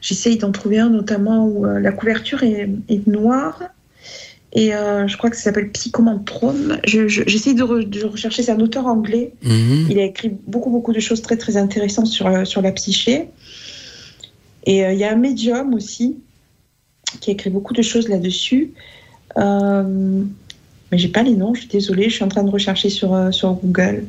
j'essaye 0.00 0.36
d'en 0.38 0.52
trouver 0.52 0.78
un 0.78 0.90
notamment 0.90 1.46
où 1.46 1.64
la 1.64 1.92
couverture 1.92 2.42
est, 2.42 3.06
noire. 3.06 3.62
Et 4.52 4.70
je 4.70 5.16
crois 5.18 5.28
que 5.28 5.36
ça 5.36 5.42
s'appelle 5.42 5.70
Psychomantrome. 5.70 6.78
J'essaye 6.84 7.54
de, 7.54 8.04
rechercher, 8.06 8.42
c'est 8.42 8.52
un 8.52 8.60
auteur 8.60 8.86
anglais. 8.86 9.32
Mhm. 9.42 9.88
Il 9.90 9.98
a 9.98 10.04
écrit 10.04 10.34
beaucoup, 10.46 10.70
beaucoup 10.70 10.94
de 10.94 11.00
choses 11.00 11.20
très, 11.20 11.36
très 11.36 11.58
intéressantes 11.58 12.06
sur, 12.06 12.46
sur 12.46 12.62
la 12.62 12.72
psyché. 12.72 13.28
Et 14.64 14.80
il 14.80 14.98
y 14.98 15.04
a 15.04 15.12
un 15.12 15.16
médium 15.16 15.74
aussi 15.74 16.16
qui 17.20 17.30
a 17.30 17.32
écrit 17.34 17.50
beaucoup 17.50 17.74
de 17.74 17.82
choses 17.82 18.08
là-dessus. 18.08 18.72
Mais 20.90 20.98
j'ai 20.98 21.08
pas 21.08 21.22
les 21.22 21.34
noms, 21.34 21.54
je 21.54 21.60
suis 21.60 21.68
désolée, 21.68 22.08
je 22.08 22.14
suis 22.14 22.24
en 22.24 22.28
train 22.28 22.44
de 22.44 22.50
rechercher 22.50 22.90
sur, 22.90 23.14
euh, 23.14 23.30
sur 23.30 23.54
Google. 23.54 24.04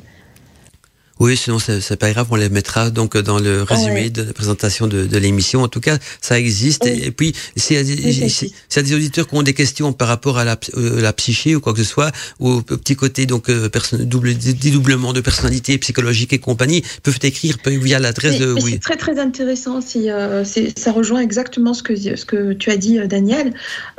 Oui, 1.19 1.35
sinon 1.35 1.57
c'est 1.60 1.95
pas 1.95 2.11
grave, 2.11 2.27
on 2.30 2.35
les 2.35 2.49
mettra 2.49 2.89
donc 2.89 3.18
dans 3.18 3.39
le 3.39 3.64
résumé 3.64 4.10
de 4.10 4.23
la 4.23 4.34
présentation 4.34 4.88
de, 4.88 5.06
de 5.06 5.18
l'émission. 5.18 5.64
En 5.64 5.68
tout 5.68 5.80
cas, 5.80 5.98
ça 6.22 6.39
existe. 6.39 6.85
Et, 6.85 7.11
puis, 7.11 7.34
s'il 7.56 7.76
y, 7.76 7.80
a 7.80 8.81
des 8.84 8.95
auditeurs 8.95 9.27
qui 9.27 9.35
ont 9.35 9.44
des 9.44 9.53
questions 9.53 9.94
par 9.94 10.07
rapport 10.07 10.38
à 10.38 10.45
la, 10.45 10.57
euh, 10.76 11.02
la 11.02 11.14
psyché 11.14 11.56
ou 11.56 11.60
quoi 11.60 11.73
que 11.73 11.80
ce 11.80 11.85
soit, 11.85 12.11
ou 12.39 12.52
au 12.52 12.61
petit 12.61 12.95
côté 12.95 13.26
donc 13.26 13.49
euh, 13.49 13.69
double, 13.99 14.35
dédoublement 14.35 15.14
de 15.14 15.22
personnalité 15.22 15.77
psychologique 15.80 16.34
et 16.34 16.39
compagnie, 16.39 16.84
peuvent 17.03 17.19
écrire 17.23 17.57
via 17.65 17.99
l'adresse 17.99 18.38
de. 18.38 18.53
Oui. 18.53 18.72
C'est 18.73 18.81
très 18.81 18.98
très 18.98 19.19
intéressant. 19.19 19.81
Si 19.81 20.10
euh, 20.10 20.44
ça 20.44 20.91
rejoint 20.91 21.22
exactement 21.22 21.73
ce 21.73 21.84
que 21.84 21.95
ce 21.95 22.26
que 22.26 22.53
tu 22.53 22.69
as 22.69 22.77
dit, 22.77 22.99
Daniel. 23.07 23.53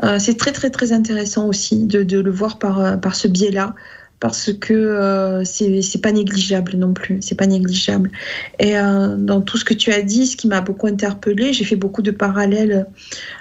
Euh, 0.04 0.18
c'est 0.18 0.36
très 0.36 0.52
très 0.52 0.70
très 0.70 0.92
intéressant 0.92 1.46
aussi 1.46 1.84
de, 1.84 2.02
de 2.02 2.20
le 2.20 2.30
voir 2.30 2.58
par 2.58 3.00
par 3.00 3.16
ce 3.16 3.28
biais-là 3.28 3.74
parce 4.20 4.52
que 4.52 4.74
euh, 4.74 5.44
c'est 5.44 6.02
pas 6.02 6.12
négligeable 6.12 6.76
non 6.76 6.92
plus, 6.92 7.18
c'est 7.20 7.36
pas 7.36 7.46
négligeable. 7.46 8.10
Et 8.58 8.76
euh, 8.76 9.16
dans 9.16 9.40
tout 9.40 9.56
ce 9.56 9.64
que 9.64 9.74
tu 9.74 9.92
as 9.92 10.02
dit, 10.02 10.26
ce 10.26 10.36
qui 10.36 10.48
m'a 10.48 10.60
beaucoup 10.60 10.86
interpellée, 10.86 11.52
j'ai 11.52 11.64
fait 11.64 11.76
beaucoup 11.76 12.02
de 12.02 12.10
parallèles 12.10 12.86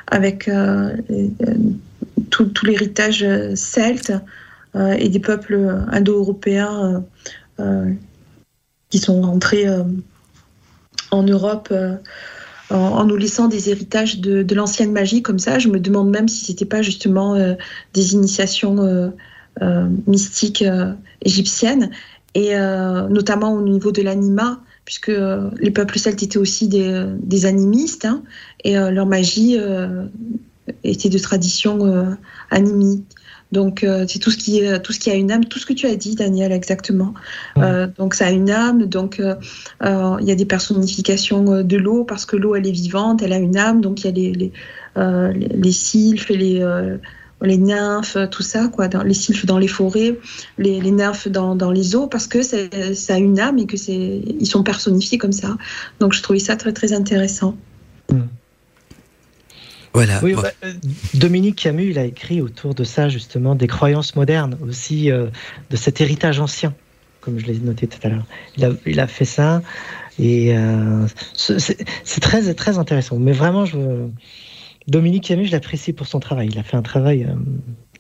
avec 0.08 0.48
euh, 0.48 0.96
tout, 2.30 2.52
l'héritage 2.64 3.26
celte 3.56 4.14
et 4.76 5.10
des 5.10 5.20
peuples 5.20 5.86
indo-européens 5.92 7.04
qui 8.90 9.00
sont 9.00 9.22
rentrés 9.22 9.66
en 11.10 11.24
Europe. 11.24 11.74
En, 12.70 13.06
nous 13.06 13.16
laissant 13.16 13.48
des 13.48 13.70
héritages 13.70 14.20
de, 14.20 14.44
de 14.44 14.54
l'ancienne 14.54 14.92
magie 14.92 15.24
comme 15.24 15.40
ça, 15.40 15.58
je 15.58 15.70
me 15.70 15.80
demande 15.80 16.10
même 16.10 16.28
si 16.28 16.46
c'était 16.46 16.66
pas 16.66 16.82
justement 16.82 17.36
des 17.94 18.14
initiations 18.14 18.78
euh, 18.80 19.10
mystique 20.06 20.62
euh, 20.62 20.94
égyptienne, 21.22 21.90
et 22.36 22.56
euh, 22.56 23.08
notamment 23.08 23.54
au 23.54 23.62
niveau 23.62 23.92
de 23.92 24.02
l'anima, 24.02 24.62
puisque 24.86 25.12
les 25.60 25.72
peuples 25.72 26.00
celtes 26.00 26.24
étaient 26.24 26.38
aussi 26.38 26.68
des, 26.68 27.46
animistes, 27.46 28.06
hein, 28.06 28.24
et 28.64 28.76
leur 28.76 29.06
magie 29.06 29.58
était 30.86 31.10
de 31.10 31.18
tradition 31.18 32.18
animique. 32.52 33.04
Donc 33.52 33.86
c'est 34.08 34.20
tout 34.20 34.32
ce 34.32 34.38
qui 34.38 34.62
tout 34.82 34.94
ce 34.94 35.00
qui 35.00 35.12
a 35.12 35.16
une 35.16 35.30
âme, 35.30 35.44
tout 35.44 35.60
ce 35.60 35.66
que 35.66 35.74
tu 35.74 35.88
as 35.88 35.96
dit, 35.98 36.16
Daniel, 36.16 36.54
exactement. 36.54 37.14
donc 37.98 38.14
ça 38.14 38.28
a 38.28 38.32
une 38.32 38.50
âme. 38.50 38.86
Donc 38.86 39.20
il 39.20 40.26
y 40.26 40.32
a 40.32 40.36
des 40.36 40.46
personnifications 40.46 41.64
de 41.64 41.78
l'eau 41.78 42.06
parce 42.06 42.26
que 42.26 42.38
l'eau 42.38 42.56
elle 42.56 42.66
est 42.66 42.72
vivante, 42.72 43.22
elle 43.22 43.34
a 43.34 43.40
une 43.40 43.58
âme. 43.58 43.82
Donc 43.82 44.06
il 44.06 44.06
y 44.06 44.08
a 44.08 44.12
les 44.14 44.32
les, 44.32 45.48
les 45.50 45.72
sylphes 45.74 46.32
et 46.32 46.38
les 46.38 46.64
les 47.42 47.58
nymphes, 47.58 48.18
tout 48.32 48.44
ça, 48.44 48.68
quoi, 48.68 48.88
dans, 48.88 49.04
les 49.04 49.14
sylphes 49.14 49.46
dans 49.46 49.58
les 49.58 49.68
forêts, 49.68 50.18
les, 50.58 50.80
nymphes 50.92 51.28
dans, 51.28 51.56
dans, 51.56 51.72
les 51.72 51.96
eaux, 51.96 52.08
parce 52.08 52.28
que 52.28 52.42
ça 52.42 52.58
a 53.14 53.18
une 53.18 53.40
âme 53.40 53.60
et 53.60 53.66
que 53.66 53.78
c'est, 53.78 54.22
ils 54.40 54.48
sont 54.48 54.64
personnifiés 54.64 55.18
comme 55.18 55.32
ça. 55.32 55.58
Donc 56.00 56.14
je 56.14 56.24
trouvais 56.24 56.40
ça 56.40 56.56
très 56.56 56.74
très 56.74 56.94
intéressant. 56.94 57.56
Hmm. 58.10 58.22
Voilà. 59.94 60.22
Bah, 60.22 60.52
euh, 60.64 60.74
Dominique 61.16 61.56
Camus, 61.56 61.90
il 61.90 61.98
a 61.98 62.06
écrit 62.06 62.40
autour 62.40 62.76
de 62.76 62.84
ça 62.84 63.10
justement 63.10 63.56
des 63.56 63.66
croyances 63.66 64.16
modernes 64.16 64.56
aussi, 64.62 65.12
euh, 65.12 65.28
de 65.72 65.76
cet 65.76 66.02
héritage 66.02 66.40
ancien, 66.40 66.76
comme 67.22 67.40
je 67.40 67.48
l'ai 67.48 67.58
noté 67.58 67.88
tout 67.88 67.98
à 68.04 68.10
l'heure. 68.10 68.26
Il 68.58 68.66
a, 68.66 68.72
il 68.86 69.00
a 69.00 69.08
fait 69.08 69.26
ça 69.26 69.64
et 70.20 70.56
euh, 70.56 71.08
c'est 71.34 72.20
très 72.20 72.54
très 72.54 72.78
intéressant. 72.78 73.18
Mais 73.18 73.32
vraiment, 73.32 73.66
je 73.66 73.78
Dominique 74.88 75.26
Camus, 75.26 75.46
je 75.46 75.52
l'apprécie 75.52 75.94
pour 75.94 76.08
son 76.08 76.20
travail. 76.20 76.50
Il 76.52 76.60
a 76.60 76.64
fait 76.64 76.78
un 76.78 76.82
travail 76.82 77.24
euh, 77.24 77.36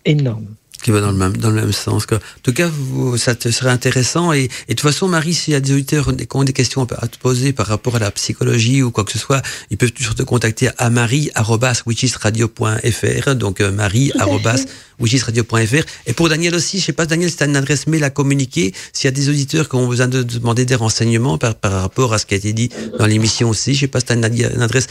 énorme 0.06 0.57
qui 0.82 0.92
va 0.92 1.02
dans 1.02 1.12
le 1.12 1.18
même 1.18 1.36
dans 1.38 1.50
le 1.50 1.62
même 1.62 1.72
sens. 1.72 2.06
En 2.12 2.18
tout 2.44 2.54
cas, 2.54 2.70
ça 3.18 3.34
te 3.36 3.50
serait 3.50 3.72
intéressant. 3.72 4.34
Et, 4.34 4.44
et 4.44 4.48
de 4.48 4.74
toute 4.74 4.82
façon, 4.82 5.08
Marie, 5.08 5.34
s'il 5.34 5.54
y 5.54 5.56
a 5.56 5.60
des 5.60 5.74
auditeurs 5.74 6.16
qui 6.16 6.28
ont 6.34 6.44
des 6.44 6.54
questions 6.54 6.84
à 6.84 7.08
te 7.08 7.18
poser 7.18 7.54
par 7.54 7.66
rapport 7.68 7.96
à 7.96 8.00
la 8.00 8.12
psychologie 8.12 8.84
ou 8.84 8.92
quoi 8.92 9.04
que 9.04 9.12
ce 9.12 9.20
soit, 9.20 9.42
ils 9.70 9.78
peuvent 9.78 9.92
toujours 9.92 10.16
te 10.16 10.24
contacter 10.24 10.70
à 10.78 10.90
marie@wichisradio.fr. 10.90 13.36
Donc 13.36 13.60
euh, 13.62 13.72
marie@wichisradio.fr. 13.72 15.84
Et 16.06 16.14
pour 16.14 16.30
Daniel 16.30 16.56
aussi, 16.56 16.80
je 16.80 16.86
sais 16.86 16.94
pas, 16.94 17.06
Daniel, 17.06 17.30
c'est 17.30 17.46
une 17.46 17.56
adresse 17.56 17.86
mail 17.88 18.04
à 18.04 18.10
communiquer. 18.10 18.74
S'il 18.94 19.06
y 19.06 19.10
a 19.10 19.12
des 19.12 19.30
auditeurs 19.30 19.70
qui 19.70 19.76
ont 19.76 19.88
besoin 19.88 20.08
de 20.08 20.24
demander 20.24 20.66
des 20.66 20.74
renseignements 20.76 21.38
par, 21.38 21.54
par 21.56 21.82
rapport 21.82 22.14
à 22.14 22.20
ce 22.20 22.26
qui 22.26 22.34
a 22.34 22.38
été 22.38 22.54
dit 22.54 22.70
dans 22.98 23.06
l'émission 23.06 23.50
aussi, 23.50 23.74
je 23.74 23.82
sais 23.82 23.88
pas 23.88 24.00
si 24.00 24.06
tu 24.08 24.14
as 24.14 24.16
une, 24.16 24.24
adresse, 24.62 24.88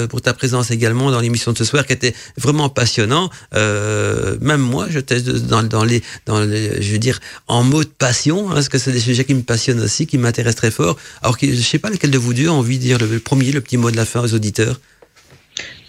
pour 0.08 0.22
ta 0.22 0.32
présence 0.32 0.70
également 0.70 1.10
dans 1.10 1.20
l'émission 1.20 1.52
de 1.52 1.58
ce 1.58 1.66
soir 1.66 1.81
qui 1.86 1.92
était 1.92 2.14
vraiment 2.36 2.68
passionnant. 2.68 3.30
Euh, 3.54 4.36
même 4.40 4.60
moi, 4.60 4.86
je 4.88 5.00
teste 5.00 5.28
dans, 5.28 5.62
dans, 5.62 5.84
les, 5.84 6.02
dans 6.26 6.40
les, 6.40 6.80
je 6.82 6.92
veux 6.92 6.98
dire, 6.98 7.20
en 7.48 7.64
mode 7.64 7.88
passion, 7.88 8.50
hein, 8.50 8.54
parce 8.54 8.68
que 8.68 8.78
c'est 8.78 8.92
des 8.92 9.00
sujets 9.00 9.24
qui 9.24 9.34
me 9.34 9.42
passionnent 9.42 9.80
aussi, 9.80 10.06
qui 10.06 10.18
m'intéressent 10.18 10.56
très 10.56 10.70
fort. 10.70 10.96
Alors, 11.22 11.36
je 11.40 11.54
sais 11.54 11.78
pas 11.78 11.90
lequel 11.90 12.10
de 12.10 12.18
vous 12.18 12.34
deux 12.34 12.48
a 12.48 12.52
envie 12.52 12.78
de 12.78 12.82
dire 12.82 12.98
le, 12.98 13.18
premier, 13.18 13.52
le 13.52 13.60
petit 13.60 13.76
mot 13.76 13.90
de 13.90 13.96
la 13.96 14.04
fin 14.04 14.20
aux 14.20 14.34
auditeurs. 14.34 14.80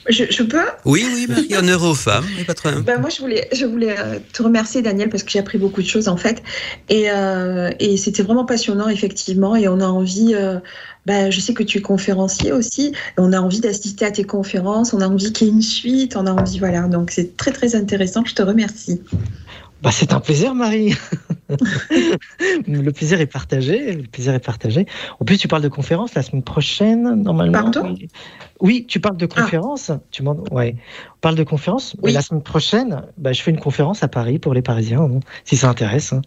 Je, 0.09 0.43
peux? 0.43 0.57
Oui, 0.83 1.05
oui, 1.13 1.27
Marie, 1.29 1.55
honneur 1.55 1.81
aux 1.83 1.95
femmes. 1.95 2.25
Ben, 2.85 2.99
moi, 2.99 3.09
je 3.09 3.21
voulais, 3.21 3.47
je 3.53 3.65
voulais 3.65 3.95
euh, 3.97 4.19
te 4.33 4.43
remercier, 4.43 4.81
Daniel, 4.81 5.09
parce 5.09 5.23
que 5.23 5.31
j'ai 5.31 5.39
appris 5.39 5.57
beaucoup 5.57 5.81
de 5.81 5.87
choses, 5.87 6.09
en 6.09 6.17
fait. 6.17 6.43
Et, 6.89 7.09
euh, 7.09 7.71
et 7.79 7.95
c'était 7.95 8.21
vraiment 8.21 8.45
passionnant, 8.45 8.89
effectivement. 8.89 9.55
Et 9.55 9.69
on 9.69 9.79
a 9.79 9.87
envie, 9.87 10.35
bah, 11.05 11.29
je 11.29 11.39
sais 11.39 11.53
que 11.53 11.63
tu 11.63 11.79
es 11.79 11.81
conférencier 11.81 12.51
aussi. 12.51 12.93
on 13.17 13.33
a 13.33 13.39
envie 13.39 13.59
d'assister 13.59 14.05
à 14.05 14.11
tes 14.11 14.23
conférences, 14.23 14.93
on 14.93 15.01
a 15.01 15.07
envie 15.07 15.33
qu'il 15.33 15.47
y 15.47 15.49
ait 15.49 15.53
une 15.53 15.61
suite, 15.61 16.15
on 16.15 16.25
a 16.25 16.31
envie, 16.31 16.59
voilà. 16.59 16.87
Donc 16.87 17.11
c'est 17.11 17.35
très 17.37 17.51
très 17.51 17.75
intéressant. 17.75 18.23
Je 18.25 18.35
te 18.35 18.41
remercie. 18.41 19.01
Bah, 19.81 19.91
c'est 19.91 20.13
un 20.13 20.21
plaisir, 20.21 20.55
Marie. 20.55 20.95
le 22.67 22.89
plaisir 22.91 23.19
est 23.19 23.27
partagé. 23.27 23.91
Le 23.91 24.03
plaisir 24.03 24.33
est 24.33 24.39
partagé. 24.39 24.85
En 25.19 25.25
plus, 25.25 25.37
tu 25.37 25.49
parles 25.49 25.61
de 25.61 25.67
conférence 25.67 26.13
la 26.13 26.21
semaine 26.21 26.41
prochaine, 26.41 27.21
normalement. 27.21 27.51
Pardon? 27.51 27.93
Oui. 28.61 28.85
tu 28.87 29.01
parles 29.01 29.17
de 29.17 29.27
ah. 29.29 29.41
conférence. 29.41 29.91
Tu 30.09 30.23
ouais. 30.23 30.77
On 31.15 31.19
parle 31.19 31.35
de 31.35 31.43
conférence. 31.43 31.97
Oui. 32.01 32.13
la 32.13 32.21
semaine 32.21 32.43
prochaine, 32.43 33.03
bah, 33.17 33.33
je 33.33 33.41
fais 33.41 33.51
une 33.51 33.59
conférence 33.59 34.03
à 34.03 34.07
Paris 34.07 34.39
pour 34.39 34.53
les 34.53 34.61
Parisiens, 34.61 35.05
si 35.43 35.57
ça 35.57 35.69
intéresse. 35.69 36.13
Hein. 36.13 36.21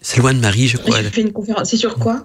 C'est 0.00 0.18
loin 0.18 0.32
de 0.32 0.40
Marie, 0.40 0.66
je 0.66 0.78
crois. 0.78 0.98
Tu 1.00 1.10
fais 1.10 1.20
une 1.20 1.32
conférence. 1.32 1.68
C'est 1.68 1.76
sur 1.76 1.96
quoi? 1.96 2.24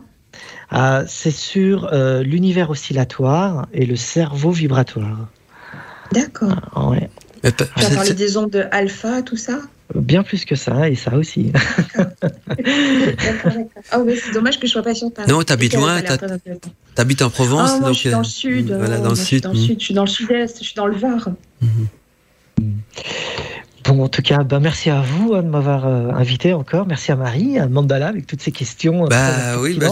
Ah, 0.72 1.03
c'est 1.07 1.32
sur 1.32 1.90
euh, 1.91 2.24
l'univers 2.24 2.70
oscillatoire 2.70 3.68
et 3.74 3.86
le 3.86 3.95
cerveau 3.95 4.52
vibratoire. 4.52 5.28
D'accord. 6.12 6.56
Ah, 6.74 6.88
ouais. 6.90 7.10
Tu 7.44 7.49
as 7.49 7.90
parlé 7.90 8.14
des 8.14 8.38
ondes 8.38 8.68
alpha, 8.72 9.22
tout 9.22 9.38
ça? 9.38 9.60
Bien 9.94 10.24
plus 10.24 10.45
que 10.45 10.56
ça, 10.56 10.90
et 10.90 10.95
ça 10.95 11.16
aussi. 11.16 11.52
Ah 13.91 13.99
oui, 13.99 14.20
c'est 14.22 14.32
dommage 14.32 14.60
que 14.60 14.66
je 14.66 14.72
sois 14.72 14.82
pas 14.82 14.95
sur 14.95 15.12
Non, 15.28 15.44
t'habites 15.44 15.76
loin, 15.76 16.02
t'habites 16.95 17.22
en 17.22 17.30
Provence. 17.30 17.72
Ah, 17.76 17.80
moi, 17.80 17.91
je 17.91 17.99
suis 17.99 18.10
dans 18.10 18.20
le 18.20 18.24
sud. 18.24 18.72
Voilà, 18.72 18.98
dans 18.98 19.12
le 19.12 19.16
sud. 19.16 19.48
Je 19.53 19.84
suis 19.84 19.94
dans 19.94 20.03
le 20.03 20.10
sud-est, 20.10 20.57
je 20.60 20.64
suis 20.64 20.76
dans 20.76 20.88
le 20.88 20.95
Var. 20.95 21.30
Mhm. 21.62 21.88
Bon, 23.88 24.03
en 24.03 24.10
tout 24.10 24.24
cas, 24.24 24.44
bah, 24.44 24.60
merci 24.60 24.90
à 24.90 25.02
vous 25.02 25.36
hein, 25.36 25.44
de 25.44 25.48
m'avoir 25.48 25.86
euh, 25.86 26.10
invité 26.10 26.53
encore. 26.53 26.88
Merci 26.88 27.12
à 27.12 27.16
Marie, 27.16 27.60
à 27.60 27.68
Mandala 27.68 28.07
avec 28.07 28.26
toutes 28.26 28.41
ces 28.41 28.52
questions. 28.52 29.06
Euh, 29.06 29.07
bah 29.07 29.60
oui, 29.60 29.78
bah, 29.80 29.90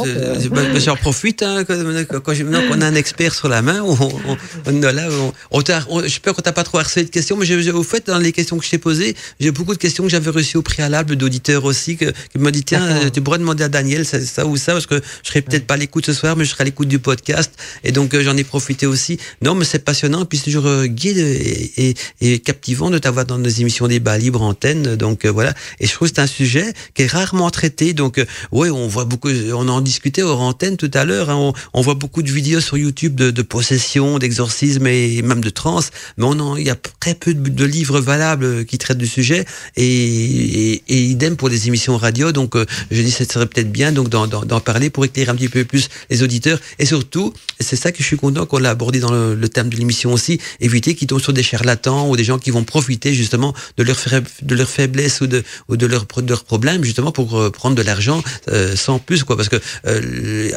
bah, 0.51 0.61
j'en 0.79 0.95
profite. 0.95 1.43
Hein, 1.43 1.63
quand, 1.63 2.19
quand, 2.21 2.33
on 2.71 2.81
a 2.81 2.87
un 2.87 2.95
expert 2.95 3.35
sur 3.35 3.49
la 3.49 3.61
main, 3.61 3.83
on, 3.83 3.93
on, 3.93 4.37
on, 4.65 4.79
là, 4.79 5.09
on, 5.51 6.01
j'espère 6.01 6.33
qu'on 6.33 6.41
t'a 6.41 6.53
pas 6.53 6.63
trop 6.63 6.79
harcelé 6.79 7.05
de 7.05 7.11
questions, 7.11 7.37
mais 7.37 7.69
au 7.69 7.83
fait, 7.83 8.07
dans 8.07 8.17
les 8.17 8.31
questions 8.31 8.57
que 8.57 8.65
je 8.65 8.71
t'ai 8.71 8.79
posées, 8.79 9.15
j'ai 9.39 9.51
beaucoup 9.51 9.73
de 9.73 9.79
questions 9.79 10.03
que 10.03 10.09
j'avais 10.09 10.31
reçues 10.31 10.57
au 10.57 10.63
préalable 10.63 11.15
d'auditeurs 11.15 11.63
aussi, 11.63 11.95
que, 11.95 12.05
qui 12.05 12.39
me 12.39 12.51
dit 12.51 12.63
tiens, 12.63 13.11
tu 13.13 13.21
pourrais 13.21 13.37
demander 13.37 13.63
à 13.63 13.69
Daniel 13.69 14.05
ça, 14.05 14.19
ça, 14.19 14.47
ou 14.47 14.57
ça, 14.57 14.71
parce 14.71 14.87
que 14.87 14.99
je 15.23 15.29
serai 15.29 15.43
peut-être 15.43 15.67
pas 15.67 15.75
à 15.75 15.77
l'écoute 15.77 16.07
ce 16.07 16.13
soir, 16.13 16.35
mais 16.35 16.45
je 16.45 16.49
serai 16.49 16.63
à 16.63 16.65
l'écoute 16.65 16.87
du 16.87 16.97
podcast. 16.97 17.53
Et 17.83 17.91
donc, 17.91 18.15
euh, 18.15 18.23
j'en 18.23 18.35
ai 18.37 18.43
profité 18.43 18.87
aussi. 18.87 19.19
Non, 19.43 19.53
mais 19.53 19.65
c'est 19.65 19.85
passionnant, 19.85 20.25
puis 20.25 20.39
c'est 20.39 20.45
toujours 20.45 20.85
guide 20.85 21.19
et, 21.19 21.89
et, 21.89 21.95
et 22.21 22.39
captivant 22.39 22.89
de 22.89 22.97
t'avoir 22.97 23.25
dans 23.25 23.37
nos 23.37 23.49
émissions 23.49 23.82
débat 23.87 24.17
libre 24.17 24.41
antenne. 24.41 24.95
Donc 24.95 25.25
euh, 25.25 25.29
voilà. 25.29 25.53
Et 25.79 25.87
je 25.87 25.93
trouve 25.93 26.09
que 26.09 26.15
c'est 26.15 26.21
un 26.21 26.27
sujet 26.27 26.73
qui 26.93 27.03
est 27.03 27.07
rarement 27.07 27.49
traité. 27.49 27.93
Donc 27.93 28.17
euh, 28.17 28.25
on 28.51 28.87
voit 28.87 29.05
beaucoup, 29.05 29.29
on 29.29 29.67
en 29.67 29.81
discutait 29.81 30.21
hors 30.21 30.41
antenne 30.41 30.77
tout 30.77 30.91
à 30.93 31.05
l'heure. 31.05 31.29
Hein. 31.29 31.53
on, 31.73 31.81
voit 31.81 31.95
beaucoup 31.95 32.23
de 32.23 32.31
vidéos 32.31 32.61
sur 32.61 32.77
YouTube 32.77 33.15
de, 33.15 33.31
de 33.31 33.41
possession, 33.41 34.19
d'exorcisme 34.19 34.87
et 34.87 35.21
même 35.21 35.41
de 35.41 35.49
trans. 35.49 35.81
Mais 36.17 36.25
on 36.25 36.57
il 36.57 36.65
y 36.65 36.69
a 36.69 36.75
très 36.99 37.15
peu 37.15 37.33
de, 37.33 37.65
livres 37.65 37.99
valables 37.99 38.65
qui 38.65 38.77
traitent 38.77 38.97
du 38.97 39.07
sujet. 39.07 39.45
Et, 39.77 40.81
idem 40.87 41.35
pour 41.35 41.49
les 41.49 41.67
émissions 41.67 41.97
radio. 41.97 42.31
Donc 42.31 42.55
euh, 42.55 42.65
je 42.91 43.01
dis, 43.01 43.11
ça 43.11 43.25
serait 43.25 43.45
peut-être 43.45 43.71
bien 43.71 43.91
donc 43.91 44.09
d'en 44.09 44.59
parler 44.59 44.89
pour 44.89 45.05
éclairer 45.05 45.29
un 45.29 45.35
petit 45.35 45.49
peu 45.49 45.63
plus 45.65 45.89
les 46.09 46.23
auditeurs. 46.23 46.59
Et 46.79 46.85
surtout, 46.85 47.33
c'est 47.59 47.75
ça 47.75 47.91
que 47.91 47.99
je 47.99 48.03
suis 48.03 48.17
content 48.17 48.45
qu'on 48.45 48.59
l'a 48.59 48.71
abordé 48.71 48.99
dans 48.99 49.11
le 49.11 49.49
thème 49.49 49.69
de 49.69 49.75
l'émission 49.75 50.13
aussi, 50.13 50.39
éviter 50.59 50.95
qu'ils 50.95 51.07
tombent 51.07 51.21
sur 51.21 51.33
des 51.33 51.43
charlatans 51.43 52.09
ou 52.09 52.15
des 52.15 52.23
gens 52.23 52.39
qui 52.39 52.51
vont 52.51 52.63
profiter 52.63 53.13
justement 53.13 53.53
de 53.77 53.83
leur, 53.83 53.97
de 54.41 54.55
leur 54.55 54.69
faiblesse 54.69 55.21
ou 55.21 55.27
de, 55.27 55.43
ou 55.67 55.77
de 55.77 55.85
leurs 55.85 56.05
leur 56.27 56.43
problèmes, 56.43 56.83
justement, 56.83 57.11
pour 57.11 57.39
euh, 57.39 57.49
prendre 57.49 57.75
de 57.75 57.81
l'argent 57.81 58.23
euh, 58.49 58.75
sans 58.75 58.99
plus, 58.99 59.23
quoi. 59.23 59.35
Parce 59.35 59.49
que 59.49 59.59
euh, 59.87 60.49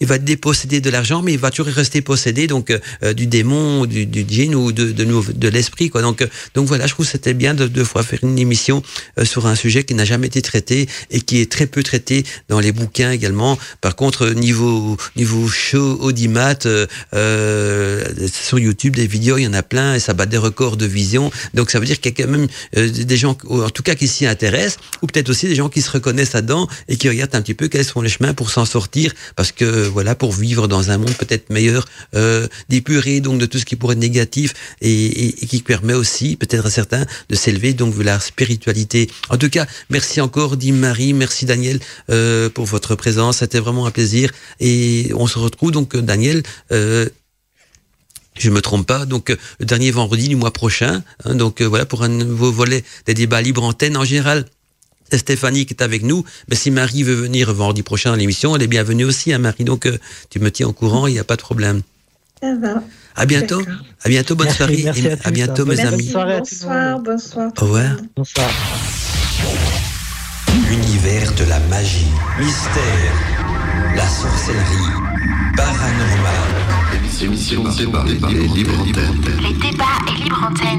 il 0.00 0.06
va 0.06 0.18
déposséder 0.18 0.80
de 0.80 0.90
l'argent, 0.90 1.22
mais 1.22 1.32
il 1.32 1.38
va 1.38 1.50
toujours 1.50 1.72
rester 1.72 2.00
possédé 2.02 2.46
donc 2.46 2.72
du 3.16 3.26
démon, 3.26 3.86
du, 3.86 4.06
du 4.06 4.24
djinn 4.26 4.54
ou 4.54 4.72
de, 4.72 4.92
de, 4.92 5.04
de 5.32 5.48
l'esprit, 5.48 5.90
quoi. 5.90 6.02
Donc, 6.02 6.26
donc 6.54 6.66
voilà, 6.66 6.86
je 6.86 6.92
trouve 6.92 7.06
que 7.06 7.12
c'était 7.12 7.34
bien 7.34 7.54
de 7.54 7.66
deux 7.66 7.84
fois 7.84 8.02
faire 8.02 8.20
une 8.22 8.38
émission 8.38 8.82
sur 9.22 9.46
un 9.46 9.54
sujet 9.54 9.84
qui 9.84 9.94
n'a 9.94 10.04
jamais 10.04 10.26
été 10.26 10.42
traité 10.42 10.88
et 11.10 11.20
qui 11.20 11.40
est 11.40 11.50
très 11.50 11.66
peu 11.66 11.82
traité 11.82 12.24
dans 12.48 12.60
les 12.60 12.72
bouquins 12.72 13.10
également. 13.10 13.58
Par 13.80 13.96
contre, 13.96 14.30
niveau 14.30 14.96
niveau 15.16 15.48
show 15.48 15.98
audimat 16.00 16.58
euh, 17.14 18.04
sur 18.32 18.58
YouTube, 18.58 18.96
des 18.96 19.06
vidéos, 19.06 19.38
il 19.38 19.44
y 19.44 19.46
en 19.46 19.54
a 19.54 19.62
plein 19.62 19.94
et 19.94 20.00
ça 20.00 20.12
bat 20.14 20.26
des 20.26 20.36
records 20.36 20.76
de 20.76 20.86
vision. 20.86 21.30
Donc 21.54 21.70
ça 21.70 21.78
veut 21.78 21.86
dire 21.86 22.00
qu'il 22.10 22.18
y 22.18 22.22
a 22.22 22.26
quand 22.26 22.32
même 22.32 22.48
euh, 22.76 22.88
des 22.88 23.16
gens, 23.16 23.36
en 23.48 23.70
tout 23.70 23.82
cas, 23.82 23.94
qui 23.94 24.08
s'y 24.08 24.26
intéressent, 24.26 24.78
ou 25.02 25.06
peut-être 25.06 25.30
aussi 25.30 25.46
des 25.46 25.54
gens 25.54 25.68
qui 25.68 25.82
se 25.82 25.90
reconnaissent 25.90 26.32
là-dedans 26.32 26.68
et 26.88 26.96
qui 26.96 27.08
regardent 27.08 27.34
un 27.34 27.42
petit 27.42 27.54
peu 27.54 27.68
quels 27.68 27.84
sont 27.84 28.00
les 28.00 28.08
chemins 28.08 28.34
pour 28.34 28.50
s'en 28.50 28.64
sortir, 28.64 29.12
parce 29.36 29.52
que 29.52 29.86
voilà, 29.86 30.14
pour 30.14 30.32
vivre 30.32 30.68
dans 30.68 30.90
un 30.90 30.98
monde 30.98 31.14
peut-être 31.14 31.50
meilleur, 31.50 31.86
euh, 32.14 32.46
d'épuré 32.68 33.20
donc 33.20 33.38
de 33.38 33.46
tout 33.46 33.58
ce 33.58 33.64
qui 33.64 33.76
pourrait 33.76 33.94
être 33.94 34.00
négatif 34.00 34.54
et, 34.80 35.42
et, 35.42 35.46
qui 35.46 35.62
permet 35.62 35.94
aussi 35.94 36.36
peut-être 36.36 36.66
à 36.66 36.70
certains 36.70 37.06
de 37.28 37.34
s'élever 37.34 37.72
donc 37.72 37.94
vers 37.94 38.04
la 38.04 38.20
spiritualité. 38.20 39.10
En 39.30 39.36
tout 39.36 39.48
cas, 39.48 39.66
merci 39.90 40.20
encore, 40.20 40.56
dit 40.56 40.72
Marie, 40.72 41.12
merci 41.12 41.44
Daniel 41.44 41.78
euh, 42.10 42.48
pour 42.50 42.66
votre 42.66 42.94
présence, 42.94 43.38
c'était 43.38 43.60
vraiment 43.60 43.86
un 43.86 43.90
plaisir 43.90 44.30
et 44.60 45.10
on 45.14 45.26
se 45.26 45.38
retrouve 45.38 45.70
donc 45.70 45.96
Daniel. 45.96 46.42
Euh, 46.72 47.08
je 48.38 48.50
me 48.50 48.60
trompe 48.60 48.86
pas. 48.86 49.06
Donc 49.06 49.30
euh, 49.30 49.36
le 49.60 49.66
dernier 49.66 49.90
vendredi 49.90 50.28
du 50.28 50.36
mois 50.36 50.52
prochain. 50.52 51.02
Hein, 51.24 51.34
donc 51.34 51.60
euh, 51.60 51.64
voilà 51.66 51.86
pour 51.86 52.02
un 52.02 52.08
nouveau 52.08 52.52
volet 52.52 52.84
des 53.06 53.14
débats 53.14 53.40
libres 53.40 53.64
antenne 53.64 53.96
en 53.96 54.04
général. 54.04 54.46
C'est 55.10 55.18
Stéphanie 55.18 55.66
qui 55.66 55.74
est 55.74 55.82
avec 55.82 56.02
nous. 56.02 56.24
Mais 56.48 56.56
si 56.56 56.70
Marie 56.70 57.02
veut 57.02 57.14
venir 57.14 57.52
vendredi 57.52 57.82
prochain 57.82 58.12
à 58.12 58.16
l'émission, 58.16 58.56
elle 58.56 58.62
est 58.62 58.68
bienvenue 58.68 59.04
aussi, 59.04 59.32
hein, 59.32 59.38
Marie. 59.38 59.64
Donc 59.64 59.86
euh, 59.86 59.98
tu 60.30 60.40
me 60.40 60.50
tiens 60.50 60.68
au 60.68 60.72
courant, 60.72 61.06
il 61.06 61.12
n'y 61.12 61.18
a 61.18 61.24
pas 61.24 61.36
de 61.36 61.42
problème. 61.42 61.82
Ça 62.42 62.54
va. 62.56 62.82
À 63.16 63.26
bientôt. 63.26 63.62
À 64.02 64.08
bientôt, 64.08 64.34
bonne 64.34 64.50
soirée. 64.50 64.84
à, 65.22 65.30
bientôt, 65.30 65.64
mes 65.66 65.80
amis. 65.80 66.10
Bonsoir, 66.12 66.98
bonsoir. 66.98 67.52
Au 67.58 67.64
revoir. 67.64 67.96
Bonsoir. 68.16 68.50
L'univers 70.68 71.32
de 71.34 71.44
la 71.44 71.60
magie, 71.60 72.06
mystère, 72.38 73.12
la 73.94 74.08
sorcellerie, 74.08 74.92
paranormal 75.56 76.83
Émission, 77.20 77.64
débat 77.64 78.04
libre 78.04 78.80
antenne. 78.80 79.40
Les 79.42 79.52
débats 79.54 79.84
et 80.06 80.22
libre 80.22 80.48
antenne. 80.48 80.78